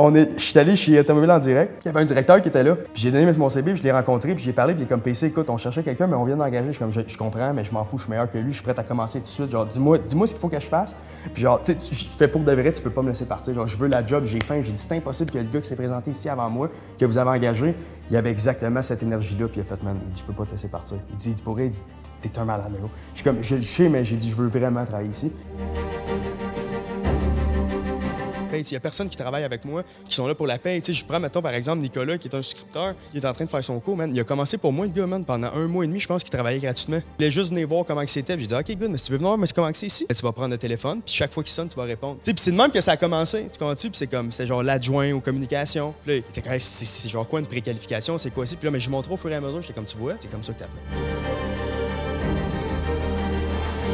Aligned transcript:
on 0.00 0.14
est, 0.14 0.38
je 0.38 0.42
suis 0.42 0.58
allé 0.58 0.76
chez 0.76 0.98
Automobile 0.98 1.30
en 1.30 1.38
direct. 1.38 1.82
Il 1.84 1.86
y 1.86 1.88
avait 1.90 2.00
un 2.00 2.04
directeur 2.04 2.40
qui 2.40 2.48
était 2.48 2.62
là. 2.62 2.74
Puis 2.76 3.02
j'ai 3.02 3.10
donné 3.10 3.30
mon 3.32 3.50
CV, 3.50 3.72
puis 3.72 3.80
je 3.80 3.86
l'ai 3.86 3.92
rencontré, 3.92 4.34
puis 4.34 4.42
j'ai 4.42 4.52
parlé, 4.52 4.74
puis 4.74 4.82
il 4.82 4.86
est 4.86 4.88
comme 4.88 5.00
PC, 5.00 5.26
écoute, 5.26 5.50
on 5.50 5.58
cherchait 5.58 5.82
quelqu'un, 5.82 6.06
mais 6.06 6.16
on 6.16 6.24
vient 6.24 6.36
d'engager. 6.36 6.72
Je 6.72 6.78
comme, 6.78 6.92
je, 6.92 7.16
comprends, 7.16 7.52
mais 7.52 7.64
je 7.64 7.72
m'en 7.72 7.84
fous, 7.84 7.98
je 7.98 8.04
suis 8.04 8.10
meilleur 8.10 8.30
que 8.30 8.38
lui, 8.38 8.52
je 8.52 8.56
suis 8.56 8.64
prêt 8.64 8.78
à 8.78 8.82
commencer 8.82 9.18
tout 9.18 9.24
de 9.24 9.28
suite. 9.28 9.50
Genre, 9.50 9.66
dis-moi, 9.66 9.98
dis-moi 9.98 10.26
ce 10.26 10.32
qu'il 10.32 10.40
faut 10.40 10.48
que 10.48 10.58
je 10.58 10.66
fasse. 10.66 10.96
Puis 11.34 11.42
genre, 11.42 11.62
tu 11.62 11.72
sais, 11.72 11.94
je 11.94 12.06
fais 12.18 12.28
pour 12.28 12.40
de 12.40 12.52
vrai, 12.52 12.72
tu 12.72 12.82
peux 12.82 12.90
pas 12.90 13.02
me 13.02 13.10
laisser 13.10 13.26
partir. 13.26 13.54
Genre, 13.54 13.66
je 13.66 13.76
veux 13.76 13.88
la 13.88 14.04
job, 14.04 14.24
j'ai 14.24 14.40
faim. 14.40 14.60
J'ai 14.62 14.72
dit, 14.72 14.78
c'est 14.78 14.96
impossible 14.96 15.30
que 15.30 15.38
le 15.38 15.44
gars 15.44 15.60
qui 15.60 15.68
s'est 15.68 15.76
présenté 15.76 16.12
ici 16.12 16.28
avant 16.28 16.48
moi, 16.48 16.70
que 16.98 17.04
vous 17.04 17.18
avez 17.18 17.30
engagé, 17.30 17.74
il 18.10 18.16
avait 18.16 18.30
exactement 18.30 18.82
cette 18.82 19.02
énergie-là, 19.02 19.48
puis 19.48 19.60
il 19.60 19.62
a 19.62 19.64
fait, 19.64 19.82
man, 19.82 19.98
dit, 19.98 20.20
je 20.20 20.24
peux 20.24 20.32
pas 20.32 20.44
te 20.44 20.52
laisser 20.52 20.68
partir. 20.68 20.96
Il 21.10 21.16
dit, 21.16 21.30
il 21.30 21.34
dit, 21.34 21.42
il 21.58 21.70
dit, 21.70 21.84
t'es 22.22 22.38
un 22.38 22.44
malade, 22.44 22.72
gros. 22.78 22.90
Je 23.12 23.20
suis 23.20 23.24
comme, 23.24 23.42
je 23.42 23.60
sais, 23.60 23.88
mais 23.88 24.04
j'ai 24.04 24.16
dit, 24.16 24.30
je 24.30 24.36
veux 24.36 24.48
vraiment 24.48 24.84
travailler 24.84 25.10
ici. 25.10 25.32
Il 28.52 28.64
n'y 28.70 28.76
a 28.76 28.80
personne 28.80 29.08
qui 29.08 29.16
travaille 29.16 29.44
avec 29.44 29.64
moi, 29.64 29.82
qui 30.08 30.14
sont 30.14 30.26
là 30.26 30.34
pour 30.34 30.46
la 30.46 30.58
paye. 30.58 30.82
je 30.86 31.04
prends, 31.04 31.20
mettons, 31.20 31.42
par 31.42 31.54
exemple, 31.54 31.80
Nicolas, 31.82 32.18
qui 32.18 32.28
est 32.28 32.34
un 32.34 32.42
scripteur, 32.42 32.94
qui 33.10 33.18
est 33.18 33.26
en 33.26 33.32
train 33.32 33.44
de 33.44 33.50
faire 33.50 33.64
son 33.64 33.80
cours, 33.80 33.96
man. 33.96 34.10
Il 34.14 34.20
a 34.20 34.24
commencé 34.24 34.58
pour 34.58 34.72
moi, 34.72 34.86
le 34.86 34.92
gars, 34.92 35.06
man, 35.06 35.24
pendant 35.24 35.48
un 35.54 35.66
mois 35.66 35.84
et 35.84 35.86
demi, 35.86 36.00
je 36.00 36.08
pense 36.08 36.22
qu'il 36.22 36.30
travaillait 36.30 36.60
gratuitement. 36.60 36.98
Il 36.98 37.24
voulait 37.24 37.32
juste 37.32 37.50
venir 37.50 37.68
voir 37.68 37.84
comment 37.84 38.02
c'était. 38.06 38.38
J'ai 38.38 38.46
dit, 38.46 38.54
OK, 38.54 38.76
good, 38.76 38.90
mais 38.90 38.98
si 38.98 39.06
tu 39.06 39.12
veux 39.12 39.18
venir 39.18 39.36
voir 39.36 39.48
comment 39.54 39.70
c'est 39.74 39.86
ici, 39.86 40.06
tu 40.08 40.22
vas 40.22 40.32
prendre 40.32 40.50
le 40.50 40.58
téléphone, 40.58 41.00
puis 41.02 41.14
chaque 41.14 41.32
fois 41.32 41.42
qu'il 41.42 41.52
sonne, 41.52 41.68
tu 41.68 41.76
vas 41.76 41.84
répondre. 41.84 42.18
C'est 42.22 42.50
de 42.50 42.56
même 42.56 42.70
que 42.70 42.80
ça 42.80 42.92
a 42.92 42.96
commencé. 42.96 43.48
Tu 43.52 43.58
comprends 43.58 43.74
Puis 43.74 43.90
c'est 43.92 44.06
comme, 44.06 44.30
c'était 44.32 44.46
genre 44.46 44.62
l'adjoint 44.62 45.12
aux 45.12 45.20
communications. 45.20 45.94
Puis 46.04 46.12
là, 46.12 46.22
il 46.26 46.38
était 46.38 46.58
c'est 46.58 47.08
genre 47.08 47.26
quoi 47.26 47.40
une 47.40 47.46
préqualification, 47.46 48.18
c'est 48.18 48.30
quoi 48.30 48.44
aussi? 48.44 48.56
Puis 48.56 48.66
là, 48.66 48.70
mais 48.70 48.80
je 48.80 48.90
montre 48.90 49.10
au 49.10 49.16
fur 49.16 49.30
et 49.30 49.34
à 49.34 49.40
mesure, 49.40 49.60
j'étais 49.60 49.74
comme, 49.74 49.84
tu 49.84 49.96
vois, 49.96 50.14
c'est 50.20 50.30
comme 50.30 50.42
ça 50.42 50.52
que 50.52 50.60
t'appelles. 50.60 51.49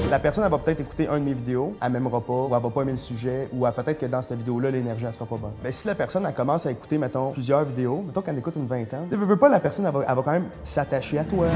La 0.08 0.20
personne, 0.20 0.44
elle 0.44 0.50
va 0.52 0.58
peut-être 0.58 0.78
écouter 0.78 1.08
un 1.08 1.18
de 1.18 1.24
mes 1.24 1.32
vidéos, 1.32 1.74
elle 1.82 1.90
m'aimera 1.90 2.20
pas, 2.20 2.32
ou 2.32 2.54
elle 2.54 2.62
va 2.62 2.70
pas 2.70 2.82
aimer 2.82 2.92
le 2.92 2.96
sujet, 2.96 3.48
ou 3.52 3.66
peut-être 3.66 3.98
que 3.98 4.06
dans 4.06 4.22
cette 4.22 4.38
vidéo-là, 4.38 4.70
l'énergie, 4.70 5.04
elle 5.04 5.12
sera 5.12 5.26
pas 5.26 5.36
bonne. 5.36 5.54
Mais 5.64 5.72
si 5.72 5.84
la 5.88 5.96
personne, 5.96 6.24
elle 6.24 6.32
commence 6.34 6.64
à 6.64 6.70
écouter, 6.70 6.96
mettons, 6.96 7.32
plusieurs 7.32 7.64
vidéos, 7.64 8.04
mettons 8.06 8.22
qu'elle 8.22 8.38
écoute 8.38 8.54
une 8.54 8.66
vingtaine, 8.66 9.08
tu 9.10 9.16
veux 9.16 9.36
pas, 9.36 9.48
la 9.48 9.58
personne, 9.58 9.84
va, 9.90 10.04
elle 10.08 10.14
va 10.14 10.22
quand 10.22 10.30
même 10.30 10.46
s'attacher 10.62 11.18
à 11.18 11.24
toi. 11.24 11.46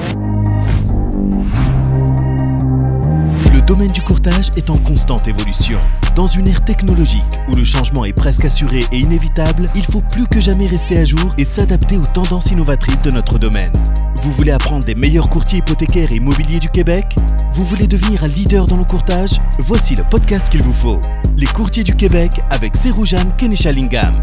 Le 3.60 3.66
domaine 3.66 3.92
du 3.92 4.00
courtage 4.00 4.48
est 4.56 4.70
en 4.70 4.78
constante 4.78 5.28
évolution. 5.28 5.78
Dans 6.16 6.26
une 6.26 6.48
ère 6.48 6.64
technologique 6.64 7.22
où 7.46 7.54
le 7.54 7.62
changement 7.62 8.06
est 8.06 8.14
presque 8.14 8.46
assuré 8.46 8.80
et 8.90 8.98
inévitable, 8.98 9.66
il 9.74 9.84
faut 9.84 10.00
plus 10.00 10.26
que 10.26 10.40
jamais 10.40 10.66
rester 10.66 10.96
à 10.96 11.04
jour 11.04 11.34
et 11.36 11.44
s'adapter 11.44 11.98
aux 11.98 12.06
tendances 12.06 12.50
innovatrices 12.50 13.02
de 13.02 13.10
notre 13.10 13.38
domaine. 13.38 13.70
Vous 14.22 14.32
voulez 14.32 14.50
apprendre 14.50 14.86
des 14.86 14.94
meilleurs 14.94 15.28
courtiers 15.28 15.58
hypothécaires 15.58 16.10
et 16.10 16.16
immobiliers 16.16 16.58
du 16.58 16.70
Québec? 16.70 17.04
Vous 17.52 17.66
voulez 17.66 17.86
devenir 17.86 18.24
un 18.24 18.28
leader 18.28 18.64
dans 18.64 18.78
le 18.78 18.84
courtage? 18.84 19.32
Voici 19.58 19.94
le 19.94 20.04
podcast 20.08 20.48
qu'il 20.48 20.62
vous 20.62 20.72
faut. 20.72 20.98
Les 21.36 21.46
courtiers 21.46 21.84
du 21.84 21.94
Québec 21.94 22.40
avec 22.48 22.74
Seroujan 22.74 23.30
Kenishalingam. 23.36 24.14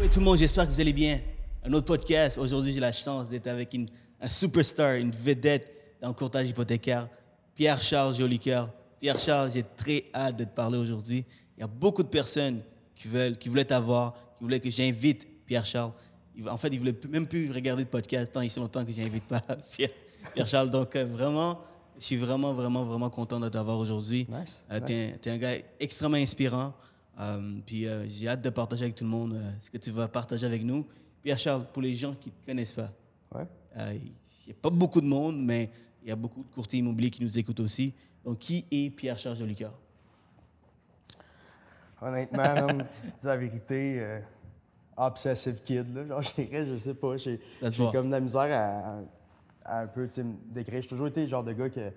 Oui 0.00 0.08
tout 0.08 0.20
le 0.20 0.24
monde, 0.24 0.38
j'espère 0.38 0.68
que 0.68 0.72
vous 0.72 0.80
allez 0.80 0.92
bien. 0.92 1.18
Un 1.64 1.72
autre 1.72 1.86
podcast. 1.86 2.38
Aujourd'hui, 2.38 2.72
j'ai 2.72 2.80
la 2.80 2.92
chance 2.92 3.28
d'être 3.28 3.48
avec 3.48 3.74
une, 3.74 3.88
un 4.20 4.28
superstar, 4.28 4.94
une 4.94 5.10
vedette 5.10 5.72
dans 6.00 6.08
le 6.08 6.14
courtage 6.14 6.48
hypothécaire, 6.48 7.08
Pierre-Charles 7.54 8.14
Jolicoeur. 8.14 8.70
Pierre-Charles, 9.00 9.52
j'ai 9.52 9.64
très 9.76 10.04
hâte 10.14 10.36
de 10.36 10.44
te 10.44 10.54
parler 10.54 10.78
aujourd'hui. 10.78 11.24
Il 11.56 11.60
y 11.60 11.64
a 11.64 11.66
beaucoup 11.66 12.02
de 12.02 12.08
personnes 12.08 12.62
qui, 12.94 13.08
veulent, 13.08 13.36
qui 13.36 13.48
voulaient 13.48 13.64
t'avoir, 13.64 14.14
qui 14.38 14.44
voulaient 14.44 14.60
que 14.60 14.70
j'invite 14.70 15.26
Pierre-Charles. 15.46 15.92
En 16.48 16.56
fait, 16.56 16.68
il 16.68 16.78
voulait 16.78 16.96
même 17.08 17.26
plus 17.26 17.52
regarder 17.52 17.84
de 17.84 17.88
podcast 17.88 18.32
tant 18.32 18.40
ici 18.40 18.58
longtemps 18.58 18.84
que 18.84 18.92
j'invite 18.92 19.24
pas 19.24 19.40
Pierre, 19.72 20.46
Charles. 20.46 20.70
Donc 20.70 20.96
euh, 20.96 21.04
vraiment, 21.04 21.60
je 21.98 22.04
suis 22.04 22.16
vraiment, 22.16 22.52
vraiment, 22.52 22.82
vraiment 22.82 23.10
content 23.10 23.38
de 23.38 23.48
t'avoir 23.48 23.78
aujourd'hui. 23.78 24.26
Nice. 24.28 24.62
Euh, 24.70 24.80
tu 24.80 24.92
es, 24.92 25.30
un 25.30 25.38
gars 25.38 25.54
extrêmement 25.78 26.16
inspirant. 26.16 26.74
Euh, 27.20 27.60
puis 27.64 27.86
j'ai 28.08 28.26
hâte 28.26 28.42
de 28.42 28.50
partager 28.50 28.84
avec 28.84 28.96
tout 28.96 29.04
le 29.04 29.10
monde 29.10 29.40
ce 29.60 29.70
que 29.70 29.78
tu 29.78 29.92
vas 29.92 30.08
partager 30.08 30.44
avec 30.44 30.64
nous. 30.64 30.84
Pierre 31.22 31.38
Charles, 31.38 31.66
pour 31.72 31.82
les 31.82 31.94
gens 31.94 32.14
qui 32.14 32.30
ne 32.30 32.34
te 32.34 32.46
connaissent 32.46 32.72
pas, 32.72 32.90
il 33.92 34.00
n'y 34.46 34.52
a 34.52 34.56
pas 34.60 34.70
beaucoup 34.70 35.00
de 35.00 35.06
monde, 35.06 35.38
mais 35.38 35.70
il 36.04 36.10
y 36.10 36.12
a 36.12 36.16
beaucoup 36.16 36.42
de 36.42 36.54
courtiers 36.54 36.78
immobiliers 36.78 37.10
qui 37.10 37.24
nous 37.24 37.38
écoutent 37.38 37.60
aussi. 37.60 37.94
Donc, 38.24 38.38
qui 38.38 38.66
est 38.70 38.90
Pierre 38.90 39.18
Charles 39.18 39.36
Jolicoeur? 39.36 39.76
Honnêtement, 42.00 42.84
c'est 43.18 43.28
la 43.28 43.36
vérité 43.36 44.20
obsessive 44.96 45.60
kid, 45.62 45.94
là. 45.94 46.06
Genre, 46.06 46.22
je 46.22 46.76
sais 46.76 46.94
pas. 46.94 47.16
J'ai 47.16 47.40
comme 47.92 48.06
de 48.06 48.12
la 48.12 48.20
misère 48.20 49.04
à, 49.64 49.80
un 49.82 49.86
peu 49.86 50.02
me 50.02 50.52
décrire. 50.52 50.82
J'ai 50.82 50.88
toujours 50.88 51.06
été 51.06 51.24
le 51.24 51.28
genre 51.28 51.44
de 51.44 51.52
gars 51.52 51.68
que. 51.68 51.90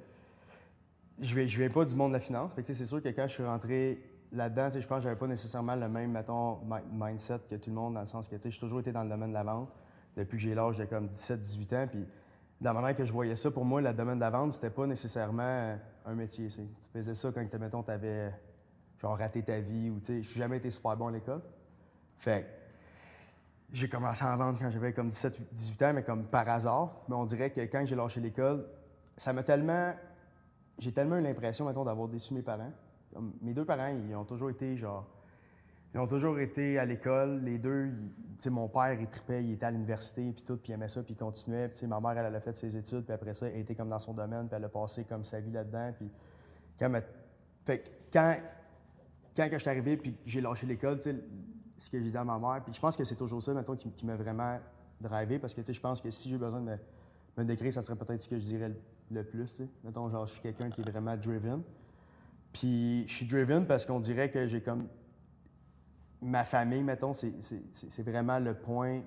Je 1.19 1.33
viens, 1.33 1.47
je 1.47 1.57
viens 1.57 1.69
pas 1.69 1.83
du 1.83 1.95
monde 1.95 2.11
de 2.11 2.17
la 2.17 2.19
finance. 2.19 2.51
c'est 2.63 2.85
sûr 2.85 3.01
que 3.01 3.09
quand 3.09 3.27
je 3.27 3.33
suis 3.33 3.43
rentré 3.43 3.99
là-dedans, 4.31 4.69
je 4.71 4.85
pense 4.85 4.99
que 4.99 5.03
j'avais 5.03 5.15
pas 5.15 5.25
nécessairement 5.25 5.75
le 5.75 5.89
même, 5.89 6.11
mettons, 6.11 6.59
mindset 6.91 7.39
que 7.49 7.55
tout 7.55 7.71
le 7.71 7.75
monde, 7.75 7.95
dans 7.95 8.01
le 8.01 8.07
sens 8.07 8.27
que 8.27 8.35
j'ai 8.39 8.59
toujours 8.59 8.81
été 8.81 8.91
dans 8.91 9.03
le 9.03 9.09
domaine 9.09 9.29
de 9.29 9.33
la 9.33 9.43
vente 9.43 9.69
depuis 10.15 10.37
que 10.37 10.43
j'ai 10.43 10.53
l'âge 10.53 10.77
de 10.77 10.85
comme 10.85 11.07
17-18 11.07 11.75
ans. 11.75 11.87
Puis, 11.87 12.05
de 12.59 12.65
la 12.65 12.73
manière 12.73 12.95
que 12.95 13.05
je 13.05 13.11
voyais 13.11 13.35
ça, 13.35 13.51
pour 13.51 13.65
moi, 13.65 13.81
le 13.81 13.93
domaine 13.93 14.15
de 14.15 14.21
la 14.21 14.29
vente, 14.29 14.53
c'était 14.53 14.69
pas 14.69 14.87
nécessairement 14.87 15.77
un 16.05 16.15
métier. 16.15 16.47
Tu 16.47 16.67
faisais 16.91 17.13
ça 17.13 17.31
quand, 17.31 17.59
mettons, 17.59 17.83
tu 17.83 17.91
avais 17.91 18.31
genre 18.99 19.17
raté 19.17 19.43
ta 19.43 19.59
vie 19.59 19.89
ou, 19.89 19.99
tu 19.99 20.05
sais, 20.05 20.23
je 20.23 20.29
suis 20.29 20.39
jamais 20.39 20.57
été 20.57 20.69
super 20.71 20.97
bon 20.97 21.07
à 21.07 21.11
l'école. 21.11 21.41
Fait 22.17 22.57
j'ai 23.71 23.89
commencé 23.89 24.23
à 24.23 24.33
en 24.33 24.37
vendre 24.37 24.59
quand 24.59 24.71
j'avais 24.71 24.93
comme 24.93 25.09
17-18 25.09 25.85
ans, 25.85 25.93
mais 25.93 26.03
comme 26.03 26.25
par 26.25 26.47
hasard. 26.47 26.95
Mais 27.09 27.15
on 27.15 27.25
dirait 27.25 27.51
que 27.51 27.61
quand 27.61 27.85
j'ai 27.85 27.95
lâché 27.95 28.19
l'école, 28.19 28.65
ça 29.17 29.33
m'a 29.33 29.43
tellement. 29.43 29.93
J'ai 30.79 30.91
tellement 30.91 31.17
eu 31.17 31.21
l'impression, 31.21 31.65
maintenant 31.65 31.83
d'avoir 31.83 32.07
déçu 32.07 32.33
mes 32.33 32.43
parents. 32.43 32.71
mes 33.41 33.53
deux 33.53 33.65
parents, 33.65 33.87
ils 33.87 34.15
ont 34.15 34.25
toujours 34.25 34.49
été 34.49 34.77
genre. 34.77 35.05
Ils 35.93 35.99
ont 35.99 36.07
toujours 36.07 36.39
été 36.39 36.77
à 36.77 36.85
l'école. 36.85 37.41
Les 37.43 37.57
deux, 37.57 37.91
mon 38.47 38.67
père, 38.67 38.93
il 38.99 39.07
tripait, 39.07 39.43
il 39.43 39.53
était 39.53 39.65
à 39.65 39.71
l'université, 39.71 40.31
puis 40.33 40.43
tout, 40.43 40.57
puis 40.57 40.71
il 40.71 40.73
aimait 40.73 40.89
ça, 40.89 41.03
puis 41.03 41.13
il 41.13 41.17
continuait. 41.17 41.69
Puis, 41.69 41.87
ma 41.87 41.99
mère, 41.99 42.17
elle, 42.17 42.35
a 42.35 42.41
fait 42.41 42.57
ses 42.57 42.75
études, 42.75 43.05
puis 43.05 43.13
après 43.13 43.33
ça, 43.33 43.47
elle 43.47 43.61
était 43.61 43.75
comme 43.75 43.89
dans 43.89 43.99
son 43.99 44.13
domaine, 44.13 44.47
puis 44.47 44.55
elle 44.55 44.65
a 44.65 44.69
passé 44.69 45.05
comme 45.05 45.23
sa 45.23 45.39
vie 45.39 45.51
là-dedans. 45.51 45.93
Puis 45.97 46.09
quand, 46.79 46.91
fait, 47.65 47.91
quand, 48.11 48.35
quand 49.35 49.47
je 49.51 49.57
suis 49.57 49.69
arrivé, 49.69 49.97
puis 49.97 50.17
j'ai 50.25 50.41
lâché 50.41 50.67
l'école, 50.67 50.99
ce 51.01 51.89
que 51.89 52.01
j'ai 52.01 52.09
dit 52.09 52.17
à 52.17 52.23
ma 52.23 52.39
mère. 52.39 52.63
Puis 52.63 52.73
je 52.73 52.79
pense 52.79 52.97
que 52.97 53.03
c'est 53.03 53.15
toujours 53.15 53.41
ça, 53.41 53.53
mettons, 53.53 53.75
qui, 53.75 54.05
m'a 54.05 54.15
vraiment 54.15 54.59
drivé 54.99 55.39
parce 55.39 55.53
que, 55.53 55.61
je 55.71 55.79
pense 55.79 56.01
que 56.01 56.11
si 56.11 56.29
j'ai 56.29 56.37
besoin 56.37 56.61
de 56.61 56.77
me, 57.37 57.45
décrire, 57.45 57.73
ça 57.73 57.81
serait 57.81 57.97
peut-être 57.97 58.21
ce 58.21 58.27
que 58.27 58.39
je 58.39 58.45
dirais 58.45 58.71
le, 59.11 59.23
plus. 59.23 59.61
Mettons, 59.83 60.09
genre, 60.09 60.27
je 60.27 60.33
suis 60.33 60.41
quelqu'un 60.41 60.69
qui 60.69 60.81
est 60.81 60.89
vraiment 60.89 61.15
driven. 61.15 61.61
Puis 62.51 63.07
je 63.07 63.13
suis 63.13 63.27
driven 63.27 63.65
parce 63.65 63.85
qu'on 63.85 63.99
dirait 63.99 64.31
que 64.31 64.47
j'ai 64.47 64.61
comme. 64.61 64.87
Ma 66.21 66.43
famille, 66.43 66.83
mettons, 66.83 67.13
c'est 67.13 68.03
vraiment 68.03 68.39
le 68.39 68.53
point. 68.53 69.01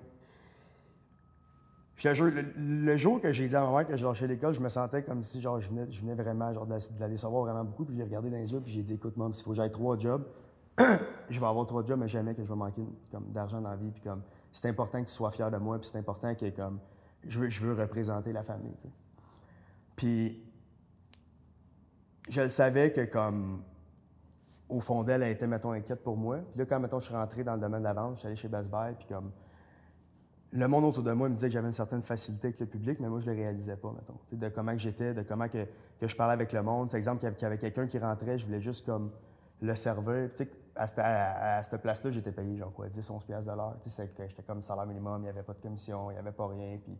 Je 1.97 2.13
jure, 2.15 2.31
le, 2.55 2.97
jour 2.97 3.21
que 3.21 3.31
j'ai 3.31 3.47
dit 3.47 3.55
à 3.55 3.61
ma 3.61 3.69
mère 3.69 3.87
que 3.87 3.95
je 3.95 4.03
lâchais 4.03 4.25
l'école, 4.25 4.55
je 4.55 4.61
me 4.61 4.69
sentais 4.69 5.03
comme 5.03 5.21
si 5.21 5.39
genre, 5.39 5.59
je, 5.59 5.69
venais, 5.69 6.15
vraiment 6.15 6.51
de, 6.51 6.99
la, 6.99 7.07
décevoir 7.07 7.43
vraiment 7.43 7.63
beaucoup. 7.63 7.85
Puis 7.85 7.95
j'ai 7.95 8.03
regardé 8.03 8.29
dans 8.29 8.37
les 8.37 8.51
yeux, 8.51 8.59
puis 8.59 8.73
j'ai 8.73 8.81
dit 8.81 8.93
écoute, 8.93 9.17
maman, 9.17 9.33
s'il 9.33 9.43
faut 9.43 9.51
que 9.51 9.57
j'aille 9.57 9.71
trois 9.71 9.99
jobs, 9.99 10.25
je 11.29 11.39
vais 11.39 11.45
avoir 11.45 11.65
trois 11.67 11.85
jobs, 11.85 11.99
mais 11.99 12.07
jamais 12.07 12.33
que 12.33 12.43
je 12.43 12.47
vais 12.47 12.55
manquer 12.55 12.81
d'argent 13.11 13.61
dans 13.61 13.69
la 13.69 13.75
vie. 13.75 13.91
Puis 13.91 14.01
comme, 14.01 14.23
c'est 14.51 14.67
important 14.67 14.99
que 15.01 15.07
tu 15.07 15.13
sois 15.13 15.31
fier 15.31 15.51
de 15.51 15.57
moi, 15.57 15.79
puis 15.79 15.89
c'est 15.91 15.99
important 15.99 16.33
que 16.33 16.49
comme, 16.49 16.79
je 17.27 17.39
veux, 17.39 17.49
je 17.49 17.61
veux 17.61 17.73
représenter 17.73 18.33
la 18.33 18.41
famille. 18.41 18.77
Puis, 19.95 20.41
je 22.29 22.41
le 22.41 22.49
savais 22.49 22.91
que 22.91 23.01
comme, 23.01 23.63
au 24.71 24.79
fond 24.79 25.03
d'elle, 25.03 25.21
elle 25.21 25.31
était, 25.31 25.47
mettons, 25.47 25.71
inquiète 25.71 26.01
pour 26.01 26.17
moi. 26.17 26.37
Puis 26.37 26.59
là, 26.59 26.65
quand, 26.65 26.79
mettons, 26.79 26.99
je 26.99 27.05
suis 27.05 27.13
rentré 27.13 27.43
dans 27.43 27.55
le 27.55 27.61
domaine 27.61 27.81
de 27.81 27.85
la 27.85 27.93
vente, 27.93 28.15
je 28.15 28.19
suis 28.19 28.27
allé 28.27 28.35
chez 28.35 28.47
Best 28.47 28.71
Buy, 28.71 28.93
puis 28.97 29.05
comme, 29.07 29.31
le 30.53 30.67
monde 30.67 30.85
autour 30.85 31.03
de 31.03 31.11
moi 31.11 31.29
me 31.29 31.35
disait 31.35 31.47
que 31.47 31.53
j'avais 31.53 31.67
une 31.67 31.73
certaine 31.73 32.01
facilité 32.01 32.47
avec 32.47 32.59
le 32.59 32.65
public, 32.65 32.99
mais 32.99 33.07
moi, 33.07 33.19
je 33.19 33.25
le 33.25 33.33
réalisais 33.33 33.77
pas, 33.77 33.91
mettons. 33.91 34.19
de 34.31 34.49
comment 34.49 34.73
que 34.73 34.79
j'étais, 34.79 35.13
de 35.13 35.21
comment 35.21 35.47
que, 35.47 35.65
que, 35.99 36.07
je 36.07 36.15
parlais 36.15 36.33
avec 36.33 36.51
le 36.51 36.61
monde. 36.61 36.89
Par 36.89 36.97
exemple, 36.97 37.19
qu'il 37.19 37.41
y 37.41 37.45
avait 37.45 37.57
quelqu'un 37.57 37.87
qui 37.87 37.99
rentrait, 37.99 38.39
je 38.39 38.45
voulais 38.45 38.61
juste 38.61 38.85
comme 38.85 39.11
le 39.61 39.75
serveur 39.75 40.29
à 40.75 40.87
cette, 41.63 41.81
place-là, 41.81 42.11
j'étais 42.11 42.31
payé 42.31 42.57
genre 42.57 42.73
quoi, 42.73 42.87
10, 42.87 43.09
11 43.09 43.23
pièces 43.25 43.45
de. 43.45 43.51
J'étais 43.85 44.43
comme 44.45 44.61
salaire 44.61 44.85
minimum, 44.85 45.21
il 45.21 45.23
n'y 45.23 45.29
avait 45.29 45.43
pas 45.43 45.53
de 45.53 45.59
commission, 45.59 46.09
il 46.11 46.13
n'y 46.13 46.19
avait 46.19 46.31
pas 46.31 46.47
rien. 46.47 46.77
Puis, 46.83 46.97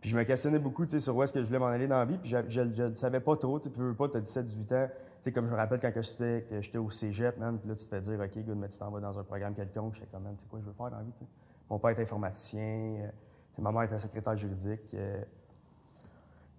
puis 0.00 0.10
je 0.10 0.16
me 0.16 0.22
questionnais 0.24 0.58
beaucoup 0.58 0.86
sur 0.86 1.16
où 1.16 1.22
est-ce 1.22 1.32
que 1.32 1.40
je 1.40 1.46
voulais 1.46 1.58
m'en 1.58 1.66
aller 1.66 1.88
dans 1.88 1.96
la 1.96 2.04
vie. 2.04 2.18
Puis 2.18 2.30
je 2.30 2.60
ne 2.60 2.94
savais 2.94 3.20
pas 3.20 3.36
trop. 3.36 3.58
Tu 3.58 3.68
veux 3.70 3.94
pas, 3.94 4.08
tu 4.08 4.18
as 4.18 4.20
17, 4.20 4.44
18 4.44 4.72
ans. 4.72 4.88
Comme 5.32 5.46
je 5.46 5.52
me 5.52 5.56
rappelle 5.56 5.80
quand 5.80 5.92
j'étais 5.94 6.78
au 6.78 6.90
cégep, 6.90 7.38
là, 7.38 7.52
tu 7.52 7.74
te 7.74 7.82
fais 7.82 8.00
dire, 8.00 8.20
OK, 8.20 8.44
good, 8.44 8.56
mais 8.56 8.68
tu 8.68 8.78
t'en 8.78 8.90
vas 8.90 9.00
dans 9.00 9.18
un 9.18 9.24
programme 9.24 9.54
quelconque. 9.54 9.94
J'étais 9.94 10.06
comme, 10.06 10.24
tu 10.36 10.42
sais 10.42 10.48
quoi, 10.48 10.60
je 10.60 10.66
veux 10.66 10.72
faire 10.72 10.90
dans 10.90 10.98
la 10.98 11.02
vie. 11.02 11.12
Mon 11.68 11.78
père 11.78 11.90
était 11.90 12.02
informaticien, 12.02 13.00
euh, 13.00 13.08
ma 13.58 13.72
mère 13.72 13.82
était 13.82 13.98
secrétaire 13.98 14.36
juridique. 14.36 14.94
Euh, 14.94 15.22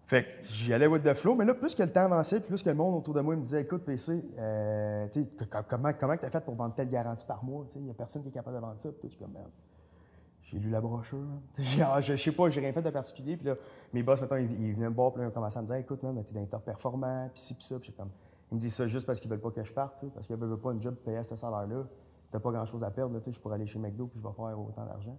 fait 0.08 0.24
que 0.24 0.30
j'y 0.46 0.74
allais 0.74 0.88
with 0.88 1.04
the 1.04 1.14
flow, 1.14 1.36
mais 1.36 1.44
là, 1.44 1.54
plus 1.54 1.76
que 1.76 1.84
le 1.84 1.92
temps 1.92 2.06
avançait, 2.06 2.40
plus 2.40 2.64
que 2.64 2.70
le 2.70 2.76
monde 2.76 2.96
autour 2.96 3.14
de 3.14 3.20
moi 3.20 3.36
me 3.36 3.42
disait 3.42 3.64
Écoute, 3.64 3.84
PC, 3.84 4.24
euh, 4.38 5.06
comment 5.68 5.92
tu 5.92 6.26
as 6.26 6.30
fait 6.30 6.46
pour 6.46 6.56
vendre 6.56 6.76
telle 6.76 6.90
garantie 6.90 7.26
par 7.26 7.44
mois 7.44 7.66
Il 7.76 7.84
n'y 7.84 7.92
a 7.92 7.94
personne 7.94 8.22
qui 8.22 8.30
est 8.30 8.32
capable 8.32 8.56
de 8.56 8.62
vendre 8.62 8.80
ça. 8.80 8.90
Puis 8.90 9.10
je 9.10 9.18
comme 9.18 9.36
J'ai 10.44 10.60
lu 10.60 10.70
la 10.70 10.80
brochure. 10.80 11.28
Ah, 11.82 12.00
je, 12.00 12.16
sais 12.16 12.32
pas, 12.32 12.50
j'ai 12.50 12.62
rien 12.62 12.72
fait 12.72 12.82
de 12.82 12.90
particulier. 12.90 13.36
Puis 13.36 13.48
là, 13.48 13.56
mes 13.92 14.02
boss, 14.02 14.22
maintenant, 14.22 14.38
ils, 14.38 14.74
venaient 14.74 14.90
me 14.90 14.96
voir, 14.96 15.12
puis 15.12 15.22
ils 15.22 15.26
ont 15.26 15.32
commencé 15.32 15.60
à 15.60 15.62
me 15.62 15.68
dire 15.68 15.76
Écoute, 15.76 16.02
man, 16.04 16.24
t'es 16.24 16.46
dans 16.50 16.60
performant, 16.60 17.30
puis 17.34 17.44
ci, 17.44 17.54
puis 17.54 17.66
ça. 17.66 17.78
Puis 17.78 17.92
comme, 17.92 18.10
ils 18.52 18.56
me 18.56 18.60
disent 18.60 18.76
ça 18.76 18.88
juste 18.88 19.06
parce 19.06 19.20
qu'ils 19.20 19.30
veulent 19.30 19.42
pas 19.42 19.52
que 19.52 19.64
je 19.64 19.74
parte, 19.74 20.06
parce 20.14 20.28
qu'ils 20.28 20.36
veulent 20.36 20.60
pas 20.60 20.72
une 20.72 20.82
job 20.82 20.96
payée 20.96 21.18
à 21.18 21.24
ce 21.24 21.36
salaire-là. 21.36 21.86
t'as 22.32 22.40
pas 22.40 22.52
grand-chose 22.52 22.84
à 22.84 22.92
perdre, 22.92 23.20
je 23.20 23.40
pourrais 23.40 23.56
aller 23.56 23.68
chez 23.68 23.80
McDo 23.80 24.08
puis 24.08 24.20
je 24.20 24.28
vais 24.28 24.34
faire 24.34 24.60
autant 24.60 24.86
d'argent. 24.86 25.18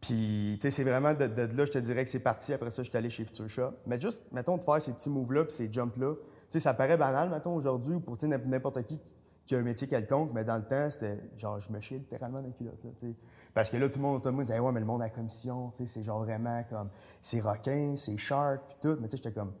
Puis, 0.00 0.54
tu 0.54 0.62
sais, 0.62 0.70
c'est 0.70 0.84
vraiment 0.84 1.12
de, 1.12 1.24
là, 1.24 1.64
je 1.64 1.72
te 1.72 1.78
dirais 1.78 2.04
que 2.04 2.10
c'est 2.10 2.20
parti. 2.20 2.54
Après 2.54 2.70
ça, 2.70 2.82
je 2.82 2.88
suis 2.88 2.96
allé 2.96 3.10
chez 3.10 3.24
Future 3.24 3.48
Shop. 3.50 3.72
Mais 3.86 4.00
juste, 4.00 4.22
mettons, 4.32 4.56
de 4.56 4.64
faire 4.64 4.80
ces 4.80 4.92
petits 4.92 5.10
moves-là 5.10 5.44
puis 5.44 5.52
ces 5.52 5.70
jumps-là, 5.70 6.14
tu 6.14 6.20
sais, 6.48 6.58
ça 6.58 6.72
paraît 6.72 6.96
banal, 6.96 7.28
mettons, 7.28 7.54
aujourd'hui, 7.54 8.00
pour 8.00 8.16
n'importe 8.24 8.82
qui 8.84 8.98
qui 9.50 9.56
a 9.56 9.58
un 9.58 9.62
métier 9.62 9.88
quelconque, 9.88 10.30
mais 10.32 10.44
dans 10.44 10.56
le 10.56 10.62
temps, 10.62 10.88
c'était 10.90 11.18
genre, 11.36 11.58
je 11.58 11.72
me 11.72 11.80
chiais 11.80 11.98
littéralement 11.98 12.40
dans 12.40 12.46
les 12.46 12.52
culottes, 12.52 12.84
là, 12.84 12.90
Parce 13.52 13.68
que 13.68 13.76
là, 13.78 13.88
tout 13.88 13.98
le 13.98 14.02
monde 14.02 14.16
autour 14.18 14.30
de 14.30 14.36
moi 14.36 14.44
disait, 14.44 14.60
ouais, 14.60 14.70
mais 14.70 14.78
le 14.78 14.86
monde 14.86 15.02
à 15.02 15.10
commission, 15.10 15.72
c'est 15.86 16.04
genre 16.04 16.20
vraiment 16.20 16.62
comme, 16.70 16.88
c'est 17.20 17.40
requin, 17.40 17.94
c'est 17.96 18.16
shark, 18.16 18.62
puis 18.68 18.76
tout. 18.80 18.96
Mais 19.00 19.08
tu 19.08 19.16
sais, 19.16 19.22
j'étais 19.24 19.32
comme, 19.32 19.52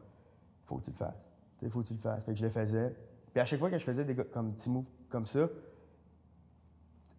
faut 0.64 0.76
que 0.76 0.84
tu 0.84 0.90
le 0.92 0.96
fasses. 0.96 1.29
Tu 1.60 1.70
faut 1.70 1.82
que 1.82 1.86
tu 1.86 1.94
le 1.94 2.00
fasses. 2.00 2.24
Fait 2.24 2.32
que 2.32 2.38
je 2.38 2.44
le 2.44 2.50
faisais. 2.50 2.94
Puis 3.32 3.40
à 3.40 3.46
chaque 3.46 3.60
fois 3.60 3.70
que 3.70 3.78
je 3.78 3.84
faisais 3.84 4.04
des 4.04 4.16
comme, 4.16 4.52
petits 4.54 4.70
moves 4.70 4.88
comme 5.08 5.26
ça, 5.26 5.48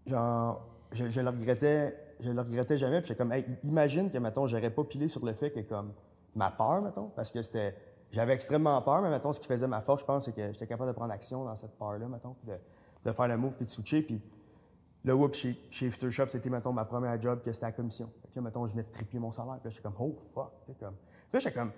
genre, 0.05 0.67
je, 0.91 1.21
le 1.21 1.29
regrettais 1.29 1.95
je 2.21 2.31
le 2.31 2.41
regrettais 2.41 2.77
jamais. 2.77 3.01
Puis 3.01 3.15
comme, 3.15 3.33
imagine 3.63 4.09
que, 4.11 4.17
mettons, 4.17 4.47
j'aurais 4.47 4.69
pas 4.69 4.83
pilé 4.83 5.07
sur 5.07 5.25
le 5.25 5.33
fait 5.33 5.51
que, 5.51 5.59
comme, 5.61 5.93
ma 6.35 6.51
peur, 6.51 6.81
mettons, 6.81 7.09
parce 7.09 7.31
que 7.31 7.41
c'était. 7.41 7.75
J'avais 8.11 8.33
extrêmement 8.33 8.81
peur, 8.81 9.01
mais 9.01 9.09
mettons, 9.09 9.31
ce 9.31 9.39
qui 9.39 9.47
faisait 9.47 9.67
ma 9.67 9.81
force, 9.81 10.01
je 10.01 10.05
pense, 10.05 10.25
c'est 10.25 10.33
que 10.33 10.51
j'étais 10.51 10.67
capable 10.67 10.89
de 10.89 10.95
prendre 10.95 11.13
action 11.13 11.45
dans 11.45 11.55
cette 11.55 11.77
peur-là, 11.77 12.07
mettons, 12.09 12.33
puis 12.33 12.51
de, 13.05 13.11
faire 13.11 13.27
le 13.27 13.37
move 13.37 13.55
puis 13.55 13.65
de 13.65 13.71
switcher. 13.71 14.01
Puis 14.01 14.21
le 15.05 15.17
chez, 15.31 15.57
chez 15.69 16.11
Shop, 16.11 16.27
c'était, 16.27 16.49
mettons, 16.49 16.73
ma 16.73 16.83
première 16.83 17.19
job 17.21 17.41
que 17.41 17.53
c'était 17.53 17.67
la 17.67 17.71
commission. 17.71 18.11
Fait 18.21 18.35
là, 18.35 18.41
mettons, 18.41 18.65
je 18.65 18.73
venais 18.73 18.83
de 18.83 18.91
tripler 18.91 19.19
mon 19.19 19.31
salaire. 19.31 19.59
Puis 19.61 19.71
j'étais 19.71 19.83
comme, 19.83 19.95
oh, 19.97 20.17
fuck. 20.33 20.51
comme... 20.77 20.95
Puis 21.31 21.39
j'étais 21.39 21.53
comme, 21.53 21.71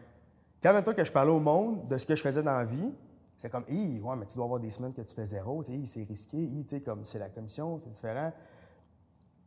quand, 0.64 0.74
mettons, 0.74 0.94
que 0.94 1.04
je 1.04 1.12
parlais 1.12 1.32
au 1.32 1.42
monde 1.42 1.88
de 1.90 1.98
ce 1.98 2.06
que 2.06 2.16
je 2.16 2.22
faisais 2.22 2.42
dans 2.42 2.58
la 2.58 2.64
vie, 2.64 2.92
c'est 3.38 3.52
comme, 3.52 3.66
hé, 3.68 4.00
ouais, 4.00 4.16
mais 4.16 4.26
tu 4.26 4.36
dois 4.36 4.46
avoir 4.46 4.62
des 4.62 4.70
semaines 4.70 4.94
que 4.94 5.02
tu 5.02 5.14
fais 5.14 5.26
zéro, 5.26 5.62
c'est 5.64 6.04
risqué, 6.04 6.38
tu 6.48 6.64
sais, 6.66 6.82
comme, 6.82 7.04
c'est 7.04 7.20
la 7.20 7.28
commission, 7.28 7.78
c'est 7.80 7.90
différent. 7.90 8.32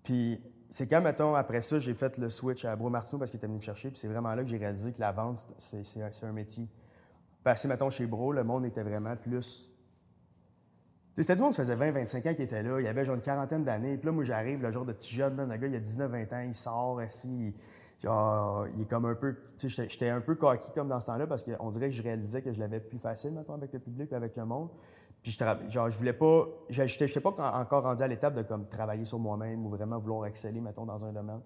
Puis 0.03 0.39
c'est 0.69 0.87
quand, 0.87 1.01
mettons, 1.01 1.35
après 1.35 1.63
ça, 1.63 1.79
j'ai 1.79 1.95
fait 1.95 2.19
le 2.19 2.29
switch 2.29 2.65
à 2.65 2.77
Bro 2.77 2.91
Martineau 2.91 3.19
parce 3.19 3.31
qu'il 3.31 3.39
était 3.39 3.47
venu 3.47 3.57
me 3.57 3.63
chercher. 3.63 3.91
Puis 3.91 3.99
c'est 3.99 4.09
vraiment 4.09 4.35
là 4.35 4.43
que 4.43 4.49
j'ai 4.49 4.59
réalisé 4.59 4.93
que 4.93 5.01
la 5.01 5.13
vente, 5.13 5.47
c'est 5.59 5.83
un, 6.23 6.33
métier. 6.33 6.69
Passé, 7.43 7.69
mettons, 7.69 7.91
chez 7.91 8.07
Bro, 8.07 8.33
le 8.33 8.45
monde 8.45 8.67
était 8.67 8.83
vraiment 8.83 9.17
plus. 9.17 9.73
C'était 11.17 11.35
du 11.35 11.43
monde 11.43 11.53
qui 11.53 11.59
faisait 11.59 11.77
20-25 11.77 12.31
ans 12.31 12.35
qui 12.35 12.43
était 12.43 12.63
là. 12.63 12.79
Il 12.79 12.85
y 12.85 12.89
avait 12.89 13.05
genre 13.05 13.15
une 13.15 13.23
quarantaine 13.23 13.65
d'années. 13.65 13.97
Puis 13.97 14.07
là, 14.07 14.13
moi, 14.13 14.25
j'arrive, 14.25 14.61
le 14.61 14.71
genre 14.71 14.85
de 14.85 14.93
petit 14.93 15.15
jeune, 15.15 15.37
le 15.37 15.57
gars, 15.57 15.67
il 15.67 15.75
a 15.75 15.81
19-20 15.81 16.35
ans, 16.35 16.41
il 16.41 16.55
sort 16.55 16.99
assis. 17.01 17.55
Genre, 18.03 18.67
il 18.75 18.83
est 18.83 18.89
comme 18.89 19.07
un 19.07 19.15
peu. 19.15 19.37
J'étais 19.59 20.11
un 20.11 20.21
peu 20.21 20.35
coquille 20.35 20.73
comme 20.75 20.89
dans 20.89 21.01
ce 21.01 21.07
temps-là 21.07 21.27
parce 21.27 21.45
qu'on 21.45 21.71
dirait 21.71 21.89
que 21.89 21.95
je 21.95 22.03
réalisais 22.03 22.43
que 22.43 22.53
je 22.53 22.61
l'avais 22.61 22.81
plus 22.81 22.99
facile, 22.99 23.33
mettons, 23.33 23.55
avec 23.55 23.73
le 23.73 23.79
public 23.79 24.13
et 24.13 24.15
avec 24.15 24.37
le 24.37 24.45
monde. 24.45 24.69
Puis 25.23 25.33
je, 25.33 25.71
genre, 25.71 25.91
je 25.91 25.97
voulais 25.97 26.13
pas. 26.13 26.47
J'étais 26.69 27.21
pas 27.21 27.31
encore 27.59 27.85
rendu 27.85 28.03
à 28.03 28.09
l'étape 28.09 28.35
de 28.35 28.43
comme 28.43 28.69
travailler 28.69 29.07
sur 29.07 29.19
moi-même 29.19 29.65
ou 29.65 29.71
vraiment 29.71 29.99
vouloir 29.99 30.27
exceller, 30.27 30.61
mettons, 30.61 30.85
dans 30.85 31.05
un 31.05 31.13
domaine. 31.13 31.41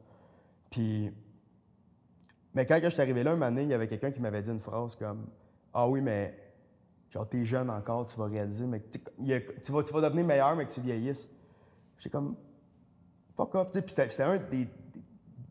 Puis. 0.71 1.11
Mais 2.53 2.67
quand 2.67 2.81
je 2.83 2.89
suis 2.89 3.01
arrivé 3.01 3.23
là, 3.23 3.31
un 3.31 3.37
moment 3.37 3.61
il 3.61 3.69
y 3.69 3.75
avait 3.75 3.87
quelqu'un 3.87 4.11
qui 4.11 4.21
m'avait 4.21 4.43
dit 4.43 4.51
une 4.51 4.59
phrase 4.59 4.97
comme 4.97 5.29
Ah 5.73 5.89
oui, 5.89 6.01
mais 6.01 6.37
genre, 7.11 7.29
t'es 7.29 7.45
jeune 7.45 7.71
encore, 7.71 8.07
tu 8.07 8.19
vas 8.19 8.27
réaliser, 8.27 8.67
mais 8.67 8.83
tu, 8.91 9.71
vas, 9.71 9.85
tu 9.85 9.93
vas 9.93 10.01
devenir 10.01 10.27
meilleur, 10.27 10.57
mais 10.57 10.67
que 10.67 10.73
tu 10.73 10.81
vieillisses. 10.81 11.31
J'étais 11.97 12.11
comme 12.11 12.35
Fuck 13.37 13.55
off. 13.55 13.71
Puis 13.71 13.83
c'était 13.87 14.23
un 14.23 14.37
des, 14.37 14.69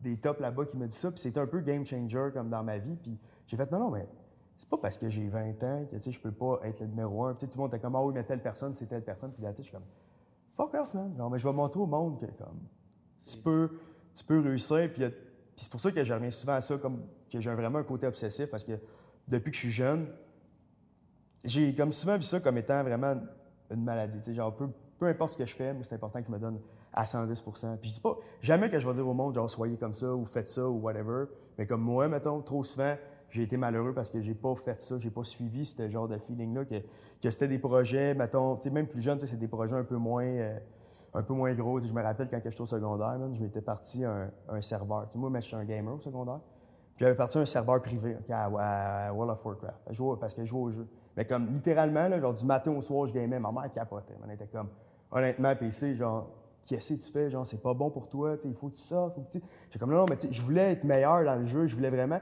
des, 0.00 0.16
tops 0.16 0.40
là-bas 0.40 0.66
qui 0.66 0.76
m'a 0.76 0.86
dit 0.86 0.96
ça, 0.96 1.10
puis 1.10 1.20
c'était 1.20 1.40
un 1.40 1.46
peu 1.46 1.60
game 1.60 1.84
changer 1.84 2.30
comme 2.32 2.50
dans 2.50 2.62
ma 2.62 2.78
vie. 2.78 2.96
Puis 2.96 3.18
j'ai 3.46 3.56
fait 3.56 3.70
Non, 3.70 3.78
non, 3.78 3.90
mais 3.90 4.06
c'est 4.58 4.68
pas 4.68 4.76
parce 4.76 4.98
que 4.98 5.08
j'ai 5.08 5.26
20 5.26 5.62
ans 5.62 5.86
que 5.90 6.10
je 6.10 6.20
peux 6.20 6.32
pas 6.32 6.60
être 6.64 6.80
le 6.80 6.88
numéro 6.88 7.24
un. 7.24 7.34
tout 7.34 7.48
le 7.52 7.58
monde 7.58 7.72
était 7.72 7.80
comme, 7.80 7.96
ah 7.96 8.04
oui, 8.04 8.12
mais 8.14 8.24
telle 8.24 8.42
personne, 8.42 8.74
c'est 8.74 8.86
telle 8.86 9.02
personne. 9.02 9.32
Puis 9.32 9.42
là, 9.42 9.54
je 9.56 9.62
suis 9.62 9.72
comme, 9.72 9.86
fuck 10.52 10.74
off, 10.74 10.92
man. 10.92 11.14
mais 11.30 11.38
je 11.38 11.48
vais 11.48 11.54
montrer 11.54 11.80
au 11.80 11.86
monde 11.86 12.20
que 12.20 12.26
comme, 12.26 12.60
tu, 13.26 13.38
peux, 13.38 13.70
tu 14.14 14.22
peux 14.22 14.40
réussir. 14.40 14.90
Puis, 14.92 15.02
c'est 15.56 15.70
pour 15.70 15.80
ça 15.80 15.90
que 15.90 16.04
je 16.04 16.12
reviens 16.12 16.30
souvent 16.30 16.52
à 16.54 16.60
ça, 16.60 16.76
comme 16.76 17.06
que 17.30 17.40
j'ai 17.40 17.54
vraiment 17.54 17.78
un 17.78 17.84
côté 17.84 18.06
obsessif, 18.06 18.50
parce 18.50 18.64
que 18.64 18.78
depuis 19.28 19.50
que 19.50 19.56
je 19.56 19.60
suis 19.60 19.70
jeune, 19.70 20.08
j'ai 21.44 21.74
comme 21.74 21.92
souvent 21.92 22.16
vu 22.16 22.22
ça 22.22 22.40
comme 22.40 22.58
étant 22.58 22.82
vraiment 22.82 23.14
une 23.70 23.84
maladie. 23.84 24.34
genre, 24.34 24.54
peu, 24.54 24.68
peu 24.98 25.06
importe 25.06 25.32
ce 25.32 25.38
que 25.38 25.46
je 25.46 25.54
fais, 25.54 25.72
moi, 25.72 25.84
c'est 25.84 25.94
important 25.94 26.20
que 26.20 26.26
je 26.26 26.32
me 26.32 26.38
donne 26.38 26.60
à 26.92 27.06
110 27.06 27.42
Puis 27.80 27.92
je 27.94 28.00
pas 28.00 28.16
jamais 28.40 28.70
que 28.70 28.78
je 28.80 28.88
vais 28.88 28.94
dire 28.94 29.06
au 29.06 29.14
monde, 29.14 29.34
genre, 29.34 29.48
soyez 29.48 29.76
comme 29.76 29.94
ça, 29.94 30.14
ou 30.14 30.24
faites 30.26 30.48
ça, 30.48 30.68
ou 30.68 30.80
whatever. 30.80 31.26
Mais 31.58 31.66
comme 31.66 31.82
moi, 31.82 32.08
mettons, 32.08 32.40
trop 32.40 32.64
souvent, 32.64 32.94
j'ai 33.30 33.42
été 33.42 33.56
malheureux 33.56 33.94
parce 33.94 34.10
que 34.10 34.20
j'ai 34.20 34.34
pas 34.34 34.54
fait 34.56 34.80
ça, 34.80 34.98
j'ai 34.98 35.10
pas 35.10 35.24
suivi 35.24 35.64
ce 35.64 35.88
genre 35.88 36.08
de 36.08 36.18
feeling-là, 36.18 36.64
que, 36.64 36.76
que 37.22 37.30
c'était 37.30 37.48
des 37.48 37.58
projets, 37.58 38.14
mettons, 38.14 38.56
tu 38.56 38.64
sais, 38.64 38.70
même 38.70 38.88
plus 38.88 39.02
jeune, 39.02 39.20
c'est 39.20 39.38
des 39.38 39.48
projets 39.48 39.76
un 39.76 39.84
peu 39.84 39.96
moins, 39.96 40.24
euh, 40.24 40.58
un 41.14 41.22
peu 41.22 41.34
moins 41.34 41.54
gros. 41.54 41.80
je 41.80 41.92
me 41.92 42.02
rappelle 42.02 42.28
quand 42.28 42.40
j'étais 42.42 42.60
au 42.60 42.66
secondaire, 42.66 43.18
je 43.34 43.40
m'étais 43.40 43.60
parti 43.60 44.04
un, 44.04 44.30
un 44.48 44.62
serveur. 44.62 45.06
sais, 45.10 45.18
moi, 45.18 45.30
j'étais 45.40 45.56
un 45.56 45.64
gamer 45.64 45.94
au 45.94 46.00
secondaire. 46.00 46.40
Puis 46.96 47.04
j'avais 47.04 47.16
parti 47.16 47.38
un 47.38 47.46
serveur 47.46 47.80
privé 47.80 48.16
à, 48.30 49.12
World 49.12 49.30
of 49.32 49.44
Warcraft, 49.44 50.18
parce 50.20 50.34
que 50.34 50.42
je 50.42 50.48
jouais 50.48 50.60
au 50.60 50.70
jeu. 50.70 50.88
Mais 51.16 51.24
comme 51.24 51.46
littéralement, 51.46 52.08
là, 52.08 52.20
genre 52.20 52.34
du 52.34 52.44
matin 52.44 52.72
au 52.72 52.82
soir, 52.82 53.06
je 53.06 53.12
gamais, 53.12 53.38
ma 53.38 53.52
mère 53.52 53.70
capotait. 53.72 54.14
Elle 54.24 54.32
était 54.32 54.46
comme, 54.48 54.68
honnêtement, 55.10 55.54
PC, 55.54 55.94
genre, 55.94 56.28
qu'est-ce 56.66 56.94
que 56.94 57.00
tu 57.00 57.12
fais? 57.12 57.30
Genre, 57.30 57.46
c'est 57.46 57.62
pas 57.62 57.74
bon 57.74 57.90
pour 57.90 58.08
toi, 58.08 58.36
il 58.44 58.54
faut 58.54 58.68
que 58.68 58.76
tu 58.76 58.82
sortes. 58.82 59.18
J'ai 59.70 59.78
comme, 59.78 59.90
non, 59.90 59.98
non, 59.98 60.06
mais 60.08 60.16
je 60.30 60.42
voulais 60.42 60.72
être 60.72 60.84
meilleur 60.84 61.24
dans 61.24 61.36
le 61.36 61.46
jeu, 61.46 61.66
je 61.66 61.74
voulais 61.74 61.90
vraiment. 61.90 62.20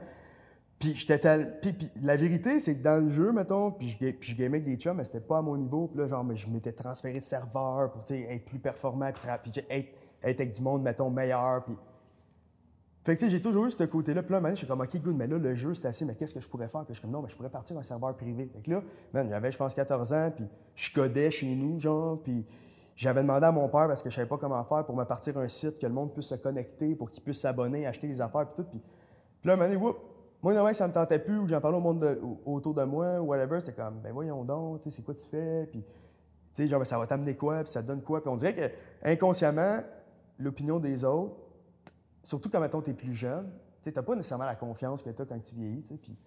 Puis, 0.79 0.95
j'étais 0.95 1.19
puis, 1.61 1.73
puis, 1.73 1.91
la 2.01 2.15
vérité, 2.15 2.59
c'est 2.61 2.77
que 2.77 2.81
dans 2.81 3.03
le 3.03 3.11
jeu, 3.11 3.33
mettons, 3.33 3.71
puis 3.71 3.89
je, 3.89 4.11
puis 4.11 4.43
avec 4.43 4.63
des 4.63 4.77
chums, 4.77 4.95
mais 4.95 5.03
c'était 5.03 5.19
pas 5.19 5.39
à 5.39 5.41
mon 5.41 5.57
niveau. 5.57 5.87
Puis 5.87 5.99
là, 5.99 6.07
genre, 6.07 6.23
mais 6.23 6.37
je 6.37 6.49
m'étais 6.49 6.71
transféré 6.71 7.19
de 7.19 7.23
serveur 7.23 7.91
pour 7.91 8.03
être 8.09 8.45
plus 8.45 8.59
performant, 8.59 9.11
puis, 9.11 9.51
être, 9.69 9.69
être, 9.69 10.39
avec 10.41 10.51
du 10.53 10.61
monde, 10.61 10.81
mettons, 10.81 11.09
meilleur. 11.09 11.65
Puis... 11.65 11.75
Fait 13.03 13.15
que, 13.15 13.19
tu 13.19 13.25
sais, 13.25 13.31
j'ai 13.31 13.41
toujours 13.41 13.65
eu 13.65 13.71
ce 13.71 13.83
côté-là. 13.83 14.23
Puis 14.23 14.33
là, 14.33 14.53
comme, 14.67 14.81
OK, 14.81 15.01
good, 15.01 15.15
mais 15.17 15.27
là, 15.27 15.37
le 15.37 15.55
jeu, 15.55 15.73
c'est 15.73 15.87
assez, 15.87 16.05
mais 16.05 16.15
qu'est-ce 16.15 16.33
que 16.33 16.39
je 16.39 16.47
pourrais 16.47 16.69
faire? 16.69 16.85
Puis 16.85 16.95
je 16.95 17.01
comme, 17.01 17.11
non, 17.11 17.21
mais 17.21 17.29
je 17.29 17.35
pourrais 17.35 17.49
partir 17.49 17.77
un 17.77 17.83
serveur 17.83 18.15
privé. 18.15 18.49
Fait 18.53 18.61
que 18.61 18.71
là, 18.71 18.81
man, 19.13 19.27
j'avais, 19.27 19.51
je 19.51 19.57
pense, 19.57 19.73
14 19.73 20.13
ans, 20.13 20.31
puis 20.33 20.47
je 20.75 20.93
codais 20.93 21.29
chez 21.29 21.55
nous, 21.55 21.77
genre, 21.77 22.21
puis 22.21 22.45
j'avais 22.99 23.21
demandé 23.21 23.45
à 23.45 23.51
mon 23.53 23.69
père, 23.69 23.87
parce 23.87 24.03
que 24.03 24.09
je 24.09 24.15
savais 24.15 24.27
pas 24.27 24.37
comment 24.37 24.61
faire, 24.65 24.85
pour 24.85 24.93
me 24.93 25.05
partir 25.05 25.37
un 25.37 25.47
site, 25.47 25.79
que 25.79 25.87
le 25.87 25.93
monde 25.93 26.11
puisse 26.11 26.27
se 26.27 26.35
connecter, 26.35 26.95
pour 26.95 27.09
qu'il 27.09 27.23
puisse 27.23 27.39
s'abonner, 27.39 27.87
acheter 27.87 28.09
des 28.09 28.19
affaires, 28.19 28.45
puis 28.45 28.61
tout. 28.61 28.69
Puis, 28.69 28.81
là, 29.45 29.55
maintenant, 29.55 29.79
whoop, 29.79 29.97
moi, 30.43 30.53
normalement, 30.53 30.75
ça 30.75 30.85
me 30.85 30.91
tentait 30.91 31.19
plus, 31.19 31.39
ou 31.39 31.47
j'en 31.47 31.61
parlais 31.61 31.77
au 31.77 31.81
monde 31.81 32.19
autour 32.45 32.73
de 32.73 32.83
moi, 32.83 33.21
ou 33.21 33.27
whatever, 33.27 33.61
c'était 33.61 33.71
comme, 33.71 34.01
ben 34.01 34.11
voyons 34.11 34.43
donc, 34.43 34.81
tu 34.81 34.89
sais, 34.89 34.97
c'est 34.97 35.01
quoi 35.01 35.13
tu 35.13 35.25
fais, 35.25 35.65
puis, 35.71 35.81
tu 35.81 35.87
sais, 36.51 36.67
genre, 36.67 36.79
ben, 36.79 36.83
ça 36.83 36.97
va 36.97 37.07
t'amener 37.07 37.37
quoi, 37.37 37.63
puis 37.63 37.71
ça 37.71 37.81
donne 37.81 38.01
quoi. 38.01 38.21
Puis 38.21 38.29
on 38.29 38.35
dirait 38.35 38.53
que, 38.53 39.09
inconsciemment, 39.09 39.79
l'opinion 40.37 40.77
des 40.77 41.05
autres, 41.05 41.37
surtout 42.21 42.49
quand, 42.49 42.59
mettons, 42.59 42.81
t'es 42.81 42.93
plus 42.93 43.13
jeune, 43.13 43.49
tu 43.81 43.93
n'as 43.95 44.03
pas 44.03 44.15
nécessairement 44.15 44.43
la 44.45 44.55
confiance 44.55 45.01
que 45.01 45.09
tu 45.09 45.21
as 45.21 45.25
quand 45.25 45.39
tu 45.39 45.55
vieillis, 45.55 45.97
puis 46.01 46.17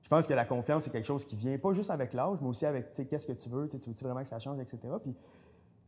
je 0.00 0.08
pense 0.08 0.28
que 0.28 0.34
la 0.34 0.44
confiance, 0.44 0.84
c'est 0.84 0.90
quelque 0.90 1.06
chose 1.06 1.24
qui 1.24 1.34
vient 1.34 1.58
pas 1.58 1.72
juste 1.72 1.90
avec 1.90 2.14
l'âge, 2.14 2.38
mais 2.40 2.48
aussi 2.48 2.66
avec, 2.66 2.92
tu 2.92 3.02
sais, 3.02 3.08
qu'est-ce 3.08 3.26
que 3.26 3.32
tu 3.32 3.48
veux, 3.48 3.68
tu 3.68 3.78
veux-tu 3.78 4.04
vraiment 4.04 4.22
que 4.22 4.28
ça 4.28 4.38
change, 4.38 4.60
etc. 4.60 4.78
Puis, 5.02 5.16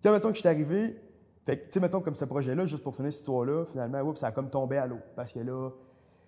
quand, 0.02 0.12
mettons, 0.12 0.28
que 0.28 0.34
je 0.34 0.40
suis 0.40 0.48
arrivé, 0.48 0.96
fait 1.44 1.56
que, 1.56 1.64
tu 1.64 1.72
sais, 1.72 1.80
mettons, 1.80 2.00
comme 2.00 2.14
ce 2.14 2.24
projet-là, 2.24 2.66
juste 2.66 2.82
pour 2.82 2.94
finir 2.94 3.12
cette 3.12 3.20
histoire-là, 3.20 3.64
finalement, 3.66 4.00
oups, 4.02 4.20
ça 4.20 4.28
a 4.28 4.32
comme 4.32 4.50
tombé 4.50 4.76
à 4.78 4.86
l'eau, 4.86 4.98
parce 5.16 5.32
que 5.32 5.40
là, 5.40 5.70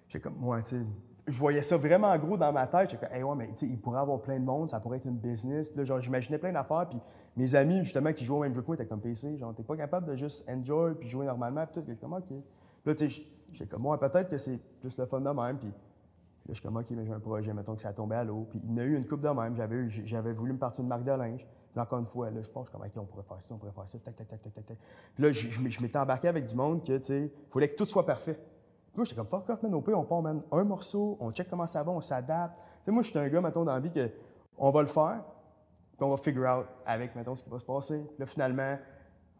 j'ai 0.08 0.20
comme, 0.20 0.36
moi, 0.36 0.62
tu 0.62 0.76
sais, 0.76 0.82
je 1.26 1.38
voyais 1.38 1.62
ça 1.62 1.76
vraiment 1.76 2.16
gros 2.18 2.36
dans 2.36 2.52
ma 2.52 2.66
tête. 2.66 2.90
J'étais 2.90 3.06
comme, 3.06 3.16
hey, 3.16 3.22
ouais, 3.22 3.36
mais 3.36 3.48
tu 3.48 3.56
sais, 3.56 3.66
il 3.66 3.80
pourrait 3.80 4.00
avoir 4.00 4.20
plein 4.20 4.38
de 4.38 4.44
monde, 4.44 4.70
ça 4.70 4.80
pourrait 4.80 4.98
être 4.98 5.06
une 5.06 5.16
business. 5.16 5.68
Puis 5.68 5.78
là, 5.78 5.84
genre, 5.84 6.00
j'imaginais 6.00 6.38
plein 6.38 6.52
d'affaires. 6.52 6.86
Puis 6.88 6.98
mes 7.36 7.54
amis, 7.54 7.80
justement, 7.80 8.12
qui 8.12 8.24
jouaient 8.24 8.38
au 8.38 8.42
même 8.42 8.54
jeu 8.54 8.60
que 8.60 8.66
moi, 8.66 8.74
étaient 8.74 8.86
comme 8.86 9.00
PC. 9.00 9.38
Genre, 9.38 9.54
t'es 9.54 9.62
pas 9.62 9.76
capable 9.76 10.06
de 10.06 10.16
juste 10.16 10.48
enjoy 10.50 10.94
puis 10.94 11.08
jouer 11.08 11.26
normalement. 11.26 11.64
Puis 11.66 11.74
tout. 11.74 11.82
Puis 11.82 11.96
comme, 11.96 12.12
OK. 12.12 12.30
Là, 12.84 12.94
tu 12.94 13.10
sais, 13.10 13.22
j'étais 13.52 13.66
comme, 13.66 13.82
moi, 13.82 13.98
peut-être 13.98 14.28
que 14.28 14.38
c'est 14.38 14.58
plus 14.80 14.96
le 14.98 15.06
fun 15.06 15.20
de 15.20 15.30
même. 15.30 15.58
Puis 15.58 15.68
là, 15.68 15.74
je 16.48 16.54
suis 16.54 16.62
comme, 16.62 16.76
OK, 16.76 16.90
mais 16.90 17.06
j'ai 17.06 17.12
un 17.12 17.20
projet, 17.20 17.54
mettons 17.54 17.74
que 17.74 17.80
ça 17.80 17.88
a 17.88 17.92
tombé 17.94 18.16
à 18.16 18.24
l'eau. 18.24 18.46
Puis 18.50 18.60
il 18.62 18.70
y 18.70 18.74
en 18.74 18.76
a 18.78 18.84
eu 18.84 18.94
une 18.94 19.06
coupe 19.06 19.22
de 19.22 19.28
même. 19.28 19.56
J'avais, 19.56 19.88
j'avais 19.88 20.32
voulu 20.32 20.52
me 20.52 20.58
partir 20.58 20.82
une 20.82 20.88
marque 20.88 21.04
de 21.04 21.12
linge. 21.12 21.46
Puis 21.74 21.82
encore 21.82 21.98
une 21.98 22.06
fois, 22.06 22.30
là, 22.30 22.40
je 22.40 22.48
pense, 22.48 22.70
comme, 22.70 22.82
OK, 22.82 22.92
on 22.96 23.04
pourrait 23.04 23.24
faire 23.24 23.42
ça, 23.42 23.54
on 23.54 23.58
pourrait 23.58 23.72
faire 23.72 23.88
ça, 23.88 23.98
tac, 23.98 24.14
tac, 24.14 24.28
tac, 24.28 24.40
tac, 24.40 24.54
tac. 24.54 24.78
Puis 25.14 25.24
là, 25.24 25.32
je, 25.32 25.82
m'étais 25.82 25.98
embarqué 25.98 26.28
avec 26.28 26.46
du 26.46 26.54
monde 26.54 26.82
que, 26.82 26.96
tu 26.96 27.04
sais, 27.04 27.22
il 27.24 27.52
fallait 27.52 27.68
que 27.68 27.76
tout 27.76 27.86
soit 27.86 28.06
parfait 28.06 28.38
moi, 28.96 29.04
j'étais 29.04 29.16
comme 29.16 29.26
fuck 29.26 29.48
off, 29.48 29.62
man. 29.62 29.74
Au 29.74 29.80
pire, 29.80 29.98
on 29.98 30.04
prend 30.04 30.24
un 30.24 30.64
morceau, 30.64 31.16
on 31.20 31.32
check 31.32 31.48
comment 31.50 31.66
ça 31.66 31.82
va, 31.82 31.90
on 31.90 32.00
s'adapte. 32.00 32.56
Tu 32.56 32.84
sais, 32.86 32.90
moi, 32.92 33.02
j'étais 33.02 33.18
un 33.18 33.28
gars, 33.28 33.40
mettons, 33.40 33.64
dans 33.64 33.74
la 33.74 33.80
vie 33.80 33.90
que 33.90 34.10
on 34.56 34.70
va 34.70 34.82
le 34.82 34.88
faire, 34.88 35.24
puis 35.96 36.06
on 36.06 36.10
va 36.10 36.16
figure 36.16 36.48
out 36.48 36.66
avec, 36.86 37.14
mettons, 37.16 37.34
ce 37.34 37.42
qui 37.42 37.50
va 37.50 37.58
se 37.58 37.64
passer. 37.64 38.04
Là, 38.18 38.26
finalement, 38.26 38.78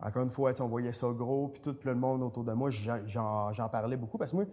encore 0.00 0.22
une 0.22 0.30
fois, 0.30 0.52
on 0.60 0.66
voyait 0.66 0.92
ça 0.92 1.08
gros, 1.12 1.48
puis 1.48 1.60
tout 1.60 1.76
le 1.84 1.94
monde 1.94 2.22
autour 2.22 2.42
de 2.42 2.52
moi, 2.52 2.70
j'en 2.70 3.68
parlais 3.70 3.96
beaucoup. 3.96 4.18
Parce 4.18 4.32
que 4.32 4.36
moi, 4.36 4.44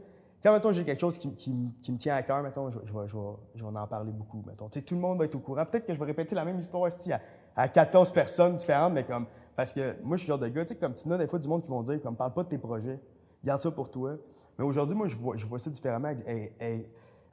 quand, 0.43 0.53
mettons, 0.53 0.71
j'ai 0.71 0.85
quelque 0.85 1.01
chose 1.01 1.17
qui, 1.17 1.51
me 1.51 1.97
tient 1.97 2.15
à 2.15 2.21
cœur, 2.21 2.43
mettons, 2.43 2.69
je, 2.71 2.77
vais, 2.77 3.77
en 3.77 3.87
parler 3.87 4.11
beaucoup, 4.11 4.43
mettons. 4.45 4.69
Tu 4.69 4.79
sais, 4.79 4.85
tout 4.85 4.95
le 4.95 5.01
monde 5.01 5.17
va 5.17 5.25
être 5.25 5.35
au 5.35 5.39
courant. 5.39 5.65
Peut-être 5.65 5.85
que 5.85 5.93
je 5.93 5.99
vais 5.99 6.05
répéter 6.05 6.35
la 6.35 6.45
même 6.45 6.59
histoire 6.59 6.87
ici 6.87 7.11
à, 7.11 7.19
à 7.55 7.67
14 7.67 8.11
personnes 8.11 8.55
différentes, 8.55 8.93
mais 8.93 9.03
comme, 9.03 9.25
parce 9.55 9.73
que 9.73 9.95
moi, 10.03 10.17
je 10.17 10.23
suis 10.23 10.27
le 10.27 10.33
genre 10.33 10.39
de 10.39 10.47
gars, 10.47 10.63
tu 10.63 10.69
sais, 10.69 10.75
comme 10.75 10.93
tu 10.93 11.11
as 11.11 11.17
des 11.17 11.27
fois 11.27 11.39
du 11.39 11.47
monde 11.47 11.61
qui 11.61 11.69
vont 11.69 11.83
dire, 11.83 12.01
comme, 12.01 12.15
parle 12.15 12.33
pas 12.33 12.43
de 12.43 12.49
tes 12.49 12.57
projets, 12.57 12.99
garde 13.43 13.61
ça 13.61 13.71
pour 13.71 13.89
toi. 13.89 14.15
Mais 14.57 14.65
aujourd'hui, 14.65 14.95
moi, 14.95 15.07
je 15.07 15.15
vois, 15.15 15.37
je 15.37 15.45
vois 15.45 15.59
ça 15.59 15.69
différemment. 15.69 16.11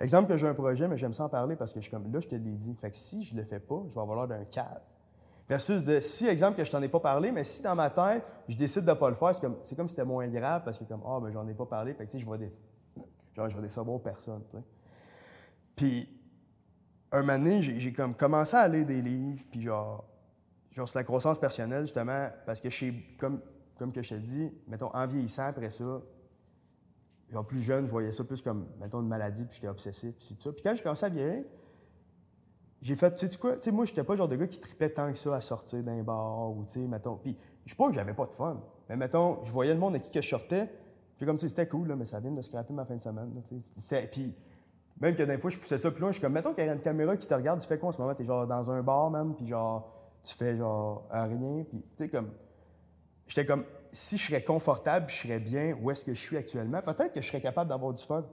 exemple 0.01 0.29
que 0.29 0.37
j'ai 0.37 0.49
un 0.49 0.55
projet, 0.55 0.89
mais 0.89 0.99
j'aime 0.99 1.13
ça 1.13 1.25
en 1.25 1.29
parler 1.29 1.57
parce 1.57 1.73
que 1.73 1.81
je 1.81 1.85
suis 1.85 1.91
comme, 1.91 2.13
là, 2.13 2.21
je 2.21 2.29
te 2.29 2.35
l'ai 2.35 2.57
dit. 2.57 2.75
Fait 2.75 2.91
que 2.91 2.97
si 2.97 3.25
je 3.25 3.37
le 3.37 3.45
fais 3.45 3.61
pas, 3.61 3.83
je 3.89 3.95
vais 3.95 4.01
avoir 4.01 4.27
l'air 4.27 4.39
d'un 4.39 4.45
cave. 4.45 4.81
Versus 5.49 5.83
de, 5.83 6.01
si, 6.01 6.27
exemple, 6.27 6.59
que 6.59 6.65
je 6.65 6.71
t'en 6.71 6.83
ai 6.83 6.89
pas 6.89 7.01
parlé, 7.01 7.33
mais 7.33 7.43
si 7.43 7.63
dans 7.63 7.75
ma 7.75 7.89
tête, 7.89 8.23
je 8.49 8.57
décide 8.57 8.85
de 8.85 8.93
pas 8.93 9.09
le 9.09 9.17
faire, 9.17 9.35
c'est 9.35 9.41
comme, 9.41 9.57
c'est 9.63 9.75
comme 9.75 9.89
si 9.89 9.95
c'était 9.95 10.07
moins 10.07 10.29
grave 10.29 10.63
parce 10.65 10.77
que, 10.77 10.85
comme, 10.85 11.03
ah, 11.07 11.19
ben, 11.23 11.33
j'en 11.33 11.49
ai 11.49 11.55
pas 11.55 11.65
parlé, 11.65 11.95
fait 11.95 12.05
que, 12.05 12.11
tu 12.11 12.19
sais, 12.19 12.21
je 12.21 12.27
vois 12.27 12.37
des, 12.37 12.53
genre, 13.35 13.49
je 13.49 13.55
vois 13.55 13.63
des 13.63 13.71
sabons 13.71 13.99
personnes, 13.99 14.43
tu 14.51 14.59
sais. 14.59 14.63
Puis, 15.75 16.18
un 17.12 17.21
moment 17.23 17.38
donné, 17.38 17.62
j'ai, 17.62 17.93
comme 17.93 18.15
commencé 18.15 18.57
à 18.57 18.69
lire 18.69 18.87
des 18.87 19.00
livres, 19.00 19.43
puis 19.50 19.62
genre, 19.62 20.05
genre, 20.73 20.88
c'est 20.88 20.99
la 20.99 21.05
croissance 21.05 21.38
personnelle, 21.38 21.83
justement, 21.83 22.29
parce 22.45 22.61
que 22.61 22.71
chez, 22.71 23.17
comme, 23.19 23.41
comme 23.79 23.93
que 23.93 24.03
je 24.03 24.11
t'ai 24.11 24.21
dit, 24.21 24.53
mettons, 24.67 24.91
en 24.93 25.07
vieillissant 25.07 25.47
après 25.47 25.71
ça, 25.71 26.03
genre, 27.31 27.47
plus 27.47 27.61
jeune, 27.61 27.87
je 27.87 27.91
voyais 27.91 28.12
ça 28.12 28.25
plus 28.25 28.43
comme, 28.43 28.67
mettons, 28.81 29.00
une 29.00 29.09
maladie, 29.09 29.45
puis 29.45 29.55
j'étais 29.57 29.69
obsessif, 29.69 30.15
puis 30.17 30.35
tout 30.35 30.43
ça. 30.43 30.53
Puis 30.53 30.62
quand 30.62 30.75
j'ai 30.75 30.83
commencé 30.83 31.07
à 31.07 31.09
vieillir, 31.09 31.45
j'ai 32.81 32.95
fait, 32.95 33.12
tu 33.15 33.27
sais 33.27 33.38
quoi, 33.38 33.57
tu 33.57 33.62
sais, 33.62 33.73
moi, 33.73 33.85
j'étais 33.85 34.05
pas 34.05 34.12
le 34.12 34.19
genre 34.19 34.29
de 34.29 34.37
gars 34.37 34.47
qui 34.47 34.61
tripait 34.61 34.91
tant 34.91 35.11
que 35.11 35.19
ça 35.19 35.35
à 35.35 35.41
sortir 35.41 35.83
d'un 35.83 36.03
bar 36.03 36.53
ou, 36.53 36.65
tu 36.65 36.75
sais, 36.75 36.81
mettons. 36.81 37.17
Puis, 37.17 37.37
je 37.65 37.71
sais 37.71 37.77
pas 37.77 37.88
que 37.88 37.95
j'avais 37.95 38.15
pas 38.15 38.27
de 38.27 38.33
fun, 38.33 38.62
mais 38.88 38.97
mettons, 38.97 39.45
je 39.45 39.50
voyais 39.50 39.75
le 39.75 39.81
monde 39.81 39.95
avec 39.95 40.05
qui 40.05 40.11
que 40.11 40.23
je 40.23 40.29
sortais, 40.29 40.71
puis 41.17 41.27
comme, 41.27 41.37
tu 41.37 41.49
c'était 41.49 41.67
cool, 41.67 41.88
là, 41.88 41.97
mais 41.97 42.05
ça 42.05 42.21
vient 42.21 42.31
de 42.31 42.43
scraper 42.43 42.73
ma 42.73 42.85
fin 42.85 42.95
de 42.95 43.03
semaine, 43.03 43.43
tu 43.49 43.61
sais. 43.79 44.09
Puis, 44.12 44.35
même 45.00 45.14
que 45.14 45.23
des 45.23 45.38
fois, 45.38 45.50
je 45.50 45.59
poussais 45.59 45.78
ça 45.78 45.90
plus 45.90 46.00
loin, 46.00 46.11
je 46.11 46.14
suis 46.14 46.23
comme, 46.23 46.33
mettons 46.33 46.55
qu'il 46.55 46.64
y 46.64 46.69
a 46.69 46.73
une 46.73 46.81
caméra 46.81 47.17
qui 47.17 47.26
te 47.26 47.35
regarde, 47.35 47.61
tu 47.61 47.69
fais 47.69 47.78
quoi 47.78 47.90
en 47.90 47.93
ce 47.93 48.00
moment? 48.00 48.14
T'es 48.14 48.25
genre 48.25 48.47
dans 48.47 48.71
un 48.71 48.83
bar, 48.83 49.11
man, 49.11 49.35
puis 49.35 49.47
genre, 49.47 49.93
tu 50.23 50.35
fais 50.35 50.57
genre 50.57 51.07
rien, 51.11 51.64
puis, 51.69 51.83
tu 51.97 52.05
sais, 52.05 52.09
comme, 52.09 52.31
j'étais 53.26 53.47
comme, 53.47 53.64
si 53.90 54.19
je 54.19 54.26
serais 54.26 54.43
confortable, 54.43 55.07
je 55.09 55.23
serais 55.23 55.40
bien 55.40 55.76
où 55.81 55.90
est-ce 55.90 56.05
que 56.05 56.14
je 56.14 56.21
suis 56.21 56.37
actuellement, 56.37 56.83
peut-être 56.83 57.12
que 57.12 57.23
je 57.23 57.28
serais 57.28 57.40
capable 57.40 57.71
d'avoir 57.71 57.95
du 57.95 58.05
fun 58.05 58.25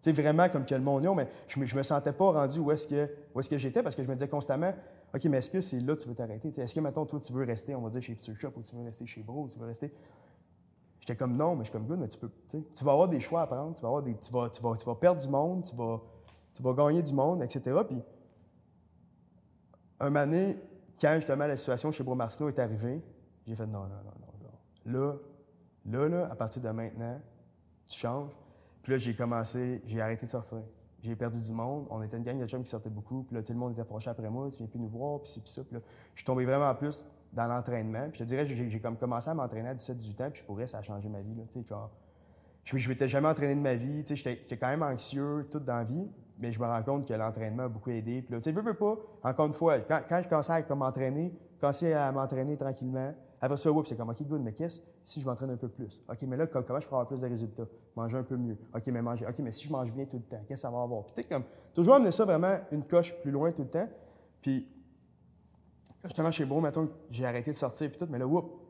sais, 0.00 0.12
vraiment 0.12 0.48
comme 0.48 0.64
que 0.64 0.74
le 0.74 0.80
monde 0.80 1.06
mais 1.16 1.28
je 1.48 1.58
me, 1.58 1.66
me 1.74 1.82
sentais 1.82 2.12
pas 2.12 2.32
rendu 2.32 2.58
où 2.58 2.70
est-ce 2.70 2.86
que, 2.86 3.08
est-ce 3.38 3.50
que 3.50 3.58
j'étais 3.58 3.82
parce 3.82 3.94
que 3.94 4.02
je 4.02 4.08
me 4.08 4.14
disais 4.14 4.28
constamment, 4.28 4.72
OK, 5.14 5.24
mais 5.24 5.38
est-ce 5.38 5.50
que 5.50 5.60
c'est 5.60 5.80
là 5.80 5.94
que 5.94 6.02
tu 6.02 6.08
veux 6.08 6.14
t'arrêter? 6.14 6.48
Est-ce 6.48 6.74
que, 6.74 6.80
maintenant 6.80 7.04
toi, 7.04 7.20
tu 7.20 7.32
veux 7.32 7.44
rester, 7.44 7.74
on 7.74 7.82
va 7.82 7.90
dire, 7.90 8.02
chez 8.02 8.14
Future 8.14 8.38
Shop 8.38 8.52
ou 8.56 8.62
tu 8.62 8.74
veux 8.76 8.84
rester 8.84 9.06
chez 9.06 9.22
Bro 9.22 9.44
ou 9.44 9.48
tu 9.48 9.58
veux 9.58 9.66
rester. 9.66 9.92
J'étais 11.00 11.16
comme 11.16 11.36
non, 11.36 11.56
mais 11.56 11.64
je 11.64 11.70
suis 11.70 11.72
comme 11.72 11.86
good, 11.86 11.98
mais 11.98 12.08
tu 12.08 12.18
peux. 12.18 12.30
Tu 12.50 12.84
vas 12.84 12.92
avoir 12.92 13.08
des 13.08 13.20
choix 13.20 13.42
à 13.42 13.46
prendre, 13.46 13.74
tu 13.74 13.82
vas, 13.82 13.88
avoir 13.88 14.02
des, 14.02 14.14
tu 14.16 14.30
vas, 14.30 14.50
tu 14.50 14.62
vas, 14.62 14.76
tu 14.76 14.84
vas 14.84 14.94
perdre 14.94 15.20
du 15.20 15.28
monde, 15.28 15.64
tu 15.64 15.74
vas, 15.74 16.00
tu 16.54 16.62
vas 16.62 16.72
gagner 16.74 17.02
du 17.02 17.14
monde, 17.14 17.42
etc. 17.42 17.80
Puis, 17.86 18.02
un 19.98 20.10
donné, 20.10 20.56
quand 21.00 21.14
justement 21.16 21.46
la 21.46 21.56
situation 21.56 21.90
chez 21.90 22.04
Bro 22.04 22.14
Martineau 22.14 22.50
est 22.50 22.58
arrivée, 22.58 23.02
j'ai 23.46 23.56
fait 23.56 23.66
non, 23.66 23.80
non, 23.80 23.88
non, 23.88 24.12
non, 24.20 24.92
non. 24.92 24.92
Là, 24.92 25.16
là, 25.86 26.08
là, 26.08 26.28
à 26.30 26.34
partir 26.34 26.60
de 26.60 26.68
maintenant, 26.68 27.18
tu 27.88 27.98
changes. 27.98 28.30
Puis 28.82 28.92
là, 28.92 28.98
j'ai 28.98 29.14
commencé, 29.14 29.82
j'ai 29.86 30.00
arrêté 30.00 30.26
de 30.26 30.30
sortir. 30.30 30.62
J'ai 31.02 31.16
perdu 31.16 31.40
du 31.40 31.52
monde. 31.52 31.86
On 31.88 32.02
était 32.02 32.18
une 32.18 32.24
gang 32.24 32.38
de 32.38 32.46
chums 32.46 32.62
qui 32.62 32.68
sortaient 32.68 32.90
beaucoup. 32.90 33.22
Puis 33.22 33.34
là, 33.34 33.42
tout 33.42 33.52
le 33.52 33.58
monde 33.58 33.72
était 33.72 33.80
approché 33.80 34.10
après 34.10 34.28
moi. 34.28 34.50
Tu 34.50 34.58
viens 34.58 34.66
plus 34.66 34.78
nous 34.78 34.88
voir, 34.88 35.20
puis 35.20 35.32
c'est 35.32 35.40
puis 35.40 35.50
ça. 35.50 35.64
Puis 35.64 35.74
là, 35.74 35.80
je 36.14 36.20
suis 36.20 36.26
tombé 36.26 36.44
vraiment 36.44 36.74
plus 36.74 37.06
dans 37.32 37.46
l'entraînement. 37.46 38.08
Puis 38.10 38.18
je 38.18 38.24
te 38.24 38.28
dirais, 38.28 38.46
j'ai 38.46 38.80
comme 38.80 38.96
commencé 38.96 39.30
à 39.30 39.34
m'entraîner 39.34 39.68
à 39.68 39.74
17-18 39.74 40.22
ans. 40.22 40.30
Puis 40.30 40.40
je 40.40 40.44
pourrais, 40.44 40.66
ça 40.66 40.78
a 40.78 40.82
changé 40.82 41.08
ma 41.08 41.20
vie. 41.20 41.34
Là, 41.34 41.44
genre, 41.62 41.90
je 42.64 42.76
ne 42.76 42.88
m'étais 42.88 43.08
jamais 43.08 43.28
entraîné 43.28 43.54
de 43.54 43.60
ma 43.60 43.74
vie. 43.74 44.02
J'étais 44.06 44.56
quand 44.56 44.68
même 44.68 44.82
anxieux 44.82 45.48
toute 45.50 45.64
dans 45.64 45.76
la 45.76 45.84
vie. 45.84 46.08
Mais 46.38 46.52
je 46.52 46.60
me 46.60 46.66
rends 46.66 46.82
compte 46.82 47.06
que 47.06 47.12
l'entraînement 47.12 47.64
a 47.64 47.68
beaucoup 47.68 47.90
aidé. 47.90 48.22
Puis 48.22 48.40
tu 48.40 48.52
pas, 48.52 48.96
encore 49.22 49.46
une 49.46 49.52
fois, 49.52 49.78
quand, 49.80 50.00
quand 50.08 50.22
je 50.22 50.28
commençais 50.28 50.52
à 50.52 50.74
m'entraîner, 50.74 51.34
commençais 51.60 51.92
à 51.92 52.10
m'entraîner 52.12 52.56
tranquillement, 52.56 53.12
après 53.42 53.56
ça, 53.56 53.70
c'est 53.86 53.96
comme, 53.96 54.10
OK, 54.10 54.22
good, 54.22 54.42
mais 54.42 54.52
qu'est-ce 54.52 54.80
si 55.02 55.20
je 55.20 55.26
m'entraîne 55.26 55.50
un 55.50 55.56
peu 55.56 55.68
plus? 55.68 56.02
OK, 56.08 56.22
mais 56.22 56.36
là, 56.36 56.46
comment 56.46 56.78
je 56.78 56.86
peux 56.86 56.94
avoir 56.94 57.06
plus 57.06 57.22
de 57.22 57.26
résultats? 57.26 57.66
Manger 57.96 58.18
un 58.18 58.22
peu 58.22 58.36
mieux. 58.36 58.58
OK, 58.74 58.86
mais 58.88 59.00
manger. 59.00 59.26
OK, 59.26 59.38
mais 59.38 59.52
si 59.52 59.66
je 59.66 59.72
mange 59.72 59.92
bien 59.92 60.04
tout 60.04 60.18
le 60.18 60.22
temps, 60.24 60.42
qu'est-ce 60.46 60.62
que 60.62 60.68
ça 60.68 60.70
va 60.70 60.82
avoir? 60.82 61.04
Puis, 61.04 61.24
comme, 61.24 61.44
toujours 61.74 61.94
amener 61.94 62.10
ça 62.10 62.26
vraiment 62.26 62.54
une 62.70 62.84
coche 62.84 63.14
plus 63.22 63.30
loin 63.30 63.50
tout 63.52 63.62
le 63.62 63.68
temps. 63.68 63.88
Puis, 64.42 64.68
justement, 66.04 66.30
chez 66.30 66.44
Bro, 66.44 66.60
maintenant, 66.60 66.88
j'ai 67.10 67.24
arrêté 67.24 67.50
de 67.50 67.56
sortir, 67.56 67.88
puis 67.90 67.98
tout, 67.98 68.06
mais 68.08 68.18
là, 68.18 68.26
whoop! 68.26 68.66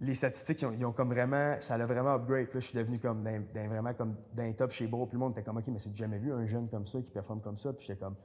Les 0.00 0.14
statistiques, 0.14 0.62
ils 0.62 0.84
ont, 0.84 0.92
comme 0.92 1.10
vraiment, 1.10 1.56
ça 1.60 1.78
l'a 1.78 1.86
vraiment 1.86 2.14
upgrade. 2.14 2.46
Puis 2.48 2.56
là, 2.56 2.60
je 2.60 2.66
suis 2.66 2.76
devenu 2.76 2.98
comme, 2.98 3.24
vraiment 3.54 3.94
comme 3.94 4.16
d'un 4.32 4.52
top 4.52 4.72
chez 4.72 4.88
Bro. 4.88 5.06
Puis 5.06 5.14
le 5.14 5.20
monde 5.20 5.32
était 5.32 5.44
comme, 5.44 5.56
OK, 5.56 5.68
mais 5.68 5.78
c'est 5.78 5.94
jamais 5.94 6.18
vu 6.18 6.32
un 6.32 6.46
jeune 6.46 6.68
comme 6.68 6.86
ça 6.86 7.00
qui 7.00 7.12
performe 7.12 7.40
comme 7.40 7.56
ça. 7.56 7.72
Puis 7.72 7.86
j'étais 7.86 8.00
comme. 8.00 8.16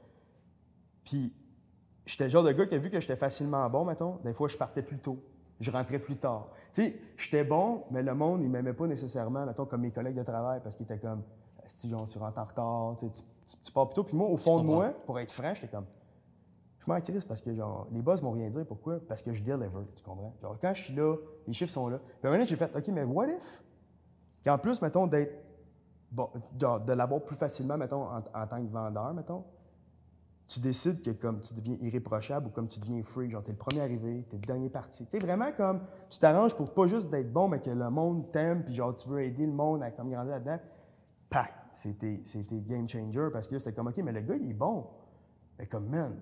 Puis 1.04 1.32
j'étais 2.04 2.24
le 2.24 2.30
genre 2.30 2.42
de 2.42 2.50
gars 2.50 2.66
qui 2.66 2.74
a 2.74 2.78
vu 2.78 2.90
que 2.90 3.00
j'étais 3.00 3.16
facilement 3.16 3.70
bon, 3.70 3.84
mettons, 3.84 4.16
des 4.24 4.32
fois, 4.32 4.48
je 4.48 4.56
partais 4.56 4.82
plus 4.82 4.98
tôt. 4.98 5.22
Je 5.60 5.70
rentrais 5.70 6.00
plus 6.00 6.16
tard. 6.16 6.46
Tu 6.72 6.82
sais, 6.82 7.00
j'étais 7.16 7.44
bon, 7.44 7.84
mais 7.90 8.02
le 8.02 8.14
monde, 8.14 8.42
il 8.42 8.50
m'aimait 8.50 8.72
pas 8.72 8.88
nécessairement, 8.88 9.46
mettons, 9.46 9.66
comme 9.66 9.82
mes 9.82 9.92
collègues 9.92 10.16
de 10.16 10.22
travail, 10.24 10.60
parce 10.62 10.74
qu'ils 10.74 10.84
étaient 10.84 10.98
comme, 10.98 11.22
si 11.76 11.88
genre, 11.88 12.08
tu 12.08 12.18
rentres 12.18 12.38
en 12.38 12.44
retard, 12.44 12.96
tu, 12.98 13.06
tu, 13.62 13.72
pars 13.72 13.86
plus 13.88 13.94
tôt. 13.94 14.04
Puis 14.04 14.16
moi, 14.16 14.28
au 14.28 14.36
fond 14.36 14.60
de 14.60 14.64
moi, 14.64 14.90
pour 15.06 15.20
être 15.20 15.30
franc, 15.30 15.54
j'étais 15.54 15.68
comme, 15.68 15.84
je 16.80 16.90
m'en 16.90 17.00
crisse 17.00 17.24
parce 17.24 17.42
que, 17.42 17.54
genre, 17.54 17.86
les 17.92 18.00
boss 18.00 18.22
m'ont 18.22 18.32
rien 18.32 18.48
dit. 18.48 18.64
Pourquoi? 18.66 19.00
Parce 19.06 19.22
que 19.22 19.32
je 19.34 19.42
deliver, 19.42 19.68
tu 19.94 20.02
comprends? 20.02 20.34
Genre, 20.40 20.58
quand 20.58 20.74
je 20.74 20.84
suis 20.84 20.94
là, 20.94 21.14
les 21.46 21.52
chiffres 21.52 21.72
sont 21.72 21.88
là. 21.88 21.98
Puis 21.98 22.30
maintenant, 22.30 22.46
j'ai 22.46 22.56
fait, 22.56 22.74
OK, 22.74 22.88
mais 22.88 23.04
what 23.04 23.28
if? 23.28 23.62
en 24.48 24.56
plus, 24.56 24.80
mettons, 24.80 25.06
d'être, 25.06 25.34
bon, 26.10 26.30
de, 26.54 26.92
l'avoir 26.92 27.22
plus 27.22 27.36
facilement, 27.36 27.76
mettons, 27.76 28.04
en, 28.04 28.22
tant 28.22 28.64
que 28.64 28.72
vendeur, 28.72 29.12
mettons, 29.12 29.44
tu 30.46 30.58
décides 30.58 31.02
que 31.02 31.10
comme 31.10 31.40
tu 31.40 31.54
deviens 31.54 31.76
irréprochable 31.80 32.46
ou 32.46 32.50
comme 32.50 32.66
tu 32.66 32.80
deviens 32.80 33.02
free, 33.04 33.30
genre 33.30 33.44
t'es 33.44 33.52
le 33.52 33.58
premier 33.58 33.82
arrivé, 33.82 34.24
t'es 34.28 34.36
le 34.36 34.42
dernier 34.42 34.68
parti. 34.68 35.04
Tu 35.04 35.12
sais, 35.12 35.18
vraiment 35.24 35.52
comme 35.56 35.82
tu 36.08 36.18
t'arranges 36.18 36.56
pour 36.56 36.74
pas 36.74 36.88
juste 36.88 37.08
d'être 37.08 37.32
bon, 37.32 37.46
mais 37.46 37.60
que 37.60 37.70
le 37.70 37.90
monde 37.90 38.32
t'aime, 38.32 38.64
puis 38.64 38.74
genre 38.74 38.96
tu 38.96 39.08
veux 39.08 39.22
aider 39.22 39.46
le 39.46 39.52
monde 39.52 39.80
à 39.84 39.92
comme 39.92 40.10
grandir 40.10 40.32
là-dedans. 40.32 40.58
Pac! 41.28 41.52
C'était 41.74 42.20
game 42.62 42.88
changer 42.88 43.28
parce 43.32 43.46
que 43.46 43.58
c'était 43.58 43.74
comme, 43.74 43.86
OK, 43.86 43.98
mais 43.98 44.12
le 44.12 44.22
gars, 44.22 44.34
il 44.34 44.50
est 44.50 44.54
bon. 44.54 44.86
Mais 45.58 45.66
comme, 45.66 45.88
man, 45.88 46.20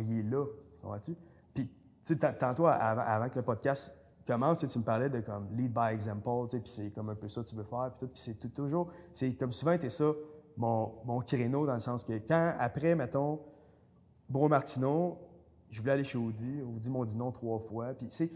il 0.00 0.18
est 0.18 0.22
là. 0.22 0.44
Comprends-tu? 0.82 1.16
Puis, 1.54 1.66
tu 2.04 2.14
sais, 2.14 2.16
tantôt, 2.34 2.66
avant, 2.66 3.28
que 3.28 3.36
le 3.36 3.44
podcast 3.44 3.94
commence, 4.26 4.66
tu 4.66 4.78
me 4.78 4.84
parlais 4.84 5.08
de 5.08 5.20
comme 5.20 5.48
lead 5.56 5.72
by 5.72 5.92
example, 5.92 6.48
tu 6.48 6.56
sais, 6.56 6.62
puis 6.62 6.70
c'est 6.70 6.90
comme 6.90 7.08
un 7.08 7.14
peu 7.14 7.28
ça 7.28 7.42
que 7.42 7.48
tu 7.48 7.56
veux 7.56 7.64
faire, 7.64 7.90
puis 7.92 8.06
tout. 8.06 8.12
Puis 8.12 8.22
c'est 8.22 8.52
toujours, 8.52 8.90
c'est 9.12 9.32
comme 9.34 9.52
souvent, 9.52 9.76
t'es 9.78 9.90
ça 9.90 10.12
mon, 10.58 10.92
mon 11.04 11.20
créneau 11.20 11.64
dans 11.66 11.74
le 11.74 11.80
sens 11.80 12.04
que 12.04 12.12
quand, 12.26 12.54
après, 12.58 12.94
mettons, 12.94 13.40
Bro 14.28 14.48
Martineau, 14.48 15.18
je 15.70 15.80
voulais 15.80 15.92
aller 15.92 16.04
chez 16.04 16.18
Audi, 16.18 16.60
Audi 16.62 16.90
m'ont 16.90 17.04
dit 17.04 17.16
non 17.16 17.32
trois 17.32 17.58
fois. 17.58 17.94
Puis 17.94 18.08
c'est, 18.10 18.30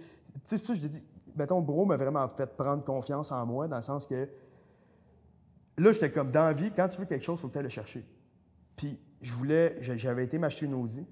c'est 0.47 0.56
ça 0.56 0.75
que 0.75 0.80
je 0.80 0.87
dis, 0.87 1.04
mettons, 1.37 1.61
Bro 1.61 1.85
m'a 1.85 1.97
vraiment 1.97 2.26
fait 2.28 2.56
prendre 2.56 2.85
confiance 2.85 3.32
en 3.32 3.44
moi 3.44 3.68
dans 3.68 3.76
le 3.76 3.82
sens 3.82 4.06
que 4.06 4.28
là, 5.76 5.92
j'étais 5.92 6.11
comme 6.11 6.30
dans 6.30 6.44
la 6.44 6.52
vie, 6.52 6.71
quand 6.75 6.88
tu 6.88 6.99
veux 6.99 7.06
quelque 7.06 7.25
chose, 7.25 7.38
il 7.38 7.42
faut 7.42 7.49
que 7.49 7.52
tu 7.52 7.59
ailles 7.59 7.64
le 7.64 7.71
chercher. 7.71 8.06
Puis 8.76 9.00
je 9.21 9.32
voulais, 9.32 9.78
j'avais 9.80 10.25
été 10.25 10.38
m'acheter 10.38 10.66
une 10.66 10.75
Audi 10.75 11.04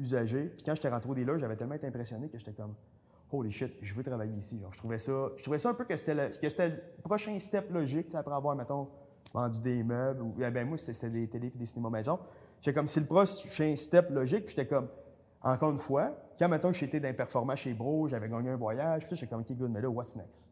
usagée, 0.00 0.46
puis 0.46 0.62
quand 0.64 0.74
j'étais 0.74 0.88
rentré 0.88 1.10
au 1.10 1.14
dealer, 1.14 1.38
j'avais 1.38 1.56
tellement 1.56 1.74
été 1.74 1.86
impressionné 1.86 2.28
que 2.28 2.38
j'étais 2.38 2.52
comme 2.52 2.74
holy 3.32 3.52
shit, 3.52 3.72
je 3.80 3.94
veux 3.94 4.02
travailler 4.02 4.34
ici. 4.34 4.60
je 4.70 4.78
trouvais 4.78 4.98
ça, 4.98 5.30
je 5.36 5.42
trouvais 5.42 5.58
ça 5.58 5.70
un 5.70 5.74
peu 5.74 5.84
que 5.84 5.96
c'était 5.96 6.14
le, 6.14 6.28
que 6.28 6.48
c'était 6.48 6.68
le 6.68 7.02
prochain 7.02 7.38
step 7.38 7.70
logique, 7.70 8.14
après 8.14 8.34
avoir, 8.34 8.56
mettons, 8.56 8.88
vendu 9.32 9.60
des 9.60 9.82
meubles. 9.82 10.22
Ou, 10.22 10.34
eh 10.38 10.50
ben 10.50 10.66
moi, 10.66 10.76
c'était 10.78 11.10
des 11.10 11.28
télés 11.28 11.52
et 11.54 11.58
des 11.58 11.66
cinémas 11.66 11.90
maison. 11.90 12.18
J'étais 12.60 12.74
comme, 12.74 12.86
si 12.86 13.00
le 13.00 13.06
prochain 13.06 13.74
step 13.76 14.10
logique, 14.10 14.46
puis 14.46 14.54
j'étais 14.56 14.66
comme, 14.66 14.88
encore 15.42 15.70
une 15.70 15.78
fois, 15.78 16.16
quand 16.38 16.48
maintenant 16.48 16.72
j'étais 16.72 17.00
d'un 17.00 17.12
performant 17.12 17.56
chez 17.56 17.72
Bro, 17.72 18.08
j'avais 18.08 18.28
gagné 18.28 18.50
un 18.50 18.56
voyage, 18.56 19.06
puis 19.06 19.16
j'étais 19.16 19.30
comme, 19.30 19.42
OK, 19.42 19.52
good, 19.52 19.70
mais 19.70 19.80
là, 19.80 19.88
what's 19.88 20.16
next? 20.16 20.48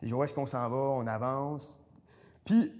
C'est 0.00 0.12
où 0.12 0.22
est-ce 0.22 0.34
qu'on 0.34 0.46
s'en 0.46 0.68
va, 0.68 0.76
on 0.76 1.06
avance. 1.06 1.82
Puis, 2.44 2.72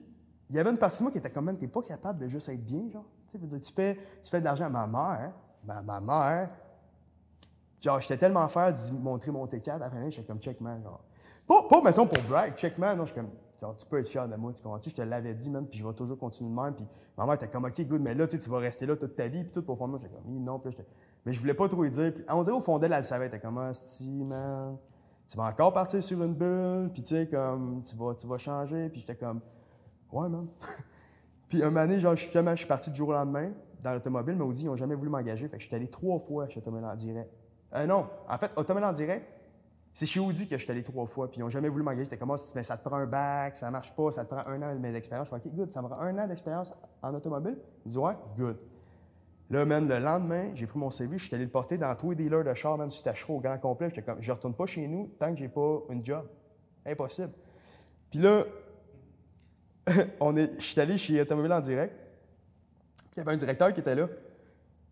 il 0.48 0.56
y 0.56 0.58
avait 0.58 0.70
une 0.70 0.78
partie 0.78 0.98
de 0.98 1.02
moi 1.04 1.12
qui 1.12 1.18
était 1.18 1.30
comme, 1.30 1.46
même, 1.46 1.58
t'es 1.58 1.66
pas 1.66 1.82
capable 1.82 2.20
de 2.20 2.28
juste 2.28 2.48
être 2.48 2.64
bien, 2.64 2.88
genre. 2.90 3.04
Tu, 3.32 3.72
fais, 3.74 3.98
tu 4.22 4.30
fais 4.30 4.38
de 4.38 4.44
l'argent 4.44 4.64
à 4.66 4.70
ma 4.70 4.86
mère, 4.86 5.32
ma, 5.66 6.00
mère. 6.00 6.50
Genre, 7.80 8.00
j'étais 8.00 8.16
tellement 8.16 8.48
fier 8.48 8.72
de 8.72 8.92
montrer 8.92 9.30
mon 9.30 9.46
T4, 9.46 9.70
à 9.70 9.78
la 9.78 9.90
fin, 9.90 10.08
j'étais 10.08 10.26
comme, 10.26 10.40
check, 10.40 10.60
man, 10.60 10.82
genre. 10.82 11.00
Pas, 11.46 11.62
pas, 11.68 11.80
mettons, 11.82 12.06
pour 12.06 12.22
brag, 12.24 12.56
check, 12.56 12.78
man, 12.78 12.98
non, 12.98 13.04
je 13.04 13.12
suis 13.12 13.20
comme, 13.20 13.30
tu 13.78 13.86
peux 13.86 13.98
être 13.98 14.08
fier 14.08 14.28
de 14.28 14.36
moi, 14.36 14.52
tu 14.52 14.62
comprends? 14.62 14.80
Je 14.82 14.90
te 14.90 15.02
l'avais 15.02 15.34
dit, 15.34 15.50
même, 15.50 15.66
puis 15.66 15.78
je 15.78 15.86
vais 15.86 15.92
toujours 15.94 16.18
continuer 16.18 16.50
de 16.50 16.54
même. 16.54 16.74
Puis 16.74 16.86
ma 17.16 17.24
mère 17.24 17.34
était 17.34 17.48
comme, 17.48 17.64
OK, 17.64 17.80
good, 17.86 18.00
mais 18.00 18.14
là, 18.14 18.26
tu 18.26 18.38
vas 18.50 18.58
rester 18.58 18.86
là 18.86 18.96
toute 18.96 19.14
ta 19.14 19.28
vie, 19.28 19.44
puis 19.44 19.52
tout 19.52 19.62
pour 19.62 19.76
moi. 19.86 19.98
J'étais 20.00 20.14
comme, 20.14 20.44
non, 20.44 20.58
puis 20.58 20.76
Mais 21.24 21.32
je 21.32 21.40
voulais 21.40 21.54
pas 21.54 21.68
trop 21.68 21.82
lui 21.82 21.90
dire. 21.90 22.12
Puis 22.12 22.24
on 22.28 22.42
dirait 22.42 22.56
au 22.56 22.60
fond 22.60 22.78
d'elle, 22.78 22.92
elle 22.92 23.04
savait, 23.04 23.26
elle 23.26 23.34
était 23.34 23.40
comme, 23.40 23.58
ah, 23.58 23.72
man, 24.02 24.76
tu 25.28 25.36
vas 25.36 25.44
encore 25.44 25.72
partir 25.72 26.02
sur 26.02 26.22
une 26.22 26.34
bulle, 26.34 26.90
puis 26.92 27.02
tu 27.02 27.14
sais, 27.14 27.26
comme, 27.26 27.82
tu 27.82 27.96
vas, 27.96 28.14
tu 28.14 28.26
vas 28.26 28.38
changer. 28.38 28.88
Puis 28.88 29.00
j'étais 29.00 29.16
comme, 29.16 29.40
ouais, 30.12 30.28
man. 30.28 30.46
puis 31.48 31.62
un 31.62 31.70
moment 31.70 31.86
donné, 31.86 32.00
genre, 32.00 32.16
justement, 32.16 32.50
je 32.52 32.56
suis 32.56 32.66
parti 32.66 32.90
du 32.90 32.96
jour 32.96 33.08
au 33.08 33.12
lendemain 33.12 33.50
dans 33.82 33.92
l'automobile, 33.92 34.34
mais 34.36 34.44
Audi, 34.44 34.62
ils 34.62 34.66
n'ont 34.66 34.76
jamais 34.76 34.94
voulu 34.94 35.10
m'engager. 35.10 35.48
Fait 35.48 35.58
je 35.58 35.66
suis 35.66 35.74
allé 35.74 35.88
trois 35.88 36.18
fois 36.18 36.48
chez 36.48 36.58
Automobile 36.58 36.88
en 36.88 36.94
direct. 36.94 37.30
Non, 37.86 38.08
en 38.28 38.38
fait, 38.38 38.50
Automobile 38.56 38.88
en 38.88 38.92
direct, 38.92 39.26
c'est 39.92 40.06
chez 40.06 40.20
Audi 40.20 40.46
que 40.46 40.58
je 40.58 40.62
suis 40.62 40.70
allé 40.70 40.82
trois 40.82 41.06
fois, 41.06 41.30
puis 41.30 41.40
ils 41.40 41.42
n'ont 41.42 41.48
jamais 41.48 41.68
voulu 41.68 41.82
m'engager. 41.82 42.04
J'étais 42.04 42.18
comme, 42.18 42.30
ah, 42.30 42.36
mais 42.54 42.62
ça 42.62 42.76
te 42.76 42.86
prend 42.86 42.96
un 42.96 43.06
bac, 43.06 43.56
ça 43.56 43.70
marche 43.70 43.94
pas, 43.94 44.12
ça 44.12 44.24
te 44.24 44.34
prend 44.34 44.46
un 44.46 44.62
an 44.62 44.74
d'expérience. 44.74 45.28
Je 45.32 45.38
suis 45.38 45.48
OK, 45.48 45.54
good, 45.54 45.72
ça 45.72 45.80
me 45.80 45.88
prend 45.88 45.98
un 45.98 46.18
an 46.18 46.26
d'expérience 46.26 46.72
en 47.02 47.14
automobile. 47.14 47.56
Ils 47.84 47.88
disent, 47.88 47.98
ouais, 47.98 48.12
good. 48.36 48.58
Là, 49.48 49.64
même 49.64 49.88
le 49.88 49.98
lendemain, 49.98 50.50
j'ai 50.54 50.66
pris 50.66 50.78
mon 50.78 50.90
CV, 50.90 51.18
je 51.18 51.24
suis 51.24 51.34
allé 51.34 51.44
le 51.44 51.50
porter 51.50 51.78
dans 51.78 51.94
tous 51.94 52.10
les 52.10 52.16
dealers 52.16 52.44
de 52.44 52.52
char, 52.52 52.76
même 52.76 52.90
si 52.90 52.98
c'était 52.98 53.14
au 53.28 53.40
grand 53.40 53.56
complet. 53.58 53.88
J'étais 53.88 54.02
comme, 54.02 54.20
je 54.20 54.30
retourne 54.30 54.54
pas 54.54 54.66
chez 54.66 54.86
nous 54.86 55.10
tant 55.18 55.32
que 55.32 55.38
j'ai 55.38 55.48
pas 55.48 55.80
une 55.90 56.04
job. 56.04 56.26
Impossible. 56.84 57.32
Puis 58.10 58.18
là, 58.18 58.44
on 60.20 60.36
est, 60.36 60.60
je 60.60 60.64
suis 60.64 60.80
allé 60.80 60.98
chez 60.98 61.20
Automobile 61.20 61.52
en 61.52 61.60
direct. 61.60 61.94
Il 63.16 63.20
y 63.20 63.22
avait 63.22 63.32
un 63.32 63.36
directeur 63.36 63.72
qui 63.72 63.80
était 63.80 63.94
là. 63.94 64.08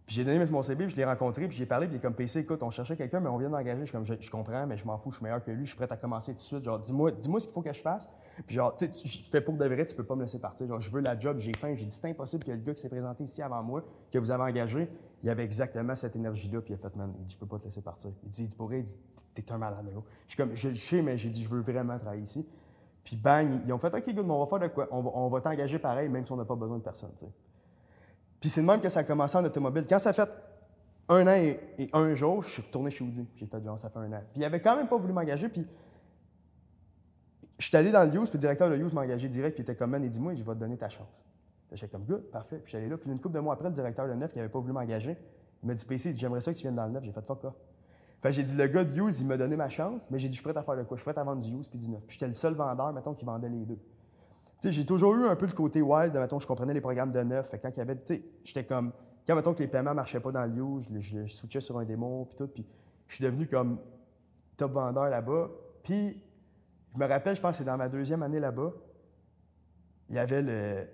Puis 0.07 0.17
j'ai 0.17 0.25
donné 0.25 0.45
mon 0.47 0.63
CB, 0.63 0.85
puis 0.85 0.95
je 0.95 0.97
l'ai 0.97 1.05
rencontré, 1.05 1.49
puis 1.49 1.57
j'ai 1.57 1.65
parlé, 1.65 1.87
puis 1.87 1.97
il 1.97 1.99
est 1.99 2.03
comme 2.03 2.15
PC, 2.15 2.41
écoute, 2.41 2.63
on 2.63 2.71
cherchait 2.71 2.97
quelqu'un, 2.97 3.21
mais 3.21 3.31
on 3.31 3.39
vient 3.39 3.49
d'engager. 3.49 3.87
Je 3.87 3.93
comme, 3.93 4.05
je, 4.05 4.31
comprends, 4.31 4.67
mais 4.67 4.77
je 4.77 4.85
m'en 4.85 4.99
fous, 4.99 5.11
je 5.11 5.17
suis 5.17 5.25
meilleur 5.25 5.43
que 5.43 5.51
lui, 5.51 5.65
je 5.65 5.71
suis 5.71 5.77
prêt 5.77 5.91
à 5.91 5.97
commencer 5.97 6.33
tout 6.33 6.39
de 6.39 6.43
suite. 6.43 6.65
Genre, 6.65 6.79
dis-moi, 6.79 7.11
dis-moi 7.11 7.41
ce 7.41 7.47
qu'il 7.47 7.55
faut 7.55 7.63
que 7.63 7.73
je 7.73 7.81
fasse. 7.81 8.11
Puis 8.47 8.57
genre, 8.57 8.77
tu 8.77 8.85
sais, 8.85 9.09
je 9.09 9.31
fais 9.31 9.41
pour 9.41 9.55
de 9.55 9.65
vrai, 9.65 9.87
tu 9.87 9.95
peux 9.95 10.05
pas 10.05 10.15
me 10.15 10.23
laisser 10.23 10.39
partir. 10.39 10.67
Genre, 10.67 10.81
je 10.81 10.91
veux 10.91 11.01
la 11.01 11.19
job, 11.19 11.39
j'ai 11.39 11.55
faim. 11.55 11.75
J'ai 11.75 11.87
dit, 11.87 11.91
c'est 11.91 12.09
impossible 12.09 12.45
que 12.45 12.51
le 12.51 12.59
gars 12.59 12.75
qui 12.75 12.83
s'est 12.83 12.91
présenté 12.91 13.25
ici 13.25 13.41
avant 13.41 13.63
moi, 13.63 13.83
que 14.13 14.19
vous 14.19 14.31
avez 14.31 14.43
engagé, 14.43 14.91
il 15.23 15.31
avait 15.31 15.45
exactement 15.45 15.95
cette 15.95 16.17
énergie-là, 16.17 16.61
puis 16.61 16.75
il 16.75 16.77
a 16.77 16.79
fait, 16.79 16.95
man, 16.97 17.15
il 17.19 17.25
dit, 17.25 17.33
je 17.33 17.39
peux 17.39 17.47
pas 17.47 17.59
te 17.59 17.65
laisser 17.65 17.81
partir. 17.81 18.11
Il 18.25 18.29
dit, 18.29 18.43
il 18.43 18.49
dit, 18.49 18.57
pourrait, 18.57 18.81
il 18.81 18.85
dit, 18.85 18.99
t'es 19.35 19.51
un 19.53 19.59
malade, 19.59 19.89
gros. 19.91 20.05
Je 20.27 20.35
suis 20.35 20.37
comme, 20.37 20.55
je 20.55 20.75
sais, 20.75 21.01
mais 21.01 21.17
j'ai 21.17 21.31
dit, 21.31 21.43
je 21.43 21.49
veux 21.49 21.63
vraiment 21.63 21.99
travailler 21.99 22.25
ici. 22.25 22.47
Puis 23.05 23.17
bang, 23.17 23.61
ils 23.65 23.73
ont 23.73 23.79
fait, 23.79 23.95
OK, 23.95 24.15
good, 24.15 24.27
on 24.29 24.45
va 24.45 24.47
faire 24.47 24.69
de 24.69 24.75
quoi? 24.75 24.89
On 24.91 25.29
va, 25.29 25.41
t'engager 25.41 25.79
pareil, 25.79 26.11
même 26.11 26.27
si 26.27 26.33
on 26.33 26.37
n'a 26.37 26.45
pas 26.45 26.57
besoin 26.57 26.77
de 26.77 26.83
personne. 26.83 27.11
Puis 28.45 28.51
c'est 28.51 28.61
de 28.61 28.67
même 28.67 28.83
que 28.83 28.91
ça 28.91 29.01
a 29.01 29.05
commencé 29.05 29.39
en 29.39 29.45
automobile. 29.47 29.87
Quand 29.89 29.99
ça 29.99 30.13
fait 30.13 30.29
un 31.09 31.27
an 31.27 31.31
et, 31.31 31.89
un 31.95 32.15
jour, 32.15 32.43
je 32.43 32.51
suis 32.51 32.61
retourné 32.61 32.91
chez 32.91 33.03
Audi. 33.03 33.27
J'ai 33.37 33.47
fait, 33.47 33.65
genre, 33.65 33.79
ça 33.79 33.89
fait 33.89 33.99
un 34.01 34.13
an. 34.13 34.21
Puis 34.33 34.43
il 34.43 34.45
avait 34.45 34.61
quand 34.61 34.77
même 34.77 34.87
pas 34.87 34.99
voulu 34.99 35.15
m'engager, 35.15 35.49
puis 35.49 35.67
je 37.59 37.65
suis 37.65 37.75
allé 37.75 37.91
dans 37.91 38.05
le 38.05 38.15
Use, 38.15 38.29
puis 38.29 38.37
le 38.37 38.41
directeur 38.41 38.69
de 38.69 38.77
Use 38.77 38.93
m'a 38.93 39.01
engagé 39.01 39.31
direct, 39.31 39.55
puis 39.55 39.63
il 39.63 39.65
était 39.65 39.75
comme, 39.75 39.93
man, 39.93 40.05
il 40.05 40.11
dit, 40.11 40.21
moi, 40.21 40.35
je 40.35 40.45
vais 40.45 40.53
te 40.53 40.59
donner 40.59 40.77
ta 40.77 40.91
chance. 40.91 41.09
J'étais 41.73 41.89
comme, 41.89 42.05
good, 42.05 42.31
parfait. 42.31 42.59
Puis 42.63 42.73
j'allais 42.73 42.91
là, 42.91 42.99
puis 42.99 43.11
une 43.11 43.19
couple 43.19 43.37
de 43.37 43.41
mois 43.41 43.55
après, 43.55 43.69
le 43.69 43.75
directeur 43.75 44.07
de 44.07 44.13
Neuf, 44.13 44.31
qui 44.31 44.37
n'avait 44.37 44.51
pas 44.51 44.59
voulu 44.59 44.75
m'engager, 44.75 45.17
il 45.63 45.67
m'a 45.67 45.73
dit, 45.73 45.87
PC, 45.87 46.15
j'aimerais 46.15 46.43
ça 46.43 46.53
que 46.53 46.59
tu 46.59 46.65
viennes 46.65 46.77
dans 46.77 46.85
le 46.85 46.93
Neuf. 46.93 47.03
J'ai 47.03 47.13
fait, 47.13 47.25
fuck 47.27 47.45
off. 47.45 47.55
Fait 48.21 48.31
j'ai 48.31 48.43
dit, 48.43 48.55
le 48.55 48.67
gars 48.67 48.85
de 48.85 48.95
Use, 48.95 49.23
il 49.23 49.27
m'a 49.27 49.39
donné 49.39 49.57
ma 49.57 49.71
chance, 49.71 50.03
mais 50.11 50.19
j'ai 50.19 50.29
dit, 50.29 50.35
je 50.35 50.43
suis 50.43 50.45
prêt 50.51 50.55
à 50.55 50.63
faire 50.63 50.75
le 50.75 50.85
quoi? 50.85 50.99
Je 50.99 51.03
suis 51.03 51.11
prêt 51.11 51.19
à 51.19 51.25
vendre 51.25 51.43
du 51.43 51.51
Use 51.51 51.67
puis 51.67 51.79
du 51.79 51.89
Neuf. 51.89 52.03
Puis 52.07 52.17
j'étais 52.17 52.27
le 52.27 52.35
seul 52.35 52.53
vendeur, 52.53 52.93
mettons, 52.93 53.15
qui 53.15 53.25
vendait 53.25 53.49
les 53.49 53.65
deux. 53.65 53.79
J'ai 54.71 54.87
toujours 54.87 55.15
eu 55.15 55.27
un 55.27 55.37
peu 55.37 55.47
le 55.47 55.53
côté 55.53 55.83
wild, 55.83 56.15
mettons, 56.15 56.39
je 56.39 56.47
comprenais 56.47 56.75
les 56.75 56.81
programmes 56.81 57.13
de 57.13 57.21
Neuf. 57.21 57.55
Quand 57.61 57.71
il 57.71 57.79
y 57.79 57.81
avait, 57.81 57.99
j'étais 58.45 58.65
comme, 58.65 58.93
quand, 59.27 59.35
mettons, 59.35 59.55
que 59.55 59.63
les 59.63 59.69
paiements 59.69 59.95
marchaient 59.95 60.21
pas 60.21 60.33
dans 60.33 60.45
le 60.45 60.63
Use, 60.63 60.89
je, 61.01 61.27
je, 61.27 61.35
switchais 61.35 61.61
sur 61.61 61.79
un 61.79 61.85
démon, 61.85 62.25
puis 62.25 62.37
tout, 62.37 62.49
puis 62.49 62.67
je 63.09 63.15
suis 63.17 63.25
devenu 63.25 63.47
comme 63.47 63.79
top 64.57 64.73
vendeur 64.73 65.09
là-bas. 65.09 65.51
Puis 65.83 66.21
je 66.95 66.99
me 66.99 67.07
rappelle, 67.07 67.37
je 67.37 67.41
pense 67.41 67.53
que 67.53 67.59
c'est 67.59 67.65
dans 67.65 67.77
ma 67.77 67.89
deuxième 67.89 68.23
année 68.23 68.41
là-bas, 68.41 68.73
il 70.09 70.15
y 70.15 70.19
avait 70.19 70.43
le, 70.43 70.87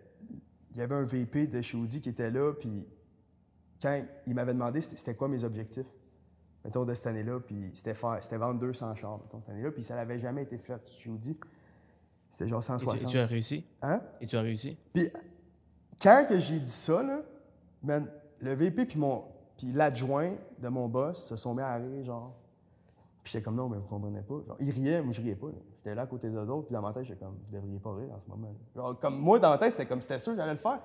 il 0.73 0.79
y 0.79 0.81
avait 0.81 0.95
un 0.95 1.05
VP 1.05 1.47
de 1.49 1.63
chez 1.63 1.77
Audi 1.77 2.01
qui 2.01 2.09
était 2.09 2.31
là, 2.31 2.53
puis 2.53 2.87
quand 3.83 4.03
il 4.27 4.35
m'avait 4.35 4.55
demandé 4.55 4.81
c'était 4.81 5.15
quoi 5.15 5.29
mes 5.29 5.45
objectifs, 5.45 5.87
mettons, 6.65 6.85
de 6.85 6.95
cette 6.95 7.07
année-là, 7.07 7.41
puis 7.41 7.73
c'était, 7.75 7.95
vendre 8.37 8.61
200 8.61 8.95
chars, 8.97 9.21
cette 9.31 9.49
année-là, 9.51 9.71
puis 9.71 9.83
ça 9.83 9.95
n'avait 9.97 10.19
jamais 10.19 10.43
été 10.43 10.59
fait 10.59 10.81
chez 10.87 11.11
Audi. 11.11 11.39
C'était 12.41 12.49
genre 12.49 12.65
160. 12.65 13.03
Et 13.03 13.05
tu, 13.05 13.19
as 13.19 13.27
réussi? 13.27 13.65
Hein? 13.83 14.01
Et 14.19 14.27
tu 14.27 14.35
as 14.35 14.41
réussi? 14.41 14.75
Puis 14.95 15.11
quand 16.01 16.25
que 16.27 16.41
j'ai 16.41 16.59
dit 16.59 16.73
ça, 16.73 17.03
là, 17.03 18.01
le 18.41 18.55
VP 18.55 18.87
puis 18.87 18.99
mon 18.99 19.25
puis 19.59 19.73
l'adjoint 19.73 20.37
de 20.59 20.69
mon 20.69 20.89
boss 20.89 21.27
se 21.27 21.37
sont 21.37 21.55
mis 21.55 21.61
à 21.61 21.75
rire, 21.75 22.03
genre, 22.03 22.35
puis 23.23 23.33
j'étais 23.33 23.45
comme, 23.45 23.57
non, 23.57 23.69
mais 23.69 23.77
vous 23.77 23.87
comprenez 23.87 24.23
pas. 24.23 24.37
Genre, 24.47 24.57
ils 24.59 24.71
riaient, 24.71 25.03
moi 25.03 25.13
je 25.13 25.21
riais 25.21 25.37
pas. 25.37 25.49
J'étais 25.77 25.95
là 25.95 26.03
à 26.03 26.07
côté 26.07 26.31
d'eux 26.31 26.39
autres, 26.39 26.69
puis 26.69 26.73
dans 26.73 26.81
ma 26.81 26.95
tête, 26.95 27.05
j'étais 27.05 27.23
comme, 27.23 27.37
vous 27.47 27.55
devriez 27.55 27.79
pas 27.79 27.95
rire 27.95 28.09
en 28.15 28.21
ce 28.25 28.31
moment. 28.31 28.55
Genre, 28.75 28.99
comme 28.99 29.21
moi, 29.21 29.39
dans 29.39 29.51
ma 29.51 29.59
tête, 29.59 29.73
c'était 29.73 29.85
comme, 29.85 30.01
c'était 30.01 30.19
sûr, 30.19 30.35
j'allais 30.35 30.53
le 30.53 30.57
faire. 30.57 30.81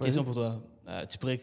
question 0.00 0.22
pour 0.22 0.34
toi. 0.34 0.60
Euh, 0.86 1.04
tu 1.06 1.18
pourrais 1.18 1.40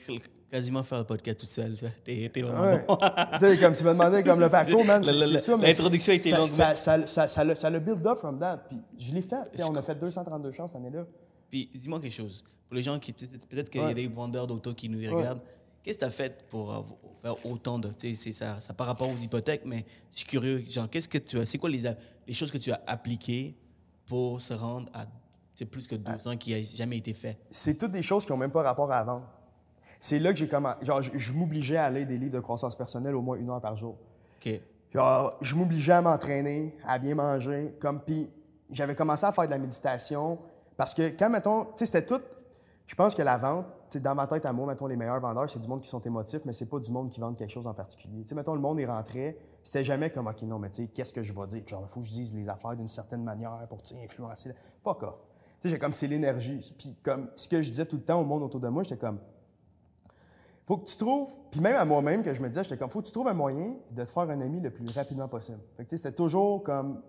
quasiment 0.52 0.84
faire 0.84 1.00
le 1.00 1.04
podcast 1.06 1.40
toute 1.40 1.50
seule. 1.50 1.76
T'es, 2.04 2.30
es 2.34 2.42
vraiment 2.42 2.78
bon. 2.88 2.98
comme 2.98 3.74
tu 3.74 3.84
m'as 3.84 3.94
demandé, 3.94 4.24
comme 4.24 4.40
le 4.40 4.50
parcours, 4.50 4.86
man, 4.86 5.04
c'est. 5.04 5.58
L'introduction 5.58 6.14
était 6.14 6.32
longue. 6.32 6.48
Ça, 6.48 6.76
ça, 6.76 7.08
ça, 7.08 7.28
ça, 7.28 7.56
ça, 7.56 7.70
le 7.70 7.80
build 7.80 8.06
up 8.06 8.20
from 8.20 8.38
that. 8.40 8.58
Puis 8.70 8.82
je 9.00 9.14
l'ai 9.14 9.22
fait. 9.22 9.64
on 9.64 9.76
a 9.76 9.82
fait 9.82 9.96
232 9.96 10.52
chances 10.52 10.72
cette 10.72 10.82
année-là. 10.82 11.06
Puis 11.50 11.70
dis-moi 11.74 12.00
quelque 12.00 12.14
chose. 12.14 12.44
Pour 12.68 12.76
les 12.76 12.84
gens 12.84 13.00
qui, 13.00 13.12
peut-être 13.14 13.70
qu'il 13.70 13.82
y 13.82 13.86
a 13.86 13.94
des 13.94 14.08
vendeurs 14.08 14.48
d'auto 14.48 14.74
qui 14.74 14.88
nous 14.88 15.00
regardent, 15.00 15.42
Qu'est-ce 15.84 15.98
que 15.98 16.04
tu 16.04 16.08
as 16.08 16.12
fait 16.12 16.48
pour 16.48 17.00
faire 17.24 17.46
autant 17.46 17.80
de. 17.80 17.90
Sais, 17.98 18.16
ça, 18.34 18.62
ça 18.62 18.74
par 18.74 18.86
rapport 18.86 19.10
aux 19.10 19.18
hypothèques, 19.18 19.64
mais 19.66 19.84
je 20.12 20.20
suis 20.20 20.28
curieux. 20.28 20.64
Genre, 20.70 20.88
qu'est-ce 20.90 21.10
que 21.10 21.18
tu 21.18 21.40
as. 21.40 21.46
C'est 21.46 21.58
quoi 21.58 21.70
les, 21.70 21.82
les 22.28 22.34
choses 22.34 22.52
que 22.52 22.60
tu 22.60 22.72
as 22.72 22.82
appliquées 22.86 23.56
pour 24.06 24.40
se 24.42 24.54
rendre 24.54 24.90
à 24.94 25.08
c'est 25.56 25.66
plus 25.66 25.88
que 25.88 25.96
12 25.96 26.28
ans 26.28 26.38
qui 26.38 26.52
n'a 26.52 26.62
jamais 26.62 26.98
été 26.98 27.14
fait? 27.14 27.38
C'est 27.50 27.78
toutes 27.78 27.92
des 27.92 28.04
choses 28.04 28.26
qui 28.26 28.32
n'ont 28.32 28.38
même 28.38 28.52
pas 28.52 28.62
rapport 28.62 28.92
à 28.92 29.04
vendre. 29.04 29.28
C'est 30.02 30.18
là 30.18 30.34
que 30.34 30.40
j'ai 30.40 30.48
commencé. 30.48 30.84
Genre, 30.84 31.04
je, 31.04 31.32
m'obligeais 31.32 31.78
à 31.78 31.86
aller 31.86 32.06
des 32.06 32.18
livres 32.18 32.34
de 32.34 32.40
croissance 32.40 32.76
personnelle 32.76 33.16
au 33.16 33.22
moins 33.22 33.38
une 33.38 33.52
heure 33.52 33.62
par 33.62 33.78
jour. 33.78 33.96
OK. 34.38 34.52
Genre, 34.92 35.38
je 35.42 35.56
m'obligeais 35.56 35.92
à 35.92 36.02
m'entraîner, 36.02 36.76
à 36.84 36.98
bien 36.98 37.14
manger. 37.14 37.78
Comme, 37.80 38.02
puis 38.02 38.32
j'avais 38.72 38.96
commencé 38.96 39.28
à 39.28 39.32
faire 39.32 39.46
de 39.46 39.52
la 39.52 39.60
méditation. 39.60 40.40
Parce 40.76 40.96
que 40.96 41.10
quand, 41.12 41.30
mettons, 41.30 41.66
tu 41.66 41.72
sais, 41.76 41.86
c'était 41.86 42.04
tout. 42.04 42.20
Je 42.88 42.96
pense 42.96 43.14
que 43.14 43.22
la 43.22 43.38
vente, 43.38 43.68
dans 43.98 44.16
ma 44.16 44.26
tête 44.26 44.44
à 44.48 44.52
moi, 44.52 44.66
mettons, 44.66 44.88
les 44.88 44.96
meilleurs 44.96 45.20
vendeurs, 45.20 45.48
c'est 45.48 45.60
du 45.60 45.68
monde 45.68 45.82
qui 45.82 45.88
sont 45.88 46.02
émotifs, 46.02 46.42
mais 46.46 46.54
c'est 46.54 46.66
pas 46.66 46.80
du 46.80 46.92
monde 46.92 47.12
qui 47.12 47.20
vend 47.20 47.36
quelque 47.36 47.52
chose 47.52 47.68
en 47.68 47.74
particulier. 47.76 48.24
sais, 48.26 48.34
mettons, 48.34 48.56
le 48.56 48.60
monde, 48.60 48.80
est 48.80 48.88
rentré, 48.88 49.38
c'était 49.62 49.84
jamais 49.84 50.10
comme, 50.10 50.26
OK, 50.26 50.42
non, 50.42 50.58
mais 50.58 50.72
tu 50.72 50.82
sais, 50.82 50.88
qu'est-ce 50.88 51.14
que 51.14 51.22
je 51.22 51.32
vais 51.32 51.46
dire? 51.46 51.62
Genre, 51.68 51.86
il 51.88 51.94
faut 51.94 52.00
que 52.00 52.08
je 52.08 52.12
dise 52.12 52.34
les 52.34 52.50
affaires 52.50 52.76
d'une 52.76 52.88
certaine 52.88 53.24
manière 53.24 53.68
pour, 53.70 53.82
influencer. 54.04 54.52
Pas 54.84 54.96
quoi. 54.96 55.22
Tu 55.62 55.68
sais, 55.68 55.76
j'ai 55.76 55.80
comme, 55.80 55.92
c'est 55.92 56.08
l'énergie. 56.08 56.74
Puis, 56.76 56.98
comme, 57.04 57.30
ce 57.36 57.48
que 57.48 57.62
je 57.62 57.70
disais 57.70 57.86
tout 57.86 57.98
le 57.98 58.02
temps 58.02 58.20
au 58.20 58.26
monde 58.26 58.42
autour 58.42 58.60
de 58.60 58.68
moi, 58.68 58.82
j'étais 58.82 58.98
comme, 58.98 59.20
faut 60.68 60.78
que 60.78 60.86
tu 60.86 60.98
trouves, 60.98 61.28
puis 61.52 61.60
même 61.60 61.76
à 61.76 61.86
moi-même, 61.86 62.24
que 62.24 62.34
je 62.34 62.42
me 62.42 62.48
disais, 62.48 62.64
j'étais 62.64 62.78
comme, 62.78 62.90
faut 62.90 63.02
que 63.02 63.08
tu 63.08 63.12
trouves 63.12 63.28
un 63.28 63.34
moyen 63.34 63.76
de 63.92 64.04
te 64.04 64.12
faire 64.12 64.24
un 64.24 64.42
ami 64.42 64.60
le 64.62 64.70
plus 64.70 64.86
rapidement 64.94 65.28
possible. 65.28 65.60
Fait 65.78 65.86
que, 65.86 65.96
c'était 65.96 66.12
toujours 66.12 66.64
comme, 66.64 67.02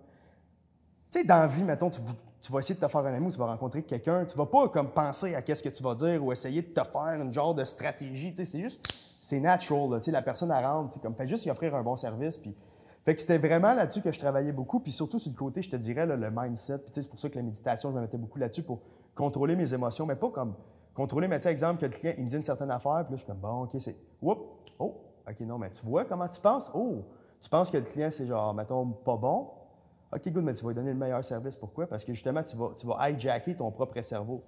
tu 1.11 1.19
sais, 1.19 1.25
dans 1.25 1.39
la 1.39 1.47
vie, 1.47 1.63
mettons, 1.63 1.89
tu 1.89 2.01
tu 2.43 2.51
vas 2.51 2.59
essayer 2.59 2.75
de 2.75 2.85
te 2.85 2.87
faire 2.89 3.01
un 3.01 3.13
ami 3.13 3.27
ou 3.27 3.31
tu 3.31 3.37
vas 3.37 3.45
rencontrer 3.45 3.83
quelqu'un, 3.83 4.25
tu 4.25 4.37
vas 4.37 4.45
pas 4.45 4.67
comme 4.67 4.89
penser 4.89 5.33
à 5.33 5.41
qu'est-ce 5.41 5.63
que 5.63 5.69
tu 5.69 5.81
vas 5.81 5.95
dire 5.95 6.21
ou 6.21 6.33
essayer 6.33 6.61
de 6.61 6.67
te 6.67 6.81
faire 6.83 7.21
une 7.21 7.31
genre 7.31 7.55
de 7.55 7.63
stratégie. 7.63 8.33
C'est 8.35 8.59
juste, 8.59 8.85
c'est 9.21 9.39
natural. 9.39 9.91
Là, 9.91 9.99
la 10.07 10.21
personne 10.21 10.51
à 10.51 10.59
rentre, 10.59 10.99
comme, 10.99 11.15
fais 11.15 11.25
juste 11.25 11.45
y 11.45 11.49
offrir 11.49 11.73
un 11.73 11.83
bon 11.83 11.95
service. 11.95 12.37
Puis, 12.37 12.53
fait 13.05 13.15
que 13.15 13.21
c'était 13.21 13.37
vraiment 13.37 13.73
là-dessus 13.73 14.01
que 14.01 14.11
je 14.11 14.19
travaillais 14.19 14.51
beaucoup. 14.51 14.81
Puis 14.81 14.91
surtout 14.91 15.19
sur 15.19 15.31
le 15.31 15.37
côté, 15.37 15.61
je 15.61 15.69
te 15.69 15.77
dirais, 15.77 16.05
le 16.05 16.31
mindset. 16.31 16.79
Puis 16.79 16.91
c'est 16.91 17.09
pour 17.09 17.17
ça 17.17 17.29
que 17.29 17.35
la 17.37 17.43
méditation, 17.43 17.91
je 17.91 17.95
me 17.95 18.01
mettais 18.01 18.17
beaucoup 18.17 18.39
là-dessus 18.39 18.63
pour 18.63 18.81
contrôler 19.15 19.55
mes 19.55 19.73
émotions, 19.73 20.05
mais 20.05 20.17
pas 20.17 20.29
comme 20.29 20.53
contrôler, 20.93 21.27
mais 21.27 21.39
tu 21.39 21.43
sais, 21.43 21.51
exemple, 21.51 21.81
que 21.81 21.85
le 21.85 21.91
client, 21.91 22.13
il 22.17 22.25
me 22.25 22.29
dit 22.29 22.35
une 22.35 22.43
certaine 22.43 22.71
affaire, 22.71 23.03
puis 23.05 23.13
là, 23.13 23.17
je 23.17 23.17
suis 23.17 23.25
comme, 23.25 23.37
bon, 23.37 23.63
OK, 23.63 23.75
c'est, 23.79 23.95
oups, 24.21 24.41
oh, 24.79 25.01
OK, 25.27 25.39
non, 25.41 25.57
mais 25.57 25.69
tu 25.69 25.85
vois 25.85 26.05
comment 26.05 26.27
tu 26.27 26.39
penses? 26.39 26.69
Oh, 26.73 27.03
tu 27.41 27.49
penses 27.49 27.71
que 27.71 27.77
le 27.77 27.83
client, 27.83 28.09
c'est 28.11 28.27
genre, 28.27 28.53
mettons, 28.53 28.87
pas 28.87 29.17
bon? 29.17 29.49
OK, 30.13 30.29
good, 30.29 30.43
mais 30.43 30.53
tu 30.53 30.63
vas 30.63 30.69
lui 30.69 30.75
donner 30.75 30.91
le 30.91 30.97
meilleur 30.97 31.23
service. 31.23 31.57
Pourquoi? 31.57 31.87
Parce 31.87 32.05
que 32.05 32.13
justement, 32.13 32.43
tu 32.43 32.55
vas, 32.55 32.71
tu 32.77 32.85
vas 32.85 33.09
hijacker 33.09 33.55
ton 33.55 33.71
propre 33.71 33.99
cerveau. 34.01 34.43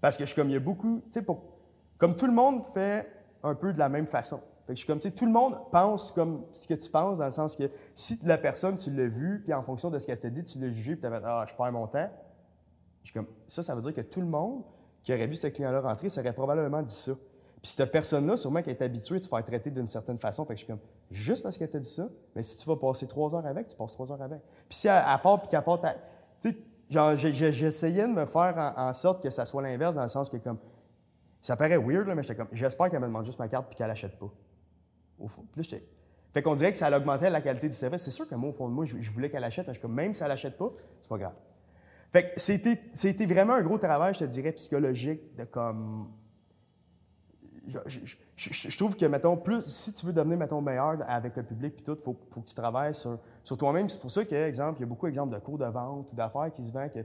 Parce 0.00 0.16
que 0.16 0.24
je 0.24 0.32
suis 0.32 0.36
comme, 0.36 0.48
il 0.48 0.54
y 0.54 0.56
a 0.56 0.60
beaucoup, 0.60 1.02
tu 1.12 1.20
sais, 1.20 1.26
comme 1.98 2.16
tout 2.16 2.26
le 2.26 2.32
monde 2.32 2.64
fait 2.72 3.06
un 3.42 3.54
peu 3.54 3.72
de 3.72 3.78
la 3.78 3.88
même 3.88 4.06
façon. 4.06 4.40
Fait 4.66 4.72
que 4.72 4.74
je 4.74 4.78
suis 4.78 4.86
comme, 4.86 4.98
tu 4.98 5.08
sais, 5.08 5.14
tout 5.14 5.26
le 5.26 5.32
monde 5.32 5.56
pense 5.70 6.10
comme 6.10 6.44
ce 6.52 6.66
que 6.66 6.74
tu 6.74 6.90
penses, 6.90 7.18
dans 7.18 7.26
le 7.26 7.30
sens 7.30 7.56
que 7.56 7.70
si 7.94 8.18
la 8.24 8.38
personne, 8.38 8.76
tu 8.76 8.90
l'as 8.90 9.08
vue, 9.08 9.42
puis 9.42 9.52
en 9.52 9.62
fonction 9.62 9.90
de 9.90 9.98
ce 9.98 10.06
qu'elle 10.06 10.20
t'a 10.20 10.30
dit, 10.30 10.44
tu 10.44 10.58
l'as 10.58 10.70
jugé, 10.70 10.96
puis 10.96 11.02
tu 11.02 11.14
fait, 11.14 11.22
ah, 11.24 11.44
je 11.48 11.54
perds 11.54 11.72
mon 11.72 11.86
temps. 11.86 12.08
Je 13.02 13.10
suis 13.10 13.14
comme, 13.14 13.26
ça, 13.46 13.62
ça 13.62 13.74
veut 13.74 13.82
dire 13.82 13.94
que 13.94 14.00
tout 14.00 14.20
le 14.20 14.26
monde 14.26 14.62
qui 15.02 15.14
aurait 15.14 15.26
vu 15.26 15.34
ce 15.34 15.46
client-là 15.46 15.80
rentrer, 15.80 16.08
ça 16.08 16.20
aurait 16.20 16.32
probablement 16.32 16.82
dit 16.82 16.94
ça. 16.94 17.12
Puis 17.62 17.72
cette 17.72 17.92
personne-là, 17.92 18.36
sûrement 18.36 18.62
qu'elle 18.62 18.74
est 18.74 18.82
habituée 18.82 19.18
de 19.18 19.24
se 19.24 19.28
faire 19.28 19.44
traiter 19.44 19.70
d'une 19.70 19.88
certaine 19.88 20.18
façon. 20.18 20.44
Fait 20.46 20.54
que 20.54 20.60
je 20.60 20.64
suis 20.64 20.72
comme, 20.72 20.80
juste 21.10 21.42
parce 21.42 21.58
qu'elle 21.58 21.68
t'a 21.68 21.78
dit 21.78 21.88
ça, 21.88 22.08
mais 22.34 22.42
si 22.42 22.56
tu 22.56 22.66
vas 22.66 22.76
passer 22.76 23.06
trois 23.06 23.34
heures 23.34 23.44
avec, 23.44 23.68
tu 23.68 23.76
passes 23.76 23.92
trois 23.92 24.10
heures 24.10 24.22
avec. 24.22 24.40
Puis 24.68 24.78
si 24.78 24.88
elle, 24.88 25.02
part 25.22 25.40
puis 25.40 25.48
qu'elle 25.48 25.62
part, 25.62 25.80
tu 26.40 26.50
sais, 26.50 26.56
genre, 26.88 27.16
j'essayais 27.16 28.02
de 28.04 28.12
me 28.12 28.24
faire 28.24 28.74
en, 28.76 28.92
sorte 28.94 29.22
que 29.22 29.28
ça 29.28 29.44
soit 29.44 29.62
l'inverse, 29.62 29.94
dans 29.94 30.02
le 30.02 30.08
sens 30.08 30.30
que 30.30 30.38
comme, 30.38 30.58
ça 31.42 31.56
paraît 31.56 31.76
weird, 31.76 32.06
là, 32.06 32.14
mais 32.14 32.22
j'étais 32.22 32.36
comme, 32.36 32.48
j'espère 32.52 32.88
qu'elle 32.90 33.00
me 33.00 33.06
demande 33.06 33.26
juste 33.26 33.38
ma 33.38 33.48
carte 33.48 33.66
puis 33.66 33.76
qu'elle 33.76 33.88
l'achète 33.88 34.18
pas. 34.18 34.30
Au 35.18 35.28
fond. 35.28 35.44
Puis 35.52 35.62
là, 35.70 35.78
Fait 36.32 36.42
qu'on 36.42 36.54
dirait 36.54 36.72
que 36.72 36.78
ça 36.78 36.94
augmentait 36.96 37.28
la 37.28 37.42
qualité 37.42 37.68
du 37.68 37.76
service. 37.76 38.02
C'est 38.02 38.10
sûr 38.10 38.26
que 38.26 38.34
moi, 38.34 38.50
au 38.50 38.52
fond 38.54 38.68
de 38.70 38.72
moi, 38.72 38.86
je, 38.86 39.10
voulais 39.10 39.28
qu'elle 39.28 39.44
achète, 39.44 39.66
mais 39.66 39.74
je 39.74 39.78
suis 39.78 39.82
comme, 39.82 39.94
même 39.94 40.14
si 40.14 40.22
elle 40.22 40.30
l'achète 40.30 40.56
pas, 40.56 40.70
c'est 41.02 41.10
pas 41.10 41.18
grave. 41.18 41.34
Fait 42.12 42.32
que 42.32 42.40
c'était, 42.40 43.26
vraiment 43.26 43.54
un 43.54 43.62
gros 43.62 43.78
travail, 43.78 44.14
je 44.14 44.20
te 44.20 44.24
dirais, 44.24 44.52
psychologique, 44.52 45.36
de 45.36 45.44
comme 45.44 46.08
je, 48.36 48.76
trouve 48.76 48.96
que, 48.96 49.06
mettons, 49.06 49.36
plus, 49.36 49.62
si 49.66 49.92
tu 49.92 50.06
veux 50.06 50.12
devenir, 50.12 50.38
mettons, 50.38 50.60
meilleur 50.60 50.98
avec 51.06 51.36
le 51.36 51.42
public 51.42 51.76
puis 51.76 51.84
tout, 51.84 51.96
il 51.96 52.02
faut, 52.02 52.14
que 52.14 52.48
tu 52.48 52.54
travailles 52.54 52.94
sur, 52.94 53.18
sur 53.44 53.56
toi-même. 53.56 53.88
C'est 53.88 54.00
pour 54.00 54.10
ça 54.10 54.24
qu'il 54.24 54.36
exemple, 54.38 54.78
il 54.78 54.82
y 54.82 54.84
a 54.84 54.86
beaucoup 54.86 55.06
d'exemples 55.06 55.34
de 55.34 55.38
cours 55.38 55.58
de 55.58 55.66
vente 55.66 56.12
ou 56.12 56.16
d'affaires 56.16 56.52
qui 56.52 56.62
se 56.62 56.72
vendent 56.72 56.92
que 56.92 57.04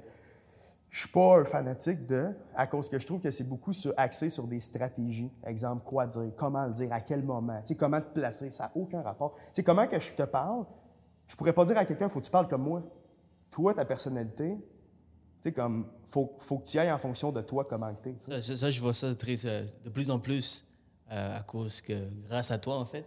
je 0.90 1.00
suis 1.02 1.10
pas 1.10 1.40
un 1.40 1.46
fanatique 1.46 2.06
de, 2.06 2.30
à 2.56 2.68
cause 2.68 2.88
que 2.88 2.98
je 2.98 3.06
trouve 3.06 3.20
que 3.20 3.30
c'est 3.30 3.44
beaucoup 3.44 3.72
axé 3.98 4.30
sur 4.30 4.48
des 4.48 4.62
stratégies. 4.62 5.30
Exemple, 5.46 5.84
quoi 5.84 6.08
dire, 6.08 6.32
comment 6.38 6.66
le 6.66 6.74
dire, 6.74 6.92
à 6.94 7.02
quel 7.02 7.22
moment, 7.22 7.60
tu 7.60 7.68
sais, 7.68 7.76
comment 7.76 8.00
te 8.00 8.14
placer, 8.14 8.50
ça 8.52 8.66
n'a 8.66 8.72
aucun 8.76 9.02
rapport. 9.02 9.36
Tu 9.36 9.42
sais, 9.56 9.64
comment 9.64 9.88
que 9.88 10.00
je 10.00 10.14
te 10.14 10.24
parle, 10.24 10.66
je 11.28 11.36
pourrais 11.36 11.54
pas 11.54 11.66
dire 11.66 11.78
à 11.78 11.86
quelqu'un, 11.86 12.08
faut 12.08 12.22
que 12.22 12.26
tu 12.26 12.32
parles 12.32 12.48
comme 12.48 12.64
moi. 12.64 12.82
Toi, 13.52 13.74
ta 13.74 13.84
personnalité, 13.84 14.58
sais, 15.46 15.52
comme, 15.52 15.88
faut, 16.08 16.38
faut 16.40 16.60
que 16.60 16.68
tu 16.68 16.78
ailles 16.80 16.92
en 16.92 16.98
fonction 16.98 17.32
de 17.32 17.42
toi, 17.42 17.66
comment 17.66 17.94
tu 18.02 18.10
es. 18.10 18.42
Ça, 18.42 18.72
je 18.72 18.82
vois 18.82 18.94
ça 18.94 19.14
très, 19.16 19.46
euh, 19.46 19.66
de 19.84 19.90
plus 19.90 20.10
en 20.10 20.20
plus 20.20 20.66
euh, 21.12 21.38
à 21.38 21.44
cause 21.44 21.82
que, 21.82 22.08
grâce 22.28 22.52
à 22.52 22.58
toi, 22.58 22.78
en 22.78 22.86
fait, 22.86 23.06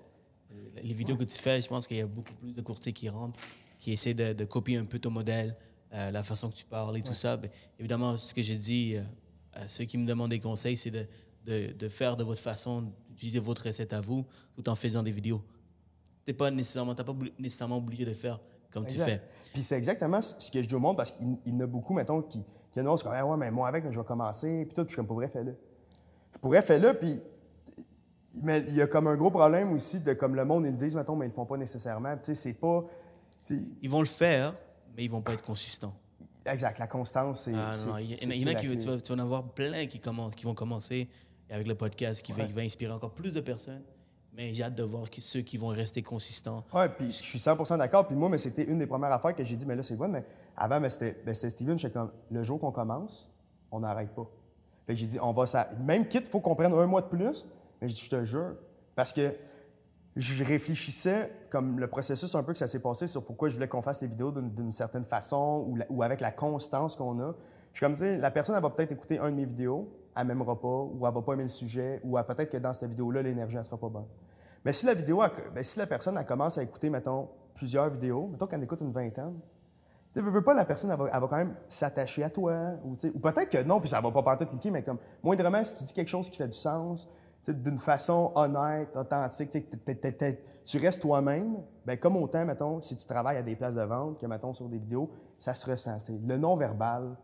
euh, 0.52 0.54
les 0.82 0.94
vidéos 0.94 1.16
que 1.16 1.24
tu 1.24 1.38
fais, 1.38 1.60
je 1.60 1.68
pense 1.68 1.86
qu'il 1.86 1.96
y 1.96 2.00
a 2.00 2.06
beaucoup 2.06 2.34
plus 2.34 2.52
de 2.52 2.62
courtiers 2.62 2.92
qui 2.92 3.08
rentrent, 3.08 3.40
qui 3.78 3.92
essaient 3.92 4.14
de, 4.14 4.44
copier 4.44 4.76
un 4.76 4.84
peu 4.84 4.98
ton 4.98 5.10
modèle, 5.10 5.56
la 5.90 6.22
façon 6.22 6.50
que 6.50 6.56
tu 6.56 6.66
parles 6.66 6.98
et 6.98 7.02
tout 7.02 7.14
ça. 7.14 7.36
Ben, 7.36 7.50
évidemment, 7.78 8.16
ce 8.16 8.34
que 8.34 8.42
j'ai 8.42 8.56
dit 8.56 8.96
à 9.54 9.68
ceux 9.68 9.84
qui 9.84 9.96
me 9.96 10.06
demandent 10.06 10.30
des 10.30 10.40
conseils, 10.40 10.76
c'est 10.76 10.90
de, 10.90 11.06
de, 11.46 11.72
de 11.72 11.88
faire 11.88 12.16
de 12.16 12.24
votre 12.24 12.42
façon, 12.42 12.92
d'utiliser 13.08 13.38
votre 13.38 13.64
recette 13.64 13.92
à 13.92 14.00
vous, 14.00 14.26
tout 14.54 14.68
en 14.68 14.74
faisant 14.74 15.02
des 15.02 15.12
vidéos. 15.12 15.42
Tu 16.26 16.32
n'es 16.32 16.36
pas 16.36 16.50
nécessairement, 16.50 16.94
pas 16.94 17.16
nécessairement 17.38 17.78
obligé 17.78 18.04
de 18.04 18.12
faire 18.12 18.38
comme 18.72 18.86
tu 18.86 18.98
fais. 18.98 19.20
Puis 19.52 19.62
c'est 19.62 19.76
exactement 19.76 20.20
ce 20.22 20.50
que 20.50 20.62
je 20.62 20.68
dis 20.68 20.74
au 20.74 20.78
monde 20.78 20.96
parce 20.96 21.10
qu'il 21.10 21.38
y 21.46 21.52
en 21.52 21.60
a 21.60 21.66
beaucoup, 21.66 21.94
mettons, 21.94 22.22
qui, 22.22 22.44
qui 22.70 22.80
annoncent 22.80 23.02
comme, 23.02 23.14
ah 23.16 23.26
ouais, 23.26 23.36
mais 23.36 23.50
moi 23.50 23.68
avec, 23.68 23.84
mais 23.84 23.92
je 23.92 23.98
vais 23.98 24.04
commencer. 24.04 24.64
Puis 24.66 24.74
tout, 24.74 24.82
puis 24.82 24.88
je 24.88 24.88
suis 24.88 24.96
comme, 24.96 25.06
pour 25.06 25.16
vrai, 25.16 25.28
fais-le. 25.28 25.56
Je 26.34 26.38
pourrais 26.38 26.62
faire-le, 26.62 26.94
puis. 26.94 27.20
Mais 28.42 28.60
il 28.68 28.74
y 28.74 28.82
a 28.82 28.86
comme 28.86 29.08
un 29.08 29.16
gros 29.16 29.30
problème 29.30 29.72
aussi 29.72 30.00
de 30.00 30.12
comme 30.12 30.36
le 30.36 30.44
monde, 30.44 30.64
ils 30.66 30.70
le 30.70 30.76
disent, 30.76 30.94
mettons, 30.94 31.16
mais 31.16 31.26
ils 31.26 31.30
le 31.30 31.34
font 31.34 31.46
pas 31.46 31.56
nécessairement. 31.56 32.14
Tu 32.16 32.24
sais, 32.24 32.34
c'est 32.34 32.54
pas. 32.54 32.84
Ils 33.50 33.90
vont 33.90 34.00
le 34.00 34.06
faire, 34.06 34.54
mais 34.96 35.04
ils 35.04 35.10
vont 35.10 35.22
pas 35.22 35.32
être 35.32 35.42
consistants. 35.42 35.94
Exact, 36.44 36.78
la 36.78 36.86
constance, 36.86 37.42
c'est. 37.42 37.54
Ah 37.54 37.74
non, 37.86 37.98
il 37.98 38.10
y, 38.12 38.44
en 38.44 38.48
a 38.48 38.54
qui, 38.54 38.68
tu 38.76 38.86
vas, 38.86 39.00
tu 39.00 39.12
vas 39.12 39.20
en 39.20 39.24
avoir 39.24 39.42
plein 39.42 39.86
qui, 39.86 39.98
commencent, 39.98 40.34
qui 40.34 40.44
vont 40.44 40.54
commencer 40.54 41.08
avec 41.50 41.66
le 41.66 41.74
podcast, 41.74 42.22
qui, 42.22 42.32
va, 42.32 42.44
va 42.44 42.60
inspirer 42.60 42.92
encore 42.92 43.12
plus 43.12 43.32
de 43.32 43.40
personnes. 43.40 43.82
Mais 44.38 44.54
j'ai 44.54 44.62
hâte 44.62 44.76
de 44.76 44.84
voir 44.84 45.06
ceux 45.18 45.40
qui 45.40 45.56
vont 45.56 45.66
rester 45.66 46.00
consistants. 46.00 46.64
Oui, 46.72 46.84
puis 46.96 47.06
je 47.10 47.24
suis 47.24 47.40
100% 47.40 47.76
d'accord. 47.76 48.06
Puis 48.06 48.14
moi, 48.14 48.28
mais 48.28 48.38
c'était 48.38 48.62
une 48.62 48.78
des 48.78 48.86
premières 48.86 49.10
affaires 49.10 49.34
que 49.34 49.44
j'ai 49.44 49.56
dit, 49.56 49.66
mais 49.66 49.74
là, 49.74 49.82
c'est 49.82 49.96
quoi? 49.96 50.06
Mais 50.06 50.24
avant, 50.56 50.80
ben, 50.80 50.88
c'était 50.88 51.50
Steven, 51.50 51.76
j'étais 51.76 51.92
comme, 51.92 52.12
le 52.30 52.44
jour 52.44 52.60
qu'on 52.60 52.70
commence, 52.70 53.28
on 53.72 53.80
n'arrête 53.80 54.10
pas. 54.14 54.30
Fait 54.86 54.94
que 54.94 55.00
j'ai 55.00 55.08
dit, 55.08 55.18
on 55.20 55.32
va 55.32 55.46
ça. 55.46 55.68
Même 55.80 56.06
quitte, 56.06 56.28
faut 56.28 56.38
qu'on 56.38 56.54
prenne 56.54 56.72
un 56.72 56.86
mois 56.86 57.02
de 57.02 57.08
plus. 57.08 57.44
Mais 57.82 57.88
je 57.88 58.08
te 58.08 58.24
jure, 58.24 58.54
parce 58.94 59.12
que 59.12 59.34
je 60.14 60.44
réfléchissais 60.44 61.32
comme 61.50 61.80
le 61.80 61.88
processus 61.88 62.32
un 62.36 62.44
peu 62.44 62.52
que 62.52 62.58
ça 62.60 62.68
s'est 62.68 62.80
passé 62.80 63.08
sur 63.08 63.24
pourquoi 63.24 63.48
je 63.48 63.54
voulais 63.54 63.68
qu'on 63.68 63.82
fasse 63.82 64.00
les 64.02 64.08
vidéos 64.08 64.30
d'une 64.30 64.70
certaine 64.70 65.04
façon 65.04 65.66
ou, 65.90 66.02
avec 66.04 66.20
la 66.20 66.30
constance 66.30 66.94
qu'on 66.94 67.18
a. 67.18 67.34
Je 67.72 67.78
suis 67.78 67.84
comme, 67.84 67.96
tu 67.96 68.16
la 68.16 68.30
personne, 68.30 68.54
elle 68.54 68.62
va 68.62 68.70
peut-être 68.70 68.92
écouter 68.92 69.18
un 69.18 69.32
de 69.32 69.36
mes 69.36 69.46
vidéos, 69.46 69.92
elle 70.16 70.28
m'aimera 70.28 70.60
pas, 70.60 70.82
ou 70.82 71.04
elle 71.04 71.12
va 71.12 71.22
pas 71.22 71.32
aimer 71.32 71.42
le 71.42 71.48
sujet, 71.48 72.00
ou 72.04 72.16
peut-être 72.22 72.50
que 72.50 72.56
dans 72.56 72.72
cette 72.72 72.90
vidéo-là, 72.90 73.22
l'énergie, 73.22 73.56
elle 73.56 73.64
sera 73.64 73.76
pas 73.76 73.88
bonne. 73.88 74.06
Mais 74.64 74.72
si 74.72 74.86
la 74.86 74.94
vidéo, 74.94 75.22
ben, 75.54 75.62
si 75.62 75.78
la 75.78 75.86
personne, 75.86 76.22
commence 76.24 76.58
à 76.58 76.62
écouter, 76.62 76.90
mettons, 76.90 77.28
plusieurs 77.54 77.90
vidéos, 77.90 78.28
mettons 78.28 78.46
qu'elle 78.46 78.62
écoute 78.62 78.80
une 78.80 78.92
vingtaine, 78.92 79.38
tu 80.12 80.20
veux, 80.20 80.30
veux 80.30 80.42
pas, 80.42 80.54
la 80.54 80.64
personne, 80.64 80.94
va, 80.94 81.10
quand 81.10 81.36
même 81.36 81.54
s'attacher 81.68 82.24
à 82.24 82.30
toi, 82.30 82.72
ou, 82.84 82.92
ou 82.92 83.18
peut-être 83.18 83.50
que 83.50 83.62
non, 83.62 83.78
puis 83.78 83.88
ça 83.88 84.00
va 84.00 84.10
pas 84.10 84.22
partir 84.22 84.46
cliquer, 84.46 84.70
mais 84.70 84.82
comme, 84.82 84.98
moindrement, 85.22 85.62
si 85.64 85.74
tu 85.74 85.84
dis 85.84 85.92
quelque 85.92 86.08
chose 86.08 86.30
qui 86.30 86.36
fait 86.36 86.48
du 86.48 86.56
sens, 86.56 87.08
d'une 87.46 87.78
façon 87.78 88.32
honnête, 88.34 88.96
authentique, 88.96 89.50
tu 90.64 90.78
restes 90.78 91.00
toi-même, 91.00 91.62
ben 91.86 91.96
comme 91.98 92.16
autant, 92.16 92.44
mettons, 92.44 92.80
si 92.80 92.96
tu 92.96 93.06
travailles 93.06 93.38
à 93.38 93.42
des 93.42 93.56
places 93.56 93.74
de 93.74 93.82
vente 93.82 94.18
que, 94.18 94.26
mettons, 94.26 94.52
sur 94.52 94.68
des 94.68 94.78
vidéos, 94.78 95.10
ça 95.38 95.54
se 95.54 95.70
ressent. 95.70 95.98
Le 96.26 96.36
non-verbal, 96.36 97.16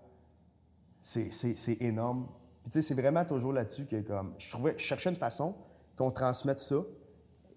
c'est 1.02 1.76
énorme. 1.80 2.28
Puis, 2.62 2.82
c'est 2.82 2.94
vraiment 2.94 3.24
toujours 3.24 3.52
là-dessus 3.52 3.84
que, 3.84 4.00
comme, 4.00 4.34
je, 4.38 4.50
trouvais, 4.50 4.74
je 4.78 4.84
cherchais 4.84 5.10
une 5.10 5.16
façon 5.16 5.54
qu'on 5.96 6.10
transmette 6.10 6.60
ça 6.60 6.76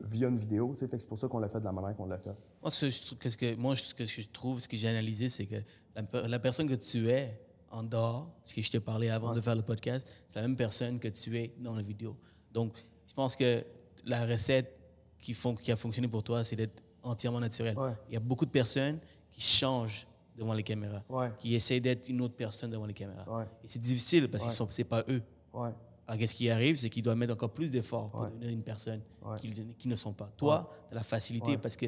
via 0.01 0.27
une 0.29 0.37
vidéo, 0.37 0.73
fait 0.75 0.87
c'est 0.91 1.07
pour 1.07 1.17
ça 1.17 1.27
qu'on 1.27 1.39
l'a 1.39 1.49
fait 1.49 1.59
de 1.59 1.65
la 1.65 1.71
manière 1.71 1.95
qu'on 1.95 2.05
l'a 2.05 2.17
fait. 2.17 2.35
Moi, 2.61 2.71
ce, 2.71 2.89
ce 2.89 3.15
que, 3.15 3.55
moi, 3.55 3.75
ce 3.75 3.93
que 3.93 4.05
je 4.05 4.29
trouve, 4.29 4.59
ce 4.59 4.67
que 4.67 4.77
j'ai 4.77 4.87
analysé, 4.87 5.29
c'est 5.29 5.45
que 5.45 5.55
la, 6.13 6.39
personne 6.39 6.67
que 6.67 6.75
tu 6.75 7.09
es 7.09 7.39
en 7.71 7.83
dehors, 7.83 8.29
ce 8.43 8.53
que 8.53 8.61
je 8.61 8.71
t'ai 8.71 8.79
parlé 8.79 9.09
avant 9.09 9.33
de 9.33 9.41
faire 9.41 9.55
le 9.55 9.61
podcast, 9.63 10.07
c'est 10.29 10.39
la 10.39 10.47
même 10.47 10.57
personne 10.57 10.99
que 10.99 11.07
tu 11.07 11.37
es 11.37 11.53
dans 11.59 11.75
la 11.75 11.81
vidéo. 11.81 12.15
Donc, 12.51 12.73
je 13.07 13.13
pense 13.13 13.35
que 13.35 13.63
la 14.05 14.25
recette 14.25 14.73
qui, 15.19 15.33
font, 15.33 15.55
qui 15.55 15.71
a 15.71 15.75
fonctionné 15.75 16.07
pour 16.07 16.23
toi, 16.23 16.43
c'est 16.43 16.55
d'être 16.55 16.83
entièrement 17.03 17.39
naturel. 17.39 17.75
Il 18.09 18.13
y 18.13 18.17
a 18.17 18.21
beaucoup 18.21 18.45
de 18.45 18.51
personnes 18.51 18.99
qui 19.31 19.41
changent 19.41 20.07
devant 20.35 20.53
les 20.53 20.63
caméras, 20.63 21.03
qui 21.39 21.55
essaient 21.55 21.79
d'être 21.79 22.07
une 22.09 22.21
autre 22.21 22.35
personne 22.35 22.69
devant 22.69 22.85
les 22.85 22.93
caméras. 22.93 23.47
Et 23.63 23.67
c'est 23.67 23.79
difficile 23.79 24.29
parce 24.29 24.45
que 24.45 24.51
ce 24.51 24.81
n'est 24.81 24.85
pas 24.85 25.03
eux. 25.09 25.21
Alors, 26.07 26.19
qu'est-ce 26.19 26.35
qui 26.35 26.49
arrive, 26.49 26.77
c'est 26.77 26.89
qu'ils 26.89 27.03
doivent 27.03 27.17
mettre 27.17 27.33
encore 27.33 27.51
plus 27.51 27.71
d'efforts 27.71 28.09
pour 28.11 28.25
devenir 28.27 28.49
une 28.49 28.63
personne 28.63 29.01
qui, 29.39 29.53
qui, 29.77 29.87
ne 29.89 29.95
sont 29.95 30.13
pas. 30.13 30.31
Toi, 30.37 30.71
tu 30.89 30.93
as 30.93 30.95
la 30.95 31.03
facilité 31.03 31.57
parce 31.57 31.75
que 31.75 31.87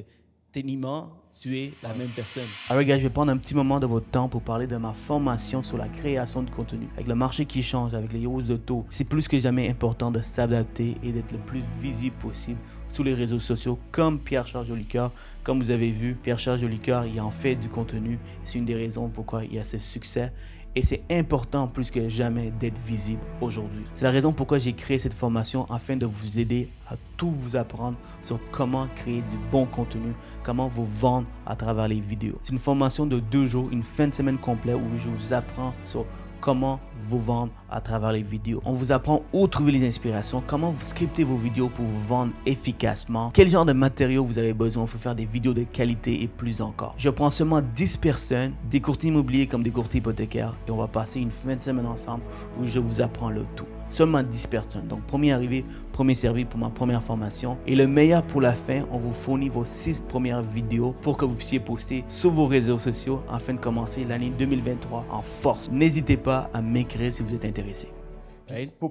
techniquement, 0.51 1.09
tu 1.39 1.57
es 1.57 1.71
la 1.83 1.93
même 1.93 2.09
personne. 2.09 2.43
Alors, 2.69 2.83
gars, 2.83 2.97
je 2.97 3.03
vais 3.03 3.09
prendre 3.09 3.31
un 3.31 3.37
petit 3.37 3.55
moment 3.55 3.79
de 3.79 3.85
votre 3.85 4.07
temps 4.07 4.27
pour 4.27 4.41
parler 4.41 4.67
de 4.67 4.75
ma 4.77 4.93
formation 4.93 5.61
sur 5.63 5.77
la 5.77 5.87
création 5.87 6.43
de 6.43 6.49
contenu. 6.49 6.87
Avec 6.95 7.07
le 7.07 7.15
marché 7.15 7.45
qui 7.45 7.63
change, 7.63 7.93
avec 7.93 8.11
les 8.11 8.25
hausses 8.25 8.45
de 8.45 8.57
taux, 8.57 8.85
c'est 8.89 9.03
plus 9.03 9.27
que 9.27 9.39
jamais 9.39 9.69
important 9.69 10.11
de 10.11 10.19
s'adapter 10.19 10.97
et 11.03 11.11
d'être 11.11 11.31
le 11.31 11.39
plus 11.39 11.63
visible 11.79 12.15
possible 12.17 12.59
sur 12.87 13.03
les 13.03 13.13
réseaux 13.13 13.39
sociaux 13.39 13.79
comme 13.91 14.19
Pierre-Charles 14.19 14.67
Jolicoeur. 14.67 15.11
Comme 15.43 15.61
vous 15.61 15.71
avez 15.71 15.91
vu, 15.91 16.15
Pierre-Charles 16.15 16.59
Jolicoeur, 16.59 17.05
il 17.05 17.21
en 17.21 17.31
fait 17.31 17.55
du 17.55 17.69
contenu. 17.69 18.19
C'est 18.43 18.57
une 18.57 18.65
des 18.65 18.75
raisons 18.75 19.07
pourquoi 19.07 19.45
il 19.45 19.57
a 19.59 19.63
ce 19.63 19.77
succès 19.77 20.33
et 20.75 20.83
c'est 20.83 21.01
important 21.09 21.67
plus 21.67 21.91
que 21.91 22.07
jamais 22.09 22.51
d'être 22.59 22.79
visible 22.79 23.21
aujourd'hui. 23.41 23.83
C'est 23.93 24.05
la 24.05 24.11
raison 24.11 24.31
pourquoi 24.31 24.59
j'ai 24.59 24.73
créé 24.73 24.99
cette 24.99 25.13
formation 25.13 25.65
afin 25.69 25.95
de 25.95 26.05
vous 26.05 26.39
aider 26.39 26.69
à 26.89 26.95
tout 27.17 27.31
vous 27.31 27.55
apprendre 27.55 27.97
sur 28.21 28.39
comment 28.51 28.87
créer 28.95 29.21
du 29.21 29.37
bon 29.51 29.65
contenu, 29.65 30.13
comment 30.43 30.67
vous 30.67 30.85
vendre 30.85 31.27
à 31.45 31.55
travers 31.55 31.87
les 31.87 31.99
vidéos. 31.99 32.37
C'est 32.41 32.51
une 32.51 32.59
formation 32.59 33.05
de 33.05 33.19
deux 33.19 33.45
jours, 33.45 33.69
une 33.71 33.83
fin 33.83 34.07
de 34.07 34.13
semaine 34.13 34.37
complète 34.37 34.75
où 34.75 34.97
je 34.97 35.09
vous 35.09 35.33
apprends 35.33 35.73
sur 35.83 36.05
comment 36.39 36.79
vous 37.07 37.19
vendre 37.19 37.51
à 37.69 37.81
travers 37.81 38.11
les 38.11 38.23
vidéos. 38.23 38.61
On 38.65 38.73
vous 38.73 38.91
apprend 38.91 39.23
où 39.33 39.47
trouver 39.47 39.71
les 39.71 39.87
inspirations, 39.87 40.43
comment 40.45 40.71
vous 40.71 40.83
scripter 40.83 41.23
vos 41.23 41.35
vidéos 41.35 41.69
pour 41.69 41.85
vous 41.85 42.01
vendre 42.01 42.31
efficacement, 42.45 43.31
quel 43.33 43.49
genre 43.49 43.65
de 43.65 43.73
matériaux 43.73 44.23
vous 44.23 44.39
avez 44.39 44.53
besoin 44.53 44.85
pour 44.85 44.99
faire 44.99 45.15
des 45.15 45.25
vidéos 45.25 45.53
de 45.53 45.63
qualité 45.63 46.21
et 46.23 46.27
plus 46.27 46.61
encore. 46.61 46.95
Je 46.97 47.09
prends 47.09 47.29
seulement 47.29 47.61
10 47.61 47.97
personnes, 47.97 48.53
des 48.69 48.81
courtiers 48.81 49.09
immobiliers 49.09 49.47
comme 49.47 49.63
des 49.63 49.71
courtiers 49.71 49.99
hypothécaires 49.99 50.53
et 50.67 50.71
on 50.71 50.77
va 50.77 50.87
passer 50.87 51.19
une 51.19 51.31
fin 51.31 51.55
de 51.55 51.63
semaine 51.63 51.87
ensemble 51.87 52.23
où 52.59 52.65
je 52.65 52.79
vous 52.79 53.01
apprends 53.01 53.29
le 53.29 53.45
tout 53.55 53.65
seulement 53.89 54.23
10 54.23 54.47
personnes. 54.47 54.87
Donc, 54.87 55.05
premier 55.05 55.33
arrivé, 55.33 55.65
premier 55.91 56.15
servi 56.15 56.45
pour 56.45 56.59
ma 56.59 56.69
première 56.69 57.03
formation. 57.03 57.57
Et 57.67 57.75
le 57.75 57.87
meilleur 57.87 58.23
pour 58.23 58.41
la 58.41 58.53
fin, 58.53 58.85
on 58.91 58.97
vous 58.97 59.13
fournit 59.13 59.49
vos 59.49 59.65
6 59.65 60.01
premières 60.01 60.41
vidéos 60.41 60.95
pour 61.01 61.17
que 61.17 61.25
vous 61.25 61.35
puissiez 61.35 61.59
poster 61.59 62.03
sur 62.07 62.31
vos 62.31 62.47
réseaux 62.47 62.77
sociaux 62.79 63.21
afin 63.29 63.53
de 63.53 63.59
commencer 63.59 64.05
l'année 64.05 64.31
2023 64.37 65.05
en 65.09 65.21
force. 65.21 65.69
N'hésitez 65.71 66.17
pas 66.17 66.49
à 66.53 66.61
m'écrire 66.61 67.11
si 67.11 67.23
vous 67.23 67.35
êtes 67.35 67.45
intéressé. 67.45 67.89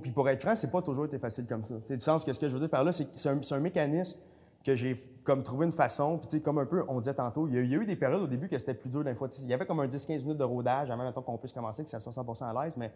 Puis 0.03 0.11
pour 0.13 0.29
être 0.29 0.43
franc, 0.43 0.57
c'est 0.57 0.71
pas 0.71 0.83
toujours 0.83 1.07
été 1.07 1.19
facile 1.19 1.47
comme 1.47 1.65
ça. 1.65 1.75
C'est 1.85 1.97
du 1.97 2.05
sens 2.05 2.25
que 2.25 2.33
ce 2.33 2.39
que 2.39 2.49
je 2.49 2.55
veux 2.55 2.61
dire 2.61 2.71
par 2.71 2.85
là, 2.85 2.93
c'est 2.93 3.29
un, 3.29 3.41
un, 3.51 3.61
mécanisme 3.61 4.19
que 4.65 4.77
j'ai 4.77 4.97
comme 5.25 5.43
trouvé 5.43 5.67
une 5.67 5.73
façon, 5.73 6.19
puis 6.19 6.41
comme 6.41 6.59
un 6.59 6.67
peu, 6.67 6.85
on 6.89 7.01
disait 7.01 7.15
tantôt, 7.15 7.49
il 7.49 7.55
y, 7.55 7.59
a, 7.59 7.61
eu 7.63 7.85
des 7.85 7.97
périodes 7.97 8.23
au 8.23 8.27
début 8.27 8.49
que 8.49 8.59
c'était 8.59 8.75
plus 8.75 8.91
dur 8.91 9.03
d'un 9.05 9.15
fois. 9.15 9.29
Il 9.41 9.49
y 9.49 9.55
avait 9.55 9.67
comme 9.67 9.81
un 9.81 9.87
10-15 9.87 10.23
minutes 10.23 10.39
de 10.39 10.45
rodage 10.45 10.91
avant 10.91 11.05
mettons, 11.05 11.23
qu'on 11.23 11.39
puisse 11.39 11.53
commencer, 11.53 11.85
que 11.85 11.91
ça 11.91 12.01
soit 12.01 12.13
100 12.13 12.25
à 12.43 12.65
l'aise, 12.65 12.77
mais 12.77 12.93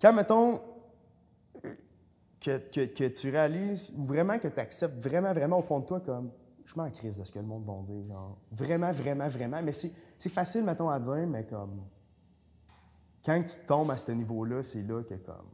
quand, 0.00 0.12
mettons, 0.12 0.60
que, 2.42 3.08
tu 3.08 3.30
réalises, 3.30 3.92
vraiment 3.96 4.38
que 4.38 4.48
tu 4.48 4.60
acceptes 4.60 5.02
vraiment, 5.02 5.32
vraiment 5.32 5.58
au 5.58 5.62
fond 5.62 5.80
de 5.80 5.86
toi 5.86 6.00
comme 6.00 6.30
je 6.64 6.74
m'en 6.76 6.90
crise 6.90 7.18
de 7.18 7.24
ce 7.24 7.32
que 7.32 7.38
le 7.38 7.44
monde 7.44 7.64
va 7.64 7.74
dire. 7.86 8.06
Genre, 8.08 8.38
vraiment, 8.50 8.92
vraiment, 8.92 9.28
vraiment. 9.28 9.62
Mais 9.62 9.72
c'est 9.72 10.28
facile, 10.28 10.64
mettons, 10.64 10.88
à 10.88 10.98
dire, 10.98 11.26
mais 11.26 11.44
comme 11.44 11.82
quand 13.24 13.42
tu 13.42 13.66
tombes 13.66 13.90
à 13.90 13.96
ce 13.96 14.12
niveau-là, 14.12 14.62
c'est 14.62 14.82
là 14.82 15.02
que 15.02 15.14
comme. 15.14 15.46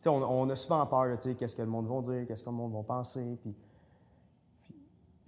Tu 0.00 0.02
sais, 0.02 0.08
on, 0.08 0.48
a 0.50 0.56
souvent 0.56 0.84
peur, 0.86 1.20
sais, 1.20 1.34
qu'est-ce 1.34 1.56
que 1.56 1.62
le 1.62 1.68
monde 1.68 1.86
va 1.86 2.00
dire, 2.00 2.26
qu'est-ce 2.26 2.42
que 2.42 2.50
le 2.50 2.56
monde 2.56 2.72
va 2.72 2.82
penser. 2.82 3.38
Puis, 3.40 3.54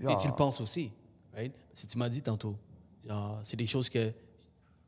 Et 0.01 0.17
tu 0.17 0.29
le 0.29 0.35
penses 0.35 0.61
aussi, 0.61 0.93
right? 1.35 1.53
Si 1.73 1.87
tu 1.87 1.99
m'as 1.99 2.09
dit 2.09 2.23
tantôt, 2.23 2.57
c'est 3.43 3.57
des 3.57 3.67
choses 3.67 3.89
que 3.89 4.13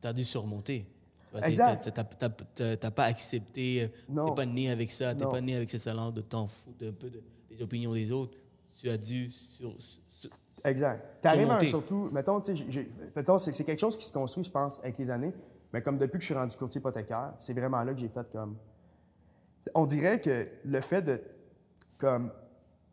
tu 0.01 0.09
as 0.09 0.13
dû 0.13 0.25
surmonter. 0.25 0.87
Tu 1.33 1.57
n'as 1.57 2.91
pas 2.91 3.05
accepté, 3.05 3.83
euh, 3.83 3.89
tu 4.07 4.13
n'es 4.13 4.35
pas 4.35 4.47
né 4.47 4.71
avec 4.71 4.91
ça, 4.91 5.15
tu 5.15 5.21
n'es 5.25 5.31
pas 5.31 5.41
né 5.41 5.57
avec 5.57 5.71
ce 5.71 5.79
salon 5.79 6.11
de 6.11 6.21
t'en 6.21 6.47
foutre 6.47 6.85
un 6.85 6.93
peu 6.93 7.11
des 7.11 7.63
opinions 7.63 7.93
des 7.95 8.11
autres. 8.11 8.37
Tu 8.81 8.89
as 8.89 8.97
dû 8.97 9.31
sur, 9.31 9.75
Exact. 10.65 11.03
Tu 11.23 11.29
arrives 11.29 11.69
surtout, 11.69 12.09
mettons, 12.13 12.41
mettons 13.17 13.39
c'est 13.39 13.65
quelque 13.65 13.81
chose 13.81 13.97
qui 13.97 14.05
se 14.05 14.13
construit, 14.13 14.45
je 14.45 14.51
pense, 14.51 14.79
avec 14.81 14.99
les 14.99 15.11
années, 15.11 15.33
mais 15.73 15.83
comme 15.83 15.99
depuis 15.99 16.19
que 16.19 16.23
je 16.23 16.27
suis 16.27 16.35
rendu 16.35 16.57
courtier 16.57 16.81
hypothécaire, 16.81 17.35
c'est 17.41 17.55
vraiment 17.55 17.83
là 17.83 17.95
que 17.95 18.01
j'ai 18.01 18.09
fait 18.09 18.31
comme. 18.33 18.57
On 19.75 19.87
dirait 19.87 20.21
que 20.21 20.49
le 20.65 20.81
fait 20.81 21.03
de, 21.03 21.21
comme, 21.99 22.33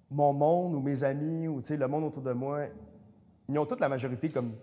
mon 0.10 0.34
monde 0.34 0.76
ou 0.76 0.80
mes 0.80 1.04
amis 1.04 1.48
ou 1.48 1.62
le 1.70 1.88
monde 1.88 2.06
autour 2.06 2.24
de 2.24 2.34
moi, 2.34 2.66
ils 3.50 3.58
ont 3.58 3.66
toute 3.66 3.82
la 3.82 3.90
majorité 3.90 4.30
comme 4.30 4.54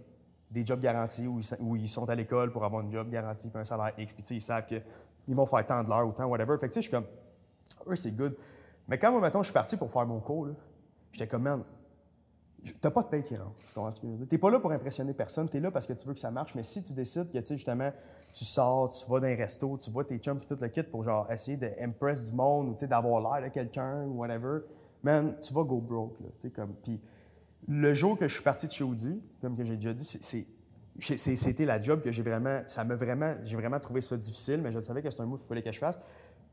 des 0.55 0.65
jobs 0.65 0.81
garantis 0.81 1.27
où 1.27 1.77
ils, 1.77 1.89
sont 1.89 2.09
à 2.09 2.15
l'école 2.15 2.53
pour 2.53 2.65
avoir 2.65 2.85
un 2.85 2.91
job 2.91 3.11
garanti 3.11 3.49
puis 3.49 3.61
un 3.61 3.65
salaire 3.65 3.93
X, 3.99 4.13
puis 4.13 4.25
ils 4.31 4.41
savent 4.41 4.65
qu'ils 4.65 5.35
vont 5.35 5.47
faire 5.47 5.67
tant 5.67 5.83
de 5.83 5.89
l'heure 5.89 6.07
ou 6.07 6.13
tant, 6.13 6.27
whatever. 6.27 6.57
Fait 6.59 6.69
que 6.69 6.75
je 6.75 6.81
suis 6.81 6.91
comme, 6.91 7.07
eux, 7.89 7.97
c'est 7.97 8.13
good. 8.13 8.37
Mais 8.87 8.97
quand 8.97 9.11
moi, 9.11 9.21
maintenant, 9.21 9.43
je 9.43 9.49
suis 9.49 9.55
parti 9.55 9.77
pour 9.77 9.91
faire 9.91 10.07
mon 10.07 10.21
cours, 10.21 10.49
j'étais 11.13 11.27
comme, 11.27 11.43
man, 11.43 11.65
t'as 12.81 12.91
pas 12.93 13.03
de 13.03 13.09
paye 13.09 13.25
qui 13.25 13.37
rentre. 13.37 13.57
Tu? 14.01 14.27
T'es 14.29 14.39
pas 14.39 14.49
là 14.49 14.61
pour 14.61 14.71
impressionner 14.71 15.13
personne, 15.13 15.49
t'es 15.49 15.59
là 15.59 15.73
parce 15.73 15.89
que 15.89 15.93
tu 15.93 16.07
veux 16.07 16.15
que 16.15 16.21
ça 16.21 16.31
marche, 16.31 16.55
mais 16.55 16.63
si 16.63 16.85
tu 16.85 16.93
décides 16.93 17.33
que, 17.33 17.39
tu 17.39 17.47
sais, 17.47 17.57
justement, 17.57 17.91
tu 18.33 18.45
sors, 18.45 18.91
tu 18.91 19.11
vas 19.11 19.19
dans 19.19 19.27
un 19.27 19.35
resto, 19.35 19.77
tu 19.79 19.91
vois 19.91 20.05
tes 20.05 20.19
chums 20.19 20.39
et 20.39 20.47
tout 20.47 20.57
le 20.61 20.69
kit 20.69 20.85
pour, 20.85 21.03
genre, 21.03 21.31
essayer 21.33 21.57
d'impress 21.57 22.23
du 22.23 22.33
monde 22.33 22.69
ou, 22.69 22.73
tu 22.75 22.81
sais, 22.81 22.87
d'avoir 22.87 23.21
l'air 23.21 23.49
de 23.49 23.53
quelqu'un 23.53 24.05
ou 24.05 24.21
whatever, 24.21 24.61
man, 25.03 25.37
tu 25.41 25.53
vas 25.53 25.65
go 25.65 25.81
broke, 25.81 26.21
là, 26.21 26.29
tu 26.41 26.49
sais, 26.49 26.51
comme, 26.51 26.75
puis 26.75 27.01
le 27.69 27.95
jour 27.95 28.19
que 28.19 28.29
je 28.29 28.35
suis 28.35 28.43
parti 28.43 28.67
de 28.67 28.73
chez 28.73 28.85
Audi, 28.85 29.21
comme 29.41 29.57
j'ai 29.57 29.77
déjà 29.77 29.93
dit, 29.93 30.05
c'était 31.01 31.65
la 31.65 31.83
job 31.83 32.03
que 32.03 32.13
j'ai 32.13 32.23
vraiment. 32.23 32.63
Ça 32.67 32.85
m'a 32.85 32.95
vraiment. 32.95 33.33
J'ai 33.45 33.57
vraiment 33.57 33.81
trouvé 33.81 34.01
ça 34.01 34.17
difficile, 34.17 34.61
mais 34.63 34.73
je 34.73 34.81
savais 34.81 35.03
que 35.03 35.11
c'était 35.11 35.23
un 35.23 35.27
move 35.27 35.41
qu'il 35.41 35.49
fallait 35.49 35.63
que 35.63 35.73
je 35.73 35.79
fasse. 35.79 35.99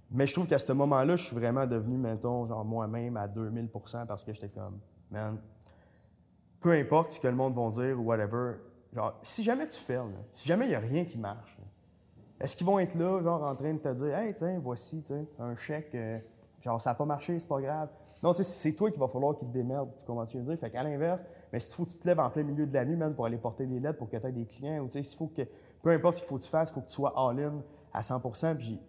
Mais 0.10 0.28
je 0.28 0.34
trouve 0.34 0.48
qu'à 0.48 0.60
ce 0.60 0.72
moment-là, 0.74 1.16
je 1.16 1.24
suis 1.24 1.36
vraiment 1.36 1.66
devenu, 1.66 1.98
mettons, 1.98 2.46
genre 2.46 2.66
moi-même 2.66 3.16
à 3.16 3.28
2000% 3.28 4.06
parce 4.08 4.24
que 4.24 4.34
j'étais 4.34 4.50
comme, 4.50 4.80
man, 5.10 5.40
peu 6.60 6.72
importe 6.72 7.14
ce 7.14 7.20
que 7.20 7.28
le 7.28 7.36
monde 7.36 7.56
va 7.56 7.70
dire 7.70 7.98
ou 7.98 8.04
whatever, 8.04 8.56
genre, 8.94 9.18
si 9.24 9.42
jamais 9.44 9.68
tu 9.68 9.80
fais, 9.80 10.00
si 10.34 10.48
jamais 10.48 10.66
il 10.66 10.70
n'y 10.70 10.76
a 10.76 10.80
rien 10.80 11.06
qui 11.06 11.18
marche, 11.18 11.58
est-ce 12.42 12.58
qu'ils 12.58 12.66
vont 12.66 12.80
être 12.80 12.96
là, 12.96 13.22
genre, 13.22 13.44
en 13.44 13.56
train 13.56 13.74
de 13.74 13.80
te 13.80 13.94
dire, 13.94 14.18
hey, 14.18 14.34
tiens, 14.34 14.60
voici, 14.62 15.02
tu 15.02 15.14
un 15.40 15.56
chèque, 15.56 15.96
euh, 15.96 16.20
genre, 16.60 16.82
ça 16.82 16.90
n'a 16.90 16.96
pas 16.96 17.06
marché, 17.06 17.40
c'est 17.40 17.48
pas 17.48 17.62
grave. 17.62 17.90
Non, 18.24 18.34
tu 18.34 18.44
sais, 18.44 18.44
c'est 18.44 18.74
toi 18.74 18.92
qui 18.92 19.00
va 19.00 19.08
falloir 19.08 19.36
qu'il 19.36 19.48
te 19.48 19.54
démerde, 19.54 19.90
tu 19.98 20.06
comprends 20.06 20.26
je 20.26 20.38
veux 20.38 20.44
dire? 20.44 20.60
Fait 20.60 20.70
qu'à 20.70 20.84
l'inverse, 20.84 21.24
mais 21.52 21.60
si 21.60 21.76
faut 21.76 21.86
que 21.86 21.92
tu 21.92 21.98
te 21.98 22.08
lèves 22.08 22.20
en 22.20 22.30
plein 22.30 22.44
milieu 22.44 22.68
de 22.68 22.74
la 22.74 22.86
nuit, 22.86 22.96
man, 22.96 23.16
pour 23.16 23.26
aller 23.26 23.38
porter 23.38 23.66
des 23.66 23.80
lettres 23.80 23.98
pour 23.98 24.10
que 24.10 24.18
tu 24.18 24.26
aies 24.26 24.32
des 24.32 24.46
clients, 24.46 24.80
ou 24.80 24.86
tu 24.86 24.94
sais, 24.94 25.04
s'il 25.04 25.18
faut 25.18 25.28
que, 25.28 25.42
peu 25.82 25.90
importe 25.90 26.16
ce 26.16 26.22
qu'il 26.22 26.30
faut 26.30 26.38
que 26.38 26.44
tu 26.44 26.50
fasses, 26.50 26.70
il 26.70 26.74
faut 26.74 26.82
que 26.82 26.88
tu 26.88 26.94
sois 26.94 27.14
all-in 27.16 27.64
à 27.94 28.04
100 28.04 28.22
Puis 28.60 28.80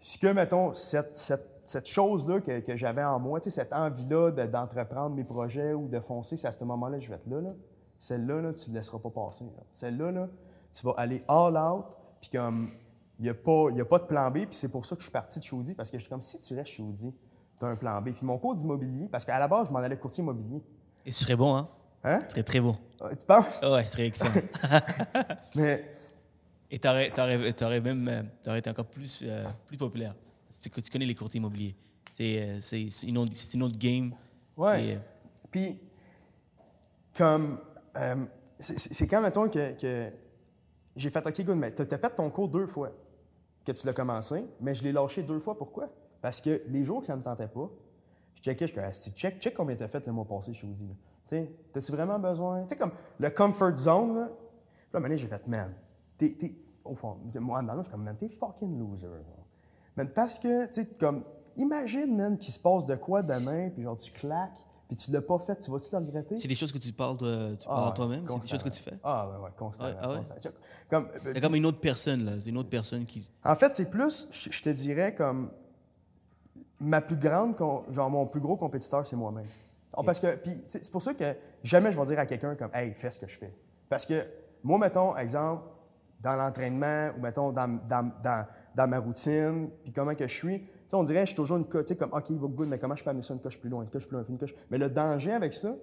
ce 0.00 0.18
que, 0.18 0.28
mettons, 0.28 0.72
cette, 0.72 1.86
chose-là 1.86 2.40
que, 2.40 2.76
j'avais 2.76 3.04
en 3.04 3.20
moi, 3.20 3.40
tu 3.40 3.50
sais, 3.50 3.60
cette 3.60 3.72
envie-là 3.72 4.30
d'entreprendre 4.30 5.14
mes 5.14 5.24
projets 5.24 5.74
ou 5.74 5.88
de 5.88 6.00
foncer, 6.00 6.38
c'est 6.38 6.48
à 6.48 6.52
ce 6.52 6.64
moment-là 6.64 6.98
que 6.98 7.04
je 7.04 7.10
vais 7.10 7.16
être 7.16 7.28
là. 7.28 7.40
là. 7.40 7.54
Celle-là, 7.98 8.40
là, 8.40 8.52
tu 8.54 8.70
ne 8.70 8.76
laisseras 8.76 8.98
pas 8.98 9.10
passer. 9.10 9.44
Celle-là, 9.72 10.10
là, 10.10 10.28
tu 10.72 10.86
vas 10.86 10.94
aller 10.96 11.22
all 11.28 11.58
out, 11.58 11.84
puis 12.20 12.30
comme, 12.30 12.70
il 13.18 13.24
n'y 13.24 13.28
a, 13.28 13.34
pas, 13.34 13.68
a 13.70 13.84
pas 13.84 13.98
de 13.98 14.04
plan 14.04 14.30
B, 14.30 14.38
puis 14.38 14.48
c'est 14.52 14.70
pour 14.70 14.86
ça 14.86 14.96
que 14.96 15.02
je 15.02 15.04
suis 15.04 15.12
parti 15.12 15.38
de 15.38 15.44
Chaudi, 15.44 15.74
parce 15.74 15.90
que 15.90 15.98
je 15.98 16.04
suis 16.04 16.10
comme, 16.10 16.22
si 16.22 16.40
tu 16.40 16.54
restes 16.54 16.72
Chaudi, 16.72 17.14
tu 17.60 17.66
as 17.66 17.68
un 17.68 17.76
plan 17.76 18.00
B. 18.00 18.10
Puis 18.12 18.24
mon 18.24 18.38
cours 18.38 18.54
d'immobilier, 18.54 19.06
parce 19.08 19.24
qu'à 19.24 19.38
la 19.38 19.46
base, 19.46 19.68
je 19.68 19.72
m'en 19.72 19.78
allais 19.78 19.96
courtier 19.96 20.22
immobilier. 20.22 20.62
Et 21.06 21.12
ce 21.12 21.22
serait 21.22 21.36
bon, 21.36 21.54
hein? 21.54 21.68
Hein? 22.02 22.18
Ce 22.24 22.30
serait 22.30 22.42
très 22.42 22.60
bon. 22.60 22.76
Ah, 23.00 23.14
tu 23.14 23.24
penses? 23.26 23.60
ouais, 23.62 23.84
ce 23.84 23.92
serait 23.92 24.06
excellent. 24.06 24.32
Mais 25.54 25.92
et 26.70 26.78
tu 26.78 26.88
aurais, 26.88 27.80
même 27.80 28.08
euh, 28.46 28.56
été 28.56 28.70
encore 28.70 28.86
plus, 28.86 29.24
euh, 29.26 29.44
plus 29.66 29.76
populaire. 29.76 30.14
Tu, 30.62 30.70
tu 30.70 30.90
connais 30.90 31.06
les 31.06 31.14
courtiers 31.14 31.38
immobiliers. 31.38 31.74
C'est 32.12 32.42
euh, 32.42 33.06
une, 33.06 33.18
autre, 33.18 33.32
une 33.52 33.62
autre 33.64 33.76
game. 33.76 34.12
Ouais. 34.56 34.98
Puis, 35.50 35.80
comme. 37.16 37.58
c'est 38.58 39.06
quand, 39.08 39.20
mettons, 39.20 39.48
que, 39.48 39.72
que 39.80 40.12
j'ai 40.94 41.10
fait 41.10 41.26
OK, 41.26 41.40
good, 41.44 41.56
mais 41.56 41.74
tu 41.74 41.82
as 41.82 41.98
fait 41.98 42.14
ton 42.14 42.30
cours 42.30 42.48
deux 42.48 42.66
fois 42.66 42.92
que 43.64 43.72
tu 43.72 43.86
l'as 43.86 43.92
commencé, 43.92 44.44
mais 44.60 44.74
je 44.74 44.84
l'ai 44.84 44.92
lâché 44.92 45.22
deux 45.22 45.40
fois. 45.40 45.58
Pourquoi? 45.58 45.88
Parce 46.20 46.40
que 46.40 46.62
les 46.68 46.84
jours 46.84 47.00
que 47.00 47.06
ça 47.06 47.14
ne 47.14 47.18
me 47.18 47.24
tentait 47.24 47.48
pas, 47.48 47.70
je 48.34 48.42
checkais, 48.42 48.66
je 48.66 48.72
disais, 48.72 49.10
check, 49.12 49.40
check 49.40 49.54
combien 49.54 49.76
tu 49.76 49.82
as 49.82 49.88
fait 49.88 50.06
le 50.06 50.12
mois 50.12 50.24
passé, 50.24 50.52
je 50.52 50.60
te 50.60 50.66
dis. 50.66 50.88
Tu 51.24 51.36
sais, 51.36 51.52
as-tu 51.74 51.92
vraiment 51.92 52.18
besoin? 52.18 52.62
Tu 52.62 52.70
sais, 52.70 52.76
comme 52.76 52.92
le 53.18 53.30
comfort 53.30 53.76
zone, 53.76 54.14
là. 54.14 54.30
Là, 54.92 54.98
maintenant, 55.00 55.16
j'ai 55.16 55.28
fait, 55.28 55.46
man, 55.46 55.72
t'es, 56.18 56.36
au 56.84 56.94
fond, 56.94 57.18
moi, 57.36 57.62
dans 57.62 57.76
je 57.76 57.82
suis 57.82 57.90
comme, 57.90 58.02
man, 58.02 58.16
t'es 58.16 58.28
fucking 58.28 58.78
loser. 58.78 59.06
Man, 59.96 60.08
parce 60.08 60.38
que, 60.38 60.66
tu 60.66 60.74
sais, 60.74 60.86
comme, 60.86 61.24
imagine, 61.56 62.16
man, 62.16 62.38
qu'il 62.38 62.52
se 62.52 62.58
passe 62.58 62.86
de 62.86 62.96
quoi 62.96 63.22
demain, 63.22 63.70
puis 63.70 63.82
genre, 63.82 63.96
tu 63.96 64.10
claques, 64.10 64.58
puis 64.88 64.96
tu 64.96 65.12
l'as 65.12 65.22
pas 65.22 65.38
fait, 65.38 65.60
tu 65.60 65.70
vas-tu 65.70 65.88
le 65.92 65.98
regretter? 65.98 66.38
C'est 66.38 66.48
des 66.48 66.56
choses 66.56 66.72
que 66.72 66.78
tu 66.78 66.92
parles, 66.92 67.16
de, 67.18 67.54
tu 67.54 67.66
parles 67.66 67.90
ah, 67.90 67.92
toi-même? 67.94 68.26
C'est 68.28 68.40
des 68.40 68.48
choses 68.48 68.62
que 68.62 68.70
tu 68.70 68.82
fais? 68.82 68.98
Ah, 69.04 69.28
ouais, 69.28 69.44
ouais, 69.44 69.50
constamment. 69.56 69.96
Ah, 70.00 70.14
ouais? 70.14 70.20
Comme, 70.90 71.08
euh, 71.26 71.40
comme 71.40 71.54
une 71.54 71.66
autre 71.66 71.78
personne, 71.78 72.24
là. 72.24 72.32
C'est 72.42 72.50
une 72.50 72.58
autre 72.58 72.70
personne 72.70 73.04
qui. 73.04 73.30
En 73.44 73.54
fait, 73.54 73.72
c'est 73.72 73.88
plus, 73.88 74.26
je 74.32 74.62
te 74.62 74.70
dirais, 74.70 75.14
comme, 75.14 75.52
ma 76.80 77.00
plus 77.00 77.16
grande, 77.16 77.54
genre, 77.90 78.10
mon 78.10 78.26
plus 78.26 78.40
gros 78.40 78.56
compétiteur, 78.56 79.06
c'est 79.06 79.16
moi-même. 79.16 79.46
Parce 80.04 80.20
que, 80.20 80.36
puis, 80.36 80.52
c'est 80.66 80.90
pour 80.90 81.02
ça 81.02 81.14
que 81.14 81.36
jamais 81.62 81.92
je 81.92 81.98
vais 81.98 82.06
dire 82.06 82.18
à 82.18 82.26
quelqu'un 82.26 82.54
comme, 82.54 82.70
hey, 82.72 82.94
fais 82.94 83.10
ce 83.10 83.18
que 83.18 83.26
je 83.26 83.38
fais. 83.38 83.52
Parce 83.88 84.06
que, 84.06 84.24
moi, 84.62 84.78
mettons, 84.78 85.16
exemple, 85.16 85.64
dans 86.20 86.36
l'entraînement 86.36 87.08
ou, 87.16 87.20
mettons, 87.20 87.52
dans, 87.52 87.68
dans, 87.88 88.10
dans, 88.22 88.46
dans, 88.74 88.88
ma 88.88 88.98
routine, 88.98 89.70
puis 89.82 89.92
comment 89.92 90.14
que 90.14 90.26
je 90.28 90.34
suis, 90.34 90.66
on 90.92 91.02
dirait 91.02 91.20
que 91.20 91.26
je 91.26 91.30
suis 91.30 91.36
toujours 91.36 91.56
une 91.56 91.66
coche, 91.66 91.84
tu 91.84 91.88
sais, 91.88 91.96
comme, 91.96 92.12
OK, 92.12 92.30
good, 92.32 92.68
mais 92.68 92.78
comment 92.78 92.96
je 92.96 93.04
peux 93.04 93.10
amener 93.10 93.22
ça 93.22 93.34
une 93.34 93.40
coche 93.40 93.58
plus 93.58 93.70
loin, 93.70 93.82
une 93.82 93.90
coche 93.90 94.06
plus 94.06 94.16
loin, 94.16 94.24
une 94.28 94.38
coche. 94.38 94.54
Mais 94.70 94.78
le 94.78 94.88
danger 94.88 95.32
avec 95.32 95.54
ça, 95.54 95.74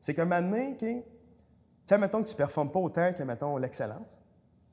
c'est 0.00 0.14
qu'un 0.14 0.24
moment 0.24 0.42
donné, 0.42 0.72
OK, 0.72 0.78
tu 0.78 1.02
sais, 1.86 1.98
mettons 1.98 2.22
que 2.22 2.28
tu 2.28 2.34
ne 2.34 2.38
performes 2.38 2.70
pas 2.70 2.80
autant 2.80 3.12
que, 3.12 3.22
mettons, 3.22 3.56
l'excellence. 3.56 4.06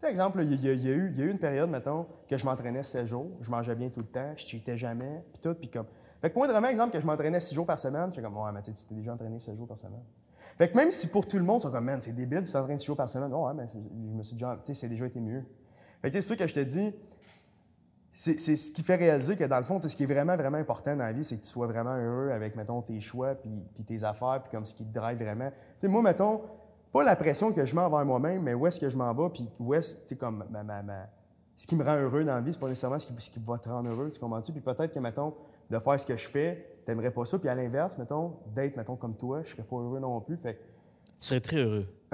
Par 0.03 0.09
exemple, 0.09 0.43
il 0.43 0.61
y, 0.61 0.67
a, 0.67 0.73
eu, 0.73 1.31
une 1.31 1.39
période, 1.39 1.69
mettons, 1.69 2.05
que 2.27 2.37
je 2.37 2.43
m'entraînais 2.43 2.83
7 2.83 3.05
jours, 3.05 3.31
je 3.39 3.49
mangeais 3.49 3.73
bien 3.73 3.87
tout 3.87 4.01
le 4.01 4.05
temps, 4.05 4.33
je 4.35 4.45
cheatais 4.45 4.77
jamais, 4.77 5.23
puis 5.31 5.41
tout, 5.41 5.55
puis 5.55 5.69
comme. 5.69 5.85
Fait 6.21 6.29
que 6.29 6.37
moi, 6.37 6.45
vraiment, 6.45 6.67
exemple, 6.67 6.91
que 6.91 6.99
je 6.99 7.05
m'entraînais 7.05 7.39
6 7.39 7.55
jours 7.55 7.65
par 7.65 7.79
semaine, 7.79 8.09
j'étais 8.09 8.21
comme, 8.21 8.35
ouais, 8.35 8.51
mais 8.53 8.61
tu 8.61 8.73
t'es 8.73 8.95
déjà 8.95 9.13
entraîné 9.13 9.39
7 9.39 9.55
jours 9.55 9.65
par 9.65 9.79
semaine. 9.79 10.03
Fait 10.57 10.69
que 10.69 10.75
même 10.75 10.91
si 10.91 11.07
pour 11.07 11.25
tout 11.25 11.37
le 11.37 11.45
monde, 11.45 11.59
ils 11.59 11.63
sont 11.63 11.71
comme, 11.71 11.85
man, 11.85 12.01
c'est 12.01 12.11
débile, 12.11 12.43
tu 12.43 12.51
t'entraînes 12.51 12.79
6 12.79 12.85
jours 12.85 12.97
par 12.97 13.07
semaine. 13.07 13.31
Oh, 13.33 13.47
ouais, 13.47 13.53
mais 13.53 13.65
je 13.71 13.77
me 14.13 14.23
suis 14.23 14.33
déjà, 14.33 14.57
tu 14.57 14.73
sais, 14.73 14.73
c'est 14.73 14.89
déjà 14.89 15.05
été 15.05 15.21
mieux. 15.21 15.41
Fait 16.01 16.09
que 16.09 16.19
c'est 16.19 16.27
ça 16.27 16.35
que 16.35 16.47
je 16.47 16.53
te 16.53 16.59
dis, 16.59 16.93
c'est 18.13 18.37
ce 18.37 18.73
qui 18.73 18.83
fait 18.83 18.95
réaliser 18.95 19.37
que 19.37 19.45
dans 19.45 19.57
le 19.57 19.63
fond, 19.63 19.79
ce 19.79 19.87
qui 19.95 20.03
est 20.03 20.05
vraiment, 20.05 20.35
vraiment 20.35 20.57
important 20.57 20.97
dans 20.97 21.05
la 21.05 21.13
vie, 21.13 21.23
c'est 21.23 21.37
que 21.37 21.43
tu 21.43 21.49
sois 21.49 21.67
vraiment 21.67 21.95
heureux 21.95 22.31
avec, 22.31 22.57
mettons, 22.57 22.81
tes 22.81 22.99
choix, 22.99 23.35
puis 23.35 23.69
tes 23.87 24.03
affaires, 24.03 24.41
puis 24.43 24.51
comme 24.51 24.65
ce 24.65 24.75
qui 24.75 24.85
te 24.85 24.93
drive 24.93 25.17
vraiment. 25.17 25.49
Tu 25.49 25.55
sais, 25.79 25.87
moi, 25.87 26.01
mettons, 26.01 26.41
pas 26.93 27.03
la 27.03 27.15
pression 27.15 27.51
que 27.51 27.65
je 27.65 27.75
mets 27.75 27.81
envers 27.81 28.05
moi-même, 28.05 28.43
mais 28.43 28.53
où 28.53 28.67
est-ce 28.67 28.79
que 28.79 28.87
je 28.87 28.95
m'en 28.95 29.13
vais, 29.13 29.29
puis 29.33 29.49
où 29.59 29.73
est-ce, 29.73 29.95
tu 29.95 30.01
sais, 30.09 30.15
comme 30.15 30.45
ma, 30.51 30.63
ma, 30.63 30.83
ma, 30.83 31.09
ce 31.57 31.65
qui 31.65 31.75
me 31.75 31.83
rend 31.83 31.95
heureux 31.95 32.23
dans 32.23 32.35
la 32.35 32.41
vie, 32.41 32.53
c'est 32.53 32.59
pas 32.59 32.69
nécessairement 32.69 32.99
ce 32.99 33.07
qui, 33.07 33.13
ce 33.17 33.31
qui 33.31 33.39
va 33.39 33.57
te 33.57 33.67
rendre 33.67 33.89
heureux, 33.89 34.11
tu 34.11 34.19
comprends-tu? 34.19 34.51
Puis 34.51 34.61
peut-être 34.61 34.93
que, 34.93 34.99
mettons, 34.99 35.33
de 35.69 35.79
faire 35.79 35.99
ce 35.99 36.05
que 36.05 36.15
je 36.15 36.27
fais, 36.27 36.77
t'aimerais 36.85 37.11
pas 37.11 37.25
ça, 37.25 37.39
puis 37.39 37.49
à 37.49 37.55
l'inverse, 37.55 37.97
mettons, 37.97 38.35
d'être, 38.55 38.77
mettons, 38.77 38.95
comme 38.95 39.15
toi, 39.15 39.41
je 39.43 39.51
serais 39.51 39.63
pas 39.63 39.75
heureux 39.75 39.99
non 39.99 40.21
plus. 40.21 40.37
Fait 40.37 40.59
tu 41.19 41.27
serais 41.27 41.39
très 41.39 41.57
heureux. 41.57 41.87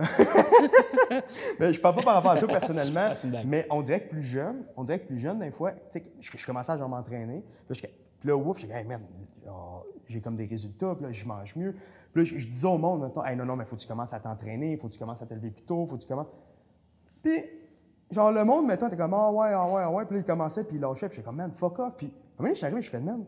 mais 1.60 1.74
je 1.74 1.82
parle 1.82 1.96
pas 1.96 2.04
par 2.04 2.14
rapport 2.16 2.32
à 2.32 2.38
toi 2.38 2.48
personnellement, 2.48 3.12
mais 3.46 3.66
on 3.70 3.82
dirait 3.82 4.02
que 4.02 4.10
plus 4.10 4.24
jeune, 4.24 4.64
on 4.78 4.84
dirait 4.84 5.00
que 5.00 5.08
plus 5.08 5.20
jeune, 5.20 5.40
des 5.40 5.52
fois, 5.52 5.72
tu 5.92 6.00
sais, 6.00 6.04
je, 6.20 6.46
commençais 6.46 6.72
à 6.72 6.78
m'entraîner, 6.78 7.44
puis, 7.68 7.82
là, 8.24 8.36
ouf, 8.36 8.60
j'ai 8.60 8.70
hey, 8.70 8.86
man, 8.86 9.02
oh, 9.48 9.84
j'ai 10.08 10.22
comme 10.22 10.36
des 10.36 10.46
résultats, 10.46 10.96
puis 10.96 11.06
là, 11.06 11.12
je 11.12 11.26
mange 11.26 11.56
mieux. 11.56 11.76
Puis 12.14 12.24
là, 12.24 12.38
je, 12.38 12.48
disais 12.48 12.68
au 12.68 12.78
monde, 12.78 13.02
maintenant, 13.02 13.24
non, 13.36 13.46
non, 13.46 13.56
mais 13.56 13.66
faut 13.66 13.76
que 13.76 13.82
tu 13.82 13.88
commences 13.88 14.14
à 14.14 14.20
t'entraîner, 14.20 14.78
faut 14.78 14.88
que 14.88 14.94
tu 14.94 15.00
commences 15.00 15.22
à 15.22 15.26
te 15.26 15.34
lever 15.34 15.52
plus 15.52 15.64
tôt, 15.64 15.86
faut 15.86 15.96
que 15.96 16.02
tu 16.02 16.08
commences. 16.08 16.30
Puis, 17.22 17.44
genre, 18.10 18.32
le 18.32 18.44
monde, 18.44 18.66
maintenant, 18.66 18.90
t'es 18.90 18.98
comme, 18.98 19.14
ah 19.14 19.32
ouais, 19.32 19.50
ah 19.54 19.70
ouais, 19.70 19.82
ah 19.86 19.92
ouais, 19.92 20.06
puis 20.06 20.16
là, 20.16 20.22
il 20.22 20.26
commençait, 20.26 20.64
puis 20.64 20.78
il 20.78 20.82
lâchait, 20.82 21.08
puis 21.08 21.18
j'étais 21.18 21.26
comme, 21.26 21.36
man, 21.36 21.52
fuck 21.52 21.78
off. 21.80 21.94
Puis, 21.98 22.08
à 22.08 22.10
un 22.10 22.44
moment 22.44 22.54
je 22.54 22.58
suis 22.58 22.66
arrivé, 22.66 22.82
je 22.82 22.90
fais, 22.90 23.00
man, 23.00 23.26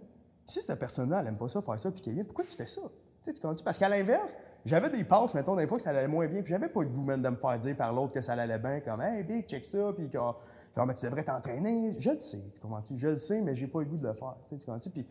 si 0.47 0.61
cette 0.61 0.79
personne-là, 0.79 1.19
elle 1.21 1.27
aime 1.27 1.37
pas 1.37 1.47
ça, 1.47 1.61
faire 1.61 1.79
ça, 1.79 1.91
puis 1.91 2.01
qu'elle 2.01 2.15
vient, 2.15 2.23
pourquoi 2.23 2.43
tu 2.43 2.55
fais 2.55 2.67
ça? 2.67 2.81
Tu 3.23 3.31
sais, 3.31 3.33
tu 3.33 3.63
Parce 3.63 3.77
qu'à 3.77 3.87
l'inverse, 3.87 4.35
j'avais 4.65 4.89
des 4.89 5.03
passes, 5.03 5.33
mettons, 5.35 5.55
des 5.55 5.67
fois 5.67 5.77
que 5.77 5.83
ça 5.83 5.91
allait 5.91 6.07
moins 6.07 6.27
bien, 6.27 6.41
puis 6.41 6.51
j'avais 6.51 6.69
pas 6.69 6.81
le 6.81 6.89
goût 6.89 7.03
même 7.03 7.21
de 7.21 7.29
me 7.29 7.35
faire 7.35 7.59
dire 7.59 7.77
par 7.77 7.93
l'autre 7.93 8.13
que 8.13 8.21
ça 8.21 8.33
allait 8.33 8.57
bien, 8.57 8.79
comme 8.79 9.01
Hey, 9.01 9.23
Big, 9.23 9.45
check 9.45 9.63
ça, 9.63 9.93
puis 9.93 10.09
genre, 10.11 10.41
mais 10.87 10.95
tu 10.95 11.05
devrais 11.05 11.23
t'entraîner. 11.23 11.95
Je 11.99 12.09
le 12.09 12.19
sais, 12.19 12.41
tu 12.53 12.59
comprends 12.59 12.81
Je 12.95 13.07
le 13.07 13.15
sais, 13.17 13.41
mais 13.41 13.55
j'ai 13.55 13.67
pas 13.67 13.79
le 13.79 13.85
goût 13.85 13.97
de 13.97 14.07
le 14.07 14.13
faire. 14.13 14.35
Tu 14.81 14.89
Puis 14.89 15.05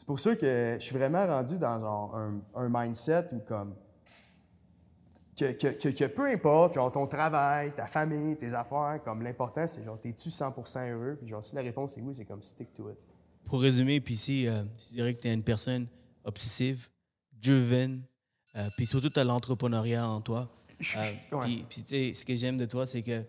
c'est 0.00 0.06
pour 0.06 0.18
ça 0.18 0.34
que 0.34 0.78
je 0.80 0.82
suis 0.82 0.96
vraiment 0.96 1.26
rendu 1.26 1.58
dans 1.58 1.78
genre, 1.78 2.16
un, 2.16 2.40
un, 2.54 2.68
mindset 2.70 3.26
où 3.32 3.40
comme. 3.40 3.74
Que, 5.36 5.52
que, 5.52 5.88
que, 5.90 6.04
peu 6.06 6.24
importe, 6.24 6.72
genre 6.72 6.90
ton 6.90 7.06
travail, 7.06 7.74
ta 7.74 7.86
famille, 7.86 8.34
tes 8.38 8.54
affaires, 8.54 9.00
comme 9.04 9.22
l'important, 9.22 9.66
c'est 9.66 9.84
genre, 9.84 10.00
t'es-tu 10.00 10.30
100% 10.30 10.90
heureux? 10.90 11.18
Puis 11.20 11.28
genre, 11.28 11.44
si 11.44 11.54
la 11.54 11.60
réponse 11.60 11.98
est 11.98 12.00
oui, 12.00 12.14
c'est 12.14 12.24
comme 12.24 12.42
stick 12.42 12.72
to 12.72 12.88
it. 12.88 12.96
Pour 13.44 13.60
résumer, 13.60 14.00
puis 14.00 14.14
ici, 14.14 14.48
euh, 14.48 14.62
je 14.88 14.94
dirais 14.94 15.14
que 15.14 15.20
tu 15.20 15.28
es 15.28 15.34
une 15.34 15.42
personne 15.42 15.86
obsessive, 16.24 16.88
driven, 17.42 18.02
euh, 18.56 18.70
puis 18.78 18.86
surtout, 18.86 19.10
tu 19.10 19.20
as 19.20 19.24
l'entrepreneuriat 19.24 20.08
en 20.08 20.22
toi. 20.22 20.50
Euh, 20.96 21.12
puis, 21.42 21.66
tu 21.68 21.82
sais, 21.84 22.14
ce 22.14 22.24
que 22.24 22.34
j'aime 22.34 22.56
de 22.56 22.64
toi, 22.64 22.86
c'est 22.86 23.02
que 23.02 23.22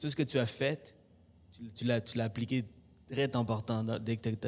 tout 0.00 0.08
ce 0.08 0.16
que 0.16 0.22
tu 0.22 0.38
as 0.38 0.46
fait, 0.46 0.94
tu, 1.74 1.84
l'as, 1.84 2.00
tu 2.00 2.16
l'as 2.16 2.24
appliqué 2.24 2.64
très 3.10 3.30
important 3.36 3.84
dès 3.98 4.16
que 4.16 4.30
tu 4.30 4.46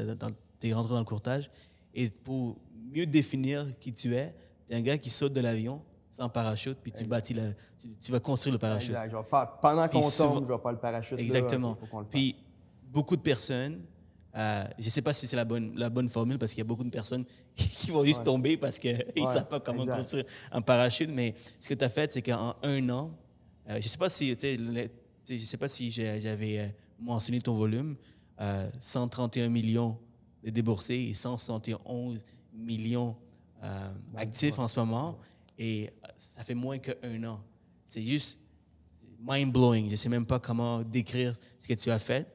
es 0.62 0.72
rentré 0.72 0.92
dans 0.92 0.98
le 0.98 1.04
courtage. 1.04 1.50
Et 1.94 2.10
pour 2.10 2.56
mieux 2.92 3.06
définir 3.06 3.66
qui 3.78 3.92
tu 3.92 4.14
es, 4.14 4.34
tu 4.66 4.74
es 4.74 4.76
un 4.76 4.82
gars 4.82 4.98
qui 4.98 5.10
saute 5.10 5.32
de 5.32 5.40
l'avion 5.40 5.82
sans 6.10 6.28
parachute, 6.28 6.78
puis 6.82 6.92
tu 6.92 7.04
bâtis 7.04 7.34
la, 7.34 7.42
tu, 8.00 8.10
vas 8.10 8.20
construire 8.20 8.54
le 8.54 8.58
parachute. 8.58 8.94
Exact. 8.94 9.14
pendant 9.60 9.86
qu'on 9.88 10.00
tombe, 10.00 10.46
je 10.46 10.52
vais 10.52 10.58
pas 10.58 10.72
le 10.72 10.78
parachute. 10.78 11.18
Exactement. 11.18 11.76
puis 12.10 12.36
beaucoup 12.90 13.16
de 13.16 13.20
personnes 13.20 13.82
euh, 14.36 14.64
je 14.78 14.84
ne 14.84 14.90
sais 14.90 15.02
pas 15.02 15.14
si 15.14 15.26
c'est 15.26 15.36
la 15.36 15.46
bonne, 15.46 15.72
la 15.76 15.88
bonne 15.88 16.10
formule 16.10 16.38
parce 16.38 16.52
qu'il 16.52 16.58
y 16.58 16.66
a 16.66 16.68
beaucoup 16.68 16.84
de 16.84 16.90
personnes 16.90 17.24
qui 17.54 17.90
vont 17.90 18.04
juste 18.04 18.22
tomber 18.22 18.58
parce 18.58 18.78
qu'ils 18.78 19.02
ne 19.16 19.26
savent 19.26 19.48
pas 19.48 19.60
comment 19.60 19.86
construire 19.86 20.24
un 20.52 20.60
parachute. 20.60 21.10
Mais 21.10 21.34
ce 21.58 21.68
que 21.68 21.74
tu 21.74 21.84
as 21.84 21.88
fait, 21.88 22.12
c'est 22.12 22.22
qu'en 22.22 22.54
un 22.62 22.88
an, 22.90 23.12
euh, 23.68 23.72
je 23.80 23.86
ne 23.86 23.88
sais 23.88 23.98
pas 23.98 24.10
si, 24.10 24.36
je 24.38 25.36
sais 25.36 25.56
pas 25.56 25.68
si 25.68 25.90
j'avais 25.90 26.58
euh, 26.58 26.66
mentionné 27.00 27.40
ton 27.40 27.54
volume, 27.54 27.96
131 28.80 29.48
millions 29.48 29.98
de 30.46 30.50
déboursés 30.50 31.08
et 31.10 31.14
171 31.14 32.24
millions 32.54 33.16
actifs 34.14 34.58
en 34.58 34.68
ce 34.68 34.78
moment. 34.78 35.18
Et 35.58 35.90
ça 36.16 36.44
fait 36.44 36.54
moins 36.54 36.78
qu'un 36.78 37.24
an. 37.24 37.40
C'est 37.84 38.02
juste 38.02 38.38
mind-blowing. 39.20 39.86
Je 39.86 39.90
ne 39.92 39.96
sais 39.96 40.08
même 40.08 40.26
pas 40.26 40.38
comment 40.38 40.82
décrire 40.82 41.36
ce 41.58 41.66
que 41.66 41.74
tu 41.74 41.90
as 41.90 41.98
fait. 41.98 42.32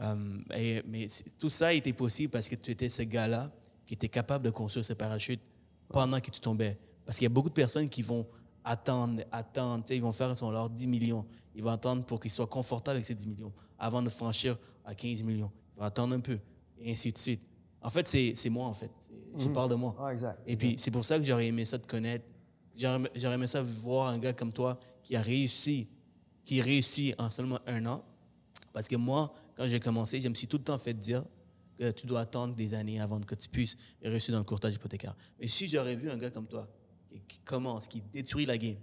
Euh, 0.00 0.38
mais 0.86 1.08
tout 1.38 1.50
ça 1.50 1.68
a 1.68 1.72
été 1.72 1.92
possible 1.92 2.30
parce 2.30 2.48
que 2.48 2.54
tu 2.54 2.70
étais 2.70 2.88
ce 2.88 3.02
gars-là 3.02 3.50
qui 3.84 3.94
était 3.94 4.08
capable 4.08 4.44
de 4.44 4.50
construire 4.50 4.84
ce 4.84 4.92
parachute 4.92 5.40
pendant 5.88 6.20
que 6.20 6.30
tu 6.30 6.40
tombais. 6.40 6.78
Parce 7.04 7.18
qu'il 7.18 7.24
y 7.24 7.26
a 7.26 7.30
beaucoup 7.30 7.48
de 7.48 7.54
personnes 7.54 7.88
qui 7.88 8.02
vont 8.02 8.26
attendre, 8.64 9.22
attendre, 9.32 9.84
ils 9.90 10.00
vont 10.00 10.12
faire 10.12 10.36
son, 10.38 10.50
leur 10.50 10.70
10 10.70 10.86
millions. 10.86 11.26
Ils 11.54 11.62
vont 11.62 11.70
attendre 11.70 12.04
pour 12.04 12.20
qu'ils 12.20 12.30
soient 12.30 12.46
confortables 12.46 12.96
avec 12.96 13.06
ces 13.06 13.14
10 13.14 13.26
millions 13.26 13.52
avant 13.78 14.02
de 14.02 14.08
franchir 14.08 14.56
à 14.84 14.94
15 14.94 15.22
millions. 15.24 15.50
Ils 15.74 15.80
vont 15.80 15.86
attendre 15.86 16.14
un 16.14 16.20
peu. 16.20 16.38
Et 16.80 16.92
ainsi 16.92 17.12
de 17.12 17.18
suite. 17.18 17.42
En 17.82 17.90
fait, 17.90 18.06
c'est 18.08 18.50
moi, 18.50 18.66
en 18.66 18.74
fait. 18.74 18.90
Je 19.36 19.46
mhm. 19.46 19.52
parle 19.52 19.70
de 19.70 19.74
moi. 19.74 19.96
Ah, 19.98 20.12
exact. 20.12 20.40
Et 20.46 20.56
puis, 20.56 20.74
c'est 20.78 20.90
pour 20.90 21.04
ça 21.04 21.18
que 21.18 21.24
j'aurais 21.24 21.46
aimé 21.46 21.64
ça 21.64 21.78
te 21.78 21.86
connaître. 21.86 22.24
J'aurais 22.76 23.34
aimé 23.34 23.46
ça 23.46 23.62
voir 23.62 24.08
un 24.08 24.18
gars 24.18 24.32
comme 24.32 24.52
toi 24.52 24.78
qui 25.02 25.16
a 25.16 25.22
réussi, 25.22 25.88
qui 26.44 26.60
réussit 26.60 27.14
en 27.18 27.30
seulement 27.30 27.58
un 27.66 27.86
an. 27.86 28.04
Parce 28.72 28.88
que 28.88 28.96
moi, 28.96 29.32
quand 29.56 29.66
j'ai 29.66 29.80
commencé, 29.80 30.20
je 30.20 30.28
me 30.28 30.34
suis 30.34 30.46
tout 30.46 30.58
le 30.58 30.64
temps 30.64 30.78
fait 30.78 30.94
dire 30.94 31.24
que 31.78 31.90
tu 31.90 32.06
dois 32.06 32.20
attendre 32.20 32.54
des 32.54 32.74
années 32.74 33.00
avant 33.00 33.20
que 33.20 33.34
tu 33.34 33.48
puisses 33.48 33.76
réussir 34.02 34.32
dans 34.32 34.38
le 34.38 34.44
courtage 34.44 34.74
hypothécaire. 34.74 35.16
Mais 35.38 35.48
si 35.48 35.68
j'aurais 35.68 35.96
vu 35.96 36.10
un 36.10 36.16
gars 36.18 36.30
comme 36.30 36.46
toi 36.46 36.68
qui, 37.26 37.40
commence, 37.40 37.88
qui 37.88 38.02
détruit 38.12 38.46
la 38.46 38.58
game, 38.58 38.76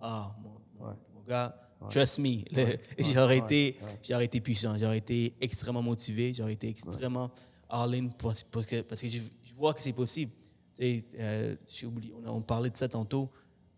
ah, 0.00 0.34
mon, 0.42 0.86
mon 1.14 1.22
gars, 1.26 1.54
trust 1.90 2.18
me, 2.18 2.44
j'aurais 2.98 3.38
été, 3.38 3.78
été 4.08 4.40
puissant, 4.40 4.76
j'aurais 4.78 4.98
été 4.98 5.34
extrêmement 5.40 5.82
motivé, 5.82 6.32
j'aurais 6.34 6.54
été 6.54 6.68
extrêmement 6.68 7.30
all-in 7.68 8.08
parce, 8.18 8.42
que, 8.42 8.82
parce 8.82 9.00
que 9.00 9.08
je, 9.08 9.20
vois 9.54 9.74
que 9.74 9.82
c'est 9.82 9.92
possible. 9.92 10.32
Euh, 10.80 11.54
oublié, 11.84 12.12
on, 12.24 12.36
on, 12.36 12.40
parlait 12.40 12.70
de 12.70 12.76
ça 12.76 12.88
tantôt, 12.88 13.30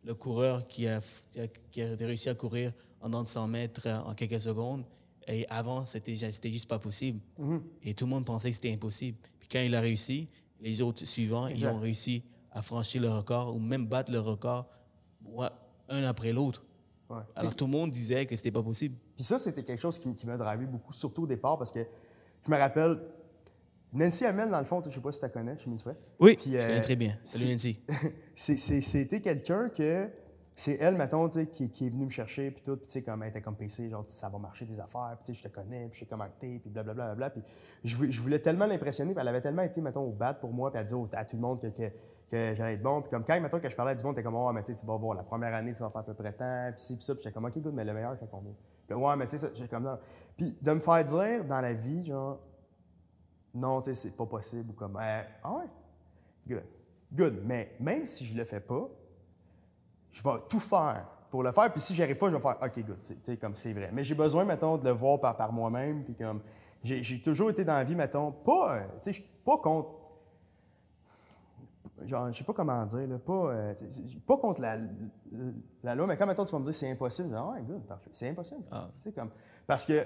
le 0.05 0.15
coureur 0.15 0.67
qui 0.67 0.87
a, 0.87 1.01
qui 1.71 1.83
a, 1.83 1.97
réussi 1.97 2.29
à 2.29 2.35
courir 2.35 2.73
en 3.01 3.27
100 3.27 3.49
mètres 3.49 3.89
en 3.89 4.15
quelques 4.15 4.41
secondes, 4.41 4.85
et 5.27 5.47
avant, 5.49 5.85
c'était 5.85 6.17
juste 6.17 6.69
pas 6.69 6.79
possible. 6.79 7.21
Mm-hmm. 7.41 7.61
Et 7.85 7.95
tout 7.95 8.05
le 8.05 8.11
monde 8.11 8.25
pensait 8.25 8.51
que 8.51 8.55
c'était 8.55 8.73
impossible. 8.73 9.19
Puis 9.39 9.49
quand 9.49 9.61
il 9.61 9.75
a 9.75 9.81
réussi, 9.81 10.29
les 10.61 10.83
autres 10.83 11.05
suivants, 11.07 11.47
ils 11.47 11.67
ont 11.67 11.79
réussi 11.79 12.23
à 12.51 12.63
franchir 12.63 13.03
le 13.03 13.11
record 13.11 13.55
ou 13.55 13.59
même 13.59 13.87
battre 13.87 14.13
le 14.13 14.21
record 14.21 14.69
un 15.89 16.05
après 16.05 16.33
l'autre. 16.33 16.65
Alors 17.37 17.55
tout 17.55 17.67
le 17.67 17.71
monde 17.71 17.91
disait 17.91 18.27
que 18.27 18.35
c'était 18.37 18.51
pas 18.51 18.63
possible. 18.63 18.97
Puis 19.15 19.25
ça, 19.25 19.39
c'était 19.39 19.63
quelque 19.63 19.81
chose 19.81 19.99
qui, 19.99 20.27
m'a 20.27 20.37
drivé 20.37 20.67
beaucoup, 20.67 20.93
surtout 20.93 21.23
au 21.25 21.27
départ, 21.27 21.59
parce 21.59 21.71
que 21.71 21.87
je 22.47 22.51
me 22.51 22.57
rappelle, 22.57 23.01
Nancy 23.93 24.25
Hamel, 24.25 24.51
dans 24.51 24.59
le 24.59 24.65
fond, 24.65 24.83
je 24.85 24.91
sais 24.91 25.01
pas 25.01 25.13
si 25.13 25.21
tu 25.21 25.25
la 25.25 25.29
connais, 25.29 25.55
je 25.57 25.61
suis 25.61 25.71
Oui, 26.19 26.37
je 26.39 26.45
connais 26.45 26.79
euh, 26.79 26.83
très 26.83 26.97
bien. 26.97 27.17
Salut 27.25 27.53
Nancy. 27.53 27.81
C'était 28.35 29.21
quelqu'un 29.21 29.69
que 29.69 30.11
c'est 30.57 30.77
elle, 30.81 30.97
mettons, 30.97 31.29
qui, 31.29 31.71
qui 31.71 31.87
est 31.87 31.91
venue 31.91 32.05
me 32.05 32.11
chercher, 32.11 32.51
puis 32.51 32.63
tout, 32.63 32.77
tu 32.77 32.85
sais, 32.87 33.03
comme 33.03 33.23
elle 33.23 33.31
était 33.31 33.41
comme 33.41 33.57
PC, 33.57 33.91
genre, 33.91 34.05
ça 34.09 34.29
va 34.29 34.39
marcher 34.39 34.65
des 34.65 34.79
affaires, 34.79 35.17
puis 35.17 35.27
tu 35.27 35.33
sais, 35.33 35.39
je 35.39 35.49
te 35.49 35.53
connais, 35.53 35.89
puis 35.89 35.95
je 35.95 36.01
sais 36.01 36.07
comment 36.07 36.27
t'es, 36.39 36.61
puis 36.61 36.71
blablabla, 36.71 37.07
bla, 37.07 37.15
bla, 37.15 37.31
puis 37.31 37.43
je, 37.83 38.11
je, 38.11 38.21
voulais 38.21 38.39
tellement 38.39 38.67
l'impressionner, 38.67 39.15
puis 39.15 39.21
elle 39.21 39.29
avait 39.29 39.41
tellement 39.41 39.63
été, 39.63 39.81
mettons, 39.81 40.03
au 40.05 40.13
bat 40.13 40.33
pour 40.33 40.53
moi, 40.53 40.71
puis 40.71 40.81
elle 40.81 40.87
dit 40.87 40.95
à 41.13 41.25
tout 41.25 41.37
le 41.37 41.43
monde 41.43 41.61
que, 41.61 41.67
que, 41.67 41.91
que 42.35 42.55
j'allais 42.55 42.75
être 42.75 42.83
bon, 42.83 43.01
puis 43.01 43.11
comme 43.11 43.25
quand, 43.25 43.41
mettons, 43.41 43.61
que 43.61 43.69
je 43.69 43.77
parlais 43.77 43.95
du 43.95 44.05
monde, 44.05 44.17
t'es 44.17 44.23
comme, 44.23 44.35
ouais, 44.35 44.53
mais 44.53 44.63
tu 44.63 44.73
sais, 44.73 44.81
tu 44.81 44.87
vas 44.87 44.97
voir, 44.97 45.17
la 45.17 45.23
première 45.23 45.55
année, 45.55 45.73
tu 45.73 45.81
vas 45.81 45.91
faire 45.91 46.01
à 46.01 46.05
peu 46.05 46.15
près 46.15 46.33
tant, 46.33 46.71
puis 46.73 46.85
c'est, 46.85 46.97
puis 46.97 47.05
ça, 47.05 47.15
puis 47.15 47.23
j'étais 47.23 47.33
comme, 47.33 47.45
ok, 47.45 47.59
good, 47.59 47.75
mais 47.75 47.85
le 47.85 47.93
meilleur, 47.93 48.19
fait 48.19 48.29
combien? 48.31 48.53
Puis 48.87 48.97
ouais, 48.97 49.17
mais 49.17 49.27
tu 49.27 49.39
sais, 49.39 49.51
j'étais 49.55 49.69
comme, 49.69 49.85
non. 49.85 49.99
Puis 50.37 50.57
de 50.61 50.73
me 50.73 50.81
faire 50.81 51.05
dire 51.05 51.45
dans 51.45 51.61
la 51.61 51.73
vie, 51.73 52.07
genre, 52.07 52.41
non, 53.55 53.81
tu 53.81 53.91
sais, 53.91 53.95
c'est 53.95 54.17
pas 54.17 54.27
possible, 54.27 54.71
ou 54.71 54.73
comme, 54.75 54.99
ah 55.01 55.55
ouais, 55.55 55.69
good, 56.49 56.65
good, 57.13 57.43
mais 57.45 57.77
même 57.81 58.07
si 58.07 58.27
je 58.27 58.37
le 58.37 58.45
fais 58.45 58.61
pas, 58.61 58.89
je 60.13 60.23
vais 60.23 60.37
tout 60.49 60.61
faire 60.61 61.07
pour 61.31 61.43
le 61.43 61.51
faire. 61.51 61.71
Puis 61.73 61.81
si 61.81 61.95
j'y 61.95 62.03
arrive 62.03 62.17
pas, 62.17 62.31
je 62.31 62.37
vais 62.37 62.41
faire 62.41 62.59
OK, 62.63 62.85
good, 62.85 62.99
c'est 63.01 63.37
comme 63.39 63.57
c'est 63.57 63.73
vrai. 63.73 63.91
Mais 63.93 64.05
j'ai 64.05 64.15
besoin, 64.15 64.45
mettons, 64.45 64.77
de 64.77 64.85
le 64.85 64.93
voir 64.93 65.21
par, 65.21 65.37
par 65.37 65.53
moi-même. 65.53 66.05
Puis 66.05 66.15
comme 66.15 66.41
j'ai 66.85 67.21
toujours 67.21 67.51
été 67.51 67.65
dans 67.65 67.73
la 67.75 67.85
vie, 67.85 67.97
mettons, 67.97 68.31
pas, 68.31 68.77
euh, 68.77 68.81
tu 68.81 68.87
sais, 69.01 69.13
je 69.13 69.23
suis 69.23 69.31
pas 69.45 69.59
contre. 69.59 70.04
Genre, 72.05 72.33
je 72.33 72.39
sais 72.39 72.45
pas 72.45 72.53
comment 72.53 72.85
dire, 72.87 73.07
là, 73.07 73.19
pas, 73.19 73.53
euh, 73.53 73.75
pas 74.27 74.37
contre 74.37 74.61
la, 74.61 74.79
la, 75.83 75.95
loi, 75.95 76.07
mais 76.09 76.17
quand 76.17 76.27
mettons, 76.27 76.45
tu 76.45 76.53
vas 76.53 76.59
me 76.59 76.65
dire 76.65 76.75
c'est 76.75 76.91
impossible, 76.91 77.35
ah, 77.37 77.53
ouais, 77.53 77.63
good, 77.63 77.83
parfait, 77.87 78.11
c'est 78.13 78.29
impossible. 78.29 78.65
Ah. 78.73 78.91
Comme, 79.15 79.31
parce 79.67 79.85
que 79.85 80.05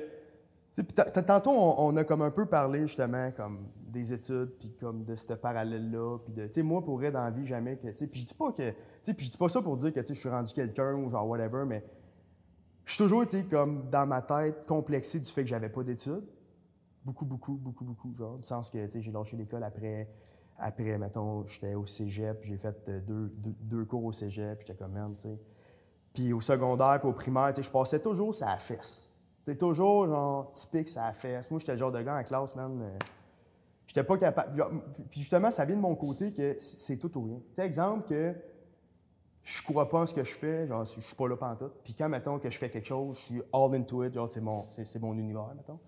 Tantôt, 1.27 1.51
on, 1.51 1.97
a 1.97 2.05
comme 2.05 2.23
un 2.23 2.31
peu 2.31 2.47
parlé 2.47 2.83
justement 2.83 3.33
comme 3.33 3.67
des 3.89 4.13
études, 4.13 4.53
puis 4.59 4.73
comme 4.81 5.05
de 5.05 5.17
ce 5.17 5.33
parallèle-là, 5.33 6.19
puis 6.19 6.33
de, 6.33 6.47
tu 6.47 6.53
sais, 6.53 6.63
moi, 6.63 6.85
pour 6.85 7.01
dans 7.01 7.11
la 7.13 7.31
vie, 7.31 7.47
jamais 7.47 7.77
que, 7.77 7.89
tu 7.89 7.97
sais, 7.97 8.07
puis 8.07 8.21
je 8.21 8.27
dis 8.27 8.35
pas 8.35 8.53
que, 8.53 8.71
tu 8.71 8.77
sais, 9.03 9.15
puis 9.15 9.27
je 9.27 9.33
dis 9.33 9.39
pas 9.39 9.49
ça 9.49 9.61
pour 9.61 9.77
dire 9.77 9.93
que, 9.93 10.01
tu 10.01 10.07
sais, 10.07 10.15
je 10.15 10.21
suis 10.21 10.29
rendu 10.29 10.53
quelqu'un 10.53 10.95
ou 10.95 11.11
genre 11.11 11.27
whatever, 11.27 11.65
mais 11.67 11.85
j'ai 12.87 12.97
toujours 12.97 13.25
été 13.25 13.45
comme 13.45 13.89
dans 13.91 14.07
ma 14.07 14.23
tête 14.23 14.67
complexé 14.67 15.19
du 15.19 15.29
fait 15.29 15.43
que 15.43 15.49
j'avais 15.49 15.69
pas 15.69 15.83
d'études. 15.83 16.27
Beaucoup, 17.05 17.25
beaucoup, 17.25 17.55
beaucoup, 17.55 17.85
beaucoup, 17.85 18.15
genre, 18.15 18.39
du 18.39 18.47
sens 18.47 18.71
que, 18.71 18.85
tu 18.85 18.93
sais, 18.93 19.03
j'ai 19.03 19.11
lâché 19.11 19.37
l'école 19.37 19.65
après, 19.65 20.09
après, 20.59 20.99
mettons, 20.99 21.47
j'étais 21.47 21.75
au 21.75 21.87
cégep, 21.87 22.41
j'ai 22.43 22.57
fait 22.57 22.77
euh, 22.89 23.01
deux, 23.01 23.33
deux, 23.37 23.85
cours 23.85 24.05
au 24.05 24.13
cégep, 24.13 24.59
j'étais 24.61 24.75
comme, 24.75 24.93
même, 24.93 25.15
tu 25.17 25.29
sais. 25.29 25.39
Puis 26.13 26.33
au 26.33 26.41
secondaire, 26.41 26.99
puis 27.01 27.09
au 27.09 27.13
primaire, 27.13 27.49
tu 27.49 27.57
sais, 27.57 27.63
je 27.63 27.71
passais 27.71 28.01
toujours 28.01 28.35
ça 28.35 28.51
à 28.51 28.59
fesse. 28.59 29.15
C'est 29.47 29.57
toujours 29.57 30.09
genre 30.09 30.53
typique, 30.53 30.89
ça 30.89 31.07
a 31.07 31.13
fait. 31.13 31.41
Moi, 31.51 31.61
j'étais 31.61 31.73
le 31.73 31.79
genre 31.79 31.93
de 31.93 32.03
gars 32.03 32.17
en 32.17 32.25
classe, 32.25 32.57
man. 32.57 32.83
Euh, 32.83 32.99
j'étais 33.87 34.03
pas 34.03 34.19
capable. 34.19 34.63
Puis 35.11 35.21
justement, 35.21 35.51
ça 35.51 35.65
vient 35.65 35.77
de 35.77 35.81
mon 35.81 35.95
côté 35.95 36.33
que 36.33 36.57
c'est 36.59 36.99
tout 36.99 37.17
ou 37.17 37.25
rien. 37.25 37.41
Tu 37.55 37.63
exemple 37.63 38.09
que 38.09 38.35
je 39.45 39.63
crois 39.63 39.89
pas 39.89 40.01
en 40.01 40.07
ce 40.07 40.13
que 40.13 40.25
je 40.25 40.35
fais, 40.35 40.67
genre, 40.67 40.85
je 40.85 41.01
suis 41.01 41.15
pas 41.15 41.29
là 41.29 41.57
tout. 41.59 41.71
Puis 41.83 41.95
quand, 41.95 42.09
mettons, 42.09 42.39
que 42.39 42.51
je 42.51 42.59
fais 42.59 42.69
quelque 42.69 42.87
chose, 42.87 43.17
je 43.17 43.23
suis 43.23 43.43
all 43.53 43.75
into 43.75 44.05
it, 44.05 44.13
genre, 44.13 44.29
c'est 44.29 44.85
c'est, 44.85 45.01
mon 45.01 45.17
univers, 45.17 45.55
mettons. 45.57 45.79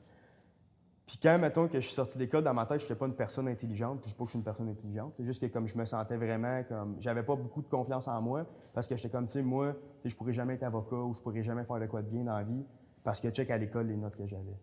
Puis 1.11 1.19
quand, 1.21 1.41
mettons, 1.41 1.67
que 1.67 1.81
je 1.81 1.87
suis 1.87 1.95
sorti 1.95 2.19
d'école, 2.19 2.45
dans 2.45 2.55
ma 2.55 2.67
tête, 2.67 2.79
je 2.79 2.85
n'étais 2.85 2.95
pas 2.95 3.07
une 3.07 3.17
personne 3.17 3.49
intelligente. 3.49 4.01
Puis 4.01 4.11
je 4.11 4.15
dis 4.15 4.17
pas 4.17 4.23
que 4.23 4.29
je 4.29 4.31
suis 4.31 4.39
une 4.39 4.45
personne 4.45 4.69
intelligente. 4.69 5.13
C'est 5.17 5.25
juste 5.25 5.43
que 5.43 5.53
comme 5.53 5.67
je 5.67 5.77
me 5.77 5.85
sentais 5.85 6.17
vraiment 6.17 6.63
comme... 6.69 6.99
J'avais 7.01 7.25
pas 7.25 7.35
beaucoup 7.35 7.63
de 7.63 7.67
confiance 7.67 8.07
en 8.07 8.23
moi 8.23 8.47
parce 8.73 8.87
que 8.87 8.95
j'étais 8.95 9.09
comme, 9.09 9.27
tu 9.27 9.33
sais, 9.33 9.43
moi, 9.43 9.75
je 10.05 10.15
pourrais 10.15 10.33
jamais 10.33 10.55
être 10.55 10.63
avocat 10.63 10.95
ou 10.95 11.13
je 11.13 11.21
pourrais 11.21 11.43
jamais 11.43 11.65
faire 11.65 11.81
de 11.81 11.87
quoi 11.87 12.03
de 12.03 12.07
bien 12.07 12.23
dans 12.23 12.37
la 12.37 12.45
vie. 12.45 12.65
Parce 13.03 13.21
que 13.21 13.29
check 13.31 13.51
à 13.51 13.59
l'école 13.59 13.89
les 13.89 13.97
notes 13.97 14.15
que 14.15 14.25
j'avais. 14.25 14.57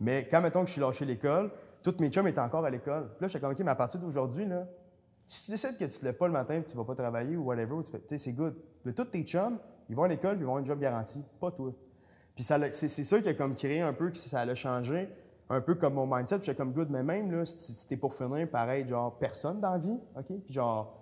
Mais 0.00 0.26
quand, 0.28 0.40
mettons, 0.40 0.62
que 0.62 0.66
je 0.66 0.72
suis 0.72 0.80
lâché 0.80 1.04
l'école, 1.04 1.52
tous 1.84 1.94
mes 2.00 2.10
chums 2.10 2.26
étaient 2.26 2.40
encore 2.40 2.64
à 2.64 2.70
l'école. 2.70 3.10
Puis 3.16 3.22
là, 3.22 3.28
suis 3.28 3.38
comme, 3.38 3.52
OK, 3.52 3.60
mais 3.60 3.70
à 3.70 3.76
partir 3.76 4.00
d'aujourd'hui, 4.00 4.44
là, 4.44 4.66
si 5.28 5.44
tu 5.44 5.52
décides 5.52 5.78
que 5.78 5.84
tu 5.84 6.00
te 6.00 6.04
lèves 6.04 6.16
pas 6.16 6.26
le 6.26 6.32
matin 6.32 6.54
et 6.54 6.64
tu 6.64 6.76
vas 6.76 6.84
pas 6.84 6.96
travailler 6.96 7.36
ou 7.36 7.44
whatever, 7.44 7.76
tu 7.84 7.92
fais, 7.92 8.18
c'est 8.18 8.32
good. 8.32 8.56
Mais 8.84 8.92
tous 8.92 9.04
tes 9.04 9.22
chums, 9.22 9.60
ils 9.88 9.94
vont 9.94 10.02
à 10.02 10.08
l'école 10.08 10.36
ils 10.40 10.44
vont 10.44 10.56
avoir 10.56 10.64
un 10.64 10.66
job 10.66 10.80
garanti. 10.80 11.22
Pas 11.40 11.52
toi. 11.52 11.72
Puis 12.34 12.44
c'est 12.44 12.88
ça 12.88 13.20
qui 13.20 13.28
a 13.28 13.34
comme 13.34 13.54
créé 13.54 13.80
un 13.80 13.92
peu, 13.92 14.10
que 14.10 14.16
ça 14.16 14.40
a 14.40 14.54
changé, 14.54 15.08
un 15.50 15.60
peu 15.60 15.74
comme 15.74 15.94
mon 15.94 16.06
mindset. 16.06 16.38
J'étais 16.40 16.54
comme 16.54 16.72
good, 16.72 16.88
mais 16.90 17.02
même 17.02 17.30
là, 17.30 17.44
si 17.44 17.86
t'es 17.86 17.96
pour 17.96 18.14
finir, 18.14 18.48
pareil, 18.48 18.88
genre, 18.88 19.18
personne 19.18 19.60
dans 19.60 19.72
la 19.72 19.78
vie, 19.78 19.98
OK? 20.16 20.26
Puis 20.44 20.54
genre, 20.54 20.98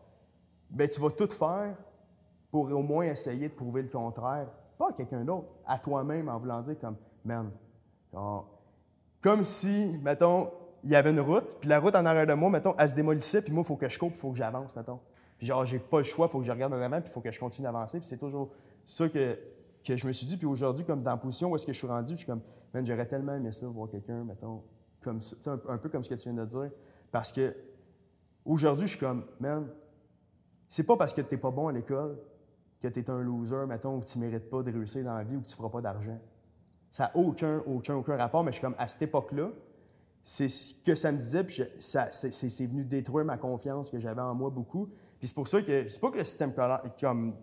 ben 0.70 0.88
tu 0.88 1.00
vas 1.00 1.10
tout 1.10 1.28
faire 1.28 1.76
pour 2.50 2.64
au 2.70 2.82
moins 2.82 3.04
essayer 3.04 3.48
de 3.48 3.54
prouver 3.54 3.82
le 3.82 3.88
contraire 3.88 4.48
pas 4.80 4.88
à 4.88 4.92
quelqu'un 4.94 5.24
d'autre, 5.24 5.46
à 5.66 5.78
toi-même 5.78 6.30
en 6.30 6.38
voulant 6.38 6.62
dire 6.62 6.76
comme, 6.80 6.96
man, 7.22 7.50
comme 9.20 9.44
si, 9.44 10.00
mettons, 10.02 10.50
il 10.82 10.88
y 10.88 10.96
avait 10.96 11.10
une 11.10 11.20
route, 11.20 11.58
puis 11.60 11.68
la 11.68 11.78
route 11.78 11.94
en 11.94 12.06
arrière 12.06 12.26
de 12.26 12.32
moi, 12.32 12.48
mettons, 12.48 12.74
elle 12.78 12.88
se 12.88 12.94
démolissait, 12.94 13.42
puis 13.42 13.52
moi, 13.52 13.62
il 13.62 13.66
faut 13.66 13.76
que 13.76 13.90
je 13.90 13.98
coupe, 13.98 14.14
il 14.14 14.18
faut 14.18 14.30
que 14.30 14.38
j'avance, 14.38 14.74
mettons. 14.74 14.98
Puis 15.36 15.46
genre, 15.46 15.66
j'ai 15.66 15.78
pas 15.78 15.98
le 15.98 16.04
choix, 16.04 16.28
il 16.28 16.32
faut 16.32 16.38
que 16.38 16.46
je 16.46 16.50
regarde 16.50 16.72
en 16.72 16.80
avant, 16.80 16.98
puis 16.98 17.10
il 17.10 17.12
faut 17.12 17.20
que 17.20 17.30
je 17.30 17.38
continue 17.38 17.66
d'avancer, 17.66 18.00
puis 18.00 18.08
c'est 18.08 18.16
toujours 18.16 18.48
ça 18.86 19.06
que, 19.10 19.38
que 19.84 19.96
je 19.96 20.06
me 20.06 20.12
suis 20.12 20.26
dit. 20.26 20.36
Puis 20.36 20.46
aujourd'hui, 20.46 20.84
comme 20.84 21.02
dans 21.02 21.12
la 21.12 21.16
position 21.16 21.50
où 21.50 21.56
est-ce 21.56 21.66
que 21.66 21.72
je 21.72 21.78
suis 21.78 21.86
rendu, 21.86 22.12
je 22.12 22.18
suis 22.18 22.26
comme, 22.26 22.42
man, 22.74 22.86
j'aurais 22.86 23.06
tellement 23.06 23.34
aimé 23.34 23.52
ça, 23.52 23.66
voir 23.66 23.88
quelqu'un, 23.88 24.24
mettons, 24.24 24.62
comme 25.02 25.20
ça, 25.20 25.52
un, 25.52 25.60
un, 25.68 25.78
peu 25.78 25.88
comme 25.88 26.04
ce 26.04 26.08
que 26.08 26.14
tu 26.14 26.30
viens 26.30 26.44
de 26.44 26.48
dire. 26.48 26.70
Parce 27.10 27.32
que 27.32 27.54
aujourd'hui, 28.44 28.86
je 28.86 28.92
suis 28.92 29.00
comme, 29.00 29.24
man, 29.38 29.68
c'est 30.68 30.84
pas 30.84 30.96
parce 30.96 31.12
que 31.12 31.20
tu 31.20 31.34
n'es 31.34 31.40
pas 31.40 31.50
bon 31.50 31.68
à 31.68 31.72
l'école 31.72 32.18
que 32.80 32.88
tu 32.88 33.00
es 33.00 33.10
un 33.10 33.20
loser, 33.22 33.66
mettons, 33.66 33.96
ou 33.96 34.00
que 34.00 34.06
tu 34.06 34.18
mérites 34.18 34.48
pas 34.48 34.62
de 34.62 34.72
réussir 34.72 35.04
dans 35.04 35.16
la 35.16 35.24
vie 35.24 35.36
ou 35.36 35.40
que 35.40 35.46
tu 35.46 35.56
feras 35.56 35.68
pas 35.68 35.80
d'argent. 35.80 36.18
Ça 36.90 37.04
n'a 37.04 37.16
aucun, 37.16 37.62
aucun, 37.66 37.94
aucun 37.94 38.16
rapport, 38.16 38.42
mais 38.42 38.52
je 38.52 38.56
suis 38.56 38.62
comme, 38.62 38.74
à 38.78 38.88
cette 38.88 39.02
époque-là, 39.02 39.50
c'est 40.22 40.48
ce 40.48 40.74
que 40.74 40.94
ça 40.94 41.12
me 41.12 41.18
disait, 41.18 41.44
puis 41.44 41.62
c'est 41.78 42.66
venu 42.66 42.84
détruire 42.84 43.24
ma 43.24 43.36
confiance 43.36 43.90
que 43.90 43.98
j'avais 43.98 44.20
en 44.20 44.34
moi 44.34 44.50
beaucoup. 44.50 44.86
Puis 45.18 45.28
c'est 45.28 45.34
pour 45.34 45.48
ça 45.48 45.62
que, 45.62 45.88
c'est 45.88 46.00
pas 46.00 46.10
que 46.10 46.18
le 46.18 46.24
système 46.24 46.52
comme, 47.00 47.34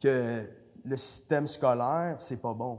que 0.00 0.48
le 0.84 0.96
système 0.96 1.46
scolaire, 1.46 2.16
c'est 2.18 2.40
pas 2.40 2.54
bon. 2.54 2.78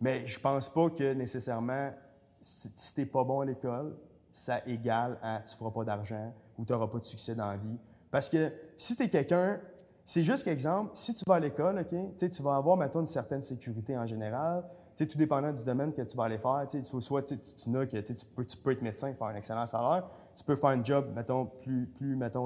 Mais 0.00 0.26
je 0.26 0.38
pense 0.38 0.68
pas 0.68 0.90
que 0.90 1.14
nécessairement, 1.14 1.92
si, 2.40 2.72
tu 2.72 2.94
t'es 2.94 3.06
pas 3.06 3.24
bon 3.24 3.40
à 3.40 3.44
l'école, 3.44 3.96
ça 4.32 4.60
égale 4.66 5.18
à 5.22 5.40
tu 5.40 5.56
feras 5.56 5.70
pas 5.70 5.84
d'argent 5.84 6.32
ou 6.58 6.64
tu 6.64 6.72
n'auras 6.72 6.86
pas 6.86 6.98
de 6.98 7.06
succès 7.06 7.34
dans 7.34 7.48
la 7.48 7.56
vie. 7.56 7.78
Parce 8.10 8.28
que 8.28 8.52
si 8.76 8.94
tu 8.94 9.02
es 9.02 9.08
quelqu'un 9.08 9.58
c'est 10.06 10.22
juste 10.22 10.44
qu'exemple, 10.44 10.90
si 10.94 11.12
tu 11.14 11.24
vas 11.26 11.34
à 11.34 11.40
l'école, 11.40 11.84
tu 12.16 12.42
vas 12.42 12.54
avoir, 12.54 12.76
maintenant 12.76 13.00
une 13.00 13.08
certaine 13.08 13.42
sécurité 13.42 13.98
en 13.98 14.06
général. 14.06 14.62
tout 14.96 15.18
dépendant 15.18 15.52
du 15.52 15.64
domaine 15.64 15.92
que 15.92 16.02
tu 16.02 16.16
vas 16.16 16.24
aller 16.24 16.38
faire. 16.38 16.64
Soit 17.00 17.24
tu, 17.24 17.36
tu, 17.38 18.56
peux, 18.62 18.70
être 18.70 18.82
médecin, 18.82 19.12
faire 19.14 19.26
un 19.26 19.34
excellent 19.34 19.66
salaire. 19.66 20.08
Tu 20.36 20.44
peux 20.44 20.54
faire 20.54 20.70
un 20.70 20.84
job, 20.84 21.10
mettons, 21.12 21.46
plus, 21.46 21.90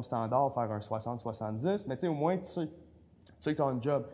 standard, 0.01 0.55
faire 0.55 0.73
un 0.73 0.79
60-70. 0.79 1.85
Mais 1.87 2.09
au 2.09 2.15
moins, 2.15 2.39
tu 2.39 2.47
sais 2.47 2.67
que 3.53 3.57
tu 3.57 3.63
as 3.63 3.67
un 3.67 3.81
job. 3.81 4.07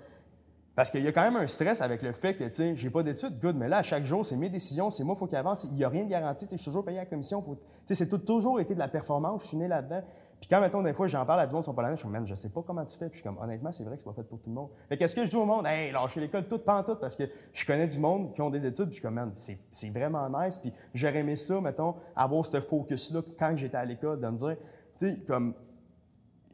Parce 0.77 0.91
qu'il 0.91 1.03
y 1.03 1.09
a 1.09 1.13
quand 1.13 1.23
même 1.23 1.37
un 1.37 1.47
stress 1.47 1.81
avec 1.81 2.03
le 2.03 2.13
fait 2.13 2.37
que, 2.37 2.45
tu 2.45 2.55
sais, 2.55 2.77
j'ai 2.77 2.91
pas 2.91 3.03
d'études, 3.03 3.41
good, 3.41 3.57
mais 3.57 3.67
là, 3.67 3.79
à 3.79 3.83
chaque 3.83 4.05
jour, 4.05 4.25
c'est 4.27 4.37
mes 4.37 4.51
décisions, 4.51 4.91
c'est 4.91 5.05
moi, 5.05 5.15
il 5.17 5.19
faut 5.19 5.27
qu'il 5.27 5.39
avance. 5.39 5.65
Il 5.65 5.75
n'y 5.75 5.85
a 5.85 5.89
rien 5.89 6.05
de 6.05 6.11
garanti. 6.11 6.47
Je 6.51 6.57
suis 6.57 6.67
toujours 6.67 6.85
payé 6.85 6.99
à 6.99 7.03
la 7.03 7.07
commission. 7.07 7.43
Tu 7.43 7.57
sais, 7.87 7.95
c'est 7.95 8.25
toujours 8.25 8.61
été 8.61 8.75
de 8.75 8.79
la 8.79 8.89
performance. 8.89 9.43
Je 9.43 9.49
suis 9.49 9.57
né 9.57 9.69
là-dedans. 9.69 10.03
Puis 10.39 10.49
quand, 10.51 10.61
mettons, 10.61 10.83
des 10.83 10.93
fois, 10.93 11.07
j'en 11.07 11.25
parle 11.25 11.41
à 11.41 11.47
du 11.47 11.55
monde 11.55 11.63
qui 11.63 11.67
sont 11.67 11.75
pas 11.75 11.81
là, 11.81 11.93
je 11.93 11.97
suis 11.97 12.07
comme, 12.07 12.27
je 12.27 12.35
sais 12.35 12.51
pas 12.51 12.63
comment 12.63 12.85
tu 12.85 12.99
fais. 12.99 13.09
Puis 13.09 13.23
comme, 13.23 13.39
honnêtement, 13.39 13.73
c'est 13.73 13.85
vrai 13.85 13.97
que 13.97 14.03
c'est 14.03 14.11
pas 14.11 14.13
fait 14.13 14.29
pour 14.29 14.39
tout 14.39 14.51
le 14.51 14.55
monde. 14.55 14.69
Fait 14.91 14.99
qu'est-ce 14.99 15.17
que 15.17 15.25
je 15.25 15.31
dis 15.31 15.37
au 15.37 15.47
monde? 15.47 15.67
Hey, 15.67 15.93
lâchez 15.93 16.21
l'école 16.21 16.47
tout, 16.47 16.59
pas 16.59 16.81
en 16.81 16.83
tout, 16.83 16.97
parce 16.97 17.17
que 17.17 17.25
je 17.55 17.65
connais 17.65 17.87
du 17.87 17.99
monde 17.99 18.35
qui 18.35 18.43
ont 18.43 18.51
des 18.51 18.67
études, 18.67 18.85
puis 18.85 18.97
je 18.97 18.97
suis 18.97 19.03
comme, 19.03 19.15
man, 19.15 19.33
c'est 19.35 19.91
vraiment 19.91 20.29
nice. 20.29 20.59
Puis 20.59 20.75
j'aurais 20.93 21.21
aimé 21.21 21.37
ça, 21.37 21.59
mettons, 21.63 21.95
avoir 22.15 22.45
ce 22.45 22.61
focus-là 22.61 23.23
quand 23.39 23.57
j'étais 23.57 23.79
à 23.79 23.85
l'école, 23.87 24.21
de 24.21 24.29
me 24.29 24.37
dire, 24.37 24.57
tu 24.99 25.09
sais, 25.09 25.21
comme, 25.27 25.55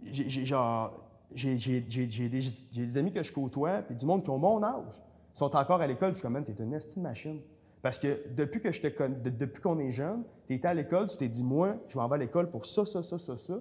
j'ai 0.05 0.47
genre, 0.47 0.93
j'ai 1.35 1.81
des, 1.81 2.99
amis 2.99 3.13
que 3.13 3.23
je 3.23 3.33
côtoie, 3.33 3.83
puis 3.83 3.95
du 3.95 4.07
monde 4.07 4.23
qui 4.23 4.31
ont 4.31 4.39
mon 4.39 4.63
âge, 4.63 5.03
sont 5.35 5.55
encore 5.57 5.81
à 5.81 5.87
l'école, 5.87 6.11
je 6.11 6.15
suis 6.17 6.23
comme, 6.23 6.35
man, 6.35 6.45
t'es 6.45 6.53
une 6.63 6.75
estime 6.75 7.03
machine. 7.03 7.41
Parce 7.81 7.99
que 7.99 8.23
depuis 8.35 8.61
que 8.61 8.71
je 8.71 8.81
te 8.81 9.29
depuis 9.29 9.61
qu'on 9.61 9.79
est 9.81 9.91
jeune, 9.91 10.23
tu 10.47 10.55
étais 10.55 10.69
à 10.69 10.75
l'école, 10.75 11.09
tu 11.09 11.17
t'es 11.17 11.29
dit, 11.29 11.43
moi, 11.43 11.77
je 11.89 11.99
m'en 11.99 12.07
vais 12.09 12.15
à 12.15 12.19
l'école 12.19 12.49
pour 12.49 12.65
ça, 12.65 12.87
ça, 12.87 13.03
ça, 13.03 13.19
ça, 13.19 13.37
ça. 13.39 13.55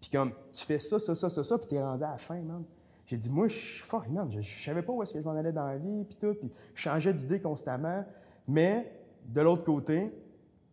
Puis 0.00 0.10
comme, 0.10 0.32
tu 0.52 0.64
fais 0.64 0.78
ça, 0.78 0.98
ça, 0.98 1.14
ça, 1.14 1.30
ça, 1.30 1.42
ça, 1.42 1.58
puis 1.58 1.68
t'es 1.68 1.82
rendu 1.82 2.04
à 2.04 2.10
la 2.10 2.18
fin, 2.18 2.40
man. 2.42 2.64
J'ai 3.06 3.16
dit, 3.16 3.30
moi, 3.30 3.48
je 3.48 3.56
suis 3.56 3.82
fort, 3.82 4.04
man. 4.10 4.30
Je, 4.30 4.40
je, 4.40 4.64
savais 4.64 4.82
pas 4.82 4.92
où 4.92 5.02
est-ce 5.02 5.14
que 5.14 5.20
je 5.20 5.24
m'en 5.24 5.32
allais 5.32 5.52
dans 5.52 5.66
la 5.66 5.78
vie, 5.78 6.04
puis 6.04 6.16
tout. 6.16 6.34
Puis 6.34 6.50
je 6.74 6.82
changeais 6.82 7.14
d'idée 7.14 7.40
constamment. 7.40 8.04
Mais, 8.46 8.92
de 9.26 9.40
l'autre 9.40 9.64
côté, 9.64 10.12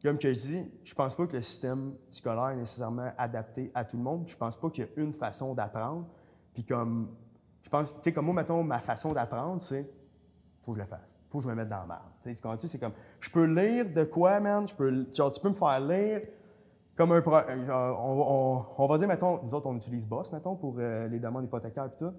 comme 0.02 0.18
que 0.18 0.34
je 0.34 0.40
dis, 0.40 0.66
je 0.84 0.94
pense 0.94 1.16
pas 1.16 1.28
que 1.28 1.36
le 1.36 1.42
système 1.42 1.94
scolaire 2.10 2.50
est 2.50 2.56
nécessairement 2.56 3.12
adapté 3.18 3.72
à 3.74 3.84
tout 3.84 3.98
le 3.98 4.04
monde. 4.04 4.28
Je 4.28 4.36
pense 4.36 4.56
pas 4.56 4.70
qu'il 4.70 4.86
y 4.86 4.88
a 4.88 5.02
une 5.02 5.14
façon 5.14 5.54
d'apprendre. 5.54 6.06
Puis 6.60 6.66
comme, 6.66 7.08
je 7.64 7.70
pense, 7.70 7.94
tu 7.94 8.00
sais, 8.02 8.12
comme 8.12 8.26
moi, 8.26 8.34
mettons, 8.34 8.62
ma 8.64 8.80
façon 8.80 9.14
d'apprendre, 9.14 9.62
c'est, 9.62 9.90
faut 10.62 10.74
que 10.74 10.78
je 10.78 10.84
le 10.84 10.90
fasse 10.90 11.08
faut 11.30 11.38
que 11.38 11.44
je 11.44 11.48
me 11.48 11.56
mette 11.56 11.70
dans 11.70 11.82
la 11.82 11.86
merde. 11.86 12.02
Tu 12.24 12.36
sais, 12.36 12.68
c'est 12.68 12.80
comme, 12.80 12.92
je 13.22 13.30
peux 13.30 13.46
lire 13.46 13.86
de 13.94 14.04
quoi, 14.04 14.40
man? 14.40 14.66
Peux, 14.76 15.06
tu 15.06 15.22
peux 15.42 15.50
me 15.50 15.54
faire 15.54 15.80
lire 15.80 16.22
comme 16.98 17.12
un. 17.12 17.22
Euh, 17.22 17.94
on, 18.00 18.66
on, 18.78 18.88
va 18.88 18.98
dire, 18.98 19.08
mettons, 19.08 19.40
nous 19.44 19.54
autres, 19.54 19.68
on 19.68 19.76
utilise 19.76 20.08
Boss, 20.08 20.32
mettons, 20.34 20.56
pour 20.56 20.76
euh, 20.80 21.08
les 21.08 21.20
demandes 21.20 21.46
hypothécaires 21.46 21.86
et 21.86 21.98
tout. 21.98 22.12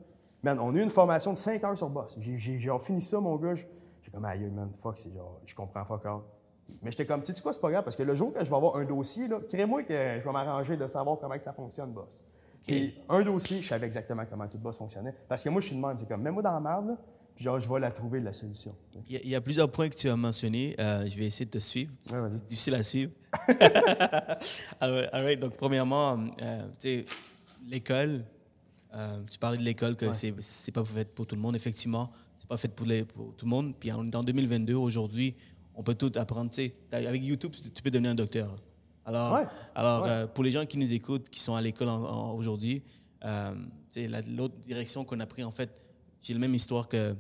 Man, 0.45 0.59
on 0.61 0.75
a 0.75 0.79
eu 0.79 0.83
une 0.83 0.91
formation 0.91 1.33
de 1.33 1.37
5 1.37 1.63
heures 1.65 1.77
sur 1.77 1.91
Boss. 1.91 2.17
J'ai 2.21 2.39
fini 2.79 3.01
ça, 3.01 3.21
mon 3.21 3.35
gars. 3.35 3.57
J'ai 3.57 4.11
comme, 4.11 4.25
aïe, 4.25 4.49
man, 4.49 4.71
fuck, 4.81 4.97
c'est 4.97 5.13
genre, 5.13 5.41
je 5.45 5.55
comprends 5.57 5.85
fuck 5.85 6.07
all. 6.07 6.21
Mais 6.81 6.93
j'étais 6.93 7.05
comme, 7.05 7.21
tu 7.21 7.35
sais 7.35 7.43
quoi, 7.43 7.53
c'est 7.53 7.61
pas 7.61 7.71
grave, 7.73 7.83
parce 7.83 7.97
que 7.97 8.05
le 8.05 8.15
jour 8.15 8.33
que 8.33 8.45
je 8.45 8.49
vais 8.49 8.57
avoir 8.57 8.77
un 8.77 8.85
dossier, 8.85 9.27
là, 9.27 9.41
crée-moi 9.41 9.83
que 9.83 10.21
je 10.21 10.25
vais 10.25 10.33
m'arranger 10.33 10.77
de 10.77 10.87
savoir 10.87 11.19
comment 11.19 11.35
que 11.35 11.43
ça 11.43 11.53
fonctionne, 11.53 11.91
Boss. 11.91 12.25
Et 12.69 12.95
un 13.09 13.23
dossier, 13.23 13.63
je 13.63 13.69
savais 13.69 13.87
exactement 13.87 14.25
comment 14.29 14.47
tout 14.47 14.59
Boss 14.59 14.77
fonctionnait. 14.77 15.15
Parce 15.29 15.43
que 15.43 15.49
moi, 15.49 15.61
je 15.61 15.69
suis 15.69 15.77
de 15.77 15.81
même, 15.81 15.97
c'est 15.99 16.09
comme, 16.09 16.23
mets-moi 16.23 16.43
dans 16.43 16.53
la 16.53 16.61
merde, 16.61 16.89
là, 16.89 16.97
genre, 17.37 17.59
je 17.59 17.69
vais 17.69 17.81
la 17.81 17.91
trouver, 17.91 18.21
la 18.21 18.33
solution. 18.33 18.75
Il 19.09 19.29
y, 19.29 19.35
a, 19.35 19.41
plusieurs 19.41 19.71
points 19.71 19.89
que 19.89 19.97
tu 19.97 20.09
as 20.09 20.17
mentionnés. 20.17 20.77
Euh, 20.79 21.07
je 21.07 21.17
vais 21.17 21.27
essayer 21.27 21.47
de 21.47 21.51
te 21.51 21.59
suivre. 21.59 21.93
c'est 22.03 22.45
difficile 22.45 22.75
à 22.75 22.83
suivre. 22.83 23.13
Alors, 24.81 25.37
donc, 25.39 25.57
premièrement, 25.57 26.19
euh, 26.43 27.03
l'école, 27.67 28.25
euh, 28.95 29.23
tu 29.31 29.39
parlais 29.39 29.59
de 29.59 29.63
l'école, 29.63 29.97
que 29.97 30.13
c'est, 30.13 30.35
c'est 30.41 30.73
pas 30.73 30.85
fait 30.85 31.09
pour 31.15 31.27
tout 31.27 31.35
le 31.35 31.41
monde. 31.41 31.57
Effectivement, 31.57 32.11
c'est 32.37 32.49
pas 32.49 32.57
fait 32.57 32.69
pour, 32.69 32.87
les, 32.87 33.05
pour 33.05 33.35
tout 33.37 33.47
le 33.47 33.51
monde. 33.51 33.75
Puis 33.79 33.91
en, 33.91 34.01
en 34.01 34.23
2022, 34.23 34.75
aujourd'hui, 34.75 35.35
on 35.75 35.83
peut 35.83 35.95
tout 35.95 36.13
apprendre. 36.17 36.51
avec 36.93 37.25
YouTube, 37.25 37.53
tu 37.75 37.83
peux 37.83 37.91
devenir 37.91 38.11
un 38.11 38.15
docteur. 38.15 38.57
Alors, 39.15 39.41
alors 39.75 40.29
pour 40.33 40.45
les 40.45 40.53
gens 40.53 40.67
qui 40.67 40.79
nous 40.79 40.93
écoutent, 40.93 41.29
qui 41.29 41.41
sont 41.41 41.55
à 41.55 41.61
l'école 41.61 41.89
aujourd'hui, 41.89 42.83
l'autre 43.23 44.57
direction 44.59 45.05
qu'on 45.05 45.21
a 45.21 45.27
pris, 45.27 45.45
en 45.45 45.51
fait, 45.51 45.83
j'ai 46.23 46.35
la 46.35 46.41
même 46.41 46.55
histoire 46.55 46.89
que 46.89 47.15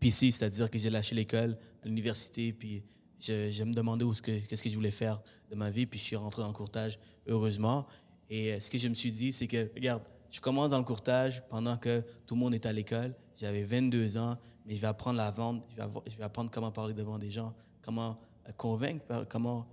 PC, 0.00 0.30
c'est-à-dire 0.30 0.70
que 0.70 0.78
j'ai 0.78 0.90
lâché 0.90 1.14
l'école 1.14 1.56
l'université, 1.84 2.52
puis 2.52 2.84
je, 3.20 3.50
je, 3.50 3.64
me 3.64 3.72
demandais 3.72 4.04
où 4.04 4.12
qu'est-ce 4.12 4.62
que 4.62 4.70
je 4.70 4.74
voulais 4.74 4.90
faire 4.90 5.20
de 5.50 5.56
ma 5.56 5.70
vie, 5.70 5.86
puis 5.86 5.98
je 5.98 6.04
suis 6.04 6.16
rentré 6.16 6.42
dans 6.42 6.48
le 6.48 6.54
courtage, 6.54 6.98
heureusement. 7.26 7.86
Et 8.30 8.52
euh, 8.52 8.60
ce 8.60 8.70
que 8.70 8.78
je 8.78 8.88
me 8.88 8.94
suis 8.94 9.12
dit, 9.12 9.32
c'est 9.32 9.46
que, 9.46 9.70
regarde, 9.74 10.02
je 10.30 10.40
commence 10.40 10.70
dans 10.70 10.78
le 10.78 10.84
courtage 10.84 11.42
pendant 11.48 11.76
que 11.76 12.04
tout 12.26 12.34
le 12.34 12.40
monde 12.40 12.54
est 12.54 12.66
à 12.66 12.72
l'école. 12.72 13.14
J'avais 13.36 13.62
22 13.62 14.18
ans, 14.18 14.36
mais 14.66 14.76
je 14.76 14.80
vais 14.80 14.86
apprendre 14.86 15.16
la 15.16 15.30
vente, 15.30 15.64
je 15.70 15.76
vais, 15.76 15.88
je 16.06 16.16
vais 16.16 16.24
apprendre 16.24 16.50
comment 16.50 16.70
parler 16.70 16.94
devant 16.94 17.18
des 17.18 17.30
gens, 17.30 17.54
comment 17.82 18.18
euh, 18.46 18.52
convaincre, 18.52 19.26
comment, 19.28 19.66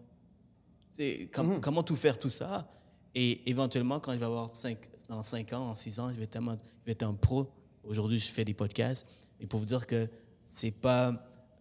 mm-hmm. 0.97 1.59
comment 1.59 1.83
tout 1.83 1.95
faire, 1.95 2.17
tout 2.17 2.29
ça? 2.29 2.67
Et 3.13 3.49
éventuellement, 3.49 3.99
quand 3.99 4.13
je 4.13 4.17
vais 4.17 4.25
avoir 4.25 4.53
5, 4.53 4.77
dans 5.07 5.23
5 5.23 5.53
ans, 5.53 5.67
dans 5.67 5.73
6 5.73 5.99
ans, 6.01 6.11
je 6.11 6.19
vais, 6.19 6.27
tellement, 6.27 6.57
je 6.81 6.85
vais 6.85 6.91
être 6.91 7.03
un 7.03 7.13
pro. 7.13 7.49
Aujourd'hui, 7.83 8.19
je 8.19 8.29
fais 8.29 8.43
des 8.43 8.53
podcasts. 8.53 9.07
Et 9.39 9.47
pour 9.47 9.59
vous 9.59 9.65
dire 9.65 9.87
que 9.87 10.09
c'est 10.45 10.71
pas, 10.71 11.13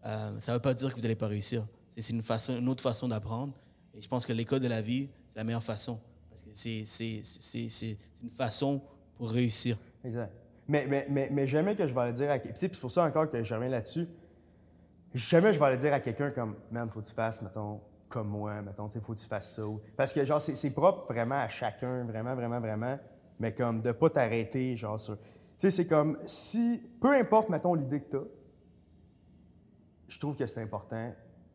euh, 0.04 0.40
ça 0.40 0.52
ne 0.52 0.56
veut 0.56 0.62
pas 0.62 0.74
dire 0.74 0.90
que 0.90 0.96
vous 0.96 1.02
n'allez 1.02 1.14
pas 1.14 1.28
réussir. 1.28 1.64
C'est 1.90 2.10
une, 2.10 2.22
façon, 2.22 2.58
une 2.58 2.68
autre 2.68 2.82
façon 2.82 3.06
d'apprendre. 3.06 3.54
Et 3.94 4.00
je 4.00 4.08
pense 4.08 4.26
que 4.26 4.32
l'école 4.32 4.58
de 4.60 4.66
la 4.66 4.82
vie, 4.82 5.08
c'est 5.28 5.36
la 5.36 5.44
meilleure 5.44 5.62
façon. 5.62 6.00
Parce 6.28 6.42
que 6.42 6.50
c'est 6.52 7.98
une 8.20 8.30
façon 8.30 8.82
pour 9.14 9.30
réussir. 9.30 9.78
Exact. 10.04 10.32
Mais, 10.66 10.86
mais, 10.88 11.06
mais, 11.08 11.28
mais 11.30 11.46
jamais 11.46 11.76
que 11.76 11.86
je 11.86 11.94
vais 11.94 12.00
aller 12.00 12.12
dire 12.14 12.30
à 12.30 12.38
quelqu'un. 12.40 12.58
C'est 12.58 12.80
pour 12.80 12.90
ça 12.90 13.04
encore 13.04 13.30
que 13.30 13.44
je 13.44 13.54
reviens 13.54 13.68
là-dessus. 13.68 14.08
Jamais 15.14 15.54
je 15.54 15.60
vais 15.60 15.66
aller 15.66 15.76
dire 15.76 15.92
à 15.92 16.00
quelqu'un 16.00 16.30
comme, 16.30 16.56
man, 16.72 16.90
faut 16.90 17.00
que 17.00 17.06
tu 17.06 17.14
fasses, 17.14 17.40
mettons, 17.42 17.80
comme 18.14 18.28
moi, 18.28 18.62
mettons, 18.62 18.88
tu 18.88 19.00
faut 19.00 19.12
que 19.12 19.18
tu 19.18 19.26
fasses 19.26 19.56
ça. 19.56 19.64
Parce 19.96 20.12
que, 20.12 20.24
genre, 20.24 20.40
c'est 20.40 20.70
propre 20.72 21.12
vraiment 21.12 21.34
à 21.34 21.48
chacun, 21.48 22.04
vraiment, 22.04 22.36
vraiment, 22.36 22.60
vraiment. 22.60 22.96
Mais 23.40 23.52
comme 23.52 23.82
de 23.82 23.90
pas 23.90 24.08
t'arrêter, 24.08 24.76
genre, 24.76 25.00
sur. 25.00 25.18
Tu 25.18 25.24
sais, 25.56 25.72
c'est 25.72 25.88
comme 25.88 26.16
si, 26.24 26.80
peu 27.00 27.12
importe, 27.12 27.48
mettons, 27.48 27.74
l'idée 27.74 28.02
que 28.02 28.10
tu 28.10 28.16
as, 28.16 28.24
je 30.06 30.18
trouve 30.20 30.36
que 30.36 30.46
c'est 30.46 30.62
important 30.62 31.12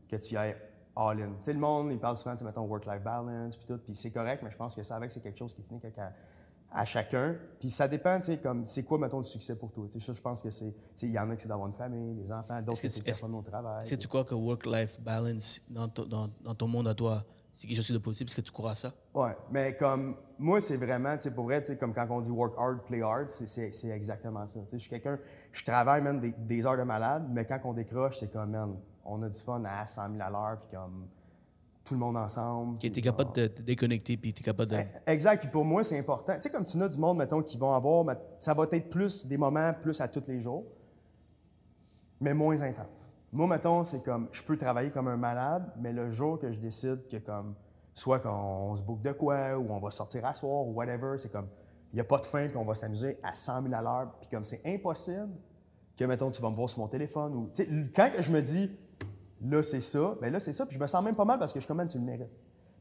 que 0.09 0.17
tu 0.17 0.35
ailles 0.35 0.57
all-in. 0.97 1.29
Tu 1.29 1.43
sais, 1.43 1.53
le 1.53 1.59
monde, 1.59 1.93
il 1.93 1.99
parle 1.99 2.17
souvent, 2.17 2.35
tu 2.35 2.43
mettons, 2.43 2.65
work-life 2.65 3.03
balance, 3.03 3.55
puis 3.55 3.65
tout, 3.65 3.77
puis 3.77 3.95
c'est 3.95 4.11
correct, 4.11 4.43
mais 4.43 4.51
je 4.51 4.57
pense 4.57 4.75
que 4.75 4.83
ça, 4.83 4.97
avec, 4.97 5.11
c'est 5.11 5.21
quelque 5.21 5.39
chose 5.39 5.53
qui 5.53 5.63
finit 5.63 5.79
à, 5.97 6.11
à, 6.71 6.85
chacun. 6.85 7.35
Puis 7.59 7.69
ça 7.69 7.87
dépend, 7.87 8.17
tu 8.19 8.25
sais, 8.25 8.37
comme, 8.37 8.65
c'est 8.67 8.83
quoi, 8.83 8.97
mettons, 8.97 9.19
le 9.19 9.23
succès 9.23 9.55
pour 9.55 9.71
toi? 9.71 9.87
Tu 9.91 9.99
sais, 9.99 10.13
je 10.13 10.21
pense 10.21 10.41
que 10.41 10.51
c'est, 10.51 10.71
tu 10.71 10.75
sais, 10.95 11.07
il 11.07 11.11
y 11.11 11.19
en 11.19 11.29
a 11.29 11.35
qui 11.35 11.41
c'est 11.41 11.47
d'avoir 11.47 11.67
une 11.67 11.73
famille, 11.73 12.15
des 12.15 12.31
enfants, 12.31 12.61
d'autres 12.61 12.79
qui 12.81 12.89
c'est 12.89 13.03
personne 13.03 13.35
au 13.35 13.41
travail. 13.41 13.81
Est-ce 13.81 13.95
que 13.95 14.01
tu 14.01 14.07
crois 14.07 14.23
que 14.23 14.35
work-life 14.35 14.99
balance, 15.01 15.61
dans, 15.69 15.87
dans, 15.87 16.29
dans 16.41 16.55
ton 16.55 16.67
monde 16.67 16.87
à 16.87 16.93
toi, 16.93 17.23
c'est 17.59 17.67
quelque 17.67 17.81
chose 17.81 17.91
de 17.91 17.97
possible? 17.97 18.29
Est-ce 18.29 18.37
que 18.37 18.45
tu 18.45 18.51
crois 18.51 18.71
à 18.71 18.75
ça? 18.75 18.93
Oui, 19.13 19.31
mais 19.51 19.75
comme 19.75 20.15
moi, 20.37 20.61
c'est 20.61 20.77
vraiment, 20.77 21.15
tu 21.17 21.23
sais, 21.23 21.31
pour 21.31 21.43
vrai, 21.43 21.59
tu 21.59 21.67
sais, 21.67 21.77
comme 21.77 21.93
quand 21.93 22.07
on 22.09 22.21
dit 22.21 22.29
work 22.29 22.53
hard, 22.57 22.83
play 22.85 23.01
hard, 23.01 23.29
c'est 23.29 23.89
exactement 23.89 24.47
ça. 24.47 24.61
Tu 24.61 24.65
sais, 24.69 24.77
je 24.77 24.81
suis 24.83 24.89
quelqu'un, 24.89 25.19
je 25.51 25.65
travaille 25.65 26.01
même 26.01 26.21
des, 26.21 26.65
heures 26.65 26.77
de 26.77 26.83
malade, 26.83 27.27
mais 27.29 27.45
quand 27.45 27.59
on 27.65 27.73
décroche, 27.73 28.19
c'est 28.19 28.31
comme, 28.31 28.51
man, 28.51 28.77
on 29.03 29.21
a 29.23 29.29
du 29.29 29.39
fun 29.39 29.61
à 29.65 29.85
100 29.85 30.11
000 30.13 30.21
à 30.21 30.29
l'heure, 30.29 30.59
puis 30.61 30.77
comme 30.77 31.07
tout 31.89 31.95
le 31.95 31.99
monde 31.99 32.17
ensemble. 32.17 32.77
Qui 32.77 32.87
es 32.87 32.91
capable 32.91 33.33
de 33.33 33.47
te 33.47 33.61
déconnecter, 33.63 34.15
puis 34.15 34.31
tu 34.31 34.41
es 34.41 34.45
capable 34.45 34.69
de. 34.69 34.77
Eh, 34.77 35.11
exact, 35.11 35.39
puis 35.39 35.49
pour 35.49 35.65
moi, 35.65 35.83
c'est 35.83 35.97
important. 35.97 36.35
Tu 36.35 36.41
sais, 36.41 36.49
comme 36.51 36.63
tu 36.63 36.79
as 36.81 36.87
du 36.87 36.99
monde, 36.99 37.17
mettons, 37.17 37.41
qui 37.41 37.57
vont 37.57 37.73
avoir, 37.73 38.05
ça 38.37 38.53
va 38.53 38.65
être 38.71 38.89
plus 38.89 39.25
des 39.25 39.37
moments 39.37 39.73
plus 39.73 39.99
à 39.99 40.07
tous 40.07 40.27
les 40.27 40.39
jours, 40.39 40.65
mais 42.21 42.35
moins 42.35 42.61
intense. 42.61 42.85
Moi, 43.31 43.47
mettons, 43.47 43.83
c'est 43.85 44.03
comme, 44.03 44.29
je 44.31 44.43
peux 44.43 44.55
travailler 44.55 44.91
comme 44.91 45.07
un 45.07 45.17
malade, 45.17 45.73
mais 45.79 45.91
le 45.91 46.11
jour 46.11 46.39
que 46.39 46.51
je 46.51 46.59
décide 46.59 47.07
que, 47.07 47.17
comme, 47.17 47.55
soit 47.95 48.19
qu'on 48.19 48.75
se 48.75 48.83
boucle 48.83 49.01
de 49.01 49.11
quoi, 49.11 49.57
ou 49.57 49.71
on 49.71 49.79
va 49.79 49.89
sortir 49.89 50.25
à 50.25 50.35
soir, 50.35 50.67
ou 50.67 50.73
whatever, 50.73 51.17
c'est 51.17 51.31
comme, 51.31 51.47
il 51.91 51.95
n'y 51.95 52.01
a 52.01 52.05
pas 52.05 52.19
de 52.19 52.25
fin, 52.25 52.47
puis 52.47 52.57
on 52.57 52.65
va 52.65 52.75
s'amuser 52.75 53.17
à 53.23 53.33
100 53.33 53.63
000 53.63 53.73
à 53.73 53.81
l'heure, 53.81 54.11
puis 54.19 54.29
comme 54.29 54.43
c'est 54.43 54.61
impossible 54.63 55.29
que, 55.97 56.05
mettons, 56.05 56.29
tu 56.29 56.39
vas 56.39 56.51
me 56.51 56.55
voir 56.55 56.69
sur 56.69 56.79
mon 56.79 56.87
téléphone, 56.87 57.33
ou, 57.35 57.49
tu 57.53 57.63
sais, 57.63 57.91
quand 57.95 58.11
je 58.19 58.31
me 58.31 58.41
dis, 58.41 58.69
là, 59.41 59.63
c'est 59.63 59.81
ça, 59.81 60.15
bien 60.21 60.29
là, 60.29 60.39
c'est 60.39 60.53
ça, 60.53 60.65
puis 60.65 60.75
je 60.75 60.81
me 60.81 60.87
sens 60.87 61.03
même 61.03 61.15
pas 61.15 61.25
mal 61.25 61.39
parce 61.39 61.53
que 61.53 61.59
je 61.59 61.73
même, 61.73 61.87
tu 61.87 61.97
le 61.97 62.03
mérites. 62.03 62.31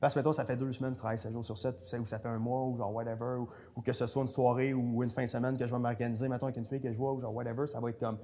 Parce 0.00 0.14
que, 0.14 0.20
mettons, 0.20 0.32
ça 0.32 0.44
fait 0.44 0.56
deux 0.56 0.70
semaines, 0.72 0.92
tu 0.92 0.98
travailles 0.98 1.18
7 1.18 1.32
jours 1.32 1.44
sur 1.44 1.58
7, 1.58 1.76
ou 2.00 2.06
ça 2.06 2.18
fait 2.18 2.28
un 2.28 2.38
mois, 2.38 2.64
ou 2.64 2.76
genre 2.76 2.94
whatever, 2.94 3.38
ou, 3.74 3.82
que 3.82 3.92
ce 3.92 4.06
soit 4.06 4.22
une 4.22 4.28
soirée 4.28 4.72
ou 4.72 5.02
une 5.02 5.10
fin 5.10 5.24
de 5.24 5.30
semaine 5.30 5.56
que 5.56 5.66
je 5.66 5.74
vais 5.74 5.80
m'organiser, 5.80 6.28
mettons, 6.28 6.46
avec 6.46 6.56
une 6.56 6.66
fille 6.66 6.80
que 6.80 6.92
je 6.92 6.96
vois, 6.96 7.12
ou 7.12 7.20
genre 7.20 7.34
whatever, 7.34 7.66
ça 7.66 7.80
va 7.80 7.90
être 7.90 7.98
comme, 7.98 8.18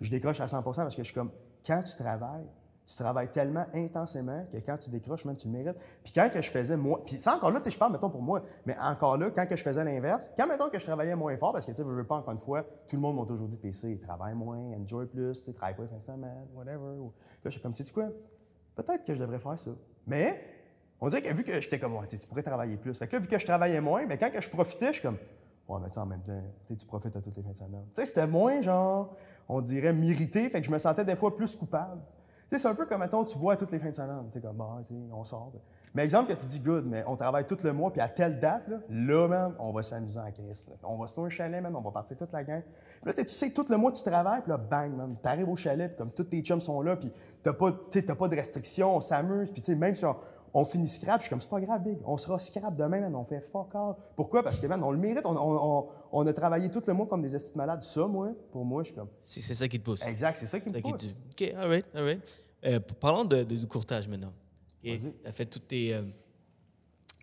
je 0.00 0.10
décroche 0.10 0.40
à 0.40 0.46
100% 0.46 0.62
parce 0.62 0.94
que 0.94 1.02
je 1.02 1.06
suis 1.06 1.14
comme, 1.14 1.32
quand 1.66 1.82
tu 1.82 1.96
travailles, 1.96 2.46
tu 2.86 2.96
travailles 2.96 3.30
tellement 3.30 3.66
intensément 3.74 4.46
que 4.52 4.58
quand 4.58 4.76
tu 4.78 4.90
décroches, 4.90 5.24
même 5.24 5.34
tu 5.34 5.48
le 5.48 5.52
mérites. 5.54 5.76
Puis 6.04 6.12
quand 6.14 6.30
que 6.32 6.40
je 6.40 6.50
faisais 6.50 6.76
moi, 6.76 7.02
puis 7.04 7.16
ça 7.16 7.34
encore 7.34 7.50
là, 7.50 7.58
tu 7.58 7.64
sais, 7.64 7.70
je 7.72 7.78
parle, 7.78 7.92
mettons, 7.92 8.08
pour 8.08 8.22
moi, 8.22 8.42
mais 8.64 8.76
encore 8.80 9.18
là, 9.18 9.30
quand 9.30 9.44
que 9.44 9.56
je 9.56 9.62
faisais 9.62 9.82
l'inverse, 9.82 10.30
quand, 10.38 10.46
mettons, 10.46 10.70
que 10.70 10.78
je 10.78 10.84
travaillais 10.84 11.16
moins 11.16 11.36
fort, 11.36 11.52
parce 11.52 11.66
que, 11.66 11.72
tu 11.72 11.78
sais, 11.78 11.82
je 11.82 11.88
veux 11.88 12.04
pas, 12.04 12.14
encore 12.14 12.32
une 12.32 12.38
fois, 12.38 12.62
tout 12.62 12.94
le 12.94 13.02
monde 13.02 13.16
m'a 13.16 13.26
toujours 13.26 13.48
dit, 13.48 13.56
PC, 13.56 13.98
travaille 13.98 14.34
moins, 14.34 14.58
enjoy 14.80 15.06
plus, 15.06 15.40
tu 15.40 15.46
sais, 15.46 15.52
travaille 15.52 15.74
pas 15.74 16.00
semaine, 16.00 16.46
whatever. 16.54 16.96
Là, 16.96 17.10
je 17.46 17.50
suis 17.50 17.60
comme, 17.60 17.72
tu 17.72 17.84
sais 17.84 17.92
quoi, 17.92 18.06
peut-être 18.76 19.04
que 19.04 19.14
je 19.14 19.18
devrais 19.18 19.40
faire 19.40 19.58
ça. 19.58 19.72
Mais, 20.06 20.40
on 21.00 21.08
dirait 21.08 21.22
que 21.22 21.34
vu 21.34 21.42
que 21.42 21.60
j'étais 21.60 21.80
comme, 21.80 21.96
ouais, 21.96 22.06
tu 22.06 22.18
pourrais 22.18 22.44
travailler 22.44 22.76
plus. 22.76 22.96
Fait 22.96 23.08
que 23.08 23.16
là, 23.16 23.20
vu 23.20 23.26
que 23.26 23.38
je 23.38 23.44
travaillais 23.44 23.80
moins, 23.80 24.06
mais 24.06 24.16
quand 24.16 24.30
que 24.30 24.40
je 24.40 24.48
profitais, 24.48 24.88
je 24.88 24.92
suis 24.92 25.02
comme, 25.02 25.18
ouais, 25.68 25.80
mais 25.82 25.90
tu 25.90 25.98
en 25.98 26.06
même 26.06 26.22
temps, 26.22 26.42
tu 26.68 26.86
profites 26.86 27.16
à 27.16 27.20
toutes 27.20 27.36
les 27.36 27.42
fins 27.42 27.50
de 27.50 27.56
semaine. 27.56 27.84
Tu 27.94 28.00
sais, 28.00 28.06
c'était 28.06 28.28
moins 28.28 28.62
genre, 28.62 29.16
on 29.48 29.60
dirait, 29.60 29.92
mérité. 29.92 30.48
Fait 30.48 30.60
que 30.60 30.66
je 30.66 30.70
me 30.70 30.78
sentais 30.78 31.04
des 31.04 31.16
fois 31.16 31.36
plus 31.36 31.56
coupable. 31.56 32.00
C'est 32.50 32.68
un 32.68 32.74
peu 32.74 32.86
comme, 32.86 33.00
mettons, 33.00 33.24
tu 33.24 33.38
bois 33.38 33.56
toutes 33.56 33.72
les 33.72 33.78
fins 33.78 33.90
de 33.90 33.94
semaine. 33.94 34.30
Tu 34.32 34.40
comme, 34.40 34.56
bon, 34.56 34.84
on 35.12 35.24
sort. 35.24 35.52
Mais 35.94 36.04
exemple 36.04 36.32
que 36.32 36.38
tu 36.38 36.46
dis, 36.46 36.60
good, 36.60 36.84
mais 36.86 37.02
on 37.06 37.16
travaille 37.16 37.46
tout 37.46 37.56
le 37.64 37.72
mois, 37.72 37.90
puis 37.90 38.02
à 38.02 38.08
telle 38.08 38.38
date, 38.38 38.68
là, 38.68 38.76
là 38.90 39.28
man, 39.28 39.54
on 39.58 39.72
va 39.72 39.82
s'amuser 39.82 40.20
en 40.20 40.30
crise. 40.30 40.70
On 40.82 40.96
va 40.96 41.06
se 41.06 41.14
trouver 41.14 41.28
un 41.28 41.30
chalet, 41.30 41.62
man, 41.62 41.74
on 41.74 41.80
va 41.80 41.90
partir 41.90 42.18
toute 42.18 42.32
la 42.32 42.44
gang. 42.44 42.62
Puis 42.62 43.06
là, 43.06 43.12
tu 43.14 43.26
sais, 43.26 43.50
tout 43.50 43.64
le 43.68 43.76
mois, 43.78 43.90
tu 43.92 44.02
travailles, 44.02 44.42
puis 44.42 44.50
là, 44.50 44.58
bang, 44.58 44.94
man, 44.94 45.16
t'arrives 45.22 45.48
au 45.48 45.56
chalet, 45.56 45.88
puis 45.88 45.96
comme 45.96 46.12
tous 46.12 46.24
tes 46.24 46.42
chums 46.42 46.60
sont 46.60 46.82
là, 46.82 46.96
puis 46.96 47.10
t'as 47.42 47.54
pas, 47.54 47.72
pas 47.72 48.28
de 48.28 48.36
restrictions, 48.36 48.96
on 48.96 49.00
s'amuse, 49.00 49.50
puis 49.50 49.62
tu 49.62 49.72
sais, 49.72 49.74
même 49.74 49.94
si 49.94 50.04
on 50.04 50.16
finit 50.64 50.88
scrap. 50.88 51.20
Je 51.20 51.24
suis 51.24 51.30
comme, 51.30 51.40
c'est 51.40 51.50
pas 51.50 51.60
grave, 51.60 51.82
Big. 51.82 51.98
On 52.04 52.16
sera 52.16 52.38
scrap 52.38 52.76
demain, 52.76 53.00
man. 53.00 53.14
On 53.14 53.24
fait 53.24 53.40
fuck 53.40 53.74
all. 53.74 53.94
Pourquoi? 54.14 54.42
Parce 54.42 54.58
que, 54.58 54.66
man, 54.66 54.82
on 54.82 54.90
le 54.90 54.98
mérite. 54.98 55.24
On, 55.24 56.26
a 56.26 56.32
travaillé 56.32 56.70
tout 56.70 56.82
le 56.86 56.94
mois 56.94 57.06
comme 57.06 57.22
des 57.22 57.34
estimes 57.34 57.58
malades. 57.58 57.82
Ça, 57.82 58.06
moi, 58.06 58.30
pour 58.52 58.64
moi, 58.64 58.82
je 58.82 58.88
suis 58.88 58.96
comme. 58.96 59.08
C'est 59.22 59.54
ça 59.54 59.68
qui 59.68 59.78
te 59.78 59.84
pousse. 59.84 60.06
Exact, 60.06 60.36
c'est 60.36 60.46
ça 60.46 60.60
qui 60.60 60.70
me 60.70 60.80
pousse. 60.80 61.14
OK, 61.32 61.54
all 61.56 61.68
right, 61.68 61.86
all 61.94 62.04
right. 62.04 62.42
Euh, 62.64 62.80
parlons 63.00 63.24
de, 63.24 63.44
du 63.44 63.66
courtage 63.66 64.08
maintenant. 64.08 64.32
Tu 64.82 64.98
as 65.24 65.32
fait 65.32 65.46
toutes 65.46 65.68
tes, 65.68 65.94
euh, 65.94 66.02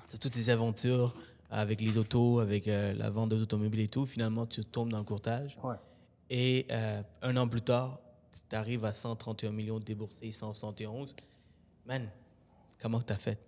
toutes 0.10 0.32
tes 0.32 0.50
aventures 0.50 1.16
avec 1.50 1.82
les 1.82 1.98
autos, 1.98 2.40
avec 2.40 2.68
euh, 2.68 2.94
la 2.94 3.10
vente 3.10 3.30
des 3.30 3.42
automobiles 3.42 3.82
et 3.82 3.88
tout. 3.88 4.06
Finalement, 4.06 4.46
tu 4.46 4.64
tombes 4.64 4.90
dans 4.90 4.98
le 4.98 5.04
courtage. 5.04 5.58
Ouais. 5.64 5.76
Et 6.30 6.68
un 7.22 7.38
an 7.38 7.48
plus 7.48 7.62
tard, 7.62 8.00
tu 8.50 8.56
arrives 8.56 8.86
à 8.86 8.94
131 8.94 9.52
millions 9.52 9.80
déboursés, 9.80 10.32
171. 10.32 11.16
Man, 11.86 12.10
comment 12.84 13.00
tu 13.00 13.14
as 13.14 13.18
fait? 13.18 13.40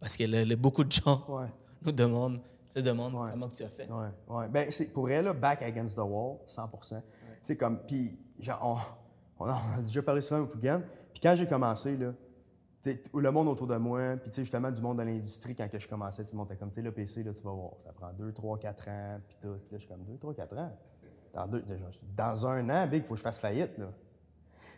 Parce 0.00 0.16
que 0.16 0.54
beaucoup 0.56 0.82
de 0.82 0.90
gens 0.90 1.24
nous 1.82 1.92
demandent, 1.92 2.40
se 2.68 2.80
demandent 2.80 3.30
comment 3.30 3.48
tu 3.48 3.62
as 3.62 3.68
fait. 3.68 3.88
Ouais. 3.88 4.48
Ben, 4.48 4.68
pour 4.92 5.08
elle, 5.08 5.26
là, 5.26 5.32
back 5.32 5.62
against 5.62 5.94
the 5.94 6.00
wall, 6.00 6.38
100 6.48 6.68
C'est 7.44 7.56
comme, 7.56 7.78
puis, 7.86 8.18
genre, 8.40 8.98
on, 9.38 9.46
a 9.46 9.80
déjà 9.80 10.02
parlé 10.02 10.20
souvent 10.20 10.40
au 10.40 10.46
Pougan. 10.46 10.82
Puis 11.12 11.20
quand 11.22 11.36
j'ai 11.36 11.46
commencé, 11.46 11.96
là, 11.96 12.12
le 13.14 13.30
monde 13.30 13.46
autour 13.46 13.68
de 13.68 13.76
moi, 13.76 14.16
puis 14.16 14.32
justement 14.34 14.72
du 14.72 14.80
monde 14.80 14.98
de 14.98 15.04
l'industrie, 15.04 15.54
quand 15.54 15.68
que 15.68 15.78
je 15.78 15.86
commençais, 15.86 16.24
tout 16.24 16.32
le 16.32 16.38
monde 16.38 16.48
était 16.48 16.56
comme, 16.56 16.70
tu 16.70 16.76
sais, 16.76 16.82
le 16.82 16.90
PC, 16.90 17.22
là, 17.22 17.32
tu 17.32 17.42
vas 17.42 17.52
voir, 17.52 17.74
ça 17.84 17.92
prend 17.92 18.12
2, 18.12 18.32
3, 18.32 18.58
4 18.58 18.88
ans, 18.88 19.20
puis 19.24 19.36
tout. 19.40 19.54
Puis 19.66 19.72
là, 19.72 19.78
je 19.78 19.78
suis 19.78 19.88
comme 19.88 20.04
2, 20.04 20.18
3, 20.18 20.34
4 20.34 20.58
ans. 20.58 20.72
Dans, 21.34 21.46
deux, 21.46 21.64
dans 22.16 22.46
un 22.46 22.68
an, 22.68 22.86
Big, 22.88 23.04
il 23.04 23.06
faut 23.06 23.14
que 23.14 23.18
je 23.18 23.22
fasse 23.22 23.38
faillite, 23.38 23.78
là. 23.78 23.86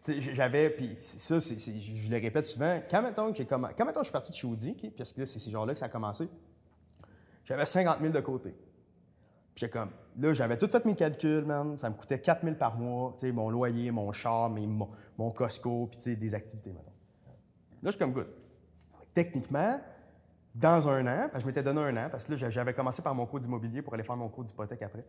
J'avais, 0.06 0.68
puis 0.68 0.94
ça, 1.00 1.38
je 1.38 2.10
le 2.10 2.20
répète 2.20 2.44
souvent, 2.44 2.78
quand 2.90 3.00
maintenant 3.00 3.32
que 3.32 3.38
je 3.38 4.02
suis 4.02 4.12
parti 4.12 4.32
de 4.32 4.36
chez 4.36 4.46
Audi, 4.46 4.76
parce 4.96 5.12
que 5.12 5.24
c'est 5.24 5.38
ces 5.38 5.50
jours-là 5.50 5.72
que 5.72 5.78
ça 5.78 5.86
a 5.86 5.88
commencé, 5.88 6.28
j'avais 7.44 7.64
50 7.64 8.00
000 8.00 8.12
de 8.12 8.20
côté. 8.20 8.54
Puis 9.54 9.70
comme, 9.70 9.90
là, 10.18 10.34
j'avais 10.34 10.58
tout 10.58 10.68
fait 10.68 10.84
mes 10.84 10.94
calculs, 10.94 11.44
man. 11.44 11.78
Ça 11.78 11.88
me 11.88 11.94
coûtait 11.94 12.20
4 12.20 12.44
000 12.44 12.56
par 12.56 12.76
mois, 12.76 13.14
tu 13.16 13.26
sais, 13.26 13.32
mon 13.32 13.48
loyer, 13.48 13.90
mon 13.90 14.12
char, 14.12 14.50
mon, 14.50 14.90
mon 15.16 15.30
Costco, 15.30 15.86
puis 15.86 15.96
tu 15.96 16.04
sais, 16.04 16.16
des 16.16 16.34
activités, 16.34 16.72
maintenant. 16.72 16.92
Là, 17.82 17.90
je 17.90 17.90
suis 17.90 17.98
comme 17.98 18.12
good. 18.12 18.28
Techniquement, 19.12 19.80
dans 20.54 20.88
un 20.88 21.06
an, 21.06 21.28
parce 21.30 21.34
que 21.34 21.40
je 21.40 21.46
m'étais 21.46 21.62
donné 21.62 21.80
un 21.80 21.96
an, 21.96 22.08
parce 22.10 22.24
que 22.24 22.34
là, 22.34 22.50
j'avais 22.50 22.74
commencé 22.74 23.00
par 23.00 23.14
mon 23.14 23.26
cours 23.26 23.40
d'immobilier 23.40 23.80
pour 23.80 23.94
aller 23.94 24.02
faire 24.02 24.16
mon 24.16 24.28
cours 24.28 24.44
d'hypothèque 24.44 24.82
après. 24.82 25.04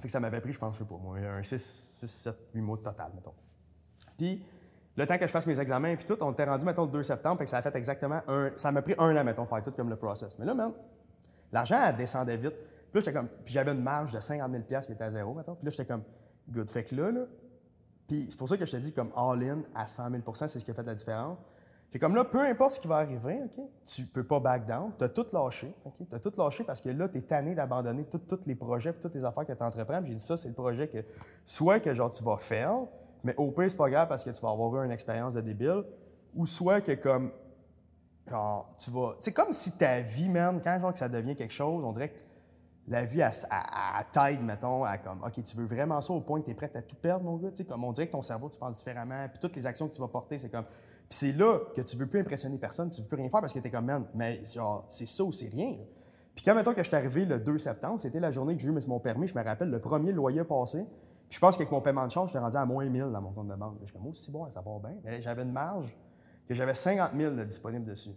Que 0.00 0.08
ça 0.08 0.20
m'avait 0.20 0.40
pris, 0.40 0.52
je 0.52 0.58
pense, 0.58 0.74
je 0.74 0.80
sais 0.80 0.88
pas, 0.88 0.96
moi, 0.96 1.18
un 1.18 1.42
6, 1.42 1.96
6, 2.00 2.06
7, 2.06 2.36
8 2.54 2.60
mois 2.60 2.78
total, 2.78 3.12
mettons. 3.14 3.34
Puis, 4.16 4.44
le 4.96 5.06
temps 5.06 5.18
que 5.18 5.26
je 5.26 5.32
fasse 5.32 5.46
mes 5.46 5.60
examens 5.60 5.88
et 5.88 5.96
tout, 5.98 6.16
on 6.22 6.32
était 6.32 6.44
rendu, 6.44 6.64
mettons, 6.64 6.86
le 6.86 6.90
2 6.90 7.02
septembre, 7.02 7.42
et 7.42 7.44
que 7.44 7.50
ça 7.50 7.58
a 7.58 7.62
fait 7.62 7.76
exactement 7.76 8.20
un. 8.28 8.50
Ça 8.56 8.72
m'a 8.72 8.82
pris 8.82 8.94
un 8.98 9.14
an, 9.16 9.24
mettons, 9.24 9.46
faire 9.46 9.62
tout 9.62 9.72
comme 9.72 9.90
le 9.90 9.96
process. 9.96 10.38
Mais 10.38 10.46
là, 10.46 10.54
man, 10.54 10.72
l'argent, 11.52 11.92
descendait 11.96 12.36
vite. 12.36 12.54
Puis 12.54 12.94
là, 12.94 13.00
j'étais 13.00 13.12
comme. 13.12 13.28
Puis 13.44 13.52
j'avais 13.52 13.72
une 13.72 13.82
marge 13.82 14.12
de 14.12 14.20
50 14.20 14.50
000 14.50 14.62
qui 14.82 14.92
était 14.92 15.04
à 15.04 15.10
zéro, 15.10 15.34
mettons. 15.34 15.54
Puis 15.54 15.64
là, 15.64 15.70
j'étais 15.70 15.84
comme, 15.84 16.02
good. 16.48 16.70
Fait 16.70 16.84
que 16.84 16.94
là, 16.94 17.10
là. 17.10 17.26
Puis 18.08 18.26
c'est 18.30 18.38
pour 18.38 18.48
ça 18.48 18.56
que 18.56 18.64
je 18.64 18.72
te 18.72 18.76
dis, 18.76 18.92
comme 18.92 19.10
all-in 19.16 19.62
à 19.74 19.86
100 19.86 20.10
000% 20.10 20.48
c'est 20.48 20.60
ce 20.60 20.64
qui 20.64 20.70
a 20.70 20.74
fait 20.74 20.84
la 20.84 20.94
différence. 20.94 21.38
Puis 21.90 22.00
comme 22.00 22.14
là, 22.14 22.24
peu 22.24 22.40
importe 22.40 22.72
ce 22.72 22.80
qui 22.80 22.88
va 22.88 22.96
arriver, 22.96 23.40
OK, 23.44 23.64
tu 23.84 24.04
peux 24.04 24.24
pas 24.24 24.40
back 24.40 24.66
down. 24.66 24.92
Tu 24.98 25.04
as 25.04 25.08
tout 25.08 25.26
lâché, 25.32 25.74
OK? 25.84 25.94
Tu 26.08 26.14
as 26.14 26.18
tout 26.18 26.32
lâché 26.36 26.64
parce 26.64 26.80
que 26.80 26.90
là, 26.90 27.08
tu 27.08 27.18
es 27.18 27.22
tanné 27.22 27.54
d'abandonner 27.54 28.04
tous 28.04 28.46
les 28.46 28.54
projets 28.54 28.92
toutes 28.94 29.14
les 29.14 29.24
affaires 29.24 29.46
que 29.46 29.52
tu 29.52 29.62
entreprends. 29.62 30.04
J'ai 30.04 30.14
dit 30.14 30.22
ça, 30.22 30.36
c'est 30.36 30.48
le 30.48 30.54
projet 30.54 30.88
que 30.88 30.98
soit 31.44 31.80
que 31.80 31.94
genre 31.94 32.10
tu 32.10 32.22
vas 32.22 32.36
faire, 32.38 32.80
mais 33.26 33.34
au 33.36 33.50
pire, 33.50 33.68
c'est 33.68 33.76
pas 33.76 33.90
grave 33.90 34.08
parce 34.08 34.24
que 34.24 34.30
tu 34.30 34.40
vas 34.40 34.50
avoir 34.50 34.76
eu 34.76 34.86
une 34.86 34.92
expérience 34.92 35.34
de 35.34 35.40
débile. 35.40 35.82
Ou 36.36 36.46
soit 36.46 36.80
que 36.80 36.92
comme, 36.92 37.32
genre, 38.28 38.72
tu 38.78 38.90
vas. 38.92 39.16
C'est 39.18 39.32
comme 39.32 39.52
si 39.52 39.76
ta 39.76 40.00
vie, 40.00 40.28
man, 40.28 40.60
quand 40.62 40.78
genre 40.80 40.92
que 40.92 40.98
ça 40.98 41.08
devient 41.08 41.34
quelque 41.34 41.52
chose, 41.52 41.84
on 41.84 41.90
dirait 41.90 42.10
que 42.10 42.18
la 42.86 43.04
vie, 43.04 43.20
à 43.20 43.32
taille, 44.12 44.38
mettons, 44.38 44.84
à 44.84 44.98
comme, 44.98 45.24
OK, 45.24 45.42
tu 45.42 45.56
veux 45.56 45.66
vraiment 45.66 46.00
ça 46.00 46.12
au 46.12 46.20
point 46.20 46.40
que 46.40 46.44
tu 46.44 46.52
es 46.52 46.54
prêt 46.54 46.70
à 46.72 46.82
tout 46.82 46.94
perdre, 46.94 47.24
mon 47.24 47.36
gars. 47.36 47.48
comme 47.68 47.82
on 47.82 47.90
dirait 47.90 48.06
que 48.06 48.12
ton 48.12 48.22
cerveau, 48.22 48.48
tu 48.48 48.60
penses 48.60 48.76
différemment. 48.76 49.26
Puis 49.28 49.40
toutes 49.40 49.56
les 49.56 49.66
actions 49.66 49.88
que 49.88 49.94
tu 49.94 50.00
vas 50.00 50.06
porter, 50.06 50.38
c'est 50.38 50.50
comme. 50.50 50.66
Puis 51.08 51.18
c'est 51.18 51.32
là 51.32 51.58
que 51.74 51.80
tu 51.80 51.96
veux 51.96 52.06
plus 52.06 52.20
impressionner 52.20 52.58
personne, 52.58 52.90
tu 52.90 53.02
veux 53.02 53.08
plus 53.08 53.16
rien 53.16 53.28
faire 53.28 53.40
parce 53.40 53.52
que 53.52 53.58
tu 53.58 53.66
es 53.66 53.70
comme, 53.72 53.86
man, 53.86 54.06
mais 54.14 54.38
genre, 54.44 54.86
c'est 54.88 55.06
ça 55.06 55.24
ou 55.24 55.32
c'est 55.32 55.48
rien. 55.48 55.78
Puis 56.36 56.44
quand, 56.44 56.54
mettons, 56.54 56.74
que 56.74 56.82
je 56.84 56.88
suis 56.88 56.96
arrivé 56.96 57.24
le 57.24 57.40
2 57.40 57.58
septembre, 57.58 57.98
c'était 57.98 58.20
la 58.20 58.30
journée 58.30 58.54
que 58.54 58.62
j'ai 58.62 58.68
eu 58.68 58.80
mon 58.86 59.00
permis, 59.00 59.26
je 59.26 59.34
me 59.34 59.42
rappelle, 59.42 59.70
le 59.70 59.80
premier 59.80 60.12
loyer 60.12 60.44
passé 60.44 60.86
je 61.28 61.38
pense 61.38 61.56
qu'avec 61.56 61.70
mon 61.72 61.80
paiement 61.80 62.06
de 62.06 62.12
change, 62.12 62.28
j'étais 62.28 62.38
rendu 62.38 62.56
à 62.56 62.64
moins 62.64 62.88
1000 62.88 63.10
dans 63.12 63.20
mon 63.20 63.32
compte 63.32 63.48
de 63.48 63.54
banque. 63.54 63.78
Je 63.80 63.86
suis 63.86 63.92
comme, 63.92 64.06
oh, 64.06 64.14
c'est 64.14 64.30
bon, 64.30 64.50
ça 64.50 64.60
va 64.60 64.78
bien. 64.78 64.98
Mais 65.04 65.20
j'avais 65.20 65.42
une 65.42 65.52
marge 65.52 65.96
que 66.48 66.54
j'avais 66.54 66.74
50 66.74 67.12
000 67.14 67.34
disponibles 67.44 67.84
dessus. 67.84 68.14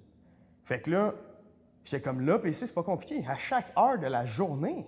Fait 0.64 0.82
que 0.82 0.92
là, 0.92 1.16
j'étais 1.84 2.02
comme 2.02 2.22
là, 2.22 2.38
PC, 2.38 2.68
c'est 2.68 2.74
pas 2.74 2.84
compliqué. 2.84 3.26
À 3.28 3.38
chaque 3.38 3.74
heure 3.78 3.98
de 3.98 4.06
la 4.06 4.26
journée, 4.26 4.88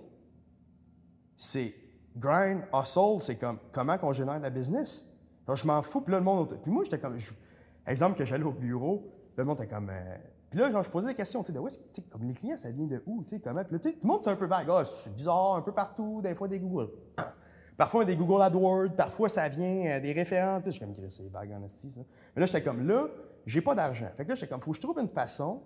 c'est 1.36 1.74
grind, 2.16 2.64
hustle, 2.72 3.20
c'est 3.20 3.36
comme 3.36 3.58
comment 3.72 3.98
qu'on 3.98 4.12
génère 4.12 4.38
la 4.38 4.50
business? 4.50 5.08
Je 5.52 5.66
m'en 5.66 5.82
fous, 5.82 6.00
puis 6.00 6.12
là, 6.12 6.18
le 6.18 6.24
monde. 6.24 6.58
Puis 6.62 6.70
moi, 6.70 6.84
j'étais 6.84 6.98
comme. 6.98 7.18
exemple, 7.86 8.16
que 8.16 8.24
j'allais 8.24 8.44
au 8.44 8.52
bureau, 8.52 9.12
le 9.36 9.44
monde 9.44 9.60
était 9.60 9.68
comme. 9.68 9.90
Euh, 9.90 10.16
puis 10.50 10.60
là, 10.60 10.70
genre, 10.70 10.82
je 10.82 10.90
posais 10.90 11.06
des 11.06 11.14
questions, 11.14 11.42
tu 11.42 11.48
sais, 11.48 11.52
de 11.52 11.58
où 11.58 11.66
est-ce 11.66 11.78
comme 12.10 12.24
les 12.24 12.34
clients, 12.34 12.56
ça 12.56 12.70
vient 12.70 12.86
de 12.86 13.02
où, 13.06 13.24
tu 13.24 13.30
sais, 13.34 13.40
comment? 13.40 13.64
Puis 13.64 13.80
tout 13.80 13.88
le 13.88 14.06
monde, 14.06 14.20
c'est 14.22 14.30
un 14.30 14.36
peu 14.36 14.46
vague. 14.46 14.68
Ah, 14.70 14.84
c'est 14.84 15.12
bizarre, 15.12 15.56
un 15.56 15.62
peu 15.62 15.72
partout, 15.72 16.20
des 16.22 16.34
fois 16.34 16.46
des 16.46 16.60
Google. 16.60 16.90
Parfois, 17.82 18.04
des 18.04 18.14
Google 18.14 18.40
AdWords, 18.40 18.94
parfois, 18.96 19.28
ça 19.28 19.48
vient 19.48 19.86
euh, 19.86 19.98
des 19.98 20.12
référents. 20.12 20.60
je 20.64 20.70
suis 20.70 20.78
comme, 20.78 20.94
c'est 20.94 21.28
vague 21.32 21.50
en 21.50 21.66
ça. 21.66 21.88
Mais 22.36 22.40
là, 22.40 22.46
j'étais 22.46 22.62
comme, 22.62 22.86
là, 22.86 23.08
j'ai 23.44 23.60
pas 23.60 23.74
d'argent. 23.74 24.06
Fait 24.16 24.22
que 24.22 24.28
là, 24.28 24.34
j'étais 24.36 24.46
comme, 24.46 24.60
faut 24.60 24.70
que 24.70 24.76
je 24.76 24.82
trouve 24.82 25.00
une 25.00 25.08
façon 25.08 25.62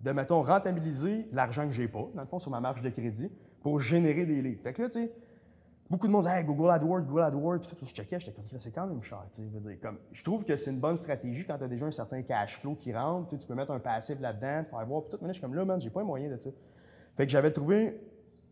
de, 0.00 0.10
mettons, 0.10 0.42
rentabiliser 0.42 1.28
l'argent 1.30 1.68
que 1.68 1.72
j'ai 1.72 1.86
pas, 1.86 2.08
dans 2.12 2.22
le 2.22 2.26
fond, 2.26 2.40
sur 2.40 2.50
ma 2.50 2.58
marge 2.58 2.82
de 2.82 2.88
crédit, 2.88 3.30
pour 3.62 3.78
générer 3.78 4.26
des 4.26 4.42
leads. 4.42 4.60
Fait 4.64 4.72
que 4.72 4.82
là, 4.82 4.88
tu 4.88 4.98
sais, 4.98 5.12
beaucoup 5.88 6.08
de 6.08 6.12
monde 6.12 6.26
hey, 6.26 6.44
Google 6.44 6.72
AdWords, 6.72 7.02
Google 7.02 7.22
AdWords, 7.22 7.60
puis 7.60 7.68
tout. 7.68 7.86
Je 7.86 7.92
checkais, 7.92 8.18
j'étais 8.18 8.32
comme, 8.32 8.46
c'est 8.48 8.72
quand 8.72 8.88
même 8.88 9.04
cher, 9.04 9.22
tu 9.32 9.40
sais. 9.40 9.76
Comme, 9.76 9.98
je 10.10 10.24
trouve 10.24 10.42
que 10.42 10.56
c'est 10.56 10.72
une 10.72 10.80
bonne 10.80 10.96
stratégie 10.96 11.44
quand 11.44 11.56
tu 11.56 11.62
as 11.62 11.68
déjà 11.68 11.86
un 11.86 11.92
certain 11.92 12.20
cash 12.22 12.58
flow 12.58 12.74
qui 12.74 12.92
rentre, 12.92 13.38
tu 13.38 13.46
peux 13.46 13.54
mettre 13.54 13.70
un 13.70 13.78
passif 13.78 14.18
là-dedans, 14.20 14.64
tu 14.64 14.70
peux 14.70 14.84
voir, 14.86 15.02
puis 15.02 15.10
tout. 15.12 15.18
Mais 15.20 15.28
là, 15.28 15.32
je 15.32 15.38
suis 15.38 15.42
comme, 15.42 15.54
là, 15.54 15.64
man, 15.64 15.80
j'ai 15.80 15.90
pas 15.90 16.00
les 16.00 16.06
moyens 16.06 16.36
de 16.36 16.42
ça. 16.42 16.50
Fait 17.16 17.26
que 17.26 17.30
j'avais 17.30 17.52
trouvé 17.52 18.00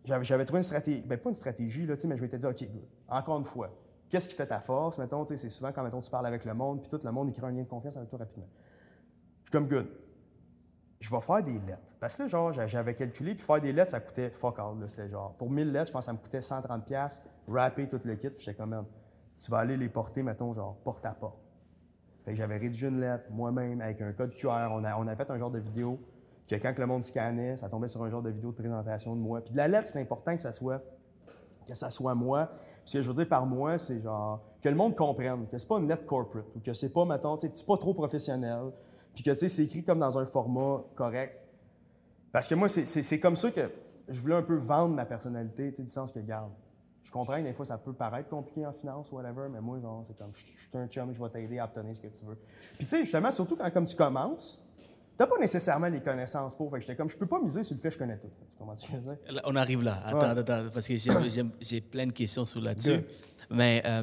j'avais 0.09 0.45
trouvé 0.45 0.61
une 0.61 0.65
stratégie, 0.65 1.05
ben 1.07 1.19
pas 1.19 1.31
une 1.31 1.37
stratégie, 1.37 1.87
là, 1.87 1.95
mais 2.07 2.17
je 2.17 2.27
te 2.27 2.37
dire, 2.37 2.51
OK, 2.51 2.69
encore 3.09 3.39
une 3.39 3.45
fois, 3.45 3.71
qu'est-ce 4.09 4.29
qui 4.29 4.35
fait 4.35 4.47
ta 4.47 4.61
force? 4.61 4.99
Mettons, 4.99 5.27
c'est 5.27 5.49
souvent 5.49 5.73
quand 5.73 5.83
mettons, 5.83 6.01
tu 6.01 6.11
parles 6.11 6.27
avec 6.27 6.45
le 6.45 6.55
monde, 6.55 6.81
puis 6.81 6.89
tout 6.89 7.05
le 7.05 7.13
monde 7.13 7.29
écrit 7.29 7.45
un 7.45 7.51
lien 7.51 7.63
de 7.63 7.69
confiance 7.69 7.97
avec 7.97 8.09
toi 8.09 8.19
rapidement. 8.19 8.49
Je 9.45 9.51
suis 9.51 9.53
comme, 9.53 9.69
good. 9.69 9.87
Je 11.01 11.11
vais 11.11 11.21
faire 11.21 11.43
des 11.45 11.59
lettres. 11.61 11.95
Parce 12.01 12.17
que 12.17 12.23
là, 12.23 12.29
genre, 12.29 12.53
j'avais 12.53 12.95
calculé, 12.95 13.35
puis 13.35 13.45
faire 13.45 13.61
des 13.61 13.73
lettres, 13.73 13.93
ça 13.93 14.01
coûtait 14.01 14.31
fuck 14.31 14.59
all. 14.59 14.75
C'était 14.89 15.09
genre, 15.09 15.35
pour 15.35 15.51
1000 15.51 15.71
lettres, 15.71 15.89
je 15.89 15.93
pense 15.93 16.01
que 16.03 16.07
ça 16.07 16.13
me 16.13 16.19
coûtait 16.19 16.41
130$, 16.41 17.21
rapper 17.49 17.89
tout 17.89 18.01
le 18.05 18.17
kit, 18.17 18.31
puis 18.31 18.45
j'étais 18.45 18.57
comme, 18.57 18.71
même, 18.71 18.85
tu 19.39 19.51
vas 19.51 19.59
aller 19.59 19.77
les 19.77 19.89
porter, 19.89 20.23
mettons, 20.23 20.55
genre, 20.55 20.77
porte 20.85 21.05
à 21.07 21.13
porte. 21.13 21.39
Fait 22.25 22.33
que 22.33 22.37
j'avais 22.37 22.57
rédigé 22.57 22.89
une 22.89 23.01
lettre 23.01 23.25
moi-même 23.31 23.81
avec 23.81 24.03
un 24.03 24.13
code 24.13 24.35
QR. 24.35 24.69
On 24.71 24.85
a, 24.85 24.99
on 24.99 25.07
a 25.07 25.17
fait 25.17 25.31
un 25.31 25.39
genre 25.39 25.51
de 25.51 25.61
vidéo 25.61 25.99
que 26.49 26.57
quand 26.57 26.77
le 26.79 26.87
monde 26.87 27.05
scannait, 27.05 27.57
ça 27.57 27.69
tombait 27.69 27.89
sur 27.89 28.03
un 28.03 28.11
genre 28.11 28.23
de 28.23 28.31
vidéo 28.31 28.51
de 28.51 28.57
présentation 28.57 29.15
de 29.15 29.21
moi. 29.21 29.41
Puis 29.43 29.53
de 29.53 29.57
la 29.57 29.69
lettre, 29.69 29.89
c'est 29.93 30.01
important 30.01 30.35
que 30.35 30.41
ça 30.41 30.53
soit 30.53 30.83
que 31.67 31.75
ça 31.75 31.91
soit 31.91 32.15
moi. 32.15 32.51
Ce 32.85 32.97
que 32.97 33.03
je 33.03 33.09
veux 33.09 33.15
dire 33.15 33.29
par 33.29 33.45
moi, 33.45 33.79
c'est 33.79 34.01
genre 34.01 34.41
que 34.63 34.69
le 34.69 34.75
monde 34.75 34.97
comprenne 34.97 35.47
que 35.47 35.59
c'est 35.59 35.69
pas 35.69 35.79
une 35.79 35.89
lettre 35.89 36.07
corporate 36.07 36.47
ou 36.57 36.61
que 36.61 36.73
c'est 36.73 36.93
pas, 36.93 37.05
mettons, 37.05 37.37
tu 37.37 37.49
pas 37.67 37.77
trop 37.77 37.95
professionnel, 37.95 38.73
puis 39.15 39.23
que, 39.23 39.31
tu 39.31 39.39
sais, 39.39 39.49
c'est 39.49 39.65
écrit 39.65 39.85
comme 39.85 39.99
dans 39.99 40.19
un 40.19 40.27
format 40.27 40.83
correct. 40.95 41.39
Parce 42.33 42.49
que 42.49 42.55
moi, 42.55 42.69
c'est 42.69 43.21
comme 43.21 43.37
ça 43.37 43.51
que 43.51 43.71
je 44.09 44.21
voulais 44.21 44.35
un 44.35 44.43
peu 44.43 44.57
vendre 44.57 44.95
ma 44.95 45.05
personnalité, 45.05 45.71
tu 45.71 45.77
sais, 45.77 45.83
du 45.83 45.91
sens 45.91 46.11
que, 46.13 46.21
garde. 46.21 46.53
Je 47.03 47.13
comprends 47.13 47.37
que 47.37 47.43
des 47.43 47.53
fois, 47.53 47.65
ça 47.65 47.79
peut 47.79 47.93
paraître 47.93 48.29
compliqué 48.29 48.67
en 48.67 48.73
finance 48.73 49.11
ou 49.13 49.17
whatever, 49.17 49.49
mais 49.51 49.61
moi, 49.61 49.79
genre, 49.81 50.05
c'est 50.07 50.17
comme, 50.17 50.33
je 50.33 50.45
suis 50.45 50.69
un 50.75 50.87
chum, 50.89 51.13
je 51.13 51.23
vais 51.23 51.31
t'aider 51.31 51.59
à 51.59 51.65
obtenir 51.65 51.97
ce 51.97 52.01
que 52.01 52.09
tu 52.09 52.25
veux. 52.25 52.39
Puis, 52.77 52.85
tu 52.85 52.89
sais, 52.89 53.01
justement, 53.01 53.31
surtout 53.31 53.57
quand 53.57 53.71
comme 53.71 53.87
tu 53.87 53.97
commences, 53.97 54.63
T'as 55.19 55.27
pas 55.27 55.37
nécessairement 55.37 55.89
les 55.89 56.01
connaissances 56.01 56.55
pour. 56.55 56.71
Fait 56.71 56.77
que 56.77 56.83
j'étais 56.83 56.95
comme, 56.95 57.11
je 57.11 57.17
peux 57.17 57.27
pas 57.27 57.41
miser 57.41 57.65
sur 57.65 57.75
le 57.75 57.81
fait 57.81 57.89
que 57.89 57.95
je 57.95 57.99
connais 57.99 58.19
tout. 58.19 58.31
Comment 58.57 58.77
tu 58.77 58.93
veux 58.93 59.01
dire? 59.01 59.43
On 59.45 59.57
arrive 59.57 59.83
là. 59.83 59.99
Attends, 60.07 60.21
attends, 60.21 60.71
parce 60.73 60.87
que 60.87 60.95
j'ai 61.61 61.81
plein 61.81 62.07
de 62.07 62.13
questions 62.13 62.45
sur 62.45 62.61
là-dessus. 62.61 63.01
Mais 63.51 63.83
euh, 63.85 64.03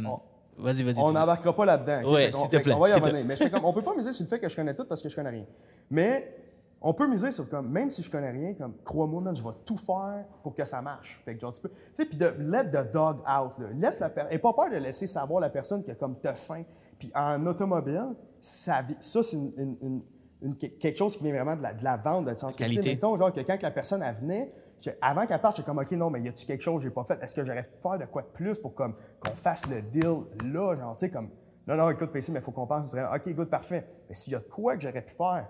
vas-y, 0.58 0.84
vas-y. 0.84 1.00
On 1.00 1.14
n'embarquera 1.14 1.56
pas 1.56 1.66
là-dedans. 1.66 2.14
Oui, 2.14 2.34
s'il 2.34 2.50
te 2.50 2.58
plaît. 2.58 2.74
On 2.74 2.80
va 2.80 2.90
y 2.90 2.94
revenir. 2.94 3.24
Mais 3.26 3.50
comme, 3.50 3.64
on 3.64 3.72
peut 3.72 3.82
pas 3.82 3.96
miser 3.96 4.12
sur 4.12 4.26
le 4.26 4.30
fait 4.30 4.40
que 4.40 4.50
je 4.50 4.56
connais 4.58 4.76
tout 4.76 4.84
parce 4.84 5.02
que 5.02 5.08
je 5.08 5.16
connais 5.16 5.30
rien. 5.30 5.46
Mais 5.90 6.36
on 6.82 6.94
peut 6.94 7.08
miser 7.08 7.32
sur 7.32 7.48
comme, 7.48 7.72
même 7.72 7.90
si 7.90 8.04
je 8.04 8.12
connais 8.12 8.32
rien, 8.32 8.54
comme, 8.54 8.74
crois-moi, 8.84 9.24
je 9.34 9.42
vais 9.42 9.56
tout 9.64 9.78
faire 9.78 10.26
pour 10.44 10.54
que 10.54 10.66
ça 10.66 10.82
marche. 10.82 11.22
Fait 11.24 11.34
que 11.36 11.40
genre, 11.40 11.54
tu 11.54 11.62
peux. 11.62 11.70
Tu 11.70 11.76
sais, 11.94 12.06
puis 12.06 12.18
de 12.18 12.26
let 12.40 12.72
the 12.72 12.92
dog 12.92 13.20
out, 13.20 13.58
là. 13.58 13.70
Laisse 13.74 14.02
la 14.02 14.10
personne. 14.10 14.34
Et 14.34 14.38
pas 14.38 14.52
peur 14.52 14.70
de 14.70 14.76
laisser 14.76 15.08
savoir 15.08 15.40
la 15.40 15.50
personne 15.50 15.82
qui 15.82 15.92
a 15.92 15.96
comme 15.96 16.20
t'as 16.20 16.36
faim. 16.36 16.64
Puis 17.00 17.10
en 17.16 17.46
automobile, 17.46 18.08
ça, 18.42 18.82
ça 19.00 19.24
c'est 19.24 19.38
une 19.38 20.02
quelque 20.60 20.98
chose 20.98 21.18
qui 21.18 21.24
vient 21.24 21.34
vraiment 21.34 21.56
de 21.56 21.64
la, 21.64 21.74
de 21.74 21.84
la 21.84 21.98
vente, 21.98 22.26
dans 22.26 22.32
le 22.32 22.38
sens 22.38 22.56
Qualité. 22.56 22.82
que, 22.82 22.88
mettons, 22.90 23.18
genre, 23.18 23.32
que 23.32 23.40
quand 23.42 23.62
la 23.62 23.72
personne 23.72 24.02
elle 24.04 24.16
venait, 24.16 24.54
avant 25.02 25.26
qu'elle 25.26 25.42
parte, 25.42 25.58
j'étais 25.58 25.66
comme, 25.66 25.80
OK, 25.80 25.92
non, 25.92 26.10
mais 26.10 26.22
y 26.22 26.28
a-tu 26.28 26.46
quelque 26.46 26.62
chose 26.62 26.78
que 26.78 26.84
j'ai 26.84 26.94
pas 26.94 27.04
fait? 27.04 27.22
Est-ce 27.22 27.34
que 27.34 27.44
j'aurais 27.44 27.68
faire 27.82 27.98
de 27.98 28.06
quoi 28.06 28.22
de 28.22 28.28
plus 28.28 28.60
pour 28.60 28.76
comme, 28.76 28.96
qu'on 29.20 29.32
fasse 29.32 29.68
le 29.68 29.82
deal 29.82 30.26
là, 30.44 30.76
genre, 30.76 30.96
tu 30.96 31.06
sais, 31.06 31.12
comme, 31.12 31.30
non, 31.68 31.76
non, 31.76 31.90
écoute, 31.90 32.12
PC, 32.12 32.32
mais 32.32 32.40
il 32.40 32.44
faut 32.44 32.52
qu'on 32.52 32.68
pense 32.68 32.92
vraiment, 32.92 33.16
OK, 33.16 33.28
good, 33.34 33.50
parfait. 33.50 33.88
Mais 34.08 34.16
s'il 34.16 34.34
y 34.34 34.36
a 34.36 34.40
de 34.40 34.46
quoi 34.46 34.76
que 34.76 34.84
j'aurais 34.84 35.02
pu 35.02 35.14
faire, 35.14 35.48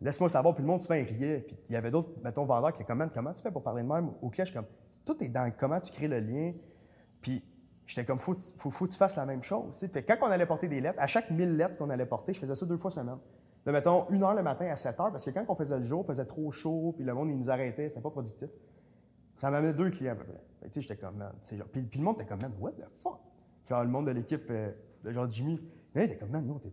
laisse-moi 0.00 0.28
savoir. 0.28 0.54
Puis 0.54 0.62
le 0.62 0.68
monde, 0.68 0.80
souvent, 0.80 0.94
il 0.94 1.04
riait. 1.04 1.40
Puis 1.40 1.58
il 1.68 1.72
y 1.72 1.76
avait 1.76 1.90
d'autres, 1.90 2.10
mettons, 2.22 2.44
vendeurs 2.44 2.72
qui 2.72 2.82
étaient 2.82 2.92
comme, 2.92 3.08
comment 3.12 3.32
tu 3.32 3.42
fais 3.42 3.50
pour 3.50 3.62
parler 3.62 3.82
de 3.82 3.88
même 3.88 4.10
au 4.22 4.30
clash? 4.30 4.52
comme, 4.52 4.66
tout 5.04 5.16
est 5.22 5.28
dans 5.28 5.50
comment 5.58 5.80
tu 5.80 5.92
crées 5.92 6.08
le 6.08 6.20
lien. 6.20 6.52
Puis 7.20 7.42
j'étais 7.86 8.04
comme, 8.04 8.18
faut, 8.18 8.36
faut, 8.58 8.70
faut 8.70 8.86
que 8.86 8.92
tu 8.92 8.98
fasses 8.98 9.16
la 9.16 9.26
même 9.26 9.42
chose. 9.42 9.84
Fait 9.92 10.02
quand 10.04 10.16
on 10.22 10.30
allait 10.30 10.46
porter 10.46 10.68
des 10.68 10.80
lettres, 10.80 10.98
à 11.00 11.06
chaque 11.08 11.30
1000 11.30 11.56
lettres 11.56 11.76
qu'on 11.76 11.90
allait 11.90 12.06
porter, 12.06 12.32
je 12.32 12.38
faisais 12.38 12.54
ça 12.54 12.66
deux 12.66 12.76
fois 12.76 12.90
semaine. 12.90 13.18
De, 13.68 13.72
mettons, 13.72 14.08
une 14.08 14.22
heure 14.22 14.32
le 14.32 14.42
matin 14.42 14.64
à 14.70 14.76
7 14.76 14.98
heures, 14.98 15.10
parce 15.10 15.26
que 15.26 15.30
quand 15.30 15.44
on 15.46 15.54
faisait 15.54 15.76
le 15.76 15.84
jour, 15.84 16.02
il 16.02 16.06
faisait 16.06 16.24
trop 16.24 16.50
chaud, 16.50 16.94
puis 16.96 17.04
le 17.04 17.12
monde, 17.12 17.28
il 17.28 17.36
nous 17.36 17.50
arrêtait, 17.50 17.86
c'était 17.90 18.00
pas 18.00 18.08
productif. 18.08 18.48
Ça 19.36 19.50
m'amenait 19.50 19.74
deux 19.74 19.90
clients 19.90 20.12
à 20.12 20.14
peu 20.14 20.24
près. 20.24 20.70
Tu 20.70 20.80
j'étais 20.80 20.96
comme, 20.96 21.16
man. 21.16 21.34
puis, 21.70 21.86
le 21.94 22.02
monde 22.02 22.14
était 22.14 22.24
comme, 22.24 22.40
man, 22.40 22.54
what 22.58 22.72
the 22.72 22.88
fuck? 23.02 23.20
Genre, 23.68 23.84
le 23.84 23.90
monde 23.90 24.06
de 24.06 24.12
l'équipe, 24.12 24.46
euh, 24.48 24.72
de 25.04 25.12
genre 25.12 25.30
Jimmy, 25.30 25.58
il 25.94 26.00
était 26.00 26.16
comme, 26.16 26.30
man, 26.30 26.46
non, 26.46 26.58
t'es 26.58 26.70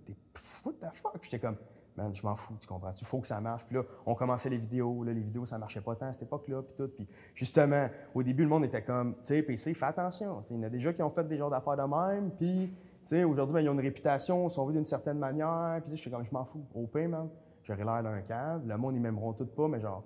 what 0.64 0.72
the 0.80 0.96
fuck? 0.96 1.20
J'étais 1.22 1.40
comme, 1.40 1.58
man, 1.98 2.16
je 2.16 2.24
m'en 2.24 2.38
fous, 2.38 2.56
tu 2.62 2.66
comprends? 2.66 2.94
Il 2.98 3.06
faut 3.06 3.20
que 3.20 3.28
ça 3.28 3.42
marche. 3.42 3.66
Puis 3.66 3.76
là, 3.76 3.84
on 4.06 4.16
commençait 4.16 4.50
les 4.50 4.58
vidéos. 4.58 5.04
Là, 5.04 5.12
les 5.12 5.22
vidéos, 5.22 5.46
ça 5.46 5.58
marchait 5.58 5.82
pas 5.82 5.98
tant 5.98 6.06
à 6.06 6.14
cette 6.14 6.24
époque-là, 6.24 6.62
puis 6.62 6.76
tout. 6.78 6.88
Puis 6.88 7.10
justement, 7.34 7.90
au 8.14 8.24
début, 8.24 8.44
le 8.44 8.50
monde 8.50 8.64
était 8.64 8.84
comme, 8.84 9.16
tu 9.16 9.26
sais, 9.26 9.44
PC, 9.44 9.74
fais 9.74 9.86
attention. 9.86 10.42
il 10.50 10.56
y 10.56 10.60
en 10.60 10.64
a 10.64 10.70
déjà 10.70 10.94
qui 10.94 11.04
ont 11.04 11.10
fait 11.10 11.28
des 11.28 11.36
genres 11.36 11.50
d'affaires 11.50 11.76
de 11.76 11.84
même. 11.84 12.32
Puis, 12.32 12.70
tu 12.72 12.85
aujourd'hui, 13.26 13.54
ben, 13.54 13.62
ils 13.62 13.70
ont 13.70 13.74
une 13.74 13.80
réputation, 13.80 14.48
ils 14.48 14.52
sont 14.52 14.66
vus 14.66 14.74
d'une 14.74 14.86
certaine 14.86 15.20
manière. 15.20 15.82
Puis, 15.86 15.98
j'étais 15.98 16.16
comme, 16.16 16.26
je 16.26 16.32
m'en 16.32 16.46
fous. 16.46 16.66
Au 16.74 16.88
pain, 16.88 17.08
man, 17.08 17.30
j'aurais 17.64 17.84
l'air 17.84 18.04
d'un 18.04 18.22
câble. 18.22 18.68
Le 18.68 18.78
monde, 18.78 18.96
ils 18.96 19.02
m'aimeront 19.02 19.34
tout 19.34 19.46
pas, 19.46 19.68
mais 19.68 19.80
genre, 19.80 20.04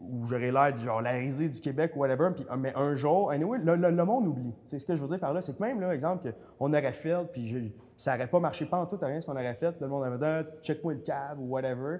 où 0.00 0.26
j'aurais 0.26 0.52
l'air 0.52 0.76
genre 0.76 1.00
la 1.00 1.12
risée 1.12 1.48
du 1.48 1.60
Québec 1.60 1.92
ou 1.96 2.00
whatever, 2.00 2.30
puis, 2.34 2.44
mais 2.58 2.74
un 2.76 2.94
jour, 2.96 3.30
anyway, 3.30 3.58
le, 3.58 3.76
le, 3.76 4.04
monde 4.04 4.28
oublie. 4.28 4.52
ce 4.66 4.84
que 4.84 4.94
je 4.94 5.00
veux 5.00 5.08
dire 5.08 5.18
par 5.18 5.32
là, 5.32 5.40
c'est 5.40 5.56
que 5.56 5.62
même, 5.62 5.80
là, 5.80 5.94
exemple, 5.94 6.32
on 6.60 6.70
aurait 6.72 6.92
fait, 6.92 7.24
puis 7.32 7.72
ça 7.96 8.12
n'aurait 8.12 8.28
pas 8.28 8.40
marché 8.40 8.66
pas 8.66 8.78
en 8.78 8.86
tout, 8.86 8.98
rien 9.00 9.20
ce 9.20 9.26
qu'on 9.26 9.32
aurait 9.32 9.54
fait, 9.54 9.74
le 9.80 9.88
monde 9.88 10.06
aurait 10.06 10.18
dit 10.18 10.24
ah, 10.24 10.42
check-moi 10.62 10.94
le 10.94 11.00
cab 11.00 11.38
ou 11.40 11.48
whatever. 11.48 11.98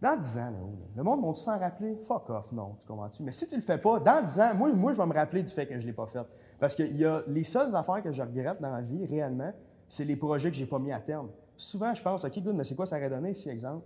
Dans 0.00 0.16
10 0.16 0.38
ans, 0.38 0.50
là, 0.50 0.58
le 0.96 1.02
monde 1.02 1.26
va 1.26 1.34
s'en 1.34 1.58
rappeler? 1.58 1.96
Fuck 2.06 2.30
off, 2.30 2.52
non, 2.52 2.76
tu 2.80 2.86
comprends-tu? 2.86 3.22
Mais 3.24 3.32
si 3.32 3.48
tu 3.48 3.56
le 3.56 3.62
fais 3.62 3.78
pas, 3.78 3.98
dans 3.98 4.22
10 4.24 4.40
ans, 4.40 4.54
moi, 4.54 4.72
moi 4.72 4.92
je 4.92 4.98
vais 4.98 5.06
me 5.06 5.12
rappeler 5.12 5.42
du 5.42 5.52
fait 5.52 5.66
que 5.66 5.74
je 5.74 5.80
ne 5.80 5.86
l'ai 5.86 5.92
pas 5.92 6.06
fait. 6.06 6.24
Parce 6.60 6.76
que 6.76 6.84
y 6.84 7.04
a, 7.04 7.22
les 7.26 7.44
seules 7.44 7.74
affaires 7.74 8.02
que 8.02 8.12
je 8.12 8.22
regrette 8.22 8.60
dans 8.60 8.70
la 8.70 8.82
vie, 8.82 9.04
réellement, 9.06 9.52
c'est 9.88 10.04
les 10.04 10.16
projets 10.16 10.50
que 10.50 10.56
j'ai 10.56 10.66
pas 10.66 10.78
mis 10.78 10.92
à 10.92 11.00
terme. 11.00 11.30
Souvent, 11.56 11.94
je 11.94 12.02
pense, 12.02 12.24
OK, 12.24 12.38
good, 12.40 12.54
mais 12.54 12.62
c'est 12.62 12.76
quoi 12.76 12.86
ça 12.86 12.96
aurait 12.96 13.10
donné 13.10 13.34
si, 13.34 13.48
exemple, 13.48 13.84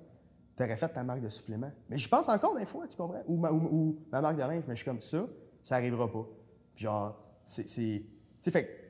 tu 0.56 0.62
aurais 0.62 0.76
fait 0.76 0.88
ta 0.88 1.02
marque 1.02 1.22
de 1.22 1.28
supplément? 1.28 1.70
Mais 1.88 1.96
je 1.96 2.08
pense 2.08 2.28
encore 2.28 2.56
des 2.56 2.66
fois, 2.66 2.86
tu 2.86 2.96
comprends? 2.96 3.22
Ou 3.26 3.36
ma, 3.38 4.20
marque 4.20 4.36
de 4.36 4.42
mais 4.42 4.62
je 4.68 4.74
suis 4.74 4.84
comme 4.84 5.00
ça, 5.00 5.24
ça 5.62 5.76
n'arrivera 5.76 6.12
pas. 6.12 6.26
Puis 6.74 6.84
genre, 6.84 7.18
c'est. 7.44 7.64
Tu 7.64 8.04
sais, 8.42 8.50
fait 8.50 8.82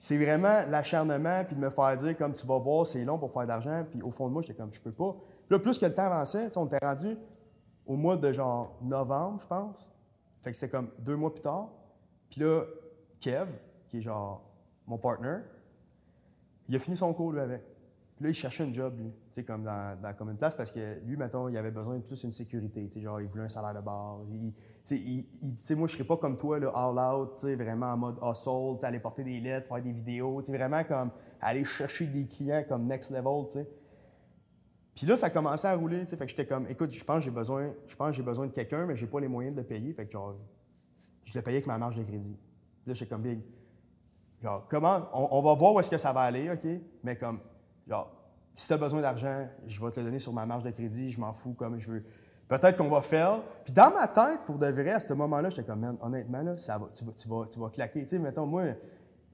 c'est 0.00 0.16
vraiment 0.16 0.62
l'acharnement, 0.66 1.44
puis 1.44 1.54
de 1.54 1.60
me 1.60 1.68
faire 1.68 1.94
dire, 1.98 2.16
comme 2.16 2.32
tu 2.32 2.46
vas 2.46 2.58
voir, 2.58 2.86
c'est 2.86 3.04
long 3.04 3.18
pour 3.18 3.30
faire 3.34 3.42
de 3.42 3.48
l'argent, 3.48 3.84
puis 3.88 4.00
au 4.00 4.10
fond 4.10 4.28
de 4.28 4.32
moi, 4.32 4.40
j'étais 4.40 4.54
comme, 4.54 4.72
je 4.72 4.80
peux 4.80 4.90
pas. 4.90 5.14
Là, 5.50 5.58
plus 5.58 5.78
que 5.78 5.86
le 5.86 5.94
temps 5.94 6.04
avançait, 6.04 6.56
on 6.56 6.66
était 6.66 6.78
rendu 6.80 7.16
au 7.84 7.96
mois 7.96 8.16
de 8.16 8.32
genre 8.32 8.78
novembre, 8.80 9.40
je 9.40 9.46
pense. 9.46 9.90
Fait 10.42 10.52
que 10.52 10.56
c'était 10.56 10.70
comme 10.70 10.90
deux 11.00 11.16
mois 11.16 11.32
plus 11.32 11.42
tard. 11.42 11.68
Puis 12.30 12.40
là, 12.40 12.62
Kev, 13.18 13.48
qui 13.88 13.98
est 13.98 14.02
genre 14.02 14.42
mon 14.86 14.96
partner, 14.96 15.38
il 16.68 16.76
a 16.76 16.78
fini 16.78 16.96
son 16.96 17.12
cours, 17.12 17.32
lui, 17.32 17.40
avec. 17.40 17.62
Puis 18.14 18.24
là, 18.24 18.30
il 18.30 18.34
cherchait 18.34 18.64
un 18.64 18.72
job, 18.72 18.98
lui, 18.98 19.10
tu 19.10 19.16
sais, 19.32 19.44
comme 19.44 19.64
dans, 19.64 20.14
comme 20.16 20.30
une 20.30 20.36
place, 20.36 20.54
parce 20.54 20.70
que 20.70 21.00
lui, 21.04 21.16
mettons, 21.16 21.48
il 21.48 21.56
avait 21.56 21.70
besoin 21.70 21.96
de 21.96 22.02
plus 22.02 22.22
une 22.22 22.32
sécurité, 22.32 22.86
tu 22.86 22.98
sais, 22.98 23.00
genre, 23.00 23.20
il 23.20 23.26
voulait 23.26 23.44
un 23.44 23.48
salaire 23.48 23.74
de 23.74 23.84
base. 23.84 24.28
Il, 24.30 24.52
tu 24.86 25.26
sais, 25.56 25.74
moi, 25.74 25.88
je 25.88 25.94
serais 25.94 26.04
pas 26.04 26.16
comme 26.16 26.36
toi, 26.36 26.60
là, 26.60 26.70
all 26.74 26.98
out, 26.98 27.34
tu 27.34 27.40
sais, 27.42 27.56
vraiment 27.56 27.86
en 27.86 27.96
mode 27.96 28.18
hustle, 28.22 28.78
tu 28.78 28.86
aller 28.86 29.00
porter 29.00 29.24
des 29.24 29.40
lettres, 29.40 29.66
faire 29.66 29.82
des 29.82 29.92
vidéos, 29.92 30.42
tu 30.42 30.52
sais, 30.52 30.56
vraiment 30.56 30.84
comme 30.84 31.10
aller 31.40 31.64
chercher 31.64 32.06
des 32.06 32.26
clients 32.26 32.62
comme 32.68 32.86
next 32.86 33.10
level, 33.10 33.46
tu 33.46 33.52
sais. 33.52 33.68
Puis 34.94 35.06
là, 35.06 35.16
ça 35.16 35.30
commençait 35.30 35.68
à 35.68 35.74
rouler, 35.74 36.04
fait 36.04 36.16
que 36.16 36.26
j'étais 36.26 36.46
comme, 36.46 36.66
écoute, 36.68 36.92
je 36.92 37.04
pense 37.04 37.18
que 37.18 37.24
j'ai 37.24 37.30
besoin, 37.30 37.72
je 37.86 37.94
pense 37.94 38.14
j'ai 38.14 38.22
besoin 38.22 38.46
de 38.46 38.52
quelqu'un, 38.52 38.86
mais 38.86 38.96
j'ai 38.96 39.06
pas 39.06 39.20
les 39.20 39.28
moyens 39.28 39.54
de 39.54 39.60
le 39.60 39.66
payer, 39.66 39.92
fait 39.92 40.06
que 40.06 40.12
genre, 40.12 40.34
je 41.24 41.32
l'ai 41.34 41.42
payé 41.42 41.58
avec 41.58 41.66
ma 41.66 41.78
marge 41.78 41.96
de 41.96 42.02
crédit. 42.02 42.36
Puis 42.82 42.88
là, 42.88 42.94
j'étais 42.94 43.08
comme, 43.08 43.22
big, 43.22 43.40
genre, 44.42 44.66
comment, 44.68 45.08
on, 45.12 45.28
on 45.30 45.42
va 45.42 45.54
voir 45.54 45.74
où 45.74 45.80
est-ce 45.80 45.90
que 45.90 45.98
ça 45.98 46.12
va 46.12 46.22
aller, 46.22 46.50
OK, 46.50 46.66
mais 47.04 47.16
comme, 47.16 47.38
Genre, 47.90 48.08
si 48.54 48.68
tu 48.68 48.72
as 48.72 48.78
besoin 48.78 49.00
d'argent, 49.00 49.48
je 49.66 49.84
vais 49.84 49.90
te 49.90 49.98
le 49.98 50.06
donner 50.06 50.20
sur 50.20 50.32
ma 50.32 50.46
marge 50.46 50.62
de 50.62 50.70
crédit, 50.70 51.10
je 51.10 51.18
m'en 51.18 51.32
fous 51.32 51.54
comme 51.54 51.80
je 51.80 51.90
veux. 51.90 52.04
Peut-être 52.48 52.76
qu'on 52.76 52.88
va 52.88 53.02
faire. 53.02 53.40
Puis 53.64 53.72
dans 53.72 53.90
ma 53.90 54.06
tête, 54.06 54.40
pour 54.46 54.58
de 54.58 54.66
vrai, 54.66 54.90
à 54.90 55.00
ce 55.00 55.12
moment-là, 55.12 55.50
j'étais 55.50 55.64
comme, 55.64 55.80
man, 55.80 55.96
honnêtement, 56.00 56.42
là, 56.42 56.56
ça 56.56 56.78
va, 56.78 56.88
tu, 56.94 57.04
vas, 57.04 57.12
tu, 57.12 57.28
vas, 57.28 57.46
tu 57.50 57.58
vas 57.58 57.70
claquer. 57.70 58.02
Tu 58.02 58.08
sais, 58.08 58.18
mettons, 58.18 58.46
moi, 58.46 58.62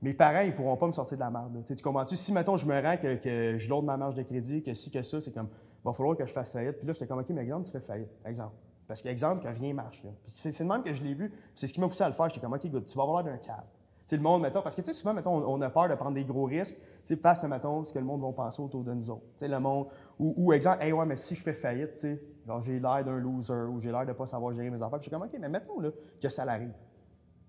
mes 0.02 0.14
parents, 0.14 0.40
ils 0.40 0.54
pourront 0.54 0.76
pas 0.76 0.86
me 0.86 0.92
sortir 0.92 1.16
de 1.16 1.22
la 1.22 1.30
marge. 1.30 1.52
Tu, 1.66 1.74
comprends-tu? 1.76 2.16
Si, 2.16 2.32
mettons, 2.32 2.56
je 2.56 2.66
me 2.66 2.80
rends 2.80 2.96
que, 2.96 3.16
que 3.16 3.58
je 3.58 3.68
lourde 3.68 3.84
ma 3.84 3.96
marge 3.96 4.14
de 4.14 4.22
crédit, 4.22 4.62
que 4.62 4.74
si, 4.74 4.90
que 4.90 5.02
ça, 5.02 5.20
c'est 5.20 5.32
comme, 5.32 5.48
il 5.48 5.84
va 5.84 5.92
falloir 5.92 6.16
que 6.16 6.26
je 6.26 6.32
fasse 6.32 6.50
faillite. 6.50 6.78
Puis 6.78 6.86
là, 6.86 6.92
j'étais 6.92 7.06
comme, 7.06 7.18
OK, 7.18 7.30
mais 7.30 7.42
exemple, 7.42 7.66
tu 7.66 7.72
fais 7.72 7.80
faillite. 7.80 8.10
Exemple. 8.24 8.54
Parce 8.86 9.02
qu'exemple, 9.02 9.42
que 9.42 9.48
rien 9.48 9.74
marche. 9.74 10.02
c'est, 10.26 10.58
le 10.60 10.66
même 10.66 10.82
que 10.82 10.94
je 10.94 11.02
l'ai 11.02 11.14
vu. 11.14 11.32
C'est 11.54 11.66
ce 11.66 11.72
qui 11.72 11.80
m'a 11.80 11.88
poussé 11.88 12.04
à 12.04 12.08
le 12.08 12.14
faire. 12.14 12.28
J'étais 12.28 12.40
comme, 12.40 12.52
OK, 12.52 12.66
good, 12.66 12.86
tu 12.86 12.96
vas 12.96 13.02
avoir 13.02 13.24
d'un 13.24 13.38
câble 13.38 13.66
le 14.14 14.22
monde, 14.22 14.42
mettons, 14.42 14.62
parce 14.62 14.76
que 14.76 14.82
tu 14.82 14.86
sais, 14.86 14.92
souvent, 14.92 15.14
mettons, 15.14 15.32
on, 15.32 15.60
a 15.60 15.70
peur 15.70 15.88
de 15.88 15.94
prendre 15.96 16.14
des 16.14 16.24
gros 16.24 16.44
risques, 16.44 16.76
tu 16.76 17.14
sais, 17.14 17.16
face 17.16 17.42
à, 17.42 17.48
mettons, 17.48 17.82
ce 17.82 17.92
que 17.92 17.98
le 17.98 18.04
monde 18.04 18.20
va 18.20 18.30
penser 18.32 18.62
autour 18.62 18.84
de 18.84 18.94
nous 18.94 19.10
autres. 19.10 19.24
Tu 19.36 19.40
sais, 19.40 19.48
le 19.48 19.58
monde, 19.58 19.88
ou, 20.18 20.34
ou 20.36 20.52
exemple, 20.52 20.84
hey, 20.84 20.92
ouais, 20.92 21.06
mais 21.06 21.16
si 21.16 21.34
je 21.34 21.42
fais 21.42 21.54
faillite, 21.54 21.94
tu 21.94 22.00
sais, 22.00 22.22
genre, 22.46 22.62
j'ai 22.62 22.78
l'air 22.78 23.04
d'un 23.04 23.18
loser, 23.18 23.68
ou 23.68 23.80
j'ai 23.80 23.90
l'air 23.90 24.06
de 24.06 24.12
pas 24.12 24.26
savoir 24.26 24.54
gérer 24.54 24.70
mes 24.70 24.80
affaires, 24.80 25.00
puis 25.00 25.10
je 25.10 25.10
suis 25.10 25.10
comme, 25.10 25.22
OK, 25.22 25.36
mais 25.40 25.48
mettons, 25.48 25.80
là, 25.80 25.90
que 26.20 26.28
ça 26.28 26.44
l'arrive. 26.44 26.72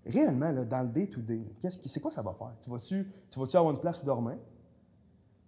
Réellement, 0.06 0.50
là, 0.50 0.64
dans 0.64 0.82
le 0.82 0.88
day-to-day, 0.88 1.44
c'est 1.86 2.00
quoi 2.00 2.10
ça 2.10 2.22
va 2.22 2.32
faire? 2.32 2.54
Tu 2.60 2.70
vas-tu, 2.70 3.12
tu 3.30 3.38
vas-tu 3.38 3.56
avoir 3.56 3.74
une 3.74 3.80
place 3.80 4.02
où 4.02 4.06
dormir? 4.06 4.38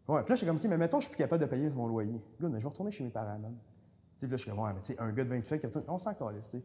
Ouais, 0.09 0.23
puis 0.23 0.31
là, 0.31 0.35
je 0.35 0.37
suis 0.37 0.47
comme, 0.47 0.57
OK, 0.57 0.65
mais 0.65 0.77
mettons, 0.77 0.99
je 0.99 1.07
suis 1.07 1.15
plus 1.15 1.19
capable 1.19 1.43
de 1.43 1.49
payer 1.49 1.71
mon 1.71 1.87
loyer. 1.87 2.21
mais 2.41 2.59
je 2.59 2.65
vais 2.65 2.69
retourner 2.69 2.91
chez 2.91 3.05
mes 3.05 3.11
parents, 3.11 3.39
même. 3.39 3.57
Puis 4.19 4.29
là, 4.29 4.37
je 4.37 4.43
suis 4.43 4.51
comme, 4.51 4.61
ouais, 4.61 4.73
mais 4.75 4.81
tu 4.81 4.93
sais, 4.93 5.01
un 5.01 5.13
gars 5.13 5.25
de 5.25 5.29
28 5.29 5.65
ans, 5.65 5.83
on 5.89 5.99
s'en 5.99 6.15
calisse, 6.15 6.45
tu 6.45 6.59
sais. 6.59 6.63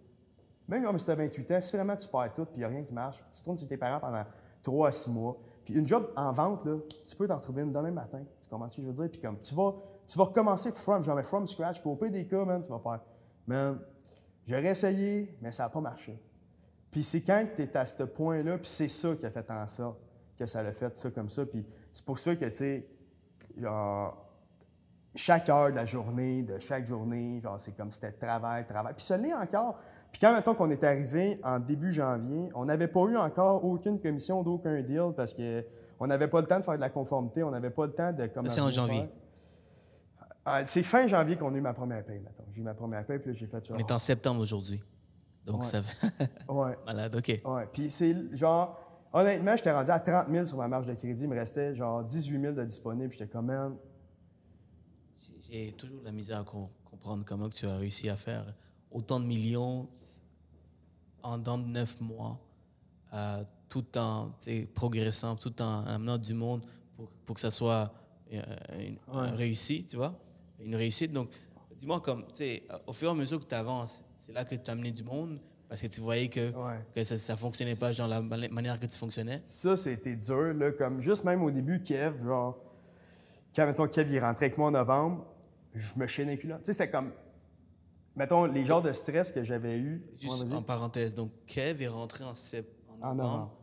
Même 0.68 0.84
quand 0.84 0.98
tu 0.98 1.12
as 1.12 1.16
28 1.16 1.52
ans, 1.52 1.62
si 1.62 1.76
vraiment 1.76 1.96
tu 1.96 2.08
perds 2.08 2.34
tout, 2.34 2.46
puis 2.46 2.56
il 2.56 2.60
n'y 2.60 2.64
a 2.64 2.68
rien 2.70 2.84
qui 2.84 2.94
marche, 2.94 3.24
tu 3.34 3.42
tournes 3.42 3.58
chez 3.58 3.68
tes 3.68 3.78
parents 3.78 4.00
pendant 4.00 4.24
3 4.64 4.88
à 4.88 4.92
6 4.92 5.10
mois. 5.12 5.38
Puis 5.64 5.76
une 5.76 5.88
job 5.88 6.12
en 6.16 6.32
vente, 6.32 6.66
là, 6.66 6.78
tu 7.06 7.16
peux 7.16 7.28
t'en 7.28 7.40
trouver 7.40 7.62
une 7.64 7.72
demain 7.72 7.92
matin. 7.92 8.24
Tu 8.42 8.50
comprends 8.50 8.70
ce 8.70 8.78
que 8.78 8.82
je 8.82 8.88
veux 8.88 8.94
dire? 8.94 9.10
Puis 9.10 9.22
comme 9.22 9.40
tu 9.40 9.54
vas, 9.54 9.74
recommencer 10.18 10.72
from, 10.72 11.04
genre, 11.04 11.22
from 11.24 11.46
scratch. 11.46 11.82
Puis 11.82 11.90
au 11.90 11.96
pire 11.96 12.12
des 12.12 12.26
cas, 12.26 12.44
man, 12.46 12.62
tu 12.62 12.70
vas 12.70 12.80
faire, 12.80 13.02
man, 13.48 13.80
j'aurais 14.46 14.72
essayé, 14.72 15.38
mais 15.42 15.52
ça 15.52 15.64
n'a 15.64 15.70
pas 15.70 15.82
marché. 15.82 16.20
Puis 16.96 17.04
c'est 17.04 17.20
quand 17.20 17.46
tu 17.54 17.62
es 17.62 17.76
à 17.76 17.86
ce 17.86 18.04
point-là, 18.04 18.58
puis 18.58 18.70
c'est 18.70 18.88
ça 18.88 19.14
qui 19.18 19.26
a 19.26 19.30
fait 19.30 19.52
en 19.52 19.68
sorte 19.68 20.00
que 20.40 20.46
ça 20.46 20.64
l'a 20.64 20.72
fait 20.72 20.98
ça 20.98 21.12
comme 21.12 21.30
ça. 21.30 21.46
Puis 21.46 21.66
c'est 21.94 22.06
pour 22.06 22.18
ça 22.18 22.34
que, 22.38 22.46
tu 22.46 22.54
sais, 22.54 22.88
genre, 23.58 24.26
chaque 25.14 25.50
heure 25.50 25.72
de 25.72 25.76
la 25.76 25.86
journée, 25.86 26.44
de 26.44 26.58
chaque 26.60 26.88
journée, 26.88 27.42
genre, 27.42 27.60
c'est 27.60 27.76
comme 27.76 27.92
c'était 27.92 28.14
travail, 28.14 28.66
travail. 28.66 28.94
Puis 28.94 29.04
ça 29.04 29.18
l'est 29.18 29.34
encore. 29.34 29.78
Puis 30.10 30.22
quand, 30.22 30.34
mettons 30.34 30.56
qu'on 30.56 30.70
est 30.70 30.86
arrivé 30.86 31.38
en 31.44 31.60
début 31.60 31.92
janvier, 31.92 32.50
on 32.56 32.64
n'avait 32.64 32.88
pas 32.88 33.02
eu 33.02 33.18
encore 33.18 33.66
aucune 33.66 34.00
commission 34.00 34.42
d'aucun 34.42 34.82
deal 34.82 35.12
parce 35.18 35.34
qu'on 35.34 36.08
n'avait 36.08 36.30
pas 36.30 36.40
le 36.40 36.48
temps 36.48 36.60
de 36.60 36.64
faire 36.64 36.76
de 36.76 36.80
la 36.80 36.90
conformité, 36.90 37.44
on 37.44 37.52
n'avait 37.52 37.72
pas 37.72 37.88
le 37.88 37.92
temps 37.92 38.14
de... 38.14 38.30
C'est 38.48 38.62
en 38.62 38.70
janvier. 38.70 39.10
Ah, 40.46 40.66
c'est 40.66 40.84
fin 40.84 41.08
janvier 41.08 41.36
qu'on 41.36 41.54
a 41.56 41.58
eu 41.58 41.62
ma 41.62 41.74
première 41.74 42.06
paye, 42.06 42.20
mettons. 42.20 42.46
J'ai 42.54 42.62
eu 42.62 42.64
ma 42.64 42.74
première 42.74 43.06
paye, 43.06 43.20
puis 43.20 43.36
j'ai 43.36 43.48
fait... 43.48 43.70
On 43.70 43.80
est 43.80 43.92
en 43.92 44.00
septembre 44.00 44.40
aujourd'hui. 44.40 44.82
Donc, 45.46 45.66
ça 45.66 45.82
ouais. 46.50 46.78
Malade, 46.86 47.16
OK. 47.16 47.42
Ouais. 47.46 47.68
Puis 47.72 47.90
c'est 47.90 48.36
genre... 48.36 48.82
Honnêtement, 49.14 49.56
j'étais 49.56 49.72
rendu 49.72 49.92
à 49.92 50.00
30 50.00 50.28
000 50.30 50.46
sur 50.46 50.58
ma 50.58 50.68
marge 50.68 50.88
de 50.88 50.94
crédit. 50.94 51.24
Il 51.24 51.30
me 51.30 51.36
restait 51.36 51.74
genre 51.74 52.04
18 52.04 52.42
000 52.42 52.54
de 52.54 52.66
disponible. 52.66 53.14
J'étais 53.14 53.28
comme, 53.28 53.46
man, 53.46 53.78
j'ai 55.40 55.72
toujours 55.72 56.02
la 56.04 56.12
misère 56.12 56.42
à 56.42 56.44
comprendre 56.44 57.24
comment 57.26 57.50
tu 57.50 57.66
as 57.66 57.78
réussi 57.78 58.10
à 58.10 58.18
faire 58.18 58.46
autant 58.92 59.20
de 59.20 59.26
millions 59.26 59.88
en 61.22 61.38
dans 61.38 61.58
neuf 61.58 62.00
mois, 62.02 62.40
euh, 63.14 63.44
tout 63.68 63.98
en 63.98 64.32
progressant, 64.74 65.36
tout 65.36 65.62
en 65.62 65.86
amenant 65.86 66.18
du 66.18 66.34
monde 66.34 66.66
pour, 66.96 67.10
pour 67.26 67.36
que 67.36 67.42
ça 67.42 67.52
soit 67.52 67.92
euh, 68.34 68.42
une, 68.78 68.98
réussite, 69.36 69.90
tu 69.90 69.98
vois, 69.98 70.18
une 70.60 70.76
réussite. 70.76 71.12
Donc, 71.12 71.30
dis-moi, 71.76 72.00
comme, 72.00 72.26
tu 72.28 72.36
sais, 72.36 72.64
au 72.88 72.94
fur 72.94 73.10
et 73.10 73.12
à 73.12 73.16
mesure 73.16 73.40
que 73.40 73.46
tu 73.46 73.56
avances, 73.56 74.04
c'est 74.26 74.34
là 74.34 74.44
que 74.44 74.56
tu 74.56 74.70
as 74.72 74.74
amené 74.74 74.92
du 74.92 75.04
monde 75.04 75.40
parce 75.70 75.82
que 75.82 75.88
tu 75.88 76.02
voyais 76.02 76.30
que, 76.30 76.52
que 76.96 77.04
ça 77.04 77.34
ne 77.34 77.38
fonctionnait 77.38 77.76
pas 77.76 77.94
genre 77.94 78.08
la 78.08 78.22
manière 78.50 78.80
que 78.80 78.88
tu 78.88 78.98
fonctionnais. 78.98 79.40
Ça, 79.46 79.78
c'était 79.78 80.16
dur, 80.16 80.54
là, 80.56 80.72
comme 80.72 81.00
juste 81.00 81.24
même 81.26 81.44
au 81.44 81.52
début, 81.52 81.82
Kev, 81.84 82.24
genre, 82.24 82.58
quand, 83.56 83.68
mettons, 83.68 83.88
Kev, 83.88 84.12
il 84.12 84.20
rentrait 84.20 84.48
avec 84.48 84.58
moi 84.58 84.70
en 84.70 84.72
novembre, 84.72 85.28
je 85.76 85.94
me 85.96 86.08
chaînais 86.08 86.38
plus 86.38 86.50
là. 86.50 86.58
Tu 86.58 86.66
sais, 86.66 86.74
c'était 86.74 86.90
comme, 86.90 87.12
mettons, 88.16 88.46
les 88.46 88.66
genres 88.66 88.82
de 88.82 88.92
stress 88.94 89.32
que 89.32 89.44
j'avais 89.44 89.78
eu. 89.78 90.04
Juste 90.18 90.52
en 90.52 90.64
parenthèse, 90.64 91.14
donc 91.14 91.32
Kev 91.46 91.84
est 91.84 91.88
rentré 91.88 92.24
en 92.24 92.34
septembre. 92.34 92.98
En 93.02 93.14
novembre. 93.14 93.58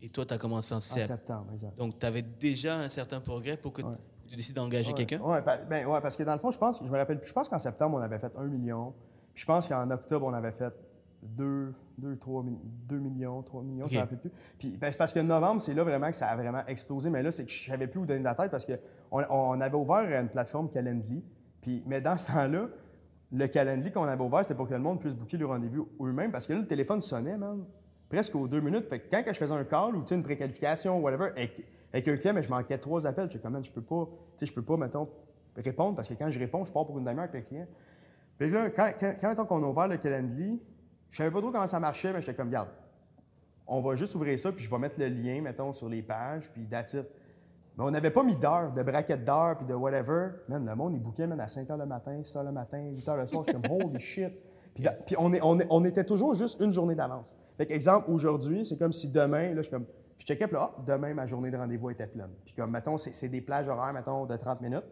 Et 0.00 0.08
toi, 0.08 0.24
tu 0.24 0.32
as 0.32 0.38
commencé 0.38 0.74
en 0.74 0.80
septembre. 0.80 1.04
En 1.04 1.16
septembre, 1.16 1.52
exact. 1.52 1.76
Donc, 1.76 1.98
tu 1.98 2.06
avais 2.06 2.22
déjà 2.22 2.76
un 2.76 2.88
certain 2.88 3.20
progrès 3.20 3.58
pour 3.58 3.74
que 3.74 3.82
tu 4.26 4.36
décides 4.36 4.56
d'engager 4.56 4.94
quelqu'un? 4.94 5.20
Oui, 5.22 5.36
ben, 5.68 5.86
ouais, 5.86 6.00
parce 6.00 6.16
que 6.16 6.22
dans 6.22 6.32
le 6.32 6.38
fond, 6.38 6.50
je 6.50 6.58
pense, 6.58 6.82
je 6.82 6.88
me 6.88 6.96
rappelle, 6.96 7.20
je 7.22 7.32
pense 7.34 7.50
qu'en 7.50 7.58
septembre, 7.58 7.98
on 7.98 8.00
avait 8.00 8.18
fait 8.18 8.32
un 8.36 8.46
million. 8.46 8.94
Je 9.40 9.46
pense 9.46 9.66
qu'en 9.68 9.90
octobre, 9.90 10.26
on 10.26 10.34
avait 10.34 10.52
fait 10.52 10.74
2, 11.22 11.72
2, 11.96 12.16
3, 12.18 12.44
2 12.86 12.98
millions, 12.98 13.40
3 13.40 13.62
millions, 13.62 13.86
je 13.86 13.94
ne 13.94 13.96
me 13.96 14.02
rappelle 14.02 14.18
plus. 14.18 14.30
Puis 14.58 14.76
ben, 14.76 14.92
c'est 14.92 14.98
parce 14.98 15.14
que 15.14 15.20
novembre, 15.20 15.62
c'est 15.62 15.72
là 15.72 15.82
vraiment 15.82 16.10
que 16.10 16.16
ça 16.16 16.26
a 16.26 16.36
vraiment 16.36 16.60
explosé. 16.66 17.08
Mais 17.08 17.22
là, 17.22 17.30
c'est 17.30 17.46
que 17.46 17.50
je 17.50 17.70
savais 17.70 17.86
plus 17.86 18.00
où 18.00 18.04
donner 18.04 18.18
de 18.18 18.24
la 18.24 18.34
tête 18.34 18.50
parce 18.50 18.66
qu'on 18.66 19.22
on 19.30 19.58
avait 19.62 19.76
ouvert 19.78 20.20
une 20.20 20.28
plateforme 20.28 20.68
Calendly. 20.68 21.24
Puis, 21.62 21.82
mais 21.86 22.02
dans 22.02 22.18
ce 22.18 22.26
temps-là, 22.26 22.68
le 23.32 23.46
calendrier 23.46 23.90
qu'on 23.90 24.04
avait 24.04 24.22
ouvert, 24.22 24.40
c'était 24.42 24.54
pour 24.54 24.68
que 24.68 24.74
le 24.74 24.80
monde 24.80 25.00
puisse 25.00 25.14
booker 25.14 25.38
le 25.38 25.46
rendez-vous 25.46 25.88
eux-mêmes, 26.02 26.32
parce 26.32 26.46
que 26.46 26.52
là, 26.52 26.58
le 26.58 26.66
téléphone 26.66 27.00
sonnait, 27.00 27.38
même, 27.38 27.64
presque 28.10 28.34
aux 28.34 28.46
deux 28.46 28.60
minutes. 28.60 28.90
Fait 28.90 28.98
que 28.98 29.10
quand 29.10 29.22
je 29.26 29.32
faisais 29.32 29.54
un 29.54 29.64
call 29.64 29.96
ou 29.96 30.04
une 30.04 30.22
préqualification 30.22 30.98
ou 30.98 31.00
whatever, 31.00 31.30
avec, 31.30 31.66
avec 31.94 32.08
un 32.08 32.16
client, 32.18 32.34
mais 32.34 32.42
je 32.42 32.50
manquais 32.50 32.76
trois 32.76 33.06
appels, 33.06 33.24
je 33.24 33.30
suis 33.30 33.40
comme, 33.40 33.64
je 33.64 33.72
peux 33.72 33.80
pas, 33.80 34.06
tu 34.36 34.44
sais, 34.44 34.46
je 34.46 34.52
peux 34.52 34.64
pas, 34.64 34.76
mettons, 34.76 35.08
répondre, 35.56 35.94
parce 35.94 36.08
que 36.08 36.14
quand 36.14 36.30
je 36.30 36.38
réponds, 36.38 36.66
je 36.66 36.72
pars 36.72 36.84
pour 36.84 36.98
une 36.98 37.04
demi-heure 37.04 37.24
avec 37.24 37.34
le 37.34 37.40
client. 37.40 37.66
Puis 38.40 38.48
là, 38.48 38.70
quand, 38.70 38.90
quand, 38.98 39.34
quand 39.36 39.46
on 39.50 39.62
a 39.62 39.66
ouvert 39.66 39.86
le 39.86 39.98
calendrier, 39.98 40.58
je 41.10 41.18
savais 41.18 41.30
pas 41.30 41.42
trop 41.42 41.50
comment 41.50 41.66
ça 41.66 41.78
marchait, 41.78 42.10
mais 42.10 42.20
j'étais 42.20 42.32
comme, 42.32 42.46
regarde, 42.46 42.70
on 43.66 43.82
va 43.82 43.96
juste 43.96 44.14
ouvrir 44.14 44.40
ça, 44.40 44.50
puis 44.50 44.64
je 44.64 44.70
vais 44.70 44.78
mettre 44.78 44.98
le 44.98 45.08
lien, 45.08 45.42
mettons, 45.42 45.74
sur 45.74 45.90
les 45.90 46.00
pages, 46.00 46.50
puis 46.50 46.66
that's 46.66 46.94
it. 46.94 47.06
Mais 47.76 47.84
on 47.84 47.90
n'avait 47.90 48.10
pas 48.10 48.22
mis 48.22 48.36
d'heure, 48.36 48.72
de 48.72 48.82
braquette 48.82 49.26
d'heure, 49.26 49.58
puis 49.58 49.66
de 49.66 49.74
whatever. 49.74 50.30
Man, 50.48 50.64
le 50.64 50.74
monde, 50.74 50.94
il 50.94 51.02
bouquait 51.02 51.26
man, 51.26 51.38
à 51.38 51.48
5 51.48 51.68
h 51.68 51.78
le 51.78 51.84
matin, 51.84 52.18
6 52.24 52.34
h 52.34 52.44
le 52.46 52.52
matin, 52.52 52.78
8 52.78 53.06
h 53.06 53.16
le 53.20 53.26
soir. 53.26 53.44
J'étais 53.46 53.60
comme, 53.60 53.82
holy 53.82 54.00
shit. 54.00 54.32
Puis, 54.74 54.84
puis 55.04 55.16
on, 55.18 55.34
est, 55.34 55.40
on, 55.42 55.60
est, 55.60 55.66
on, 55.68 55.84
était 55.84 56.04
toujours 56.04 56.34
juste 56.34 56.62
une 56.62 56.72
journée 56.72 56.94
d'avance. 56.94 57.36
Fait 57.58 57.70
exemple, 57.70 58.10
aujourd'hui, 58.10 58.64
c'est 58.64 58.78
comme 58.78 58.94
si 58.94 59.12
demain, 59.12 59.52
là, 59.52 59.60
je 59.60 59.68
comme, 59.68 59.84
je 60.16 60.24
checkais, 60.24 60.46
puis 60.46 60.56
là, 60.56 60.70
demain, 60.86 61.12
ma 61.12 61.26
journée 61.26 61.50
de 61.50 61.58
rendez-vous 61.58 61.90
était 61.90 62.06
pleine. 62.06 62.30
Puis 62.46 62.54
comme, 62.54 62.70
mettons, 62.70 62.96
c'est 62.96 63.28
des 63.28 63.42
plages 63.42 63.68
horaires, 63.68 63.92
mettons, 63.92 64.24
de 64.24 64.34
30 64.34 64.62
minutes. 64.62 64.86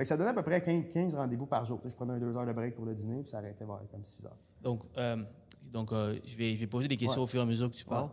Fait 0.00 0.04
que 0.04 0.08
ça 0.08 0.16
donnait 0.16 0.30
à 0.30 0.32
peu 0.32 0.42
près 0.42 0.62
15, 0.62 0.84
15 0.94 1.14
rendez-vous 1.14 1.44
par 1.44 1.66
jour. 1.66 1.78
je 1.84 1.94
prenais 1.94 2.14
un 2.14 2.18
2 2.18 2.34
heures 2.34 2.46
de 2.46 2.54
break 2.54 2.74
pour 2.74 2.86
le 2.86 2.94
dîner, 2.94 3.20
puis 3.20 3.32
ça 3.32 3.36
arrêtait 3.36 3.66
vers 3.66 3.80
comme 3.90 4.02
6 4.02 4.24
heures. 4.24 4.36
Donc, 4.62 4.80
euh, 4.96 5.16
donc 5.70 5.92
euh, 5.92 6.18
je, 6.24 6.34
vais, 6.38 6.54
je 6.54 6.60
vais 6.60 6.66
poser 6.66 6.88
des 6.88 6.96
questions 6.96 7.20
au 7.20 7.26
fur 7.26 7.40
et 7.40 7.42
à 7.42 7.46
mesure 7.46 7.70
que 7.70 7.76
tu 7.76 7.84
parles. 7.84 8.08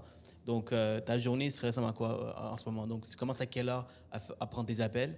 Donc, 0.45 0.73
euh, 0.73 0.99
ta 0.99 1.17
journée 1.17 1.49
se 1.49 1.65
ressemble 1.65 1.88
à 1.88 1.93
quoi 1.93 2.51
en 2.51 2.57
ce 2.57 2.65
moment? 2.65 2.85
Donc, 2.85 3.07
tu 3.07 3.15
commences 3.15 3.39
à 3.39 3.45
quelle 3.45 3.69
heure 3.69 3.88
à, 4.11 4.47
prendre 4.47 4.67
tes 4.67 4.81
appels? 4.81 5.17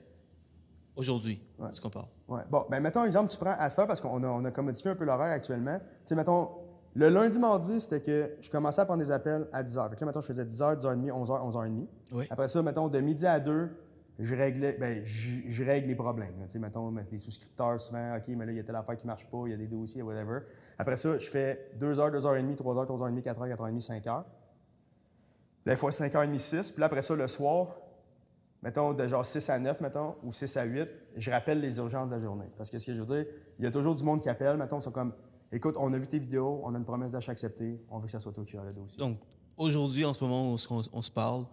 Aujourd'hui, 0.95 1.41
ouais. 1.57 1.69
ce 1.71 1.81
qu'on 1.81 1.89
parle. 1.89 2.09
Oui. 2.27 2.41
Bon, 2.51 2.63
ben 2.69 2.79
mettons 2.81 3.03
exemple, 3.03 3.31
tu 3.31 3.37
prends 3.39 3.55
à 3.57 3.67
cette 3.71 3.79
heure 3.79 3.87
parce 3.87 4.01
qu'on 4.01 4.21
a, 4.21 4.27
on 4.27 4.45
a 4.45 4.49
un 4.49 4.51
peu 4.51 5.05
l'horaire 5.05 5.33
actuellement. 5.33 5.79
Tu 5.79 5.85
sais, 6.05 6.15
mettons, 6.15 6.51
le 6.93 7.09
lundi, 7.09 7.39
mardi, 7.39 7.81
c'était 7.81 8.01
que 8.01 8.35
je 8.41 8.49
commençais 8.51 8.81
à 8.81 8.85
prendre 8.85 9.01
des 9.01 9.09
appels 9.09 9.47
à 9.51 9.63
10 9.63 9.75
h. 9.75 9.89
Fait 9.89 9.95
que 9.95 10.01
là, 10.01 10.05
mettons, 10.05 10.21
je 10.21 10.27
faisais 10.27 10.45
10 10.45 10.61
h, 10.61 10.77
10 10.77 10.85
h 10.85 11.01
30, 11.01 11.11
11 11.11 11.29
h, 11.29 11.41
11 11.47 11.55
h 11.55 11.57
30. 11.57 11.87
Oui. 12.11 12.27
Après 12.29 12.47
ça, 12.47 12.61
mettons, 12.61 12.89
de 12.89 12.99
midi 12.99 13.25
à 13.25 13.39
2, 13.39 13.71
je 14.19 14.35
réglais, 14.35 14.75
ben, 14.77 15.01
je, 15.05 15.63
règle 15.63 15.87
les 15.87 15.95
problèmes. 15.95 16.33
Tu 16.43 16.51
sais, 16.51 16.59
mettons, 16.59 16.93
les 17.09 17.17
souscripteurs, 17.17 17.79
souvent, 17.79 18.17
OK, 18.17 18.27
mais 18.29 18.45
là, 18.45 18.51
il 18.51 18.57
y 18.57 18.59
a 18.59 18.63
telle 18.63 18.75
affaire 18.75 18.97
qui 18.97 19.05
ne 19.05 19.11
marche 19.11 19.25
pas, 19.25 19.43
il 19.45 19.51
y 19.51 19.53
a 19.53 19.57
des 19.57 19.67
dossiers, 19.67 20.01
whatever. 20.01 20.39
Après 20.77 20.97
ça, 20.97 21.17
je 21.17 21.29
fais 21.29 21.71
2 21.79 21.95
h, 21.95 22.11
2 22.11 22.19
h 22.19 22.21
30, 22.21 22.55
3 22.57 22.75
h, 22.75 22.85
3 22.85 22.97
h 22.97 22.99
30, 22.99 23.23
4 23.23 23.39
h, 23.39 23.49
4 23.49 23.63
h 23.63 23.69
30, 23.69 23.81
5 23.81 24.05
h. 24.05 24.23
Des 25.65 25.75
fois 25.77 25.91
5 25.91 26.11
h 26.11 26.27
30, 26.27 26.37
6. 26.37 26.71
Puis 26.71 26.81
là, 26.81 26.87
après 26.87 27.01
ça, 27.01 27.15
le 27.15 27.27
soir, 27.29 27.77
mettons, 28.61 28.93
de 28.93 29.07
genre 29.07 29.25
6 29.25 29.49
à 29.49 29.57
9, 29.57 29.79
mettons, 29.79 30.15
ou 30.23 30.33
6 30.33 30.57
à 30.57 30.63
8, 30.65 30.89
je 31.15 31.31
rappelle 31.31 31.61
les 31.61 31.77
urgences 31.77 32.09
de 32.09 32.15
la 32.15 32.21
journée. 32.21 32.49
Parce 32.57 32.69
que 32.69 32.77
ce 32.77 32.87
que 32.87 32.93
je 32.93 33.01
veux 33.01 33.15
dire, 33.15 33.25
il 33.57 33.63
y 33.63 33.67
a 33.67 33.71
toujours 33.71 33.95
du 33.95 34.03
monde 34.03 34.21
qui 34.21 34.27
appelle, 34.27 34.57
mettons, 34.57 34.79
ils 34.79 34.83
sont 34.83 34.91
comme, 34.91 35.13
écoute, 35.49 35.75
on 35.77 35.93
a 35.93 35.97
vu 35.97 36.07
tes 36.07 36.19
vidéos, 36.19 36.59
on 36.63 36.75
a 36.75 36.77
une 36.77 36.85
promesse 36.85 37.13
d'achat 37.13 37.31
acceptée, 37.31 37.81
on 37.89 37.99
veut 37.99 38.07
que 38.07 38.11
ça 38.11 38.19
soit 38.19 38.33
toi 38.33 38.43
qui 38.43 38.51
gère 38.51 38.65
le 38.65 38.73
dossier. 38.73 38.99
Donc, 38.99 39.17
aujourd'hui, 39.55 40.03
en 40.03 40.11
ce 40.11 40.21
moment, 40.21 40.53
on, 40.53 40.55
on, 40.91 41.01
se 41.01 41.11
parle. 41.11 41.45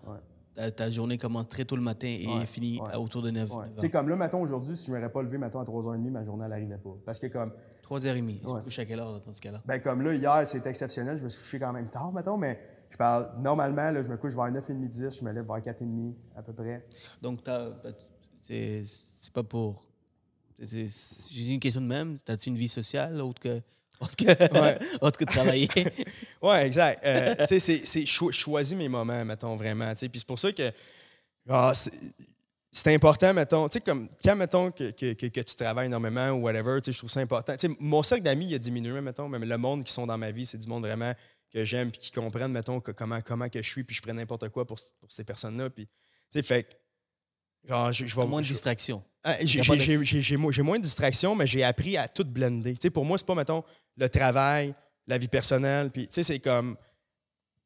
Ta, 0.77 0.91
journée 0.91 1.19
commence 1.19 1.49
très 1.49 1.65
tôt 1.65 1.77
le 1.77 1.83
matin 1.83 2.07
et 2.07 2.27
ouais, 2.27 2.47
finit 2.47 2.81
autour 2.95 3.21
de 3.23 3.31
9 3.31 3.49
h. 3.49 3.65
Tu 3.75 3.81
sais, 3.81 3.91
comme 3.91 4.09
là, 4.09 4.17
mettons, 4.17 4.41
aujourd'hui, 4.41 4.77
si 4.77 4.87
je 4.87 4.91
ne 4.91 4.97
m'aurais 4.97 5.13
pas 5.13 5.23
levé, 5.23 5.37
mettons, 5.37 5.61
à 5.61 5.65
3h30, 5.65 6.11
ma 6.11 6.25
journée, 6.25 6.45
elle 6.45 6.51
n'arrivait 6.51 6.79
pas. 6.79 6.97
Parce 7.05 7.19
que 7.19 7.27
comme. 7.27 7.53
3h30. 7.85 8.41
Tu 8.41 8.45
te 8.45 8.61
couches 8.65 8.79
à 8.79 8.85
quelle 8.87 9.01
heure 9.01 9.21
dans 9.21 9.33
ce 9.33 9.41
cas-là? 9.41 9.63
Ben, 9.67 9.79
comme 9.81 10.03
là, 10.03 10.15
hier, 10.15 10.49
c'était 10.49 10.71
exceptionnel. 10.71 11.19
Je 11.19 11.25
me 11.25 11.29
suis 11.29 11.43
couché 11.43 11.59
quand 11.59 11.73
même 11.73 11.89
tard, 11.89 12.11
mettons, 12.13 12.37
mais 12.39 12.59
je 12.91 12.97
parle, 12.97 13.31
normalement, 13.39 13.91
là, 13.91 14.03
je 14.03 14.09
me 14.09 14.17
couche 14.17 14.35
vers 14.35 14.51
9h30, 14.51 14.89
10, 14.89 15.19
je 15.19 15.25
me 15.25 15.33
lève 15.33 15.47
vers 15.47 15.59
4h30 15.59 16.15
à 16.35 16.43
peu 16.43 16.53
près. 16.53 16.87
Donc, 17.21 17.41
c'est 18.41 18.85
pas 19.35 19.43
pour. 19.43 19.85
J'ai 20.59 21.53
une 21.53 21.61
question 21.61 21.83
de 21.83 21.87
même. 21.87 22.17
As-tu 22.27 22.49
une 22.49 22.57
vie 22.57 22.69
sociale 22.69 23.21
autre 23.21 23.41
que. 23.41 23.61
Autre 24.01 24.17
que, 24.17 25.05
autre 25.05 25.19
que 25.19 25.25
de 25.25 25.31
travailler. 25.31 25.69
oui, 26.43 26.57
exact. 26.57 27.03
Euh, 27.05 27.47
tu 27.47 27.59
sais, 27.59 27.83
c'est 27.85 28.07
cho 28.07 28.31
choisir 28.31 28.77
mes 28.77 28.89
moments, 28.89 29.25
mettons, 29.25 29.57
vraiment. 29.57 29.93
Puis 29.95 30.11
c'est 30.15 30.27
pour 30.27 30.39
ça 30.39 30.53
que 30.53 30.71
ah, 31.49 31.73
c'est 32.73 32.95
important, 32.95 33.33
mettons, 33.33 33.69
tu 33.69 33.75
sais, 33.75 33.81
comme 33.81 34.09
quand, 34.23 34.37
mettons, 34.37 34.71
que, 34.71 34.91
que, 34.91 35.13
que, 35.15 35.41
tu 35.41 35.57
travailles 35.57 35.87
énormément 35.87 36.31
ou 36.31 36.43
whatever, 36.43 36.81
tu 36.83 36.87
sais, 36.87 36.93
je 36.93 36.99
trouve 36.99 37.11
ça 37.11 37.21
important. 37.21 37.57
Tu 37.57 37.69
sais, 37.69 37.77
mon 37.81 38.03
cercle 38.03 38.25
d'amis, 38.25 38.49
il 38.49 38.55
a 38.55 38.59
diminué, 38.59 39.01
mettons, 39.01 39.29
mais 39.29 39.39
le 39.39 39.57
monde 39.57 39.83
qui 39.83 39.93
sont 39.93 40.07
dans 40.07 40.19
ma 40.19 40.31
vie, 40.31 40.45
c'est 40.45 40.59
du 40.59 40.67
monde 40.67 40.85
vraiment 40.85 41.15
que 41.51 41.65
j'aime 41.65 41.91
puis 41.91 42.01
qui 42.01 42.11
comprennent, 42.11 42.53
mettons, 42.53 42.81
comment, 42.81 43.21
comment 43.23 43.49
que 43.49 43.63
je 43.63 43.69
suis, 43.69 43.85
puis 43.85 43.97
je 43.97 44.03
ferais 44.03 44.13
n'importe 44.13 44.49
quoi 44.51 44.67
pour, 44.67 44.79
pour 45.01 45.11
ces 45.11 45.25
personnes-là. 45.25 45.71
Puis, 45.71 45.87
tu 45.87 45.93
sais, 46.33 46.43
fait 46.43 46.79
genre, 47.67 47.93
je, 47.93 48.07
je 48.07 48.21
moins 48.21 48.43
de 48.43 48.47
distraction. 48.47 49.03
Ah, 49.23 49.37
j'ai 49.43 49.63
moins 50.63 50.79
de 50.79 50.83
distraction, 50.83 51.35
mais 51.35 51.47
j'ai 51.47 51.65
appris 51.65 51.97
à 51.97 52.09
tout 52.09 52.25
blender. 52.25 52.75
Tu 52.75 52.81
sais, 52.83 52.91
pour 52.91 53.05
moi, 53.05 53.17
c'est 53.17 53.27
pas, 53.27 53.35
mettons, 53.35 53.65
le 53.97 54.09
travail, 54.09 54.75
la 55.07 55.19
vie 55.19 55.29
personnelle, 55.29 55.91
puis, 55.91 56.07
tu 56.07 56.15
sais, 56.15 56.23
c'est 56.23 56.41
comme. 56.41 56.77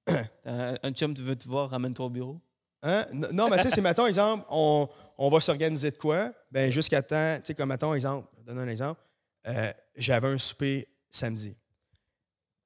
un, 0.45 0.77
un 0.83 0.93
chum, 0.93 1.15
tu 1.15 1.23
veux 1.23 1.37
te 1.37 1.47
voir, 1.47 1.71
ramène-toi 1.71 2.07
au 2.07 2.11
bureau? 2.11 2.41
Hein? 2.83 3.05
Non, 3.33 3.49
mais 3.49 3.59
tu 3.59 3.65
sais, 3.65 3.71
c'est, 3.71 3.81
mettons, 3.81 4.07
exemple, 4.07 4.45
on, 4.49 4.89
on 5.19 5.29
va 5.29 5.41
s'organiser 5.41 5.91
de 5.91 5.97
quoi? 5.97 6.33
Ben 6.51 6.73
jusqu'à 6.73 7.03
temps, 7.03 7.37
tu 7.41 7.47
sais, 7.47 7.55
comme, 7.55 7.69
mettons, 7.69 7.95
exemple, 7.95 8.29
donne 8.47 8.59
un 8.59 8.69
exemple, 8.69 9.01
euh, 9.47 9.71
j'avais 9.97 10.29
un 10.29 10.39
souper 10.39 10.87
samedi. 11.11 11.57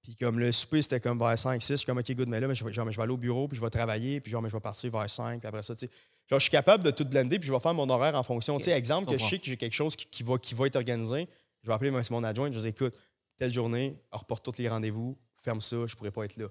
Puis 0.03 0.17
comme 0.17 0.39
le 0.39 0.53
souper, 0.53 0.83
c'était 0.83 1.01
comme 1.01 1.19
vers 1.19 1.39
5, 1.39 1.63
6, 1.63 1.73
je 1.73 1.77
suis 1.79 1.87
comme, 1.87 1.99
OK, 1.99 2.13
good, 2.13 2.29
mais 2.29 2.39
là, 2.39 2.47
mais 2.47 2.55
je, 2.55 2.65
vais, 2.65 2.73
genre, 2.73 2.91
je 2.91 2.97
vais 2.97 3.03
aller 3.03 3.13
au 3.13 3.17
bureau, 3.17 3.49
puis 3.49 3.57
je 3.57 3.65
vais 3.65 3.71
travailler, 3.71 4.21
puis 4.21 4.31
genre, 4.31 4.43
mais 4.43 4.51
je 4.51 4.55
vais 4.55 4.61
partir 4.61 4.93
vers 4.93 5.09
5, 5.09 5.41
puis 5.41 5.49
après 5.49 5.63
ça, 5.63 5.75
tu 5.75 5.87
sais. 5.87 5.93
Genre, 6.31 6.39
je 6.39 6.45
suis 6.45 6.51
capable 6.51 6.85
de 6.85 6.91
tout 6.91 7.05
blender, 7.05 7.39
puis 7.39 7.49
je 7.49 7.53
vais 7.53 7.61
faire 7.61 7.75
mon 7.75 7.89
horaire 7.89 8.15
en 8.15 8.23
fonction. 8.23 8.57
Tu 8.59 8.65
sais, 8.65 8.71
exemple, 8.71 9.11
que 9.11 9.19
je 9.19 9.25
sais 9.25 9.39
que 9.39 9.47
j'ai 9.47 9.57
quelque 9.57 9.75
chose 9.75 9.97
qui, 9.97 10.23
va, 10.23 10.39
qui 10.39 10.55
va 10.55 10.67
être 10.67 10.77
organisé, 10.77 11.29
je 11.63 11.69
vais 11.69 11.75
appeler 11.75 11.91
mon 11.91 12.25
adjoint, 12.25 12.51
je 12.51 12.59
vais 12.59 12.61
dire, 12.61 12.69
écoute, 12.69 12.95
telle 13.37 13.53
journée, 13.53 14.01
reporte 14.11 14.45
tous 14.45 14.59
les 14.59 14.69
rendez-vous, 14.69 15.17
ferme 15.43 15.61
ça, 15.61 15.87
je 15.87 15.95
pourrais 15.95 16.11
pas 16.11 16.25
être 16.25 16.37
là. 16.37 16.47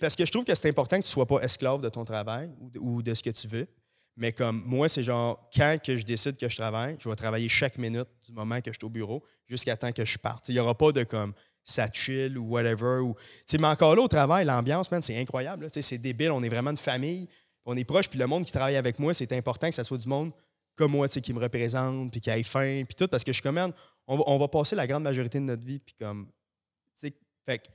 Parce 0.00 0.16
que 0.16 0.24
je 0.24 0.30
trouve 0.30 0.44
que 0.44 0.54
c'est 0.54 0.68
important 0.68 0.98
que 0.98 1.04
tu 1.04 1.10
sois 1.10 1.26
pas 1.26 1.40
esclave 1.40 1.80
de 1.80 1.88
ton 1.88 2.04
travail 2.04 2.50
ou 2.78 3.02
de, 3.02 3.14
ce 3.14 3.22
que 3.22 3.30
tu 3.30 3.48
veux. 3.48 3.66
Mais 4.16 4.32
comme 4.32 4.62
moi, 4.66 4.88
c'est 4.88 5.02
genre, 5.02 5.48
quand 5.54 5.78
que 5.82 5.96
je 5.96 6.04
décide 6.04 6.36
que 6.36 6.48
je 6.48 6.56
travaille, 6.56 6.96
je 7.00 7.08
vais 7.08 7.16
travailler 7.16 7.48
chaque 7.48 7.78
minute 7.78 8.08
du 8.26 8.32
moment 8.32 8.60
que 8.60 8.70
je 8.70 8.78
suis 8.78 8.84
au 8.84 8.90
bureau 8.90 9.24
jusqu'à 9.48 9.76
temps 9.76 9.92
que 9.92 10.04
je 10.04 10.18
parte. 10.18 10.48
Il 10.48 10.54
n'y 10.54 10.60
aura 10.60 10.76
pas 10.76 10.92
de 10.92 11.02
comme 11.02 11.32
ça 11.64 11.88
chill 11.92 12.36
ou 12.36 12.44
whatever. 12.48 12.98
Ou, 13.00 13.14
mais 13.58 13.66
encore 13.66 13.96
là, 13.96 14.02
au 14.02 14.08
travail, 14.08 14.44
l'ambiance, 14.44 14.88
c'est 15.00 15.18
incroyable. 15.18 15.68
C'est 15.70 15.98
débile. 15.98 16.30
On 16.30 16.42
est 16.42 16.48
vraiment 16.48 16.70
une 16.70 16.76
famille. 16.76 17.28
On 17.64 17.76
est 17.76 17.84
proche. 17.84 18.08
Puis 18.08 18.18
le 18.18 18.26
monde 18.26 18.44
qui 18.44 18.52
travaille 18.52 18.76
avec 18.76 18.98
moi, 18.98 19.14
c'est 19.14 19.32
important 19.32 19.68
que 19.68 19.74
ça 19.74 19.84
soit 19.84 19.98
du 19.98 20.08
monde 20.08 20.32
comme 20.74 20.92
moi, 20.92 21.08
qui 21.08 21.32
me 21.32 21.38
représente, 21.38 22.10
puis 22.10 22.20
qui 22.20 22.30
aille 22.30 22.44
faim, 22.44 22.82
puis 22.86 22.94
tout. 22.94 23.08
Parce 23.08 23.24
que 23.24 23.32
je 23.32 23.36
suis 23.36 23.42
comme, 23.42 23.72
on 24.12 24.16
va, 24.16 24.24
on 24.26 24.38
va 24.38 24.48
passer 24.48 24.76
la 24.76 24.86
grande 24.86 25.04
majorité 25.04 25.38
de 25.38 25.44
notre 25.44 25.64
vie. 25.64 25.78
Puis 25.78 25.94
comme, 25.98 26.28
fait 27.46 27.68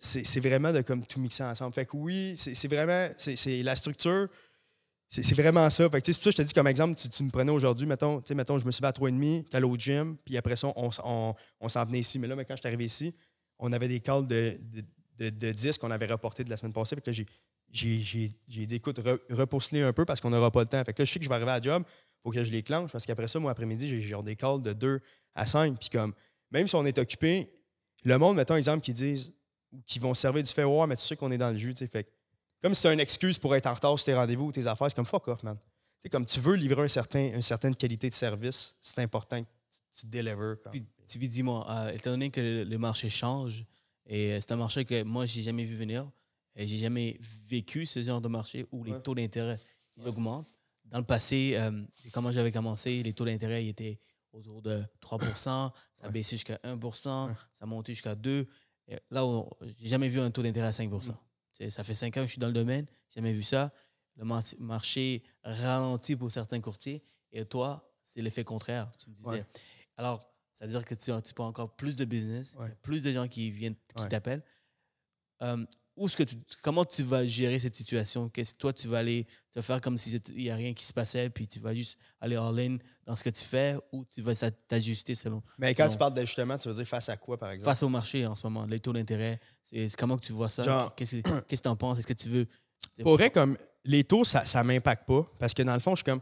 c'est 0.00 0.40
vraiment 0.40 0.72
de 0.72 0.80
comme 0.80 1.04
tout 1.04 1.20
mixer 1.20 1.42
ensemble. 1.42 1.74
Fait 1.74 1.84
que 1.84 1.96
oui, 1.96 2.34
c'est 2.36 2.68
vraiment, 2.68 3.08
c'est 3.18 3.62
la 3.62 3.76
structure, 3.76 4.28
c'est 5.08 5.34
vraiment 5.34 5.68
ça. 5.70 5.90
Fait 5.90 6.00
que 6.00 6.06
c'est 6.06 6.14
pour 6.14 6.24
ça 6.24 6.30
que 6.30 6.36
je 6.36 6.42
te 6.42 6.46
dis 6.46 6.54
comme 6.54 6.66
exemple, 6.66 6.98
tu, 6.98 7.08
tu 7.08 7.22
me 7.24 7.30
prenais 7.30 7.50
aujourd'hui, 7.50 7.86
mettons, 7.86 8.22
mettons, 8.30 8.58
je 8.58 8.64
me 8.64 8.70
suis 8.70 8.80
levé 8.82 8.88
à 8.88 8.92
3h30, 8.92 9.48
tu 9.50 9.56
allais 9.56 9.66
au 9.66 9.76
gym, 9.76 10.16
puis 10.24 10.36
après 10.36 10.56
ça, 10.56 10.68
on, 10.76 10.90
on, 11.04 11.34
on 11.60 11.68
s'en 11.68 11.84
venait 11.84 12.00
ici. 12.00 12.18
Mais 12.18 12.28
là, 12.28 12.36
mais 12.36 12.44
quand 12.44 12.54
je 12.54 12.60
suis 12.60 12.68
arrivé 12.68 12.84
ici, 12.84 13.14
on 13.58 13.72
avait 13.72 13.88
des 13.88 14.00
calls 14.00 14.26
de, 14.26 14.56
de, 15.18 15.30
de, 15.30 15.52
disques 15.52 15.80
qu'on 15.80 15.90
avait 15.90 16.06
reportés 16.06 16.44
de 16.44 16.50
la 16.50 16.56
semaine 16.56 16.72
passée. 16.72 16.94
Fait 16.94 17.02
que 17.02 17.12
j'ai 17.72 18.66
dit, 18.66 18.74
écoute, 18.74 19.00
repousse-les 19.30 19.82
un 19.82 19.92
peu 19.92 20.04
parce 20.04 20.20
qu'on 20.20 20.30
n'aura 20.30 20.52
pas 20.52 20.60
le 20.60 20.68
temps. 20.68 20.82
Fait 20.84 20.92
que 20.92 21.02
là, 21.02 21.06
je 21.06 21.12
sais 21.12 21.18
que 21.18 21.24
je 21.24 21.28
vais 21.28 21.34
arriver 21.34 21.50
à 21.50 21.58
la 21.58 21.62
job, 21.62 21.82
faut 22.22 22.30
que 22.30 22.42
je 22.42 22.50
les 22.50 22.62
clenche 22.62 22.92
parce 22.92 23.06
qu'après 23.06 23.28
ça, 23.28 23.38
moi, 23.38 23.50
après-midi, 23.50 23.88
j'ai 23.88 24.00
genre 24.02 24.22
des 24.22 24.36
calls 24.36 24.60
de 24.60 24.72
2 24.72 25.00
à 25.34 25.46
5. 25.46 25.78
Puis 25.78 25.90
comme, 25.90 26.12
même 26.50 26.68
si 26.68 26.74
on 26.74 26.84
est 26.84 26.98
occupé, 26.98 27.52
le 28.04 28.18
monde, 28.18 28.36
mettons 28.36 28.56
exemple, 28.56 28.82
qui 28.82 28.92
disent, 28.92 29.32
qui 29.86 29.98
vont 29.98 30.14
servir 30.14 30.42
du 30.42 30.50
fait, 30.50 30.64
ouais, 30.64 30.86
mais 30.86 30.96
tu 30.96 31.02
sais 31.02 31.16
qu'on 31.16 31.30
est 31.30 31.38
dans 31.38 31.50
le 31.50 31.58
jus, 31.58 31.74
tu 31.74 31.84
sais. 31.84 31.86
Fait 31.86 32.08
comme 32.60 32.74
si 32.74 32.82
c'est 32.82 32.92
une 32.92 33.00
excuse 33.00 33.38
pour 33.38 33.54
être 33.54 33.66
en 33.66 33.74
retard 33.74 33.96
sur 33.98 34.06
tes 34.06 34.14
rendez-vous 34.14 34.46
ou 34.46 34.52
tes 34.52 34.66
affaires, 34.66 34.88
c'est 34.88 34.96
comme 34.96 35.06
fuck 35.06 35.28
off, 35.28 35.42
man. 35.42 35.56
sais, 36.02 36.08
comme 36.08 36.26
tu 36.26 36.40
veux 36.40 36.54
livrer 36.54 36.82
un 36.82 36.88
certain, 36.88 37.34
une 37.34 37.42
certaine 37.42 37.74
qualité 37.74 38.08
de 38.08 38.14
service, 38.14 38.74
c'est 38.80 39.00
important 39.00 39.42
que 39.42 39.48
tu, 39.96 40.06
délivres. 40.06 40.56
Puis, 40.70 40.84
tu 41.08 41.18
dis-moi, 41.18 41.66
euh, 41.70 41.92
étant 41.92 42.10
donné 42.10 42.30
que 42.30 42.64
le, 42.68 42.78
marché 42.78 43.08
change, 43.10 43.64
et 44.06 44.32
euh, 44.32 44.38
c'est 44.40 44.52
un 44.52 44.56
marché 44.56 44.84
que 44.84 45.02
moi, 45.04 45.24
j'ai 45.26 45.42
jamais 45.42 45.64
vu 45.64 45.76
venir, 45.76 46.10
et 46.56 46.66
j'ai 46.66 46.78
jamais 46.78 47.16
vécu 47.48 47.86
ce 47.86 48.02
genre 48.02 48.20
de 48.20 48.28
marché 48.28 48.66
où 48.72 48.82
les 48.82 49.00
taux 49.02 49.14
d'intérêt 49.14 49.60
augmentent. 50.04 50.52
Dans 50.90 50.98
le 50.98 51.04
passé, 51.04 51.54
euh, 51.56 51.84
comment 52.12 52.32
j'avais 52.32 52.52
commencé, 52.52 53.02
les 53.02 53.12
taux 53.12 53.24
d'intérêt 53.24 53.66
étaient 53.66 54.00
autour 54.32 54.62
de 54.62 54.82
3% 55.02 55.22
ça 55.40 55.72
a 56.02 56.10
baissé 56.10 56.36
jusqu'à 56.36 56.56
1% 56.62 57.34
ça 57.52 57.64
a 57.64 57.66
monté 57.66 57.92
jusqu'à 57.92 58.14
2% 58.14 58.46
Là, 59.10 59.44
j'ai 59.78 59.88
jamais 59.88 60.08
vu 60.08 60.18
un 60.18 60.30
taux 60.30 60.42
d'intérêt 60.42 60.68
à 60.68 60.72
5 60.72 60.90
mm. 60.90 61.70
Ça 61.70 61.84
fait 61.84 61.94
5 61.94 62.16
ans 62.16 62.20
que 62.20 62.26
je 62.26 62.32
suis 62.32 62.40
dans 62.40 62.46
le 62.46 62.52
domaine, 62.52 62.86
j'ai 63.10 63.16
jamais 63.16 63.32
vu 63.32 63.42
ça. 63.42 63.70
Le 64.16 64.24
marché 64.58 65.22
ralentit 65.42 66.16
pour 66.16 66.30
certains 66.32 66.60
courtiers 66.60 67.04
et 67.32 67.44
toi, 67.44 67.92
c'est 68.02 68.22
l'effet 68.22 68.44
contraire, 68.44 68.90
tu 68.98 69.10
me 69.10 69.14
disais. 69.14 69.44
Alors, 69.96 70.28
ça 70.52 70.66
veut 70.66 70.72
dire 70.72 70.84
que 70.84 70.94
tu, 70.94 71.12
tu 71.22 71.42
encore 71.42 71.76
plus 71.76 71.96
de 71.96 72.04
business, 72.04 72.56
plus 72.82 73.02
de 73.02 73.12
gens 73.12 73.28
qui 73.28 73.50
viennent, 73.50 73.76
qui 73.94 74.08
t'appellent. 74.08 74.42
Euh, 75.42 75.64
où 75.98 76.08
ce 76.08 76.16
que 76.16 76.22
tu, 76.22 76.36
comment 76.62 76.84
tu 76.84 77.02
vas 77.02 77.26
gérer 77.26 77.58
cette 77.58 77.74
situation? 77.74 78.28
Qu'est-ce 78.28 78.54
toi, 78.54 78.72
tu 78.72 78.88
vas 78.88 78.98
aller 78.98 79.26
faire 79.60 79.80
comme 79.80 79.98
s'il 79.98 80.20
n'y 80.36 80.50
a 80.50 80.54
rien 80.54 80.72
qui 80.72 80.84
se 80.84 80.92
passait, 80.92 81.30
puis 81.30 81.46
tu 81.46 81.58
vas 81.58 81.74
juste 81.74 81.98
aller 82.20 82.36
all-in 82.36 82.78
dans 83.06 83.16
ce 83.16 83.24
que 83.24 83.30
tu 83.30 83.44
fais, 83.44 83.76
ou 83.92 84.04
tu 84.04 84.22
vas 84.22 84.34
t'ajuster 84.68 85.14
selon. 85.14 85.42
Mais 85.58 85.74
quand 85.74 85.88
tu 85.88 85.98
parles 85.98 86.14
d'ajustement, 86.14 86.56
tu 86.58 86.68
veux 86.68 86.74
dire 86.74 86.86
face 86.86 87.08
à 87.08 87.16
quoi, 87.16 87.36
par 87.36 87.50
exemple? 87.50 87.70
Face 87.70 87.82
au 87.82 87.88
marché 87.88 88.26
en 88.26 88.34
ce 88.34 88.46
moment, 88.46 88.64
les 88.66 88.80
taux 88.80 88.92
d'intérêt. 88.92 89.40
C'est, 89.62 89.88
comment 89.96 90.16
que 90.16 90.24
tu 90.24 90.32
vois 90.32 90.48
ça? 90.48 90.92
Qu'est-ce, 90.96 91.16
que 91.16 91.56
tu 91.56 91.68
en 91.68 91.76
penses? 91.76 91.98
Est-ce 91.98 92.06
que 92.06 92.12
tu 92.12 92.28
veux. 92.28 92.46
Pourrait, 93.02 93.30
comme 93.30 93.56
les 93.84 94.04
taux, 94.04 94.24
ça 94.24 94.44
ne 94.62 94.68
m'impacte 94.68 95.06
pas, 95.06 95.26
parce 95.38 95.54
que 95.54 95.62
dans 95.62 95.74
le 95.74 95.80
fond, 95.80 95.92
je 95.92 96.02
suis 96.02 96.04
comme. 96.04 96.20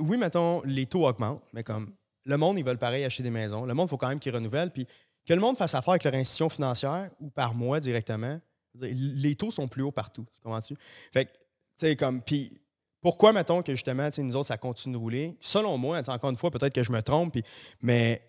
Oui, 0.00 0.18
mettons, 0.18 0.62
les 0.64 0.86
taux 0.86 1.06
augmentent, 1.06 1.42
mais 1.52 1.62
comme 1.62 1.94
le 2.24 2.36
monde, 2.36 2.58
ils 2.58 2.64
veulent 2.64 2.78
pareil 2.78 3.04
acheter 3.04 3.22
des 3.22 3.30
maisons. 3.30 3.64
Le 3.64 3.72
monde, 3.72 3.86
il 3.86 3.90
faut 3.90 3.96
quand 3.96 4.08
même 4.08 4.18
qu'ils 4.18 4.34
renouvellent. 4.34 4.72
Puis 4.72 4.86
que 5.26 5.32
le 5.32 5.40
monde 5.40 5.56
fasse 5.56 5.74
affaire 5.74 5.90
avec 5.90 6.04
leur 6.04 6.14
institution 6.14 6.48
financière 6.48 7.10
ou 7.20 7.30
par 7.30 7.54
mois 7.54 7.80
directement, 7.80 8.40
les 8.80 9.34
taux 9.34 9.50
sont 9.50 9.68
plus 9.68 9.82
hauts 9.82 9.92
partout. 9.92 10.26
Comprends-tu? 10.42 10.76
Fait 11.12 11.26
que, 11.26 11.30
tu 11.30 11.38
sais, 11.76 11.96
comme. 11.96 12.22
Puis 12.22 12.60
pourquoi, 13.00 13.32
mettons, 13.32 13.62
que 13.62 13.72
justement, 13.72 14.08
nous 14.18 14.36
autres, 14.36 14.48
ça 14.48 14.58
continue 14.58 14.94
de 14.94 14.98
rouler? 14.98 15.36
Selon 15.40 15.78
moi, 15.78 16.00
encore 16.08 16.30
une 16.30 16.36
fois, 16.36 16.50
peut-être 16.50 16.74
que 16.74 16.82
je 16.82 16.90
me 16.90 17.02
trompe, 17.02 17.36
mais 17.80 18.20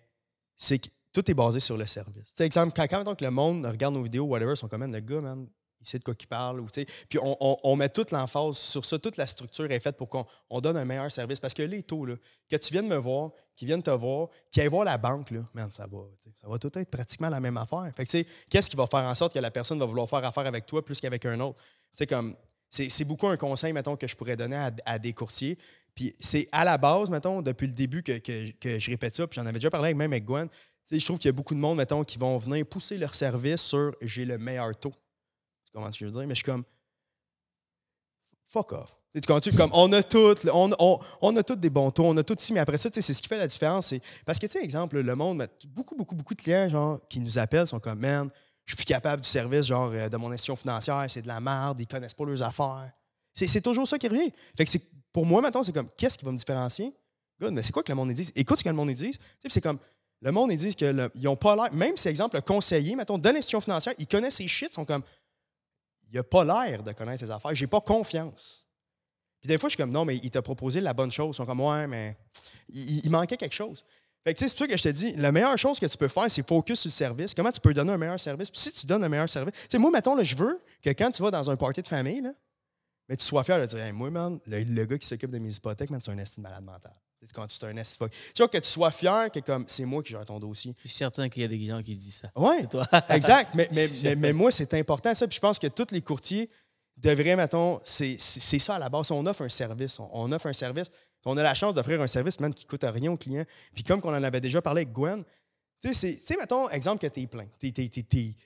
c'est 0.56 0.78
que 0.78 0.88
tout 1.12 1.28
est 1.30 1.34
basé 1.34 1.58
sur 1.60 1.76
le 1.76 1.86
service. 1.86 2.32
exemple, 2.38 2.72
quand, 2.76 2.86
quand 2.86 3.16
que 3.16 3.24
le 3.24 3.30
monde 3.30 3.66
regarde 3.66 3.94
nos 3.94 4.02
vidéos, 4.02 4.24
whatever, 4.24 4.52
ils 4.52 4.56
sont 4.56 4.68
comme, 4.68 4.90
le 4.90 5.00
gars, 5.00 5.20
man, 5.20 5.48
il 5.80 5.86
sait 5.86 5.98
de 5.98 6.04
quoi 6.04 6.14
il 6.18 6.26
parle. 6.26 6.64
Puis 7.08 7.18
on, 7.22 7.76
met 7.76 7.88
toute 7.88 8.10
l'emphase 8.10 8.56
sur 8.56 8.84
ça. 8.84 8.98
Toute 8.98 9.16
la 9.16 9.26
structure 9.26 9.70
est 9.70 9.80
faite 9.80 9.96
pour 9.96 10.08
qu'on 10.08 10.60
donne 10.60 10.76
un 10.76 10.84
meilleur 10.84 11.10
service. 11.12 11.40
Parce 11.40 11.54
que 11.54 11.62
les 11.62 11.82
taux, 11.82 12.06
que 12.48 12.56
tu 12.56 12.72
viennes 12.72 12.88
me 12.88 12.96
voir, 12.96 13.30
qu'ils 13.56 13.66
viennent 13.66 13.82
te 13.82 13.90
voir, 13.90 14.28
qu'ils 14.50 14.62
aillent 14.62 14.68
voir 14.68 14.84
la 14.84 14.98
banque, 14.98 15.28
ça 15.70 15.86
va, 15.86 16.58
tout 16.58 16.78
être 16.78 16.90
pratiquement 16.90 17.28
la 17.28 17.40
même 17.40 17.56
affaire. 17.56 17.90
Qu'est-ce 17.96 18.70
qui 18.70 18.76
va 18.76 18.86
faire 18.86 19.04
en 19.04 19.14
sorte 19.14 19.34
que 19.34 19.38
la 19.38 19.50
personne 19.50 19.78
va 19.78 19.86
vouloir 19.86 20.08
faire 20.08 20.24
affaire 20.24 20.46
avec 20.46 20.66
toi 20.66 20.84
plus 20.84 21.00
qu'avec 21.00 21.24
un 21.26 21.38
autre? 21.40 21.60
C'est 22.70 23.04
beaucoup 23.04 23.28
un 23.28 23.36
conseil, 23.36 23.72
mettons, 23.72 23.96
que 23.96 24.06
je 24.06 24.16
pourrais 24.16 24.36
donner 24.36 24.70
à, 24.84 24.98
des 24.98 25.12
courtiers. 25.12 25.58
Puis 25.94 26.12
c'est 26.18 26.48
à 26.52 26.64
la 26.64 26.78
base, 26.78 27.10
mettons, 27.10 27.42
depuis 27.42 27.66
le 27.66 27.74
début 27.74 28.02
que, 28.02 28.18
que, 28.18 28.78
je 28.78 28.90
répète 28.90 29.16
ça, 29.16 29.26
puis 29.26 29.40
j'en 29.40 29.46
avais 29.46 29.58
déjà 29.58 29.70
parlé 29.70 29.86
avec 29.86 29.96
même 29.96 30.12
avec 30.12 30.24
Gwen. 30.24 30.48
Je 30.90 31.04
trouve 31.04 31.18
qu'il 31.18 31.28
y 31.28 31.30
a 31.30 31.32
beaucoup 31.32 31.54
de 31.54 31.60
monde, 31.60 31.76
mettons, 31.76 32.02
qui 32.02 32.18
vont 32.18 32.38
venir 32.38 32.66
pousser 32.66 32.96
leur 32.96 33.14
service 33.14 33.62
sur 33.62 33.94
j'ai 34.00 34.24
le 34.24 34.38
meilleur 34.38 34.78
taux. 34.78 34.94
Tu 35.68 35.72
comprends 35.74 35.92
ce 35.92 35.98
que 35.98 36.06
je 36.06 36.10
veux 36.10 36.18
dire? 36.18 36.26
Mais 36.26 36.34
je 36.34 36.38
suis 36.38 36.44
comme. 36.44 36.64
Fuck 38.46 38.72
off. 38.72 38.96
Tu 39.14 39.20
comprends 39.20 39.56
Comme, 39.56 39.70
on 39.74 39.92
a 39.92 40.02
toutes, 40.02 40.46
on, 40.52 40.70
on, 41.20 41.36
a 41.36 41.42
toutes 41.42 41.60
des 41.60 41.70
bons 41.70 41.90
taux, 41.90 42.04
on 42.04 42.16
a 42.16 42.22
tout 42.22 42.36
ici, 42.38 42.52
mais 42.52 42.60
après 42.60 42.78
ça, 42.78 42.88
c'est 42.92 43.00
ce 43.02 43.20
qui 43.20 43.28
fait 43.28 43.38
la 43.38 43.46
différence. 43.46 43.94
Parce 44.24 44.38
que, 44.38 44.46
tu 44.46 44.58
sais, 44.58 44.64
exemple, 44.64 45.00
le 45.00 45.14
monde, 45.14 45.46
beaucoup, 45.68 45.94
beaucoup, 45.94 46.14
beaucoup 46.14 46.34
de 46.34 46.40
clients 46.40 46.68
genre, 46.68 47.00
qui 47.08 47.20
nous 47.20 47.38
appellent 47.38 47.66
sont 47.66 47.80
comme, 47.80 47.98
man, 47.98 48.28
je 48.64 48.72
suis 48.72 48.76
plus 48.76 48.84
capable 48.84 49.22
du 49.22 49.28
service 49.28 49.66
genre 49.66 49.90
euh, 49.92 50.08
de 50.08 50.16
mon 50.18 50.30
institution 50.30 50.56
financière, 50.56 51.04
c'est 51.08 51.22
de 51.22 51.28
la 51.28 51.40
merde, 51.40 51.80
ils 51.80 51.86
connaissent 51.86 52.14
pas 52.14 52.24
leurs 52.24 52.42
affaires. 52.42 52.90
C'est 53.34 53.60
toujours 53.60 53.86
ça 53.86 53.98
qui 53.98 54.08
revient. 54.08 54.32
Fait 54.56 54.64
que 54.64 54.78
pour 55.12 55.24
moi, 55.24 55.40
maintenant, 55.40 55.62
c'est 55.62 55.72
comme, 55.72 55.88
qu'est-ce 55.96 56.18
qui 56.18 56.24
va 56.24 56.32
me 56.32 56.38
différencier? 56.38 56.92
God, 57.40 57.52
mais 57.52 57.62
c'est 57.62 57.72
quoi 57.72 57.82
que 57.82 57.92
le 57.92 57.96
monde 57.96 58.12
dit? 58.12 58.30
Écoute 58.34 58.58
ce 58.58 58.64
que 58.64 58.68
le 58.68 58.74
monde 58.74 58.90
dit. 58.90 59.18
C'est 59.48 59.60
comme, 59.60 59.78
le 60.20 60.32
monde, 60.32 60.50
ils 60.50 60.56
disent 60.56 60.74
qu'ils 60.74 61.10
n'ont 61.22 61.36
pas 61.36 61.54
l'air, 61.54 61.72
même 61.72 61.96
si, 61.96 62.08
exemple, 62.08 62.36
le 62.36 62.42
conseiller, 62.42 62.96
mettons, 62.96 63.18
de 63.18 63.28
l'institution 63.28 63.60
financière, 63.60 63.94
ils 63.98 64.08
connaissent 64.08 64.36
ces 64.36 64.48
shit, 64.48 64.72
sont 64.74 64.84
comme, 64.84 65.02
il 66.10 66.16
n'a 66.16 66.22
pas 66.22 66.44
l'air 66.44 66.82
de 66.82 66.92
connaître 66.92 67.24
ses 67.24 67.30
affaires. 67.30 67.54
J'ai 67.54 67.66
pas 67.66 67.80
confiance. 67.80 68.66
Puis 69.40 69.48
des 69.48 69.58
fois, 69.58 69.68
je 69.68 69.74
suis 69.74 69.82
comme, 69.82 69.92
non, 69.92 70.04
mais 70.04 70.16
il 70.16 70.30
t'a 70.30 70.42
proposé 70.42 70.80
la 70.80 70.92
bonne 70.92 71.10
chose. 71.10 71.34
Ils 71.34 71.36
sont 71.36 71.46
comme, 71.46 71.60
ouais, 71.60 71.86
mais 71.86 72.16
il, 72.68 73.08
manquait 73.10 73.36
quelque 73.36 73.54
chose. 73.54 73.84
Fait 74.24 74.34
que, 74.34 74.40
c'est 74.40 74.48
pour 74.48 74.58
ça 74.58 74.66
que 74.66 74.76
je 74.76 74.82
te 74.82 74.88
dis, 74.88 75.12
la 75.16 75.30
meilleure 75.30 75.56
chose 75.56 75.78
que 75.78 75.86
tu 75.86 75.96
peux 75.96 76.08
faire, 76.08 76.28
c'est 76.28 76.46
focus 76.46 76.80
sur 76.80 76.88
le 76.88 76.92
service. 76.92 77.34
Comment 77.34 77.52
tu 77.52 77.60
peux 77.60 77.72
donner 77.72 77.92
un 77.92 77.98
meilleur 77.98 78.18
service? 78.18 78.50
Puis 78.50 78.60
si 78.60 78.72
tu 78.72 78.86
donnes 78.86 79.04
un 79.04 79.08
meilleur 79.08 79.28
service, 79.28 79.54
tu 79.54 79.66
sais, 79.70 79.78
moi, 79.78 79.90
mettons, 79.90 80.20
je 80.22 80.36
veux 80.36 80.60
que 80.82 80.90
quand 80.90 81.10
tu 81.10 81.22
vas 81.22 81.30
dans 81.30 81.50
un 81.50 81.56
party 81.56 81.82
de 81.82 81.88
famille, 81.88 82.20
là, 82.20 82.32
mais 83.08 83.16
tu 83.16 83.24
sois 83.24 83.44
fier 83.44 83.58
de 83.60 83.66
dire, 83.66 83.94
moi, 83.94 84.10
man, 84.10 84.38
le, 84.46 84.84
gars 84.84 84.98
qui 84.98 85.06
s'occupe 85.06 85.30
de 85.30 85.38
mes 85.38 85.54
hypothèques, 85.54 85.88
c'est 86.00 86.10
un 86.10 86.18
estime 86.18 86.42
malade 86.42 86.64
mental. 86.64 86.92
Quand 87.34 87.46
tu 87.46 87.64
es 87.64 87.68
un. 87.68 87.82
Tu 87.82 88.08
vois, 88.38 88.48
que 88.48 88.58
tu 88.58 88.68
sois 88.68 88.90
fier 88.90 89.30
que 89.30 89.40
comme 89.40 89.64
c'est 89.66 89.84
moi 89.84 90.02
qui 90.02 90.10
gère 90.10 90.24
ton 90.24 90.38
dossier. 90.38 90.74
Je 90.82 90.88
suis 90.88 90.96
certain 90.96 91.28
qu'il 91.28 91.42
y 91.42 91.44
a 91.44 91.48
des 91.48 91.66
gens 91.66 91.82
qui 91.82 91.96
disent 91.96 92.22
ça. 92.22 92.30
Oui, 92.36 92.56
exact. 93.08 93.54
Mais, 93.54 93.68
mais, 94.04 94.16
mais, 94.16 94.32
moi, 94.32 94.52
c'est 94.52 94.72
important 94.74 95.14
ça. 95.14 95.26
Puis 95.26 95.36
je 95.36 95.40
pense 95.40 95.58
que 95.58 95.66
tous 95.66 95.88
les 95.90 96.00
courtiers 96.00 96.48
devraient, 96.96 97.36
mettons, 97.36 97.80
c'est 97.84 98.18
ça 98.18 98.76
à 98.76 98.78
la 98.78 98.88
base. 98.88 99.10
On 99.10 99.26
offre 99.26 99.42
un 99.42 99.48
service. 99.48 99.98
On, 99.98 100.30
offre 100.30 100.46
un 100.46 100.52
service. 100.52 100.88
On 101.24 101.36
a 101.36 101.42
la 101.42 101.54
chance 101.54 101.74
d'offrir 101.74 102.00
un 102.00 102.06
service, 102.06 102.38
même 102.40 102.54
qui 102.54 102.64
ne 102.64 102.70
coûte 102.70 102.84
rien 102.84 103.12
au 103.12 103.16
client. 103.16 103.44
Puis 103.74 103.82
comme 103.82 104.00
on 104.04 104.10
en 104.10 104.22
avait 104.22 104.40
déjà 104.40 104.62
parlé 104.62 104.82
avec 104.82 104.92
Gwen, 104.92 105.22
tu 105.80 105.94
sais, 105.94 106.36
mettons, 106.38 106.68
exemple 106.70 107.00
que 107.00 107.12
tu 107.12 107.22
es 107.22 107.26
plein. 107.26 107.46
Tu 107.60 107.72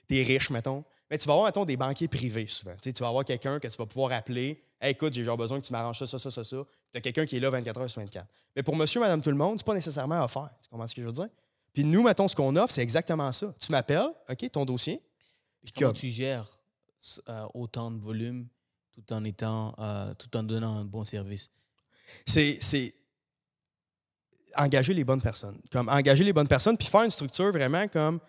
es, 0.09 0.23
riche, 0.23 0.49
mettons. 0.49 0.83
Mais 1.09 1.17
tu 1.17 1.27
vas 1.27 1.33
avoir, 1.33 1.47
mettons, 1.47 1.65
des 1.65 1.77
banquiers 1.77 2.07
privés 2.07 2.47
souvent. 2.47 2.75
tu 2.81 2.91
vas 2.99 3.07
avoir 3.07 3.25
quelqu'un 3.25 3.59
que 3.59 3.67
tu 3.67 3.77
vas 3.77 3.85
pouvoir 3.85 4.11
appeler. 4.11 4.63
Écoute, 4.89 5.13
j'ai 5.13 5.23
genre 5.23 5.37
besoin 5.37 5.59
que 5.59 5.65
tu 5.65 5.71
m'arranges 5.71 5.99
ça, 5.99 6.07
ça, 6.07 6.19
ça, 6.19 6.31
ça, 6.31 6.43
ça. 6.43 6.57
Tu 6.91 6.97
as 6.97 7.01
quelqu'un 7.01 7.25
qui 7.25 7.37
est 7.37 7.39
là 7.39 7.49
24 7.49 7.81
heures 7.81 7.89
sur 7.89 8.01
24. 8.01 8.27
Mais 8.55 8.63
pour 8.63 8.75
monsieur, 8.75 8.99
madame, 8.99 9.21
tout 9.21 9.29
le 9.29 9.35
monde, 9.35 9.57
c'est 9.59 9.65
pas 9.65 9.73
nécessairement 9.73 10.23
offert. 10.23 10.49
Tu 10.61 10.69
comprends 10.69 10.87
ce 10.87 10.95
que 10.95 11.01
je 11.01 11.07
veux 11.07 11.13
dire? 11.13 11.29
Puis 11.73 11.83
nous, 11.83 12.03
mettons, 12.03 12.27
ce 12.27 12.35
qu'on 12.35 12.55
offre, 12.55 12.73
c'est 12.73 12.83
exactement 12.83 13.31
ça. 13.31 13.53
Tu 13.59 13.71
m'appelles, 13.71 14.09
OK, 14.29 14.51
ton 14.51 14.65
dossier. 14.65 15.01
Puis 15.63 15.73
comment 15.77 15.93
tu 15.93 16.09
gères 16.09 16.47
euh, 17.29 17.47
autant 17.53 17.91
de 17.91 17.99
volume 17.99 18.47
tout 18.93 19.13
en 19.13 19.23
étant, 19.23 19.73
euh, 19.79 20.13
tout 20.13 20.35
en 20.37 20.43
donnant 20.43 20.77
un 20.77 20.85
bon 20.85 21.03
service? 21.03 21.49
C'est 22.25 22.93
engager 24.55 24.93
les 24.93 25.03
bonnes 25.03 25.21
personnes. 25.21 25.59
Comme 25.71 25.89
engager 25.89 26.23
les 26.23 26.33
bonnes 26.33 26.47
personnes, 26.47 26.77
puis 26.77 26.87
faire 26.87 27.03
une 27.03 27.11
structure 27.11 27.51
vraiment 27.51 27.87
comme 27.87 28.19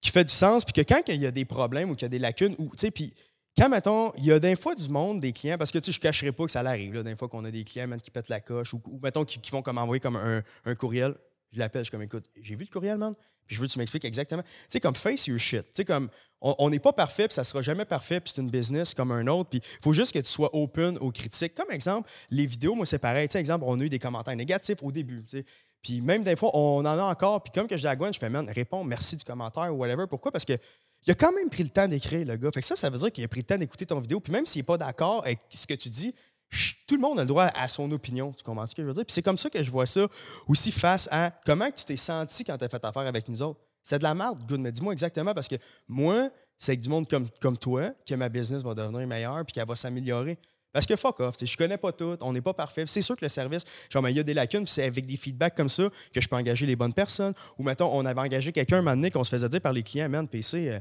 qui 0.00 0.10
fait 0.10 0.24
du 0.24 0.32
sens, 0.32 0.64
puis 0.64 0.72
que 0.72 0.82
quand 0.82 1.02
il 1.08 1.20
y 1.20 1.26
a 1.26 1.30
des 1.30 1.44
problèmes 1.44 1.90
ou 1.90 1.94
qu'il 1.94 2.02
y 2.02 2.06
a 2.06 2.10
des 2.10 2.18
lacunes, 2.18 2.54
ou, 2.58 2.68
tu 2.70 2.78
sais, 2.78 2.90
puis 2.90 3.12
quand, 3.56 3.68
mettons, 3.68 4.12
il 4.18 4.26
y 4.26 4.32
a 4.32 4.38
des 4.38 4.54
fois 4.54 4.74
du 4.74 4.88
monde, 4.88 5.20
des 5.20 5.32
clients, 5.32 5.56
parce 5.56 5.70
que, 5.70 5.78
tu 5.78 5.86
sais, 5.86 5.92
je 5.92 5.98
ne 5.98 6.02
cacherai 6.02 6.32
pas 6.32 6.44
que 6.44 6.52
ça 6.52 6.60
arrive, 6.60 6.94
là, 6.94 7.02
des 7.02 7.16
fois 7.16 7.28
qu'on 7.28 7.44
a 7.44 7.50
des 7.50 7.64
clients, 7.64 7.88
qui 7.98 8.10
pètent 8.10 8.28
la 8.28 8.40
coche, 8.40 8.74
ou, 8.74 8.80
mettons, 9.02 9.24
qui, 9.24 9.40
vont 9.50 9.62
comme 9.62 9.78
envoyer 9.78 10.00
comme 10.00 10.16
un, 10.16 10.74
courriel. 10.74 11.14
Je 11.52 11.58
l'appelle, 11.58 11.80
je 11.80 11.84
suis 11.84 11.90
comme, 11.90 12.02
écoute, 12.02 12.26
j'ai 12.40 12.54
vu 12.54 12.64
le 12.64 12.70
courriel, 12.70 12.98
man, 12.98 13.14
puis 13.46 13.56
je 13.56 13.60
veux 13.60 13.66
que 13.66 13.72
tu 13.72 13.78
m'expliques 13.78 14.04
exactement. 14.04 14.42
Tu 14.42 14.50
sais, 14.70 14.80
comme 14.80 14.94
face 14.94 15.26
your 15.26 15.38
shit. 15.38 15.62
Tu 15.62 15.68
sais, 15.74 15.84
comme, 15.84 16.10
on 16.40 16.68
n'est 16.68 16.80
pas 16.80 16.92
parfait, 16.92 17.28
puis 17.28 17.34
ça 17.34 17.44
sera 17.44 17.62
jamais 17.62 17.84
parfait, 17.84 18.20
puis 18.20 18.32
c'est 18.34 18.42
une 18.42 18.50
business 18.50 18.92
comme 18.92 19.10
un 19.10 19.26
autre, 19.28 19.48
puis 19.48 19.60
il 19.62 19.82
faut 19.82 19.92
juste 19.92 20.12
que 20.12 20.18
tu 20.18 20.30
sois 20.30 20.54
open 20.54 20.98
aux 20.98 21.12
critiques. 21.12 21.54
Comme 21.54 21.70
exemple, 21.70 22.10
les 22.30 22.46
vidéos, 22.46 22.74
moi, 22.74 22.84
c'est 22.84 22.98
pareil. 22.98 23.28
Tu 23.28 23.32
sais, 23.32 23.40
exemple, 23.40 23.64
on 23.66 23.80
a 23.80 23.84
eu 23.84 23.88
des 23.88 23.98
commentaires 23.98 24.36
négatifs 24.36 24.82
au 24.82 24.92
début, 24.92 25.24
tu 25.24 25.38
sais. 25.38 25.44
Puis 25.82 26.00
même 26.00 26.24
des 26.24 26.34
fois, 26.34 26.50
on 26.52 26.80
en 26.80 26.86
a 26.86 27.02
encore, 27.04 27.44
puis 27.44 27.52
comme 27.52 27.68
que 27.68 27.76
je 27.76 27.82
dis 27.82 27.86
à 27.86 27.94
Gwen, 27.94 28.12
je 28.12 28.18
fais, 28.18 28.28
man, 28.28 28.50
réponds, 28.50 28.82
merci 28.82 29.16
du 29.16 29.24
commentaire 29.24 29.72
ou 29.72 29.78
whatever. 29.78 30.06
Pourquoi? 30.08 30.32
Parce 30.32 30.44
que 30.44 30.54
il 31.06 31.12
a 31.12 31.14
quand 31.14 31.32
même 31.32 31.48
pris 31.48 31.62
le 31.62 31.68
temps 31.68 31.86
d'écrire, 31.86 32.26
le 32.26 32.36
gars. 32.36 32.50
Fait 32.52 32.60
que 32.60 32.66
ça, 32.66 32.74
ça 32.74 32.90
veut 32.90 32.98
dire 32.98 33.12
qu'il 33.12 33.22
a 33.24 33.28
pris 33.28 33.40
le 33.40 33.46
temps 33.46 33.58
d'écouter 33.58 33.86
ton 33.86 34.00
vidéo. 34.00 34.18
Puis 34.18 34.32
même 34.32 34.44
s'il 34.44 34.60
n'est 34.60 34.66
pas 34.66 34.76
d'accord 34.76 35.22
avec 35.24 35.38
ce 35.54 35.66
que 35.66 35.74
tu 35.74 35.88
dis, 35.88 36.12
tout 36.86 36.96
le 36.96 37.00
monde 37.00 37.18
a 37.18 37.22
le 37.22 37.28
droit 37.28 37.44
à 37.44 37.68
son 37.68 37.90
opinion. 37.92 38.32
Tu 38.32 38.42
comprends 38.42 38.66
ce 38.66 38.74
que 38.74 38.82
je 38.82 38.88
veux 38.88 38.94
dire? 38.94 39.04
Puis 39.04 39.14
c'est 39.14 39.22
comme 39.22 39.38
ça 39.38 39.48
que 39.48 39.62
je 39.62 39.70
vois 39.70 39.86
ça 39.86 40.06
aussi 40.48 40.72
face 40.72 41.08
à 41.12 41.30
comment 41.44 41.70
tu 41.70 41.84
t'es 41.84 41.96
senti 41.96 42.44
quand 42.44 42.58
tu 42.58 42.64
as 42.64 42.68
fait 42.68 42.84
affaire 42.84 43.06
avec 43.06 43.28
nous 43.28 43.40
autres. 43.42 43.60
C'est 43.82 43.98
de 43.98 44.02
la 44.02 44.14
merde, 44.14 44.40
good, 44.48 44.60
mais 44.60 44.72
dis-moi 44.72 44.92
exactement 44.92 45.32
parce 45.32 45.46
que 45.46 45.56
moi, 45.86 46.28
c'est 46.58 46.72
avec 46.72 46.80
du 46.80 46.88
monde 46.88 47.08
comme, 47.08 47.28
comme 47.40 47.56
toi 47.56 47.90
que 48.04 48.14
ma 48.16 48.28
business 48.28 48.62
va 48.62 48.74
devenir 48.74 49.06
meilleure 49.06 49.44
puis 49.44 49.52
qu'elle 49.52 49.66
va 49.66 49.76
s'améliorer. 49.76 50.38
Parce 50.76 50.84
que 50.84 50.94
fuck 50.94 51.20
off, 51.20 51.36
je 51.42 51.56
connais 51.56 51.78
pas 51.78 51.90
tout, 51.90 52.18
on 52.20 52.34
n'est 52.34 52.42
pas 52.42 52.52
parfait. 52.52 52.84
C'est 52.86 53.00
sûr 53.00 53.16
que 53.16 53.24
le 53.24 53.30
service, 53.30 53.62
genre, 53.88 54.06
il 54.10 54.14
y 54.14 54.20
a 54.20 54.22
des 54.22 54.34
lacunes, 54.34 54.66
c'est 54.66 54.84
avec 54.84 55.06
des 55.06 55.16
feedbacks 55.16 55.54
comme 55.54 55.70
ça 55.70 55.88
que 56.12 56.20
je 56.20 56.28
peux 56.28 56.36
engager 56.36 56.66
les 56.66 56.76
bonnes 56.76 56.92
personnes. 56.92 57.32
Ou 57.56 57.62
mettons, 57.62 57.90
on 57.96 58.04
avait 58.04 58.20
engagé 58.20 58.52
quelqu'un 58.52 58.80
un 58.80 58.82
moment 58.82 58.94
donné 58.94 59.10
qu'on 59.10 59.24
se 59.24 59.30
faisait 59.30 59.48
dire 59.48 59.62
par 59.62 59.72
les 59.72 59.82
clients, 59.82 60.10
man, 60.10 60.28
PC, 60.28 60.68
euh, 60.68 60.78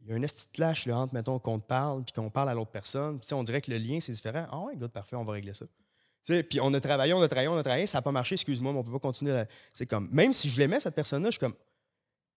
il 0.00 0.08
y 0.08 0.12
a 0.14 0.16
un 0.16 0.22
esti 0.22 0.46
clash 0.54 0.86
là, 0.86 0.96
entre, 0.96 1.12
mettons, 1.12 1.38
qu'on 1.38 1.58
te 1.58 1.66
parle, 1.66 2.02
puis 2.02 2.14
qu'on 2.14 2.30
parle 2.30 2.48
à 2.48 2.54
l'autre 2.54 2.70
personne. 2.70 3.20
Puis 3.20 3.34
on 3.34 3.44
dirait 3.44 3.60
que 3.60 3.70
le 3.70 3.76
lien, 3.76 3.98
c'est 4.00 4.12
différent. 4.12 4.46
Ah 4.50 4.60
ouais, 4.60 4.76
good, 4.76 4.90
parfait, 4.90 5.16
on 5.16 5.24
va 5.24 5.34
régler 5.34 5.52
ça. 5.52 5.66
Puis 6.24 6.58
on 6.62 6.72
a 6.72 6.80
travaillé, 6.80 7.12
on 7.12 7.20
a 7.20 7.28
travaillé, 7.28 7.48
on 7.48 7.58
a 7.58 7.62
travaillé, 7.62 7.86
ça 7.86 7.98
n'a 7.98 8.02
pas 8.02 8.12
marché, 8.12 8.36
excuse-moi, 8.36 8.72
mais 8.72 8.78
on 8.78 8.84
peut 8.84 8.92
pas 8.92 9.00
continuer. 9.00 9.38
C'est 9.74 9.84
comme, 9.84 10.08
même 10.12 10.32
si 10.32 10.48
je 10.48 10.58
l'aimais, 10.58 10.80
cette 10.80 10.94
personne-là, 10.94 11.28
je 11.28 11.32
suis 11.32 11.40
comme, 11.40 11.56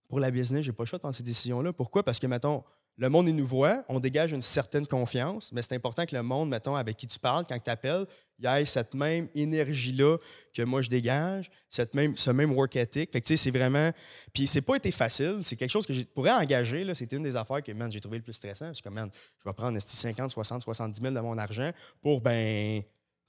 pour 0.10 0.20
la 0.20 0.32
business, 0.32 0.66
j'ai 0.66 0.74
pas 0.74 0.84
le 0.84 0.88
choix 0.88 0.98
de 0.98 1.04
prendre 1.04 1.16
ces 1.16 1.24
décisions-là. 1.24 1.72
Pourquoi? 1.72 2.04
Parce 2.04 2.20
que, 2.20 2.28
mettons, 2.28 2.62
le 2.98 3.10
monde, 3.10 3.30
il 3.30 3.36
nous 3.36 3.46
voit, 3.46 3.84
on 3.88 4.00
dégage 4.00 4.32
une 4.34 4.42
certaine 4.42 4.86
confiance, 4.86 5.52
mais 5.54 5.62
c'est 5.62 5.74
important 5.74 6.06
que 6.06 6.16
le 6.16 6.24
monde, 6.24 6.50
mettons, 6.50 6.76
avec 6.76 6.98
qui 6.98 7.08
tu 7.08 7.18
parles, 7.18 7.46
quand 7.48 7.58
tu 7.58 7.70
appelles, 7.70 8.06
il 8.40 8.46
y 8.46 8.48
ait 8.48 8.66
cette 8.66 8.94
même 8.94 9.28
énergie-là 9.36 10.18
que 10.54 10.62
moi 10.64 10.82
je 10.82 10.90
dégage, 10.90 11.50
ce 11.70 12.32
même 12.32 12.54
work 12.54 12.76
ethic. 12.76 13.12
Fait 13.12 13.22
que, 13.22 13.28
tu 13.28 13.38
sais, 13.38 13.44
c'est 13.44 13.52
vraiment. 13.52 13.92
Puis, 14.34 14.48
c'est 14.48 14.62
pas 14.62 14.76
été 14.76 14.92
facile. 14.92 15.40
C'est 15.44 15.56
quelque 15.56 15.72
chose 15.72 15.86
que 15.86 15.94
je 15.94 16.04
pourrais 16.04 16.32
engager. 16.32 16.86
C'était 16.96 17.18
une 17.18 17.24
des 17.24 17.36
affaires 17.36 17.62
que, 17.62 17.72
man, 17.74 17.92
j'ai 17.92 18.00
trouvé 18.00 18.18
le 18.18 18.24
plus 18.24 18.34
stressant. 18.34 18.74
Je 18.74 18.82
comme, 18.82 18.94
man, 18.94 19.10
je 19.44 19.50
vais 19.50 19.54
prendre 19.54 19.78
50, 19.80 20.32
60, 20.32 20.62
70 20.64 21.02
000 21.02 21.14
de 21.14 21.20
mon 21.20 21.38
argent 21.38 21.72
pour, 22.02 22.22
ben, 22.22 22.82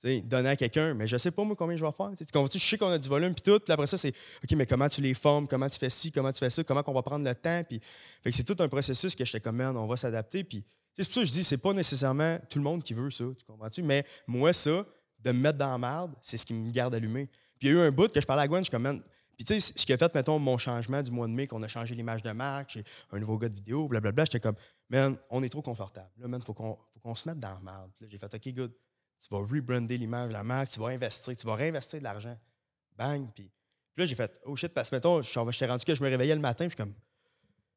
donner 0.02 0.50
à 0.50 0.56
quelqu'un, 0.56 0.94
mais 0.94 1.06
je 1.06 1.16
sais 1.16 1.30
pas 1.30 1.44
moi 1.44 1.54
combien 1.56 1.76
je 1.76 1.84
vais 1.84 1.92
faire. 1.92 2.10
Tu 2.16 2.58
je 2.58 2.64
sais 2.64 2.78
qu'on 2.78 2.90
a 2.90 2.98
du 2.98 3.08
volume 3.08 3.34
puis 3.34 3.42
tout, 3.42 3.60
puis 3.60 3.72
après 3.72 3.86
ça 3.86 3.96
c'est 3.96 4.14
OK, 4.42 4.50
mais 4.52 4.66
comment 4.66 4.88
tu 4.88 5.00
les 5.00 5.14
formes, 5.14 5.46
comment 5.46 5.68
tu 5.68 5.78
fais 5.78 5.90
ci, 5.90 6.10
comment 6.10 6.32
tu 6.32 6.38
fais 6.38 6.50
ça, 6.50 6.64
comment 6.64 6.82
on 6.86 6.92
va 6.92 7.02
prendre 7.02 7.26
le 7.26 7.34
temps? 7.34 7.62
Puis 7.68 7.80
fait 8.22 8.30
que 8.30 8.36
c'est 8.36 8.44
tout 8.44 8.56
un 8.62 8.68
processus 8.68 9.14
que 9.14 9.24
j'étais 9.24 9.40
comme 9.40 9.56
man, 9.56 9.76
on 9.76 9.86
va 9.86 9.96
s'adapter 9.96 10.44
puis 10.44 10.64
c'est 10.96 11.04
pour 11.04 11.14
ça 11.14 11.20
que 11.20 11.26
je 11.26 11.32
dis 11.32 11.44
c'est 11.44 11.58
pas 11.58 11.72
nécessairement 11.72 12.38
tout 12.48 12.58
le 12.58 12.64
monde 12.64 12.82
qui 12.82 12.94
veut 12.94 13.10
ça, 13.10 13.24
tu 13.38 13.44
comprends-tu? 13.46 13.82
Mais 13.82 14.04
moi 14.26 14.52
ça 14.52 14.86
de 15.22 15.32
me 15.32 15.40
mettre 15.40 15.58
dans 15.58 15.70
la 15.70 15.78
merde, 15.78 16.12
c'est 16.22 16.38
ce 16.38 16.46
qui 16.46 16.54
me 16.54 16.70
garde 16.70 16.94
allumé. 16.94 17.28
Puis 17.58 17.68
il 17.68 17.74
y 17.74 17.76
a 17.76 17.82
eu 17.82 17.86
un 17.86 17.90
bout 17.90 18.10
que 18.10 18.20
je 18.20 18.26
parlais 18.26 18.42
à 18.42 18.48
Gwen, 18.48 18.64
je 18.64 18.70
comme 18.70 19.02
Puis 19.36 19.44
tu 19.44 19.60
sais, 19.60 19.72
ce 19.76 19.84
qui 19.84 19.92
a 19.92 19.98
fait, 19.98 20.14
mettons, 20.14 20.38
mon 20.38 20.56
changement 20.56 21.02
du 21.02 21.10
mois 21.10 21.26
de 21.26 21.32
mai, 21.32 21.46
qu'on 21.46 21.62
a 21.62 21.68
changé 21.68 21.94
l'image 21.94 22.22
de 22.22 22.30
marque, 22.30 22.70
j'ai 22.72 22.84
un 23.12 23.18
nouveau 23.18 23.36
gars 23.36 23.50
de 23.50 23.54
vidéo, 23.54 23.86
blablabla, 23.86 24.24
j'étais 24.24 24.40
comme, 24.40 24.56
man, 24.88 25.16
on 25.28 25.42
est 25.42 25.50
trop 25.50 25.60
confortable. 25.60 26.10
Là, 26.16 26.26
man, 26.26 26.40
faut 26.40 26.54
qu'on 26.54 26.78
faut 26.92 27.00
qu'on 27.00 27.14
se 27.14 27.28
mette 27.28 27.38
dans 27.38 27.52
la 27.52 27.60
merde. 27.60 27.90
J'ai 28.08 28.18
fait, 28.18 28.34
OK, 28.34 28.54
good, 28.54 28.72
tu 29.20 29.28
vas 29.30 29.38
rebrander 29.38 29.98
l'image 29.98 30.28
de 30.28 30.32
la 30.32 30.42
marque, 30.42 30.70
tu 30.70 30.80
vas 30.80 30.88
investir, 30.88 31.36
tu 31.36 31.46
vas 31.46 31.54
réinvestir 31.54 31.98
de 31.98 32.04
l'argent. 32.04 32.36
Bang. 32.96 33.30
Puis 33.34 33.50
là, 33.96 34.06
j'ai 34.06 34.14
fait, 34.14 34.40
oh 34.44 34.56
shit, 34.56 34.72
parce 34.72 34.90
que, 34.90 34.96
mettons, 34.96 35.22
j'étais 35.22 35.66
rendu 35.66 35.84
que 35.84 35.94
je 35.94 36.02
me 36.02 36.08
réveillais 36.08 36.34
le 36.34 36.40
matin, 36.40 36.66
puis 36.66 36.76
je 36.76 36.82
suis 36.82 36.90
comme, 36.90 36.94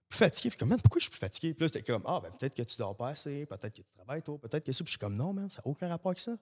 plus 0.08 0.18
fatigué. 0.18 0.50
Puis 0.50 0.58
comme, 0.58 0.70
man, 0.70 0.80
pourquoi 0.82 1.00
je 1.00 1.04
suis 1.04 1.12
plus 1.12 1.20
fatigué? 1.20 1.54
Puis 1.54 1.66
là, 1.66 1.68
c'était 1.74 1.92
comme, 1.92 2.04
ah, 2.06 2.20
ben 2.22 2.32
peut-être 2.32 2.56
que 2.56 2.64
tu 2.64 2.78
dors 2.78 2.96
pas 2.96 3.10
assez, 3.10 3.46
peut-être 3.46 3.74
que 3.74 3.82
tu 3.82 3.92
travailles 3.96 4.22
tôt, 4.22 4.38
peut-être 4.38 4.64
que 4.64 4.72
ça. 4.72 4.84
Puis 4.84 4.94
je 4.94 4.98
suis 4.98 5.00
comme, 5.00 5.16
non, 5.16 5.34
man, 5.34 5.50
ça 5.50 5.62
n'a 5.66 5.70
aucun 5.70 5.88
rapport 5.88 6.12
avec 6.12 6.20
ça. 6.20 6.36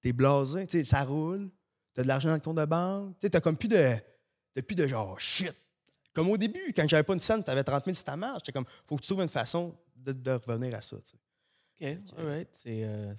T'es 0.00 0.12
blasé, 0.12 0.66
tu 0.66 0.78
sais, 0.78 0.84
ça 0.84 1.02
roule, 1.04 1.50
t'as 1.94 2.02
de 2.02 2.08
l'argent 2.08 2.28
dans 2.28 2.34
le 2.34 2.40
compte 2.40 2.58
de 2.58 2.64
banque, 2.64 3.14
tu 3.18 3.26
sais, 3.26 3.30
t'as 3.30 3.40
comme 3.40 3.56
plus 3.56 3.68
de, 3.68 3.94
t'as 4.52 4.62
plus 4.62 4.74
de 4.74 4.86
genre, 4.86 5.18
shit. 5.18 5.54
Comme 6.12 6.28
au 6.30 6.36
début, 6.36 6.72
quand 6.76 6.86
j'avais 6.88 7.02
pas 7.02 7.14
une 7.14 7.20
scène, 7.20 7.42
t'avais 7.42 7.64
30 7.64 7.84
000 7.86 7.94
sur 7.94 8.04
ta 8.04 8.16
marge. 8.16 8.40
J'étais 8.40 8.52
comme, 8.52 8.66
faut 8.84 8.96
que 8.96 9.00
tu 9.00 9.08
trouves 9.08 9.22
une 9.22 9.28
façon 9.28 9.76
de, 9.96 10.30
revenir 10.46 10.74
à 10.74 10.82
ça, 10.82 10.96
tu 10.98 11.10
sais. 11.10 11.18
OK, 11.96 12.18
all 12.18 12.26
right. 12.26 12.48
C'est, 12.52 12.84
euh, 12.84 13.14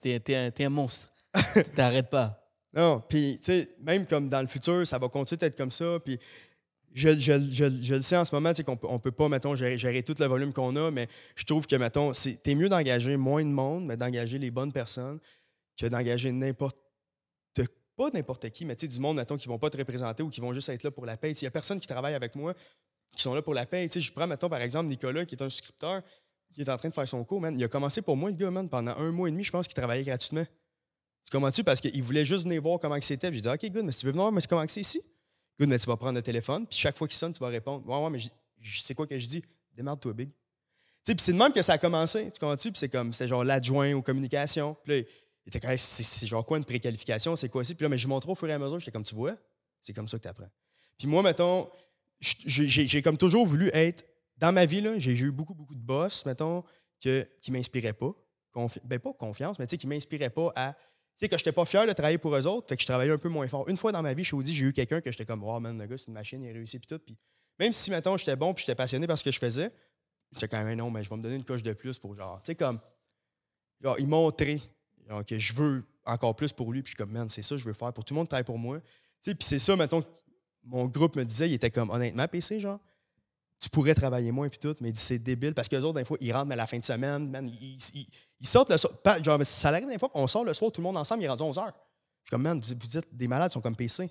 t'es, 0.00 0.64
un, 0.64 0.68
monstre. 0.68 1.12
T'arrêtes 1.74 2.10
pas. 2.10 2.38
Non, 2.74 3.02
puis, 3.06 3.38
tu 3.38 3.52
sais, 3.52 3.68
même 3.80 4.06
comme 4.06 4.28
dans 4.28 4.40
le 4.40 4.46
futur, 4.46 4.86
ça 4.86 4.98
va 4.98 5.08
continuer 5.08 5.38
d'être 5.38 5.56
comme 5.56 5.72
ça. 5.72 5.98
Puis, 6.04 6.18
je, 6.94 7.10
je, 7.10 7.32
je, 7.50 7.64
je, 7.82 7.94
le 7.94 8.02
sais 8.02 8.16
en 8.16 8.24
ce 8.24 8.34
moment, 8.34 8.52
qu'on 8.52 8.76
peut, 8.76 8.86
on 8.88 8.98
peut 8.98 9.12
pas, 9.12 9.28
mettons, 9.28 9.54
gérer, 9.54 9.78
gérer, 9.78 10.02
tout 10.02 10.14
le 10.18 10.26
volume 10.26 10.52
qu'on 10.52 10.76
a, 10.76 10.90
mais 10.90 11.06
je 11.36 11.44
trouve 11.44 11.66
que, 11.66 11.76
mettons, 11.76 12.12
t'es 12.42 12.54
mieux 12.54 12.68
d'engager 12.68 13.16
moins 13.16 13.42
de 13.42 13.50
monde, 13.50 13.86
mais 13.86 13.96
d'engager 13.96 14.38
les 14.38 14.50
bonnes 14.50 14.72
personnes 14.72 15.18
que 15.78 15.86
d'engager 15.86 16.32
n'importe 16.32 16.78
pas 17.96 18.08
n'importe 18.14 18.48
qui, 18.50 18.64
mais 18.64 18.74
tu 18.74 18.86
sais, 18.86 18.88
du 18.88 19.00
monde, 19.00 19.16
mettons, 19.16 19.36
qui 19.36 19.48
vont 19.48 19.58
pas 19.58 19.70
te 19.70 19.76
représenter 19.76 20.22
ou 20.22 20.30
qui 20.30 20.40
vont 20.40 20.52
juste 20.52 20.68
être 20.68 20.82
là 20.82 20.90
pour 20.90 21.06
la 21.06 21.16
paie. 21.16 21.32
Il 21.32 21.42
y 21.42 21.46
a 21.46 21.50
personne 21.50 21.78
qui 21.78 21.86
travaille 21.86 22.14
avec 22.14 22.34
moi 22.34 22.54
qui 23.14 23.22
sont 23.22 23.34
là 23.34 23.42
pour 23.42 23.52
la 23.52 23.66
sais, 23.70 24.00
je 24.00 24.12
prends, 24.12 24.26
mettons, 24.26 24.48
par 24.48 24.60
exemple, 24.60 24.88
Nicolas, 24.88 25.26
qui 25.26 25.34
est 25.34 25.42
un 25.42 25.50
scripteur, 25.50 26.00
qui 26.52 26.62
est 26.62 26.68
en 26.68 26.76
train 26.76 26.88
de 26.88 26.94
faire 26.94 27.08
son 27.08 27.24
cours, 27.24 27.40
man. 27.40 27.58
Il 27.58 27.64
a 27.64 27.68
commencé 27.68 28.02
pour 28.02 28.16
moi, 28.16 28.30
le 28.30 28.36
gars, 28.36 28.50
man, 28.50 28.68
pendant 28.68 28.96
un 28.98 29.10
mois 29.10 29.28
et 29.28 29.32
demi, 29.32 29.44
je 29.44 29.50
pense 29.50 29.66
qu'il 29.66 29.74
travaillait 29.74 30.04
gratuitement. 30.04 30.44
Tu 31.24 31.30
comprends-tu? 31.30 31.64
Parce 31.64 31.80
qu'il 31.80 32.02
voulait 32.02 32.26
juste 32.26 32.44
venir 32.44 32.60
voir 32.62 32.78
comment 32.80 33.00
c'était. 33.00 33.32
J'ai 33.32 33.40
dit, 33.40 33.48
OK, 33.48 33.70
good, 33.70 33.84
mais 33.84 33.92
si 33.92 34.00
tu 34.00 34.06
veux 34.06 34.12
venir 34.12 34.30
voir 34.30 34.46
comment 34.48 34.64
c'est 34.68 34.80
ici, 34.80 35.00
good, 35.58 35.68
mais 35.68 35.78
tu 35.78 35.86
vas 35.86 35.96
prendre 35.96 36.14
le 36.14 36.22
téléphone, 36.22 36.66
puis 36.66 36.78
chaque 36.78 36.96
fois 36.96 37.08
qu'il 37.08 37.16
sonne, 37.16 37.32
tu 37.32 37.40
vas 37.40 37.48
répondre. 37.48 37.86
Ouais, 37.88 38.04
ouais, 38.04 38.10
mais 38.10 38.20
sais 38.80 38.94
quoi 38.94 39.06
que 39.06 39.18
je 39.18 39.26
dis? 39.26 39.42
Démarre-toi, 39.74 40.12
big. 40.12 40.28
Tu 40.30 40.36
sais, 41.04 41.14
puis 41.14 41.24
c'est 41.24 41.32
de 41.32 41.38
même 41.38 41.52
que 41.52 41.62
ça 41.62 41.74
a 41.74 41.78
commencé. 41.78 42.30
Tu 42.30 42.38
comprends-tu? 42.38 42.70
Puis 42.70 42.78
c'est 42.78 42.88
comme, 42.88 43.12
c'était 43.12 43.28
genre 43.28 43.44
l'adjoint 43.44 43.92
aux 43.94 44.02
communications. 44.02 44.76
Puis 44.84 44.92
là, 44.92 44.98
il 44.98 45.48
était 45.48 45.60
comme, 45.60 45.76
c'est 45.76 46.26
genre 46.26 46.44
quoi 46.44 46.58
une 46.58 46.64
préqualification? 46.64 47.34
C'est 47.34 47.48
quoi 47.48 47.64
ça? 47.64 47.74
Puis 47.74 47.82
là, 47.82 47.88
mais 47.88 47.98
je 47.98 48.06
montrais 48.06 48.30
au 48.30 48.34
fur 48.34 48.48
et 48.48 48.52
à 48.52 48.58
mesure, 48.58 48.78
j'étais 48.78 48.92
comme, 48.92 49.02
tu 49.02 49.14
vois, 49.14 49.34
c'est 49.80 49.92
comme 49.92 50.06
ça 50.06 50.18
que 50.18 50.22
tu 50.22 50.28
apprends. 50.28 50.50
Puis 50.98 51.08
moi, 51.08 51.22
mettons, 51.22 51.68
j'ai 52.20 53.02
comme 53.02 53.16
toujours 53.16 53.46
voulu 53.46 53.70
être, 53.72 54.04
dans 54.42 54.52
ma 54.52 54.66
vie, 54.66 54.82
j'ai 54.98 55.12
eu 55.12 55.30
beaucoup, 55.30 55.54
beaucoup 55.54 55.76
de 55.76 55.80
boss, 55.80 56.26
mettons, 56.26 56.64
qui 56.98 57.10
ne 57.10 57.52
m'inspiraient 57.52 57.92
pas. 57.92 58.10
ben, 58.84 58.98
pas 58.98 59.12
confiance, 59.12 59.56
mais 59.60 59.68
qui 59.68 59.86
ne 59.86 59.94
m'inspiraient 59.94 60.30
pas 60.30 60.52
à 60.56 60.72
tu 60.72 61.26
sais, 61.26 61.28
que 61.28 61.36
je 61.36 61.42
n'étais 61.42 61.52
pas 61.52 61.64
fier 61.64 61.86
de 61.86 61.92
travailler 61.92 62.18
pour 62.18 62.34
eux 62.34 62.46
autres, 62.46 62.68
fait 62.68 62.74
que 62.74 62.80
je 62.80 62.86
travaillais 62.86 63.12
un 63.12 63.18
peu 63.18 63.28
moins 63.28 63.46
fort. 63.46 63.68
Une 63.68 63.76
fois 63.76 63.92
dans 63.92 64.02
ma 64.02 64.14
vie, 64.14 64.24
je 64.24 64.34
vous 64.34 64.42
dis, 64.42 64.52
j'ai 64.52 64.64
eu 64.64 64.72
quelqu'un 64.72 65.00
que 65.00 65.12
j'étais 65.12 65.26
comme, 65.26 65.44
wow, 65.44 65.60
man, 65.60 65.78
le 65.78 65.86
gars, 65.86 65.96
c'est 65.96 66.08
une 66.08 66.14
machine, 66.14 66.42
il 66.42 66.50
a 66.50 66.52
réussi, 66.54 66.80
puis 66.80 66.88
tout. 66.88 66.98
Puis 66.98 67.16
même 67.60 67.72
si, 67.72 67.90
mettons, 67.92 68.16
j'étais 68.16 68.34
bon, 68.34 68.52
puis 68.52 68.64
j'étais 68.64 68.74
passionné 68.74 69.06
par 69.06 69.16
ce 69.16 69.22
que 69.22 69.30
je 69.30 69.38
faisais, 69.38 69.70
j'étais 70.32 70.48
quand 70.48 70.64
même, 70.64 70.76
non, 70.76 70.90
mais 70.90 71.04
je 71.04 71.10
vais 71.10 71.16
me 71.16 71.22
donner 71.22 71.36
une 71.36 71.44
coche 71.44 71.62
de 71.62 71.74
plus 71.74 71.98
pour 72.00 72.16
genre, 72.16 72.40
tu 72.40 72.46
sais, 72.46 72.54
comme, 72.56 72.80
il 73.98 74.08
montrait 74.08 74.58
que 75.26 75.38
je 75.38 75.52
veux 75.52 75.84
encore 76.04 76.34
plus 76.34 76.52
pour 76.52 76.72
lui, 76.72 76.82
puis 76.82 76.94
comme, 76.94 77.12
man, 77.12 77.30
c'est 77.30 77.42
ça 77.44 77.56
je 77.56 77.64
veux 77.64 77.74
faire 77.74 77.92
pour 77.92 78.04
tout 78.04 78.14
le 78.14 78.18
monde 78.18 78.28
travaille 78.28 78.42
pour 78.42 78.58
moi. 78.58 78.80
Tu 78.80 79.30
sais, 79.30 79.34
puis 79.36 79.46
c'est 79.46 79.60
ça, 79.60 79.76
mettons, 79.76 80.02
mon 80.64 80.86
groupe 80.86 81.14
me 81.14 81.24
disait, 81.24 81.48
il 81.48 81.52
était 81.52 81.70
comme, 81.70 81.90
honnêtement, 81.90 82.26
PC, 82.26 82.58
genre, 82.58 82.80
tu 83.62 83.70
pourrais 83.70 83.94
travailler 83.94 84.32
moins, 84.32 84.48
puis 84.48 84.58
tout, 84.58 84.74
mais 84.80 84.90
c'est 84.92 85.20
débile, 85.20 85.54
parce 85.54 85.68
que 85.68 85.76
les 85.76 85.84
autres, 85.84 86.00
des 86.00 86.04
fois, 86.04 86.16
ils 86.20 86.32
rentrent, 86.32 86.50
à 86.50 86.56
la 86.56 86.66
fin 86.66 86.80
de 86.80 86.84
semaine, 86.84 87.30
man, 87.30 87.48
ils, 87.48 88.46
sortent 88.46 88.70
le 88.70 88.76
soir. 88.76 88.92
Genre, 89.22 89.38
ça 89.46 89.68
arrive 89.68 89.86
des 89.86 90.00
fois 90.00 90.08
qu'on 90.08 90.26
sort 90.26 90.44
le 90.44 90.52
soir, 90.52 90.72
tout 90.72 90.80
le 90.80 90.82
monde 90.82 90.96
ensemble, 90.96 91.22
il 91.22 91.26
est 91.26 91.28
rendu 91.28 91.44
11 91.44 91.58
heures. 91.58 91.66
Je 91.66 92.26
suis 92.26 92.30
comme, 92.30 92.42
man, 92.42 92.60
vous, 92.60 92.74
dites, 92.74 93.06
des 93.12 93.28
malades 93.28 93.52
sont 93.52 93.60
comme 93.60 93.76
PC. 93.76 94.10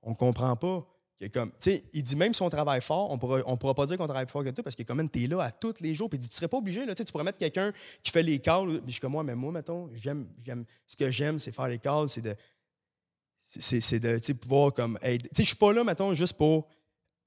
On 0.00 0.14
comprend 0.14 0.56
pas. 0.56 0.86
Comme, 1.34 1.52
il 1.92 2.02
dit 2.02 2.16
même 2.16 2.32
si 2.32 2.40
on 2.40 2.48
travaille 2.48 2.80
fort, 2.80 3.10
on 3.10 3.16
ne 3.16 3.20
pourra, 3.20 3.40
on 3.44 3.58
pourra 3.58 3.74
pas 3.74 3.84
dire 3.84 3.98
qu'on 3.98 4.06
travaille 4.06 4.24
plus 4.24 4.32
fort 4.32 4.44
que 4.44 4.50
toi 4.50 4.62
parce 4.64 4.76
que 4.76 4.84
comme 4.84 5.10
tu 5.10 5.24
es 5.24 5.26
là 5.26 5.42
à 5.42 5.50
tous 5.50 5.74
les 5.80 5.94
jours. 5.94 6.08
Puis 6.08 6.16
il 6.16 6.20
dit, 6.20 6.28
tu 6.28 6.36
serais 6.36 6.48
pas 6.48 6.56
obligé. 6.56 6.86
Là, 6.86 6.94
tu 6.94 7.04
pourrais 7.04 7.24
mettre 7.24 7.38
quelqu'un 7.38 7.72
qui 8.02 8.10
fait 8.10 8.22
les 8.22 8.38
calls. 8.38 8.80
Je 8.86 8.92
suis 8.92 9.00
comme 9.00 9.12
moi, 9.12 9.24
mais 9.24 9.34
moi, 9.34 9.52
mettons, 9.52 9.90
j'aime, 9.96 10.28
j'aime, 10.42 10.64
ce 10.86 10.96
que 10.96 11.10
j'aime, 11.10 11.38
c'est 11.38 11.52
faire 11.52 11.68
les 11.68 11.78
calls, 11.78 12.08
c'est 12.08 12.22
de. 12.22 12.34
C'est, 13.42 13.98
de 13.98 14.32
pouvoir 14.34 14.72
comme 14.72 14.98
aider. 15.02 15.28
Je 15.36 15.42
suis 15.42 15.56
pas 15.56 15.72
là, 15.72 15.82
mettons, 15.82 16.14
juste 16.14 16.34
pour 16.34 16.68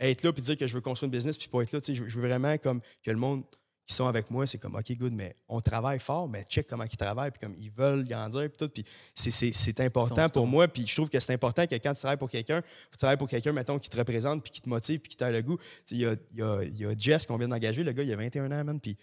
être 0.02 0.24
là 0.24 0.34
puis 0.34 0.41
dire 0.41 0.58
que 0.58 0.68
je 0.68 0.74
veux 0.74 0.82
construire 0.82 1.08
une 1.08 1.18
business 1.18 1.38
puis 1.38 1.47
pour 1.47 1.62
être 1.62 1.72
là. 1.72 1.80
Je 1.84 2.04
veux 2.04 2.28
vraiment 2.28 2.58
comme 2.58 2.82
que 3.04 3.12
le 3.12 3.18
monde 3.18 3.43
qui 3.91 3.95
sont 3.95 4.08
avec 4.08 4.30
moi, 4.32 4.47
c'est 4.47 4.58
comme, 4.58 4.76
OK, 4.76 4.95
good, 4.97 5.12
mais 5.12 5.36
on 5.49 5.60
travaille 5.60 5.99
fort, 5.99 6.30
mais 6.30 6.43
check 6.43 6.68
comment 6.68 6.84
ils 6.84 6.97
travaillent, 6.97 7.32
puis 7.32 7.39
comme 7.39 7.56
ils 7.58 7.72
veulent 7.72 8.06
grandir, 8.06 8.49
puis 8.49 8.58
tout. 8.58 8.70
Puis 8.70 8.86
c'est 9.16 9.80
important 9.80 10.30
pour 10.30 10.47
moi, 10.47 10.68
puis 10.68 10.86
je 10.88 10.95
trouve 10.95 11.10
que 11.10 11.20
c'est 11.20 11.34
important 11.34 11.66
que 11.68 11.76
quand 11.76 11.93
tu 11.93 11.99
travailles 11.99 12.18
pour 12.18 12.30
quelqu'un, 12.30 12.62
tu 12.91 12.97
travailles 12.97 13.18
pour 13.18 13.28
quelqu'un, 13.28 13.52
mettons, 13.52 13.80
qui 13.80 13.89
te 13.89 13.97
représente, 13.97 14.43
puis 14.43 14.52
qui 14.52 14.62
te 14.62 14.70
motive, 14.70 14.99
puis 14.99 15.10
qui 15.10 15.18
t'a 15.18 15.32
le 15.32 15.41
goût. 15.41 15.58
Il 15.89 15.97
y 15.97 16.06
a, 16.06 16.16
y, 16.34 16.41
a, 16.41 16.64
y 16.64 16.86
a, 16.86 16.95
Jess 16.97 17.26
qu'on 17.26 17.38
vient 17.38 17.49
d'engager, 17.49 17.84
le 17.84 17.91
gars, 17.91 18.04
il 18.04 18.14
a 18.14 18.16
21 18.16 18.52
ans, 18.52 18.64
man, 18.64 18.80
puis 18.80 18.97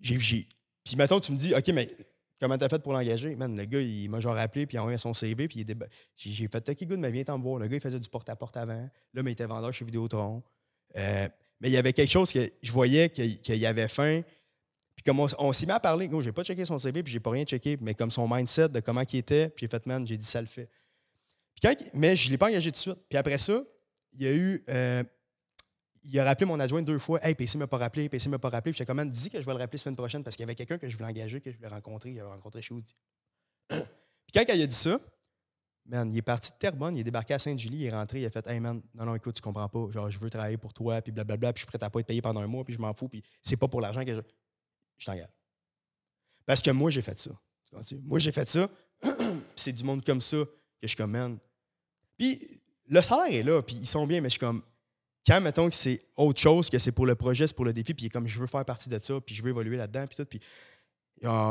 j'ai. 0.00 0.46
Puis 0.84 0.96
mettons, 0.96 1.18
tu 1.18 1.32
me 1.32 1.38
dis, 1.38 1.54
OK, 1.54 1.68
mais 1.68 1.88
comment 2.40 2.58
t'as 2.58 2.68
fait 2.68 2.82
pour 2.82 2.92
l'engager? 2.92 3.34
Man, 3.34 3.56
le 3.56 3.64
gars, 3.64 3.80
il 3.80 4.08
m'a 4.08 4.20
genre 4.20 4.36
appelé, 4.36 4.66
puis 4.66 4.76
il 4.76 4.78
a 4.78 4.82
envoyé 4.82 4.98
son 4.98 5.14
CV, 5.14 5.48
puis 5.48 5.64
j'ai 6.16 6.48
fait, 6.48 6.68
OK, 6.68 6.84
good, 6.84 6.98
mais 6.98 7.10
viens 7.10 7.24
t'en 7.24 7.38
voir. 7.38 7.58
Le 7.58 7.68
gars, 7.68 7.76
il 7.76 7.80
faisait 7.80 8.00
du 8.00 8.08
porte-à-porte 8.08 8.56
avant. 8.56 8.88
Là, 9.14 9.22
il 9.22 9.28
était 9.28 9.46
vendeur 9.46 9.72
chez 9.72 9.84
Vidéotron. 9.84 10.42
Euh, 10.96 11.28
mais 11.60 11.68
il 11.68 11.72
y 11.72 11.76
avait 11.76 11.92
quelque 11.92 12.10
chose 12.10 12.32
que 12.32 12.40
je 12.62 12.72
voyais 12.72 13.08
qu'il 13.08 13.66
avait 13.66 13.88
faim. 13.88 14.22
Puis 14.94 15.02
comme 15.02 15.20
on, 15.20 15.52
s'y 15.52 15.66
met 15.66 15.72
à 15.72 15.80
parler, 15.80 16.08
j'ai 16.20 16.32
pas 16.32 16.44
checké 16.44 16.64
son 16.64 16.78
CV, 16.78 17.02
puis 17.02 17.12
j'ai 17.12 17.20
pas 17.20 17.30
rien 17.30 17.44
checké, 17.44 17.76
mais 17.80 17.94
comme 17.94 18.10
son 18.10 18.28
mindset 18.28 18.68
de 18.68 18.80
comment 18.80 19.02
il 19.12 19.18
était, 19.18 19.48
puis 19.48 19.66
j'ai 19.66 19.68
fait, 19.68 19.86
man, 19.86 20.06
j'ai 20.06 20.16
dit, 20.16 20.26
ça 20.26 20.40
le 20.40 20.46
fait. 20.46 20.68
mais 21.94 22.16
je 22.16 22.30
l'ai 22.30 22.38
pas 22.38 22.48
engagé 22.48 22.70
tout 22.70 22.74
de 22.74 22.76
suite. 22.76 23.06
Puis 23.08 23.18
après 23.18 23.38
ça, 23.38 23.62
il 24.12 24.22
y 24.22 24.26
a 24.26 24.32
eu. 24.32 24.64
Euh, 24.68 25.02
il 26.04 26.18
a 26.18 26.24
rappelé 26.24 26.46
mon 26.46 26.60
adjoint 26.60 26.82
deux 26.82 26.98
fois. 26.98 27.18
Hey, 27.26 27.34
PC 27.34 27.58
m'a 27.58 27.66
pas 27.66 27.78
rappelé, 27.78 28.08
PC 28.08 28.28
m'a 28.28 28.38
pas 28.38 28.50
rappelé. 28.50 28.72
Puis 28.72 28.78
j'ai 28.78 28.84
quand 28.84 28.94
même 28.94 29.10
dit 29.10 29.30
que 29.30 29.40
je 29.40 29.46
vais 29.46 29.52
le 29.52 29.58
rappeler 29.58 29.78
la 29.78 29.82
semaine 29.82 29.96
prochaine 29.96 30.22
parce 30.22 30.36
qu'il 30.36 30.42
y 30.42 30.44
avait 30.44 30.54
quelqu'un 30.54 30.78
que 30.78 30.88
je 30.88 30.96
voulais 30.96 31.08
engager, 31.08 31.40
que 31.40 31.50
je 31.50 31.56
voulais 31.56 31.68
rencontrer. 31.68 32.10
Il 32.10 32.20
a 32.20 32.28
rencontré 32.28 32.62
chez 32.62 32.74
puis 33.68 33.78
quand 34.34 34.44
il 34.46 34.62
a 34.62 34.66
dit 34.66 34.74
ça, 34.74 35.00
Man, 35.86 36.10
il 36.10 36.16
est 36.16 36.22
parti 36.22 36.50
de 36.50 36.56
Terrebonne, 36.56 36.96
il 36.96 37.00
est 37.00 37.04
débarqué 37.04 37.34
à 37.34 37.38
Sainte-Julie, 37.38 37.76
il 37.76 37.84
est 37.84 37.90
rentré, 37.90 38.22
il 38.22 38.26
a 38.26 38.30
fait 38.30 38.46
Hey 38.46 38.58
man, 38.58 38.80
non, 38.94 39.04
non, 39.04 39.14
écoute, 39.14 39.34
tu 39.34 39.42
comprends 39.42 39.68
pas. 39.68 39.90
Genre, 39.90 40.10
je 40.10 40.18
veux 40.18 40.30
travailler 40.30 40.56
pour 40.56 40.72
toi, 40.72 41.02
puis 41.02 41.12
blablabla, 41.12 41.52
puis 41.52 41.60
je 41.60 41.64
suis 41.64 41.78
prêt 41.78 41.84
à 41.84 41.90
pas 41.90 42.00
être 42.00 42.06
payé 42.06 42.22
pendant 42.22 42.40
un 42.40 42.46
mois, 42.46 42.64
puis 42.64 42.72
je 42.72 42.78
m'en 42.78 42.94
fous, 42.94 43.08
puis 43.08 43.22
c'est 43.42 43.58
pas 43.58 43.68
pour 43.68 43.80
l'argent 43.80 44.04
que 44.04 44.14
je. 44.14 44.20
Je 44.96 45.06
t'engage. 45.06 45.28
Parce 46.46 46.62
que 46.62 46.70
moi, 46.70 46.90
j'ai 46.90 47.02
fait 47.02 47.18
ça. 47.18 47.30
Moi, 48.04 48.18
j'ai 48.18 48.32
fait 48.32 48.48
ça, 48.48 48.70
c'est 49.56 49.72
du 49.72 49.84
monde 49.84 50.04
comme 50.04 50.20
ça 50.20 50.36
que 50.36 50.52
je 50.82 50.88
suis 50.88 50.96
comme, 50.96 51.10
man. 51.10 51.38
Puis 52.16 52.40
le 52.86 53.02
salaire 53.02 53.34
est 53.34 53.42
là, 53.42 53.60
puis 53.60 53.76
ils 53.76 53.88
sont 53.88 54.06
bien, 54.06 54.20
mais 54.20 54.28
je 54.28 54.34
suis 54.34 54.40
comme, 54.40 54.62
quand 55.26 55.40
mettons 55.40 55.68
que 55.68 55.74
c'est 55.74 56.02
autre 56.16 56.40
chose, 56.40 56.70
que 56.70 56.78
c'est 56.78 56.92
pour 56.92 57.06
le 57.06 57.14
projet, 57.14 57.46
c'est 57.46 57.56
pour 57.56 57.64
le 57.64 57.72
défi, 57.72 57.94
puis 57.94 58.04
il 58.04 58.06
est 58.06 58.10
comme, 58.10 58.26
je 58.26 58.38
veux 58.38 58.46
faire 58.46 58.64
partie 58.64 58.88
de 58.88 58.98
ça, 59.02 59.20
puis 59.20 59.34
je 59.34 59.42
veux 59.42 59.50
évoluer 59.50 59.76
là-dedans, 59.76 60.06
puis 60.06 60.16
tout, 60.16 60.26
puis 60.26 60.40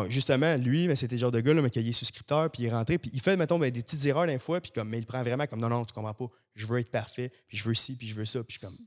justement, 0.09 0.55
lui, 0.57 0.87
c'était 0.95 1.15
le 1.15 1.21
genre 1.21 1.31
de 1.31 1.39
gars, 1.39 1.53
là, 1.53 1.61
mais 1.61 1.69
qui 1.69 1.79
est 1.79 1.93
souscripteur, 1.93 2.51
puis 2.51 2.63
il 2.63 2.65
est 2.67 2.71
rentré, 2.71 2.97
puis 2.97 3.09
il 3.13 3.21
fait, 3.21 3.35
mettons, 3.35 3.57
ben, 3.57 3.71
des 3.71 3.81
petites 3.81 4.05
erreurs 4.05 4.27
d'un 4.27 4.39
fois, 4.39 4.61
puis 4.61 4.71
comme, 4.71 4.89
mais 4.89 4.99
il 4.99 5.05
prend 5.05 5.23
vraiment 5.23 5.47
comme, 5.47 5.59
non, 5.59 5.69
non, 5.69 5.85
tu 5.85 5.93
comprends 5.93 6.13
pas, 6.13 6.27
je 6.53 6.65
veux 6.67 6.79
être 6.79 6.91
parfait, 6.91 7.31
puis 7.47 7.57
je 7.57 7.63
veux 7.63 7.73
ci, 7.73 7.95
puis 7.95 8.07
je 8.07 8.15
veux 8.15 8.25
ça, 8.25 8.43
puis 8.43 8.55
je 8.55 8.59
suis 8.59 8.67
comme, 8.67 8.77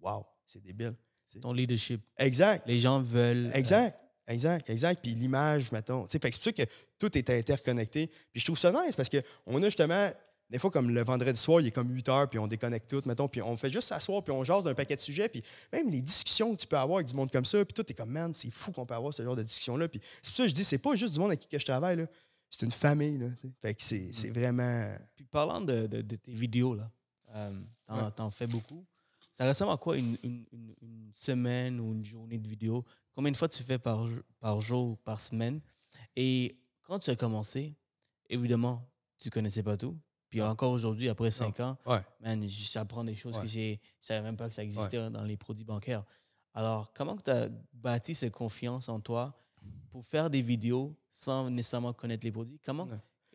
wow, 0.00 0.22
c'est 0.46 0.62
débile. 0.62 0.94
C'est 1.26 1.40
ton 1.40 1.52
leadership. 1.52 2.00
Exact. 2.16 2.64
Les 2.66 2.78
gens 2.78 3.00
veulent. 3.00 3.46
Euh, 3.46 3.52
exact. 3.52 3.98
Exact, 4.28 4.68
exact. 4.70 5.00
Puis 5.02 5.14
l'image, 5.14 5.72
mettons. 5.72 6.06
C'est 6.10 6.18
pour 6.18 6.30
ça 6.34 6.52
que 6.52 6.62
tout 6.98 7.16
est 7.16 7.30
interconnecté. 7.30 8.08
Puis 8.30 8.40
je 8.40 8.44
trouve 8.44 8.58
ça 8.58 8.72
nice 8.72 8.94
parce 8.94 9.08
qu'on 9.08 9.62
a 9.62 9.64
justement 9.64 10.10
des 10.50 10.58
fois, 10.58 10.70
comme 10.70 10.90
le 10.90 11.02
vendredi 11.02 11.38
soir, 11.38 11.60
il 11.60 11.66
est 11.66 11.70
comme 11.70 11.90
8 11.90 12.08
heures, 12.08 12.28
puis 12.28 12.38
on 12.38 12.46
déconnecte 12.46 12.88
tout, 12.88 13.02
mettons, 13.06 13.28
puis 13.28 13.42
on 13.42 13.56
fait 13.56 13.70
juste 13.70 13.88
s'asseoir, 13.88 14.22
puis 14.22 14.32
on 14.32 14.44
jase 14.44 14.64
d'un 14.64 14.74
paquet 14.74 14.96
de 14.96 15.00
sujets, 15.00 15.28
puis 15.28 15.42
même 15.72 15.90
les 15.90 16.00
discussions 16.00 16.54
que 16.54 16.60
tu 16.60 16.66
peux 16.66 16.78
avoir 16.78 16.98
avec 16.98 17.08
du 17.08 17.14
monde 17.14 17.30
comme 17.30 17.44
ça, 17.44 17.62
puis 17.64 17.74
tout 17.74 17.84
est 17.90 17.94
comme, 17.94 18.10
man, 18.10 18.32
c'est 18.32 18.50
fou 18.50 18.72
qu'on 18.72 18.86
peut 18.86 18.94
avoir 18.94 19.12
ce 19.12 19.22
genre 19.22 19.36
de 19.36 19.42
discussion-là. 19.42 19.88
Puis 19.88 20.00
c'est 20.22 20.30
pour 20.30 20.36
ça 20.36 20.42
que 20.44 20.48
je 20.48 20.54
dis, 20.54 20.64
c'est 20.64 20.78
pas 20.78 20.94
juste 20.94 21.12
du 21.12 21.20
monde 21.20 21.30
avec 21.30 21.46
qui 21.46 21.58
je 21.58 21.64
travaille, 21.64 21.96
là. 21.96 22.06
C'est 22.50 22.64
une 22.64 22.72
famille, 22.72 23.18
là. 23.18 23.26
Fait 23.60 23.74
que 23.74 23.82
c'est, 23.82 24.30
mm. 24.30 24.32
vraiment. 24.32 24.92
Puis 25.16 25.24
parlant 25.26 25.60
de, 25.60 25.86
tes 25.86 26.32
vidéos, 26.32 26.74
là, 26.74 26.90
euh, 27.34 28.10
t'en, 28.16 28.30
fais 28.30 28.46
beaucoup. 28.46 28.86
Ça 29.30 29.46
ressemble 29.46 29.72
à 29.72 29.76
quoi 29.76 29.98
une, 29.98 30.16
semaine 31.14 31.78
ou 31.78 31.92
une 31.92 32.04
journée 32.04 32.38
de 32.38 32.48
vidéo? 32.48 32.84
Combien 33.14 33.30
de 33.32 33.36
fois 33.36 33.48
tu 33.48 33.62
fais 33.62 33.78
par, 33.78 34.06
par 34.40 34.60
jour 34.60 34.90
ou 34.90 34.96
par 34.96 35.20
semaine? 35.20 35.60
Et 36.16 36.58
quand 36.84 36.98
tu 36.98 37.10
as 37.10 37.16
commencé, 37.16 37.74
évidemment, 38.30 38.82
tu 39.18 39.28
connaissais 39.28 39.62
pas 39.62 39.76
tout. 39.76 39.96
Puis 40.30 40.42
encore 40.42 40.72
aujourd'hui, 40.72 41.08
après 41.08 41.30
cinq 41.30 41.60
ans, 41.60 41.76
j'apprends 42.46 43.04
des 43.04 43.14
choses 43.14 43.38
que 43.38 43.46
j'ai, 43.46 43.80
je 44.00 44.04
ne 44.04 44.06
savais 44.06 44.22
même 44.22 44.36
pas 44.36 44.48
que 44.48 44.54
ça 44.54 44.62
existait 44.62 45.10
dans 45.10 45.24
les 45.24 45.36
produits 45.36 45.64
bancaires. 45.64 46.04
Alors, 46.54 46.92
comment 46.92 47.16
tu 47.16 47.30
as 47.30 47.48
bâti 47.72 48.14
cette 48.14 48.32
confiance 48.32 48.88
en 48.88 49.00
toi 49.00 49.34
pour 49.90 50.04
faire 50.04 50.28
des 50.28 50.42
vidéos 50.42 50.96
sans 51.10 51.50
nécessairement 51.50 51.92
connaître 51.92 52.24
les 52.24 52.32
produits? 52.32 52.60
Comment, 52.64 52.86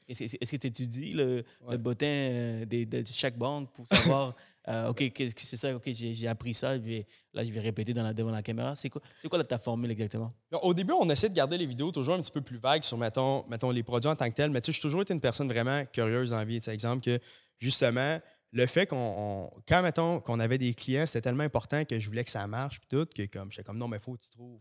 Est-ce 0.08 0.52
que 0.52 0.58
tu 0.58 0.68
étudies 0.68 1.14
le, 1.14 1.44
le 1.70 1.78
bottin 1.78 2.06
euh, 2.06 2.66
de, 2.66 3.04
chaque 3.06 3.38
banque 3.38 3.72
pour 3.74 3.88
savoir, 3.88 4.36
euh, 4.68 4.90
OK, 4.90 5.04
c'est 5.38 5.58
ça, 5.58 5.76
OK, 5.76 5.90
j'ai 5.94 6.28
appris 6.28 6.54
ça, 6.54 6.76
là, 6.76 7.46
je 7.46 7.52
vais 7.52 7.60
répéter 7.60 7.94
dans 7.94 8.04
la, 8.04 8.14
devant 8.14 8.32
la 8.32 8.42
caméra. 8.42 8.76
C'est 8.76 8.90
quoi, 8.90 9.02
quoi 9.30 9.44
ta 9.44 9.58
formule 9.58 9.92
exactement? 9.92 10.34
Au 10.62 10.74
début, 10.74 10.94
on 10.94 11.10
essaie 11.10 11.30
de 11.30 11.36
garder 11.36 11.58
les 11.58 11.66
vidéos 11.66 11.92
toujours 11.92 12.16
un 12.16 12.22
petit 12.22 12.32
peu 12.32 12.42
plus 12.42 12.58
vagues 12.58 12.84
sur, 12.84 12.98
mettons, 12.98 13.46
mettons 13.48 13.72
les 13.72 13.84
produits 13.84 14.10
en 14.10 14.16
tant 14.16 14.30
que 14.30 14.36
tels, 14.36 14.52
mais 14.52 14.62
tu 14.62 14.68
sais, 14.68 14.76
j'ai 14.76 14.82
toujours 14.82 15.02
été 15.02 15.14
une 15.14 15.22
personne 15.22 15.48
vraiment 15.48 15.84
curieuse 15.86 16.34
en 16.34 16.44
vie. 16.46 16.60
Tu 16.60 16.70
exemple, 16.70 17.04
que 17.04 17.20
justement, 17.60 18.20
le 18.52 18.66
fait 18.68 18.86
qu'on, 18.86 19.50
quand, 19.68 19.82
mettons, 19.82 20.20
qu'on 20.20 20.40
avait 20.40 20.58
des 20.58 20.74
clients, 20.74 21.08
c'était 21.08 21.22
tellement 21.22 21.44
important 21.44 21.84
que 21.86 22.00
je 22.00 22.08
voulais 22.08 22.24
que 22.24 22.30
ça 22.30 22.46
marche, 22.48 22.80
puis 22.80 22.88
tout, 22.90 23.06
que 23.06 23.26
comme, 23.26 23.52
j'étais 23.52 23.64
comme, 23.64 23.78
non, 23.78 23.88
mais 23.88 23.98
il 23.98 24.04
faut 24.04 24.14
que 24.14 24.24
tu 24.24 24.30
trouves 24.30 24.60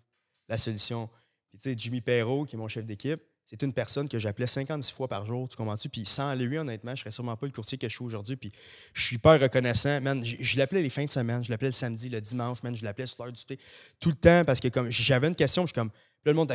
la 0.49 0.57
solution. 0.57 1.09
Puis, 1.51 1.59
tu 1.59 1.70
sais, 1.70 1.74
Jimmy 1.76 2.01
Perrault, 2.01 2.47
qui 2.47 2.57
est 2.57 2.59
mon 2.59 2.68
chef 2.68 2.86
d'équipe, 2.86 3.20
c'est 3.53 3.66
une 3.66 3.72
personne 3.74 4.09
que 4.09 4.18
j'appelais 4.18 4.46
56 4.46 4.92
fois 4.92 5.09
par 5.09 5.26
jour, 5.26 5.46
tu 5.46 5.57
comprends-tu? 5.57 5.90
Puis 5.90 6.07
sans 6.07 6.34
lui, 6.34 6.57
honnêtement, 6.57 6.94
je 6.96 7.00
serais 7.00 7.11
sûrement 7.11 7.36
pas 7.36 7.44
le 7.44 7.53
courtier 7.53 7.76
que 7.76 7.86
je 7.86 7.94
suis 7.94 8.03
aujourd'hui. 8.03 8.36
Puis 8.36 8.50
je 8.94 9.03
suis 9.03 9.18
pas 9.18 9.36
reconnaissant. 9.36 10.00
Man, 10.00 10.24
je, 10.24 10.59
l'appelais 10.59 10.82
les 10.82 10.88
fins 10.88 11.05
de 11.05 11.11
semaine, 11.11 11.44
je 11.44 11.50
l'appelais 11.50 11.68
le 11.68 11.72
samedi, 11.72 12.09
le 12.09 12.22
dimanche, 12.22 12.62
man, 12.62 12.74
je 12.74 12.82
l'appelais 12.82 13.07
sur 13.07 13.22
l'heure 13.22 13.32
du 13.32 13.44
thé, 13.44 13.59
tout 14.00 14.09
le 14.09 14.14
temps, 14.14 14.42
parce 14.46 14.59
que 14.59 14.68
comme 14.68 14.90
j'avais 14.90 15.28
une 15.28 15.34
question, 15.34 15.62
je 15.62 15.66
suis 15.66 15.74
comme, 15.74 15.90
le 16.24 16.32
monde 16.32 16.50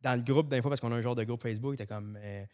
dans 0.00 0.14
le 0.14 0.22
groupe 0.22 0.48
d'infos, 0.48 0.70
parce 0.70 0.80
qu'on 0.80 0.92
a 0.92 0.96
un 0.96 1.02
genre 1.02 1.16
de 1.16 1.24
groupe 1.24 1.42
Facebook, 1.42 1.74
était 1.74 1.86
comme, 1.86 2.18
euh, 2.22 2.44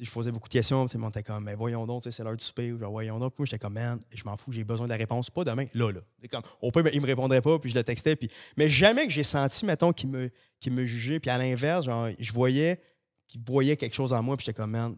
je 0.00 0.10
posais 0.10 0.32
beaucoup 0.32 0.48
de 0.48 0.52
questions, 0.52 0.86
tu 0.86 0.98
sais, 0.98 1.22
comme, 1.22 1.44
mais 1.44 1.54
voyons 1.54 1.86
donc, 1.86 2.04
c'est 2.08 2.22
l'heure 2.22 2.36
du 2.36 2.44
souper, 2.44 2.72
ou 2.72 2.78
genre, 2.78 2.90
voyons 2.90 3.18
donc. 3.18 3.34
Puis 3.34 3.42
moi, 3.42 3.46
j'étais 3.46 3.58
comme, 3.58 3.74
man, 3.74 4.00
je 4.14 4.24
m'en 4.24 4.36
fous, 4.38 4.52
j'ai 4.52 4.64
besoin 4.64 4.86
de 4.86 4.92
la 4.92 4.96
réponse, 4.96 5.28
pas 5.28 5.44
demain, 5.44 5.66
là, 5.74 5.92
là. 5.92 6.00
Comme, 6.30 6.42
au 6.62 6.70
peut, 6.70 6.88
il 6.92 7.00
me 7.00 7.06
répondrait 7.06 7.42
pas, 7.42 7.58
puis 7.58 7.70
je 7.70 7.74
le 7.74 7.84
textais. 7.84 8.16
Puis, 8.16 8.30
mais 8.56 8.70
jamais 8.70 9.06
que 9.06 9.12
j'ai 9.12 9.22
senti, 9.22 9.66
mettons, 9.66 9.92
qu'il 9.92 10.08
me, 10.08 10.30
me 10.70 10.86
jugeait. 10.86 11.20
Puis 11.20 11.30
à 11.30 11.36
l'inverse, 11.36 11.84
genre, 11.84 12.08
je 12.18 12.32
voyais 12.32 12.80
qu'il 13.28 13.40
voyait 13.46 13.76
quelque 13.76 13.94
chose 13.94 14.12
en 14.12 14.22
moi, 14.22 14.36
puis 14.36 14.44
j'étais 14.44 14.56
comme, 14.56 14.70
man, 14.70 14.96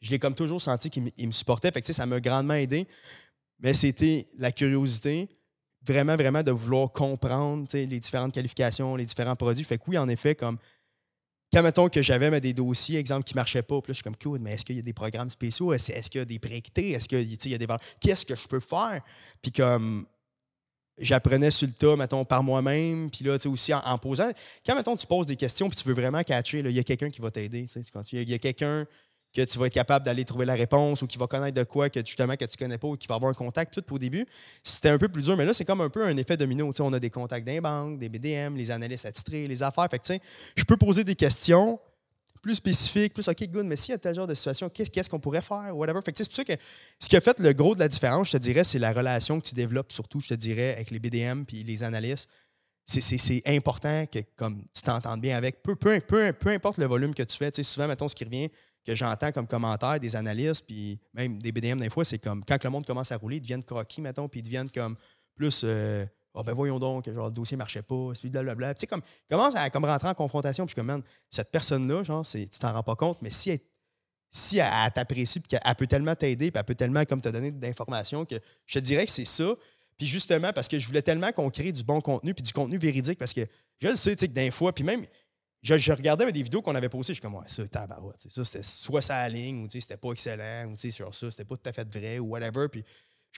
je 0.00 0.10
l'ai 0.10 0.18
comme 0.18 0.34
toujours 0.34 0.60
senti 0.60 0.90
qu'il 0.90 1.02
me, 1.02 1.32
supportait. 1.32 1.70
Fait 1.70 1.80
que, 1.80 1.92
ça 1.92 2.06
m'a 2.06 2.20
grandement 2.20 2.54
aidé. 2.54 2.86
Mais 3.60 3.72
c'était 3.72 4.26
la 4.38 4.52
curiosité, 4.52 5.28
vraiment, 5.82 6.16
vraiment 6.16 6.42
de 6.42 6.50
vouloir 6.50 6.92
comprendre 6.92 7.66
les 7.72 8.00
différentes 8.00 8.34
qualifications, 8.34 8.96
les 8.96 9.06
différents 9.06 9.36
produits. 9.36 9.64
Fait 9.64 9.78
que 9.78 9.84
oui, 9.86 9.96
en 9.96 10.08
effet, 10.08 10.34
comme 10.34 10.58
quand, 11.54 11.62
mettons, 11.62 11.88
que 11.88 12.02
j'avais 12.02 12.40
des 12.40 12.52
dossiers, 12.52 12.98
exemple, 12.98 13.24
qui 13.24 13.34
ne 13.34 13.38
marchaient 13.38 13.62
pas, 13.62 13.80
puis 13.80 13.90
là, 13.90 13.92
je 13.92 13.94
suis 13.94 14.02
comme, 14.02 14.16
cool, 14.16 14.40
mais 14.40 14.54
est-ce 14.54 14.64
qu'il 14.64 14.74
y 14.74 14.80
a 14.80 14.82
des 14.82 14.92
programmes 14.92 15.30
spéciaux? 15.30 15.72
Est-ce, 15.72 16.10
qu'il 16.10 16.18
y 16.18 16.22
a 16.22 16.24
des 16.24 16.40
prééquités? 16.40 16.90
Est-ce 16.90 17.08
qu'il 17.08 17.50
y 17.50 17.54
a 17.54 17.58
des 17.58 17.66
Qu'est-ce 18.00 18.26
que 18.26 18.34
je 18.34 18.48
peux 18.48 18.58
faire? 18.58 19.00
Puis 19.40 19.52
comme, 19.52 20.04
j'apprenais 20.98 21.50
sur 21.50 21.66
le 21.66 21.72
tas, 21.72 21.96
mettons, 21.96 22.24
par 22.24 22.42
moi-même, 22.42 23.10
puis 23.10 23.24
là, 23.24 23.38
tu 23.38 23.44
sais, 23.44 23.48
aussi 23.48 23.74
en, 23.74 23.98
posant. 23.98 24.30
Quand, 24.64 24.74
mettons, 24.74 24.96
tu 24.96 25.06
poses 25.06 25.26
des 25.26 25.36
questions, 25.36 25.68
puis 25.68 25.76
tu 25.76 25.88
veux 25.88 25.94
vraiment 25.94 26.22
catcher, 26.22 26.60
il 26.60 26.70
y 26.70 26.78
a 26.78 26.84
quelqu'un 26.84 27.10
qui 27.10 27.20
va 27.20 27.30
t'aider, 27.30 27.66
tu 27.66 27.82
sais, 27.82 28.02
il 28.12 28.30
y 28.30 28.34
a 28.34 28.38
quelqu'un 28.38 28.86
que 29.34 29.42
tu 29.42 29.58
vas 29.58 29.66
être 29.66 29.74
capable 29.74 30.04
d'aller 30.04 30.24
trouver 30.24 30.46
la 30.46 30.54
réponse 30.54 31.02
ou 31.02 31.06
qui 31.06 31.18
va 31.18 31.26
connaître 31.26 31.56
de 31.56 31.64
quoi 31.64 31.90
que 31.90 31.98
justement 32.06 32.36
que 32.36 32.44
tu 32.44 32.56
connais 32.56 32.78
pas 32.78 32.86
ou 32.86 32.96
qui 32.96 33.08
va 33.08 33.16
avoir 33.16 33.30
un 33.30 33.34
contact 33.34 33.74
tout 33.74 33.94
au 33.94 33.98
début. 33.98 34.24
C'était 34.62 34.90
un 34.90 34.98
peu 34.98 35.08
plus 35.08 35.22
dur, 35.22 35.36
mais 35.36 35.44
là, 35.44 35.52
c'est 35.52 35.64
comme 35.64 35.80
un 35.80 35.90
peu 35.90 36.04
un 36.04 36.16
effet 36.16 36.36
domino. 36.36 36.70
on 36.78 36.92
a 36.92 37.00
des 37.00 37.10
contacts 37.10 37.44
d'un 37.44 37.60
banque, 37.60 37.98
des 37.98 38.08
BDM, 38.08 38.56
les 38.56 38.70
analystes 38.70 39.06
attitrés, 39.06 39.48
les 39.48 39.62
affaires. 39.62 39.88
Fait 39.90 40.20
je 40.54 40.64
peux 40.64 40.76
poser 40.76 41.02
des 41.02 41.16
questions 41.16 41.80
plus 42.42 42.56
spécifiques, 42.56 43.14
plus 43.14 43.28
OK, 43.28 43.48
good, 43.48 43.66
mais 43.66 43.76
s'il 43.76 43.92
y 43.92 43.94
a 43.94 43.98
tel 43.98 44.14
genre 44.14 44.26
de 44.26 44.34
situation, 44.34 44.68
qu'est-ce 44.68 45.08
qu'on 45.08 45.18
pourrait 45.20 45.42
faire, 45.42 45.76
whatever? 45.76 46.00
Fait 46.04 46.16
c'est 46.16 46.30
pour 46.30 46.44
que 46.44 46.62
ce 46.98 47.08
qui 47.08 47.16
a 47.16 47.20
fait 47.20 47.38
le 47.40 47.52
gros 47.52 47.74
de 47.74 47.80
la 47.80 47.88
différence, 47.88 48.28
je 48.28 48.32
te 48.32 48.36
dirais, 48.38 48.64
c'est 48.64 48.78
la 48.78 48.92
relation 48.92 49.40
que 49.40 49.46
tu 49.46 49.54
développes, 49.54 49.92
surtout, 49.92 50.20
je 50.20 50.28
te 50.28 50.34
dirais, 50.34 50.74
avec 50.74 50.90
les 50.90 50.98
BDM 50.98 51.44
puis 51.44 51.62
les 51.62 51.82
analystes. 51.82 52.28
C'est 52.86 53.42
important 53.46 54.04
que 54.06 54.18
comme 54.36 54.62
tu 54.74 54.82
t'entendes 54.82 55.22
bien 55.22 55.38
avec, 55.38 55.62
peu, 55.62 55.74
peu, 55.74 55.98
peu, 56.00 56.32
peu 56.34 56.50
importe 56.50 56.76
le 56.76 56.84
volume 56.84 57.14
que 57.14 57.22
tu 57.22 57.36
fais. 57.36 57.50
Souvent, 57.62 57.88
mettons, 57.88 58.08
ce 58.08 58.14
qui 58.14 58.24
revient, 58.24 58.50
que 58.84 58.94
j'entends 58.94 59.32
comme 59.32 59.46
commentaire 59.46 59.98
des 59.98 60.14
analystes, 60.14 60.66
puis 60.66 60.98
même 61.14 61.38
des 61.38 61.50
BDM 61.50 61.80
des 61.80 61.88
fois, 61.88 62.04
c'est 62.04 62.18
comme 62.18 62.44
quand 62.44 62.62
le 62.62 62.70
monde 62.70 62.84
commence 62.84 63.10
à 63.12 63.16
rouler, 63.16 63.36
ils 63.36 63.40
deviennent 63.40 63.64
croquis, 63.64 64.02
mettons, 64.02 64.28
puis 64.28 64.40
ils 64.40 64.44
deviennent 64.44 64.70
comme 64.70 64.96
plus 65.34 65.62
euh, 65.64 66.04
oh, 66.34 66.42
ben 66.42 66.52
voyons 66.52 66.78
donc, 66.78 67.10
genre, 67.10 67.26
le 67.26 67.32
dossier 67.32 67.56
marchait 67.56 67.82
pas, 67.82 68.12
puis 68.18 68.28
blablabla. 68.28 68.74
Tu 68.74 68.80
sais, 68.80 68.86
comme, 68.86 69.02
commence 69.30 69.54
à 69.56 69.70
comme 69.70 69.84
rentrer 69.84 70.08
en 70.08 70.14
confrontation, 70.14 70.66
puis 70.66 70.74
comme, 70.74 71.02
cette 71.30 71.50
personne-là, 71.50 72.04
genre, 72.04 72.26
tu 72.26 72.46
t'en 72.60 72.72
rends 72.72 72.82
pas 72.82 72.96
compte, 72.96 73.22
mais 73.22 73.30
si 73.30 73.50
elle, 73.50 73.60
si 74.30 74.58
elle, 74.58 74.90
t'apprécie, 74.92 75.40
puis 75.40 75.56
qu'elle 75.56 75.74
peut 75.76 75.86
tellement 75.86 76.14
t'aider, 76.16 76.50
puis 76.50 76.58
elle 76.58 76.64
peut 76.64 76.74
tellement 76.74 77.04
comme 77.04 77.20
te 77.20 77.28
donner 77.28 77.52
d'informations 77.52 78.24
que 78.24 78.34
je 78.66 78.78
te 78.78 78.84
dirais 78.84 79.06
que 79.06 79.12
c'est 79.12 79.24
ça. 79.24 79.54
Puis 79.96 80.08
justement, 80.08 80.52
parce 80.52 80.66
que 80.66 80.78
je 80.78 80.86
voulais 80.88 81.02
tellement 81.02 81.30
qu'on 81.30 81.50
crée 81.50 81.70
du 81.70 81.84
bon 81.84 82.00
contenu, 82.00 82.34
puis 82.34 82.42
du 82.42 82.52
contenu 82.52 82.76
véridique, 82.76 83.18
parce 83.18 83.32
que 83.32 83.46
je 83.80 83.88
le 83.88 83.96
sais, 83.96 84.16
tu 84.16 84.22
sais, 84.22 84.28
que 84.28 84.32
d'un 84.32 84.50
fois, 84.50 84.74
puis 84.74 84.82
même, 84.82 85.04
je, 85.62 85.92
regardais 85.92 86.30
des 86.30 86.42
vidéos 86.42 86.60
qu'on 86.60 86.74
avait 86.74 86.88
postées, 86.88 87.14
je 87.14 87.20
suis 87.20 87.22
comme, 87.22 87.36
ouais, 87.36 87.46
ça, 87.46 87.66
tabarouette. 87.66 88.26
Ça, 88.28 88.44
c'était 88.44 88.62
soit 88.62 89.00
ça 89.00 89.26
ligne, 89.28 89.64
ou 89.64 89.68
c'était 89.70 89.96
pas 89.96 90.10
excellent, 90.10 90.70
ou 90.70 90.76
sur 90.76 91.14
ça, 91.14 91.30
c'était 91.30 91.44
pas 91.44 91.56
tout 91.56 91.68
à 91.68 91.72
fait 91.72 91.88
vrai, 91.96 92.18
ou 92.18 92.26
whatever. 92.26 92.68
Puis, 92.68 92.84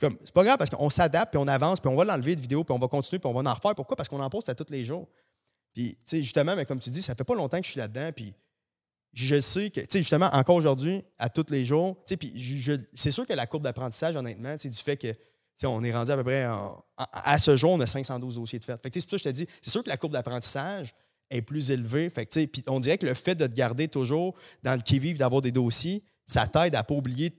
c'est 0.00 0.32
pas 0.32 0.44
grave 0.44 0.58
parce 0.58 0.70
qu'on 0.70 0.90
s'adapte, 0.90 1.32
puis 1.32 1.38
on 1.42 1.48
avance, 1.48 1.80
puis 1.80 1.88
on 1.88 1.96
va 1.96 2.04
l'enlever 2.04 2.36
de 2.36 2.40
vidéo, 2.40 2.64
puis 2.64 2.74
on 2.74 2.78
va 2.78 2.88
continuer, 2.88 3.18
puis 3.18 3.28
on 3.28 3.34
va 3.34 3.50
en 3.50 3.54
refaire. 3.54 3.74
Pourquoi? 3.74 3.96
Parce 3.96 4.08
qu'on 4.08 4.20
en 4.20 4.28
poste 4.28 4.48
à 4.48 4.54
tous 4.54 4.70
les 4.70 4.84
jours. 4.84 5.08
Puis, 5.72 5.96
tu 5.96 6.00
sais, 6.04 6.22
justement, 6.22 6.54
mais 6.56 6.64
comme 6.64 6.80
tu 6.80 6.90
dis, 6.90 7.02
ça 7.02 7.14
fait 7.14 7.24
pas 7.24 7.34
longtemps 7.34 7.58
que 7.58 7.64
je 7.64 7.70
suis 7.70 7.78
là-dedans, 7.78 8.10
puis 8.14 8.34
je 9.12 9.40
sais 9.40 9.70
que, 9.70 9.80
tu 9.80 9.86
sais, 9.90 9.98
justement, 9.98 10.28
encore 10.32 10.56
aujourd'hui, 10.56 11.02
à 11.18 11.28
tous 11.28 11.50
les 11.50 11.64
jours, 11.64 11.96
tu 12.06 12.14
sais, 12.14 12.16
puis 12.16 12.86
c'est 12.94 13.10
sûr 13.10 13.26
que 13.26 13.32
la 13.32 13.46
courbe 13.46 13.62
d'apprentissage, 13.62 14.16
honnêtement, 14.16 14.56
tu 14.56 14.68
du 14.68 14.76
fait 14.76 14.96
que, 14.96 15.12
sais, 15.56 15.66
on 15.66 15.82
est 15.82 15.92
rendu 15.92 16.10
à 16.12 16.16
peu 16.16 16.24
près, 16.24 16.46
à, 16.96 17.38
ce 17.38 17.56
jour, 17.56 17.72
on 17.72 17.80
a 17.80 17.86
512 17.86 18.34
dossiers 18.34 18.58
de 18.58 18.64
fait. 18.64 18.80
Fait 18.82 18.92
c'est 18.92 19.00
pour 19.02 19.10
ça 19.10 19.16
que 19.16 19.22
je 19.22 19.24
te 19.24 19.28
dis, 19.30 19.46
c'est 19.62 19.70
sûr 19.70 19.82
que 19.82 19.88
la 19.88 19.96
courbe 19.96 20.12
d'apprentissage, 20.12 20.92
est 21.30 21.42
plus 21.42 21.70
élevé. 21.70 22.10
Fait 22.10 22.26
puis 22.46 22.62
on 22.68 22.80
dirait 22.80 22.98
que 22.98 23.06
le 23.06 23.14
fait 23.14 23.34
de 23.34 23.46
te 23.46 23.54
garder 23.54 23.88
toujours 23.88 24.34
dans 24.62 24.74
le 24.74 24.82
qui-vive, 24.82 25.18
d'avoir 25.18 25.40
des 25.40 25.52
dossiers, 25.52 26.04
ça 26.26 26.46
t'aide 26.46 26.74
à 26.74 26.84
pas 26.84 26.94
oublier 26.94 27.32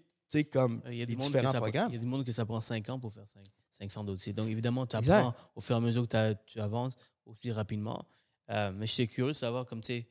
comme 0.52 0.82
il 0.88 0.96
y 0.96 1.02
a 1.02 1.06
les 1.06 1.16
différents 1.16 1.52
programmes. 1.52 1.90
Il 1.92 1.96
y 1.96 1.98
a 1.98 2.00
des 2.00 2.06
monde 2.06 2.26
que 2.26 2.32
ça 2.32 2.46
prend 2.46 2.60
5 2.60 2.90
ans 2.90 3.00
pour 3.00 3.14
faire 3.14 3.26
500 3.70 4.04
dossiers. 4.04 4.34
Donc, 4.34 4.48
évidemment, 4.50 4.86
tu 4.86 4.96
apprends 4.96 5.34
au 5.56 5.62
fur 5.62 5.76
et 5.76 5.78
à 5.78 5.82
mesure 5.82 6.08
que 6.08 6.34
tu 6.46 6.60
avances 6.60 6.98
aussi 7.26 7.52
rapidement. 7.52 8.06
Euh, 8.50 8.72
mais 8.74 8.88
je 8.88 8.94
suis 8.94 9.08
curieux 9.08 9.32
de 9.32 9.38
savoir, 9.38 9.66
comme 9.66 9.82
tu 9.82 9.88
sais, 9.88 10.08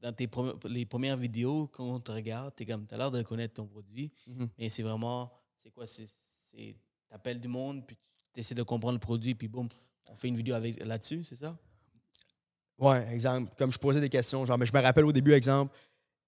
dans 0.00 0.12
tes 0.12 0.28
les 0.68 0.86
premières 0.86 1.16
vidéos, 1.16 1.66
quand 1.68 1.84
on 1.84 2.00
te 2.00 2.12
regarde, 2.12 2.54
tu 2.54 2.70
as 2.70 2.96
l'air 2.96 3.10
de 3.10 3.22
connaître 3.22 3.54
ton 3.54 3.66
produit. 3.66 4.12
Mm-hmm. 4.28 4.48
Mais 4.58 4.68
c'est 4.68 4.82
vraiment, 4.82 5.32
c'est 5.56 5.70
quoi? 5.70 5.86
Tu 5.86 6.76
appelles 7.10 7.40
du 7.40 7.48
monde, 7.48 7.86
puis 7.86 7.96
tu 8.32 8.40
essaies 8.40 8.54
de 8.54 8.62
comprendre 8.62 8.94
le 8.94 9.00
produit, 9.00 9.34
puis 9.34 9.48
boum, 9.48 9.68
on 10.10 10.14
fait 10.14 10.28
une 10.28 10.36
vidéo 10.36 10.56
là-dessus, 10.58 11.24
c'est 11.24 11.36
ça? 11.36 11.56
Ouais, 12.78 13.12
exemple, 13.12 13.52
comme 13.58 13.72
je 13.72 13.78
posais 13.78 14.00
des 14.00 14.08
questions, 14.08 14.46
genre, 14.46 14.56
mais 14.56 14.66
je 14.66 14.72
me 14.72 14.80
rappelle 14.80 15.04
au 15.04 15.12
début, 15.12 15.32
exemple, 15.32 15.74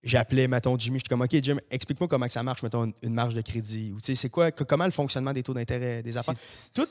j'appelais, 0.03 0.49
mettons, 0.49 0.79
Jimmy, 0.79 0.99
je 0.99 1.05
suis 1.05 1.09
comme, 1.09 1.23
OK, 1.23 1.35
Jim, 1.43 1.59
explique-moi 1.71 2.09
comment 2.09 2.29
ça 2.29 2.43
marche, 2.43 2.63
mettons, 2.63 2.93
une, 3.03 3.15
marge 3.15 3.35
de 3.35 3.41
crédit, 3.41 3.93
ou 3.93 4.01
tu 4.01 4.07
sais, 4.07 4.15
c'est 4.15 4.31
quoi, 4.31 4.51
comment 4.51 4.85
le 4.85 4.91
fonctionnement 4.91 5.33
des 5.33 5.43
taux 5.43 5.55
d'intérêt, 5.55 6.03
des 6.03 6.17
affaires. 6.17 6.35
Tout 6.75 6.87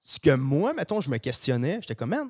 ce 0.00 0.18
que 0.18 0.34
moi, 0.34 0.72
mettons, 0.74 1.00
je 1.00 1.10
me 1.10 1.18
questionnais, 1.18 1.78
j'étais 1.80 1.94
comme, 1.94 2.10
man, 2.10 2.28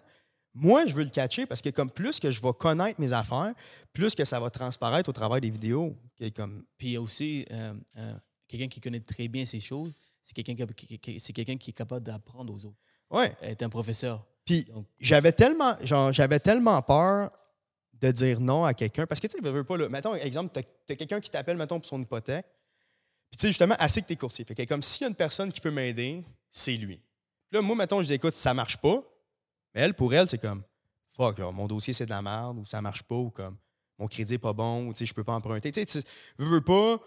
moi, 0.54 0.84
je 0.86 0.94
veux 0.94 1.04
le 1.04 1.10
catcher 1.10 1.46
parce 1.46 1.62
que 1.62 1.70
comme 1.70 1.90
plus 1.90 2.18
que 2.18 2.30
je 2.30 2.40
vais 2.42 2.52
connaître 2.58 3.00
mes 3.00 3.12
affaires, 3.12 3.52
plus 3.92 4.14
que 4.14 4.24
ça 4.24 4.40
va 4.40 4.50
transparaître 4.50 5.08
au 5.08 5.12
travers 5.12 5.40
des 5.40 5.50
vidéos. 5.50 5.96
Comme... 6.34 6.64
Puis 6.76 6.88
il 6.88 6.92
y 6.92 6.96
a 6.96 7.00
aussi 7.00 7.46
euh, 7.52 7.72
euh, 7.98 8.14
quelqu'un 8.48 8.66
qui 8.66 8.80
connaît 8.80 9.00
très 9.00 9.28
bien 9.28 9.46
ces 9.46 9.60
choses, 9.60 9.92
c'est 10.22 10.34
quelqu'un 10.34 10.66
qui, 10.66 11.00
c'est 11.20 11.32
quelqu'un 11.32 11.56
qui 11.56 11.70
est 11.70 11.74
capable 11.74 12.04
d'apprendre 12.04 12.52
aux 12.52 12.66
autres. 12.66 12.78
Ouais. 13.10 13.32
Être 13.42 13.62
un 13.62 13.68
professeur. 13.68 14.26
Puis 14.44 14.66
j'avais 14.98 15.32
tellement, 15.32 15.76
genre, 15.84 16.12
j'avais 16.12 16.40
tellement 16.40 16.82
peur 16.82 17.30
de 18.00 18.10
dire 18.10 18.40
non 18.40 18.64
à 18.64 18.74
quelqu'un. 18.74 19.06
Parce 19.06 19.20
que, 19.20 19.26
tu 19.26 19.36
sais, 19.38 19.50
veux 19.50 19.64
pas, 19.64 19.76
là, 19.76 19.88
mettons, 19.88 20.14
exemple, 20.14 20.52
tu 20.54 20.92
as, 20.92 20.96
quelqu'un 20.96 21.20
qui 21.20 21.30
t'appelle, 21.30 21.56
mettons, 21.56 21.78
pour 21.78 21.88
son 21.88 22.00
hypothèque. 22.00 22.46
Puis, 23.30 23.36
tu 23.38 23.42
sais, 23.42 23.48
justement, 23.48 23.76
assez 23.78 24.02
que 24.02 24.06
tu 24.06 24.14
es 24.14 24.16
courtier. 24.16 24.44
Fait 24.44 24.54
que, 24.54 24.62
comme 24.64 24.82
s'il 24.82 25.02
y 25.02 25.04
a 25.04 25.08
une 25.08 25.14
personne 25.16 25.52
qui 25.52 25.60
peut 25.60 25.70
m'aider, 25.70 26.24
c'est 26.50 26.76
lui. 26.76 26.96
Puis 26.96 27.58
là, 27.58 27.62
moi, 27.62 27.76
mettons, 27.76 28.02
je 28.02 28.08
dis, 28.08 28.14
écoute, 28.14 28.34
ça 28.34 28.54
marche 28.54 28.78
pas. 28.78 29.02
Mais 29.74 29.82
elle, 29.82 29.94
pour 29.94 30.12
elle, 30.14 30.28
c'est 30.28 30.40
comme, 30.40 30.62
fuck, 31.16 31.38
mon 31.38 31.66
dossier, 31.66 31.92
c'est 31.92 32.06
de 32.06 32.10
la 32.10 32.22
merde, 32.22 32.58
ou 32.58 32.64
ça 32.64 32.80
marche 32.80 33.02
pas, 33.02 33.14
ou 33.14 33.30
comme, 33.30 33.56
mon 33.98 34.06
crédit 34.06 34.34
est 34.34 34.38
pas 34.38 34.52
bon, 34.52 34.86
ou 34.86 34.92
tu 34.92 35.00
sais, 35.00 35.06
je 35.06 35.14
peux 35.14 35.24
pas 35.24 35.34
emprunter. 35.34 35.70
Tu 35.70 35.84
sais, 35.86 36.02
veux, 36.38 36.46
veux 36.46 36.60
pas, 36.62 36.98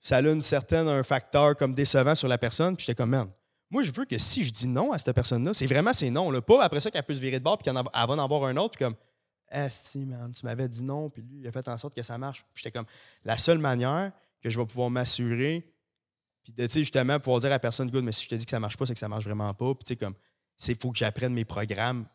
ça 0.00 0.16
a 0.16 0.20
une 0.20 0.42
certaine, 0.42 0.86
un 0.88 1.02
facteur 1.02 1.56
comme 1.56 1.74
décevant 1.74 2.14
sur 2.14 2.28
la 2.28 2.38
personne. 2.38 2.76
Puis 2.76 2.86
j'étais 2.86 2.96
comme, 2.96 3.10
man, 3.10 3.30
moi, 3.70 3.82
je 3.82 3.90
veux 3.90 4.04
que 4.04 4.18
si 4.18 4.44
je 4.44 4.50
dis 4.50 4.68
non 4.68 4.92
à 4.92 4.98
cette 4.98 5.14
personne-là, 5.14 5.54
c'est 5.54 5.66
vraiment 5.66 5.94
c'est 5.94 6.10
non. 6.10 6.30
Là. 6.30 6.42
Pas 6.42 6.62
après 6.62 6.80
ça 6.80 6.90
qu'elle 6.90 7.02
peut 7.04 7.14
se 7.14 7.20
virer 7.20 7.38
de 7.38 7.44
bord 7.44 7.56
puis 7.56 7.64
qu'elle 7.64 7.74
va 7.74 7.90
en 7.92 8.18
avoir 8.18 8.44
un 8.44 8.56
autre, 8.58 8.76
puis 8.76 8.84
comme 8.84 8.94
Ah, 9.52 9.70
si, 9.70 10.06
man, 10.06 10.32
tu 10.32 10.44
m'avais 10.46 10.68
dit 10.68 10.82
non, 10.82 11.10
puis 11.10 11.22
lui, 11.22 11.40
il 11.40 11.46
a 11.46 11.52
fait 11.52 11.66
en 11.68 11.76
sorte 11.76 11.94
que 11.94 12.02
ça 12.02 12.18
marche. 12.18 12.44
Puis 12.54 12.62
j'étais 12.64 12.76
comme 12.76 12.86
La 13.24 13.38
seule 13.38 13.58
manière 13.58 14.12
que 14.42 14.50
je 14.50 14.58
vais 14.58 14.66
pouvoir 14.66 14.90
m'assurer, 14.90 15.72
puis 16.42 16.52
tu 16.52 16.68
sais, 16.68 16.80
justement, 16.80 17.20
pouvoir 17.20 17.40
dire 17.40 17.48
à 17.48 17.50
la 17.50 17.58
personne, 17.58 17.90
good, 17.90 18.02
mais 18.02 18.12
si 18.12 18.24
je 18.24 18.28
te 18.30 18.34
dis 18.34 18.44
que 18.44 18.50
ça 18.50 18.58
marche 18.58 18.76
pas, 18.76 18.86
c'est 18.86 18.94
que 18.94 19.00
ça 19.00 19.08
marche 19.08 19.24
vraiment 19.24 19.52
pas. 19.54 19.74
Puis 19.74 19.84
tu 19.84 19.88
sais, 19.90 19.96
comme, 19.96 20.14
c'est 20.56 20.80
faut 20.80 20.90
que 20.90 20.98
j'apprenne 20.98 21.32
mes 21.32 21.44
programmes. 21.44 22.06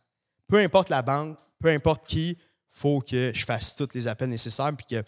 Peu 0.47 0.57
importe 0.57 0.89
la 0.89 1.01
banque, 1.01 1.37
peu 1.59 1.69
importe 1.69 2.05
qui, 2.05 2.37
faut 2.67 3.01
que 3.01 3.31
je 3.33 3.45
fasse 3.45 3.75
tous 3.75 3.89
les 3.93 4.07
appels 4.07 4.29
nécessaires, 4.29 4.71
puis 4.75 4.85
que. 4.85 5.03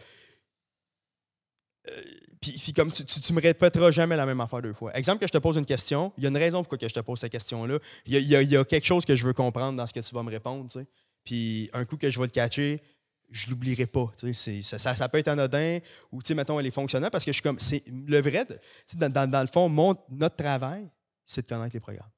Euh, 1.88 2.02
puis, 2.42 2.72
comme 2.74 2.92
tu, 2.92 3.04
tu, 3.04 3.34
me 3.34 3.42
répéteras 3.42 3.92
jamais 3.92 4.16
la 4.16 4.26
même 4.26 4.40
affaire 4.40 4.62
deux 4.62 4.72
fois. 4.72 4.96
Exemple 4.96 5.20
que 5.20 5.28
je 5.28 5.32
te 5.32 5.38
pose 5.38 5.58
une 5.58 5.66
question, 5.66 6.14
il 6.18 6.24
y 6.24 6.26
a 6.26 6.30
une 6.30 6.38
raison 6.38 6.60
pourquoi 6.60 6.78
que 6.78 6.88
je 6.88 6.94
te 6.94 7.00
pose 7.02 7.20
cette 7.20 7.32
question-là. 7.32 7.80
Il 8.06 8.16
y, 8.16 8.56
a, 8.56 8.64
quelque 8.64 8.86
chose 8.86 9.04
que 9.04 9.16
je 9.16 9.26
veux 9.26 9.34
comprendre 9.34 9.78
dans 9.78 9.86
ce 9.86 9.94
que 9.94 10.00
tu 10.00 10.16
vas 10.16 10.24
me 10.24 10.32
répondre, 10.32 10.66
tu 10.72 10.80
sais. 10.80 10.88
Puis 11.30 11.70
un 11.74 11.86
coup 11.86 11.96
que 11.96 12.10
je 12.10 12.18
vais 12.18 12.26
le 12.26 12.32
catcher, 12.32 12.82
je 13.30 13.52
l'oublierai 13.52 13.86
pas. 13.86 14.12
Ça, 14.18 14.80
ça, 14.80 14.96
ça, 14.96 15.10
peut 15.10 15.20
être 15.20 15.28
anodin 15.28 15.78
ou, 16.12 16.22
mettons, 16.34 16.60
elle 16.60 16.66
est 16.66 16.72
fonctionnelle 16.72 17.12
parce 17.12 17.24
que 17.24 17.30
je 17.30 17.36
suis 17.36 17.44
comme. 17.44 17.60
C'est 17.60 17.84
le 17.88 18.20
vrai. 18.20 18.48
Dans, 18.96 19.14
dans, 19.14 19.30
dans, 19.30 19.42
le 19.42 19.48
fond, 19.48 19.70
mon, 19.70 19.96
notre 20.10 20.38
travail, 20.38 20.90
c'est 21.28 21.44
de 21.44 21.48
connaître 21.48 21.76
les 21.76 21.80
programmes. 21.80 22.10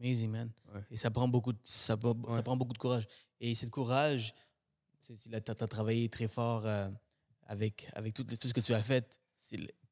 Amazing, 0.00 0.30
man. 0.30 0.50
Et 0.90 0.96
ça 0.96 1.10
prend, 1.10 1.28
beaucoup 1.28 1.52
de, 1.52 1.58
ça, 1.62 1.98
ça, 2.30 2.42
prend 2.42 2.56
beaucoup 2.56 2.72
de 2.72 2.78
courage. 2.78 3.06
Et 3.38 3.54
ce 3.54 3.66
courage, 3.66 4.32
tu 5.02 5.12
as, 5.34 5.66
travaillé 5.66 6.08
très 6.08 6.26
fort 6.26 6.62
euh, 6.64 6.88
avec, 7.48 7.86
avec 7.94 8.14
tout, 8.14 8.24
tout, 8.24 8.48
ce 8.48 8.54
que 8.54 8.60
tu 8.60 8.72
as 8.72 8.82
fait. 8.82 9.20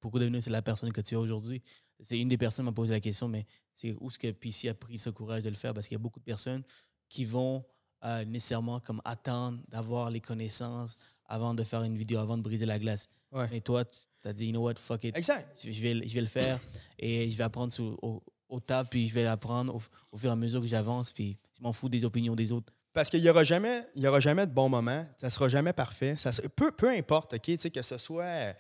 Pour 0.01 0.19
devenir 0.19 0.43
c'est 0.43 0.49
la 0.49 0.63
personne 0.63 0.91
que 0.95 1.03
tu 1.03 1.13
es 1.13 1.19
aujourd'hui. 1.19 1.61
C'est 2.01 2.19
une 2.19 2.29
des 2.31 2.39
personnes 2.39 2.65
qui 2.65 2.71
m'a 2.71 2.75
posé 2.75 2.93
la 2.93 3.01
question, 3.01 3.29
mais 3.29 3.45
c'est 3.75 3.95
où 4.01 4.09
est-ce 4.09 4.19
que 4.19 4.31
PC 4.31 4.71
a 4.71 4.75
pris 4.75 4.99
ce 4.99 5.11
courage 5.11 5.43
de 5.43 5.51
le 5.51 5.57
faire? 5.57 5.75
Parce 5.75 5.89
qu'il 5.89 5.97
y 5.97 6.01
a 6.01 6.03
beaucoup 6.03 6.21
de 6.21 6.25
personnes 6.25 6.63
qui 7.11 7.27
vont 7.27 7.63
euh, 8.05 8.25
nécessairement 8.25 8.81
comme 8.81 9.01
attendre 9.05 9.59
d'avoir 9.69 10.11
les 10.11 10.21
connaissances 10.21 10.97
avant 11.27 11.55
de 11.55 11.63
faire 11.63 11.83
une 11.83 11.97
vidéo, 11.97 12.19
avant 12.19 12.37
de 12.37 12.43
briser 12.43 12.67
la 12.67 12.79
glace. 12.79 13.09
Mais 13.51 13.61
toi, 13.61 13.85
tu 13.85 14.29
as 14.29 14.33
dit, 14.33 14.47
you 14.47 14.53
know 14.53 14.63
what, 14.63 14.75
fuck 14.75 15.05
it. 15.05 15.17
Exact. 15.17 15.57
Je 15.63 15.81
vais, 15.81 16.07
je 16.07 16.15
vais 16.15 16.21
le 16.21 16.27
faire 16.27 16.59
et 16.99 17.31
je 17.31 17.37
vais 17.37 17.45
apprendre 17.45 17.73
sous, 17.73 17.97
au, 18.03 18.21
au 18.51 18.61
tas, 18.61 18.85
puis 18.85 19.09
je 19.09 19.15
vais 19.15 19.25
l'apprendre 19.25 19.75
au, 20.13 20.17
fur 20.17 20.31
et 20.31 20.33
à 20.33 20.37
mesure 20.37 20.61
que 20.61 20.67
j'avance, 20.67 21.13
puis 21.13 21.39
je 21.57 21.63
m'en 21.63 21.73
fous 21.73 21.89
des 21.89 22.05
opinions 22.05 22.35
des 22.35 22.53
autres. 22.53 22.73
Parce 22.93 23.09
qu'il 23.09 23.23
n'y 23.23 23.31
aura, 23.31 23.45
jamais, 23.45 23.85
y 23.95 24.07
aura 24.09 24.19
jamais 24.19 24.47
de 24.47 24.53
bons 24.53 24.69
moments, 24.69 25.07
ça 25.17 25.31
sera 25.31 25.49
jamais 25.49 25.73
parfait. 25.73 26.17
Ça 26.19 26.33
peu, 26.57 26.73
peu 26.73 26.91
importe, 26.91 27.35
OK, 27.35 27.71
que 27.73 27.83
ce 27.83 27.99
soit 27.99 28.55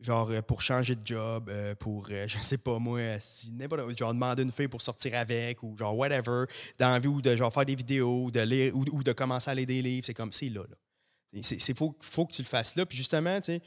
genre 0.00 0.30
euh, 0.30 0.42
pour 0.42 0.62
changer 0.62 0.94
de 0.94 1.06
job, 1.06 1.48
euh, 1.48 1.74
pour, 1.74 2.08
je 2.26 2.38
sais 2.38 2.58
pas 2.58 2.78
moi, 2.78 3.00
si 3.20 3.50
n'importe 3.50 3.98
genre 3.98 4.14
demander 4.14 4.42
une 4.42 4.52
fille 4.52 4.68
pour 4.68 4.82
sortir 4.82 5.14
avec, 5.14 5.62
ou 5.62 5.76
genre 5.76 5.96
whatever, 5.96 6.44
d'envie 6.78 7.08
ou 7.08 7.22
de 7.22 7.36
genre 7.36 7.52
faire 7.52 7.64
des 7.64 7.74
vidéos, 7.74 8.24
ou 8.24 8.30
de 8.30 8.40
lire, 8.40 8.76
ou, 8.76 9.02
de 9.02 9.12
commencer 9.12 9.50
à 9.50 9.54
lire 9.54 9.66
des 9.66 9.82
livres, 9.82 10.06
c'est 10.06 10.14
comme, 10.14 10.32
c'est 10.32 10.48
là, 10.48 10.62
là. 10.68 10.76
C'est 11.42 11.76
faut, 11.76 11.94
faut 12.00 12.24
que 12.24 12.32
tu 12.32 12.40
le 12.40 12.46
fasses 12.46 12.76
là. 12.76 12.86
Puis 12.86 12.96
justement, 12.96 13.36
tu 13.40 13.44
sais, 13.46 13.62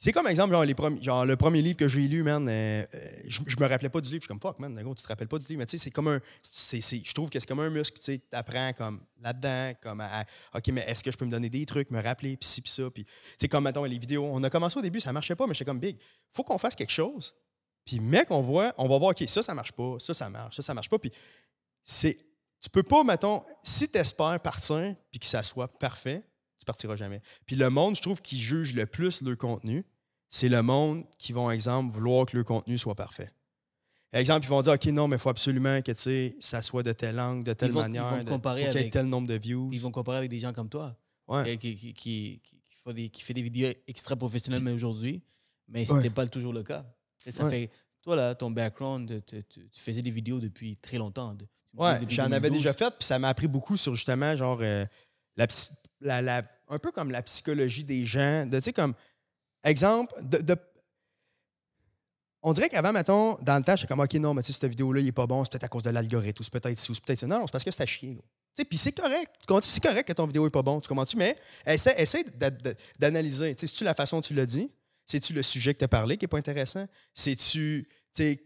c'est 0.00 0.12
comme 0.12 0.28
exemple, 0.28 0.52
genre, 0.52 0.64
les 0.64 0.76
genre, 1.02 1.26
le 1.26 1.34
premier 1.34 1.60
livre 1.60 1.76
que 1.76 1.88
j'ai 1.88 2.06
lu, 2.06 2.22
man, 2.22 2.48
euh, 2.48 2.86
euh, 2.94 3.08
je, 3.26 3.40
me 3.58 3.66
rappelais 3.66 3.88
pas 3.88 4.00
du 4.00 4.08
livre. 4.10 4.22
Je 4.22 4.26
suis 4.26 4.28
comme, 4.28 4.40
fuck, 4.40 4.60
man, 4.60 4.80
tu 4.94 5.02
te 5.02 5.08
rappelles 5.08 5.26
pas 5.26 5.38
du 5.38 5.46
livre. 5.48 5.58
Mais 5.58 5.66
tu 5.66 5.76
sais, 5.76 5.84
c'est 5.84 5.90
comme 5.90 6.06
un. 6.06 6.20
je 6.40 7.12
trouve 7.12 7.30
que 7.30 7.40
c'est 7.40 7.48
comme 7.48 7.58
un 7.58 7.68
muscle, 7.68 7.98
tu 7.98 8.12
sais, 8.12 8.22
apprends 8.30 8.72
comme 8.74 9.00
là-dedans, 9.20 9.72
comme 9.82 10.00
à, 10.00 10.24
OK, 10.54 10.68
mais 10.68 10.84
est-ce 10.86 11.02
que 11.02 11.10
je 11.10 11.16
peux 11.16 11.24
me 11.24 11.32
donner 11.32 11.48
des 11.48 11.66
trucs, 11.66 11.90
me 11.90 12.00
rappeler, 12.00 12.36
puis 12.36 12.48
ci, 12.48 12.60
puis 12.60 12.70
ça. 12.70 12.88
Puis, 12.90 13.04
tu 13.04 13.12
sais, 13.40 13.48
comme, 13.48 13.64
mettons, 13.64 13.82
les 13.82 13.98
vidéos. 13.98 14.24
On 14.30 14.40
a 14.44 14.50
commencé 14.50 14.78
au 14.78 14.82
début, 14.82 15.00
ça 15.00 15.12
marchait 15.12 15.34
pas, 15.34 15.48
mais 15.48 15.54
j'étais 15.54 15.64
comme, 15.64 15.80
big, 15.80 15.96
faut 16.30 16.44
qu'on 16.44 16.58
fasse 16.58 16.76
quelque 16.76 16.92
chose. 16.92 17.34
Puis, 17.84 17.98
mec, 17.98 18.30
on 18.30 18.40
voit, 18.40 18.72
on 18.78 18.86
va 18.86 18.98
voir, 18.98 19.10
OK, 19.10 19.24
ça, 19.26 19.42
ça 19.42 19.52
marche 19.52 19.72
pas, 19.72 19.96
ça, 19.98 20.14
ça 20.14 20.30
marche, 20.30 20.54
ça, 20.54 20.62
ça 20.62 20.74
marche 20.74 20.88
pas. 20.88 21.00
Puis, 21.00 21.10
c'est. 21.82 22.16
Tu 22.60 22.70
peux 22.70 22.84
pas, 22.84 23.02
mettons, 23.02 23.42
si 23.64 23.88
tu 23.90 23.98
espères 23.98 24.38
partir, 24.40 24.94
puis 25.10 25.18
que 25.18 25.26
ça 25.26 25.42
soit 25.42 25.66
parfait, 25.78 26.22
partiras 26.68 26.96
jamais. 26.96 27.20
Puis 27.46 27.56
le 27.56 27.70
monde, 27.70 27.96
je 27.96 28.02
trouve, 28.02 28.22
qui 28.22 28.40
juge 28.40 28.74
le 28.74 28.86
plus 28.86 29.22
le 29.22 29.34
contenu, 29.34 29.84
c'est 30.30 30.48
le 30.48 30.62
monde 30.62 31.04
qui 31.18 31.32
vont, 31.32 31.50
exemple, 31.50 31.92
vouloir 31.92 32.26
que 32.26 32.36
le 32.36 32.44
contenu 32.44 32.78
soit 32.78 32.94
parfait. 32.94 33.30
Exemple, 34.12 34.46
ils 34.46 34.48
vont 34.48 34.62
dire, 34.62 34.72
OK, 34.72 34.86
non, 34.86 35.08
mais 35.08 35.16
il 35.16 35.18
faut 35.18 35.28
absolument 35.28 35.82
que 35.82 35.92
ça 36.40 36.62
soit 36.62 36.82
de 36.82 36.92
telle 36.92 37.16
langue, 37.16 37.44
de 37.44 37.52
telle 37.52 37.72
manière, 37.72 38.06
ils 38.20 38.24
vont 38.24 38.32
comparer 38.36 38.66
avec, 38.66 38.90
tel 38.90 39.06
nombre 39.06 39.26
de 39.26 39.34
views. 39.34 39.68
Ils 39.72 39.80
vont 39.80 39.90
comparer 39.90 40.18
avec 40.18 40.30
des 40.30 40.38
gens 40.38 40.52
comme 40.52 40.68
toi, 40.68 40.96
qui, 41.58 41.76
qui, 41.76 41.94
qui, 41.94 42.40
fait 42.70 42.94
des, 42.94 43.08
qui 43.10 43.22
fait 43.22 43.34
des 43.34 43.42
vidéos 43.42 43.72
extra 43.86 44.16
professionnelles 44.16 44.66
aujourd'hui, 44.68 45.22
mais 45.68 45.84
ce 45.84 45.92
n'était 45.94 46.10
pas 46.10 46.26
toujours 46.26 46.52
le 46.52 46.62
cas. 46.62 46.86
ça 47.30 47.48
fait, 47.50 47.70
toi, 48.02 48.16
là, 48.16 48.34
ton 48.34 48.50
background, 48.50 49.22
tu, 49.26 49.42
faisais 49.72 50.02
des 50.02 50.10
vidéos 50.10 50.40
depuis 50.40 50.76
très 50.76 50.96
longtemps. 50.96 51.36
ouais, 51.74 52.00
j'en 52.08 52.32
avais 52.32 52.50
déjà 52.50 52.72
fait, 52.72 52.90
puis 52.98 53.06
ça 53.06 53.18
m'a 53.18 53.28
appris 53.28 53.48
beaucoup 53.48 53.76
sur 53.76 53.94
justement, 53.94 54.36
genre, 54.36 54.58
euh, 54.62 54.86
la, 55.36 56.22
la, 56.22 56.42
un 56.68 56.78
peu 56.78 56.92
comme 56.92 57.10
la 57.10 57.22
psychologie 57.22 57.84
des 57.84 58.06
gens. 58.06 58.46
De, 58.46 58.58
tu 58.58 58.64
sais, 58.64 58.72
comme, 58.72 58.94
exemple, 59.64 60.14
de, 60.22 60.56
on 62.42 62.52
dirait 62.52 62.68
qu'avant, 62.68 62.92
mettons, 62.92 63.36
dans 63.42 63.58
le 63.58 63.64
temps, 63.64 63.76
j'étais 63.76 63.88
comme, 63.88 64.00
OK, 64.00 64.14
non, 64.14 64.32
mais 64.32 64.42
tu 64.42 64.52
sais, 64.52 64.58
cette 64.60 64.70
vidéo-là, 64.70 65.00
il 65.00 65.06
n'est 65.06 65.12
pas 65.12 65.26
bon, 65.26 65.44
c'est 65.44 65.52
peut-être 65.52 65.64
à 65.64 65.68
cause 65.68 65.82
de 65.82 65.90
l'algorithme, 65.90 66.40
ou 66.40 66.44
c'est 66.44 66.52
peut-être 66.52 66.78
c'est 66.78 67.04
peut-être 67.04 67.26
Non, 67.26 67.46
c'est 67.46 67.52
parce 67.52 67.64
que 67.64 67.70
c'est 67.70 67.82
à 67.82 67.86
chier. 67.86 68.16
Tu 68.16 68.22
sais, 68.54 68.64
puis 68.64 68.78
c'est 68.78 68.92
correct. 68.92 69.32
C'est 69.62 69.82
correct 69.82 70.06
que 70.06 70.12
ton 70.12 70.26
vidéo 70.26 70.44
n'est 70.44 70.50
pas 70.50 70.62
bon, 70.62 70.80
tu 70.80 70.88
comprends-tu? 70.88 71.16
Mais 71.16 71.36
essaie, 71.66 71.94
essaie 72.00 72.24
d'analyser. 72.98 73.54
Tu 73.54 73.60
sais, 73.60 73.66
c'est-tu 73.66 73.84
la 73.84 73.94
façon 73.94 74.18
dont 74.18 74.22
tu 74.22 74.34
l'as 74.34 74.46
dit? 74.46 74.70
C'est-tu 75.06 75.32
le 75.32 75.42
sujet 75.42 75.74
que 75.74 75.78
tu 75.78 75.84
as 75.84 75.88
parlé 75.88 76.16
qui 76.16 76.24
n'est 76.24 76.28
pas 76.28 76.38
intéressant? 76.38 76.86
C'est-tu, 77.14 77.88
de 78.18 78.38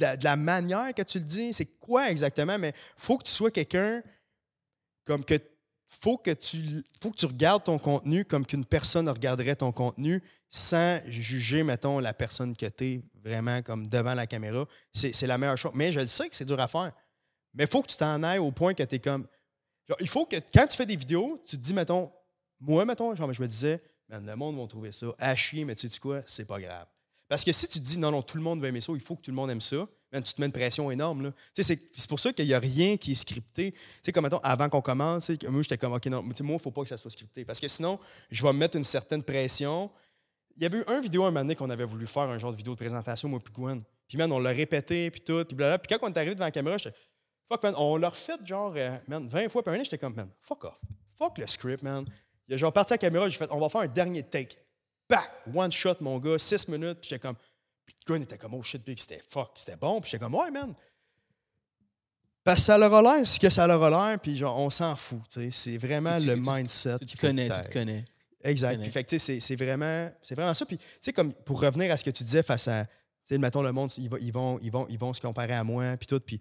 la, 0.00 0.16
de 0.16 0.24
la 0.24 0.36
manière 0.36 0.92
que 0.94 1.02
tu 1.02 1.18
le 1.18 1.24
dis? 1.24 1.52
C'est 1.52 1.78
quoi 1.78 2.10
exactement? 2.10 2.58
Mais 2.58 2.72
faut 2.96 3.18
que 3.18 3.24
tu 3.24 3.32
sois 3.32 3.50
quelqu'un 3.50 4.02
comme 5.04 5.24
que 5.24 5.34
faut 5.90 6.16
que 6.16 6.30
tu 6.30 6.82
faut 7.02 7.10
que 7.10 7.16
tu 7.16 7.26
regardes 7.26 7.64
ton 7.64 7.78
contenu 7.78 8.24
comme 8.24 8.46
qu'une 8.46 8.64
personne 8.64 9.08
regarderait 9.08 9.56
ton 9.56 9.72
contenu 9.72 10.22
sans 10.48 11.00
juger, 11.06 11.62
mettons, 11.62 11.98
la 11.98 12.14
personne 12.14 12.56
que 12.56 12.66
tu 12.66 12.84
es 12.84 13.02
vraiment 13.22 13.62
comme 13.62 13.88
devant 13.88 14.14
la 14.14 14.26
caméra. 14.26 14.66
C'est 14.92 15.26
la 15.26 15.38
meilleure 15.38 15.58
chose. 15.58 15.72
Mais 15.74 15.92
je 15.92 16.00
le 16.00 16.06
sais 16.06 16.28
que 16.28 16.34
c'est 16.34 16.44
dur 16.44 16.58
à 16.58 16.68
faire. 16.68 16.92
Mais 17.54 17.64
il 17.64 17.70
faut 17.70 17.82
que 17.82 17.88
tu 17.88 17.96
t'en 17.96 18.22
ailles 18.22 18.38
au 18.38 18.50
point 18.52 18.74
que 18.74 18.82
tu 18.82 18.94
es 18.94 18.98
comme. 18.98 19.26
il 20.00 20.08
faut 20.08 20.26
que 20.26 20.36
quand 20.52 20.66
tu 20.66 20.76
fais 20.76 20.86
des 20.86 20.96
vidéos, 20.96 21.40
tu 21.46 21.56
te 21.56 21.62
dis, 21.62 21.74
mettons, 21.74 22.12
moi, 22.60 22.84
mettons, 22.84 23.14
genre, 23.14 23.32
je 23.32 23.42
me 23.42 23.48
disais, 23.48 23.82
le 24.08 24.34
monde 24.34 24.58
va 24.58 24.66
trouver 24.66 24.92
ça 24.92 25.06
à 25.18 25.34
chier, 25.34 25.64
mais 25.64 25.74
tu 25.74 25.88
sais 25.88 25.98
quoi, 25.98 26.20
c'est 26.26 26.46
pas 26.46 26.60
grave. 26.60 26.86
Parce 27.28 27.44
que 27.44 27.52
si 27.52 27.68
tu 27.68 27.80
te 27.80 27.84
dis, 27.84 27.98
non, 27.98 28.10
non, 28.10 28.22
tout 28.22 28.36
le 28.36 28.42
monde 28.42 28.60
va 28.60 28.68
aimer 28.68 28.80
ça, 28.80 28.92
il 28.94 29.00
faut 29.00 29.16
que 29.16 29.22
tout 29.22 29.30
le 29.30 29.36
monde 29.36 29.50
aime 29.50 29.60
ça, 29.60 29.86
tu 30.12 30.34
te 30.34 30.40
mets 30.40 30.46
une 30.46 30.52
pression 30.52 30.90
énorme. 30.90 31.32
C'est 31.54 32.08
pour 32.08 32.18
ça 32.18 32.32
qu'il 32.32 32.46
n'y 32.46 32.54
a 32.54 32.58
rien 32.58 32.96
qui 32.96 33.12
est 33.12 33.16
scripté. 33.16 33.74
sais 34.02 34.12
comme 34.12 34.24
mettons, 34.24 34.40
avant 34.42 34.68
qu'on 34.68 34.80
commence, 34.80 35.30
moi, 35.48 35.62
j'étais 35.62 35.78
comme, 35.78 35.92
OK, 35.92 36.06
non, 36.06 36.22
moi, 36.22 36.34
il 36.38 36.46
ne 36.46 36.58
faut 36.58 36.70
pas 36.70 36.82
que 36.82 36.88
ça 36.88 36.96
soit 36.96 37.10
scripté. 37.10 37.44
Parce 37.44 37.60
que 37.60 37.68
sinon, 37.68 37.98
je 38.30 38.42
vais 38.42 38.52
me 38.52 38.58
mettre 38.58 38.76
une 38.76 38.84
certaine 38.84 39.22
pression. 39.22 39.90
Il 40.56 40.62
y 40.62 40.66
avait 40.66 40.78
eu 40.78 40.84
un 40.88 41.00
vidéo 41.00 41.24
un 41.24 41.30
moment 41.30 41.54
qu'on 41.54 41.70
avait 41.70 41.84
voulu 41.84 42.06
faire, 42.06 42.24
un 42.24 42.38
genre 42.38 42.52
de 42.52 42.56
vidéo 42.56 42.74
de 42.74 42.78
présentation, 42.78 43.28
moi 43.28 43.40
puis 43.40 43.52
Gwen. 43.52 43.80
Puis, 44.08 44.18
man, 44.18 44.30
on 44.32 44.40
l'a 44.40 44.50
répété, 44.50 45.10
puis 45.10 45.20
tout, 45.20 45.44
puis 45.44 45.56
Puis 45.56 45.96
quand 45.96 45.98
on 46.02 46.08
est 46.08 46.16
arrivé 46.16 46.34
devant 46.34 46.46
la 46.46 46.50
caméra, 46.50 46.76
j'étais, 46.76 46.96
fuck, 47.48 47.62
man, 47.62 47.74
on 47.78 47.96
l'a 47.96 48.08
refait, 48.08 48.32
genre, 48.44 48.72
euh, 48.76 48.96
man, 49.06 49.28
20 49.28 49.48
fois 49.48 49.62
par 49.62 49.74
année, 49.74 49.84
j'étais 49.84 49.98
comme, 49.98 50.14
man, 50.14 50.28
fuck 50.40 50.64
off. 50.64 50.80
Fuck 51.16 51.38
le 51.38 51.46
script, 51.46 51.82
man. 51.82 52.04
Il 52.48 52.54
a 52.54 52.56
genre 52.56 52.72
parti 52.72 52.92
à 52.92 52.94
la 52.94 52.98
caméra, 52.98 53.28
j'ai 53.28 53.38
fait, 53.38 53.48
on 53.52 53.60
va 53.60 53.68
faire 53.68 53.82
un 53.82 53.86
dernier 53.86 54.24
take. 54.24 54.56
Back! 55.08 55.30
One 55.54 55.70
shot, 55.70 55.96
mon 56.00 56.18
gars, 56.18 56.38
6 56.38 56.68
minutes, 56.68 56.98
puis 57.00 57.10
j'étais 57.10 57.20
comme, 57.20 57.36
était 58.16 58.38
comme, 58.38 58.54
oh 58.54 58.62
shit, 58.62 58.84
big, 58.84 58.98
c'était 58.98 59.22
fuck, 59.26 59.52
c'était 59.56 59.76
bon. 59.76 60.00
Puis 60.00 60.10
j'étais 60.10 60.24
comme, 60.24 60.34
ouais, 60.34 60.50
man. 60.50 60.74
Parce 62.42 62.60
que 62.60 62.64
ça 62.66 62.78
leur 62.78 62.92
a 62.94 63.02
l'air 63.02 63.26
ce 63.26 63.38
que 63.38 63.50
ça 63.50 63.66
leur 63.66 63.82
a 63.82 63.90
l'air, 63.90 64.18
puis 64.18 64.36
genre, 64.36 64.58
on 64.58 64.70
s'en 64.70 64.96
fout. 64.96 65.20
C'est 65.52 65.76
vraiment 65.76 66.18
le 66.18 66.36
mindset. 66.36 66.98
Tu, 67.00 67.06
te 67.16 67.20
connais, 67.20 67.48
tu 67.48 67.68
te 67.68 67.72
connais. 67.72 68.04
Exact. 68.42 68.80
Puis, 68.80 68.90
fait 68.90 69.04
que, 69.04 69.18
c'est 69.18 69.56
vraiment, 69.56 70.10
vraiment 70.30 70.54
ça. 70.54 70.64
Puis, 70.64 70.78
tu 70.78 70.84
sais, 71.02 71.12
comme 71.12 71.32
pour 71.32 71.60
revenir 71.60 71.92
à 71.92 71.96
ce 71.96 72.04
que 72.04 72.10
tu 72.10 72.24
disais 72.24 72.42
face 72.42 72.68
à, 72.68 72.86
tu 72.86 72.90
sais, 73.24 73.38
mettons, 73.38 73.62
le 73.62 73.72
monde, 73.72 73.90
ils, 73.98 74.08
vont, 74.08 74.18
ils, 74.20 74.32
vont, 74.32 74.58
ils, 74.62 74.70
vont, 74.70 74.86
ils 74.88 74.98
vont 74.98 75.12
se 75.12 75.20
comparer 75.20 75.52
à 75.52 75.64
moi, 75.64 75.96
puis 75.98 76.06
tout. 76.06 76.20
Puis, 76.20 76.40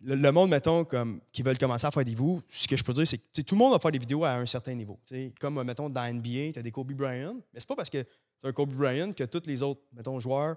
le, 0.00 0.30
monde, 0.30 0.50
mettons, 0.50 0.84
comme, 0.84 1.20
qui 1.32 1.42
veulent 1.42 1.58
commencer 1.58 1.86
à 1.86 1.90
faire 1.90 2.04
des 2.04 2.10
vidéos, 2.10 2.42
ce 2.48 2.68
que 2.68 2.76
je 2.76 2.84
peux 2.84 2.92
dire, 2.92 3.06
c'est 3.06 3.18
que 3.18 3.40
tout 3.40 3.54
le 3.54 3.58
monde 3.58 3.72
va 3.72 3.78
faire 3.78 3.90
des 3.90 3.98
vidéos 3.98 4.24
à 4.24 4.34
un 4.34 4.46
certain 4.46 4.74
niveau. 4.74 4.98
sais 5.06 5.32
comme, 5.40 5.62
mettons, 5.64 5.88
dans 5.88 6.14
NBA, 6.14 6.52
tu 6.52 6.58
as 6.58 6.62
des 6.62 6.70
Kobe 6.70 6.92
Bryant, 6.92 7.34
mais 7.52 7.60
c'est 7.60 7.68
pas 7.68 7.76
parce 7.76 7.90
que 7.90 8.04
c'est 8.40 8.48
un 8.48 8.52
Kobe 8.52 8.74
Bryant 8.74 9.12
que 9.12 9.24
tous 9.24 9.46
les 9.46 9.62
autres, 9.62 9.80
mettons, 9.92 10.20
joueurs 10.20 10.56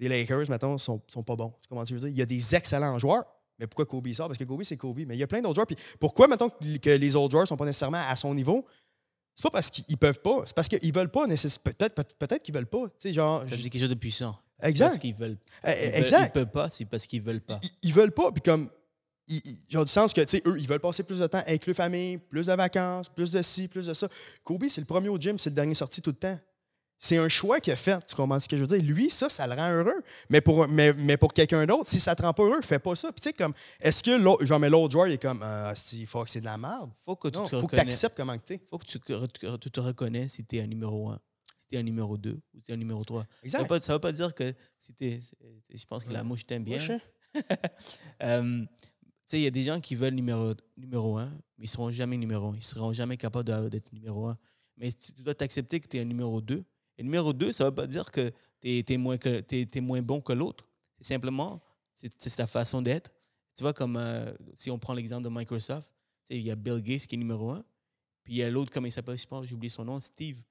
des 0.00 0.08
Lakers, 0.08 0.48
mettons, 0.48 0.78
sont, 0.78 1.00
sont 1.06 1.22
pas 1.22 1.36
bons. 1.36 1.52
Comment 1.68 1.84
tu 1.84 1.94
veux 1.94 2.00
dire? 2.00 2.08
Il 2.08 2.16
y 2.16 2.22
a 2.22 2.26
des 2.26 2.54
excellents 2.54 2.98
joueurs, 2.98 3.24
mais 3.58 3.66
pourquoi 3.66 3.84
Kobe 3.84 4.10
sort? 4.14 4.28
Parce 4.28 4.38
que 4.38 4.44
Kobe, 4.44 4.62
c'est 4.64 4.78
Kobe. 4.78 5.00
Mais 5.06 5.14
il 5.14 5.18
y 5.18 5.22
a 5.22 5.26
plein 5.26 5.42
d'autres 5.42 5.54
joueurs. 5.54 5.66
Puis 5.66 5.76
pourquoi, 6.00 6.26
mettons, 6.26 6.48
que 6.48 6.90
les 6.90 7.16
autres 7.16 7.32
joueurs 7.32 7.46
sont 7.46 7.58
pas 7.58 7.66
nécessairement 7.66 8.02
à 8.08 8.16
son 8.16 8.34
niveau? 8.34 8.64
C'est 9.36 9.42
pas 9.42 9.50
parce 9.50 9.70
qu'ils 9.70 9.98
peuvent 9.98 10.20
pas. 10.20 10.42
C'est 10.46 10.54
parce 10.54 10.68
qu'ils 10.68 10.92
veulent 10.92 11.10
pas 11.10 11.26
nécessairement. 11.26 11.64
Peut-être 11.64 11.94
peut, 11.94 12.38
qu'ils 12.38 12.54
veulent 12.54 12.66
pas. 12.66 12.84
Tu 12.98 13.08
sais, 13.08 13.12
genre. 13.12 13.42
Ça 13.42 13.56
quelque 13.56 13.78
chose 13.78 13.88
de 13.88 13.94
puissant. 13.94 14.34
Exact. 14.62 14.86
Parce 14.86 14.98
qu'ils 14.98 15.14
veulent. 15.14 15.38
Eh, 15.64 15.70
eh, 15.70 15.98
exact. 16.00 16.30
Ils 16.30 16.32
peuvent 16.32 16.50
pas, 16.50 16.70
c'est 16.70 16.86
parce 16.86 17.06
qu'ils 17.06 17.22
veulent 17.22 17.40
pas. 17.40 17.60
Ils, 17.82 17.92
veulent 17.92 18.12
pas. 18.12 18.32
Puis 18.32 18.42
comme. 18.42 18.70
Ils, 19.28 19.78
ont 19.78 19.84
du 19.84 19.90
sens 19.90 20.12
que, 20.12 20.22
tu 20.22 20.38
sais, 20.38 20.42
eux, 20.44 20.58
ils 20.58 20.66
veulent 20.66 20.80
passer 20.80 21.04
plus 21.04 21.20
de 21.20 21.26
temps 21.26 21.42
avec 21.46 21.64
leur 21.64 21.76
famille, 21.76 22.18
plus 22.18 22.46
de 22.46 22.52
vacances, 22.52 23.08
plus 23.08 23.30
de 23.30 23.40
ci, 23.42 23.68
plus 23.68 23.86
de 23.86 23.94
ça. 23.94 24.08
Kobe, 24.42 24.64
c'est 24.68 24.80
le 24.80 24.86
premier 24.86 25.08
au 25.08 25.18
gym, 25.18 25.38
c'est 25.38 25.50
le 25.50 25.54
dernier 25.54 25.74
sorti 25.74 26.02
tout 26.02 26.10
le 26.10 26.16
temps. 26.16 26.38
C'est 27.02 27.16
un 27.16 27.30
choix 27.30 27.60
qu'il 27.60 27.72
a 27.72 27.76
fait. 27.76 28.06
Tu 28.06 28.14
comprends 28.14 28.38
ce 28.38 28.46
que 28.46 28.58
je 28.58 28.60
veux 28.62 28.78
dire? 28.78 28.82
Lui, 28.82 29.08
ça, 29.08 29.30
ça 29.30 29.46
le 29.46 29.54
rend 29.54 29.70
heureux. 29.70 30.02
Mais 30.28 30.42
pour, 30.42 30.68
mais, 30.68 30.92
mais 30.92 31.16
pour 31.16 31.32
quelqu'un 31.32 31.64
d'autre, 31.64 31.88
si 31.88 31.98
ça 31.98 32.14
te 32.14 32.20
rend 32.20 32.34
pas 32.34 32.42
heureux, 32.42 32.60
fais 32.60 32.78
pas 32.78 32.94
ça. 32.94 33.10
Puis 33.10 33.22
tu 33.22 33.28
sais, 33.30 33.32
comme, 33.32 33.54
est-ce 33.80 34.02
que 34.04 34.10
l'autre, 34.10 34.44
genre, 34.44 34.60
mais 34.60 34.68
l'autre 34.68 34.92
joueur, 34.92 35.06
il 35.06 35.14
est 35.14 35.22
comme, 35.22 35.42
euh, 35.42 35.74
faut 36.06 36.22
que 36.24 36.30
c'est 36.30 36.40
de 36.40 36.44
la 36.44 36.58
merde? 36.58 36.90
Faut 37.02 37.16
que 37.16 37.28
tu 37.28 37.38
non, 37.38 37.48
te 37.48 37.58
faut 37.58 37.66
que 37.66 37.74
tu 37.74 37.80
acceptes 37.80 38.14
comment 38.18 38.36
tu 38.36 38.52
es. 38.52 38.62
Faut 38.68 38.76
que 38.76 38.84
tu, 38.84 39.00
tu 39.00 39.70
te 39.70 39.80
reconnais 39.80 40.28
si 40.28 40.44
tu 40.44 40.58
es 40.58 40.60
un 40.60 40.66
numéro 40.66 41.08
1, 41.08 41.18
si 41.56 41.66
tu 41.68 41.76
es 41.76 41.78
un 41.78 41.82
numéro 41.82 42.18
2 42.18 42.32
ou 42.32 42.58
si 42.58 42.64
tu 42.64 42.70
es 42.70 42.74
un 42.74 42.78
numéro 42.78 43.02
3. 43.02 43.26
Exact. 43.44 43.58
Ça 43.58 43.62
ne 43.62 43.94
veut, 43.94 44.00
pas 44.00 44.12
dire 44.12 44.34
que 44.34 44.52
si 44.78 44.92
Je 45.70 45.86
pense 45.86 46.04
que 46.04 46.12
la 46.12 46.22
mouche 46.22 46.46
t'aime 46.46 46.64
bien. 46.64 46.86
euh, 48.22 48.60
tu 48.60 48.68
sais, 49.24 49.38
il 49.38 49.44
y 49.44 49.46
a 49.46 49.50
des 49.50 49.62
gens 49.62 49.80
qui 49.80 49.94
veulent 49.94 50.12
numéro, 50.12 50.52
numéro 50.76 51.16
1, 51.16 51.24
mais 51.24 51.32
ils 51.60 51.62
ne 51.62 51.66
seront 51.68 51.90
jamais 51.90 52.18
numéro 52.18 52.48
1. 52.48 52.52
Ils 52.52 52.56
ne 52.56 52.60
seront 52.60 52.92
jamais 52.92 53.16
capables 53.16 53.70
d'être 53.70 53.90
numéro 53.94 54.26
1. 54.26 54.36
Mais 54.76 54.92
tu 54.92 55.22
dois 55.22 55.34
t'accepter 55.34 55.80
que 55.80 55.88
tu 55.88 55.96
es 55.96 56.00
un 56.00 56.04
numéro 56.04 56.42
2 56.42 56.62
et 57.00 57.02
numéro 57.02 57.32
deux, 57.32 57.50
ça 57.50 57.64
ne 57.64 57.70
veut 57.70 57.74
pas 57.74 57.86
dire 57.86 58.10
que 58.10 58.30
tu 58.60 58.84
es, 58.86 58.96
moins, 58.98 59.16
moins 59.80 60.02
bon 60.02 60.20
que 60.20 60.34
l'autre. 60.34 60.66
C'est 61.00 61.14
simplement, 61.14 61.62
c'est 61.94 62.36
ta 62.36 62.46
façon 62.46 62.82
d'être. 62.82 63.10
Tu 63.56 63.62
vois, 63.62 63.72
comme 63.72 63.96
euh, 63.96 64.34
si 64.54 64.70
on 64.70 64.78
prend 64.78 64.92
l'exemple 64.92 65.24
de 65.24 65.30
Microsoft, 65.32 65.94
il 66.28 66.42
y 66.42 66.50
a 66.50 66.56
Bill 66.56 66.82
Gates 66.82 67.06
qui 67.06 67.14
est 67.14 67.18
numéro 67.18 67.50
un, 67.52 67.64
Puis 68.22 68.34
il 68.34 68.36
y 68.36 68.42
a 68.42 68.50
l'autre, 68.50 68.70
comment 68.70 68.86
il 68.86 68.92
s'appelle, 68.92 69.16
je 69.16 69.26
pense, 69.26 69.46
j'ai 69.46 69.54
oublié 69.54 69.70
son 69.70 69.86
nom, 69.86 69.98
Steve. 69.98 70.42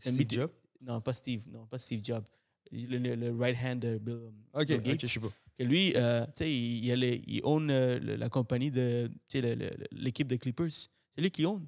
Steve 0.00 0.30
Jobs? 0.30 0.50
Non, 0.80 1.02
pas 1.02 1.12
Steve. 1.12 1.42
Non, 1.46 1.66
pas 1.66 1.78
Steve 1.78 2.00
Jobs. 2.02 2.24
Le, 2.70 3.30
right 3.38 3.56
hand 3.62 3.80
de 3.80 3.98
Bill, 3.98 4.32
Bill 4.54 4.82
Gates. 4.82 4.94
ok, 4.94 5.00
je 5.02 5.06
sais 5.06 5.20
pas. 5.20 5.28
Que 5.58 5.62
lui, 5.64 5.92
euh, 5.94 6.24
tu 6.28 6.32
sais, 6.36 6.50
il, 6.50 6.86
il, 6.86 6.90
a 6.90 6.96
les- 6.96 7.22
il 7.26 7.42
own 7.44 7.70
euh, 7.70 7.98
la 8.16 8.30
compagnie 8.30 8.70
de, 8.70 9.10
tu 9.28 9.42
sais, 9.42 9.58
l'équipe 9.92 10.26
de 10.26 10.36
Clippers. 10.36 10.72
C'est 10.72 11.20
lui 11.20 11.30
qui 11.30 11.44
own. 11.44 11.66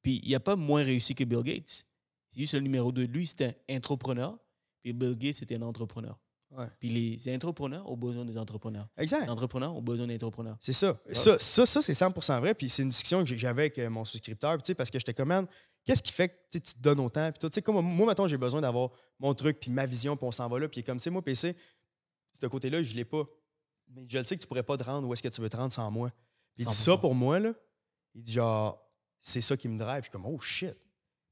Puis 0.00 0.20
il 0.22 0.30
n'a 0.30 0.38
pas 0.38 0.54
moins 0.54 0.84
réussi 0.84 1.16
que 1.16 1.24
Bill 1.24 1.42
Gates. 1.42 1.84
C'est 2.30 2.40
juste 2.40 2.54
le 2.54 2.60
numéro 2.60 2.92
2. 2.92 3.04
Lui, 3.04 3.26
c'était 3.26 3.58
un 3.68 3.76
entrepreneur. 3.76 4.38
Puis 4.82 4.92
Bill 4.92 5.16
Gates, 5.16 5.36
c'était 5.36 5.56
un 5.56 5.62
entrepreneur. 5.62 6.18
Ouais. 6.50 6.66
Puis 6.80 6.88
les 6.88 7.34
entrepreneurs 7.34 7.88
ont 7.90 7.96
besoin 7.96 8.24
des 8.24 8.38
entrepreneurs. 8.38 8.88
Exact. 8.96 9.24
Les 9.24 9.30
entrepreneurs 9.30 9.74
ont 9.74 9.82
besoin 9.82 10.06
d'entrepreneurs. 10.06 10.56
C'est 10.60 10.72
ça. 10.72 10.98
Ça, 11.12 11.38
ça, 11.38 11.66
ça 11.66 11.82
c'est 11.82 11.92
100% 11.92 12.40
vrai. 12.40 12.54
Puis 12.54 12.70
c'est 12.70 12.82
une 12.82 12.88
discussion 12.88 13.22
que 13.22 13.36
j'avais 13.36 13.62
avec 13.62 13.78
euh, 13.78 13.90
mon 13.90 14.04
souscripteur, 14.04 14.56
tu 14.58 14.68
sais, 14.68 14.74
parce 14.74 14.90
que 14.90 14.98
j'étais 14.98 15.12
comme, 15.12 15.28
man, 15.28 15.46
qu'est-ce 15.84 16.02
qui 16.02 16.12
fait 16.12 16.28
que 16.28 16.58
tu 16.58 16.60
te 16.60 16.78
donnes 16.78 17.00
autant? 17.00 17.30
Puis 17.30 17.38
toi, 17.38 17.50
tu 17.50 17.54
sais, 17.54 17.62
comme 17.62 17.84
moi, 17.84 18.06
maintenant, 18.06 18.26
j'ai 18.26 18.38
besoin 18.38 18.62
d'avoir 18.62 18.90
mon 19.18 19.34
truc, 19.34 19.60
puis 19.60 19.70
ma 19.70 19.84
vision, 19.84 20.16
puis 20.16 20.26
on 20.26 20.32
s'en 20.32 20.48
va 20.48 20.58
là. 20.58 20.68
Puis 20.68 20.82
comme, 20.82 20.98
tu 20.98 21.04
sais, 21.04 21.10
moi, 21.10 21.22
PC, 21.22 21.54
ce 22.40 22.46
côté-là, 22.46 22.82
je 22.82 22.94
l'ai 22.94 23.04
pas. 23.04 23.24
Mais 23.88 24.06
je 24.08 24.18
le 24.18 24.24
sais 24.24 24.36
que 24.36 24.40
tu 24.40 24.46
pourrais 24.46 24.62
pas 24.62 24.76
te 24.76 24.84
rendre 24.84 25.06
où 25.06 25.12
est-ce 25.12 25.22
que 25.22 25.28
tu 25.28 25.40
veux 25.40 25.48
te 25.50 25.56
rendre 25.56 25.72
sans 25.72 25.90
moi. 25.90 26.10
Puis 26.54 26.64
il 26.64 26.66
dit 26.66 26.72
100%. 26.72 26.76
ça 26.76 26.96
pour 26.96 27.14
moi, 27.14 27.38
là. 27.40 27.52
Il 28.14 28.22
dit 28.22 28.32
genre, 28.32 28.82
c'est 29.20 29.42
ça 29.42 29.56
qui 29.56 29.68
me 29.68 29.78
drive. 29.78 29.98
Je 29.98 30.02
suis 30.04 30.10
comme, 30.10 30.26
oh 30.26 30.38
shit. 30.40 30.76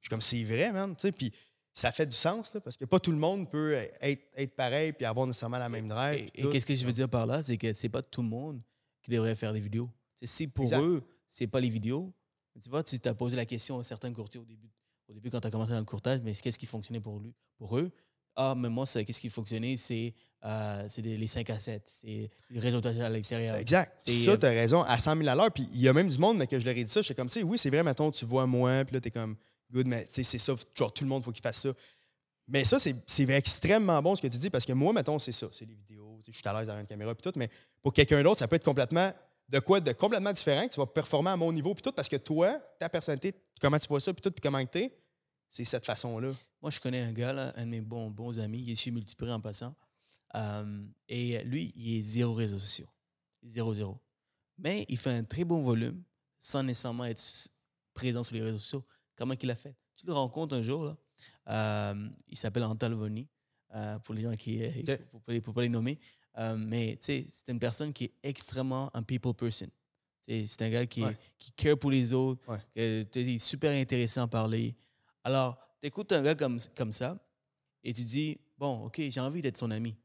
Je 0.06 0.08
suis 0.08 0.10
comme, 0.10 0.22
c'est 0.22 0.44
vrai, 0.44 0.70
man. 0.70 0.94
Tu 0.94 1.02
sais, 1.02 1.12
puis 1.12 1.32
ça 1.72 1.90
fait 1.90 2.06
du 2.06 2.16
sens, 2.16 2.54
là, 2.54 2.60
parce 2.60 2.76
que 2.76 2.84
pas 2.84 3.00
tout 3.00 3.10
le 3.10 3.16
monde 3.16 3.50
peut 3.50 3.74
être, 3.74 4.22
être 4.36 4.54
pareil 4.54 4.92
puis 4.92 5.04
avoir 5.04 5.26
nécessairement 5.26 5.58
la 5.58 5.68
même 5.68 5.88
drive. 5.88 6.30
Et, 6.32 6.48
qu'est-ce 6.48 6.64
que 6.64 6.76
je 6.76 6.86
veux 6.86 6.92
dire 6.92 7.08
par 7.08 7.26
là? 7.26 7.42
C'est 7.42 7.56
que 7.56 7.74
c'est 7.74 7.88
pas 7.88 8.02
tout 8.02 8.22
le 8.22 8.28
monde 8.28 8.62
qui 9.02 9.10
devrait 9.10 9.34
faire 9.34 9.52
des 9.52 9.58
vidéos. 9.58 9.90
C'est 10.14 10.28
si 10.28 10.46
pour 10.46 10.66
Exact. 10.66 10.80
eux, 10.80 11.02
c'est 11.26 11.48
pas 11.48 11.58
les 11.58 11.68
vidéos. 11.68 12.14
Tu 12.62 12.70
vois, 12.70 12.84
tu 12.84 13.00
t'as 13.00 13.14
posé 13.14 13.34
la 13.34 13.46
question 13.46 13.80
à 13.80 13.82
certains 13.82 14.12
courtiers 14.12 14.40
au 14.40 14.44
début, 14.44 14.70
au 15.08 15.12
début 15.12 15.28
quand 15.28 15.40
tu 15.40 15.48
as 15.48 15.50
commencé 15.50 15.72
dans 15.72 15.80
le 15.80 15.84
courtage, 15.84 16.20
mais 16.22 16.34
qu'est-ce 16.34 16.58
qui 16.58 16.66
fonctionnait 16.66 17.00
pour, 17.00 17.18
lui, 17.18 17.34
pour 17.58 17.76
eux? 17.76 17.90
Ah, 18.36 18.54
mais 18.56 18.68
moi, 18.68 18.84
qu'est-ce 18.86 19.20
qui 19.20 19.28
fonctionnait? 19.28 19.76
C'est 19.76 20.14
euh, 20.44 20.88
les 20.98 21.26
5 21.26 21.50
à 21.50 21.58
7. 21.58 21.82
C'est 21.84 22.30
les 22.50 22.60
résultats 22.60 22.90
à 23.04 23.08
l'extérieur. 23.08 23.56
Exact. 23.56 24.00
Ça, 24.00 24.30
euh, 24.30 24.36
tu 24.36 24.46
as 24.46 24.50
raison, 24.50 24.82
à 24.82 24.98
100 24.98 25.16
000 25.16 25.28
à 25.28 25.34
l'heure. 25.34 25.50
Puis 25.50 25.66
il 25.72 25.80
y 25.80 25.88
a 25.88 25.92
même 25.92 26.08
du 26.08 26.18
monde, 26.18 26.38
mais 26.38 26.46
que 26.46 26.60
je 26.60 26.64
leur 26.64 26.76
ai 26.76 26.84
dit 26.84 26.90
ça, 26.90 27.02
j'étais 27.02 27.14
comme, 27.16 27.28
tu 27.28 27.40
sais, 27.40 27.42
oui, 27.42 27.58
c'est 27.58 27.70
vrai, 27.70 27.82
mettons, 27.82 28.12
tu 28.12 28.24
vois 28.24 28.46
moi, 28.46 28.84
puis 28.84 28.94
là, 28.94 29.00
tu 29.00 29.08
es 29.08 29.10
comme, 29.10 29.36
good, 29.70 29.86
mais 29.86 30.06
c'est 30.08 30.24
ça, 30.24 30.54
genre, 30.74 30.92
tout 30.92 31.04
le 31.04 31.08
monde, 31.08 31.22
faut 31.22 31.32
qu'il 31.32 31.42
fasse 31.42 31.62
ça. 31.62 31.72
Mais 32.48 32.64
ça, 32.64 32.78
c'est 32.78 33.30
extrêmement 33.30 34.00
bon 34.00 34.14
ce 34.14 34.22
que 34.22 34.28
tu 34.28 34.38
dis, 34.38 34.50
parce 34.50 34.64
que 34.64 34.72
moi, 34.72 34.92
mettons, 34.92 35.18
c'est 35.18 35.32
ça, 35.32 35.48
c'est 35.52 35.64
les 35.64 35.74
vidéos, 35.74 36.20
je 36.24 36.32
suis 36.32 36.42
à 36.48 36.52
l'aise 36.52 36.66
derrière 36.66 36.80
une 36.80 36.86
caméra, 36.86 37.14
puis 37.14 37.30
tout, 37.30 37.36
mais 37.38 37.50
pour 37.82 37.92
quelqu'un 37.92 38.22
d'autre, 38.22 38.38
ça 38.38 38.46
peut 38.46 38.56
être 38.56 38.64
complètement, 38.64 39.12
de 39.48 39.58
quoi, 39.58 39.80
de 39.80 39.92
complètement 39.92 40.32
différent, 40.32 40.66
que 40.66 40.74
tu 40.74 40.80
vas 40.80 40.86
performer 40.86 41.30
à 41.30 41.36
mon 41.36 41.52
niveau, 41.52 41.74
puis 41.74 41.82
tout, 41.82 41.92
parce 41.92 42.08
que 42.08 42.16
toi, 42.16 42.60
ta 42.78 42.88
personnalité, 42.88 43.34
comment 43.60 43.78
tu 43.78 43.88
vois 43.88 44.00
ça, 44.00 44.12
puis 44.12 44.22
tout, 44.22 44.30
puis 44.30 44.40
comment 44.40 44.64
tu 44.64 44.78
es, 44.78 44.96
c'est 45.50 45.64
cette 45.64 45.86
façon-là. 45.86 46.32
Moi, 46.60 46.70
je 46.70 46.80
connais 46.80 47.00
un 47.00 47.12
gars, 47.12 47.52
un 47.56 47.64
de 47.64 47.70
mes 47.70 47.80
bons, 47.80 48.38
amis, 48.38 48.62
il 48.62 48.72
est 48.72 48.76
chez 48.76 48.90
Multiprix 48.90 49.30
en 49.30 49.40
passant. 49.40 49.74
Euh, 50.34 50.84
et 51.08 51.42
lui, 51.44 51.72
il 51.76 51.98
est 51.98 52.02
zéro 52.02 52.34
réseaux 52.34 52.58
sociaux. 52.58 52.88
Zéro, 53.42 53.72
zéro. 53.74 53.98
Mais 54.58 54.84
il 54.88 54.96
fait 54.96 55.10
un 55.10 55.24
très 55.24 55.44
bon 55.44 55.60
volume 55.60 56.02
sans 56.38 56.62
nécessairement 56.62 57.04
être 57.04 57.22
présent 57.94 58.22
sur 58.22 58.34
les 58.34 58.42
réseaux 58.42 58.58
sociaux. 58.58 58.84
Comment 59.16 59.34
il 59.40 59.50
a 59.50 59.56
fait? 59.56 59.74
Tu 59.96 60.06
le 60.06 60.12
rencontres 60.12 60.54
un 60.54 60.62
jour, 60.62 60.84
là. 60.84 60.96
Euh, 61.48 62.08
il 62.28 62.36
s'appelle 62.36 62.64
Antal 62.64 62.92
Voni, 62.92 63.26
euh, 63.74 63.98
pour 64.00 64.14
les 64.14 64.22
gens 64.22 64.36
qui. 64.36 64.62
euh, 64.62 64.70
Ok. 64.80 65.06
Pour, 65.10 65.20
pas 65.22 65.32
les- 65.32 65.40
pour 65.40 65.54
pas 65.54 65.62
les 65.62 65.68
nommer. 65.68 65.98
Euh, 66.38 66.56
mais 66.56 66.96
tu 67.00 67.04
sais, 67.06 67.24
c'est 67.28 67.50
une 67.50 67.58
personne 67.58 67.92
qui 67.92 68.04
est 68.04 68.12
extrêmement 68.22 68.90
un 68.94 69.02
people 69.02 69.32
person. 69.32 69.68
C'est 70.28 70.60
un 70.62 70.68
gars 70.70 70.86
qui, 70.86 71.02
Ouais. 71.04 71.16
qui 71.38 71.52
care 71.52 71.78
pour 71.78 71.90
les 71.90 72.12
autres, 72.12 72.42
Ouais. 72.50 72.58
que 72.74 73.18
es 73.18 73.38
super 73.38 73.70
intéressant 73.70 74.22
à 74.24 74.28
parler. 74.28 74.74
Alors, 75.24 75.56
tu 75.80 75.86
écoutes 75.86 76.12
un 76.12 76.22
gars 76.22 76.34
comme, 76.34 76.58
comme 76.74 76.92
ça 76.92 77.16
et 77.84 77.94
tu 77.94 78.02
dis, 78.02 78.38
bon, 78.58 78.86
OK, 78.86 79.00
j'ai 79.08 79.20
envie 79.20 79.40
d'être 79.40 79.56
son 79.56 79.70
ami. 79.70 79.96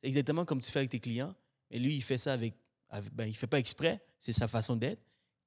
C'est 0.00 0.08
exactement 0.08 0.44
comme 0.44 0.60
tu 0.60 0.70
fais 0.70 0.80
avec 0.80 0.90
tes 0.90 1.00
clients, 1.00 1.34
mais 1.70 1.78
lui, 1.78 1.94
il 1.96 2.02
fait 2.02 2.18
ça 2.18 2.34
avec, 2.34 2.54
avec- 2.90 3.12
ben, 3.14 3.24
il 3.26 3.34
fait 3.34 3.46
pas 3.46 3.58
exprès, 3.58 4.02
c'est 4.18 4.32
sa 4.34 4.46
façon 4.48 4.76
d'être, 4.76 5.02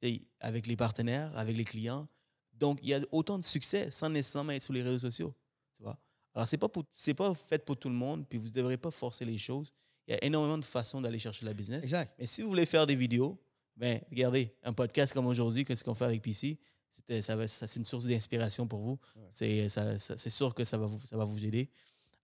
Et 0.05 0.21
avec 0.41 0.67
les 0.67 0.75
partenaires, 0.75 1.31
avec 1.37 1.55
les 1.55 1.63
clients. 1.63 2.09
Donc, 2.53 2.79
il 2.81 2.89
y 2.89 2.93
a 2.93 3.01
autant 3.11 3.39
de 3.39 3.45
succès 3.45 3.89
sans 3.91 4.09
nécessairement 4.09 4.51
être 4.53 4.63
sur 4.63 4.73
les 4.73 4.81
réseaux 4.83 4.99
sociaux. 4.99 5.33
Tu 5.75 5.83
vois? 5.83 5.97
Alors, 6.33 6.47
ce 6.47 6.55
n'est 6.55 6.59
pas, 6.59 6.69
pour- 6.69 6.85
pas 7.17 7.33
fait 7.33 7.63
pour 7.65 7.77
tout 7.77 7.89
le 7.89 7.95
monde, 7.95 8.25
puis 8.27 8.37
vous 8.37 8.47
ne 8.47 8.51
devrez 8.53 8.77
pas 8.77 8.91
forcer 8.91 9.25
les 9.25 9.37
choses. 9.37 9.71
Il 10.07 10.11
y 10.11 10.13
a 10.15 10.23
énormément 10.23 10.57
de 10.57 10.65
façons 10.65 10.99
d'aller 11.01 11.19
chercher 11.19 11.45
la 11.45 11.53
business. 11.53 11.83
Exact. 11.83 12.13
Mais 12.19 12.25
si 12.25 12.41
vous 12.41 12.49
voulez 12.49 12.65
faire 12.65 12.85
des 12.85 12.95
vidéos, 12.95 13.39
ben, 13.75 14.01
regardez, 14.09 14.53
un 14.63 14.73
podcast 14.73 15.13
comme 15.13 15.25
aujourd'hui, 15.27 15.65
qu'est-ce 15.65 15.83
qu'on 15.83 15.93
fait 15.93 16.05
avec 16.05 16.21
PC, 16.21 16.59
c'était, 16.89 17.21
ça, 17.23 17.47
ça, 17.47 17.65
c'est 17.65 17.79
une 17.79 17.85
source 17.85 18.05
d'inspiration 18.05 18.67
pour 18.67 18.79
vous. 18.79 18.99
C'est, 19.31 19.67
ça- 19.69 19.97
ça- 19.97 20.17
c'est 20.17 20.29
sûr 20.29 20.53
que 20.53 20.63
ça 20.63 20.77
va 20.77 20.85
vous, 20.85 20.99
ça 21.05 21.17
va 21.17 21.25
vous 21.25 21.43
aider. 21.43 21.69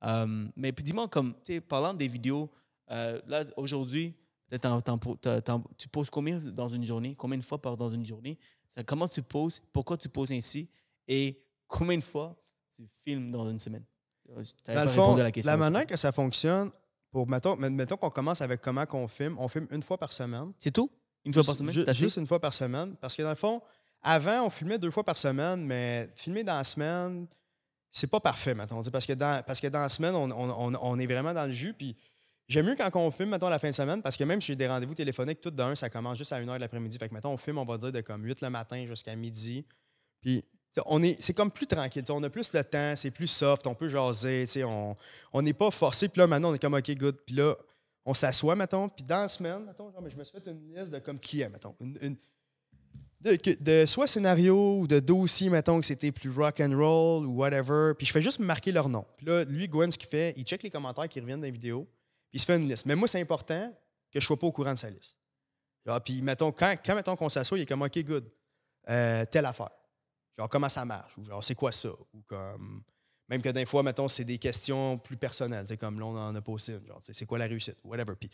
Euh, 0.04 0.48
mais 0.56 0.72
puis 0.72 0.84
dis-moi, 0.84 1.08
comme, 1.08 1.34
parlant 1.68 1.94
des 1.94 2.08
vidéos, 2.08 2.50
euh, 2.92 3.20
là, 3.28 3.46
aujourd'hui, 3.58 4.14
tu 5.78 5.88
poses 5.90 6.10
combien 6.10 6.40
dans 6.40 6.70
une 6.70 6.86
journée? 6.86 7.16
Combien 7.16 7.38
de 7.38 7.44
fois 7.44 7.62
par 7.62 7.78
dans 7.78 7.90
une 7.90 8.06
journée? 8.06 8.38
Ça, 8.70 8.84
comment 8.84 9.08
tu 9.08 9.22
poses? 9.22 9.62
Pourquoi 9.72 9.98
tu 9.98 10.10
poses 10.10 10.32
ainsi? 10.32 10.70
Et 11.08 11.42
combien 11.68 11.98
de 11.98 12.04
fois 12.04 12.36
tu 12.76 12.84
filmes 13.04 13.32
dans 13.32 13.50
une 13.50 13.60
semaine? 13.60 13.84
Euh, 14.30 14.44
Dans 14.68 14.84
le 14.84 14.90
fond, 14.90 15.16
à 15.18 15.24
la, 15.44 15.58
manière 15.58 15.86
que 15.88 15.98
ça 15.98 16.12
fonctionne, 16.12 16.70
pour, 17.12 17.28
mettons, 17.28 17.56
met- 17.56 17.70
mettons 17.70 17.98
qu'on 17.98 18.12
commence 18.12 18.42
avec 18.42 18.62
comment 18.62 18.86
qu'on 18.86 19.08
filme, 19.08 19.36
on 19.40 19.48
filme 19.48 19.68
une 19.72 19.82
fois 19.82 19.98
par 19.98 20.12
semaine. 20.12 20.52
C'est 20.60 20.72
tout? 20.72 20.90
Une 21.26 21.34
fois 21.34 21.44
par 21.44 21.56
semaine? 21.58 21.74
ju-? 21.74 21.94
Juste 21.94 22.18
une 22.18 22.28
fois 22.28 22.40
par 22.40 22.54
semaine. 22.54 22.96
Parce 22.98 23.16
que 23.16 23.24
dans 23.24 23.30
le 23.30 23.36
fond, 23.36 23.62
avant, 24.02 24.46
on 24.46 24.50
filmait 24.50 24.78
deux 24.78 24.92
fois 24.92 25.04
par 25.04 25.18
semaine, 25.18 25.66
mais 25.66 26.10
filmer 26.16 26.44
dans 26.44 26.58
la 26.58 26.64
semaine, 26.64 27.28
c'est 27.92 28.08
pas 28.08 28.20
parfait, 28.20 28.54
sais, 28.84 28.92
Parce 28.92 29.06
que, 29.08 29.14
dans, 29.14 29.44
parce 29.44 29.60
que 29.60 29.68
dans 29.68 29.80
la 29.80 29.90
semaine, 29.90 30.14
on, 30.16 30.30
on- 30.30 30.74
on- 30.74 30.80
on 30.80 31.00
est 31.00 31.08
vraiment 31.08 31.34
dans 31.34 31.46
le 31.48 31.52
jus. 31.52 31.74
Puis 31.74 31.96
j'aime 32.50 32.66
mieux 32.66 32.76
quand 32.76 32.90
on 32.96 33.12
filme, 33.12 33.30
mettons, 33.30 33.48
la 33.48 33.60
fin 33.60 33.70
de 33.70 33.76
semaine, 33.76 34.02
parce 34.02 34.18
que 34.18 34.24
même 34.24 34.42
si 34.42 34.48
j'ai 34.48 34.56
des 34.56 34.68
rendez-vous 34.68 34.96
téléphoniques, 34.96 35.40
tout 35.40 35.52
d'un, 35.52 35.76
ça 35.76 35.90
commence 35.90 36.18
juste 36.18 36.34
à 36.34 36.42
1h 36.42 36.56
de 36.56 36.60
l'après-midi. 36.60 36.98
Fait 36.98 37.08
que, 37.08 37.14
mettons, 37.14 37.30
on 37.30 37.38
filme, 37.38 37.60
on 37.60 37.66
va 37.66 37.78
dire, 37.78 37.92
de 37.92 38.02
comme 38.02 38.26
8 38.26 38.42
le 38.42 38.50
matin 38.50 38.86
jusqu'à 38.88 39.16
midi. 39.16 39.66
Puis 40.20 40.44
on 40.88 41.02
est, 41.04 41.22
c'est 41.22 41.34
comme 41.34 41.52
plus 41.52 41.68
tranquille. 41.68 42.04
On 42.10 42.24
a 42.24 42.30
plus 42.30 42.52
le 42.54 42.64
temps, 42.64 42.96
c'est 42.96 43.12
plus 43.12 43.28
soft, 43.28 43.68
on 43.68 43.76
peut 43.76 43.88
jaser. 43.88 44.46
On 45.32 45.42
n'est 45.42 45.54
pas 45.54 45.72
forcé. 45.72 46.10
Puis 46.10 46.20
là, 46.20 46.28
maintenant, 46.28 46.52
on 46.52 46.56
est 46.56 46.60
comme 46.60 46.74
OK, 46.74 46.92
good. 46.96 47.18
Puis 47.26 47.36
là, 47.36 47.56
on 48.06 48.14
s'assoit, 48.14 48.56
mettons. 48.56 48.90
Puis 48.90 49.06
dans 49.06 49.22
la 49.22 49.28
semaine, 49.28 49.66
mettons, 49.66 49.92
genre, 49.92 50.02
mais 50.02 50.10
je 50.10 50.18
me 50.18 50.24
suis 50.24 50.38
fait 50.38 50.50
une 50.50 50.76
liste 50.76 50.92
de 50.92 51.00
comme 51.00 51.20
clients, 51.20 51.50
mettons. 51.52 51.76
Une, 51.80 52.18
de, 53.22 53.38
de 53.60 53.86
soit 53.86 54.08
scénario 54.08 54.80
ou 54.80 54.88
de 54.88 55.00
dossier, 55.00 55.50
mettons, 55.50 55.80
que 55.80 55.86
c'était 55.86 56.12
plus 56.12 56.30
rock 56.30 56.62
and 56.62 56.76
roll 56.76 57.26
ou 57.26 57.36
whatever. 57.36 57.94
Puis 57.98 58.08
je 58.08 58.12
fais 58.14 58.22
juste 58.22 58.40
marquer 58.40 58.72
leur 58.72 58.90
nom. 58.90 59.06
Puis 59.18 59.28
là, 59.28 59.44
lui, 59.46 59.68
Gwen, 59.68 59.92
ce 59.92 59.98
qu'il 59.98 60.08
fait, 60.08 60.34
il 60.38 60.44
check 60.44 60.64
les 60.64 60.70
commentaires 60.70 61.08
qui 61.10 61.20
reviennent 61.20 61.42
dans 61.42 61.46
les 61.46 61.52
vidéos. 61.52 61.88
Puis 62.30 62.38
il 62.38 62.40
se 62.40 62.46
fait 62.46 62.58
une 62.58 62.68
liste. 62.68 62.86
Mais 62.86 62.96
moi, 62.96 63.08
c'est 63.08 63.22
important 63.22 63.74
que 64.12 64.20
je 64.20 64.26
sois 64.26 64.38
pas 64.38 64.48
au 64.48 64.52
courant 64.52 64.74
de 64.74 64.80
sa 64.80 64.90
liste. 64.90 65.18
Genre, 65.86 66.02
puis 66.02 66.22
mettons, 66.22 66.52
quand, 66.52 66.76
quand 66.84 66.96
mettons 66.96 67.16
qu'on 67.16 67.30
s'assoit, 67.30 67.58
il 67.58 67.62
est 67.62 67.66
comme 67.66 67.82
OK, 67.82 67.98
good. 68.04 68.30
Euh, 68.90 69.26
telle 69.26 69.46
affaire. 69.46 69.70
Genre, 70.38 70.50
comment 70.50 70.70
ça 70.70 70.86
marche? 70.86 71.18
Ou 71.18 71.24
genre, 71.24 71.44
c'est 71.44 71.56
quoi 71.56 71.72
ça? 71.72 71.90
Ou 72.14 72.22
comme. 72.28 72.84
Même 73.28 73.42
que 73.42 73.50
des 73.50 73.66
fois, 73.66 73.84
mettons, 73.84 74.08
c'est 74.08 74.24
des 74.24 74.40
questions 74.40 74.98
plus 74.98 75.18
personnelles. 75.18 75.66
C'est 75.68 75.78
comme 75.78 76.00
là, 76.00 76.06
on 76.06 76.18
en 76.18 76.36
a 76.36 76.42
posé 76.42 76.74
une. 76.74 76.86
Genre, 76.88 77.00
c'est 77.04 77.26
quoi 77.26 77.38
la 77.38 77.46
réussite? 77.46 77.78
Whatever. 77.84 78.16
Puis 78.16 78.30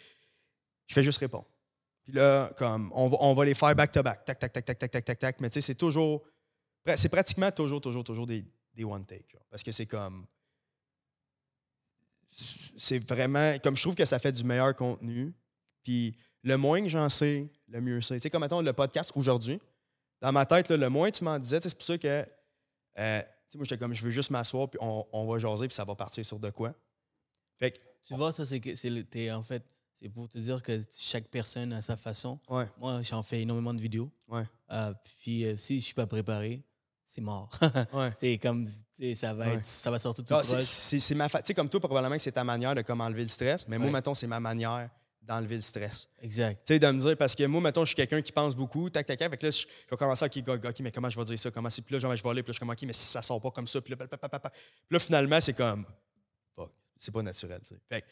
je 0.88 0.94
fais 0.94 1.04
juste 1.04 1.20
répondre. 1.20 1.48
Puis 2.04 2.14
là, 2.14 2.52
comme, 2.58 2.92
on 2.94 3.10
va, 3.10 3.18
on 3.20 3.34
va 3.34 3.46
les 3.46 3.56
faire 3.56 3.76
back-to-back. 3.76 4.24
Tac, 4.26 4.40
tac, 4.40 4.54
tac, 4.54 4.66
tac, 4.66 4.78
tac, 4.78 4.92
tac, 4.92 5.06
tac, 5.06 5.20
tac. 5.20 5.42
Mais 5.42 5.50
tu 5.50 5.56
sais, 5.56 5.62
c'est 5.62 5.76
toujours. 5.76 6.24
C'est 6.96 7.10
pratiquement 7.10 7.52
toujours, 7.52 7.82
toujours, 7.82 8.04
toujours 8.04 8.28
des, 8.28 8.46
des 8.76 8.84
one-take. 8.84 9.36
Parce 9.50 9.64
que 9.64 9.72
c'est 9.72 9.88
comme. 9.88 10.26
C'est 12.78 13.00
vraiment. 13.08 13.54
Comme 13.64 13.76
je 13.76 13.82
trouve 13.82 13.96
que 13.96 14.06
ça 14.06 14.20
fait 14.20 14.32
du 14.32 14.44
meilleur 14.44 14.76
contenu. 14.76 15.34
Puis 15.84 16.16
le 16.44 16.58
moins 16.58 16.82
que 16.82 16.90
j'en 16.90 17.10
sais, 17.10 17.48
le 17.68 17.82
mieux 17.82 18.02
c'est. 18.02 18.16
Tu 18.16 18.22
sais, 18.22 18.30
comme 18.30 18.42
mettons 18.42 18.62
le 18.62 18.74
podcast 18.74 19.12
aujourd'hui, 19.16 19.60
dans 20.22 20.32
ma 20.32 20.46
tête, 20.46 20.70
là, 20.70 20.78
le 20.78 20.90
moins 20.90 21.10
tu 21.12 21.24
m'en 21.24 21.40
disais, 21.40 21.60
c'est 21.62 21.74
pour 21.76 21.84
ça 21.84 21.98
que. 21.98 22.08
euh, 22.08 22.24
tu 23.22 23.26
sais, 23.52 23.58
moi, 23.58 23.66
j'étais 23.66 23.78
comme, 23.78 23.94
je 23.94 24.04
veux 24.04 24.12
juste 24.12 24.32
m'asseoir, 24.32 24.70
puis 24.70 24.80
on, 24.82 25.06
on 25.12 25.28
va 25.28 25.38
jaser, 25.40 25.68
puis 25.68 25.76
ça 25.76 25.86
va 25.86 25.96
partir 25.96 26.26
sur 26.26 26.40
de 26.40 26.50
quoi. 26.50 26.74
Fait 27.60 27.72
que, 27.72 27.78
Tu 28.08 28.16
vois, 28.16 28.32
ça, 28.34 28.46
c'est 28.46 28.60
que 28.60 28.76
c'est 28.76 29.32
en 29.32 29.44
fait, 29.44 29.64
c'est 29.94 30.10
pour 30.10 30.28
te 30.28 30.38
dire 30.40 30.62
que 30.64 30.82
chaque 30.98 31.28
personne 31.30 31.72
a 31.74 31.82
sa 31.82 31.96
façon. 31.96 32.40
ouais, 32.50 32.66
Moi, 32.78 33.02
j'en 33.04 33.22
fais 33.24 33.42
énormément 33.42 33.74
de 33.74 33.82
vidéos. 33.82 34.12
ouais, 34.28 34.44
Euh, 34.72 34.94
puis 35.22 35.46
euh, 35.46 35.56
si 35.58 35.80
je 35.80 35.86
suis 35.86 35.94
pas 35.94 36.08
préparé, 36.08 36.64
c'est 37.06 37.22
mort. 37.22 37.50
ouais. 37.94 38.12
c'est 38.20 38.38
comme, 38.38 38.68
ça 39.16 39.34
va 39.34 39.46
Ouais. 39.48 39.54
être, 39.56 39.66
ça 39.66 39.92
va 39.92 40.00
sortir 40.00 40.26
tout 40.26 40.34
Ah, 40.34 40.44
c'est- 40.44 41.16
ma 41.16 41.30
fa- 41.30 41.42
Tu 41.42 41.48
sais, 41.48 41.54
comme 41.54 41.70
toi, 41.70 41.80
probablement 41.80 42.16
que 42.16 42.22
c'est 42.22 42.32
ta 42.32 42.44
manière 42.44 42.76
de 42.76 42.82
comme 42.82 43.02
enlever 43.02 43.24
le 43.24 43.30
stress, 43.30 43.68
mais 43.68 43.78
moi, 43.78 43.90
mettons, 43.92 44.16
c'est 44.16 44.28
ma 44.28 44.40
manière 44.40 44.90
d'enlever 45.22 45.56
le 45.56 45.62
stress. 45.62 46.08
Exact. 46.22 46.60
Tu 46.66 46.74
sais, 46.74 46.80
de 46.80 46.88
me 46.88 47.00
dire, 47.00 47.18
parce 47.18 47.34
que 47.36 47.44
moi, 47.46 47.60
mettons, 47.60 47.82
je 47.82 47.88
suis 47.88 47.96
quelqu'un 47.96 48.22
qui 48.22 48.32
pense 48.32 48.56
beaucoup, 48.56 48.90
tac, 48.92 49.06
tac, 49.08 49.18
tac, 49.18 49.26
avec 49.26 49.42
là, 49.42 49.50
je, 49.50 49.58
je 49.62 49.66
vais 49.90 49.98
commencer 49.98 50.24
à, 50.24 50.28
OK, 50.28 50.38
OK, 50.66 50.80
mais 50.82 50.92
comment 50.92 51.10
je 51.10 51.18
vais 51.20 51.26
dire 51.26 51.40
ça? 51.40 51.50
Comment 51.52 51.70
c'est? 51.72 51.82
Puis 51.82 51.94
là, 51.94 52.00
genre, 52.00 52.16
je 52.16 52.22
vais 52.24 52.30
aller, 52.30 52.44
puis 52.44 52.52
là, 52.52 52.54
je 52.54 52.58
suis 52.58 52.60
comme, 52.60 52.70
OK, 52.70 52.82
mais 52.84 52.94
si 52.94 53.08
ça 53.08 53.22
sort 53.24 53.42
pas 53.42 53.50
comme 53.52 53.68
ça, 53.68 53.82
puis 53.82 53.96
là, 53.96 53.98
Puis 53.98 54.10
là, 54.92 55.00
finalement, 55.00 55.42
c'est 55.42 55.54
comme, 55.54 55.84
fuck, 56.56 56.72
c'est 56.98 57.12
pas 57.12 57.24
naturel, 57.24 57.60
tu 57.68 57.74
sais. 57.74 57.82
Fait 57.90 58.02
que, 58.02 58.06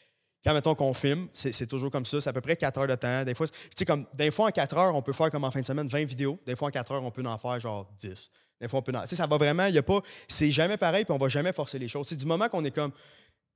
quand, 0.44 0.52
mettons, 0.54 0.74
qu'on 0.74 0.92
filme, 0.92 1.28
c'est 1.32 1.52
c'est 1.52 1.66
toujours 1.68 1.90
comme 1.90 2.04
ça, 2.04 2.20
c'est 2.20 2.28
à 2.28 2.32
peu 2.32 2.40
près 2.40 2.56
4 2.56 2.78
heures 2.78 2.86
de 2.88 2.94
temps. 2.96 3.22
Des 3.24 3.34
fois, 3.34 3.46
tu 3.46 3.54
sais, 3.76 3.84
comme, 3.86 4.06
des 4.14 4.30
fois, 4.32 4.48
en 4.48 4.50
4 4.50 4.76
heures, 4.76 4.94
on 4.94 5.00
peut 5.00 5.12
faire 5.12 5.30
comme 5.30 5.44
en 5.44 5.50
fin 5.52 5.60
de 5.60 5.66
semaine 5.66 5.86
20 5.88 6.04
vidéos. 6.04 6.38
Des 6.44 6.54
fois, 6.56 6.68
en 6.68 6.70
4 6.72 6.90
heures, 6.92 7.02
on 7.04 7.10
peut 7.12 7.24
en 7.24 7.38
faire 7.38 7.60
genre 7.60 7.88
10. 7.96 8.28
Des 8.60 8.68
fois, 8.68 8.80
on 8.80 8.82
peut. 8.82 8.92
Ça 9.06 9.26
va 9.26 9.36
vraiment, 9.36 9.66
il 9.66 9.74
y 9.74 9.78
a 9.78 9.82
pas. 9.82 10.00
C'est 10.28 10.52
jamais 10.52 10.76
pareil, 10.76 11.04
puis 11.04 11.12
on 11.12 11.18
va 11.18 11.28
jamais 11.28 11.52
forcer 11.52 11.78
les 11.78 11.88
choses. 11.88 12.06
C'est 12.08 12.16
du 12.16 12.26
moment 12.26 12.48
qu'on 12.48 12.64
est 12.64 12.70
comme. 12.70 12.92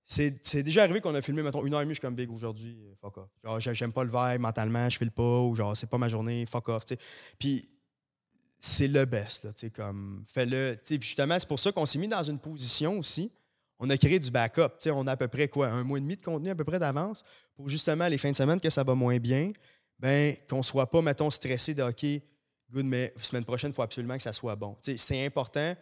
C'est 0.04 0.62
déjà 0.62 0.84
arrivé 0.84 1.02
qu'on 1.02 1.14
a 1.14 1.20
filmé, 1.20 1.42
mettons, 1.42 1.66
une 1.66 1.74
heure 1.74 1.82
et 1.82 1.84
demie, 1.84 1.94
je 1.94 2.00
suis 2.00 2.06
comme 2.06 2.14
big 2.14 2.30
aujourd'hui, 2.30 2.78
euh, 2.80 2.94
fuck 2.98 3.18
off. 3.18 3.28
Genre, 3.44 3.74
j'aime 3.74 3.92
pas 3.92 4.04
le 4.04 4.10
vibe 4.10 4.40
mentalement, 4.40 4.88
je 4.88 4.96
file 4.96 5.10
pas, 5.10 5.40
ou 5.40 5.54
genre, 5.54 5.76
c'est 5.76 5.88
pas 5.90 5.98
ma 5.98 6.08
journée, 6.08 6.46
fuck 6.50 6.70
off, 6.70 6.86
tu 6.86 6.94
sais. 6.94 7.00
Puis 7.38 7.68
c'est 8.58 8.88
le 8.88 9.04
best, 9.04 9.44
là, 9.44 9.52
tu 9.52 9.66
sais, 9.66 9.70
comme, 9.70 10.24
fais-le. 10.32 10.76
Puis 10.82 10.98
justement, 11.02 11.36
c'est 11.38 11.46
pour 11.46 11.60
ça 11.60 11.72
qu'on 11.72 11.84
s'est 11.84 11.98
mis 11.98 12.08
dans 12.08 12.22
une 12.22 12.38
position 12.38 12.98
aussi. 12.98 13.30
On 13.78 13.90
a 13.90 13.98
créé 13.98 14.18
du 14.18 14.30
backup, 14.30 14.78
tu 14.80 14.84
sais, 14.84 14.90
on 14.90 15.06
a 15.06 15.12
à 15.12 15.16
peu 15.18 15.28
près 15.28 15.46
quoi, 15.46 15.68
un 15.68 15.84
mois 15.84 15.98
et 15.98 16.00
demi 16.00 16.16
de 16.16 16.22
contenu 16.22 16.48
à 16.48 16.54
peu 16.54 16.64
près 16.64 16.78
d'avance 16.78 17.22
pour 17.54 17.68
justement 17.68 18.08
les 18.08 18.16
fins 18.16 18.30
de 18.30 18.36
semaine 18.36 18.60
que 18.60 18.70
ça 18.70 18.82
va 18.84 18.94
moins 18.94 19.18
bien, 19.18 19.52
ben 19.98 20.34
qu'on 20.48 20.62
soit 20.62 20.90
pas, 20.90 21.02
mettons, 21.02 21.28
stressé 21.30 21.74
de 21.74 21.82
OK, 21.82 22.06
good, 22.70 22.86
mais 22.86 23.12
semaine 23.22 23.44
prochaine, 23.44 23.70
il 23.70 23.74
faut 23.74 23.82
absolument 23.82 24.16
que 24.16 24.22
ça 24.22 24.32
soit 24.32 24.56
bon. 24.56 24.76
C'est 24.82 25.24
important 25.24 25.74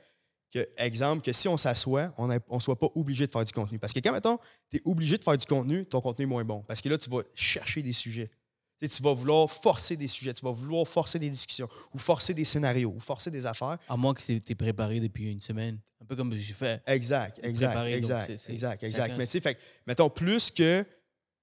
que, 0.53 0.67
exemple, 0.77 1.23
que 1.23 1.33
si 1.33 1.49
on 1.49 1.57
s'assoit, 1.57 2.13
on 2.19 2.29
ne 2.29 2.61
soit 2.61 2.79
pas 2.79 2.89
obligé 2.95 3.27
de 3.27 3.33
faire 3.33 3.45
du 3.45 3.53
contenu. 3.53 3.79
Parce 3.79 3.93
que 3.93 4.01
quand, 4.01 4.13
mettons, 4.13 4.39
tu 4.71 4.79
es 4.79 4.83
obligé 4.85 5.19
de 5.19 5.25
faire 5.25 5.37
du 5.37 5.47
contenu, 5.47 5.85
ton 5.87 6.01
contenu 6.01 6.25
est 6.25 6.29
moins 6.29 6.45
bon. 6.45 6.63
Parce 6.67 6.81
que 6.81 6.89
là, 6.89 6.99
tu 6.99 7.11
vas 7.11 7.23
chercher 7.35 7.83
des 7.83 7.93
sujets 7.93 8.31
tu 8.81 9.03
vas 9.03 9.15
vouloir 9.15 9.51
forcer 9.51 9.97
des 9.97 10.09
sujets, 10.09 10.35
tu 10.35 10.45
vas 10.45 10.53
vouloir 10.53 10.87
forcer 10.87 11.19
des 11.19 11.31
discussions, 11.31 11.69
ou 11.95 11.99
forcer 11.99 12.35
des 12.35 12.45
scénarios, 12.45 12.93
ou 12.95 13.01
forcer 13.01 13.31
des 13.31 13.47
affaires. 13.47 13.79
À 13.89 13.97
moins 13.97 14.15
que 14.15 14.21
tu 14.21 14.57
préparé 14.57 15.01
depuis 15.01 15.31
une 15.31 15.41
semaine. 15.41 15.79
Un 16.01 16.05
peu 16.05 16.17
comme 16.17 16.35
j'ai 16.37 16.53
fait. 16.53 16.83
Exact, 16.87 17.41
exact, 17.43 17.87
exact, 17.87 18.31
exact, 18.49 18.83
exact. 18.83 19.15
Mais 19.17 19.27
tu 19.27 19.33
sais, 19.33 19.41
fait, 19.41 19.59
mettons, 19.87 20.11
plus 20.11 20.51
que, 20.51 20.85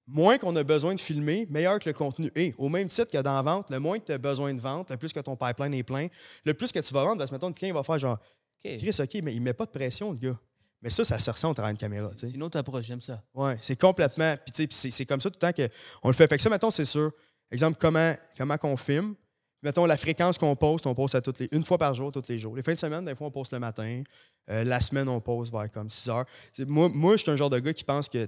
moins 0.07 0.37
qu'on 0.37 0.55
a 0.55 0.63
besoin 0.63 0.95
de 0.95 0.99
filmer, 0.99 1.47
meilleur 1.49 1.79
que 1.79 1.89
le 1.89 1.93
contenu 1.93 2.31
est. 2.35 2.53
Au 2.57 2.69
même 2.69 2.87
titre 2.87 3.11
que 3.11 3.21
dans 3.21 3.35
la 3.35 3.41
vente, 3.41 3.69
le 3.69 3.79
moins 3.79 3.99
que 3.99 4.05
tu 4.05 4.11
as 4.11 4.17
besoin 4.17 4.53
de 4.53 4.59
vente, 4.59 4.91
le 4.91 4.97
plus 4.97 5.13
que 5.13 5.19
ton 5.19 5.35
pipeline 5.35 5.73
est 5.73 5.83
plein, 5.83 6.07
le 6.45 6.53
plus 6.53 6.71
que 6.71 6.79
tu 6.79 6.93
vas 6.93 7.03
vendre, 7.03 7.17
parce 7.17 7.29
que, 7.29 7.35
mettons, 7.35 7.47
le 7.47 7.53
client 7.53 7.73
va 7.73 7.83
faire 7.83 7.99
genre, 7.99 8.19
Chris, 8.59 8.95
OK, 8.99 9.19
mais 9.23 9.33
il 9.33 9.39
ne 9.39 9.45
met 9.45 9.53
pas 9.53 9.65
de 9.65 9.71
pression, 9.71 10.11
le 10.11 10.17
gars. 10.17 10.39
Mais 10.81 10.89
ça, 10.89 11.05
ça 11.05 11.17
se 11.17 11.31
ressent 11.31 11.51
au 11.51 11.53
travail 11.53 11.75
de 11.75 11.79
caméra. 11.79 12.11
C'est 12.17 12.29
une 12.29 12.43
autre 12.43 12.57
approche, 12.57 12.85
j'aime 12.85 13.01
ça. 13.01 13.23
Oui, 13.33 13.53
c'est 13.61 13.79
complètement. 13.79 14.35
Puis, 14.45 14.67
c'est 14.69 15.05
comme 15.05 15.21
ça 15.21 15.29
tout 15.29 15.39
le 15.41 15.53
temps 15.53 15.69
qu'on 16.01 16.09
le 16.09 16.13
fait. 16.13 16.27
Fait 16.27 16.37
que 16.37 16.43
ça, 16.43 16.49
mettons, 16.49 16.71
c'est 16.71 16.85
sûr. 16.85 17.11
Exemple, 17.51 17.77
comment, 17.79 18.13
comment 18.37 18.57
qu'on 18.57 18.75
filme. 18.75 19.15
Mettons 19.61 19.85
la 19.85 19.95
fréquence 19.95 20.37
qu'on 20.37 20.57
poste, 20.57 20.85
on 20.85 20.93
poste 20.93 21.15
à 21.15 21.21
toutes 21.21 21.39
les, 21.39 21.47
une 21.53 21.63
fois 21.63 21.77
par 21.77 21.95
jour, 21.95 22.11
tous 22.11 22.27
les 22.27 22.37
jours. 22.37 22.53
Les 22.53 22.63
fins 22.63 22.73
de 22.73 22.79
semaine, 22.79 23.05
des 23.05 23.15
fois, 23.15 23.27
on 23.27 23.31
poste 23.31 23.53
le 23.53 23.59
matin. 23.59 24.03
Euh, 24.49 24.65
la 24.65 24.81
semaine, 24.81 25.07
on 25.07 25.21
poste 25.21 25.53
vers 25.53 25.71
comme 25.71 25.89
6 25.89 26.09
heures. 26.09 26.25
moi, 26.67 26.89
moi 26.93 27.15
je 27.15 27.21
suis 27.21 27.31
un 27.31 27.37
genre 27.37 27.49
de 27.49 27.59
gars 27.59 27.73
qui 27.73 27.85
pense 27.85 28.09
que 28.09 28.25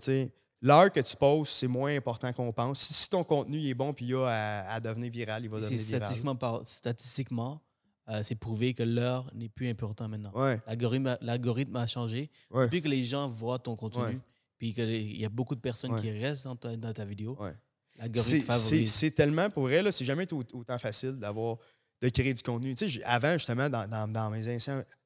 l'heure 0.62 0.92
que 0.92 1.00
tu 1.00 1.16
postes, 1.16 1.54
c'est 1.54 1.68
moins 1.68 1.96
important 1.96 2.32
qu'on 2.34 2.52
pense. 2.52 2.80
Si, 2.80 3.10
ton 3.10 3.24
contenu 3.24 3.60
est 3.60 3.74
bon 3.74 3.94
puis 3.94 4.06
il 4.06 4.12
y 4.12 4.16
a 4.16 4.70
à, 4.70 4.80
devenir 4.80 5.12
viral, 5.12 5.44
il 5.44 5.50
va 5.50 5.60
devenir 5.60 5.80
viral. 5.80 6.02
Statistiquement, 6.02 6.62
statistiquement 6.66 7.62
euh, 8.08 8.22
c'est 8.22 8.36
prouvé 8.36 8.74
que 8.74 8.84
l'heure 8.84 9.30
n'est 9.34 9.50
plus 9.50 9.68
important 9.68 10.08
maintenant. 10.08 10.32
Ouais. 10.36 10.62
L'algorithme 11.22 11.76
a 11.76 11.88
changé. 11.88 12.30
Depuis 12.54 12.82
que 12.82 12.88
les 12.88 13.04
gens 13.04 13.28
voient 13.28 13.60
ton 13.60 13.76
contenu, 13.76 14.20
puis 14.58 14.74
qu'il 14.74 15.20
y 15.20 15.26
a 15.26 15.30
beaucoup 15.30 15.56
de 15.56 15.60
personnes 15.60 16.00
qui 16.00 16.12
restent 16.12 16.46
dans 16.46 16.56
ta, 16.56 16.76
dans 16.76 16.94
ta 16.94 17.06
vidéo, 17.06 17.38
c'est 18.16 19.12
tellement, 19.12 19.50
pour 19.50 19.70
elle, 19.70 19.92
c'est 19.92 20.06
jamais 20.06 20.32
autant 20.34 20.78
facile 20.78 21.14
d'avoir 21.14 21.58
de 22.02 22.10
créer 22.10 22.34
du 22.34 22.44
contenu. 22.44 22.76
avant, 23.06 23.34
justement, 23.34 23.70
dans, 23.70 24.30
mes 24.30 24.58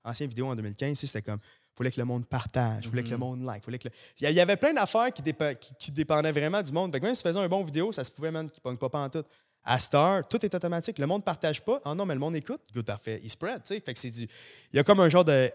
anciennes 0.03 0.30
vidéos 0.30 0.47
en 0.47 0.55
2015, 0.55 0.97
c'était 0.97 1.21
comme 1.21 1.39
fallait 1.75 1.91
que 1.91 1.99
le 1.99 2.05
monde 2.05 2.25
partage, 2.25 2.85
il 2.85 2.89
fallait 2.89 3.03
que 3.03 3.09
le 3.09 3.15
mm-hmm. 3.15 3.19
monde 3.19 3.43
like. 3.43 3.63
Fallait 3.63 3.79
que 3.79 3.87
Il 4.19 4.31
y 4.31 4.39
avait 4.39 4.57
plein 4.57 4.73
d'affaires 4.73 5.11
qui, 5.13 5.23
qui, 5.77 5.91
dépendaient 5.91 6.31
vraiment 6.31 6.61
du 6.61 6.71
monde. 6.71 6.91
même 6.91 7.15
si 7.15 7.21
tu 7.21 7.27
faisais 7.27 7.39
un 7.39 7.47
bon 7.47 7.63
vidéo, 7.63 7.91
ça 7.91 8.03
se 8.03 8.11
pouvait 8.11 8.31
même 8.31 8.49
qu'il 8.49 8.59
ne 8.59 8.75
pogne 8.75 8.77
pas 8.77 8.99
en 8.99 9.09
tout. 9.09 9.23
À 9.63 9.77
Star, 9.79 10.27
tout 10.27 10.43
est 10.45 10.53
automatique. 10.53 10.97
Le 10.99 11.07
monde 11.07 11.21
ne 11.21 11.25
partage 11.25 11.61
pas. 11.61 11.81
Ah 11.85 11.93
non, 11.93 12.05
mais 12.05 12.13
le 12.13 12.19
monde 12.19 12.35
écoute. 12.35 12.61
Good, 12.73 12.85
parfait. 12.85 13.19
Il 13.23 13.29
spread. 13.29 13.61
Fait 13.65 13.81
que 13.81 13.99
c'est 13.99 14.11
du... 14.11 14.27
Il 14.71 14.77
y 14.77 14.79
a 14.79 14.83
comme 14.83 14.99
un 14.99 15.09
genre 15.09 15.25
de 15.25 15.51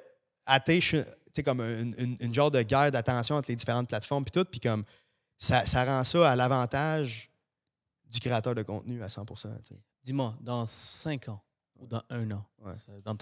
attention, 0.47 1.05
comme 1.45 1.61
une, 1.61 2.17
une, 2.21 2.35
genre 2.35 2.51
de 2.51 2.63
guerre 2.63 2.91
d'attention 2.91 3.37
entre 3.37 3.51
les 3.51 3.57
différentes 3.57 3.89
plateformes. 3.89 4.25
Puis 4.25 4.33
tout. 4.33 4.45
Puis 4.45 4.61
comme 4.61 4.85
ça, 5.39 5.67
ça 5.67 5.85
rend 5.85 6.05
ça 6.05 6.31
à 6.31 6.37
l'avantage 6.37 7.31
du 8.11 8.21
créateur 8.21 8.55
de 8.55 8.63
contenu 8.63 9.03
à 9.03 9.09
100% 9.09 9.49
Dis-moi, 10.05 10.37
dans 10.41 10.67
5 10.67 11.29
ans 11.31 11.43
ou 11.79 11.87
dans 11.87 12.03
un 12.11 12.31
an, 12.31 12.47
dans, 13.05 13.17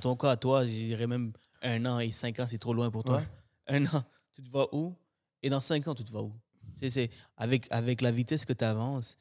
ton, 0.00 0.16
cas, 0.16 0.36
toi, 0.36 0.64
je 0.64 0.70
dirais 0.70 1.06
même 1.06 1.32
un 1.62 1.84
an 1.86 1.98
et 1.98 2.10
5 2.10 2.40
ans, 2.40 2.46
c'est 2.48 2.58
trop 2.58 2.74
loin 2.74 2.90
pour 2.90 3.04
toi. 3.04 3.22
Un 3.68 3.84
an, 3.86 4.04
tu 4.32 4.42
te 4.42 4.50
vas 4.50 4.66
où? 4.72 4.96
Et 5.42 5.50
dans 5.50 5.60
5 5.60 5.86
ans, 5.88 5.94
tu 5.94 6.04
te 6.04 6.10
vas 6.10 6.22
où? 6.22 6.32
C'est, 6.80 7.10
avec, 7.36 7.66
avec 7.70 8.00
la 8.00 8.10
vitesse 8.10 8.44
que 8.44 8.52
tu 8.52 8.64
avances, 8.64 9.16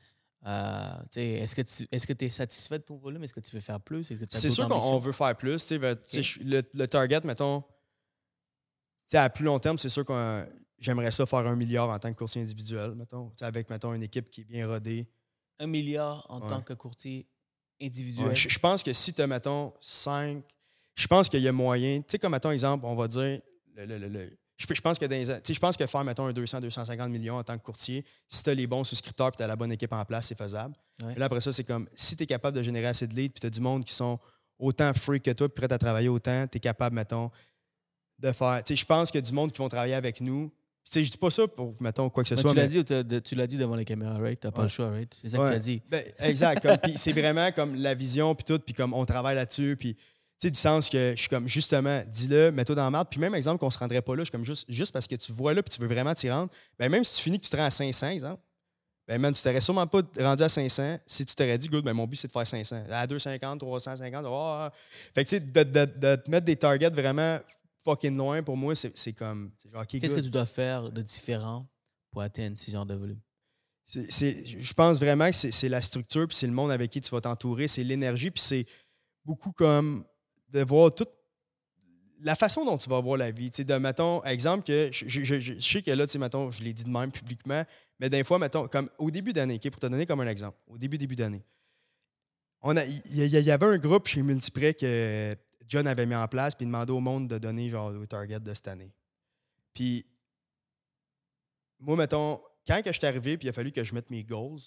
euh, 0.45 1.03
est-ce 1.15 2.07
que 2.07 2.14
tu 2.14 2.26
es 2.26 2.30
satisfait 2.30 2.80
de 2.80 2.84
ton 2.84 2.98
volume? 2.98 3.23
Est-ce 3.23 3.34
que 3.34 3.39
tu 3.39 3.56
veux 3.56 3.61
faire 3.61 3.80
plus? 3.80 4.11
C'est 4.30 4.49
sûr 4.49 4.68
qu'on 4.68 4.99
veut 4.99 5.11
faire 5.11 5.35
plus. 5.35 5.72
Le, 5.72 6.61
le, 6.73 6.88
target, 6.88 7.22
mettons, 7.23 7.64
à 9.14 9.30
plus 9.30 9.45
long 9.45 9.60
terme, 9.60 9.77
c'est 9.77 9.89
sûr 9.89 10.06
qu'on 10.06 10.45
j'aimerais 10.81 11.11
ça 11.11 11.26
faire 11.26 11.45
un 11.45 11.56
milliard 11.56 11.89
en 11.89 11.99
tant 11.99 12.11
que 12.11 12.18
courtier 12.18 12.41
individuel, 12.41 12.95
mettons. 12.95 13.31
avec, 13.39 13.69
mettons, 13.69 13.93
une 13.93 14.03
équipe 14.03 14.30
qui 14.30 14.41
est 14.41 14.45
bien 14.45 14.68
rodée. 14.68 15.07
Un 15.60 15.68
milliard 15.68 16.26
en 16.30 16.39
tant 16.39 16.61
que 16.61 16.73
courtier 16.73 17.27
individuel? 17.82 18.36
je, 18.36 18.60
pense 18.60 18.84
que 18.84 18.94
si 18.94 19.14
tu 19.14 19.22
as, 19.22 19.28
mettons, 19.28 19.74
cinq... 19.82 20.44
Je 20.95 21.08
pense 21.08 21.30
qu'il 21.30 21.41
y 21.41 21.48
a 21.48 21.52
moyen... 21.52 21.99
Tu 21.99 22.06
sais, 22.10 22.20
comme, 22.20 22.32
mettons, 22.32 22.52
exemple, 22.52 22.86
on 22.86 22.95
va 22.95 23.08
dire... 23.08 23.40
je, 24.58 24.82
pense 24.82 24.99
que 24.99 25.06
je 25.06 25.60
pense 25.60 25.78
que 25.78 25.88
faire, 25.88 26.03
mettons, 26.03 26.26
un 26.26 26.34
200, 26.34 26.60
250 26.60 27.10
millions 27.10 27.38
en 27.38 27.44
tant 27.44 27.58
que 27.58 27.64
courtier, 27.64 28.06
si 28.30 28.44
tu 28.44 28.49
as 28.49 28.53
les 28.53 28.68
bons 28.68 28.84
souscripteurs 28.84 29.30
et 29.30 29.38
tu 29.38 29.44
as 29.44 29.48
la 29.48 29.56
bonne 29.56 29.72
équipe 29.72 29.94
en 29.94 30.03
place, 30.06 30.28
c'est 30.28 30.38
faisable. 30.38 30.76
là, 30.99 31.26
après 31.26 31.41
ça, 31.41 31.52
c'est 31.52 31.64
comme, 31.64 31.88
si 31.95 32.16
tu 32.16 32.24
es 32.24 32.28
capable 32.28 32.58
de 32.58 32.64
générer 32.64 32.88
assez 32.88 33.08
de 33.08 33.16
leads 33.16 33.34
puis 33.34 33.41
tu 33.41 33.48
as 33.48 33.49
du 33.49 33.62
monde 33.62 33.84
qui 33.86 33.94
sont 33.94 34.20
autant 34.60 34.94
free 34.94 35.20
que 35.20 35.32
toi 35.32 35.49
puis 35.49 35.66
prêt 35.66 35.74
à 35.74 35.78
travailler 35.78 36.10
autant, 36.10 36.45
tu 36.48 36.58
es 36.58 36.60
capable, 36.60 36.95
mettons, 36.95 37.32
de 38.20 38.32
faire... 38.32 38.64
Tu 38.64 38.74
sais, 38.74 38.82
je 38.82 38.86
pense 38.86 39.16
a 39.16 39.22
du 39.22 39.32
monde 39.32 39.52
qui 39.52 39.58
vont 39.58 39.70
travailler 39.70 39.95
avec 39.95 40.22
nous 40.22 40.52
sais, 40.99 41.03
je 41.03 41.11
dis 41.11 41.18
pas 41.18 41.31
ça 41.31 41.47
pour, 41.47 41.73
mettons, 41.81 42.09
quoi 42.09 42.23
que 42.23 42.30
ce 42.30 42.35
soit. 42.35 42.51
Tu 42.51 42.57
l'as 42.57 42.68
dit, 42.68 42.84
tu 43.23 43.35
l'as 43.35 43.47
dit 43.47 43.57
devant 43.57 43.76
les 43.76 43.85
caméras, 43.85 44.18
right? 44.19 44.39
T'as 44.39 44.51
pas 44.51 44.63
le 44.63 44.69
choix, 44.69 44.89
right? 44.89 45.13
C'est 45.22 45.30
ça 45.30 45.38
que 45.38 45.47
tu 45.47 45.53
as 45.53 45.59
dit. 45.59 45.81
Ben, 45.89 46.03
exact. 46.19 46.68
puis 46.84 46.93
c'est 46.97 47.13
vraiment 47.13 47.51
comme 47.51 47.76
la 47.76 47.93
vision, 47.93 48.35
puis 48.35 48.43
tout, 48.43 48.59
puis 48.59 48.73
comme 48.73 48.93
on 48.93 49.05
travaille 49.05 49.35
là-dessus, 49.35 49.76
puis 49.77 49.95
tu 50.41 50.47
sais, 50.47 50.51
du 50.51 50.59
sens 50.59 50.89
que 50.89 51.13
je 51.15 51.19
suis 51.19 51.30
comme, 51.30 51.47
justement, 51.47 52.01
dis-le, 52.07 52.51
mets-toi 52.51 52.73
dans 52.73 52.84
la 52.84 52.89
merde. 52.89 53.07
Puis 53.11 53.19
même 53.19 53.35
exemple 53.35 53.59
qu'on 53.59 53.69
se 53.69 53.77
rendrait 53.77 54.01
pas 54.01 54.15
là, 54.15 54.22
je 54.22 54.26
suis 54.26 54.31
comme, 54.31 54.45
juste, 54.45 54.65
juste 54.69 54.91
parce 54.91 55.07
que 55.07 55.15
tu 55.15 55.31
vois 55.31 55.53
là, 55.53 55.61
puis 55.61 55.72
tu 55.72 55.80
veux 55.80 55.88
vraiment 55.88 56.15
t'y 56.15 56.31
rendre, 56.31 56.49
ben 56.80 56.89
même 56.89 57.03
si 57.03 57.18
tu 57.18 57.22
finis 57.22 57.39
que 57.39 57.45
tu 57.45 57.51
te 57.51 57.57
rends 57.57 57.65
à 57.65 57.69
500, 57.69 58.09
exemple, 58.09 58.41
ben 59.07 59.19
man, 59.19 59.34
tu 59.34 59.43
t'aurais 59.43 59.61
sûrement 59.61 59.85
pas 59.85 60.01
rendu 60.19 60.41
à 60.41 60.49
500 60.49 60.97
si 61.05 61.26
tu 61.26 61.35
t'aurais 61.35 61.57
dit, 61.57 61.68
good, 61.68 61.84
ben 61.84 61.93
mon 61.93 62.07
but 62.07 62.15
c'est 62.15 62.27
de 62.27 62.31
faire 62.31 62.47
500. 62.47 62.84
À 62.91 63.05
250, 63.05 63.59
350, 63.59 64.26
oh, 64.27 64.68
Fait 65.13 65.23
que 65.23 65.30
tu 65.30 65.35
sais, 65.35 65.39
de, 65.39 65.63
de, 65.63 65.85
de, 65.85 66.15
te 66.15 66.31
mettre 66.31 66.45
des 66.45 66.55
targets 66.55 66.89
vraiment 66.89 67.38
fucking 67.84 68.16
loin, 68.16 68.44
pour 68.44 68.58
moi, 68.58 68.76
c'est 68.76 69.14
comme. 69.14 69.52
Qu'est-ce 69.88 70.16
que 70.16 70.22
tu 70.22 70.30
dois 70.30 70.45
faire 70.45 70.91
de 70.91 71.02
différent 71.02 71.68
pour 72.12 72.22
atteindre 72.22 72.60
ce 72.60 72.72
genre 72.72 72.86
de 72.86 72.95
volume? 72.95 73.20
Je 73.94 74.74
pense 74.74 74.99
vraiment 74.99 75.30
que 75.30 75.36
c'est 75.36 75.70
la 75.70 75.82
structure, 75.82 76.28
puis 76.28 76.38
c'est 76.38 76.48
le 76.48 76.53
monde 76.53 76.72
avec 76.72 76.91
qui 76.91 77.02
tu 77.02 77.12
vas 77.12 77.22
t'entourer, 77.22 77.68
c'est 77.68 77.84
l'énergie, 77.84 78.32
puis 78.32 78.41
c'est 78.41 78.66
beaucoup 79.26 79.52
comme 79.52 80.06
de 80.49 80.64
voir 80.64 80.94
toute 80.94 81.10
la 82.24 82.36
façon 82.36 82.64
dont 82.64 82.78
tu 82.78 82.90
vas 82.90 83.02
voir 83.02 83.18
la 83.18 83.32
vie. 83.32 83.49
de, 83.49 83.74
mettons, 83.76 84.24
exemple, 84.24 84.66
que 84.66 84.90
je, 84.91 85.60
sais 85.60 85.82
que 85.82 85.91
là, 85.91 86.06
tu 86.06 86.14
sais, 86.14 86.20
mettons, 86.20 86.52
je 86.52 86.64
l'ai 86.64 86.74
dit 86.74 86.84
de 86.84 86.90
même 86.90 87.12
publiquement, 87.12 87.64
mais 87.99 88.10
des 88.10 88.24
fois, 88.24 88.40
mettons, 88.40 88.68
comme 88.68 88.90
au 88.98 89.12
début 89.12 89.34
d'année, 89.34 89.60
pour 89.60 89.80
te 89.80 89.88
donner 89.88 90.06
comme 90.06 90.22
un 90.22 90.28
exemple, 90.28 90.58
au 90.68 90.78
début, 90.78 90.98
début 90.98 91.16
d'année, 91.16 91.44
il 92.64 93.26
y, 93.26 93.28
y, 93.28 93.52
avait 93.52 93.66
un 93.66 93.78
groupe 93.78 94.08
chez 94.08 94.22
Multiprès 94.22 94.76
que 94.76 95.36
John 95.72 95.88
avait 95.88 96.06
mis 96.06 96.15
en 96.15 96.27
place, 96.27 96.53
puis 96.53 96.65
demandait 96.65 96.91
au 96.91 96.99
monde 96.99 97.30
de 97.30 97.38
donner 97.38 97.69
genre 97.69 97.91
le 97.91 98.06
target 98.06 98.41
de 98.41 98.53
cette 98.53 98.68
année. 98.68 98.93
Puis, 99.73 100.06
moi, 101.80 101.95
mettons, 101.95 102.41
quand 102.68 102.81
que 102.84 102.91
je 102.91 102.98
suis 102.98 103.07
arrivé, 103.07 103.38
puis 103.38 103.48
il 103.48 103.49
a 103.52 103.53
fallu 103.53 103.72
que 103.72 103.81
je 103.81 103.95
mette 103.95 104.10
mes 104.10 104.26
goals, 104.26 104.60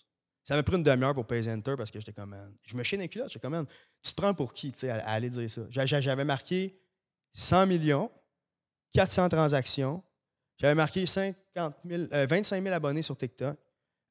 ça 0.44 0.56
m'a 0.56 0.62
pris 0.62 0.76
une 0.76 0.82
demi-heure 0.82 1.12
pour 1.12 1.26
payer 1.26 1.52
Enter 1.52 1.74
parce 1.76 1.90
que 1.90 2.00
j'étais 2.00 2.14
comme, 2.14 2.34
je 2.66 2.74
me 2.74 2.82
chine 2.82 3.00
les 3.00 3.08
culottes, 3.08 3.30
j'étais 3.30 3.46
comme, 3.46 3.66
tu 4.02 4.12
te 4.12 4.16
prends 4.16 4.32
pour 4.32 4.54
qui, 4.54 4.72
tu 4.72 4.78
sais, 4.78 4.90
à, 4.90 5.06
aller 5.10 5.28
dire 5.28 5.50
ça? 5.50 5.60
J'avais 5.68 6.24
marqué 6.24 6.80
100 7.34 7.66
millions, 7.66 8.10
400 8.94 9.28
transactions, 9.28 10.02
j'avais 10.56 10.74
marqué 10.74 11.04
50 11.04 11.36
25 11.84 12.62
000 12.62 12.74
abonnés 12.74 13.02
sur 13.02 13.18
TikTok, 13.18 13.58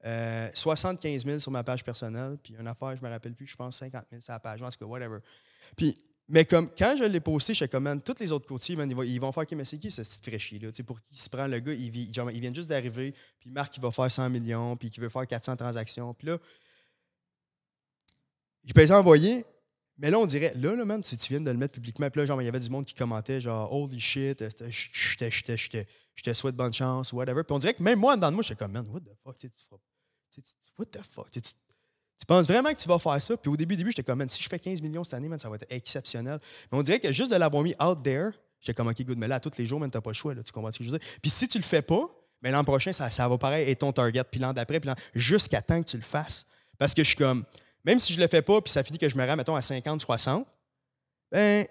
75 0.04 1.26
euh, 1.26 1.28
000 1.28 1.40
sur 1.40 1.52
ma 1.52 1.64
page 1.64 1.84
personnelle, 1.84 2.38
puis 2.38 2.54
une 2.54 2.68
affaire, 2.68 2.96
je 2.96 3.04
me 3.04 3.10
rappelle 3.10 3.34
plus, 3.34 3.48
je 3.48 3.56
pense 3.56 3.78
50 3.78 4.06
000 4.12 4.22
sur 4.22 4.34
la 4.34 4.40
page, 4.40 4.62
en 4.62 4.70
tout 4.70 4.78
cas, 4.78 4.86
whatever. 4.86 5.18
Puis 5.76 5.98
mais 6.30 6.46
comme 6.46 6.70
quand 6.78 6.96
je 6.98 7.04
l'ai 7.04 7.20
posté, 7.20 7.54
je 7.54 7.66
comme, 7.66 8.02
tous 8.02 8.16
les 8.20 8.32
autres 8.32 8.48
courtiers, 8.48 8.76
ils, 8.76 9.20
vont, 9.20 9.32
faire, 9.32 9.44
OK, 9.44 9.52
mais 9.54 9.66
c'est 9.66 9.78
qui 9.78 9.92
ce 9.92 10.02
petit 10.02 10.30
fraîchi, 10.30 10.60
là? 10.60 10.70
pour 10.86 11.02
qui 11.02 11.18
se 11.18 11.30
prend 11.30 11.48
le 11.48 11.60
gars, 11.60 11.74
il, 11.74 11.96
il 11.96 12.42
vient 12.42 12.54
juste 12.54 12.70
d'arriver, 12.70 13.14
puis 13.40 13.50
Marc, 13.50 13.76
il 13.76 13.82
va 13.82 13.92
faire 13.92 14.12
100 14.12 14.30
millions, 14.30 14.78
puis 14.78 14.90
qui 14.90 15.02
veut 15.02 15.10
faire 15.10 15.28
400 15.28 15.58
transactions. 15.58 16.14
Puis 16.14 16.28
là, 16.28 16.38
j'ai 18.64 18.74
pas 18.74 18.98
envoyer, 18.98 19.46
mais 19.98 20.10
là, 20.10 20.18
on 20.18 20.26
dirait, 20.26 20.54
là, 20.56 20.76
là, 20.76 20.86
man, 20.86 21.04
si 21.04 21.18
tu 21.18 21.34
viens 21.34 21.42
de 21.42 21.52
le 21.52 21.58
mettre 21.58 21.74
publiquement, 21.74 22.10
puis 22.10 22.22
là, 22.22 22.26
genre, 22.26 22.42
il 22.42 22.46
y 22.46 22.48
avait 22.48 22.60
du 22.60 22.70
monde 22.70 22.86
qui 22.86 22.96
commentait, 22.96 23.42
genre, 23.42 23.72
holy 23.72 24.00
shit, 24.00 24.44
je 24.50 26.24
te 26.24 26.34
souhaite 26.34 26.56
bonne 26.56 26.74
chance, 26.74 27.12
whatever. 27.12 27.44
Puis 27.44 27.54
on 27.54 27.60
dirait 27.60 27.74
que 27.74 27.84
même 27.84 28.00
moi, 28.00 28.16
dans 28.16 28.32
moi, 28.32 28.44
j'étais 28.44 28.56
comme, 28.56 28.72
man, 28.72 28.88
what 28.90 29.02
the 29.02 29.14
fuck, 29.24 29.38
tu 29.38 29.52
what 30.78 30.86
the 30.86 31.02
fuck, 31.04 31.30
Tu 32.24 32.28
penses 32.28 32.48
vraiment 32.48 32.72
que 32.72 32.78
tu 32.78 32.88
vas 32.88 33.00
faire 33.00 33.22
ça? 33.22 33.36
Puis 33.36 33.52
au 33.52 33.58
début, 33.58 33.76
début 33.76 33.90
j'étais 33.90 34.02
comme, 34.02 34.30
si 34.30 34.42
je 34.42 34.48
fais 34.48 34.58
15 34.58 34.82
millions 34.82 35.04
cette 35.04 35.16
année, 35.16 35.28
man, 35.28 35.38
ça 35.38 35.50
va 35.50 35.56
être 35.56 35.70
exceptionnel. 35.70 36.40
Mais 36.72 36.78
on 36.78 36.82
dirait 36.82 37.02
que 37.02 37.12
juste 37.12 37.34
de 37.34 37.36
l'avoir 37.36 37.64
mis 37.64 37.76
out 37.84 38.02
there, 38.02 38.30
j'étais 38.62 38.74
comme, 38.74 38.88
OK, 38.88 39.04
good, 39.04 39.18
mais 39.18 39.28
là, 39.28 39.42
tous 39.42 39.52
les 39.58 39.68
jours, 39.68 39.82
tu 39.84 39.92
t'as 39.92 40.00
pas 40.00 40.12
le 40.12 40.16
choix, 40.16 40.34
là, 40.34 40.42
tu 40.42 40.54
comprends 40.54 40.72
ce 40.72 40.78
que 40.78 40.86
je 40.86 40.90
veux 40.90 40.98
dire? 40.98 41.08
Puis 41.22 41.30
si 41.30 41.50
tu 41.50 41.58
le 41.58 41.66
fais 41.66 41.82
pas, 41.82 42.10
mais 42.42 42.50
l'an 42.52 42.64
prochain, 42.64 42.94
ça, 42.94 43.28
va 43.28 43.38
pareil 43.38 43.70
être 43.70 43.80
ton 43.80 43.92
target, 43.92 44.24
puis 44.24 44.40
l'an 44.40 44.54
d'après, 44.54 44.80
puis 44.80 44.90
jusqu'à 45.16 45.62
temps 45.62 45.82
que 45.82 45.90
tu 45.90 45.98
le 45.98 46.04
fasses. 46.04 46.46
Parce 46.78 46.94
que 46.94 47.04
je 47.04 47.10
suis 47.10 47.18
comme, 47.18 47.44
même 47.84 48.00
si 48.00 48.14
je 48.14 48.22
le 48.22 48.28
fais 48.30 48.42
pas, 48.42 48.62
puis 48.62 48.72
ça 48.72 48.84
finit 48.86 48.98
que 48.98 49.10
je 49.10 49.18
me 49.18 49.28
rends, 49.28 49.36
mettons, 49.36 49.56
à 49.58 49.62
50, 49.62 50.00
60, 50.00 50.48
ben, 51.30 51.68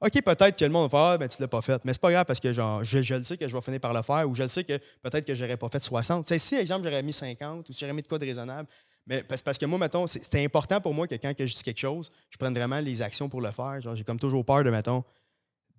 OK, 0.00 0.22
peut-être 0.22 0.58
que 0.58 0.64
le 0.64 0.70
monde 0.70 0.90
va 0.90 0.98
faire, 0.98 1.06
ah, 1.06 1.18
ben, 1.18 1.26
tu 1.26 1.40
l'as 1.40 1.48
pas 1.48 1.62
fait. 1.62 1.82
Mais 1.86 1.94
c'est 1.94 2.02
pas 2.02 2.10
grave 2.10 2.26
parce 2.26 2.38
que 2.38 2.52
genre, 2.52 2.84
je, 2.84 2.98
le 2.98 3.24
sais 3.24 3.38
que 3.38 3.48
je 3.48 3.56
vais 3.56 3.62
finir 3.62 3.80
par 3.80 3.94
le 3.94 4.02
faire 4.02 4.28
ou 4.28 4.34
je 4.34 4.42
le 4.42 4.48
sais 4.48 4.62
que 4.62 4.76
peut-être 5.02 5.24
que 5.24 5.34
j'aurais 5.34 5.56
pas 5.56 5.70
fait 5.70 5.82
60. 5.82 6.26
Tu 6.26 6.34
sais, 6.34 6.38
si, 6.38 6.54
exemple, 6.54 6.86
j'aurais 6.86 7.02
mis 7.02 7.14
50 7.14 7.66
ou 7.66 7.72
si 7.72 7.80
j'aurais 7.80 7.94
mis 7.94 8.02
de 8.02 8.08
quoi 8.08 8.18
de 8.18 8.26
raisonnable, 8.26 8.68
mais 9.06 9.22
parce, 9.22 9.42
parce 9.42 9.58
que 9.58 9.66
moi, 9.66 9.78
mettons, 9.78 10.06
c'était 10.06 10.44
important 10.44 10.80
pour 10.80 10.92
moi 10.92 11.06
que 11.06 11.14
quand 11.14 11.32
que 11.34 11.46
je 11.46 11.54
dis 11.54 11.62
quelque 11.62 11.78
chose, 11.78 12.10
je 12.30 12.36
prenne 12.36 12.54
vraiment 12.54 12.80
les 12.80 13.02
actions 13.02 13.28
pour 13.28 13.40
le 13.40 13.52
faire. 13.52 13.80
Genre, 13.80 13.94
j'ai 13.94 14.04
comme 14.04 14.18
toujours 14.18 14.44
peur 14.44 14.64
de, 14.64 14.70
mettons, 14.70 15.04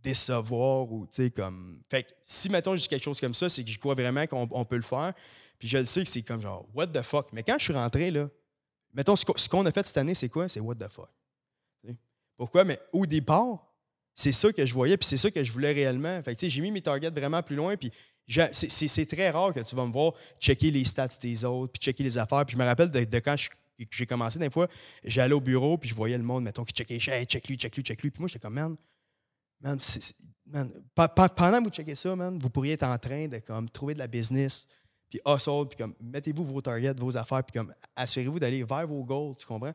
décevoir 0.01 0.91
ou, 0.91 1.05
tu 1.07 1.23
sais, 1.23 1.31
comme. 1.31 1.81
Fait 1.89 2.03
que 2.03 2.11
si, 2.23 2.49
mettons, 2.49 2.75
je 2.75 2.81
dis 2.81 2.87
quelque 2.87 3.03
chose 3.03 3.19
comme 3.19 3.33
ça, 3.33 3.49
c'est 3.49 3.63
que 3.63 3.69
je 3.69 3.79
crois 3.79 3.95
vraiment 3.95 4.25
qu'on 4.27 4.65
peut 4.65 4.77
le 4.77 4.81
faire. 4.81 5.13
Puis 5.59 5.67
je 5.67 5.77
le 5.77 5.85
sais 5.85 6.03
que 6.03 6.09
c'est 6.09 6.21
comme 6.21 6.41
genre, 6.41 6.67
what 6.73 6.87
the 6.87 7.01
fuck? 7.01 7.27
Mais 7.33 7.43
quand 7.43 7.57
je 7.57 7.65
suis 7.65 7.73
rentré, 7.73 8.11
là, 8.11 8.29
mettons, 8.93 9.15
ce 9.15 9.49
qu'on 9.49 9.65
a 9.65 9.71
fait 9.71 9.85
cette 9.85 9.97
année, 9.97 10.15
c'est 10.15 10.29
quoi? 10.29 10.47
C'est 10.47 10.59
what 10.59 10.75
the 10.75 10.87
fuck. 10.89 11.09
Pourquoi? 12.37 12.63
Mais 12.63 12.79
au 12.93 13.05
départ, 13.05 13.73
c'est 14.13 14.31
ça 14.31 14.53
que 14.53 14.65
je 14.65 14.73
voyais, 14.73 14.95
puis 14.95 15.07
c'est 15.07 15.17
ça 15.17 15.31
que 15.31 15.43
je 15.43 15.51
voulais 15.51 15.73
réellement. 15.73 16.21
Fait 16.23 16.49
j'ai 16.49 16.61
mis 16.61 16.71
mes 16.71 16.81
targets 16.81 17.09
vraiment 17.09 17.41
plus 17.41 17.55
loin, 17.55 17.75
puis 17.75 17.91
c'est 18.27 19.05
très 19.05 19.29
rare 19.29 19.53
que 19.53 19.61
tu 19.61 19.75
vas 19.75 19.85
me 19.85 19.91
voir 19.91 20.13
checker 20.39 20.71
les 20.71 20.85
stats 20.85 21.07
des 21.21 21.45
autres, 21.45 21.73
puis 21.73 21.81
checker 21.81 22.03
les 22.03 22.17
affaires. 22.17 22.45
Puis 22.45 22.55
je 22.55 22.61
me 22.61 22.65
rappelle 22.65 22.91
de, 22.91 23.19
quand 23.19 23.35
j'ai 23.91 24.05
commencé, 24.05 24.39
des 24.39 24.49
fois, 24.49 24.67
j'allais 25.03 25.33
au 25.33 25.41
bureau, 25.41 25.77
puis 25.77 25.89
je 25.89 25.95
voyais 25.95 26.17
le 26.17 26.23
monde, 26.23 26.43
mettons, 26.43 26.63
qui 26.63 26.73
checkait, 26.73 26.99
hey, 27.11 27.25
check 27.25 27.47
lui, 27.47 27.55
check 27.55 27.75
lui, 27.75 27.83
check 27.83 28.01
lui. 28.01 28.11
Puis 28.11 28.19
moi, 28.19 28.27
j'étais 28.27 28.39
comme, 28.39 28.53
man, 28.53 28.75
man, 29.61 30.71
pendant 30.95 31.59
que 31.59 31.63
vous 31.63 31.69
checkez 31.69 31.95
ça, 31.95 32.15
man, 32.15 32.37
vous 32.37 32.49
pourriez 32.49 32.73
être 32.73 32.83
en 32.83 32.97
train 32.97 33.27
de 33.27 33.39
comme, 33.39 33.69
trouver 33.69 33.93
de 33.93 33.99
la 33.99 34.07
business, 34.07 34.67
puis 35.09 35.19
hustle, 35.25 35.67
puis 35.69 35.77
comme, 35.77 35.93
mettez-vous 36.01 36.43
vos 36.43 36.61
targets, 36.61 36.93
vos 36.93 37.15
affaires, 37.15 37.43
puis 37.43 37.57
comme, 37.57 37.73
assurez-vous 37.95 38.39
d'aller 38.39 38.63
vers 38.63 38.87
vos 38.87 39.03
goals, 39.03 39.35
tu 39.37 39.45
comprends? 39.45 39.73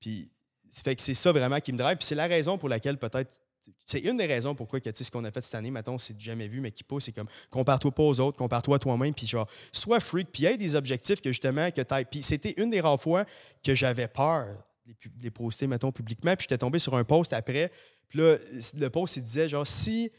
Puis, 0.00 0.30
fait 0.70 0.94
que 0.94 1.02
c'est 1.02 1.14
ça 1.14 1.32
vraiment 1.32 1.58
qui 1.58 1.72
me 1.72 1.78
drive. 1.78 1.96
Puis 1.96 2.06
c'est 2.06 2.14
la 2.14 2.26
raison 2.26 2.58
pour 2.58 2.68
laquelle 2.68 2.98
peut-être 2.98 3.40
c'est 3.88 4.00
une 4.00 4.18
des 4.18 4.26
raisons 4.26 4.54
pourquoi 4.54 4.80
que, 4.80 4.90
ce 4.94 5.10
qu'on 5.10 5.24
a 5.24 5.30
fait 5.30 5.42
cette 5.42 5.54
année, 5.54 5.70
mettons, 5.70 5.96
c'est 5.96 6.20
jamais 6.20 6.46
vu, 6.46 6.60
mais 6.60 6.70
qui 6.70 6.84
pousse, 6.84 7.04
c'est 7.04 7.12
comme 7.12 7.28
compare-toi 7.48 7.90
pas 7.90 8.02
aux 8.02 8.20
autres, 8.20 8.36
compare-toi 8.36 8.76
à 8.76 8.78
toi-même, 8.78 9.14
puis 9.14 9.26
genre, 9.26 9.48
sois 9.72 9.98
freak, 9.98 10.28
puis 10.30 10.42
il 10.42 10.58
des 10.58 10.74
objectifs 10.74 11.22
que 11.22 11.30
justement, 11.30 11.70
que 11.70 11.80
tu 11.80 12.04
Puis 12.10 12.22
c'était 12.22 12.52
une 12.58 12.68
des 12.68 12.82
rares 12.82 13.00
fois 13.00 13.24
que 13.64 13.74
j'avais 13.74 14.06
peur 14.06 14.46
de 14.86 14.94
les 15.22 15.30
poster, 15.30 15.66
mettons, 15.66 15.90
publiquement, 15.90 16.36
puis 16.36 16.44
j'étais 16.44 16.58
tombé 16.58 16.78
sur 16.78 16.94
un 16.96 17.04
post 17.04 17.32
après, 17.32 17.72
puis 18.08 18.18
là, 18.18 18.36
le 18.74 18.88
post, 18.90 19.16
il 19.16 19.22
disait 19.22 19.48
genre, 19.48 19.66
si, 19.66 20.12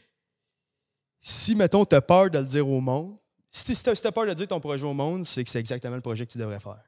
si 1.20 1.54
mettons, 1.54 1.84
tu 1.84 1.94
as 1.94 2.02
peur 2.02 2.28
de 2.28 2.40
le 2.40 2.46
dire 2.46 2.68
au 2.68 2.80
monde, 2.80 3.16
si 3.52 3.72
tu 3.72 3.88
as, 3.88 4.12
peur 4.12 4.26
de 4.26 4.34
dire 4.34 4.48
ton 4.48 4.58
projet 4.58 4.84
au 4.84 4.94
monde, 4.94 5.24
c'est 5.24 5.44
que 5.44 5.50
c'est 5.50 5.60
exactement 5.60 5.94
le 5.94 6.02
projet 6.02 6.26
que 6.26 6.32
tu 6.32 6.38
devrais 6.38 6.60
faire. 6.60 6.82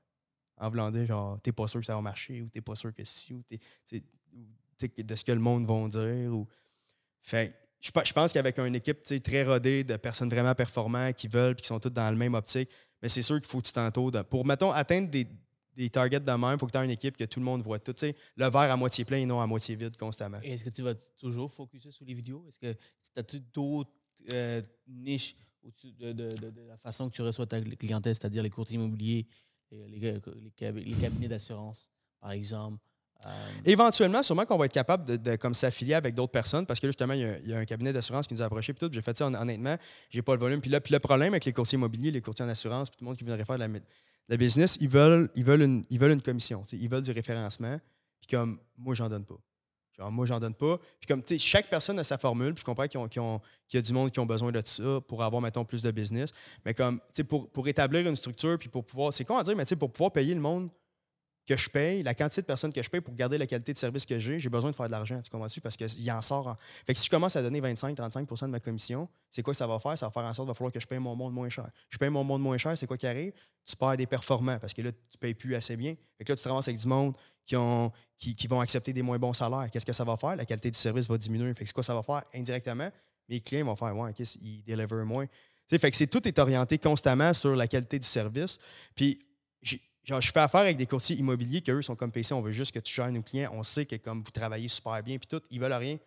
En 0.56 0.68
voulant 0.68 0.90
dire, 0.90 1.06
genre, 1.06 1.40
t'es 1.40 1.52
pas 1.52 1.68
sûr 1.68 1.78
que 1.78 1.86
ça 1.86 1.94
va 1.94 2.00
marcher, 2.00 2.42
ou 2.42 2.48
t'es 2.48 2.60
pas 2.60 2.74
sûr 2.74 2.92
que 2.92 3.04
si, 3.04 3.34
ou 3.34 3.42
t'es 3.42 3.60
de 4.98 5.14
ce 5.14 5.24
que 5.24 5.32
le 5.32 5.38
monde 5.38 5.66
va 5.66 5.88
dire. 5.88 6.32
Ou... 6.32 6.46
Fait, 7.22 7.54
je, 7.80 7.90
pense 8.12 8.32
qu'avec 8.32 8.58
une 8.58 8.74
équipe 8.74 9.02
très 9.22 9.44
rodée 9.44 9.84
de 9.84 9.96
personnes 9.96 10.28
vraiment 10.28 10.54
performantes 10.54 11.14
qui 11.14 11.28
veulent 11.28 11.52
et 11.52 11.60
qui 11.60 11.66
sont 11.66 11.80
toutes 11.80 11.94
dans 11.94 12.10
le 12.10 12.16
même 12.16 12.34
optique, 12.34 12.68
mais 13.00 13.08
c'est 13.08 13.22
sûr 13.22 13.36
qu'il 13.40 13.48
faut 13.48 13.60
que 13.60 13.66
tu 13.66 13.72
t'entoures. 13.72 14.24
Pour, 14.26 14.46
mettons, 14.46 14.70
atteindre 14.70 15.08
des, 15.08 15.26
des 15.76 15.90
targets 15.90 16.20
de 16.20 16.30
même, 16.30 16.54
il 16.54 16.58
faut 16.58 16.66
que 16.66 16.72
tu 16.72 16.78
aies 16.78 16.84
une 16.84 16.90
équipe 16.90 17.16
que 17.16 17.24
tout 17.24 17.40
le 17.40 17.44
monde 17.44 17.62
voit 17.62 17.78
tout. 17.78 17.94
Le 18.36 18.50
verre 18.50 18.72
à 18.72 18.76
moitié 18.76 19.04
plein 19.04 19.18
et 19.18 19.26
non 19.26 19.40
à 19.40 19.46
moitié 19.46 19.74
vide 19.74 19.96
constamment. 19.96 20.40
Est-ce 20.42 20.64
que 20.64 20.70
tu 20.70 20.82
vas 20.82 20.94
toujours 21.18 21.50
focuser 21.50 21.90
sur 21.90 22.04
les 22.04 22.14
vidéos? 22.14 22.44
Est-ce 22.46 22.58
que 22.58 22.72
tu 22.72 23.36
as 23.36 23.40
d'autres 23.52 23.90
euh, 24.32 24.62
niches 24.86 25.36
de, 25.84 26.12
de, 26.12 26.62
la 26.68 26.76
façon 26.76 27.08
que 27.08 27.14
tu 27.14 27.22
reçois 27.22 27.46
ta 27.46 27.60
clientèle, 27.60 28.14
c'est-à-dire 28.14 28.42
les 28.42 28.50
courtiers 28.50 28.76
immobiliers, 28.76 29.26
les 29.70 30.20
cabinets 30.98 31.28
d'assurance, 31.28 31.90
par 32.20 32.32
exemple? 32.32 32.78
Euh, 33.26 33.30
Éventuellement, 33.64 34.22
sûrement 34.22 34.44
qu'on 34.44 34.56
va 34.56 34.66
être 34.66 34.72
capable 34.72 35.18
de, 35.18 35.36
comme 35.36 35.54
s'affilier 35.54 35.94
avec 35.94 36.14
d'autres 36.14 36.32
personnes 36.32 36.66
parce 36.66 36.80
que 36.80 36.88
justement, 36.88 37.14
il 37.14 37.40
y, 37.44 37.52
a, 37.52 37.58
un 37.58 37.64
cabinet 37.64 37.92
d'assurance 37.92 38.26
qui 38.26 38.34
nous 38.34 38.42
a 38.42 38.46
approché. 38.46 38.72
Puis 38.72 38.86
tout, 38.86 38.92
j'ai 38.92 39.02
fait 39.02 39.16
ça 39.16 39.26
honnêtement, 39.26 39.76
j'ai 40.10 40.22
pas 40.22 40.34
le 40.34 40.40
volume. 40.40 40.60
Puis 40.60 40.70
là, 40.70 40.80
puis 40.80 40.92
le 40.92 40.98
problème 40.98 41.32
avec 41.32 41.44
les 41.44 41.52
courtiers 41.52 41.76
immobiliers, 41.76 42.10
les 42.10 42.20
courtiers 42.20 42.44
en 42.44 42.48
assurance, 42.48 42.90
puis 42.90 42.98
tout 42.98 43.04
le 43.04 43.08
monde 43.08 43.16
qui 43.16 43.24
voudrait 43.24 43.44
faire 43.44 43.58
de 43.58 43.80
la, 44.28 44.36
business, 44.36 44.76
ils 44.80 44.88
veulent, 44.88 45.28
ils 45.34 45.44
veulent, 45.44 45.62
une, 45.62 45.82
ils 45.90 45.98
veulent 45.98 46.12
une 46.12 46.22
commission. 46.22 46.64
Ils 46.72 46.88
veulent 46.88 47.02
du 47.02 47.12
référencement. 47.12 47.78
Puis 48.20 48.36
comme, 48.36 48.58
moi, 48.76 48.94
j'en 48.94 49.08
donne 49.08 49.24
pas. 49.24 49.38
Genre, 49.98 50.10
moi, 50.10 50.26
j'en 50.26 50.40
donne 50.40 50.54
pas. 50.54 50.78
Puis 51.00 51.06
comme, 51.06 51.22
tu 51.22 51.34
sais, 51.34 51.38
chaque 51.38 51.68
personne 51.68 51.98
a 51.98 52.04
sa 52.04 52.18
formule. 52.18 52.54
Puis 52.54 52.62
je 52.62 52.64
comprends 52.64 52.86
qu'il 52.86 53.00
y 53.00 53.76
a 53.76 53.82
du 53.82 53.92
monde 53.92 54.10
qui 54.10 54.20
ont 54.20 54.26
besoin 54.26 54.50
de 54.50 54.62
ça 54.64 55.00
pour 55.06 55.22
avoir, 55.22 55.42
mettons, 55.42 55.64
plus 55.64 55.82
de 55.82 55.90
business. 55.90 56.30
Mais 56.64 56.72
comme, 56.72 56.98
tu 56.98 57.04
sais, 57.12 57.24
pour, 57.24 57.50
pour 57.50 57.68
établir 57.68 58.08
une 58.08 58.16
structure, 58.16 58.58
puis 58.58 58.68
pour 58.68 58.84
pouvoir, 58.84 59.12
c'est 59.12 59.24
quoi 59.24 59.40
à 59.40 59.42
dire, 59.42 59.54
mais 59.56 59.64
tu 59.64 59.70
sais, 59.70 59.76
pour 59.76 59.92
pouvoir 59.92 60.12
payer 60.12 60.34
le 60.34 60.40
monde 60.40 60.70
que 61.46 61.56
je 61.56 61.68
paye, 61.68 62.02
la 62.02 62.14
quantité 62.14 62.40
de 62.40 62.46
personnes 62.46 62.72
que 62.72 62.82
je 62.82 62.88
paye 62.88 63.00
pour 63.00 63.14
garder 63.14 63.36
la 63.36 63.46
qualité 63.46 63.72
de 63.72 63.78
service 63.78 64.06
que 64.06 64.18
j'ai, 64.18 64.38
j'ai 64.38 64.48
besoin 64.48 64.70
de 64.70 64.76
faire 64.76 64.86
de 64.86 64.92
l'argent, 64.92 65.20
tu 65.20 65.30
comprends-tu? 65.30 65.60
Parce 65.60 65.76
qu'il 65.76 66.10
en 66.12 66.22
sort. 66.22 66.56
Fait 66.86 66.94
que 66.94 66.98
si 66.98 67.06
je 67.06 67.10
commence 67.10 67.34
à 67.34 67.42
donner 67.42 67.60
25-35% 67.60 68.42
de 68.42 68.46
ma 68.48 68.60
commission, 68.60 69.08
c'est 69.30 69.42
quoi 69.42 69.52
que 69.52 69.58
ça 69.58 69.66
va 69.66 69.78
faire? 69.80 69.98
Ça 69.98 70.06
va 70.06 70.12
faire 70.12 70.22
en 70.22 70.34
sorte 70.34 70.46
qu'il 70.46 70.52
va 70.52 70.54
falloir 70.54 70.72
que 70.72 70.80
je 70.80 70.86
paye 70.86 70.98
mon 70.98 71.16
monde 71.16 71.32
moins 71.32 71.48
cher. 71.48 71.68
Je 71.90 71.98
paye 71.98 72.10
mon 72.10 72.22
monde 72.22 72.42
moins 72.42 72.58
cher, 72.58 72.78
c'est 72.78 72.86
quoi 72.86 72.96
qui 72.96 73.06
arrive? 73.06 73.32
Tu 73.64 73.76
perds 73.76 73.96
des 73.96 74.06
performants 74.06 74.58
parce 74.58 74.72
que 74.72 74.82
là, 74.82 74.92
tu 74.92 75.18
payes 75.18 75.34
plus 75.34 75.54
assez 75.56 75.76
bien. 75.76 75.94
Fait 76.18 76.24
que 76.24 76.32
là, 76.32 76.36
tu 76.36 76.42
te 76.42 76.48
ramasses 76.48 76.68
avec 76.68 76.80
du 76.80 76.86
monde 76.86 77.16
qui, 77.44 77.56
ont, 77.56 77.90
qui, 78.16 78.46
vont 78.46 78.60
accepter 78.60 78.92
des 78.92 79.02
moins 79.02 79.18
bons 79.18 79.34
salaires. 79.34 79.68
Qu'est-ce 79.70 79.86
que 79.86 79.92
ça 79.92 80.04
va 80.04 80.16
faire? 80.16 80.36
La 80.36 80.44
qualité 80.44 80.70
du 80.70 80.78
service 80.78 81.08
va 81.08 81.18
diminuer. 81.18 81.52
Fait 81.54 81.64
que 81.64 81.66
c'est 81.66 81.74
quoi 81.74 81.82
ça 81.82 81.94
va 81.94 82.02
faire? 82.04 82.22
Indirectement, 82.34 82.90
mes 83.28 83.40
clients 83.40 83.66
vont 83.66 83.76
faire, 83.76 83.96
ouais, 83.96 84.12
ils 84.40 84.62
deliver 84.64 85.04
moins. 85.04 85.26
fait 85.68 85.90
que 85.90 85.96
c'est, 85.96 86.06
tout 86.06 86.26
est 86.28 86.38
orienté 86.38 86.78
constamment 86.78 87.34
sur 87.34 87.56
la 87.56 87.66
qualité 87.66 87.98
du 87.98 88.06
service. 88.06 88.58
Puis, 88.94 89.18
genre, 90.04 90.20
je 90.20 90.30
fais 90.30 90.40
affaire 90.40 90.60
avec 90.60 90.76
des 90.76 90.86
courtiers 90.86 91.16
immobiliers 91.16 91.60
qui, 91.60 91.70
eux, 91.70 91.82
sont 91.82 91.96
comme 91.96 92.12
PC, 92.12 92.34
on 92.34 92.42
veut 92.42 92.52
juste 92.52 92.72
que 92.72 92.80
tu 92.80 92.92
gères 92.92 93.10
nos 93.10 93.22
clients, 93.22 93.50
on 93.52 93.64
sait 93.64 93.86
que 93.86 93.96
comme 93.96 94.22
vous 94.22 94.30
travaillez 94.30 94.68
super 94.68 95.02
bien, 95.02 95.18
puis 95.18 95.26
tout, 95.26 95.42
ils 95.50 95.60
veulent 95.60 95.72
rien. 95.72 95.98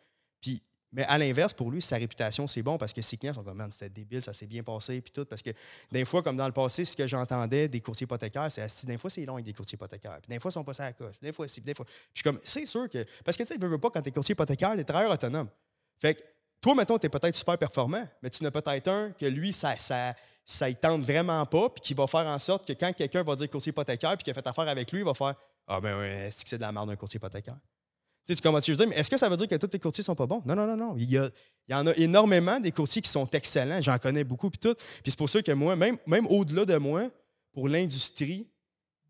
Mais 0.96 1.04
à 1.04 1.18
l'inverse, 1.18 1.54
pour 1.54 1.72
lui, 1.72 1.82
sa 1.82 1.98
réputation, 1.98 2.48
c'est 2.48 2.62
bon 2.64 2.78
parce 2.78 2.94
que 2.94 3.02
ses 3.02 3.18
clients 3.18 3.34
sont 3.34 3.44
comme, 3.44 3.58
man, 3.58 3.70
c'était 3.70 3.90
débile, 3.90 4.22
ça 4.22 4.34
s'est 4.34 4.46
bien 4.46 4.64
passé, 4.64 5.02
puis 5.02 5.12
tout. 5.12 5.26
Parce 5.26 5.42
que 5.42 5.50
des 5.92 6.06
fois, 6.06 6.24
comme 6.24 6.38
dans 6.38 6.46
le 6.46 6.54
passé, 6.54 6.86
ce 6.86 6.96
que 6.96 7.06
j'entendais 7.06 7.68
des 7.68 7.82
courtiers 7.82 8.06
hypothécaires, 8.06 8.50
c'est 8.50 8.86
des 8.86 8.98
fois, 8.98 9.10
c'est 9.10 9.26
long 9.26 9.34
avec 9.34 9.46
des 9.46 9.52
courtiers 9.52 9.76
hypothécaires, 9.76 10.20
puis 10.22 10.30
des 10.30 10.40
fois, 10.40 10.52
ils 10.52 10.54
sont 10.54 10.64
passés 10.64 10.84
à 10.84 10.86
la 10.86 10.94
coche, 10.94 11.16
des 11.22 11.34
fois, 11.34 11.50
si, 11.50 11.62
comme, 12.24 12.40
c'est 12.46 12.66
sûr 12.66 12.90
que. 12.90 13.06
Parce 13.26 13.36
que, 13.36 13.44
tu 13.44 13.48
sais, 13.48 13.58
ne 13.58 13.68
veulent 13.68 13.78
pas 13.78 13.90
quand 13.90 14.02
tu 14.02 14.08
es 14.08 14.12
courtier 14.14 14.34
hypothécaire, 14.34 14.74
les 14.74 14.86
travailleurs 14.86 15.12
autonomes. 15.12 15.50
Fait 16.00 16.16
que, 16.16 16.22
toi, 16.62 16.76
mettons, 16.76 16.98
tu 16.98 17.08
es 17.08 17.10
peut-être 17.10 17.36
super 17.36 17.58
performant, 17.58 18.08
mais 18.22 18.30
tu 18.30 18.42
n'as 18.44 18.52
peut-être 18.52 18.88
un 18.88 19.12
que 19.12 19.26
lui, 19.26 19.52
ça, 19.52 19.76
ça 19.76 20.16
ça 20.46 20.70
ne 20.70 20.74
tente 20.74 21.02
vraiment 21.02 21.44
pas, 21.46 21.70
puis 21.70 21.82
qui 21.82 21.94
va 21.94 22.06
faire 22.08 22.28
en 22.28 22.38
sorte 22.40 22.68
que 22.68 22.74
quand 22.74 22.94
quelqu'un 22.94 23.24
va 23.24 23.36
dire 23.36 23.50
courtier 23.50 23.72
hypothécaire, 23.72 24.16
puis 24.16 24.24
qu'il 24.24 24.32
a 24.32 24.34
fait 24.36 24.48
affaire 24.48 24.68
avec 24.68 24.92
lui, 24.92 25.00
il 25.00 25.06
va 25.06 25.14
faire 25.14 25.34
Ah, 25.68 25.82
ben 25.82 26.02
est-ce 26.04 26.44
que 26.44 26.50
c'est 26.50 26.58
de 26.58 26.62
la 26.62 26.72
merde 26.72 26.90
d'un 26.90 26.96
courtier 26.96 27.18
hypothécaire? 27.18 27.58
Tu 28.26 28.34
sais, 28.34 28.36
tu 28.36 28.42
commences 28.42 28.68
à 28.68 28.74
dire, 28.74 28.88
mais 28.88 28.96
est-ce 28.96 29.10
que 29.10 29.18
ça 29.18 29.30
veut 29.30 29.38
dire 29.38 29.48
que 29.48 29.56
tous 29.56 29.70
les 29.72 29.80
courtiers 29.80 30.04
sont 30.04 30.16
pas 30.16 30.26
bons? 30.26 30.42
Non, 30.46 30.56
non, 30.56 30.66
non, 30.66 30.78
non. 30.78 30.96
Il 30.98 31.12
y, 31.12 31.74
en 31.74 31.86
a 31.86 31.94
énormément 31.96 32.60
des 32.60 32.72
courtiers 32.72 33.02
qui 33.02 33.10
sont 33.10 33.30
excellents. 33.30 33.82
J'en 33.82 34.00
connais 34.00 34.24
beaucoup, 34.24 34.50
puis 34.50 34.58
tout. 34.58 34.74
Puis 35.04 35.12
c'est 35.12 35.18
pour 35.18 35.30
ça 35.30 35.44
que 35.44 35.52
moi, 35.52 35.76
même, 35.76 35.96
même 36.08 36.26
au-delà 36.28 36.66
de 36.66 36.78
moi, 36.78 37.04
pour 37.54 37.70
l'industrie, 37.70 38.48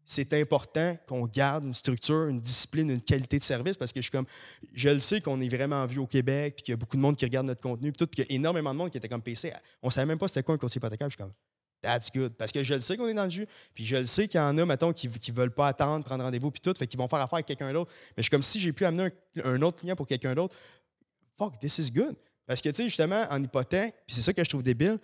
c'est 0.06 0.34
important 0.34 0.96
qu'on 1.08 1.26
garde 1.26 1.66
une 1.66 1.74
structure, 1.74 2.28
une 2.28 2.40
discipline, 2.40 2.92
une 2.92 3.02
qualité 3.02 3.40
de 3.40 3.44
service 3.44 3.76
parce 3.76 3.92
que 3.92 4.00
je 4.00 4.04
suis 4.04 4.12
comme, 4.12 4.28
je 4.74 4.90
le 4.90 5.00
sais 5.00 5.20
qu'on 5.20 5.42
est 5.42 5.50
vraiment 5.50 5.86
vu 5.88 5.98
au 6.00 6.06
Québec, 6.06 6.56
puis 6.56 6.64
qu'il 6.64 6.72
y 6.72 6.76
a 6.76 6.78
beaucoup 6.78 6.96
de 6.96 7.02
monde 7.02 7.16
qui 7.16 7.26
regarde 7.26 7.48
notre 7.48 7.62
contenu, 7.62 7.92
puis 7.92 7.98
tout, 7.98 8.08
puis 8.08 8.24
qu'il 8.24 8.32
y 8.32 8.36
a 8.36 8.40
énormément 8.40 8.72
de 8.72 8.78
monde 8.78 8.92
qui 8.92 8.98
était 8.98 9.10
comme 9.10 9.24
PC. 9.24 9.52
On 9.82 9.90
savait 9.90 10.06
même 10.06 10.20
pas 10.20 10.28
c'était 10.28 10.44
quoi 10.44 10.56
un 10.56 10.58
courtier 10.60 10.78
hypothécaire. 10.78 11.10
Je 11.10 11.16
suis 11.16 11.24
comme, 11.24 11.34
that's 11.82 12.12
good. 12.12 12.34
Parce 12.36 12.52
que 12.52 12.64
je 12.64 12.76
le 12.76 12.82
sais 12.82 12.98
qu'on 12.98 13.08
est 13.08 13.14
dans 13.14 13.26
le 13.26 13.30
jus, 13.30 13.48
puis 13.74 13.86
je 13.86 13.96
le 13.96 14.06
sais 14.06 14.28
qu'il 14.28 14.40
y 14.40 14.44
en 14.44 14.58
a, 14.58 14.66
mettons, 14.66 14.94
qui 14.94 15.08
ne 15.08 15.34
veulent 15.34 15.54
pas 15.54 15.68
attendre, 15.68 16.06
prendre 16.06 16.24
rendez-vous, 16.24 16.52
puis 16.52 16.62
tout, 16.62 16.74
fait 16.78 16.86
qu'ils 16.88 17.00
vont 17.00 17.08
faire 17.08 17.20
affaire 17.20 17.36
avec 17.36 17.48
quelqu'un 17.48 17.74
d'autre. 17.74 17.92
Mais 18.16 18.22
je 18.22 18.24
suis 18.24 18.32
comme, 18.32 18.44
si 18.44 18.60
j'ai 18.60 18.74
pu 18.74 18.86
amener 18.86 19.10
un, 19.44 19.62
autre 19.64 19.80
client 19.80 19.96
pour 19.96 20.08
quelqu'un 20.08 20.36
d'autre, 20.36 20.56
fuck, 21.38 21.58
this 21.60 21.80
is 21.80 21.92
good. 21.92 22.16
Parce 22.46 22.62
que, 22.62 22.70
tu 22.70 22.76
sais, 22.76 22.84
justement, 22.84 23.26
en 23.32 23.42
hypothèque, 23.42 23.96
puis 24.06 24.16
c'est 24.16 24.22
ça 24.22 24.34
que 24.34 24.44
je 24.44 24.50
trouve 24.50 24.62
débile, 24.62 25.00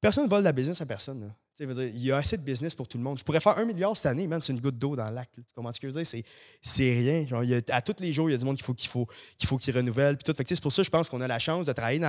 personne 0.00 0.24
ne 0.24 0.30
vole 0.30 0.44
la 0.44 0.52
business 0.52 0.80
à 0.80 0.86
personne. 0.86 1.34
Il 1.58 1.98
y 1.98 2.12
a 2.12 2.16
assez 2.16 2.36
de 2.36 2.42
business 2.42 2.74
pour 2.74 2.88
tout 2.88 2.96
le 2.96 3.04
monde. 3.04 3.18
Je 3.18 3.24
pourrais 3.24 3.40
faire 3.40 3.58
un 3.58 3.64
milliard 3.64 3.96
cette 3.96 4.06
année, 4.06 4.26
man, 4.26 4.40
c'est 4.40 4.52
une 4.52 4.60
goutte 4.60 4.78
d'eau 4.78 4.96
dans 4.96 5.08
le 5.08 5.14
lac. 5.14 5.28
Comment 5.54 5.72
tu 5.72 5.86
veux 5.86 5.92
dire? 5.92 6.22
C'est, 6.62 6.92
rien. 6.92 7.26
Genre, 7.26 7.42
à 7.70 7.82
tous 7.82 8.00
les 8.00 8.12
jours, 8.12 8.30
il 8.30 8.32
y 8.32 8.34
a 8.34 8.38
du 8.38 8.44
monde 8.44 8.56
qu'il 8.56 8.64
faut 8.64 8.74
qu'il 8.74 8.88
faut 8.88 9.06
faut 9.44 9.58
renouvelle. 9.74 10.16
C'est 10.24 10.60
pour 10.60 10.72
ça 10.72 10.82
que 10.82 10.86
je 10.86 10.90
pense 10.90 11.08
qu'on 11.08 11.20
a 11.20 11.26
la 11.26 11.38
chance 11.38 11.66
de 11.66 11.72
travailler 11.72 12.00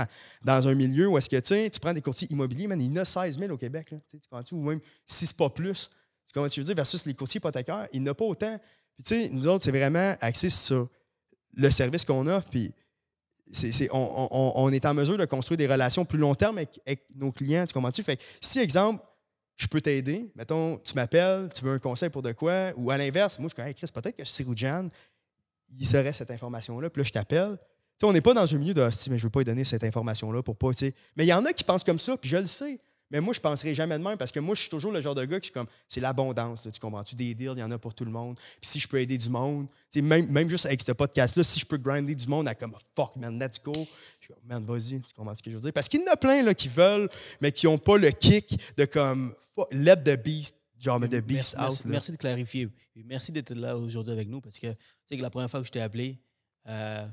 dans, 0.43 0.67
un 0.67 0.73
milieu 0.73 1.07
où 1.07 1.17
est-ce 1.17 1.29
que 1.29 1.69
tu 1.69 1.79
prends 1.79 1.93
des 1.93 2.01
courtiers 2.01 2.27
immobiliers, 2.31 2.67
man, 2.67 2.79
il 2.79 2.93
y 2.93 2.99
en 2.99 3.01
a 3.01 3.05
16 3.05 3.37
000 3.37 3.51
au 3.51 3.57
Québec. 3.57 3.93
Ou 4.51 4.61
même 4.61 4.79
si 5.05 5.33
pas 5.33 5.49
plus. 5.49 5.89
Tu 6.33 6.39
veux 6.39 6.63
dire? 6.63 6.75
Versus 6.75 7.05
les 7.05 7.13
courtiers 7.13 7.39
hypothécaires, 7.39 7.87
il 7.91 8.01
n'y 8.03 8.09
en 8.09 8.11
a 8.11 8.15
pas 8.15 8.25
autant. 8.25 8.57
Puis 9.03 9.29
nous 9.31 9.47
autres, 9.47 9.65
c'est 9.65 9.71
vraiment 9.71 10.15
axé 10.21 10.49
sur 10.49 10.87
le 11.53 11.69
service 11.69 12.05
qu'on 12.05 12.25
offre. 12.27 12.49
Puis 12.49 12.73
on, 13.91 14.71
est 14.71 14.85
en 14.85 14.93
mesure 14.93 15.17
de 15.17 15.25
construire 15.25 15.57
des 15.57 15.67
relations 15.67 16.05
plus 16.05 16.19
long 16.19 16.35
terme 16.35 16.57
avec, 16.57 17.03
nos 17.15 17.31
clients. 17.31 17.65
Tu 17.65 17.73
comprends-tu? 17.73 18.03
Si, 18.39 18.59
exemple, 18.59 19.03
je 19.61 19.67
peux 19.67 19.79
t'aider. 19.79 20.31
Mettons, 20.35 20.77
tu 20.77 20.95
m'appelles, 20.95 21.49
tu 21.53 21.63
veux 21.63 21.73
un 21.73 21.79
conseil 21.79 22.09
pour 22.09 22.23
de 22.23 22.31
quoi? 22.31 22.71
Ou 22.77 22.89
à 22.89 22.97
l'inverse, 22.97 23.37
moi, 23.37 23.47
je 23.49 23.55
comme, 23.55 23.65
hey, 23.65 23.75
Chris, 23.75 23.87
peut-être 23.93 24.17
que 24.17 24.57
Jan, 24.57 24.89
il 25.77 25.85
serait 25.85 26.13
cette 26.13 26.31
information-là, 26.31 26.89
puis 26.89 27.01
là, 27.01 27.05
je 27.05 27.11
t'appelle. 27.11 27.57
sais, 27.99 28.05
on 28.07 28.11
n'est 28.11 28.21
pas 28.21 28.33
dans 28.33 28.51
un 28.51 28.57
milieu 28.57 28.73
de 28.73 28.89
si, 28.89 29.09
mais 29.11 29.19
je 29.19 29.23
veux 29.23 29.29
pas 29.29 29.41
lui 29.41 29.45
donner 29.45 29.63
cette 29.63 29.83
information-là 29.83 30.41
pour 30.41 30.55
pas, 30.55 30.71
tu 30.71 30.87
sais. 30.87 30.95
Mais 31.15 31.25
il 31.25 31.27
y 31.27 31.33
en 31.33 31.45
a 31.45 31.53
qui 31.53 31.63
pensent 31.63 31.83
comme 31.83 31.99
ça, 31.99 32.17
puis 32.17 32.29
je 32.29 32.37
le 32.37 32.47
sais. 32.47 32.79
Mais 33.11 33.19
moi, 33.19 33.33
je 33.33 33.39
ne 33.39 33.43
penserai 33.43 33.75
jamais 33.75 33.99
de 33.99 34.03
même 34.03 34.17
parce 34.17 34.31
que 34.31 34.39
moi, 34.39 34.55
je 34.55 34.61
suis 34.61 34.69
toujours 34.69 34.93
le 34.93 35.01
genre 35.01 35.13
de 35.13 35.25
gars 35.25 35.39
qui, 35.39 35.51
comme, 35.51 35.67
c'est 35.89 35.99
l'abondance, 35.99 36.63
tu 36.63 36.79
comprends-tu? 36.79 37.13
Des 37.15 37.35
deals, 37.35 37.53
il 37.57 37.59
y 37.59 37.63
en 37.63 37.69
a 37.69 37.77
pour 37.77 37.93
tout 37.93 38.05
le 38.05 38.11
monde. 38.11 38.37
Puis 38.61 38.69
si 38.69 38.79
je 38.79 38.87
peux 38.87 39.01
aider 39.01 39.17
du 39.17 39.29
monde, 39.29 39.67
même, 39.95 40.27
même 40.31 40.49
juste 40.49 40.65
avec 40.65 40.81
ce 40.81 40.93
podcast-là, 40.93 41.43
si 41.43 41.59
je 41.59 41.65
peux 41.65 41.77
grinder 41.77 42.15
du 42.15 42.27
monde 42.27 42.47
à 42.47 42.55
comme, 42.55 42.73
fuck, 42.95 43.17
man, 43.17 43.37
let's 43.37 43.61
go. 43.61 43.73
Suis 44.31 44.41
comme, 44.41 44.49
man, 44.49 44.63
vas-y, 44.63 45.01
tu 45.01 45.13
comprends 45.15 45.35
ce 45.35 45.43
que 45.43 45.51
je 45.51 45.55
veux 45.55 45.61
dire? 45.61 45.73
Parce 45.73 45.87
qu'il 45.87 46.01
y 46.01 46.03
en 46.03 46.11
a 46.11 46.17
plein 46.17 46.43
là, 46.43 46.53
qui 46.53 46.67
veulent, 46.67 47.09
mais 47.41 47.51
qui 47.51 47.65
n'ont 47.65 47.77
pas 47.77 47.97
le 47.97 48.11
kick 48.11 48.59
de 48.77 48.85
comme, 48.85 49.33
let 49.71 49.97
the 49.97 50.21
beast, 50.21 50.55
genre, 50.79 50.99
mais 50.99 51.07
the 51.07 51.21
beast 51.21 51.55
out. 51.59 51.85
Merci, 51.85 52.11
de 52.11 52.17
clarifier. 52.17 52.69
Merci 52.95 53.31
d'être 53.31 53.53
là 53.53 53.77
aujourd'hui 53.77 54.13
avec 54.13 54.27
nous 54.27 54.41
parce 54.41 54.59
que, 54.59 54.67
tu 54.67 54.77
sais, 55.05 55.17
que 55.17 55.21
la 55.21 55.29
première 55.29 55.49
fois 55.49 55.61
que 55.61 55.67
je 55.67 55.71
t'ai 55.71 55.81
appelé, 55.81 56.19
euh, 56.67 57.07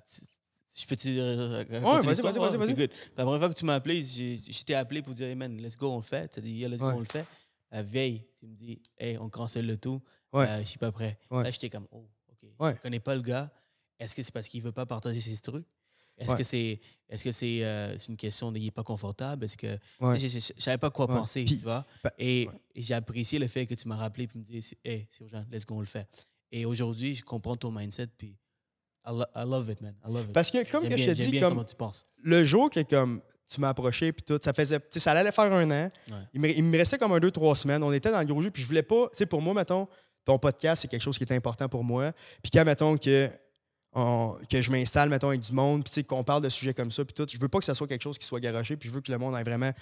je 0.76 0.86
peux 0.86 0.96
te 0.96 1.08
euh, 1.08 1.64
Ouais, 1.64 1.80
vas-y, 1.80 2.20
vas-y, 2.20 2.56
vas-y. 2.56 2.74
Vas 2.74 2.86
La 3.16 3.24
première 3.24 3.40
fois 3.40 3.48
que 3.48 3.58
tu 3.58 3.64
m'as 3.64 3.74
appelé, 3.74 4.02
je 4.02 4.62
t'ai 4.64 4.74
appelé 4.74 5.02
pour 5.02 5.14
dire, 5.14 5.28
hey 5.28 5.34
man, 5.34 5.56
let's 5.60 5.76
go, 5.76 5.90
on 5.90 5.96
le 5.96 6.02
fait. 6.02 6.28
Tu 6.28 6.38
as 6.38 6.42
dit, 6.42 6.52
yeah, 6.52 6.68
let's 6.68 6.80
go, 6.80 6.86
on 6.86 7.00
le 7.00 7.04
fait. 7.04 7.26
La 7.70 7.82
veille, 7.82 8.24
tu 8.38 8.46
me 8.46 8.54
dis, 8.54 8.80
hey, 8.96 9.18
on 9.18 9.28
cancelle 9.28 9.66
le 9.66 9.76
tout. 9.76 10.00
Ouais. 10.32 10.46
Euh, 10.46 10.60
je 10.60 10.64
suis 10.64 10.78
pas 10.78 10.92
prêt. 10.92 11.18
Là, 11.30 11.50
j'étais 11.50 11.68
comme, 11.68 11.86
oh, 11.90 12.08
OK. 12.30 12.48
Je 12.60 12.66
ne 12.66 12.72
connais 12.74 13.00
pas 13.00 13.14
le 13.14 13.22
gars. 13.22 13.50
Est-ce 13.98 14.14
que 14.14 14.22
c'est 14.22 14.32
parce 14.32 14.48
qu'il 14.48 14.62
veut 14.62 14.72
pas 14.72 14.86
partager 14.86 15.20
ses 15.20 15.36
trucs? 15.38 15.66
Est-ce 16.18 16.36
que 16.36 16.42
c'est 16.42 16.80
est 17.10 17.16
-ce 17.16 17.32
c'est 17.32 17.60
euh, 17.62 17.96
une 18.08 18.16
question 18.16 18.52
de 18.52 18.58
il 18.58 18.64
n'est 18.64 18.70
pas 18.70 18.82
confortable? 18.82 19.44
Est-ce 19.44 19.56
que. 19.56 19.78
Je 20.00 20.36
ne 20.36 20.60
savais 20.60 20.78
pas 20.78 20.90
quoi 20.90 21.06
penser, 21.06 21.44
tu 21.44 21.54
vois? 21.56 21.86
Ben, 22.04 22.10
et, 22.18 22.48
j'ai 22.76 22.94
apprécié 22.94 23.38
le 23.38 23.48
fait 23.48 23.66
que 23.66 23.74
tu 23.74 23.88
m'as 23.88 23.96
rappelé 23.96 24.24
et 24.24 24.38
me 24.38 24.42
dis, 24.42 24.76
hey, 24.84 25.06
c'est 25.08 25.24
urgent, 25.24 25.44
let's 25.50 25.64
go, 25.64 25.76
on 25.76 25.80
le 25.80 25.86
fait. 25.86 26.06
Et 26.52 26.64
aujourd'hui, 26.64 27.14
je 27.14 27.24
comprends 27.24 27.56
ton 27.56 27.70
mindset. 27.70 28.08
Puis 28.18 28.36
I, 29.06 29.44
love 29.46 29.70
it, 29.70 29.80
man. 29.80 29.94
I 30.06 30.10
love 30.10 30.26
it. 30.26 30.32
Parce 30.32 30.50
que, 30.50 30.70
comme 30.70 30.86
que 30.86 30.96
je 30.96 31.06
te 31.06 31.10
dis, 31.12 31.40
comme, 31.40 31.64
le 32.22 32.44
jour 32.44 32.68
que 32.68 32.82
comme, 32.82 33.22
tu 33.48 33.60
m'as 33.60 33.70
approché, 33.70 34.12
puis 34.12 34.22
tout, 34.22 34.38
ça 34.42 34.52
faisait, 34.52 34.80
ça 34.90 35.12
allait 35.12 35.32
faire 35.32 35.52
un 35.52 35.70
an. 35.70 35.88
Il, 36.34 36.40
me, 36.40 36.50
il, 36.50 36.64
me, 36.64 36.76
restait 36.76 36.98
comme 36.98 37.12
un, 37.12 37.20
deux, 37.20 37.30
trois 37.30 37.56
semaines. 37.56 37.82
On 37.82 37.92
était 37.92 38.10
dans 38.10 38.20
le 38.20 38.26
gros 38.26 38.42
jeu, 38.42 38.50
puis 38.50 38.62
je 38.62 38.66
voulais 38.66 38.82
pas, 38.82 39.08
tu 39.10 39.18
sais, 39.18 39.26
pour 39.26 39.40
moi, 39.40 39.54
mettons, 39.54 39.88
ton 40.24 40.38
podcast, 40.38 40.82
c'est 40.82 40.88
quelque 40.88 41.02
chose 41.02 41.16
qui 41.16 41.24
est 41.24 41.32
important 41.32 41.68
pour 41.68 41.84
moi. 41.84 42.12
Puis 42.42 42.50
quand, 42.50 42.64
mettons, 42.64 42.96
que, 42.98 43.30
que 43.94 44.62
je 44.62 44.70
m'installe, 44.70 45.08
mettons, 45.08 45.28
avec 45.28 45.40
du 45.40 45.52
monde, 45.52 45.88
puis 45.88 46.04
qu'on 46.04 46.22
parle 46.22 46.42
de 46.42 46.48
sujets 46.48 46.74
comme 46.74 46.90
ça, 46.90 47.04
puis 47.04 47.14
tout, 47.14 47.26
je 47.30 47.38
veux 47.38 47.48
pas 47.48 47.58
que 47.58 47.64
ça 47.64 47.74
soit 47.74 47.86
quelque 47.86 48.02
chose 48.02 48.18
qui 48.18 48.26
soit 48.26 48.40
garoché, 48.40 48.76
puis 48.76 48.88
je 48.88 48.94
veux 48.94 49.00
que 49.00 49.10
le 49.10 49.18
monde 49.18 49.34
ait 49.36 49.42
vraiment 49.42 49.72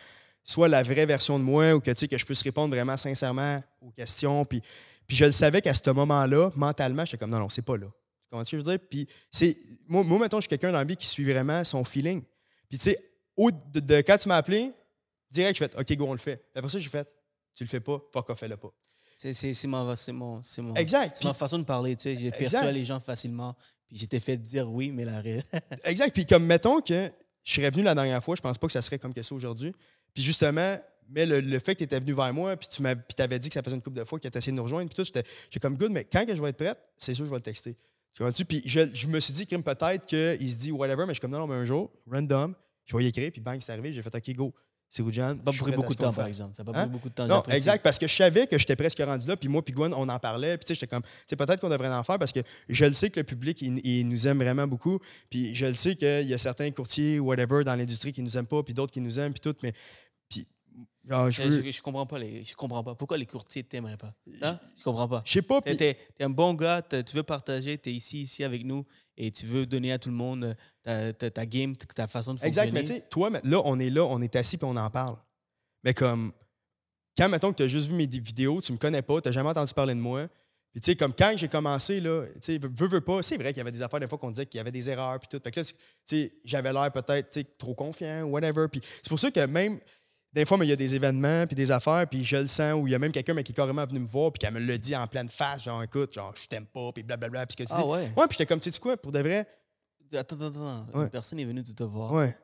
soit 0.46 0.68
la 0.68 0.82
vraie 0.82 1.06
version 1.06 1.38
de 1.38 1.44
moi 1.44 1.74
ou 1.74 1.80
que, 1.80 1.90
que 1.90 2.18
je 2.18 2.24
puisse 2.24 2.42
répondre 2.42 2.74
vraiment 2.74 2.96
sincèrement 2.96 3.60
aux 3.82 3.90
questions. 3.90 4.44
Puis, 4.44 4.62
puis 5.06 5.16
je 5.16 5.24
le 5.24 5.32
savais 5.32 5.60
qu'à 5.60 5.74
ce 5.74 5.90
moment-là, 5.90 6.50
mentalement, 6.54 7.04
j'étais 7.04 7.18
comme, 7.18 7.30
non, 7.30 7.40
non, 7.40 7.48
c'est 7.48 7.62
pas 7.62 7.76
là. 7.76 7.88
Comment 8.30 8.44
tu 8.44 8.56
veux 8.56 8.62
dire? 8.62 8.78
Puis, 8.88 9.08
c'est, 9.30 9.56
moi, 9.88 10.02
moi, 10.04 10.18
mettons, 10.20 10.38
je 10.38 10.42
suis 10.42 10.48
quelqu'un 10.48 10.72
dans 10.72 10.78
la 10.78 10.84
vie 10.84 10.96
qui 10.96 11.06
suit 11.06 11.24
vraiment 11.24 11.64
son 11.64 11.84
feeling. 11.84 12.22
Puis, 12.68 12.78
tu 12.78 12.90
sais, 12.90 12.98
de, 13.36 13.80
de, 13.80 13.96
quand 13.96 14.16
tu 14.18 14.28
m'as 14.28 14.36
appelé, 14.36 14.72
direct, 15.30 15.58
je 15.58 15.64
fais 15.64 15.76
OK, 15.78 15.96
go, 15.96 16.06
on 16.08 16.12
le 16.12 16.18
fait. 16.18 16.44
Après 16.54 16.70
ça, 16.70 16.78
j'ai 16.78 16.88
fait 16.88 17.08
Tu 17.54 17.64
le 17.64 17.68
fais 17.68 17.80
pas, 17.80 18.00
fuck 18.12 18.30
off, 18.30 18.38
fais-le 18.38 18.56
pas. 18.56 18.70
C'est, 19.16 19.32
c'est, 19.32 19.54
c'est, 19.54 19.66
mon, 19.66 19.96
c'est, 19.96 20.12
mon, 20.12 20.42
c'est, 20.42 20.60
mon, 20.62 20.74
exact. 20.74 21.24
ma 21.24 21.32
façon 21.32 21.58
de 21.58 21.64
parler. 21.64 21.96
Tu 21.96 22.16
sais, 22.16 22.30
perçu 22.30 22.72
les 22.72 22.84
gens 22.84 23.00
facilement. 23.00 23.56
Puis 23.88 23.98
j'étais 23.98 24.20
fait 24.20 24.36
dire 24.36 24.70
oui, 24.70 24.90
mais 24.90 25.04
la 25.04 25.22
Exact. 25.84 26.12
Puis 26.12 26.26
comme 26.26 26.44
mettons 26.44 26.80
que 26.80 27.10
je 27.44 27.52
serais 27.52 27.70
venu 27.70 27.82
la 27.82 27.94
dernière 27.94 28.22
fois, 28.22 28.36
je 28.36 28.42
pense 28.42 28.58
pas 28.58 28.66
que 28.66 28.72
ça 28.72 28.82
serait 28.82 28.98
comme 28.98 29.14
que 29.14 29.22
ça 29.22 29.34
aujourd'hui. 29.34 29.72
Puis 30.12 30.22
justement, 30.22 30.76
mais 31.08 31.26
le, 31.26 31.58
fait 31.58 31.74
que 31.74 31.78
tu 31.78 31.84
étais 31.84 32.00
venu 32.00 32.12
vers 32.12 32.32
moi, 32.34 32.56
puis 32.56 32.68
tu 32.68 32.82
m'avais 32.82 33.38
dit 33.38 33.48
que 33.48 33.54
ça 33.54 33.62
faisait 33.62 33.76
une 33.76 33.82
couple 33.82 33.98
de 33.98 34.04
fois, 34.04 34.18
que 34.18 34.26
tu 34.26 34.38
essayé 34.38 34.52
de 34.52 34.56
nous 34.56 34.64
rejoindre, 34.64 34.90
puis 34.90 34.96
tout, 34.96 35.04
j'étais, 35.04 35.60
comme 35.60 35.76
good, 35.76 35.92
mais 35.92 36.04
quand 36.04 36.26
que 36.26 36.34
je 36.34 36.42
vais 36.42 36.48
être 36.48 36.56
prête, 36.56 36.78
c'est 36.96 37.14
sûr 37.14 37.24
que 37.24 37.28
je 37.28 37.30
vais 37.30 37.38
le 37.38 37.42
texter. 37.42 37.76
Puis 38.48 38.62
je, 38.66 39.06
me 39.06 39.20
suis 39.20 39.34
dit, 39.34 39.46
peut-être 39.46 40.06
qu'il 40.06 40.50
se 40.50 40.56
dit 40.56 40.72
whatever, 40.72 41.04
mais 41.06 41.08
je 41.08 41.14
suis 41.14 41.20
comme 41.20 41.30
non, 41.30 41.40
non, 41.40 41.46
mais 41.46 41.54
un 41.54 41.66
jour, 41.66 41.92
random, 42.10 42.54
je 42.86 42.96
vais 42.96 43.04
y 43.04 43.06
écrire, 43.06 43.30
puis 43.30 43.40
bang, 43.40 43.60
c'est 43.60 43.72
arrivé, 43.72 43.92
j'ai 43.92 44.02
fait 44.02 44.14
OK, 44.14 44.34
go. 44.34 44.54
C'est 44.96 45.02
Roujan. 45.02 45.28
Ça 45.28 45.34
n'a 45.34 45.42
pas 45.42 45.52
pris 45.52 45.72
beaucoup 45.72 45.92
de 45.92 45.98
temps, 45.98 46.12
par 46.12 46.26
exemple. 46.26 46.54
Ça 46.56 46.62
n'a 46.62 46.72
pas 46.72 46.72
pris 46.72 46.80
hein? 46.80 46.86
beaucoup 46.86 47.10
de 47.10 47.14
temps. 47.14 47.26
Non, 47.26 47.42
exact, 47.50 47.82
parce 47.82 47.98
que 47.98 48.06
je 48.06 48.14
savais 48.14 48.46
que 48.46 48.56
j'étais 48.56 48.76
presque 48.76 48.98
rendu 48.98 49.26
là, 49.26 49.36
puis 49.36 49.46
moi, 49.46 49.62
puis 49.62 49.74
Gwen, 49.74 49.92
on 49.92 50.08
en 50.08 50.18
parlait, 50.18 50.56
puis 50.56 50.64
tu 50.64 50.68
sais, 50.68 50.74
j'étais 50.74 50.86
comme, 50.86 51.02
c'est 51.26 51.36
peut-être 51.36 51.60
qu'on 51.60 51.68
devrait 51.68 51.92
en 51.92 52.02
faire 52.02 52.18
parce 52.18 52.32
que 52.32 52.40
je 52.70 52.84
le 52.86 52.94
sais 52.94 53.10
que 53.10 53.20
le 53.20 53.24
public, 53.24 53.60
il, 53.60 54.08
nous 54.08 54.26
aime 54.26 54.38
vraiment 54.38 54.66
beaucoup, 54.66 54.98
puis 55.28 55.54
je 55.54 55.66
le 55.66 55.74
sais 55.74 55.96
qu'il 55.96 56.26
y 56.26 56.32
a 56.32 56.38
certains 56.38 56.70
courtiers, 56.70 57.20
whatever, 57.20 57.62
dans 57.62 57.74
l'industrie 57.74 58.14
qui 58.14 58.22
nous 58.22 58.38
aiment 58.38 58.46
pas, 58.46 58.62
puis 58.62 58.72
d'autres 58.72 58.92
qui 58.92 59.02
nous 59.02 59.18
aiment, 59.18 59.34
puis 59.34 59.40
tout, 59.40 59.54
mais 59.62 59.74
ah, 61.10 61.30
je, 61.30 61.70
je, 61.70 61.82
comprends 61.82 62.06
pas 62.06 62.18
les, 62.18 62.42
je 62.42 62.54
comprends 62.56 62.82
pas. 62.82 62.96
Pourquoi 62.96 63.16
les 63.16 63.26
courtiers 63.26 63.62
t'aimeraient 63.62 63.96
pas? 63.96 64.12
Hein? 64.42 64.58
Je 64.76 64.82
comprends 64.82 65.06
pas. 65.06 65.22
Je 65.24 65.34
sais 65.34 65.42
pas. 65.42 65.60
Tu 65.60 65.70
es, 65.70 65.96
un 66.18 66.30
bon 66.30 66.54
gars, 66.54 66.82
tu 66.82 67.14
veux 67.14 67.22
partager, 67.22 67.78
tu 67.78 67.90
es 67.90 67.92
ici, 67.92 68.22
ici 68.22 68.42
avec 68.42 68.64
nous 68.64 68.84
et 69.16 69.30
tu 69.30 69.46
veux 69.46 69.66
donner 69.66 69.92
à 69.92 69.98
tout 69.98 70.08
le 70.08 70.14
monde 70.14 70.56
euh, 70.86 71.12
ta, 71.12 71.30
ta, 71.30 71.46
game, 71.46 71.76
ta 71.76 72.06
façon 72.06 72.34
de 72.34 72.38
fonctionner. 72.38 72.68
Exact, 72.68 72.72
mais 72.72 72.84
tu 72.84 72.94
sais, 72.94 73.08
toi, 73.08 73.30
là, 73.44 73.62
on 73.64 73.78
est 73.78 73.90
là, 73.90 74.04
on 74.04 74.20
est 74.20 74.36
assis 74.36 74.56
et 74.56 74.64
on 74.64 74.76
en 74.76 74.90
parle. 74.90 75.16
Mais 75.84 75.94
comme, 75.94 76.32
quand, 77.16 77.28
mettons, 77.28 77.52
que 77.52 77.56
tu 77.56 77.62
as 77.62 77.68
juste 77.68 77.88
vu 77.88 77.94
mes 77.94 78.06
vidéos, 78.06 78.60
tu 78.60 78.72
me 78.72 78.78
connais 78.78 79.02
pas, 79.02 79.20
tu 79.20 79.28
n'as 79.28 79.32
jamais 79.32 79.48
entendu 79.48 79.72
parler 79.72 79.94
de 79.94 80.00
moi. 80.00 80.28
Puis, 80.72 80.80
tu 80.82 80.90
sais, 80.90 80.96
comme 80.96 81.14
quand 81.14 81.32
j'ai 81.36 81.48
commencé, 81.48 82.00
là, 82.00 82.26
tu 82.34 82.40
sais, 82.40 82.58
veux, 82.58 82.88
veux 82.88 83.00
pas, 83.00 83.22
c'est 83.22 83.38
vrai 83.38 83.54
qu'il 83.54 83.58
y 83.58 83.60
avait 83.62 83.72
des 83.72 83.80
affaires, 83.80 84.00
des 84.00 84.06
fois, 84.06 84.18
qu'on 84.18 84.30
disait 84.30 84.44
qu'il 84.44 84.58
y 84.58 84.60
avait 84.60 84.72
des 84.72 84.90
erreurs, 84.90 85.18
puis 85.18 85.28
tout. 85.28 85.40
Fait 85.42 85.50
que 85.50 85.60
là, 85.60 85.64
tu 85.64 85.74
sais, 86.04 86.32
j'avais 86.44 86.72
l'air 86.72 86.92
peut-être, 86.92 87.56
trop 87.56 87.74
confiant, 87.74 88.24
whatever. 88.24 88.66
Puis, 88.70 88.82
c'est 88.96 89.08
pour 89.08 89.18
ça 89.18 89.30
que 89.30 89.46
même, 89.46 89.78
des 90.36 90.44
fois, 90.44 90.58
il 90.60 90.68
y 90.68 90.72
a 90.72 90.76
des 90.76 90.94
événements, 90.94 91.46
puis 91.46 91.56
des 91.56 91.72
affaires, 91.72 92.06
puis 92.06 92.22
je 92.22 92.36
le 92.36 92.46
sens, 92.46 92.74
où 92.74 92.86
il 92.86 92.90
y 92.90 92.94
a 92.94 92.98
même 92.98 93.10
quelqu'un 93.10 93.34
qui 93.42 93.52
est 93.52 93.54
carrément 93.54 93.86
venu 93.86 94.00
me 94.00 94.06
voir, 94.06 94.30
puis 94.30 94.46
qui 94.46 94.52
me 94.52 94.60
le 94.60 94.76
dit 94.76 94.94
en 94.94 95.06
pleine 95.06 95.30
face, 95.30 95.62
genre, 95.62 95.82
écoute, 95.82 96.12
genre, 96.12 96.34
je 96.38 96.46
t'aime 96.46 96.66
pas, 96.66 96.92
puis 96.92 97.02
blablabla, 97.02 97.46
puis 97.46 97.56
que 97.56 97.62
tu 97.62 97.72
ah, 97.74 97.86
ouais? 97.86 98.12
Ouais, 98.14 98.26
puis 98.26 98.32
j'étais 98.32 98.44
comme, 98.44 98.60
tu 98.60 98.70
sais 98.70 98.78
quoi, 98.78 98.98
pour 98.98 99.12
de 99.12 99.20
vrai? 99.20 99.48
Attends, 100.12 100.36
attends, 100.36 100.48
attends. 100.48 101.02
Une 101.02 101.08
personne 101.08 101.40
est 101.40 101.44
venue 101.46 101.62
te 101.62 101.82
voir. 101.82 102.12
Ouais. 102.12 102.36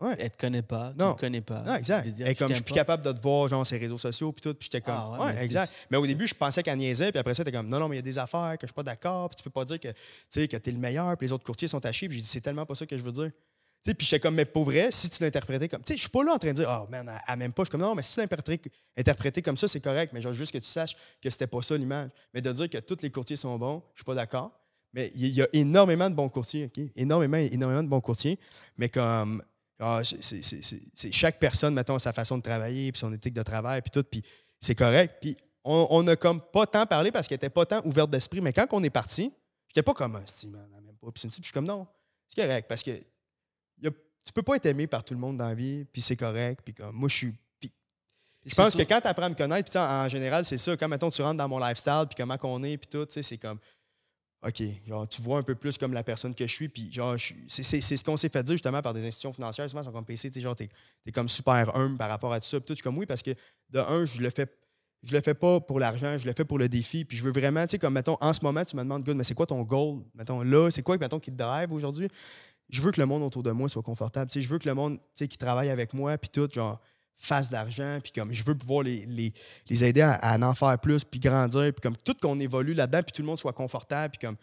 Ouais. 0.00 0.14
Elle 0.18 0.30
te 0.30 0.36
connaît 0.36 0.62
pas, 0.62 0.92
tu 0.96 1.02
ne 1.02 1.12
connais 1.14 1.40
pas. 1.40 1.62
Non, 1.62 1.74
exact. 1.74 2.20
Et 2.20 2.34
comme 2.34 2.50
je 2.50 2.56
suis 2.56 2.62
plus 2.62 2.74
capable 2.74 3.02
de 3.02 3.12
te 3.12 3.20
voir, 3.20 3.48
genre, 3.48 3.66
ses 3.66 3.78
réseaux 3.78 3.98
sociaux, 3.98 4.30
puis 4.30 4.42
tout, 4.42 4.54
puis 4.54 4.68
j'étais 4.70 4.82
comme. 4.82 4.94
Ah, 4.94 5.24
ouais, 5.24 5.42
exact. 5.44 5.86
Mais 5.90 5.96
au 5.96 6.06
début, 6.06 6.28
je 6.28 6.34
pensais 6.34 6.62
qu'elle 6.62 6.78
niaisait, 6.78 7.10
puis 7.10 7.18
après 7.18 7.34
ça, 7.34 7.44
t'es 7.44 7.50
comme, 7.50 7.68
non, 7.68 7.80
non, 7.80 7.88
mais 7.88 7.96
il 7.96 7.98
y 7.98 8.00
a 8.00 8.02
des 8.02 8.18
affaires 8.18 8.56
que 8.58 8.66
je 8.66 8.68
suis 8.68 8.74
pas 8.74 8.82
d'accord, 8.82 9.30
puis 9.30 9.36
tu 9.36 9.42
peux 9.42 9.50
pas 9.50 9.64
dire 9.64 9.80
que, 9.80 9.88
tu 9.88 9.94
sais, 10.28 10.46
que 10.46 10.56
t'es 10.58 10.70
le 10.70 10.78
meilleur, 10.78 11.16
puis 11.16 11.26
les 11.26 11.32
autres 11.32 11.44
courtiers 11.44 11.66
sont 11.66 11.80
tachés, 11.80 12.08
puis 12.08 12.18
j'ai 12.18 12.22
dit, 12.22 12.28
c'est 12.28 12.42
tellement 12.42 12.66
pas 12.66 12.74
ça 12.74 12.84
que 12.84 12.96
je 12.96 13.02
veux 13.02 13.10
dire. 13.10 13.30
Puis 13.94 14.06
j'étais 14.06 14.20
comme, 14.20 14.34
mais 14.34 14.44
pour 14.44 14.64
vrai, 14.64 14.90
si 14.90 15.08
tu 15.08 15.22
l'interprétais 15.22 15.68
comme. 15.68 15.82
Tu 15.82 15.92
sais, 15.92 15.96
je 15.96 16.02
suis 16.02 16.10
pas 16.10 16.22
là 16.22 16.34
en 16.34 16.38
train 16.38 16.50
de 16.50 16.54
dire, 16.54 16.68
oh 16.68 16.90
man, 16.90 17.10
elle, 17.26 17.36
m'aime 17.36 17.52
pas. 17.52 17.62
Je 17.62 17.66
suis 17.66 17.70
comme, 17.70 17.80
non, 17.80 17.94
mais 17.94 18.02
si 18.02 18.14
tu 18.14 18.20
l'interprétais 18.96 19.42
comme 19.42 19.56
ça, 19.56 19.68
c'est 19.68 19.80
correct, 19.80 20.12
mais 20.12 20.20
genre 20.20 20.32
juste 20.32 20.52
que 20.52 20.58
tu 20.58 20.68
saches 20.68 20.96
que 21.22 21.30
c'était 21.30 21.46
pas 21.46 21.62
ça 21.62 21.76
l'image. 21.76 22.10
Mais 22.34 22.40
de 22.40 22.50
dire 22.52 22.68
que 22.68 22.78
tous 22.78 22.98
les 23.02 23.10
courtiers 23.10 23.36
sont 23.36 23.56
bons, 23.58 23.82
je 23.94 24.00
suis 24.00 24.04
pas 24.04 24.14
d'accord. 24.14 24.52
Mais 24.92 25.10
il 25.14 25.28
y, 25.28 25.42
a 25.42 25.48
énormément 25.52 26.08
de 26.08 26.14
bons 26.14 26.28
courtiers, 26.28 26.64
OK? 26.64 26.82
Énormément, 26.96 27.36
énormément 27.36 27.82
de 27.82 27.88
bons 27.88 28.00
courtiers. 28.00 28.38
Mais 28.76 28.88
comme. 28.88 29.42
Ah, 29.80 30.00
c'est 30.02 31.12
chaque 31.12 31.38
personne, 31.38 31.72
mettons, 31.72 32.00
sa 32.00 32.12
façon 32.12 32.36
de 32.36 32.42
travailler, 32.42 32.90
puis 32.90 32.98
son 32.98 33.12
éthique 33.12 33.34
de 33.34 33.44
travail, 33.44 33.80
puis 33.80 33.92
tout, 33.92 34.02
puis 34.02 34.22
c'est 34.60 34.74
correct. 34.74 35.18
Puis 35.20 35.36
on 35.62 36.02
n'a 36.02 36.16
comme 36.16 36.40
pas 36.40 36.66
tant 36.66 36.86
parlé 36.86 37.12
parce 37.12 37.28
qu'elle 37.28 37.36
était 37.36 37.50
pas 37.50 37.64
tant 37.64 37.80
ouverte 37.84 38.10
d'esprit. 38.10 38.40
Mais 38.40 38.52
quand 38.52 38.66
on 38.72 38.82
est 38.82 38.90
parti, 38.90 39.32
j'étais 39.68 39.82
pas 39.82 39.94
comme, 39.94 40.20
si, 40.26 40.48
man, 40.48 40.66
elle 40.76 40.82
m'aime 40.82 40.96
pas. 40.96 41.12
Puis 41.12 41.22
je 41.28 41.42
suis 41.42 41.52
comme, 41.52 41.66
non, 41.66 41.86
c'est 42.28 42.42
correct 42.42 42.66
parce 42.68 42.82
que 42.82 42.90
tu 44.28 44.32
peux 44.34 44.42
pas 44.42 44.56
être 44.56 44.66
aimé 44.66 44.86
par 44.86 45.02
tout 45.02 45.14
le 45.14 45.20
monde 45.20 45.38
dans 45.38 45.48
la 45.48 45.54
vie, 45.54 45.86
puis 45.90 46.02
c'est 46.02 46.16
correct. 46.16 46.60
Puis 46.62 46.74
comme, 46.74 46.94
moi, 46.94 47.08
je 47.08 47.16
suis. 47.16 47.34
je 48.44 48.54
pense 48.54 48.76
que 48.76 48.82
quand 48.82 49.00
tu 49.00 49.06
apprends 49.06 49.24
à 49.24 49.28
me 49.30 49.34
connaître, 49.34 49.70
puis 49.70 49.80
en 49.80 50.06
général, 50.06 50.44
c'est 50.44 50.58
ça. 50.58 50.76
Quand, 50.76 50.86
mettons, 50.86 51.08
tu 51.08 51.22
rentres 51.22 51.38
dans 51.38 51.48
mon 51.48 51.58
lifestyle, 51.58 52.04
puis 52.10 52.14
comment 52.14 52.36
qu'on 52.36 52.62
est, 52.62 52.76
puis 52.76 52.88
tout, 52.88 53.06
c'est 53.08 53.38
comme. 53.38 53.58
OK, 54.46 54.62
genre, 54.86 55.08
tu 55.08 55.22
vois 55.22 55.38
un 55.38 55.42
peu 55.42 55.54
plus 55.54 55.78
comme 55.78 55.94
la 55.94 56.04
personne 56.04 56.34
que 56.34 56.46
je 56.46 56.52
suis, 56.52 56.68
puis 56.68 56.92
genre, 56.92 57.16
c'est 57.48 57.62
ce 57.62 58.04
qu'on 58.04 58.18
s'est 58.18 58.28
fait 58.28 58.42
dire 58.42 58.54
justement 58.54 58.82
par 58.82 58.92
des 58.92 59.00
institutions 59.00 59.32
financières, 59.32 59.68
souvent, 59.70 59.82
sont 59.82 59.92
comme 59.92 60.04
PC, 60.04 60.30
tu 60.30 60.40
genre, 60.42 60.54
t'es 60.54 60.68
es 61.06 61.10
comme 61.10 61.28
super 61.28 61.74
humble 61.74 61.96
par 61.96 62.10
rapport 62.10 62.32
à 62.34 62.38
tout 62.38 62.46
ça, 62.46 62.60
puis 62.60 62.66
tout, 62.66 62.74
je 62.74 62.76
suis 62.76 62.82
comme 62.82 62.98
oui, 62.98 63.06
parce 63.06 63.22
que 63.22 63.30
de 63.70 63.78
un, 63.78 64.04
je 64.04 64.20
le 64.20 64.30
fais. 64.30 64.46
Je 65.04 65.14
le 65.14 65.20
fais 65.20 65.34
pas 65.34 65.60
pour 65.60 65.78
l'argent, 65.78 66.18
je 66.18 66.26
le 66.26 66.32
fais 66.36 66.44
pour 66.44 66.58
le 66.58 66.68
défi. 66.68 67.04
Puis 67.04 67.16
je 67.16 67.22
veux 67.22 67.30
vraiment, 67.30 67.62
tu 67.62 67.68
sais, 67.68 67.78
comme, 67.78 67.94
mettons, 67.94 68.16
en 68.20 68.32
ce 68.32 68.40
moment, 68.42 68.64
tu 68.64 68.74
me 68.74 68.82
demandes, 68.82 69.04
good, 69.04 69.16
mais 69.16 69.22
c'est 69.22 69.32
quoi 69.32 69.46
ton 69.46 69.62
goal? 69.62 70.00
Mettons, 70.12 70.42
là, 70.42 70.72
c'est 70.72 70.82
quoi, 70.82 70.98
mettons, 70.98 71.20
qui 71.20 71.30
te 71.30 71.36
drive 71.36 71.72
aujourd'hui? 71.72 72.08
Je 72.68 72.82
veux 72.82 72.90
que 72.90 73.00
le 73.00 73.06
monde 73.06 73.22
autour 73.22 73.42
de 73.42 73.50
moi 73.50 73.68
soit 73.68 73.82
confortable. 73.82 74.30
je 74.34 74.46
veux 74.46 74.58
que 74.58 74.68
le 74.68 74.74
monde 74.74 74.98
qui 75.14 75.28
travaille 75.38 75.70
avec 75.70 75.94
moi, 75.94 76.18
puis 76.18 76.28
tout, 76.28 76.48
genre, 76.52 76.80
fasse 77.16 77.48
de 77.48 77.54
l'argent, 77.54 77.98
puis 78.02 78.12
comme 78.12 78.32
je 78.32 78.42
veux 78.44 78.54
pouvoir 78.54 78.84
les, 78.84 79.04
les, 79.68 79.84
aider 79.84 80.02
à, 80.02 80.38
en 80.40 80.54
faire 80.54 80.78
plus, 80.78 81.04
puis 81.04 81.18
grandir, 81.18 81.72
puis 81.72 81.80
comme 81.82 81.96
tout 81.96 82.14
qu'on 82.20 82.38
évolue 82.38 82.74
là-dedans, 82.74 83.02
puis 83.02 83.12
tout 83.12 83.22
le 83.22 83.26
monde 83.26 83.38
soit 83.38 83.52
confortable, 83.52 84.16
puis 84.16 84.26
comme 84.26 84.36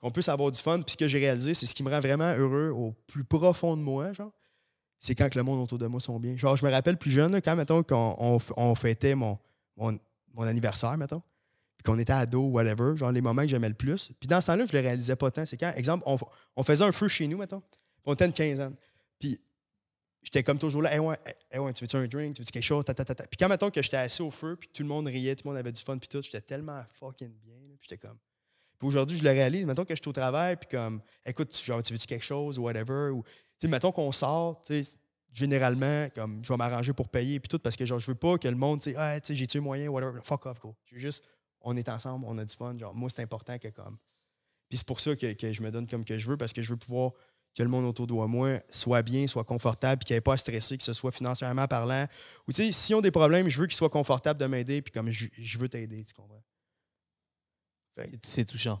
qu'on 0.00 0.10
puisse 0.10 0.28
avoir 0.28 0.50
du 0.50 0.60
fun. 0.60 0.80
Puis 0.80 0.92
ce 0.92 0.96
que 0.96 1.08
j'ai 1.08 1.18
réalisé, 1.18 1.54
c'est 1.54 1.66
ce 1.66 1.74
qui 1.74 1.82
me 1.82 1.90
rend 1.90 2.00
vraiment 2.00 2.32
heureux 2.32 2.70
au 2.70 2.92
plus 3.06 3.24
profond 3.24 3.76
de 3.76 3.82
moi, 3.82 4.12
genre, 4.12 4.32
c'est 4.98 5.14
quand 5.14 5.34
le 5.34 5.42
monde 5.42 5.60
autour 5.60 5.78
de 5.78 5.86
moi 5.86 6.00
sont 6.00 6.20
bien. 6.20 6.36
Genre, 6.36 6.56
je 6.56 6.64
me 6.64 6.70
rappelle 6.70 6.98
plus 6.98 7.10
jeune, 7.10 7.40
quand, 7.40 7.56
mettons, 7.56 7.82
qu'on 7.82 8.38
on, 8.56 8.74
fêtait 8.74 9.14
mon, 9.14 9.38
mon, 9.76 9.98
mon 10.34 10.42
anniversaire, 10.42 10.96
mettons, 10.96 11.22
qu'on 11.82 11.98
était 11.98 12.12
ado, 12.12 12.42
whatever, 12.42 12.96
genre 12.96 13.12
les 13.12 13.20
moments 13.20 13.42
que 13.42 13.48
j'aimais 13.48 13.68
le 13.68 13.74
plus. 13.74 14.12
Puis 14.18 14.26
dans 14.28 14.40
ce 14.40 14.48
temps-là, 14.48 14.66
je 14.66 14.72
le 14.72 14.80
réalisais 14.80 15.16
pas 15.16 15.30
tant. 15.30 15.46
C'est 15.46 15.56
quand, 15.56 15.72
exemple, 15.76 16.04
on, 16.56 16.64
faisait 16.64 16.84
un 16.84 16.92
feu 16.92 17.08
chez 17.08 17.26
nous, 17.26 17.38
mettons, 17.38 17.62
on 18.04 18.14
était 18.14 18.26
une 18.26 18.32
quinzaine. 18.32 18.74
Puis 19.18 19.40
j'étais 20.22 20.42
comme 20.42 20.58
toujours 20.58 20.82
là, 20.82 20.92
hey, 20.92 20.98
ouais, 20.98 21.16
ouais, 21.54 21.72
tu 21.72 21.84
veux-tu 21.84 21.96
un 21.96 22.06
drink, 22.06 22.36
tu 22.36 22.42
veux-tu 22.42 22.52
quelque 22.52 22.62
chose, 22.62 22.84
ta, 22.84 22.94
ta, 22.94 23.04
ta, 23.04 23.14
Puis 23.14 23.36
quand, 23.38 23.48
mettons, 23.48 23.70
que 23.70 23.82
j'étais 23.82 23.96
assis 23.96 24.22
au 24.22 24.30
feu, 24.30 24.56
puis 24.56 24.68
tout 24.72 24.82
le 24.82 24.88
monde 24.88 25.06
riait, 25.06 25.34
tout 25.34 25.46
le 25.46 25.50
monde 25.50 25.58
avait 25.58 25.72
du 25.72 25.82
fun, 25.82 25.98
puis 25.98 26.08
tout, 26.08 26.22
j'étais 26.22 26.40
tellement 26.40 26.82
fucking 26.98 27.32
bien, 27.42 27.56
puis 27.78 27.88
j'étais 27.88 27.98
comme. 27.98 28.18
Puis 28.78 28.88
aujourd'hui, 28.88 29.18
je 29.18 29.22
le 29.22 29.30
réalise, 29.30 29.64
mettons 29.66 29.84
que 29.84 29.94
je 29.94 30.00
suis 30.00 30.08
au 30.08 30.12
travail, 30.12 30.56
puis 30.56 30.68
comme, 30.70 31.02
écoute, 31.24 31.56
genre, 31.62 31.82
tu 31.82 31.92
veux-tu 31.92 32.06
quelque 32.06 32.24
chose, 32.24 32.58
ou 32.58 32.62
whatever, 32.62 33.10
ou, 33.10 33.22
tu 33.22 33.66
sais, 33.66 33.68
mettons 33.68 33.92
qu'on 33.92 34.10
sort, 34.10 34.62
tu 34.62 34.82
sais, 34.82 34.98
généralement, 35.32 36.08
comme, 36.14 36.42
je 36.42 36.52
vais 36.52 36.56
m'arranger 36.56 36.92
pour 36.92 37.08
payer, 37.08 37.40
puis 37.40 37.48
tout, 37.48 37.58
parce 37.58 37.76
que, 37.76 37.84
genre, 37.84 38.00
je 38.00 38.06
veux 38.06 38.14
pas 38.14 38.38
que 38.38 38.48
le 38.48 38.56
monde, 38.56 38.80
tu 38.80 38.90
sais, 38.90 38.96
ah, 38.96 39.20
tu 39.20 39.28
sais, 39.28 39.36
j'ai-tu 39.36 39.60
moyen, 39.60 39.88
whatever, 39.88 40.18
fuck 40.22 40.46
off, 40.46 40.58
gros. 40.60 40.74
Je 40.86 40.94
veux 40.94 41.00
juste, 41.00 41.22
on 41.62 41.76
est 41.76 41.88
ensemble, 41.88 42.24
on 42.28 42.38
a 42.38 42.44
du 42.44 42.54
fun, 42.54 42.76
genre, 42.78 42.94
moi, 42.94 43.10
c'est 43.14 43.22
important 43.22 43.58
que, 43.58 43.68
comme. 43.68 43.96
Puis 44.68 44.78
c'est 44.78 44.86
pour 44.86 45.00
ça 45.00 45.16
que, 45.16 45.32
que 45.32 45.52
je 45.52 45.62
me 45.62 45.70
donne 45.70 45.86
comme 45.86 46.04
que 46.04 46.18
je 46.18 46.28
veux, 46.28 46.36
parce 46.36 46.52
que 46.52 46.62
je 46.62 46.70
veux 46.70 46.76
pouvoir 46.76 47.12
que 47.56 47.62
le 47.62 47.68
monde 47.68 47.84
autour 47.84 48.06
de 48.06 48.12
moi 48.12 48.60
soit 48.70 49.02
bien, 49.02 49.26
soit 49.26 49.44
confortable, 49.44 49.98
puis 49.98 50.06
qu'il 50.06 50.14
n'y 50.14 50.18
ait 50.18 50.22
pas 50.22 50.34
à 50.34 50.36
stresser, 50.36 50.78
que 50.78 50.84
ce 50.84 50.92
soit 50.92 51.12
financièrement 51.12 51.66
parlant. 51.66 52.06
Ou 52.46 52.52
tu 52.52 52.64
sais, 52.64 52.72
s'ils 52.72 52.94
ont 52.94 53.00
des 53.00 53.10
problèmes, 53.10 53.48
je 53.48 53.60
veux 53.60 53.66
qu'ils 53.66 53.76
soient 53.76 53.90
confortables 53.90 54.38
de 54.38 54.46
m'aider, 54.46 54.82
puis 54.82 54.92
comme 54.92 55.10
je, 55.10 55.58
veux 55.58 55.68
t'aider, 55.68 56.04
tu 56.04 56.14
comprends? 56.14 56.42
C'est 58.22 58.44
touchant. 58.44 58.80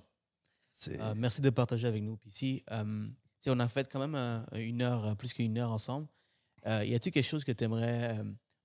Euh, 0.88 1.14
merci 1.16 1.42
de 1.42 1.50
partager 1.50 1.88
avec 1.88 2.02
nous. 2.02 2.16
Puis 2.16 2.30
ici, 2.30 2.64
euh, 2.70 3.06
on 3.46 3.60
a 3.60 3.68
fait 3.68 3.90
quand 3.90 3.98
même 3.98 4.14
euh, 4.14 4.40
une 4.54 4.82
heure, 4.82 5.16
plus 5.16 5.32
qu'une 5.32 5.58
heure 5.58 5.72
ensemble. 5.72 6.06
y 6.64 6.94
a-t-il 6.94 7.12
quelque 7.12 7.26
chose 7.26 7.44
que 7.44 7.52
tu 7.52 7.64
aimerais 7.64 8.18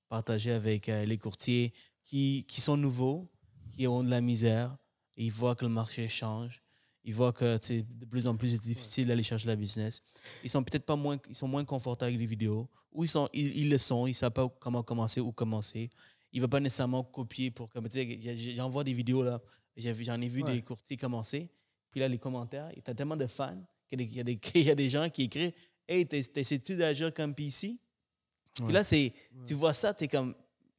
partager 0.08 0.52
avec 0.52 0.88
les 0.88 1.18
courtiers 1.18 1.74
qui, 2.04 2.46
qui 2.48 2.62
sont 2.62 2.78
nouveaux, 2.78 3.28
qui 3.76 3.88
ont 3.88 4.04
de 4.04 4.10
la 4.10 4.22
misère, 4.22 4.78
et 5.18 5.26
ils 5.26 5.32
voient 5.32 5.56
que 5.56 5.66
le 5.66 5.72
marché 5.72 6.08
change, 6.08 6.62
ils 7.04 7.14
voient 7.14 7.34
que 7.34 7.58
c'est 7.62 7.84
de 7.84 8.06
plus 8.06 8.28
en 8.28 8.36
plus 8.36 8.60
difficile 8.60 9.08
d'aller 9.08 9.24
chercher 9.24 9.48
la 9.48 9.56
business. 9.56 10.02
Ils 10.44 10.50
sont 10.50 10.64
peut-être 10.64 10.86
pas 10.86 10.96
moins, 10.96 11.18
ils 11.30 11.36
sont 11.36 11.48
moins 11.48 11.66
confortables 11.66 12.10
avec 12.10 12.20
les 12.20 12.26
vidéos, 12.26 12.68
ou 12.92 13.04
ils, 13.04 13.08
sont, 13.08 13.30
ils, 13.34 13.70
le 13.70 13.78
sont, 13.78 14.08
ils 14.08 14.12
ne 14.12 14.16
savent 14.16 14.32
pas 14.32 14.50
comment 14.60 14.82
commencer 14.82 15.20
ou 15.20 15.32
commencer. 15.32 15.90
Ils 16.32 16.38
ne 16.38 16.42
veulent 16.42 16.50
pas 16.50 16.60
nécessairement 16.60 17.04
copier 17.04 17.52
pour 17.52 17.70
comme 17.70 17.88
j'envoie 18.56 18.84
des 18.84 18.94
vidéos 18.94 19.24
là, 19.24 19.42
j'en 19.78 20.22
ai 20.22 20.28
vu 20.28 20.42
des 20.44 20.62
courtiers 20.62 20.98
commencer, 20.98 21.50
puis 21.92 22.00
là 22.00 22.08
les 22.08 22.18
commentaires, 22.18 22.70
il 22.72 22.78
y 22.78 22.90
a 22.90 22.94
tellement 22.94 23.18
de 23.18 23.28
fans 23.28 23.62
qu'il 23.88 24.02
y, 24.02 24.20
a 24.20 24.24
des, 24.24 24.40
y 24.56 24.70
a 24.70 24.76
des 24.76 24.90
gens 24.90 25.10
qui 25.10 25.24
écrivent 25.24 25.54
Hey, 25.88 26.06
t'essaies-tu 26.08 26.76
d'agir 26.76 27.14
comme 27.14 27.36
PC 27.36 27.78
Puis 28.56 28.74
là, 28.74 28.84
c'est, 28.84 29.14
tu 29.46 29.54
vois 29.54 29.74
ça, 29.74 29.94
tu 29.94 30.06
es 30.06 30.08
comme. 30.08 30.34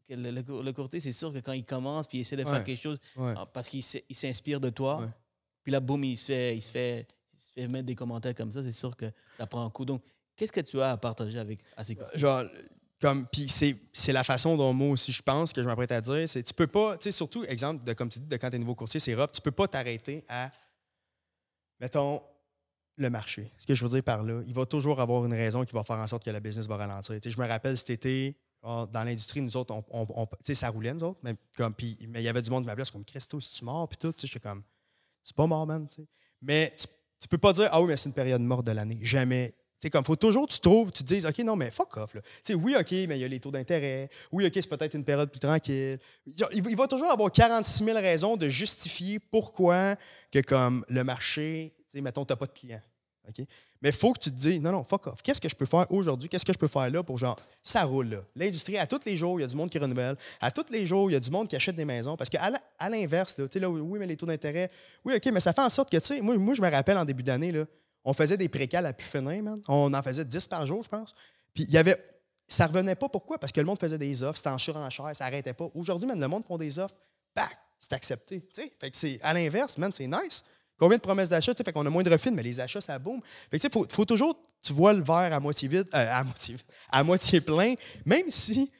Le, 0.08 0.30
le, 0.30 0.72
courtier, 0.72 1.00
c'est 1.00 1.12
sûr 1.12 1.32
que 1.32 1.38
quand 1.38 1.52
il 1.52 1.64
commence, 1.64 2.06
puis 2.06 2.18
il 2.18 2.20
essaie 2.20 2.36
de 2.36 2.44
faire 2.44 2.62
quelque 2.62 2.80
chose, 2.80 2.98
ah, 3.18 3.44
parce 3.52 3.68
qu'il 3.68 3.82
s'inspire 3.82 4.60
de 4.60 4.70
toi, 4.70 5.10
puis 5.62 5.72
là, 5.72 5.80
boum, 5.80 6.04
il 6.04 6.16
se 6.16 6.26
fait, 6.26 6.56
il 6.56 6.62
se 6.62 6.70
fait, 6.70 7.08
il 7.34 7.40
se 7.40 7.52
fait 7.52 7.66
mettre 7.66 7.86
des 7.86 7.96
commentaires 7.96 8.36
comme 8.36 8.52
ça. 8.52 8.62
C'est 8.62 8.70
sûr 8.70 8.96
que 8.96 9.06
ça 9.36 9.48
prend 9.48 9.66
un 9.66 9.70
coup. 9.70 9.84
Donc, 9.84 10.00
qu'est-ce 10.36 10.52
que 10.52 10.60
tu 10.60 10.80
as 10.80 10.92
à 10.92 10.96
partager 10.96 11.40
avec 11.40 11.58
à 11.76 11.82
ces 11.82 11.98
Genre, 12.14 12.44
comme, 13.00 13.26
puis 13.26 13.48
c'est 13.48 14.12
la 14.12 14.22
façon 14.22 14.56
dont 14.56 14.72
moi 14.72 14.90
aussi 14.90 15.12
je 15.12 15.22
pense 15.22 15.52
que 15.52 15.60
je 15.60 15.66
m'apprête 15.66 15.92
à 15.92 16.00
dire. 16.00 16.28
C'est 16.28 16.42
tu 16.42 16.54
peux 16.54 16.66
pas, 16.66 16.96
tu 16.96 17.04
sais, 17.04 17.12
surtout, 17.12 17.44
exemple, 17.44 17.84
de, 17.84 17.92
comme 17.92 18.08
tu 18.08 18.20
dis, 18.20 18.26
de 18.26 18.36
quand 18.36 18.48
tu 18.48 18.56
es 18.56 18.58
nouveau 18.58 18.74
courtier, 18.74 19.00
c'est 19.00 19.14
rough, 19.14 19.32
tu 19.32 19.40
peux 19.40 19.50
pas 19.50 19.66
t'arrêter 19.66 20.24
à, 20.28 20.50
mettons, 21.80 22.22
le 22.96 23.10
marché. 23.10 23.52
Ce 23.58 23.66
que 23.66 23.74
je 23.74 23.84
veux 23.84 23.90
dire 23.90 24.02
par 24.02 24.22
là, 24.22 24.40
il 24.46 24.54
va 24.54 24.64
toujours 24.66 25.00
avoir 25.00 25.26
une 25.26 25.34
raison 25.34 25.64
qui 25.64 25.72
va 25.72 25.84
faire 25.84 25.98
en 25.98 26.06
sorte 26.06 26.24
que 26.24 26.30
la 26.30 26.40
business 26.40 26.66
va 26.66 26.76
ralentir. 26.76 27.14
Tu 27.16 27.20
sais, 27.22 27.30
je 27.36 27.40
me 27.40 27.46
rappelle 27.46 27.76
cet 27.76 27.90
été, 27.90 28.36
dans 28.62 29.04
l'industrie, 29.04 29.40
nous 29.40 29.56
autres, 29.56 29.74
on, 29.90 30.06
tu 30.06 30.32
sais, 30.44 30.54
ça 30.54 30.68
roulait, 30.68 30.92
nous 30.92 31.04
autres, 31.04 31.20
mais 31.22 31.34
comme, 31.56 31.74
il 31.80 32.20
y 32.20 32.28
avait 32.28 32.42
du 32.42 32.50
monde 32.50 32.64
qui 32.64 32.66
m'appelait, 32.66 32.84
c'est 32.84 32.92
comme, 32.92 33.04
Christo, 33.04 33.40
si 33.40 33.52
tu 33.52 33.64
mort, 33.64 33.88
puis 33.88 33.98
tout, 33.98 34.12
tu 34.12 34.22
sais, 34.22 34.32
j'étais 34.32 34.48
comme, 34.48 34.62
c'est 35.22 35.36
pas 35.36 35.46
mort, 35.46 35.66
man. 35.66 35.86
Mais 36.42 36.72
tu, 36.76 36.86
tu, 37.20 37.28
peux 37.28 37.38
pas 37.38 37.52
dire, 37.52 37.68
ah 37.72 37.80
oui, 37.80 37.88
mais 37.88 37.96
c'est 37.96 38.08
une 38.08 38.14
période 38.14 38.40
morte 38.40 38.66
de 38.66 38.72
l'année. 38.72 38.98
Jamais. 39.02 39.54
sais 39.78 39.90
comme, 39.90 40.04
faut 40.04 40.16
toujours 40.16 40.46
tu 40.46 40.58
trouves, 40.60 40.90
tu 40.90 41.02
te 41.04 41.08
dises, 41.08 41.26
OK, 41.26 41.38
non, 41.38 41.56
mais 41.56 41.70
fuck 41.70 41.96
off. 41.96 42.14
Là. 42.14 42.20
oui, 42.54 42.76
OK, 42.78 42.90
mais 43.08 43.18
il 43.18 43.18
y 43.18 43.24
a 43.24 43.28
les 43.28 43.40
taux 43.40 43.50
d'intérêt. 43.50 44.08
Oui, 44.32 44.46
OK, 44.46 44.52
c'est 44.54 44.68
peut-être 44.68 44.94
une 44.94 45.04
période 45.04 45.30
plus 45.30 45.40
tranquille. 45.40 45.98
Il, 46.26 46.76
va 46.76 46.86
toujours 46.86 47.10
avoir 47.10 47.30
46 47.30 47.84
000 47.84 47.98
raisons 47.98 48.36
de 48.36 48.48
justifier 48.48 49.18
pourquoi 49.18 49.96
que, 50.32 50.40
comme, 50.40 50.84
le 50.88 51.04
marché, 51.04 51.74
mettons, 51.94 52.24
tu 52.24 52.32
n'as 52.32 52.36
pas 52.36 52.46
de 52.46 52.52
clients. 52.52 52.82
Mais 53.82 53.90
il 53.90 53.94
faut 53.94 54.12
que 54.12 54.20
tu 54.20 54.30
te 54.30 54.36
dises, 54.36 54.60
non, 54.60 54.72
non, 54.72 54.84
fuck 54.84 55.06
off. 55.08 55.22
Qu'est-ce 55.22 55.40
que 55.40 55.48
je 55.48 55.54
peux 55.54 55.66
faire 55.66 55.86
aujourd'hui? 55.90 56.28
Qu'est-ce 56.28 56.44
que 56.44 56.52
je 56.52 56.58
peux 56.58 56.68
faire 56.68 56.90
là 56.90 57.02
pour 57.02 57.18
genre, 57.18 57.38
ça 57.62 57.82
roule 57.84 58.08
là. 58.08 58.20
L'industrie, 58.34 58.78
à 58.78 58.86
tous 58.86 59.00
les 59.04 59.16
jours, 59.16 59.38
il 59.38 59.42
y 59.42 59.44
a 59.44 59.48
du 59.48 59.56
monde 59.56 59.70
qui 59.70 59.78
renouvelle. 59.78 60.16
À 60.40 60.50
tous 60.50 60.70
les 60.70 60.86
jours, 60.86 61.10
il 61.10 61.14
y 61.14 61.16
a 61.16 61.20
du 61.20 61.30
monde 61.30 61.48
qui 61.48 61.56
achète 61.56 61.76
des 61.76 61.84
maisons. 61.84 62.16
Parce 62.16 62.30
qu'à 62.30 62.50
l'inverse, 62.88 63.38
là, 63.38 63.46
là, 63.54 63.68
oui, 63.68 63.98
mais 63.98 64.06
les 64.06 64.16
taux 64.16 64.26
d'intérêt, 64.26 64.70
oui, 65.04 65.14
OK, 65.16 65.26
mais 65.32 65.40
ça 65.40 65.52
fait 65.52 65.62
en 65.62 65.70
sorte 65.70 65.90
que, 65.90 65.96
tu 65.96 66.06
sais, 66.06 66.20
moi, 66.20 66.36
moi, 66.36 66.54
je 66.54 66.62
me 66.62 66.70
rappelle 66.70 66.98
en 66.98 67.04
début 67.04 67.22
d'année, 67.22 67.52
là, 67.52 67.64
on 68.06 68.14
faisait 68.14 68.36
des 68.36 68.48
précales 68.48 68.86
à 68.86 68.92
pu 68.92 69.04
man. 69.20 69.60
On 69.66 69.92
en 69.92 70.02
faisait 70.02 70.24
10 70.24 70.46
par 70.46 70.66
jour, 70.66 70.82
je 70.82 70.88
pense. 70.88 71.12
Puis 71.52 71.64
il 71.64 71.70
y 71.70 71.78
avait. 71.78 71.96
Ça 72.48 72.68
revenait 72.68 72.94
pas. 72.94 73.08
Pourquoi? 73.08 73.38
Parce 73.38 73.50
que 73.50 73.60
le 73.60 73.66
monde 73.66 73.80
faisait 73.80 73.98
des 73.98 74.22
offres, 74.22 74.36
c'était 74.36 74.50
en 74.50 74.58
surenchère, 74.58 75.10
ça 75.16 75.24
n'arrêtait 75.24 75.52
pas. 75.52 75.68
Aujourd'hui, 75.74 76.06
même 76.06 76.20
le 76.20 76.28
monde 76.28 76.44
font 76.44 76.56
des 76.56 76.78
offres, 76.78 76.94
bac, 77.34 77.58
c'est 77.80 77.92
accepté. 77.92 78.40
Fait 78.78 78.90
que 78.90 78.96
c'est 78.96 79.18
à 79.22 79.34
l'inverse, 79.34 79.76
man, 79.78 79.90
c'est 79.92 80.06
nice. 80.06 80.44
Combien 80.78 80.98
de 80.98 81.02
promesses 81.02 81.30
d'achat? 81.30 81.54
Fait 81.54 81.72
qu'on 81.72 81.86
a 81.86 81.90
moins 81.90 82.02
de 82.02 82.10
refus, 82.10 82.30
mais 82.30 82.42
les 82.42 82.60
achats, 82.60 82.80
ça 82.80 82.98
boum. 82.98 83.20
Fait 83.50 83.58
que, 83.58 83.68
faut, 83.68 83.86
faut 83.90 84.04
toujours, 84.04 84.38
tu 84.62 84.72
vois 84.72 84.92
le 84.92 85.02
verre 85.02 85.32
à 85.32 85.40
moitié 85.40 85.68
vide, 85.68 85.88
euh, 85.94 86.12
à, 86.12 86.22
moitié, 86.22 86.56
à 86.90 87.02
moitié 87.02 87.40
plein, 87.40 87.74
même 88.04 88.28
si 88.28 88.70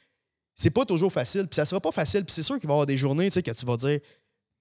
c'est 0.54 0.70
pas 0.70 0.84
toujours 0.84 1.12
facile. 1.12 1.46
Puis 1.46 1.56
ça 1.56 1.64
sera 1.64 1.80
pas 1.80 1.92
facile. 1.92 2.24
Puis 2.24 2.34
c'est 2.34 2.42
sûr 2.42 2.58
qu'il 2.58 2.68
va 2.68 2.72
y 2.72 2.76
avoir 2.76 2.86
des 2.86 2.98
journées 2.98 3.30
que 3.30 3.50
tu 3.50 3.66
vas 3.66 3.76
dire, 3.76 4.00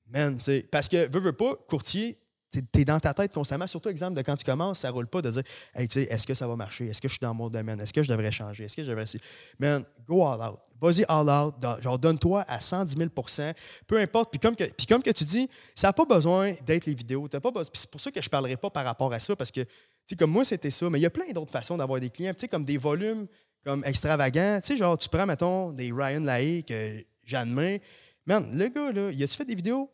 man, 0.07 0.39
parce 0.71 0.87
que, 0.87 1.09
veux, 1.11 1.19
veux 1.19 1.33
pas, 1.33 1.55
courtier, 1.67 2.17
tu 2.51 2.61
es 2.79 2.85
dans 2.85 2.99
ta 2.99 3.13
tête 3.13 3.33
constamment, 3.33 3.67
surtout 3.67 3.89
exemple 3.89 4.15
de 4.15 4.21
quand 4.21 4.37
tu 4.37 4.45
commences, 4.45 4.79
ça 4.79 4.91
roule 4.91 5.07
pas 5.07 5.21
de 5.21 5.29
dire 5.29 5.43
Hey, 5.73 5.87
tu 5.87 6.01
sais, 6.01 6.03
est-ce 6.09 6.25
que 6.25 6.33
ça 6.33 6.47
va 6.47 6.55
marcher? 6.55 6.87
Est-ce 6.87 7.01
que 7.01 7.07
je 7.07 7.13
suis 7.13 7.21
dans 7.21 7.33
mon 7.33 7.49
domaine? 7.49 7.79
Est-ce 7.79 7.93
que 7.93 8.03
je 8.03 8.09
devrais 8.09 8.31
changer? 8.31 8.65
Est-ce 8.65 8.75
que 8.75 8.83
je 8.83 8.89
devrais. 8.89 9.05
Man, 9.59 9.83
go 10.07 10.25
all 10.25 10.41
out. 10.41 10.59
Vas-y 10.79 11.05
all 11.07 11.29
out. 11.29 11.55
Genre, 11.81 11.99
donne-toi 11.99 12.45
à 12.47 12.59
110 12.59 12.95
000% 12.95 13.53
Peu 13.87 13.99
importe. 13.99 14.31
Puis 14.31 14.39
comme, 14.39 14.55
que, 14.55 14.63
puis 14.63 14.85
comme 14.85 15.03
que 15.03 15.11
tu 15.11 15.23
dis, 15.23 15.49
ça 15.75 15.87
n'a 15.87 15.93
pas 15.93 16.05
besoin 16.05 16.53
d'être 16.65 16.85
les 16.85 16.93
vidéos. 16.93 17.27
pas 17.27 17.51
c'est 17.73 17.89
pour 17.89 17.99
ça 17.99 18.11
que 18.11 18.21
je 18.21 18.27
ne 18.27 18.31
parlerai 18.31 18.57
pas 18.57 18.69
par 18.69 18.85
rapport 18.85 19.11
à 19.11 19.19
ça, 19.19 19.35
parce 19.35 19.51
que, 19.51 19.61
tu 19.61 19.69
sais, 20.05 20.15
comme 20.15 20.31
moi, 20.31 20.45
c'était 20.45 20.71
ça. 20.71 20.89
Mais 20.89 20.99
il 20.99 21.03
y 21.03 21.07
a 21.07 21.11
plein 21.11 21.31
d'autres 21.33 21.51
façons 21.51 21.77
d'avoir 21.77 21.99
des 21.99 22.09
clients. 22.09 22.33
Tu 22.33 22.41
sais, 22.41 22.47
comme 22.47 22.65
des 22.65 22.77
volumes 22.77 23.27
comme 23.65 23.83
extravagants. 23.83 24.59
Tu 24.61 24.73
sais, 24.73 24.77
genre, 24.77 24.97
tu 24.97 25.09
prends, 25.09 25.25
mettons, 25.25 25.73
des 25.73 25.91
Ryan 25.91 26.21
Lahaye 26.21 26.63
que 26.63 27.03
j'admets. 27.23 27.81
Man, 28.25 28.55
le 28.55 28.67
gars, 28.67 28.91
là, 28.91 29.11
il 29.11 29.23
a-tu 29.23 29.35
fait 29.35 29.45
des 29.45 29.55
vidéos? 29.55 29.89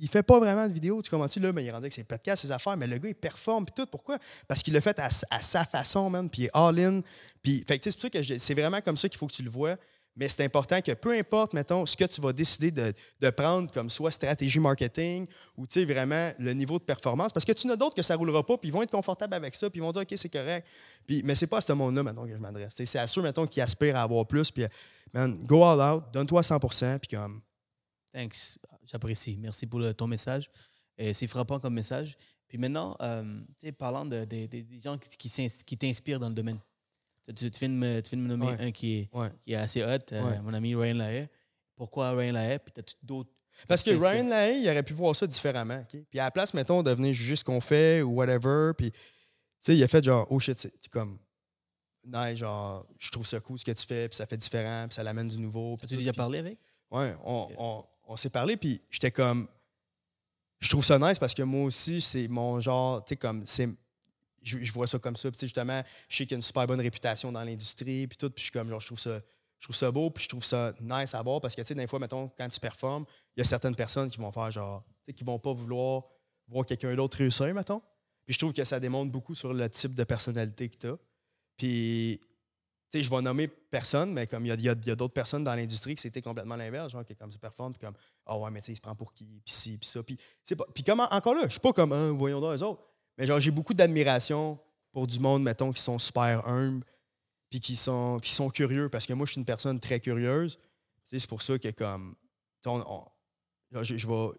Il 0.00 0.08
fait 0.08 0.22
pas 0.22 0.38
vraiment 0.40 0.66
de 0.66 0.72
vidéos, 0.72 1.02
tu 1.02 1.10
comprends-tu, 1.10 1.40
là, 1.40 1.52
mais 1.52 1.62
il 1.62 1.68
est 1.68 1.72
rendu 1.72 1.90
ses 1.90 2.04
podcasts, 2.04 2.42
ses 2.42 2.52
affaires, 2.52 2.76
mais 2.76 2.86
le 2.86 2.98
gars, 2.98 3.08
il 3.10 3.14
performe, 3.14 3.66
puis 3.66 3.74
tout. 3.76 3.86
Pourquoi? 3.86 4.18
Parce 4.48 4.62
qu'il 4.62 4.72
l'a 4.72 4.80
fait 4.80 4.98
à, 4.98 5.10
sa 5.42 5.64
façon, 5.64 6.08
man, 6.08 6.28
puis 6.30 6.42
il 6.42 6.44
est 6.46 6.50
all-in. 6.54 7.02
Puis, 7.42 7.64
fait 7.66 7.82
c'est 7.82 8.10
que 8.10 8.38
c'est 8.38 8.54
vraiment 8.54 8.80
comme 8.80 8.96
ça 8.96 9.08
qu'il 9.08 9.18
faut 9.18 9.26
que 9.26 9.32
tu 9.32 9.42
le 9.42 9.50
vois. 9.50 9.76
Mais 10.16 10.28
c'est 10.28 10.44
important 10.44 10.80
que 10.80 10.92
peu 10.92 11.16
importe, 11.16 11.54
mettons, 11.54 11.86
ce 11.86 11.96
que 11.96 12.04
tu 12.04 12.20
vas 12.20 12.32
décider 12.32 12.70
de, 12.70 13.30
prendre 13.30 13.70
comme 13.70 13.88
soit 13.88 14.10
stratégie 14.10 14.58
marketing 14.58 15.26
ou, 15.56 15.66
tu 15.66 15.74
sais, 15.80 15.84
vraiment 15.84 16.30
le 16.38 16.52
niveau 16.52 16.78
de 16.78 16.84
performance, 16.84 17.32
parce 17.32 17.44
que 17.44 17.52
tu 17.52 17.66
n'as 17.66 17.76
d'autres 17.76 17.94
que 17.94 18.02
ça 18.02 18.14
ne 18.14 18.18
roulera 18.18 18.44
pas, 18.44 18.58
puis 18.58 18.68
ils 18.68 18.72
vont 18.72 18.82
être 18.82 18.90
confortables 18.90 19.34
avec 19.34 19.54
ça, 19.54 19.70
puis 19.70 19.78
ils 19.80 19.82
vont 19.82 19.92
dire, 19.92 20.02
OK, 20.02 20.14
c'est 20.16 20.28
correct. 20.28 20.66
Puis, 21.06 21.22
mais 21.24 21.34
c'est 21.34 21.46
pas 21.46 21.58
à 21.58 21.60
ce 21.60 21.72
monde-là, 21.72 22.02
maintenant, 22.02 22.26
que 22.26 22.32
je 22.32 22.36
m'adresse. 22.36 22.74
C'est 22.74 22.98
à 22.98 23.06
ceux, 23.06 23.22
mettons, 23.22 23.46
qui 23.46 23.60
aspirent 23.60 23.96
à 23.96 24.02
avoir 24.02 24.26
plus, 24.26 24.50
puis, 24.50 24.64
man, 25.14 25.38
go 25.46 25.64
all 25.64 25.80
out, 25.80 26.04
donne-toi 26.12 26.42
100 26.42 26.58
puis 26.98 27.16
comme. 27.16 27.40
Thanks. 28.12 28.58
J'apprécie. 28.90 29.36
Merci 29.38 29.66
pour 29.66 29.80
ton 29.94 30.06
message. 30.06 30.50
C'est 30.98 31.26
frappant 31.26 31.60
comme 31.60 31.74
message. 31.74 32.16
Puis 32.48 32.58
maintenant, 32.58 32.96
euh, 33.00 33.40
parlant 33.78 34.04
de, 34.04 34.24
des 34.24 34.66
gens 34.82 34.98
qui, 34.98 35.28
qui 35.64 35.78
t'inspirent 35.78 36.18
dans 36.18 36.28
le 36.28 36.34
domaine. 36.34 36.58
Tu, 37.36 37.48
viens, 37.60 37.68
de 37.68 37.74
me, 37.74 38.00
tu 38.00 38.10
viens 38.10 38.18
de 38.18 38.22
me 38.24 38.36
nommer 38.36 38.56
un 38.58 38.72
qui 38.72 38.98
est, 38.98 39.10
qui 39.40 39.52
est 39.52 39.56
assez 39.56 39.84
hot, 39.84 40.12
euh, 40.12 40.42
mon 40.42 40.52
ami 40.52 40.74
Ryan 40.74 40.94
Lahaye. 40.94 41.28
Pourquoi 41.76 42.10
Ryan 42.10 42.32
Lahaye? 42.32 42.58
Puis 42.58 42.72
t'as 42.72 42.82
d'autres. 43.02 43.30
Parce 43.68 43.84
que 43.84 43.90
Ryan 43.90 44.26
Lahaye, 44.26 44.62
il 44.62 44.68
aurait 44.68 44.82
pu 44.82 44.94
voir 44.94 45.14
ça 45.14 45.28
différemment. 45.28 45.84
Puis 45.88 46.18
à 46.18 46.24
la 46.24 46.30
place, 46.32 46.52
mettons, 46.54 46.82
de 46.82 46.90
venir 46.90 47.14
juger 47.14 47.36
ce 47.36 47.44
qu'on 47.44 47.60
fait 47.60 48.02
ou 48.02 48.14
whatever. 48.14 48.72
Puis, 48.76 48.90
tu 48.90 48.98
sais, 49.60 49.76
il 49.76 49.82
a 49.84 49.88
fait 49.88 50.02
genre, 50.02 50.26
oh 50.30 50.40
shit, 50.40 50.58
c'est 50.58 50.88
comme, 50.88 51.18
non, 52.04 52.34
genre, 52.34 52.84
je 52.98 53.10
trouve 53.10 53.26
ça 53.26 53.38
cool 53.38 53.58
ce 53.58 53.64
que 53.64 53.72
tu 53.72 53.86
fais, 53.86 54.08
puis 54.08 54.16
ça 54.16 54.26
fait 54.26 54.38
différent, 54.38 54.86
puis 54.86 54.94
ça 54.94 55.04
l'amène 55.04 55.28
du 55.28 55.38
nouveau. 55.38 55.78
As-tu 55.82 55.96
déjà 55.96 56.12
parlé 56.12 56.38
avec? 56.38 56.58
Ouais, 56.90 57.14
on, 57.24 57.48
on 57.58 57.84
s'est 58.18 58.30
parlé, 58.30 58.56
puis 58.56 58.80
j'étais 58.90 59.10
comme. 59.10 59.48
Je 60.60 60.68
trouve 60.68 60.84
ça 60.84 60.98
nice 60.98 61.18
parce 61.18 61.32
que 61.32 61.42
moi 61.42 61.64
aussi, 61.64 62.00
c'est 62.02 62.28
mon 62.28 62.60
genre, 62.60 63.04
tu 63.04 63.10
sais, 63.10 63.16
comme. 63.16 63.44
c'est 63.46 63.68
je, 64.42 64.72
vois 64.72 64.86
ça 64.86 64.98
comme 64.98 65.16
ça. 65.16 65.30
Puis, 65.30 65.40
justement, 65.42 65.82
je 66.08 66.16
sais 66.16 66.24
qu'il 66.24 66.32
y 66.32 66.34
a 66.34 66.36
une 66.36 66.42
super 66.42 66.66
bonne 66.66 66.80
réputation 66.80 67.30
dans 67.30 67.44
l'industrie, 67.44 68.06
puis 68.06 68.16
tout. 68.16 68.30
Puis, 68.30 68.40
je 68.40 68.44
suis 68.44 68.52
comme, 68.52 68.68
genre, 68.68 68.80
je 68.80 68.86
trouve 68.86 69.00
ça. 69.00 69.20
Je 69.58 69.66
trouve 69.66 69.76
ça 69.76 69.90
beau, 69.90 70.08
puis 70.08 70.24
je 70.24 70.28
trouve 70.30 70.42
ça 70.42 70.72
nice 70.80 71.14
à 71.14 71.22
voir 71.22 71.38
parce 71.38 71.54
que, 71.54 71.60
tu 71.60 71.68
sais, 71.68 71.74
des 71.74 71.86
fois, 71.86 71.98
mettons, 71.98 72.26
quand 72.30 72.48
tu 72.48 72.58
performes, 72.58 73.04
il 73.36 73.40
y 73.40 73.42
a 73.42 73.44
certaines 73.44 73.76
personnes 73.76 74.08
qui 74.08 74.16
vont 74.16 74.32
faire 74.32 74.50
genre, 74.50 74.82
tu 75.04 75.06
sais, 75.06 75.12
qui 75.12 75.22
vont 75.22 75.38
pas 75.38 75.52
vouloir 75.52 76.04
voir 76.48 76.64
quelqu'un 76.64 76.94
d'autre 76.94 77.18
réussir, 77.18 77.52
mettons. 77.52 77.82
Puis 78.24 78.32
je 78.32 78.38
trouve 78.38 78.54
que 78.54 78.64
ça 78.64 78.80
démontre 78.80 79.12
beaucoup 79.12 79.34
sur 79.34 79.52
le 79.52 79.68
type 79.68 79.94
de 79.94 80.04
personnalité 80.04 80.70
que 80.70 80.78
tu 80.78 80.86
as. 80.86 80.96
Puis 81.58 82.20
sais, 82.98 83.02
je 83.02 83.10
vais 83.10 83.22
nommer 83.22 83.48
personne, 83.48 84.12
mais 84.12 84.26
comme 84.26 84.46
il 84.46 84.60
y 84.60 84.68
a, 84.68 84.74
d'autres 84.74 85.14
personnes 85.14 85.44
dans 85.44 85.54
l'industrie 85.54 85.94
qui 85.94 86.02
c'était 86.02 86.22
complètement 86.22 86.56
l'inverse, 86.56 86.92
genre 86.92 87.04
qui 87.04 87.14
comme 87.14 87.32
super 87.32 87.54
fun, 87.54 87.70
puis 87.72 87.80
comme 87.86 87.94
Ah 88.26 88.36
oh 88.36 88.44
ouais, 88.44 88.50
mais 88.50 88.60
tu 88.60 88.66
sais, 88.66 88.72
il 88.72 88.76
se 88.76 88.80
prend 88.80 88.94
pour 88.94 89.12
qui, 89.12 89.40
puis 89.44 89.54
ci, 89.54 89.78
puis 89.78 89.88
ça. 89.88 90.02
Puis, 90.02 90.18
puis 90.74 90.82
comme 90.82 91.00
encore 91.00 91.34
là, 91.34 91.44
je 91.44 91.52
suis 91.52 91.60
pas 91.60 91.72
comme 91.72 91.92
un 91.92 92.12
voyons 92.12 92.40
dans 92.40 92.52
les 92.52 92.62
autres, 92.62 92.82
mais 93.16 93.26
genre 93.26 93.40
j'ai 93.40 93.50
beaucoup 93.50 93.74
d'admiration 93.74 94.58
pour 94.92 95.06
du 95.06 95.18
monde, 95.18 95.42
mettons, 95.42 95.72
qui 95.72 95.82
sont 95.82 95.98
super 95.98 96.46
humbles, 96.46 96.84
puis 97.48 97.60
qui 97.60 97.76
sont, 97.76 98.18
qui 98.20 98.32
sont 98.32 98.50
curieux, 98.50 98.88
parce 98.88 99.06
que 99.06 99.12
moi, 99.12 99.26
je 99.26 99.32
suis 99.32 99.40
une 99.40 99.44
personne 99.44 99.80
très 99.80 100.00
curieuse. 100.00 100.58
C'est 101.04 101.26
pour 101.26 101.42
ça 101.42 101.58
que, 101.58 101.70
comme, 101.70 102.14
je, 102.64 104.06
vais, 104.06 104.38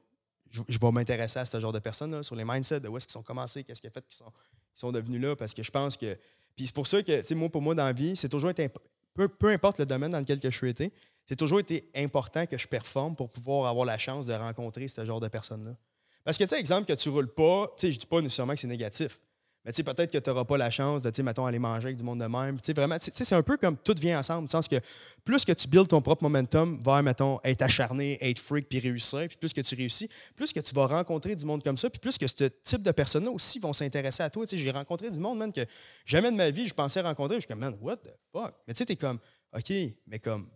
je, 0.49 0.79
vais 0.79 0.91
m'intéresser 0.91 1.39
à 1.39 1.45
ce 1.45 1.59
genre 1.59 1.73
de 1.73 1.79
personnes, 1.79 2.23
sur 2.23 2.35
les 2.35 2.45
mindsets, 2.45 2.79
de 2.79 2.87
où 2.87 2.97
est-ce 2.97 3.07
qu'ils 3.07 3.13
sont 3.13 3.23
commencés, 3.23 3.63
qu'est-ce 3.63 3.81
qui 3.81 3.87
a 3.87 3.91
fait 3.91 4.05
qu'ils 4.07 4.17
sont, 4.17 4.31
sont 4.73 4.91
devenus 4.91 5.21
là, 5.21 5.35
parce 5.35 5.53
que 5.53 5.63
je 5.63 5.71
pense 5.71 5.97
que. 5.97 6.17
Puis 6.55 6.67
c'est 6.67 6.75
pour 6.75 6.87
ça 6.87 7.01
que, 7.01 7.33
moi, 7.33 7.49
pour 7.49 7.61
moi, 7.61 7.75
dans 7.75 7.85
la 7.85 7.93
vie, 7.93 8.15
c'est 8.15 8.29
toujours 8.29 8.49
été. 8.49 8.69
Peu, 9.13 9.27
peu, 9.27 9.49
importe 9.49 9.79
le 9.79 9.85
domaine 9.85 10.11
dans 10.11 10.19
lequel 10.19 10.39
je 10.41 10.49
suis 10.49 10.69
été, 10.69 10.91
c'est 11.27 11.35
toujours 11.35 11.59
été 11.59 11.89
important 11.95 12.45
que 12.45 12.57
je 12.57 12.67
performe 12.67 13.15
pour 13.15 13.29
pouvoir 13.29 13.69
avoir 13.69 13.85
la 13.85 13.97
chance 13.97 14.25
de 14.25 14.33
rencontrer 14.33 14.87
ce 14.87 15.05
genre 15.05 15.19
de 15.19 15.27
personnes-là. 15.27 15.75
Parce 16.23 16.37
que, 16.37 16.43
tu 16.43 16.49
sais, 16.49 16.59
exemple, 16.59 16.85
que 16.85 16.93
tu 16.93 17.09
roules 17.09 17.33
pas, 17.33 17.67
tu 17.77 17.87
sais, 17.87 17.93
je 17.93 17.99
dis 17.99 18.05
pas 18.05 18.21
nécessairement 18.21 18.53
que 18.53 18.59
c'est 18.59 18.67
négatif. 18.67 19.19
Mais 19.63 19.71
tu 19.71 19.77
sais, 19.77 19.83
peut-être 19.83 20.11
que 20.11 20.17
tu 20.17 20.29
n'auras 20.29 20.43
pas 20.43 20.57
la 20.57 20.71
chance 20.71 21.03
de, 21.03 21.41
aller 21.45 21.59
manger 21.59 21.85
avec 21.87 21.97
du 21.97 22.03
monde 22.03 22.19
de 22.19 22.25
même. 22.25 22.59
Tu 22.59 22.73
vraiment, 22.73 22.97
tu 22.97 23.11
sais, 23.13 23.23
c'est 23.23 23.35
un 23.35 23.43
peu 23.43 23.57
comme 23.57 23.77
tout 23.77 23.93
vient 23.99 24.19
ensemble. 24.19 24.47
Dans 24.47 24.51
sens 24.51 24.67
que 24.67 24.77
plus 25.23 25.45
que 25.45 25.51
tu 25.51 25.67
builds 25.67 25.87
ton 25.87 26.01
propre 26.01 26.23
momentum 26.23 26.81
vers, 26.83 27.03
mettons, 27.03 27.39
être 27.43 27.61
acharné, 27.61 28.17
être 28.21 28.39
freak, 28.39 28.67
puis 28.67 28.79
réussir, 28.79 29.27
puis 29.27 29.37
plus 29.37 29.53
que 29.53 29.61
tu 29.61 29.75
réussis, 29.75 30.09
plus 30.35 30.51
que 30.51 30.59
tu 30.59 30.73
vas 30.73 30.87
rencontrer 30.87 31.35
du 31.35 31.45
monde 31.45 31.63
comme 31.63 31.77
ça, 31.77 31.91
puis 31.91 31.99
plus 31.99 32.17
que 32.17 32.25
ce 32.25 32.45
type 32.63 32.81
de 32.81 32.91
personnes-là 32.91 33.29
aussi 33.29 33.59
vont 33.59 33.73
s'intéresser 33.73 34.23
à 34.23 34.31
toi. 34.31 34.47
Tu 34.47 34.57
sais, 34.57 34.63
j'ai 34.63 34.71
rencontré 34.71 35.11
du 35.11 35.19
monde, 35.19 35.37
man, 35.37 35.53
que 35.53 35.61
jamais 36.05 36.31
de 36.31 36.37
ma 36.37 36.49
vie 36.49 36.67
je 36.67 36.73
pensais 36.73 37.01
rencontrer. 37.01 37.35
Je 37.35 37.41
suis 37.41 37.47
comme, 37.47 37.59
man, 37.59 37.77
what 37.81 37.97
the 37.97 38.09
fuck? 38.31 38.55
Mais 38.67 38.73
tu 38.73 38.79
sais, 38.79 38.85
t'es 38.85 38.95
comme, 38.95 39.19
OK, 39.55 39.71
mais 40.07 40.17
comme, 40.17 40.49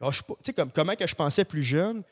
genre, 0.00 0.12
je 0.12 0.22
tu 0.22 0.34
sais, 0.46 0.52
comme, 0.54 0.72
comment 0.72 0.94
que 0.94 1.06
je 1.06 1.14
pensais 1.14 1.44
plus 1.44 1.62
jeune, 1.62 2.02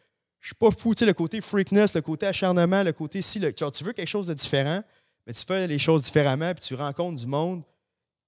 je 0.41 0.49
suis 0.49 0.57
pas 0.57 0.71
fou. 0.71 0.95
Tu 0.95 1.01
sais, 1.01 1.07
le 1.07 1.15
côté 1.15 1.41
freakness, 1.41 1.95
le 1.95 2.03
côté 2.03 2.27
acharnement, 2.27 2.83
le 2.83 2.93
côté 2.93 3.23
si, 3.23 3.39
le, 3.39 3.51
genre, 3.57 3.73
tu 3.73 3.83
veux 3.83 3.95
quelque 3.95 4.09
chose 4.09 4.27
de 4.27 4.35
différent, 4.35 4.83
mais 5.27 5.33
tu 5.33 5.45
fais 5.45 5.67
les 5.67 5.79
choses 5.79 6.03
différemment, 6.03 6.53
puis 6.55 6.65
tu 6.65 6.75
rencontres 6.75 7.21
du 7.21 7.27
monde 7.27 7.63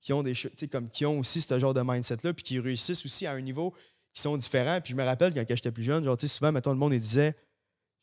qui 0.01 0.13
ont 0.13 0.23
des 0.23 0.35
comme 0.71 0.89
qui 0.91 1.07
ont 1.07 1.19
aussi 1.19 1.41
ce 1.41 1.59
genre 1.59 1.75
de 1.75 1.83
mindset-là, 1.83 2.35
puis 2.35 2.45
qui 2.45 2.61
réussissent 2.61 3.05
aussi 3.05 3.27
à 3.27 3.33
un 3.33 3.41
niveau 3.41 3.75
qui 4.13 4.21
sont 4.21 4.37
différents. 4.37 4.81
Puis 4.81 4.93
je 4.93 4.97
me 4.97 5.05
rappelle 5.05 5.35
quand 5.35 5.45
j'étais 5.49 5.73
plus 5.73 5.83
jeune, 5.83 6.05
genre, 6.05 6.21
souvent, 6.21 6.53
mettons, 6.53 6.71
le 6.71 6.77
monde 6.77 6.93
disait 6.93 7.35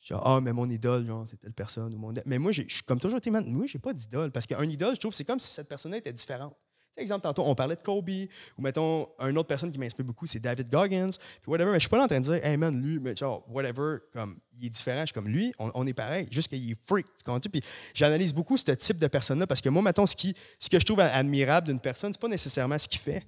genre, 0.02 0.26
ah, 0.26 0.42
mais 0.42 0.52
mon 0.52 0.70
idole, 0.70 1.06
genre, 1.06 1.26
c'est 1.30 1.38
telle 1.38 1.54
personne. 1.54 1.94
Ou 1.94 1.98
mon... 1.98 2.14
Mais 2.26 2.40
moi, 2.40 2.52
j'ai 2.52 2.68
comme 2.86 3.00
toujours 3.00 3.20
été, 3.20 3.30
moi, 3.30 3.66
j'ai 3.68 3.80
pas 3.80 3.94
d'idole. 3.94 4.32
Parce 4.32 4.48
qu'un 4.48 4.64
idole, 4.64 4.96
je 4.96 5.00
trouve, 5.00 5.14
c'est 5.14 5.26
comme 5.26 5.40
si 5.40 5.54
cette 5.54 5.70
personne 5.70 5.94
était 5.94 6.12
différente 6.12 6.58
exemple, 6.98 7.22
tantôt, 7.22 7.44
on 7.46 7.56
parlait 7.56 7.76
de 7.76 7.82
Kobe, 7.82 8.10
ou 8.10 8.62
mettons, 8.62 9.08
une 9.20 9.38
autre 9.38 9.48
personne 9.48 9.72
qui 9.72 9.78
m'inspire 9.78 10.06
beaucoup, 10.06 10.28
c'est 10.28 10.40
David 10.40 10.70
Goggins, 10.70 11.12
puis 11.42 11.50
whatever. 11.50 11.72
Mais 11.72 11.78
je 11.78 11.82
suis 11.82 11.90
pas 11.90 11.98
là 11.98 12.04
en 12.04 12.08
train 12.08 12.20
de 12.20 12.26
dire, 12.26 12.46
hey 12.46 12.58
man, 12.58 12.82
lui, 12.82 13.00
mais 13.00 13.16
genre, 13.16 13.46
whatever, 13.50 13.98
comme, 14.14 14.38
il 14.60 14.66
est 14.66 14.70
différent. 14.70 15.02
Je 15.02 15.08
suis 15.08 15.14
comme 15.14 15.28
lui, 15.28 15.54
on, 15.60 15.88
est 15.88 15.94
pareil, 15.94 16.28
juste 16.32 16.50
qu'il 16.50 16.72
est 16.72 16.78
freak. 16.86 17.06
Tu 17.42 17.50
Puis 17.50 17.62
j'analyse 17.94 18.34
beaucoup 18.34 18.58
ce 18.58 18.72
type 18.72 19.00
de 19.00 19.08
personne-là, 19.08 19.48
parce 19.48 19.62
que 19.62 19.70
moi, 19.70 19.82
mettons, 19.82 20.06
ce, 20.06 20.16
qui, 20.16 20.36
ce 20.60 20.70
que 20.70 20.80
je 20.80 20.86
trouve 20.86 21.00
admirable 21.00 21.68
d'une 21.68 21.80
personne, 21.80 22.14
c'est 22.14 22.22
pas 22.22 22.28
nécessairement 22.28 22.78
ce 22.78 22.88
qu'il 22.88 23.00
fait, 23.00 23.26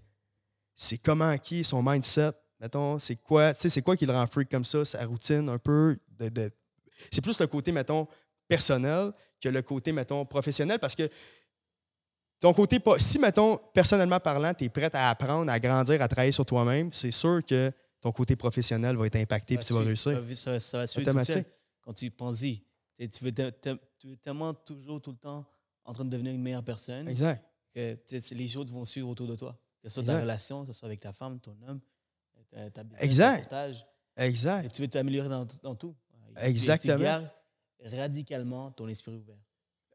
c'est 0.76 0.98
comment 0.98 1.38
qui 1.38 1.64
son 1.64 1.82
mindset. 1.84 2.32
Mettons, 2.60 2.98
c'est 3.00 3.18
quoi, 3.18 3.54
tu 3.54 3.62
sais, 3.62 3.70
c'est 3.70 3.82
quoi 3.82 3.98
qui 3.98 4.06
le 4.06 4.14
rend 4.14 4.26
freak 4.28 4.50
comme 4.50 4.66
ça, 4.66 4.86
sa 4.86 5.06
routine 5.06 5.50
un 5.50 5.58
peu 5.58 5.98
de 6.20 6.52
c'est 7.12 7.22
plus 7.22 7.40
le 7.40 7.48
côté, 7.48 7.72
mettons, 7.72 8.08
personnel 8.48 9.12
que 9.42 9.50
le 9.50 9.62
côté, 9.62 9.92
mettons, 9.92 10.26
professionnel, 10.26 10.80
parce 10.80 10.96
que 10.96 11.10
ton 12.44 12.54
côté, 12.54 12.78
si, 13.00 13.20
mettons, 13.20 13.58
personnellement 13.74 14.20
parlant, 14.20 14.54
tu 14.54 14.66
es 14.66 14.70
prêt 14.70 14.94
à 14.94 15.12
apprendre, 15.12 15.50
à 15.50 15.58
grandir, 15.62 16.02
à 16.02 16.10
travailler 16.10 16.34
sur 16.34 16.46
toi-même, 16.46 16.92
c'est 16.92 17.10
sûr 17.10 17.40
que 17.46 17.72
ton 18.02 18.12
côté 18.12 18.36
professionnel 18.36 18.98
va 18.98 19.06
être 19.06 19.16
impacté 19.16 19.54
et 19.54 19.58
tu 19.60 19.72
vas 19.72 19.80
réussir. 19.80 20.22
Ça, 20.36 20.60
ça 20.60 20.80
va 20.80 20.88
suivre 20.88 21.10
tout 21.10 21.50
Quand 21.80 21.94
tu 21.94 22.12
penses 22.12 22.42
y, 22.42 22.62
tu 22.98 23.24
veux, 23.24 23.32
tellement 24.22 24.54
toujours, 24.54 25.02
tout 25.02 25.12
le 25.12 25.18
temps, 25.18 25.46
en 25.86 25.94
train 25.94 26.04
de 26.04 26.10
devenir 26.10 26.34
une 26.34 26.42
meilleure 26.42 26.66
personne. 26.66 27.08
Exact. 27.08 27.42
Que 27.74 27.98
les 28.36 28.48
choses 28.50 28.70
vont 28.70 28.84
suivre 28.84 29.08
autour 29.08 29.28
de 29.28 29.38
toi. 29.38 29.58
Que 29.82 29.88
ce 29.88 29.94
soit 29.94 30.04
ta 30.04 30.20
relation, 30.20 30.66
que 30.66 30.74
ce 30.74 30.78
soit 30.78 30.88
avec 30.88 31.00
ta 31.00 31.14
femme, 31.14 31.40
ton 31.40 31.56
homme, 31.66 31.80
ta, 32.52 32.70
ta 32.72 32.84
exact. 33.00 33.56
Exact. 34.18 34.66
Et 34.66 34.70
tu 34.70 34.82
veux 34.82 34.90
t'améliorer 34.90 35.30
dans, 35.30 35.48
dans, 35.62 35.76
tout. 35.76 35.96
Exactement. 36.42 36.98
tu 36.98 37.04
gardes 37.04 37.30
radicalement 37.86 38.70
ton 38.72 38.90
esprit 38.90 39.14
ouvert. 39.14 39.38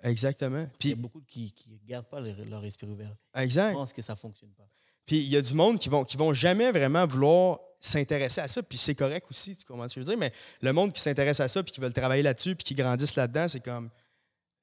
Exactement. 0.02 0.66
Puis, 0.78 0.90
il 0.90 0.96
y 0.96 0.98
a 0.98 1.02
beaucoup 1.02 1.22
qui 1.26 1.52
ne 1.68 1.88
gardent 1.88 2.08
pas 2.08 2.20
leur, 2.20 2.64
esprit 2.64 2.86
ouvert. 2.86 3.14
Exact. 3.34 3.70
Je 3.70 3.76
pense 3.76 3.92
que 3.92 4.02
ça 4.02 4.12
ne 4.14 4.18
fonctionne 4.18 4.50
pas. 4.50 4.68
Puis 5.08 5.16
il 5.20 5.30
y 5.30 5.38
a 5.38 5.40
du 5.40 5.54
monde 5.54 5.78
qui 5.78 5.88
vont, 5.88 6.04
qui 6.04 6.18
vont 6.18 6.34
jamais 6.34 6.70
vraiment 6.70 7.06
vouloir 7.06 7.58
s'intéresser 7.80 8.42
à 8.42 8.48
ça, 8.48 8.62
puis 8.62 8.76
c'est 8.76 8.94
correct 8.94 9.26
aussi, 9.30 9.56
tu 9.56 9.64
comprends 9.64 9.88
ce 9.88 9.94
que 9.94 10.02
je 10.02 10.06
veux 10.06 10.12
dire, 10.12 10.18
mais 10.18 10.32
le 10.60 10.72
monde 10.72 10.92
qui 10.92 11.00
s'intéresse 11.00 11.40
à 11.40 11.48
ça, 11.48 11.62
puis 11.62 11.72
qui 11.72 11.80
veut 11.80 11.90
travailler 11.90 12.22
là-dessus, 12.22 12.54
puis 12.54 12.64
qui 12.64 12.74
grandissent 12.74 13.16
là-dedans, 13.16 13.48
c'est 13.48 13.64
comme. 13.64 13.88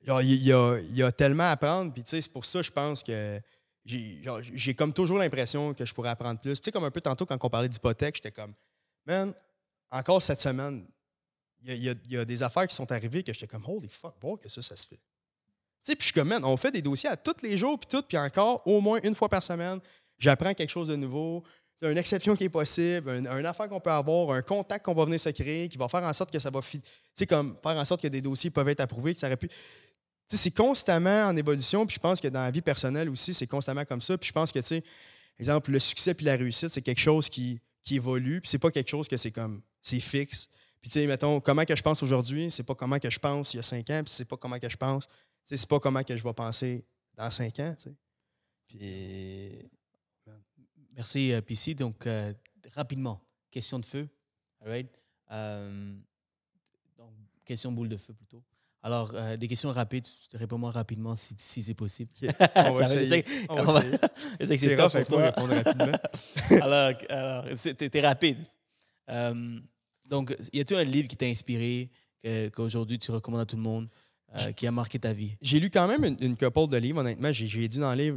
il 0.04 0.44
y 0.44 0.54
a, 0.54 0.80
y 0.92 1.02
a, 1.02 1.12
tellement 1.12 1.46
à 1.46 1.52
apprendre, 1.52 1.92
puis 1.92 2.04
tu 2.04 2.12
sais, 2.12 2.22
c'est 2.22 2.32
pour 2.32 2.46
ça, 2.46 2.62
je 2.62 2.70
pense 2.70 3.02
que 3.02 3.42
j'ai 3.86 4.76
comme 4.76 4.94
toujours 4.94 5.18
l'impression 5.18 5.74
que 5.74 5.84
je 5.84 5.94
pourrais 5.96 6.10
apprendre 6.10 6.40
plus. 6.40 6.60
Tu 6.60 6.66
sais, 6.66 6.72
comme 6.72 6.84
un 6.84 6.92
peu 6.92 7.02
tantôt 7.02 7.26
quand 7.26 7.44
on 7.44 7.50
parlait 7.50 7.70
d'hypothèque, 7.70 8.18
j'étais 8.18 8.32
comme, 8.32 8.54
man, 9.08 9.34
encore 9.90 10.22
cette 10.22 10.42
semaine, 10.42 10.86
il 11.64 11.74
y, 11.74 12.14
y 12.14 12.18
a, 12.18 12.26
des 12.26 12.44
affaires 12.44 12.68
qui 12.68 12.76
sont 12.76 12.92
arrivées 12.92 13.24
que 13.24 13.34
j'étais 13.34 13.48
comme, 13.48 13.66
holy 13.66 13.90
fuck, 13.90 14.14
voir 14.22 14.40
que 14.40 14.50
ça, 14.50 14.62
ça 14.62 14.76
se 14.76 14.86
fait 14.86 15.00
puis 15.94 15.98
je 16.00 16.06
suis 16.06 16.14
comme, 16.14 16.34
on 16.44 16.58
fait 16.58 16.72
des 16.72 16.82
dossiers 16.82 17.10
à 17.10 17.16
tous 17.16 17.44
les 17.44 17.58
jours, 17.58 17.78
puis 17.78 17.88
tout, 17.90 18.02
puis 18.02 18.18
encore, 18.18 18.64
au 18.66 18.82
moins 18.82 19.00
une 19.04 19.14
fois 19.14 19.30
par 19.30 19.44
semaine, 19.44 19.80
j'apprends 20.18 20.54
quelque 20.54 20.70
chose 20.70 20.88
de 20.88 20.96
nouveau. 20.96 21.44
C'est 21.82 21.92
une 21.92 21.98
exception 21.98 22.36
qui 22.36 22.46
est 22.46 22.50
possible, 22.50 23.10
un, 23.10 23.46
affaire 23.46 23.70
qu'on 23.70 23.80
peut 23.80 23.92
avoir, 23.92 24.32
un 24.32 24.42
contact 24.42 24.86
qu'on 24.86 24.94
va 24.94 25.06
venir 25.06 25.20
se 25.20 25.30
créer, 25.30 25.68
qui 25.68 25.78
va 25.78 25.88
faire 25.90 26.04
en 26.04 26.14
sorte 26.14 26.32
que 26.32 26.40
ça 26.40 26.50
va, 26.50 26.62
tu 26.62 26.80
sais, 27.14 27.28
comme 27.28 27.56
faire 27.62 27.78
en 27.78 27.86
sorte 27.86 28.02
que 28.02 28.08
des 28.08 28.22
dossiers 28.22 28.50
peuvent 28.50 28.70
être 28.70 28.80
approuvés, 28.80 29.14
que 29.14 29.20
ça 29.20 29.28
aurait 29.28 29.38
pu. 29.38 29.50
c'est 30.28 30.52
constamment 30.52 31.28
en 31.28 31.36
évolution, 31.36 31.86
puis 31.86 31.96
je 31.96 32.00
pense 32.00 32.22
que 32.22 32.30
dans 32.30 32.42
la 32.42 32.52
vie 32.52 32.62
personnelle 32.62 33.10
aussi, 33.10 33.34
c'est 33.34 33.48
constamment 33.48 33.86
comme 33.86 34.02
ça. 34.02 34.18
Puis 34.18 34.30
je 34.30 34.34
pense 34.34 34.52
que, 34.52 34.60
tu 34.60 34.68
sais, 34.68 34.84
exemple, 35.38 35.72
le 35.72 35.80
succès 35.80 36.14
puis 36.14 36.26
la 36.26 36.38
réussite, 36.38 36.70
c'est 36.70 36.82
quelque 36.82 37.02
chose 37.02 37.30
qui, 37.30 37.60
qui 37.84 37.98
évolue, 37.98 38.42
puis 38.42 38.50
c'est 38.50 38.58
pas 38.58 38.72
quelque 38.72 38.90
chose 38.90 39.08
que 39.08 39.18
c'est 39.18 39.32
comme, 39.32 39.62
c'est 39.82 40.00
fixe. 40.00 40.48
Puis, 40.82 40.92
tu 40.92 41.00
sais, 41.00 41.08
mettons, 41.08 41.40
comment 41.40 41.66
que 41.66 41.76
je 41.76 41.82
pense 41.82 42.04
aujourd'hui, 42.04 42.52
c'est 42.52 42.64
pas 42.64 42.76
comment 42.76 43.00
que 43.00 43.10
je 43.10 43.20
pense 43.20 43.54
il 43.54 43.58
y 43.58 43.60
a 43.60 43.64
cinq 43.64 43.90
ans, 43.90 44.04
puis 44.04 44.14
c'est 44.16 44.26
pas 44.26 44.38
comment 44.38 44.60
que 44.60 44.70
je 44.70 44.78
pense 44.78 45.08
c'est 45.46 45.68
pas 45.68 45.80
comment 45.80 46.04
que 46.04 46.18
je 46.18 46.24
vais 46.24 46.34
penser 46.34 46.86
dans 47.16 47.32
cinq 47.32 47.60
ans. 47.60 47.76
Puis. 48.68 49.70
Merci, 50.96 51.34
euh, 51.34 51.42
PC. 51.42 51.76
Donc, 51.76 52.08
euh, 52.08 52.34
rapidement, 52.74 53.22
question 53.52 53.80
de 53.80 53.86
feu. 53.86 54.08
All 54.62 54.70
right? 54.70 54.90
Euh, 55.32 55.94
donc, 56.98 57.12
question 57.44 57.72
boule 57.72 57.90
de 57.90 57.98
feu 57.98 58.14
plutôt. 58.14 58.44
Alors, 58.82 59.16
des 59.38 59.48
questions 59.48 59.72
rapides, 59.72 60.06
tu 60.30 60.38
réponds-moi 60.38 60.70
rapidement 60.70 61.16
si, 61.16 61.34
si 61.40 61.64
c'est 61.64 61.74
possible. 61.74 62.12
On 62.56 62.76
va 62.76 63.02
essayer. 63.02 63.26
Je 64.40 64.46
sais 64.46 64.58
que 64.58 64.62
c'est 64.62 64.76
top 64.76 64.92
pour 64.92 65.06
toi. 65.08 65.26
répondre 65.26 65.54
rapidement. 65.56 65.98
alors, 66.62 66.94
alors 67.10 67.46
t'es 67.56 68.02
rapide. 68.02 68.46
donc, 70.08 70.36
y 70.54 70.60
a-t-il 70.60 70.80
un 70.80 70.84
livre 70.84 71.08
qui 71.08 71.18
t'a 71.18 71.26
inspiré, 71.26 71.90
qu'aujourd'hui 72.54 73.00
tu 73.00 73.10
recommandes 73.10 73.42
à 73.42 73.46
tout 73.48 73.56
le 73.56 73.64
monde? 73.64 73.90
Euh, 74.34 74.52
qui 74.52 74.68
a 74.68 74.72
marqué 74.72 75.00
ta 75.00 75.14
vie? 75.14 75.38
J'ai 75.42 75.60
lu 75.60 75.70
quand 75.70 75.88
même 75.88 76.04
une, 76.04 76.18
une 76.20 76.38
couple 76.38 76.68
de 76.68 76.78
livres, 76.78 77.00
honnêtement. 77.00 77.32
J'ai 77.32 77.68
dû 77.68 77.84
en 77.84 77.94
lire, 77.94 78.16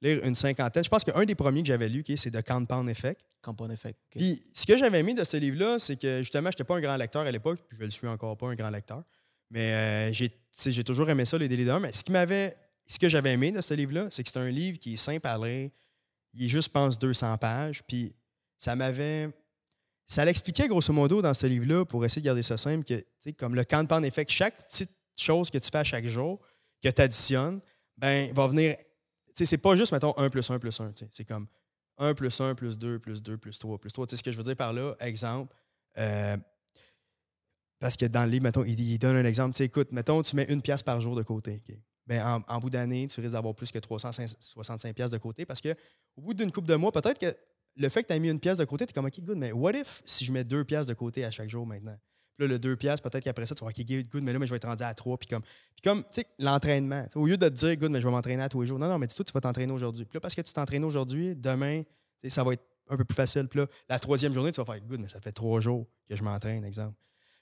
lire, 0.00 0.24
une 0.24 0.36
cinquantaine. 0.36 0.84
Je 0.84 0.88
pense 0.88 1.02
qu'un 1.02 1.24
des 1.24 1.34
premiers 1.34 1.62
que 1.62 1.68
j'avais 1.68 1.88
lu, 1.88 2.04
c'est 2.16 2.30
The 2.30 2.46
Compound 2.46 2.88
Effect. 2.88 3.26
Compound 3.42 3.72
Effect. 3.72 3.98
Puis 4.10 4.40
ce 4.54 4.66
que 4.66 4.78
j'avais 4.78 5.00
aimé 5.00 5.14
de 5.14 5.24
ce 5.24 5.36
livre-là, 5.36 5.78
c'est 5.78 5.96
que 5.96 6.18
justement, 6.18 6.50
je 6.50 6.54
n'étais 6.54 6.64
pas 6.64 6.76
un 6.76 6.80
grand 6.80 6.96
lecteur 6.96 7.22
à 7.22 7.30
l'époque, 7.32 7.60
puis 7.66 7.76
je 7.78 7.84
le 7.84 7.90
suis 7.90 8.06
encore 8.06 8.36
pas 8.36 8.46
un 8.46 8.54
grand 8.54 8.70
lecteur. 8.70 9.02
Mais 9.50 9.72
euh, 9.72 10.12
j'ai 10.12 10.84
toujours 10.84 11.08
aimé 11.10 11.24
ça, 11.24 11.36
les 11.36 11.48
délits 11.48 11.68
Mais 11.80 11.92
ce 11.92 12.04
qui 12.04 12.12
m'avait. 12.12 12.56
Ce 12.86 12.98
que 12.98 13.08
j'avais 13.08 13.32
aimé 13.32 13.52
de 13.52 13.60
ce 13.60 13.72
livre-là, 13.72 14.08
c'est 14.10 14.24
que 14.24 14.30
c'est 14.32 14.40
un 14.40 14.50
livre 14.50 14.76
qui 14.80 14.94
est 14.94 14.96
simple 14.96 15.24
à 15.28 15.38
lire. 15.38 15.70
Il 16.34 16.46
est 16.46 16.48
juste, 16.48 16.68
je 16.68 16.72
pense, 16.72 16.98
200 16.98 17.38
pages. 17.38 17.82
Puis 17.86 18.16
ça 18.58 18.74
m'avait. 18.74 19.28
Ça 20.08 20.24
l'expliquait 20.24 20.66
grosso 20.66 20.92
modo 20.92 21.22
dans 21.22 21.34
ce 21.34 21.46
livre-là, 21.46 21.84
pour 21.84 22.04
essayer 22.04 22.20
de 22.20 22.26
garder 22.26 22.42
ça 22.42 22.58
simple, 22.58 22.84
que, 22.84 23.30
comme 23.38 23.54
le 23.54 23.62
compound 23.62 24.04
effect, 24.04 24.28
chaque 24.28 24.66
petite 24.66 24.90
chose 25.22 25.50
que 25.50 25.58
tu 25.58 25.68
fais 25.70 25.78
à 25.78 25.84
chaque 25.84 26.06
jour, 26.06 26.40
que 26.82 26.88
tu 26.88 27.02
additionnes, 27.02 27.60
ben, 27.96 28.32
va 28.34 28.48
venir. 28.48 28.76
Tu 29.36 29.46
c'est 29.46 29.58
pas 29.58 29.76
juste, 29.76 29.92
mettons, 29.92 30.14
1 30.16 30.30
plus 30.30 30.50
1 30.50 30.58
plus 30.58 30.80
1. 30.80 30.92
C'est 31.12 31.24
comme 31.24 31.46
1 31.98 32.14
plus 32.14 32.40
1 32.40 32.54
plus 32.54 32.78
2 32.78 32.98
plus 32.98 33.22
2 33.22 33.36
plus 33.36 33.58
3 33.58 33.78
plus 33.78 33.92
3. 33.92 34.06
Tu 34.06 34.10
sais 34.10 34.16
ce 34.16 34.22
que 34.22 34.32
je 34.32 34.36
veux 34.36 34.42
dire 34.42 34.56
par 34.56 34.72
là? 34.72 34.94
Exemple. 35.00 35.54
Euh, 35.98 36.36
parce 37.78 37.96
que 37.96 38.04
dans 38.06 38.24
le 38.24 38.30
livre, 38.30 38.42
mettons, 38.42 38.64
il, 38.64 38.98
donne 38.98 39.16
un 39.16 39.24
exemple. 39.24 39.54
Tu 39.54 39.58
sais, 39.58 39.64
écoute, 39.64 39.90
mettons, 39.92 40.22
tu 40.22 40.36
mets 40.36 40.44
une 40.44 40.60
pièce 40.60 40.82
par 40.82 41.00
jour 41.00 41.16
de 41.16 41.22
côté. 41.22 41.62
Ben, 42.06 42.42
en, 42.48 42.58
bout 42.58 42.70
d'année, 42.70 43.06
tu 43.06 43.20
risques 43.20 43.32
d'avoir 43.32 43.54
plus 43.54 43.70
que 43.70 43.78
365 43.78 44.94
pièces 44.94 45.10
de 45.10 45.18
côté 45.18 45.46
parce 45.46 45.60
que 45.60 45.74
au 46.16 46.22
bout 46.22 46.34
d'une 46.34 46.52
coupe 46.52 46.66
de 46.66 46.74
mois, 46.74 46.92
peut-être 46.92 47.18
que 47.18 47.34
le 47.76 47.88
fait 47.88 48.02
que 48.02 48.08
tu 48.08 48.14
as 48.14 48.18
mis 48.18 48.28
une 48.28 48.40
pièce 48.40 48.58
de 48.58 48.64
côté, 48.64 48.84
tu 48.84 48.90
es 48.90 48.92
comme, 48.92 49.06
OK, 49.06 49.20
good, 49.20 49.38
mais 49.38 49.52
what 49.52 49.72
if 49.72 50.02
si 50.04 50.24
je 50.24 50.32
mets 50.32 50.44
deux 50.44 50.64
pièces 50.64 50.86
de 50.86 50.94
côté 50.94 51.24
à 51.24 51.30
chaque 51.30 51.48
jour 51.48 51.66
maintenant? 51.66 51.96
Là, 52.40 52.46
le 52.46 52.58
2 52.58 52.76
piastres, 52.76 53.08
peut-être 53.08 53.24
qu'après 53.24 53.46
ça, 53.46 53.54
tu 53.54 53.64
vas 53.64 53.70
OK, 53.70 53.84
good, 54.12 54.22
mais 54.22 54.32
là, 54.32 54.38
mais 54.38 54.46
je 54.46 54.50
vais 54.50 54.56
être 54.56 54.68
rendu 54.68 54.82
à 54.82 54.92
3. 54.94 55.18
Puis 55.18 55.28
comme, 55.28 55.42
puis 55.42 55.82
comme 55.82 56.02
tu 56.04 56.20
sais, 56.20 56.26
l'entraînement. 56.38 57.04
Au 57.14 57.26
lieu 57.26 57.36
de 57.36 57.48
te 57.48 57.54
dire, 57.54 57.76
good, 57.76 57.90
mais 57.90 58.00
je 58.00 58.06
vais 58.06 58.12
m'entraîner 58.12 58.42
à 58.42 58.48
tous 58.48 58.62
les 58.62 58.68
jours. 58.68 58.78
Non, 58.78 58.88
non, 58.88 58.98
mais 58.98 59.06
dis-toi, 59.06 59.24
tu 59.24 59.32
vas 59.32 59.40
t'entraîner 59.40 59.72
aujourd'hui. 59.72 60.04
Puis 60.04 60.16
là, 60.16 60.20
parce 60.20 60.34
que 60.34 60.42
tu 60.42 60.52
t'entraînes 60.52 60.84
aujourd'hui, 60.84 61.34
demain, 61.36 61.82
ça 62.28 62.44
va 62.44 62.54
être 62.54 62.64
un 62.88 62.96
peu 62.96 63.04
plus 63.04 63.14
facile. 63.14 63.46
Puis 63.48 63.60
là, 63.60 63.66
la 63.88 63.98
troisième 63.98 64.34
journée, 64.34 64.52
tu 64.52 64.60
vas 64.60 64.64
faire, 64.64 64.80
good, 64.80 65.00
mais 65.00 65.08
ça 65.08 65.20
fait 65.20 65.32
trois 65.32 65.60
jours 65.60 65.86
que 66.08 66.16
je 66.16 66.22
m'entraîne, 66.22 66.64
exemple. 66.64 66.94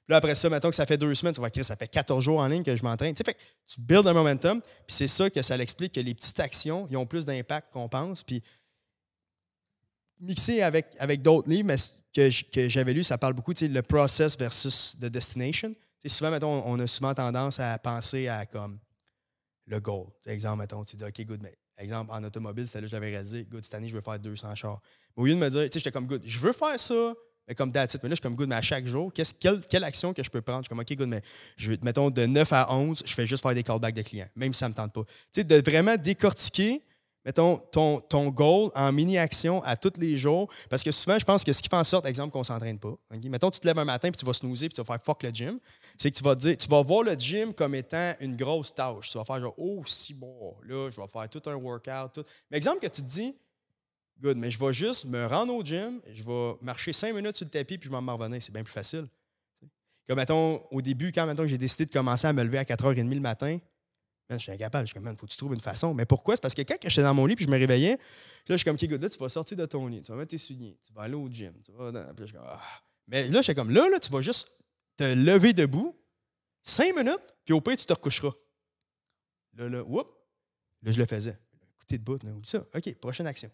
Puis 0.09 0.13
là, 0.13 0.17
après 0.17 0.35
ça, 0.35 0.49
mettons 0.49 0.71
que 0.71 0.77
ça 0.77 0.87
fait 0.87 0.97
deux 0.97 1.15
semaines, 1.15 1.35
tu 1.35 1.41
vas 1.41 1.51
dire, 1.51 1.65
ça 1.65 1.77
fait 1.77 1.89
14 1.89 2.25
jours 2.25 2.41
en 2.41 2.49
ligne 2.49 2.63
que 2.63 2.75
je 2.75 2.83
m'entraîne. 2.83 3.15
Tu 3.15 3.19
sais, 3.19 3.25
fait 3.25 3.37
tu 3.67 3.81
builds 3.81 4.09
un 4.09 4.15
momentum. 4.15 4.61
Puis 4.61 4.97
c'est 4.97 5.09
ça 5.09 5.29
que 5.29 5.43
ça 5.43 5.57
l'explique 5.57 5.93
que 5.93 6.01
les 6.01 6.15
petites 6.15 6.41
actions, 6.41 6.87
ils 6.91 6.97
ont 6.97 7.07
plus 7.07 7.27
d'impact 7.27 7.73
qu'on 7.73 7.89
pense. 7.89 8.23
Puis 8.23 8.43
mixé 10.21 10.63
avec, 10.63 10.87
avec 10.99 11.23
d'autres 11.23 11.49
livres, 11.49 11.67
mais 11.67 11.77
que, 12.19 12.69
j'avais 12.69 12.93
lu, 12.93 13.05
ça 13.05 13.19
parle 13.19 13.35
beaucoup, 13.35 13.55
tu 13.55 13.67
sais, 13.67 13.69
le 13.69 13.83
process 13.83 14.37
versus 14.39 14.97
the 14.99 15.07
destination. 15.07 15.75
sais, 16.03 16.09
souvent, 16.09 16.31
mettons, 16.31 16.63
on 16.67 16.79
a 16.81 16.87
souvent 16.87 17.15
tendance 17.15 17.61
à 17.61 17.79
penser 17.79 18.29
à 18.29 18.47
comme 18.47 18.79
le 19.67 19.81
goal. 19.81 20.07
exemple, 20.27 20.59
mettons, 20.59 20.85
tu 20.85 20.97
dis, 20.97 21.05
OK, 21.05 21.21
good, 21.25 21.43
mais 21.43 21.55
exemple, 21.77 22.11
en 22.13 22.23
automobile, 22.25 22.67
c'était 22.67 22.81
là 22.81 22.87
que 22.87 22.91
j'avais 22.91 23.11
réalisé, 23.11 23.45
good, 23.45 23.65
cette 23.65 23.75
année, 23.75 23.89
je 23.89 23.95
veux 23.95 24.01
faire 24.01 24.19
200 24.19 24.55
chars. 24.55 24.81
Mais 25.17 25.23
au 25.23 25.27
lieu 25.27 25.35
de 25.35 25.39
me 25.39 25.51
dire, 25.51 25.63
tu 25.63 25.67
sais, 25.67 25.81
j'étais 25.81 25.93
comme, 25.93 26.07
good, 26.07 26.23
je 26.25 26.39
veux 26.39 26.53
faire 26.53 26.79
ça, 26.81 27.15
mais 27.47 27.55
comme 27.55 27.73
that's 27.73 27.97
Mais 28.03 28.09
là, 28.09 28.11
je 28.11 28.15
suis 28.17 28.23
comme 28.23 28.35
good, 28.35 28.49
mais 28.49 28.57
à 28.57 28.63
chaque 28.63 28.87
jour, 28.87 29.13
quelle, 29.13 29.61
quelle, 29.61 29.85
action 29.85 30.13
que 30.13 30.23
je 30.23 30.31
peux 30.31 30.43
prendre? 30.43 30.61
Je 30.61 30.65
suis 30.65 30.69
comme, 30.69 30.81
OK, 30.81 30.97
good, 30.97 31.09
mais 31.09 31.23
je, 31.57 31.73
mettons, 31.83 32.11
de 32.11 32.27
9 32.27 32.53
à 32.53 32.75
11, 32.75 33.03
je 33.07 33.15
fais 33.15 33.27
juste 33.27 33.43
faire 33.43 33.55
des 33.55 33.63
callbacks 33.63 33.95
de 33.95 34.03
clients, 34.03 34.29
même 34.37 34.53
si 34.53 34.59
ça 34.59 34.67
ne 34.67 34.73
me 34.73 34.77
tente 34.77 34.93
pas. 34.93 35.05
Tu 35.05 35.15
sais, 35.33 35.45
de 35.45 35.71
vraiment 35.71 35.97
décortiquer 35.97 36.83
mettons, 37.25 37.59
ton, 37.59 38.01
ton 38.01 38.29
goal 38.29 38.71
en 38.75 38.93
mini-action 38.93 39.63
à 39.65 39.77
tous 39.77 39.99
les 39.99 40.19
jours. 40.19 40.51
Parce 40.71 40.83
que 40.83 40.91
souvent, 40.91 41.19
je 41.19 41.25
pense 41.25 41.45
que 41.45 41.53
ce 41.53 41.63
qui 41.63 41.69
fait 41.69 41.77
en 41.77 41.85
sorte, 41.85 42.07
exemple, 42.07 42.33
qu'on 42.33 42.41
ne 42.41 42.45
s'entraîne 42.45 42.79
pas. 42.79 42.95
Mettons, 43.25 43.51
tu 43.51 43.61
te 43.61 43.67
lèves 43.67 43.79
un 43.79 43.85
matin 43.85 44.11
puis 44.11 44.19
tu 44.19 44.25
vas 44.25 44.33
snoozer 44.35 44.69
puis 44.69 44.75
tu 44.75 44.81
vas 44.81 44.87
faire 44.87 45.05
fuck 45.05 45.23
le 45.23 45.31
gym. 45.31 45.59
C'est 45.99 46.11
que 46.11 46.17
tu 46.17 46.25
vas 46.25 46.35
dire, 46.35 46.57
tu 46.57 46.69
vas 46.69 46.83
voir 46.83 47.03
le 47.03 47.15
gym 47.15 47.53
comme 47.53 47.75
étant 47.75 48.15
une 48.21 48.37
grosse 48.37 48.75
tâche. 48.75 49.11
Tu 49.11 49.19
vas 49.19 49.25
faire 49.25 49.41
genre, 49.41 49.55
oh, 49.59 49.83
si 49.87 50.15
bon, 50.15 50.55
là, 50.67 50.91
je 50.91 51.01
vais 51.01 51.09
faire 51.09 51.29
tout 51.29 51.43
un 51.51 51.55
workout. 51.55 52.25
Mais 52.51 52.57
exemple 52.57 52.81
que 52.81 52.87
tu 52.87 53.03
te 53.03 53.09
dis, 53.09 53.35
good, 54.21 54.37
mais 54.37 54.51
je 54.51 54.59
vais 54.59 54.73
juste 54.73 55.05
me 55.05 55.27
rendre 55.27 55.55
au 55.55 55.63
gym, 55.63 56.01
je 56.13 56.23
vais 56.23 56.57
marcher 56.61 56.93
cinq 56.93 57.15
minutes 57.15 57.37
sur 57.37 57.45
le 57.45 57.51
tapis 57.51 57.79
puis 57.79 57.89
je 57.89 57.95
vais 57.95 58.01
m'en 58.01 58.17
revenir. 58.17 58.43
C'est 58.43 58.53
bien 58.53 58.65
plus 58.65 58.73
facile. 58.73 59.07
Comme, 60.07 60.17
mettons, 60.17 60.63
au 60.71 60.81
début, 60.81 61.13
quand 61.13 61.31
j'ai 61.47 61.59
décidé 61.59 61.85
de 61.85 61.91
commencer 61.91 62.27
à 62.27 62.33
me 62.33 62.43
lever 62.43 62.57
à 62.57 62.65
4h30 62.65 63.13
le 63.13 63.21
matin, 63.21 63.59
je 64.37 64.43
suis 64.43 64.53
incapable. 64.53 64.87
Je 64.87 64.89
suis 64.89 64.95
comme, 64.95 65.05
man, 65.05 65.17
faut 65.17 65.27
que 65.27 65.31
tu 65.33 65.39
trouves 65.39 65.55
une 65.55 65.61
façon. 65.61 65.95
Mais 65.95 66.05
pourquoi? 66.05 66.37
C'est 66.37 66.43
parce 66.43 66.55
que 66.55 66.63
quand 66.63 66.77
j'étais 66.83 67.03
dans 67.03 67.15
mon 67.15 67.27
lit 67.27 67.37
puis 67.37 67.47
je 67.47 67.51
me 67.51 67.59
réveillais, 67.59 67.97
là, 67.97 67.99
je 68.49 68.57
suis 68.57 68.65
comme, 68.65 68.75
OK, 68.75 68.89
good, 68.89 69.11
tu 69.11 69.19
vas 69.19 69.29
sortir 69.29 69.57
de 69.57 69.67
ton 69.67 69.87
lit, 69.87 70.03
tu 70.03 70.13
vas 70.13 70.19
mettre 70.19 70.31
tes 70.31 70.39
souliers, 70.39 70.79
tu 70.87 70.93
vas 70.93 71.03
aller 71.03 71.15
au 71.15 71.29
gym. 71.29 71.55
Tu 71.65 71.73
vas 71.73 71.91
dans... 71.91 72.15
Puis 72.15 72.25
je 72.25 72.25
suis 72.27 72.37
comme, 72.37 72.47
ah. 72.47 72.61
Mais 73.07 73.29
là, 73.29 73.41
comme, 73.55 73.71
là, 73.71 73.89
là, 73.89 73.99
tu 73.99 74.11
vas 74.11 74.21
juste 74.21 74.49
te 74.97 75.05
lever 75.05 75.53
debout, 75.53 75.97
cinq 76.63 76.95
minutes, 76.97 77.35
puis 77.45 77.55
au 77.55 77.61
pire, 77.61 77.77
tu 77.77 77.87
te 77.87 77.93
recoucheras. 77.93 78.33
Là, 79.55 79.69
là, 79.69 79.83
whoop, 79.83 80.11
là, 80.83 80.93
je 80.93 80.99
le 80.99 81.07
faisais. 81.07 81.39
Écoutez 81.77 81.99
de 81.99 82.05
bout, 82.05 82.23
là, 82.23 82.31
ça. 82.45 82.59
OK, 82.75 82.95
prochaine 82.97 83.27
action. 83.27 83.51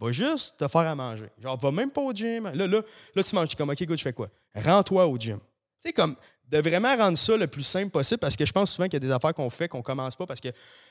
Va 0.00 0.10
juste 0.10 0.56
te 0.58 0.66
faire 0.66 0.80
à 0.80 0.94
manger. 0.94 1.28
Genre, 1.38 1.58
va 1.58 1.70
même 1.70 1.90
pas 1.90 2.00
au 2.00 2.12
gym. 2.12 2.44
Là, 2.44 2.66
là, 2.66 2.82
là 3.14 3.22
tu 3.22 3.34
manges. 3.34 3.54
comme, 3.54 3.70
OK, 3.70 3.82
good, 3.84 3.98
je 3.98 4.02
fais 4.02 4.12
quoi? 4.12 4.28
Rends-toi 4.54 5.06
au 5.06 5.16
gym. 5.16 5.38
Tu 5.84 5.90
sais, 5.90 5.92
comme, 5.92 6.16
de 6.48 6.58
vraiment 6.58 6.96
rendre 6.96 7.18
ça 7.18 7.36
le 7.36 7.46
plus 7.46 7.62
simple 7.62 7.90
possible 7.90 8.18
parce 8.18 8.36
que 8.36 8.46
je 8.46 8.52
pense 8.52 8.72
souvent 8.72 8.86
qu'il 8.86 8.94
y 8.94 8.96
a 8.96 9.00
des 9.00 9.10
affaires 9.10 9.34
qu'on 9.34 9.50
fait 9.50 9.68
qu'on 9.68 9.82
commence 9.82 10.16
pas 10.16 10.26
parce 10.26 10.40
que, 10.40 10.48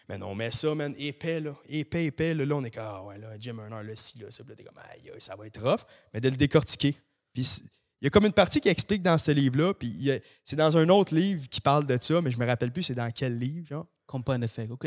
mais 0.08 0.18
non, 0.18 0.28
on 0.28 0.36
met 0.36 0.52
ça, 0.52 0.74
man, 0.76 0.94
épais, 0.98 1.40
là, 1.40 1.54
épais, 1.68 2.06
épais, 2.06 2.34
là, 2.34 2.46
là 2.46 2.56
on 2.56 2.64
est 2.64 2.72
comme, 2.72 2.84
ah 2.86 3.04
ouais, 3.06 3.18
là, 3.18 3.30
Jim 3.40 3.56
Turner, 3.56 3.84
là, 3.84 3.96
si, 3.96 4.20
là, 4.20 4.28
ça, 4.30 4.44
là, 4.48 4.56
t'es 4.56 4.64
comme, 4.64 4.78
aïe, 4.78 5.12
ça 5.20 5.36
va 5.36 5.48
être 5.48 5.62
rough, 5.62 5.82
mais 6.14 6.22
de 6.22 6.30
le 6.30 6.36
décortiquer. 6.36 6.96
Puis 7.34 7.62
il 8.02 8.06
y 8.06 8.08
a 8.08 8.10
comme 8.10 8.26
une 8.26 8.34
partie 8.34 8.60
qui 8.60 8.70
explique 8.70 9.02
dans 9.02 9.18
ce 9.18 9.32
livre-là, 9.32 9.74
puis 9.74 10.12
c'est 10.44 10.56
dans 10.56 10.78
un 10.78 10.90
autre 10.90 11.16
livre 11.16 11.48
qui 11.50 11.62
parle 11.62 11.86
de 11.86 11.98
ça, 12.00 12.22
mais 12.22 12.32
je 12.32 12.38
me 12.38 12.46
rappelle 12.46 12.72
plus 12.72 12.84
c'est 12.84 12.96
dans 12.96 13.10
quel 13.12 13.40
livre, 13.40 13.68
genre. 13.68 13.88
Compound 14.06 14.44
Effect, 14.44 14.70
OK. 14.72 14.86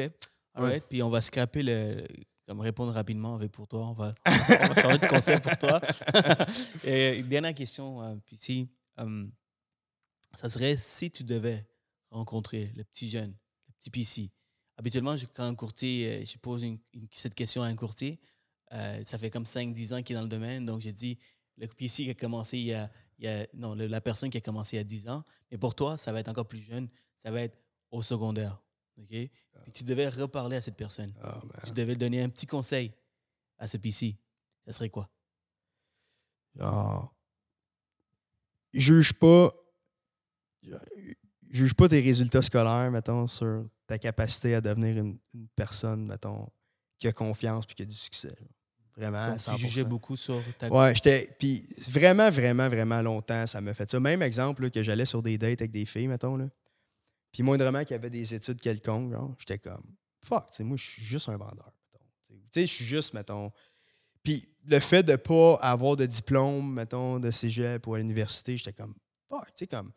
All 0.54 0.64
right. 0.64 0.84
Puis 0.88 1.02
on 1.02 1.10
va 1.10 1.20
scraper 1.20 1.62
le. 1.62 2.06
Comme 2.46 2.60
répondre 2.60 2.92
rapidement 2.92 3.34
avec 3.34 3.50
pour 3.50 3.66
toi. 3.66 3.88
On 3.88 3.92
va, 3.92 4.12
on 4.26 4.30
va 4.30 4.82
changer 4.82 4.98
de 4.98 5.06
concept 5.08 5.42
pour 5.42 5.58
toi. 5.58 5.80
Et, 6.84 7.22
dernière 7.22 7.54
question, 7.54 8.02
euh, 8.02 8.14
puis 8.24 8.36
si. 8.36 8.68
Euh, 9.00 9.26
ça 10.36 10.48
serait 10.48 10.76
si 10.76 11.10
tu 11.10 11.24
devais 11.24 11.66
rencontrer 12.10 12.72
le 12.76 12.84
petit 12.84 13.08
jeune, 13.08 13.34
le 13.68 13.72
petit 13.74 13.90
PC. 13.90 14.30
Habituellement, 14.76 15.14
quand 15.34 15.44
un 15.44 15.54
courtier, 15.54 16.22
euh, 16.22 16.24
je 16.24 16.38
pose 16.38 16.64
cette 17.10 17.34
question 17.34 17.62
à 17.62 17.66
un 17.66 17.74
courtier, 17.74 18.20
euh, 18.72 19.02
ça 19.04 19.18
fait 19.18 19.30
comme 19.30 19.44
5-10 19.44 19.94
ans 19.94 20.02
qu'il 20.02 20.14
est 20.14 20.18
dans 20.18 20.22
le 20.22 20.28
domaine, 20.28 20.66
donc 20.66 20.80
j'ai 20.82 20.92
dit, 20.92 21.18
le 21.56 21.66
PC 21.66 22.04
qui 22.04 22.10
a 22.10 22.14
commencé 22.14 22.58
il 22.58 22.66
y 22.66 22.74
a, 23.26 23.46
non, 23.54 23.74
la 23.74 24.00
personne 24.00 24.28
qui 24.28 24.36
a 24.36 24.40
commencé 24.42 24.76
il 24.76 24.78
y 24.78 24.80
a 24.80 24.84
10 24.84 25.08
ans, 25.08 25.24
mais 25.50 25.56
pour 25.56 25.74
toi, 25.74 25.96
ça 25.96 26.12
va 26.12 26.20
être 26.20 26.28
encore 26.28 26.46
plus 26.46 26.60
jeune, 26.60 26.88
ça 27.16 27.30
va 27.30 27.42
être 27.42 27.56
au 27.90 28.02
secondaire. 28.02 28.62
OK? 28.98 29.14
Ah. 29.54 29.60
Puis 29.64 29.72
tu 29.72 29.84
devais 29.84 30.08
reparler 30.08 30.56
à 30.56 30.60
cette 30.60 30.76
personne. 30.76 31.14
Oh, 31.24 31.46
tu 31.66 31.72
devais 31.72 31.96
donner 31.96 32.22
un 32.22 32.28
petit 32.28 32.46
conseil 32.46 32.92
à 33.58 33.68
ce 33.68 33.76
PC. 33.76 34.18
Ça 34.66 34.72
serait 34.72 34.90
quoi? 34.90 35.08
Non. 36.54 37.08
Juge 38.72 39.12
pas 39.14 39.54
juge 41.50 41.74
pas 41.74 41.88
tes 41.88 42.00
résultats 42.00 42.42
scolaires, 42.42 42.90
mettons, 42.90 43.26
sur 43.26 43.64
ta 43.86 43.98
capacité 43.98 44.54
à 44.54 44.60
devenir 44.60 44.96
une, 44.98 45.18
personne, 45.54 46.06
mettons, 46.06 46.48
qui 46.98 47.08
a 47.08 47.12
confiance 47.12 47.66
puis 47.66 47.74
qui 47.74 47.82
a 47.82 47.86
du 47.86 47.94
succès. 47.94 48.34
Vraiment, 48.96 49.36
Tu 49.36 49.58
jugeais 49.58 49.84
beaucoup 49.84 50.16
sur 50.16 50.40
ta 50.58 50.68
Ouais, 50.68 50.94
j'étais. 50.94 51.34
Puis 51.38 51.68
vraiment, 51.90 52.30
vraiment, 52.30 52.68
vraiment 52.68 53.02
longtemps, 53.02 53.46
ça 53.46 53.60
m'a 53.60 53.74
fait 53.74 53.90
ça. 53.90 54.00
Même 54.00 54.22
exemple, 54.22 54.70
que 54.70 54.82
j'allais 54.82 55.04
sur 55.04 55.22
des 55.22 55.36
dates 55.36 55.60
avec 55.60 55.70
des 55.70 55.84
filles, 55.84 56.08
mettons, 56.08 56.36
là. 56.36 56.48
Puis 57.30 57.42
moindrement 57.42 57.80
qu'il 57.80 57.90
y 57.90 57.94
avait 57.94 58.08
des 58.08 58.34
études 58.34 58.58
quelconques, 58.58 59.12
j'étais 59.38 59.58
comme, 59.58 59.82
fuck, 60.24 60.48
tu 60.50 60.56
sais, 60.56 60.64
moi, 60.64 60.78
je 60.78 60.84
suis 60.84 61.04
juste 61.04 61.28
un 61.28 61.36
vendeur, 61.36 61.70
mettons. 61.92 62.06
Tu 62.30 62.34
sais, 62.50 62.62
je 62.62 62.72
suis 62.72 62.84
juste, 62.86 63.12
mettons. 63.12 63.50
Puis 64.22 64.48
le 64.64 64.80
fait 64.80 65.02
de 65.02 65.16
pas 65.16 65.56
avoir 65.56 65.96
de 65.96 66.06
diplôme, 66.06 66.72
mettons, 66.72 67.20
de 67.20 67.30
cégep 67.30 67.86
ou 67.86 67.94
à 67.94 67.98
l'université, 67.98 68.56
j'étais 68.56 68.72
comme, 68.72 68.94
fuck, 69.28 69.44
tu 69.48 69.52
sais, 69.56 69.66
comme 69.66 69.92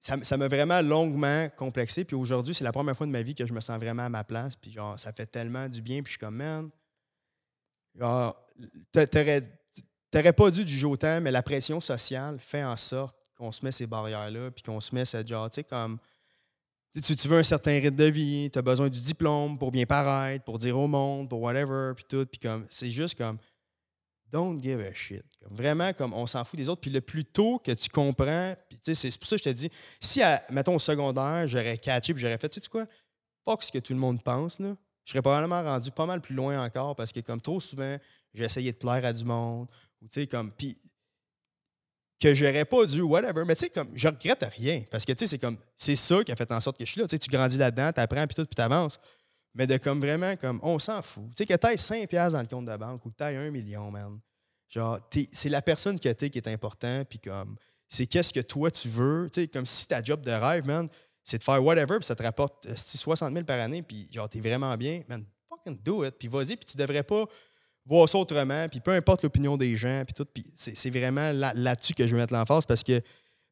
ça 0.00 0.36
m'a 0.36 0.48
vraiment 0.48 0.80
longuement 0.82 1.48
complexé. 1.56 2.04
Puis 2.04 2.16
aujourd'hui, 2.16 2.54
c'est 2.54 2.64
la 2.64 2.72
première 2.72 2.96
fois 2.96 3.06
de 3.06 3.12
ma 3.12 3.22
vie 3.22 3.34
que 3.34 3.46
je 3.46 3.52
me 3.52 3.60
sens 3.60 3.78
vraiment 3.78 4.04
à 4.04 4.08
ma 4.08 4.24
place. 4.24 4.56
Puis 4.56 4.72
genre, 4.72 4.98
ça 4.98 5.12
fait 5.12 5.26
tellement 5.26 5.68
du 5.68 5.82
bien. 5.82 6.02
Puis 6.02 6.12
je 6.12 6.18
suis 6.18 6.18
comme, 6.18 6.36
man, 6.36 6.70
genre, 7.94 8.46
t'aurais 8.92 10.32
pas 10.32 10.50
dû 10.50 10.64
du 10.64 10.84
autant, 10.84 11.20
mais 11.20 11.30
la 11.30 11.42
pression 11.42 11.80
sociale 11.80 12.38
fait 12.40 12.64
en 12.64 12.76
sorte 12.76 13.16
qu'on 13.36 13.52
se 13.52 13.64
met 13.64 13.72
ces 13.72 13.86
barrières-là, 13.86 14.50
puis 14.50 14.62
qu'on 14.62 14.80
se 14.80 14.94
met 14.94 15.04
cette 15.04 15.28
genre, 15.28 15.48
tu 15.50 15.56
sais, 15.56 15.64
comme, 15.64 15.98
tu, 16.92 17.14
tu 17.14 17.28
veux 17.28 17.38
un 17.38 17.44
certain 17.44 17.72
rythme 17.72 17.96
de 17.96 18.04
vie, 18.04 18.50
tu 18.50 18.58
as 18.58 18.62
besoin 18.62 18.88
du 18.88 19.00
diplôme 19.00 19.58
pour 19.58 19.70
bien 19.70 19.86
paraître, 19.86 20.44
pour 20.44 20.58
dire 20.58 20.76
au 20.76 20.88
monde, 20.88 21.28
pour 21.28 21.40
whatever, 21.42 21.92
puis 21.94 22.04
tout. 22.08 22.26
Puis 22.26 22.40
comme, 22.40 22.66
c'est 22.70 22.90
juste 22.90 23.16
comme, 23.16 23.38
don't 24.30 24.62
give 24.62 24.80
a 24.80 24.94
shit. 24.94 25.24
vraiment, 25.50 25.92
comme 25.92 26.12
on 26.12 26.26
s'en 26.26 26.44
fout 26.44 26.58
des 26.58 26.68
autres. 26.68 26.80
Puis 26.80 26.90
le 26.90 27.00
plus 27.00 27.24
tôt 27.24 27.58
que 27.58 27.72
tu 27.72 27.88
comprends, 27.88 28.54
puis 28.68 28.94
c'est 28.94 29.18
pour 29.18 29.28
ça 29.28 29.36
que 29.36 29.42
je 29.44 29.48
te 29.50 29.54
dis, 29.54 29.70
si, 30.00 30.20
mettons, 30.50 30.76
au 30.76 30.78
secondaire, 30.78 31.46
j'aurais 31.48 31.78
catché 31.78 32.14
puis 32.14 32.22
j'aurais 32.22 32.38
fait, 32.38 32.48
tu 32.48 32.60
sais 32.60 32.68
quoi, 32.68 32.86
fuck 33.44 33.62
ce 33.62 33.72
que 33.72 33.78
tout 33.78 33.92
le 33.92 33.98
monde 33.98 34.22
pense, 34.22 34.60
là, 34.60 34.76
je 35.04 35.12
serais 35.12 35.22
probablement 35.22 35.62
rendu 35.62 35.90
pas 35.90 36.04
mal 36.04 36.20
plus 36.20 36.34
loin 36.34 36.62
encore 36.62 36.94
parce 36.94 37.12
que, 37.12 37.20
comme 37.20 37.40
trop 37.40 37.60
souvent, 37.60 37.96
j'ai 38.34 38.44
essayé 38.44 38.72
de 38.72 38.76
plaire 38.76 39.04
à 39.06 39.12
du 39.12 39.24
monde. 39.24 39.70
Ou, 40.02 40.06
tu 40.06 40.20
sais, 40.20 40.26
comme, 40.26 40.52
puis 40.52 40.78
que 42.20 42.34
j'aurais 42.34 42.64
pas 42.64 42.84
dû, 42.84 43.00
whatever. 43.00 43.44
Mais 43.46 43.54
tu 43.54 43.64
sais, 43.64 43.70
comme, 43.70 43.88
je 43.94 44.08
regrette 44.08 44.44
rien. 44.56 44.82
Parce 44.90 45.04
que, 45.04 45.12
tu 45.12 45.20
sais, 45.20 45.26
c'est 45.26 45.38
comme, 45.38 45.56
c'est 45.76 45.96
ça 45.96 46.22
qui 46.24 46.32
a 46.32 46.36
fait 46.36 46.50
en 46.52 46.60
sorte 46.60 46.76
que 46.76 46.84
je 46.84 46.92
suis 46.92 47.00
là. 47.00 47.06
Tu 47.06 47.14
sais, 47.14 47.18
tu 47.18 47.30
grandis 47.30 47.56
là-dedans, 47.56 47.90
tu 47.92 48.00
apprends, 48.00 48.26
puis 48.26 48.34
tout, 48.34 48.44
puis 48.44 48.54
tu 48.54 48.60
avances. 48.60 48.98
Mais 49.54 49.66
de 49.66 49.76
comme 49.76 50.00
vraiment, 50.00 50.36
comme, 50.36 50.60
on 50.62 50.78
s'en 50.78 51.02
fout. 51.02 51.24
Tu 51.36 51.44
sais, 51.44 51.46
que 51.46 51.54
tu 51.54 51.66
aies 51.66 51.76
5 51.76 52.10
dans 52.10 52.40
le 52.40 52.46
compte 52.46 52.66
de 52.66 52.76
banque 52.76 53.04
ou 53.04 53.10
que 53.10 53.16
tu 53.16 53.24
aies 53.24 53.36
1 53.36 53.50
million, 53.50 53.90
man. 53.90 54.20
Genre, 54.68 54.98
c'est 55.32 55.48
la 55.48 55.62
personne 55.62 55.98
que 55.98 56.12
tu 56.12 56.30
qui 56.30 56.38
est 56.38 56.48
important, 56.48 57.02
puis 57.08 57.18
comme, 57.18 57.56
c'est 57.88 58.06
qu'est-ce 58.06 58.32
que 58.32 58.40
toi 58.40 58.70
tu 58.70 58.88
veux. 58.88 59.30
Tu 59.32 59.40
sais, 59.40 59.48
comme 59.48 59.64
si 59.64 59.88
ta 59.88 60.02
job 60.02 60.20
de 60.20 60.30
rêve, 60.30 60.66
man, 60.66 60.88
c'est 61.24 61.38
de 61.38 61.42
faire 61.42 61.62
whatever, 61.64 61.98
puis 61.98 62.04
ça 62.04 62.14
te 62.14 62.22
rapporte 62.22 62.68
60 62.74 63.30
euh, 63.30 63.32
000 63.32 63.44
par 63.44 63.60
année, 63.60 63.82
puis 63.82 64.08
genre, 64.12 64.28
t'es 64.28 64.40
vraiment 64.40 64.76
bien, 64.76 65.02
man, 65.08 65.24
fucking 65.48 65.78
do 65.82 66.04
it. 66.04 66.14
Puis 66.18 66.28
vas-y, 66.28 66.56
puis 66.56 66.66
tu 66.66 66.76
devrais 66.76 67.02
pas 67.02 67.24
voir 67.86 68.08
ça 68.08 68.18
autrement, 68.18 68.68
puis 68.68 68.80
peu 68.80 68.92
importe 68.92 69.22
l'opinion 69.22 69.56
des 69.56 69.76
gens, 69.76 70.02
puis 70.04 70.14
tout. 70.14 70.26
Puis 70.26 70.44
c'est 70.54 70.90
vraiment 70.90 71.32
là-dessus 71.32 71.94
que 71.94 72.06
je 72.06 72.12
veux 72.12 72.20
mettre 72.20 72.34
l'emphase 72.34 72.66
parce 72.66 72.84
que, 72.84 73.00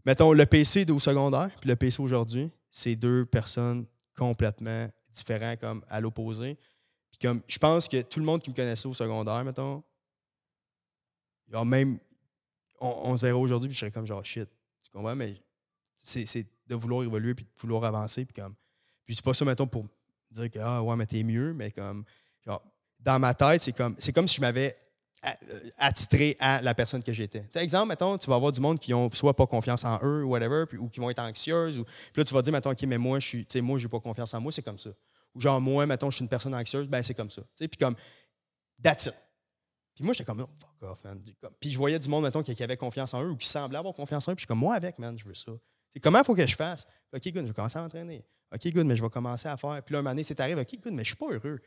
mettons, 0.05 0.32
le 0.32 0.44
PC 0.44 0.90
au 0.90 0.98
secondaire, 0.98 1.51
puis 1.60 1.68
le 1.68 1.77
PC 1.77 2.02
aujourd'hui, 2.02 2.51
c'est 2.70 2.97
deux 2.97 3.24
personnes 3.24 3.86
complètement 4.16 4.89
différents, 5.16 5.56
comme 5.56 5.84
à 5.88 6.01
l'opposé. 6.01 6.56
Puis 7.10 7.18
comme, 7.20 7.43
je 7.47 7.59
pense 7.59 7.88
que 7.88 8.02
tout 8.02 8.20
le 8.20 8.26
monde 8.26 8.43
qui 8.43 8.51
me 8.51 8.55
connaissait 8.55 8.86
au 8.86 8.94
secondaire, 8.94 9.44
mettons, 9.44 9.82
même, 11.64 11.98
on, 12.80 13.16
se 13.16 13.24
verrait 13.24 13.38
aujourd'hui, 13.38 13.68
puis 13.68 13.74
je 13.74 13.80
serais 13.80 13.90
comme 13.90 14.06
genre 14.06 14.24
shit. 14.24 14.48
Tu 14.82 14.90
comprends? 14.90 15.16
Mais 15.16 15.40
c'est 15.97 16.47
de 16.66 16.74
vouloir 16.74 17.02
évoluer, 17.02 17.34
puis 17.34 17.44
de 17.44 17.60
vouloir 17.60 17.84
avancer, 17.84 18.24
puis 18.24 18.40
comme. 18.40 18.55
Puis 19.05 19.16
c'est 19.16 19.24
pas 19.24 19.34
ça, 19.34 19.44
mettons, 19.44 19.66
pour 19.66 19.84
dire 20.30 20.51
que, 20.51 20.59
ah 20.59 20.82
ouais, 20.82 20.97
mais 20.97 21.06
t'es 21.06 21.22
mieux, 21.22 21.52
mais 21.52 21.70
comme, 21.70 22.05
genre, 22.44 22.62
dans 22.98 23.18
ma 23.18 23.34
tête, 23.34 23.62
c'est 23.62 23.72
comme, 23.72 23.94
c'est 23.98 24.12
comme 24.12 24.26
si 24.26 24.36
je 24.36 24.40
m'avais 24.40 24.76
attitré 25.78 26.36
à 26.40 26.62
la 26.62 26.74
personne 26.74 27.03
que 27.03 27.12
j'étais. 27.12 27.44
Exemple, 27.57 27.89
mettons, 27.89 28.19
tu 28.19 28.28
vas 28.28 28.36
avoir 28.36 28.53
du 28.53 28.61
monde 28.61 28.78
qui 28.78 28.94
ont 28.94 29.11
soit 29.12 29.35
pas 29.35 29.47
confiance 29.47 29.85
en 29.85 29.98
eux, 30.03 30.24
ou 30.24 30.31
whatever, 30.31 30.65
puis, 30.66 30.78
ou 30.78 30.89
qui 30.89 31.01
vont 31.01 31.11
être 31.11 31.20
anxieuses, 31.20 31.78
ou, 31.78 31.85
puis 31.85 32.12
là, 32.16 32.24
tu 32.24 32.35
vas 32.35 32.43
dire, 32.43 32.53
mettons, 32.53 32.70
OK, 32.70 32.82
mais 32.82 32.98
moi, 32.98 33.19
je 33.19 33.27
suis, 33.27 33.47
moi, 33.62 33.78
j'ai 33.78 33.89
pas 33.89 34.01
confiance 34.01 34.32
en 34.35 34.40
moi, 34.40 34.53
c'est 34.53 34.62
comme 34.62 34.78
ça. 34.78 34.90
Ou 35.35 35.40
genre, 35.40 35.61
moi, 35.61 35.86
mettons, 35.86 36.11
je 36.11 36.16
suis 36.16 36.23
une 36.23 36.28
personne 36.28 36.55
anxieuse, 36.55 36.89
ben, 36.89 37.03
c'est 37.03 37.15
comme 37.15 37.31
ça. 37.31 37.43
Tu 37.43 37.48
sais, 37.57 37.69
puis 37.69 37.78
comme, 37.78 37.94
that's 38.82 39.07
it. 39.07 39.15
Puis 39.94 40.05
moi, 40.05 40.12
j'étais 40.12 40.24
comme, 40.24 40.43
oh, 40.43 40.48
fuck 40.61 40.90
off, 40.90 41.05
man. 41.05 41.23
Puis 41.59 41.73
je 41.73 41.78
voyais 41.78 41.98
du 41.98 42.09
monde, 42.09 42.24
mettons, 42.24 42.43
qui 42.43 42.62
avait 42.62 42.77
confiance 42.77 43.15
en 43.15 43.24
eux 43.24 43.31
ou 43.31 43.36
qui 43.36 43.48
semblait 43.48 43.78
avoir 43.78 43.94
confiance 43.94 44.28
en 44.28 44.32
eux. 44.32 44.35
Puis 44.35 44.43
je 44.43 44.44
suis 44.44 44.48
comme, 44.48 44.59
moi 44.59 44.74
avec, 44.74 44.98
man, 44.98 45.19
je 45.19 45.24
veux 45.24 45.35
ça. 45.35 45.53
C'est 45.94 46.01
comment 46.01 46.23
faut 46.23 46.35
que 46.35 46.47
je 46.47 46.55
fasse? 46.55 46.86
OK, 47.15 47.23
good, 47.32 47.43
je 47.43 47.48
vais 47.48 47.55
commencer 47.55 47.78
à 47.78 47.82
m'entraîner. 47.82 48.23
OK, 48.55 48.73
good, 48.73 48.86
mais 48.86 48.94
je 48.94 49.03
vais 49.03 49.09
commencer 49.09 49.48
à 49.48 49.57
faire. 49.57 49.82
Puis 49.82 49.94
là, 49.94 50.01
un 50.01 50.03
moment 50.03 50.11
donné, 50.11 50.23
c'est 50.23 50.39
arrivé. 50.40 50.61
OK, 50.61 50.81
good, 50.82 50.93
mais 50.93 51.03
je 51.03 51.09
suis 51.09 51.16
pas 51.16 51.31
heureux. 51.31 51.61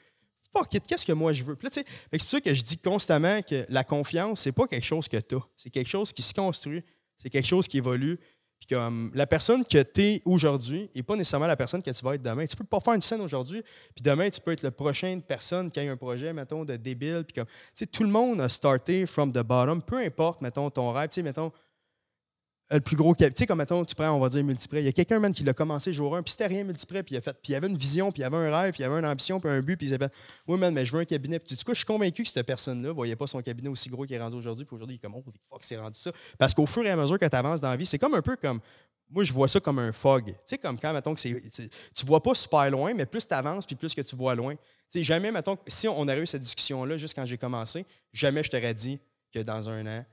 Fuck 0.52 0.74
it, 0.74 0.86
qu'est-ce 0.88 1.06
que 1.06 1.14
moi 1.14 1.34
je 1.34 1.44
veux? 1.44 1.58
c'est 1.72 1.86
pour 2.12 2.22
ça 2.22 2.42
que 2.42 2.54
je 2.54 2.62
dis 2.62 2.78
constamment 2.78 3.42
que 3.42 3.66
la 3.70 3.84
confiance, 3.84 4.42
c'est 4.42 4.52
pas 4.52 4.68
quelque 4.68 4.86
chose 4.86 5.08
que 5.08 5.18
tu 5.18 5.36
as. 5.36 5.42
C'est 5.58 5.70
quelque 5.70 5.90
chose 5.90 6.14
qui 6.14 6.22
se 6.22 6.34
construit. 6.34 6.84
C'est 7.22 7.30
quelque 7.30 7.48
chose 7.48 7.68
qui 7.68 7.78
évolue. 7.78 8.18
Puis 8.60 8.76
comme 8.76 9.10
la 9.14 9.26
personne 9.26 9.64
que 9.64 9.82
tu 9.82 10.02
es 10.02 10.22
aujourd'hui 10.26 10.90
n'est 10.94 11.04
pas 11.04 11.16
nécessairement 11.16 11.48
la 11.48 11.56
personne 11.56 11.82
que 11.82 11.92
tu 11.92 12.04
vas 12.04 12.16
être 12.16 12.22
demain. 12.22 12.46
Tu 12.46 12.58
peux 12.58 12.66
pas 12.66 12.82
faire 12.82 12.94
une 12.94 13.02
scène 13.02 13.22
aujourd'hui, 13.22 13.64
puis 13.96 14.04
demain, 14.04 14.30
tu 14.30 14.42
peux 14.42 14.52
être 14.52 14.64
la 14.64 14.72
prochaine 14.72 15.22
personne 15.22 15.72
qui 15.72 15.80
a 15.80 15.90
un 15.90 15.96
projet, 15.96 16.34
mettons, 16.34 16.66
de 16.66 16.76
débile. 16.76 17.24
Puis 17.26 17.36
comme, 17.36 17.46
tu 17.46 17.54
sais, 17.76 17.86
tout 17.86 18.04
le 18.04 18.10
monde 18.10 18.42
a 18.42 18.50
starté 18.50 19.06
from 19.06 19.32
the 19.32 19.40
bottom, 19.40 19.82
peu 19.82 19.98
importe, 19.98 20.42
mettons, 20.42 20.70
ton 20.70 20.92
rêve. 20.92 21.08
Tu 21.08 21.16
sais, 21.16 21.24
mettons, 21.24 21.54
le 22.72 22.82
plus 22.82 22.96
gros. 22.96 23.16
Tu 23.16 23.26
sais, 23.36 23.46
comme 23.48 23.58
mettons, 23.58 23.84
tu 23.84 23.96
prends, 23.96 24.12
on 24.12 24.20
va 24.20 24.30
dire, 24.30 24.44
multiprès. 24.44 24.82
Il 24.82 24.86
y 24.86 24.90
a 24.90 24.92
quelqu'un, 24.92 25.20
man, 25.20 25.34
qui 25.34 25.44
l'a 25.44 25.54
commencé 25.54 25.92
jour 25.92 26.16
1, 26.16 26.22
puis 26.22 26.32
c'était 26.32 26.48
rien 26.48 26.64
multiprès, 26.64 27.02
puis 27.04 27.16
il 27.16 27.18
a 27.18 27.22
fait. 27.22 27.34
Puis 27.42 27.54
il 27.54 27.56
avait 27.56 27.68
une 27.68 27.78
vision, 27.78 28.12
puis 28.12 28.22
il 28.22 28.26
avait 28.26 28.38
un 28.38 28.56
rêve, 28.56 28.74
puis 28.74 28.84
il 28.84 28.86
avait 28.86 29.00
une 29.00 29.06
ambition, 29.06 29.40
puis 29.40 29.50
un 29.50 29.62
but, 29.62 29.76
puis 29.76 29.88
il 29.88 29.90
s'est 29.90 29.98
fait 29.98 30.14
Oui, 30.48 30.60
man, 30.60 30.74
mais 30.74 30.86
je 30.86 30.92
veux 30.92 31.00
un 31.00 31.06
cabinet. 31.06 31.40
Puis 31.40 31.56
du 31.56 31.64
coup, 31.64 31.72
je 31.72 31.78
suis 31.78 31.86
convaincu 31.86 32.24
que 32.24 32.30
cette 32.30 32.46
personne-là 32.46 32.90
ne 32.90 32.94
voyait 32.94 33.16
pas 33.16 33.28
son 33.28 33.42
cabinet 33.42 33.70
aussi 33.70 33.90
gros 33.90 34.06
qu'il 34.06 34.16
est 34.16 34.22
rendu 34.22 34.36
aujourd'hui, 34.36 34.66
puis 34.66 34.76
aujourd'hui, 34.76 34.96
il 34.96 35.00
est 35.00 35.02
comme, 35.02 35.16
oh, 35.16 35.32
fuck, 35.50 35.64
c'est 35.64 35.78
rendu 35.78 36.00
ça. 36.00 36.12
Parce 36.38 36.54
qu'au 36.54 36.66
fur 36.66 36.86
et 36.86 36.92
à 36.92 36.96
mesure 36.96 37.18
que 37.18 37.26
tu 37.26 37.36
avances 37.36 37.62
dans 37.62 37.70
la 37.70 37.78
vie, 37.78 37.86
c'est 37.86 38.00
comme 38.00 38.14
un 38.14 38.22
peu 38.22 38.36
comme. 38.36 38.60
Moi, 39.12 39.24
je 39.24 39.34
vois 39.34 39.48
ça 39.48 39.60
comme 39.60 39.80
un 39.80 39.92
fog. 39.92 40.26
Tu 40.26 40.34
sais, 40.46 40.58
comme 40.60 40.80
quand, 40.80 40.94
mettons, 40.94 41.16
que 41.16 41.20
c'est. 41.20 41.42
Tu 41.96 42.06
vois 42.06 42.22
pas 42.22 42.36
super 42.36 42.70
loin, 42.70 42.94
mais 42.94 43.08
plus 43.08 43.28
tu 43.28 43.34
avances, 43.34 43.66
puis 43.66 43.76
plus 43.76 43.96
que 43.96 44.02
tu 44.02 44.16
vois 44.16 44.36
loin. 44.36 44.54
Tu 44.54 45.00
sais, 45.00 45.04
jamais, 45.04 45.32
mettons, 45.32 45.58
si 45.66 45.88
on 45.88 46.02
aurait 46.02 46.22
eu 46.22 46.28
cette 46.28 46.44
discussion-là 46.44 46.98
juste 46.98 47.16
quand 47.16 47.26
j'ai 47.26 47.38
commencé, 47.38 47.86
jamais 48.14 48.44
je 48.44 48.52
t'aurais 48.52 48.76
dit 48.76 49.00
que 49.34 49.40
dans 49.40 49.68
un 49.68 49.86
an, 49.88 50.06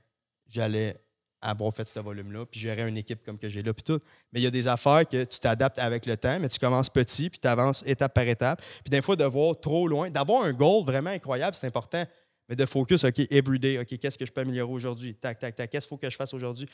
j'allais 0.47 0.95
avoir 1.41 1.73
fait 1.73 1.87
ce 1.87 1.99
volume-là, 1.99 2.45
puis 2.45 2.59
gérer 2.59 2.87
une 2.87 2.97
équipe 2.97 3.23
comme 3.23 3.37
que 3.37 3.49
j'ai 3.49 3.61
là, 3.61 3.73
puis 3.73 3.83
tout. 3.83 3.99
Mais 4.31 4.39
il 4.39 4.43
y 4.43 4.47
a 4.47 4.51
des 4.51 4.67
affaires 4.67 5.07
que 5.07 5.23
tu 5.23 5.39
t'adaptes 5.39 5.79
avec 5.79 6.05
le 6.05 6.17
temps, 6.17 6.39
mais 6.39 6.49
tu 6.49 6.59
commences 6.59 6.89
petit, 6.89 7.29
puis 7.29 7.39
tu 7.39 7.47
avances 7.47 7.83
étape 7.85 8.13
par 8.13 8.27
étape. 8.27 8.61
Puis 8.83 8.89
des 8.89 9.01
fois, 9.01 9.15
de 9.15 9.25
voir 9.25 9.59
trop 9.59 9.87
loin, 9.87 10.09
d'avoir 10.09 10.43
un 10.43 10.53
goal 10.53 10.85
vraiment 10.85 11.09
incroyable, 11.09 11.55
c'est 11.55 11.67
important, 11.67 12.03
mais 12.49 12.55
de 12.55 12.65
focus, 12.65 13.03
OK, 13.03 13.19
everyday, 13.29 13.79
OK, 13.79 13.97
qu'est-ce 13.99 14.17
que 14.17 14.25
je 14.25 14.31
peux 14.31 14.41
améliorer 14.41 14.71
aujourd'hui? 14.71 15.15
Tac, 15.15 15.39
tac, 15.39 15.55
tac, 15.55 15.69
qu'est-ce 15.69 15.85
qu'il 15.85 15.89
faut 15.89 15.97
que 15.97 16.09
je 16.09 16.15
fasse 16.15 16.33
aujourd'hui? 16.33 16.67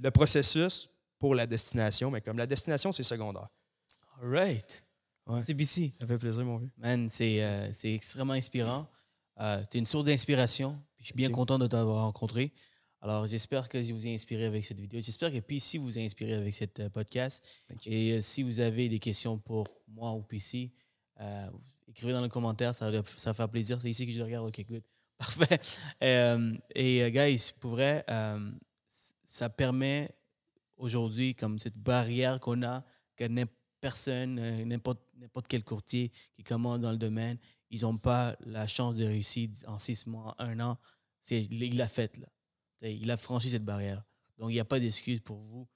Le 0.00 0.10
processus 0.10 0.88
pour 1.18 1.34
la 1.34 1.46
destination, 1.46 2.10
mais 2.10 2.20
comme 2.20 2.38
la 2.38 2.46
destination, 2.46 2.92
c'est 2.92 3.02
secondaire. 3.02 3.48
All 4.22 4.30
right. 4.30 4.82
Ouais. 5.26 5.42
CBC. 5.42 5.92
Ça 6.00 6.06
fait 6.06 6.18
plaisir, 6.18 6.44
mon 6.44 6.58
vieux. 6.58 6.70
Man, 6.78 7.08
c'est 7.10 7.42
euh, 7.42 7.70
extrêmement 7.82 8.34
inspirant. 8.34 8.86
Euh, 9.40 9.62
tu 9.70 9.76
es 9.76 9.80
une 9.80 9.86
source 9.86 10.04
d'inspiration. 10.04 10.78
Je 10.98 11.06
suis 11.06 11.14
bien 11.14 11.30
content 11.30 11.58
de 11.58 11.66
t'avoir 11.66 12.04
rencontré. 12.04 12.52
Alors, 13.00 13.26
j'espère 13.26 13.68
que 13.68 13.82
je 13.82 13.92
vous 13.92 14.06
ai 14.06 14.14
inspiré 14.14 14.46
avec 14.46 14.64
cette 14.64 14.80
vidéo. 14.80 15.00
J'espère 15.00 15.30
que 15.30 15.38
PC 15.38 15.78
vous 15.78 15.98
a 15.98 16.00
inspiré 16.00 16.32
avec 16.32 16.54
cette 16.54 16.80
euh, 16.80 16.88
podcast. 16.88 17.44
Et 17.84 18.12
euh, 18.12 18.22
si 18.22 18.42
vous 18.42 18.60
avez 18.60 18.88
des 18.88 18.98
questions 18.98 19.38
pour 19.38 19.66
moi 19.86 20.12
ou 20.12 20.22
PC, 20.22 20.72
euh, 21.20 21.50
écrivez 21.88 22.12
dans 22.12 22.22
les 22.22 22.28
commentaires, 22.28 22.74
ça 22.74 22.90
va, 22.90 23.02
ça 23.04 23.34
faire 23.34 23.48
plaisir. 23.48 23.80
C'est 23.80 23.90
ici 23.90 24.06
que 24.06 24.12
je 24.12 24.22
regarde. 24.22 24.48
OK, 24.48 24.64
good. 24.66 24.82
Parfait. 25.18 25.60
et, 26.74 27.10
guys, 27.10 27.52
pour 27.58 27.70
vrai, 27.70 28.04
ça 29.24 29.48
permet 29.48 30.10
aujourd'hui, 30.76 31.34
comme 31.34 31.58
cette 31.58 31.78
barrière 31.78 32.38
qu'on 32.38 32.62
a, 32.62 32.84
que 33.16 33.26
personne, 33.80 34.34
n'importe 34.64 35.00
quel 35.48 35.64
courtier 35.64 36.12
qui 36.34 36.44
commande 36.44 36.82
dans 36.82 36.90
le 36.90 36.98
domaine, 36.98 37.38
ils 37.70 37.80
n'ont 37.80 37.96
pas 37.96 38.36
la 38.40 38.66
chance 38.66 38.96
de 38.96 39.06
réussir 39.06 39.48
en 39.66 39.78
six 39.78 40.06
mois, 40.06 40.34
un 40.38 40.60
an. 40.60 40.76
Il 41.30 41.78
l'a 41.78 41.88
fait, 41.88 42.18
là. 42.18 42.26
Il 42.82 43.10
a 43.10 43.16
franchi 43.16 43.50
cette 43.50 43.64
barrière. 43.64 44.02
Donc, 44.38 44.50
il 44.50 44.54
n'y 44.54 44.60
a 44.60 44.64
pas 44.64 44.78
d'excuse 44.78 45.20
pour 45.20 45.38
vous 45.38 45.66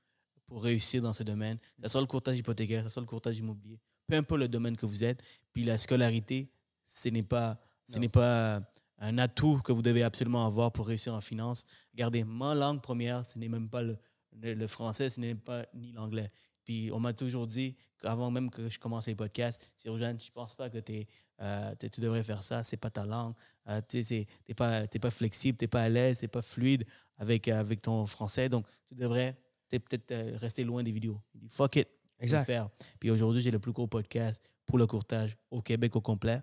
pour 0.47 0.65
réussir 0.65 1.01
dans 1.01 1.13
ce 1.13 1.23
domaine. 1.23 1.59
Ça 1.81 1.89
soit 1.89 2.01
le 2.01 2.07
courtage 2.09 2.37
hypothécaire, 2.37 2.83
ça 2.83 2.91
soit 2.91 3.03
le 3.03 3.07
courtage 3.07 3.39
immobilier. 3.39 3.79
Peu 4.09 4.17
importe 4.17 4.41
le 4.41 4.49
domaine 4.49 4.77
que 4.77 4.85
vous 4.85 5.05
êtes. 5.05 5.23
Puis 5.53 5.63
la 5.63 5.79
scolarité, 5.79 6.51
ce 6.85 7.09
n'est 7.09 7.23
pas, 7.23 7.61
ce 7.87 7.99
n'est 7.99 8.09
pas 8.09 8.61
un 8.99 9.19
atout 9.19 9.61
que 9.65 9.73
vous 9.73 9.83
devez 9.83 10.03
absolument 10.03 10.45
avoir 10.45 10.73
pour 10.73 10.89
réussir 10.89 11.15
en 11.15 11.21
finance. 11.21 11.65
Regardez, 11.93 12.25
ma 12.25 12.55
langue 12.55 12.83
première, 12.83 13.25
ce 13.25 13.39
n'est 13.39 13.49
même 13.49 13.69
pas 13.69 13.83
le, 13.83 13.97
le, 14.33 14.67
français, 14.67 15.09
ce 15.09 15.21
n'est 15.21 15.37
pas 15.37 15.67
ni 15.73 15.93
l'anglais. 15.93 16.31
Puis 16.65 16.91
on 16.93 16.99
m'a 16.99 17.13
toujours 17.13 17.47
dit, 17.47 17.77
avant 18.03 18.31
même 18.31 18.51
que 18.51 18.69
je 18.69 18.79
commence 18.79 19.07
les 19.07 19.15
podcasts, 19.15 19.71
si 19.77 19.89
Rojan, 19.89 20.17
je 20.19 20.27
ne 20.27 20.33
pense 20.33 20.55
pas 20.55 20.69
que 20.69 20.79
tu 20.79 21.07
euh, 21.41 21.75
tu 21.77 22.01
devrais 22.01 22.23
faire 22.23 22.43
ça, 22.43 22.63
c'est 22.63 22.77
pas 22.77 22.91
ta 22.91 23.07
langue. 23.07 23.35
Euh, 23.71 23.81
tu 23.89 23.99
n'es 23.99 24.55
pas, 24.55 24.87
pas 24.87 25.11
flexible, 25.11 25.57
tu 25.57 25.65
n'es 25.65 25.69
pas 25.69 25.83
à 25.83 25.89
l'aise, 25.89 26.19
tu 26.19 26.25
n'es 26.25 26.29
pas 26.29 26.43
fluide 26.43 26.85
avec, 27.19 27.49
euh, 27.49 27.59
avec 27.59 27.83
ton 27.83 28.07
français. 28.07 28.49
Donc, 28.49 28.67
tu 28.89 28.95
devrais 28.95 29.37
peut-être 29.71 30.13
rester 30.39 30.65
loin 30.65 30.83
des 30.83 30.91
vidéos. 30.91 31.21
Il 31.35 31.41
dit, 31.43 31.49
fuck 31.49 31.77
it, 31.77 31.89
exact. 32.19 32.45
faire. 32.45 32.69
Puis 32.99 33.11
aujourd'hui, 33.11 33.41
j'ai 33.41 33.53
le 33.53 33.61
plus 33.61 33.73
gros 33.73 33.87
podcast 33.87 34.43
pour 34.67 34.79
le 34.79 34.87
courtage 34.87 35.37
au 35.51 35.63
Québec 35.63 35.95
au 35.95 36.01
complet. 36.01 36.41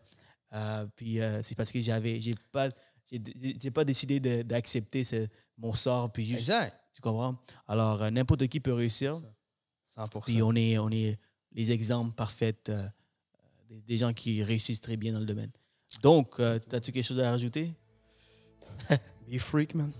puis 0.95 1.19
c'est 1.43 1.55
parce 1.55 1.71
que 1.71 1.81
j'avais, 1.81 2.21
j'ai 2.21 2.33
pas, 2.53 2.69
j'ai 3.11 3.71
pas 3.71 3.83
décidé 3.83 4.21
d'accepter 4.45 5.03
mon 5.57 5.73
sort. 5.73 6.13
Puis 6.13 6.25
juste, 6.25 6.39
exact. 6.39 6.79
Tu 6.93 7.01
comprends? 7.01 7.37
Alors, 7.67 8.09
n'importe 8.09 8.47
qui 8.47 8.61
peut 8.61 8.73
réussir. 8.73 9.21
100%. 9.97 10.23
Puis 10.23 10.41
on 10.41 10.55
est, 10.55 10.77
on 10.77 10.89
est 10.89 11.19
les 11.51 11.71
exemples 11.73 12.15
parfaits 12.15 12.71
des, 13.69 13.97
gens 13.97 14.13
qui 14.13 14.41
réussissent 14.41 14.81
très 14.81 14.95
bien 14.95 15.11
dans 15.11 15.19
le 15.19 15.25
domaine. 15.25 15.51
Donc, 16.01 16.39
euh, 16.39 16.59
as-tu 16.71 16.91
quelque 16.91 17.05
chose 17.05 17.19
à 17.19 17.31
rajouter? 17.31 17.73
Be 18.89 19.35
a 19.35 19.39
freak, 19.39 19.75
man. 19.75 19.91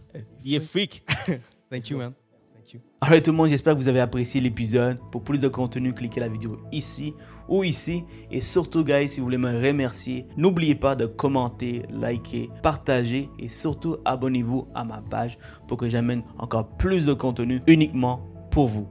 Be 0.44 0.56
a 0.56 0.62
freak. 0.62 1.04
Thank 1.70 1.90
you, 1.90 1.98
man. 1.98 2.14
Thank 2.54 2.74
you. 2.74 2.80
Alright, 3.02 3.24
tout 3.24 3.32
le 3.32 3.38
monde, 3.38 3.50
j'espère 3.50 3.74
que 3.74 3.80
vous 3.80 3.88
avez 3.90 4.00
apprécié 4.00 4.40
l'épisode. 4.40 4.98
Pour 5.12 5.24
plus 5.24 5.40
de 5.40 5.48
contenu, 5.50 5.94
cliquez 5.94 6.22
la 6.22 6.30
vidéo 6.30 6.60
ici 6.72 7.14
ou 7.50 7.64
ici. 7.64 8.06
Et 8.32 8.40
surtout, 8.40 8.86
guys, 8.86 9.10
si 9.10 9.20
vous 9.20 9.26
voulez 9.26 9.38
me 9.38 9.52
remercier, 9.52 10.26
n'oubliez 10.38 10.76
pas 10.76 10.96
de 10.96 11.06
commenter, 11.06 11.84
liker, 11.90 12.50
partager 12.64 13.30
et 13.38 13.50
surtout 13.50 13.98
abonnez-vous 14.06 14.68
à 14.74 14.86
ma 14.86 15.02
page 15.02 15.38
pour 15.68 15.78
que 15.78 15.90
j'amène 15.90 16.24
encore 16.38 16.78
plus 16.78 17.06
de 17.06 17.14
contenu 17.14 17.62
uniquement 17.68 18.22
pour 18.52 18.68
vous. 18.68 18.88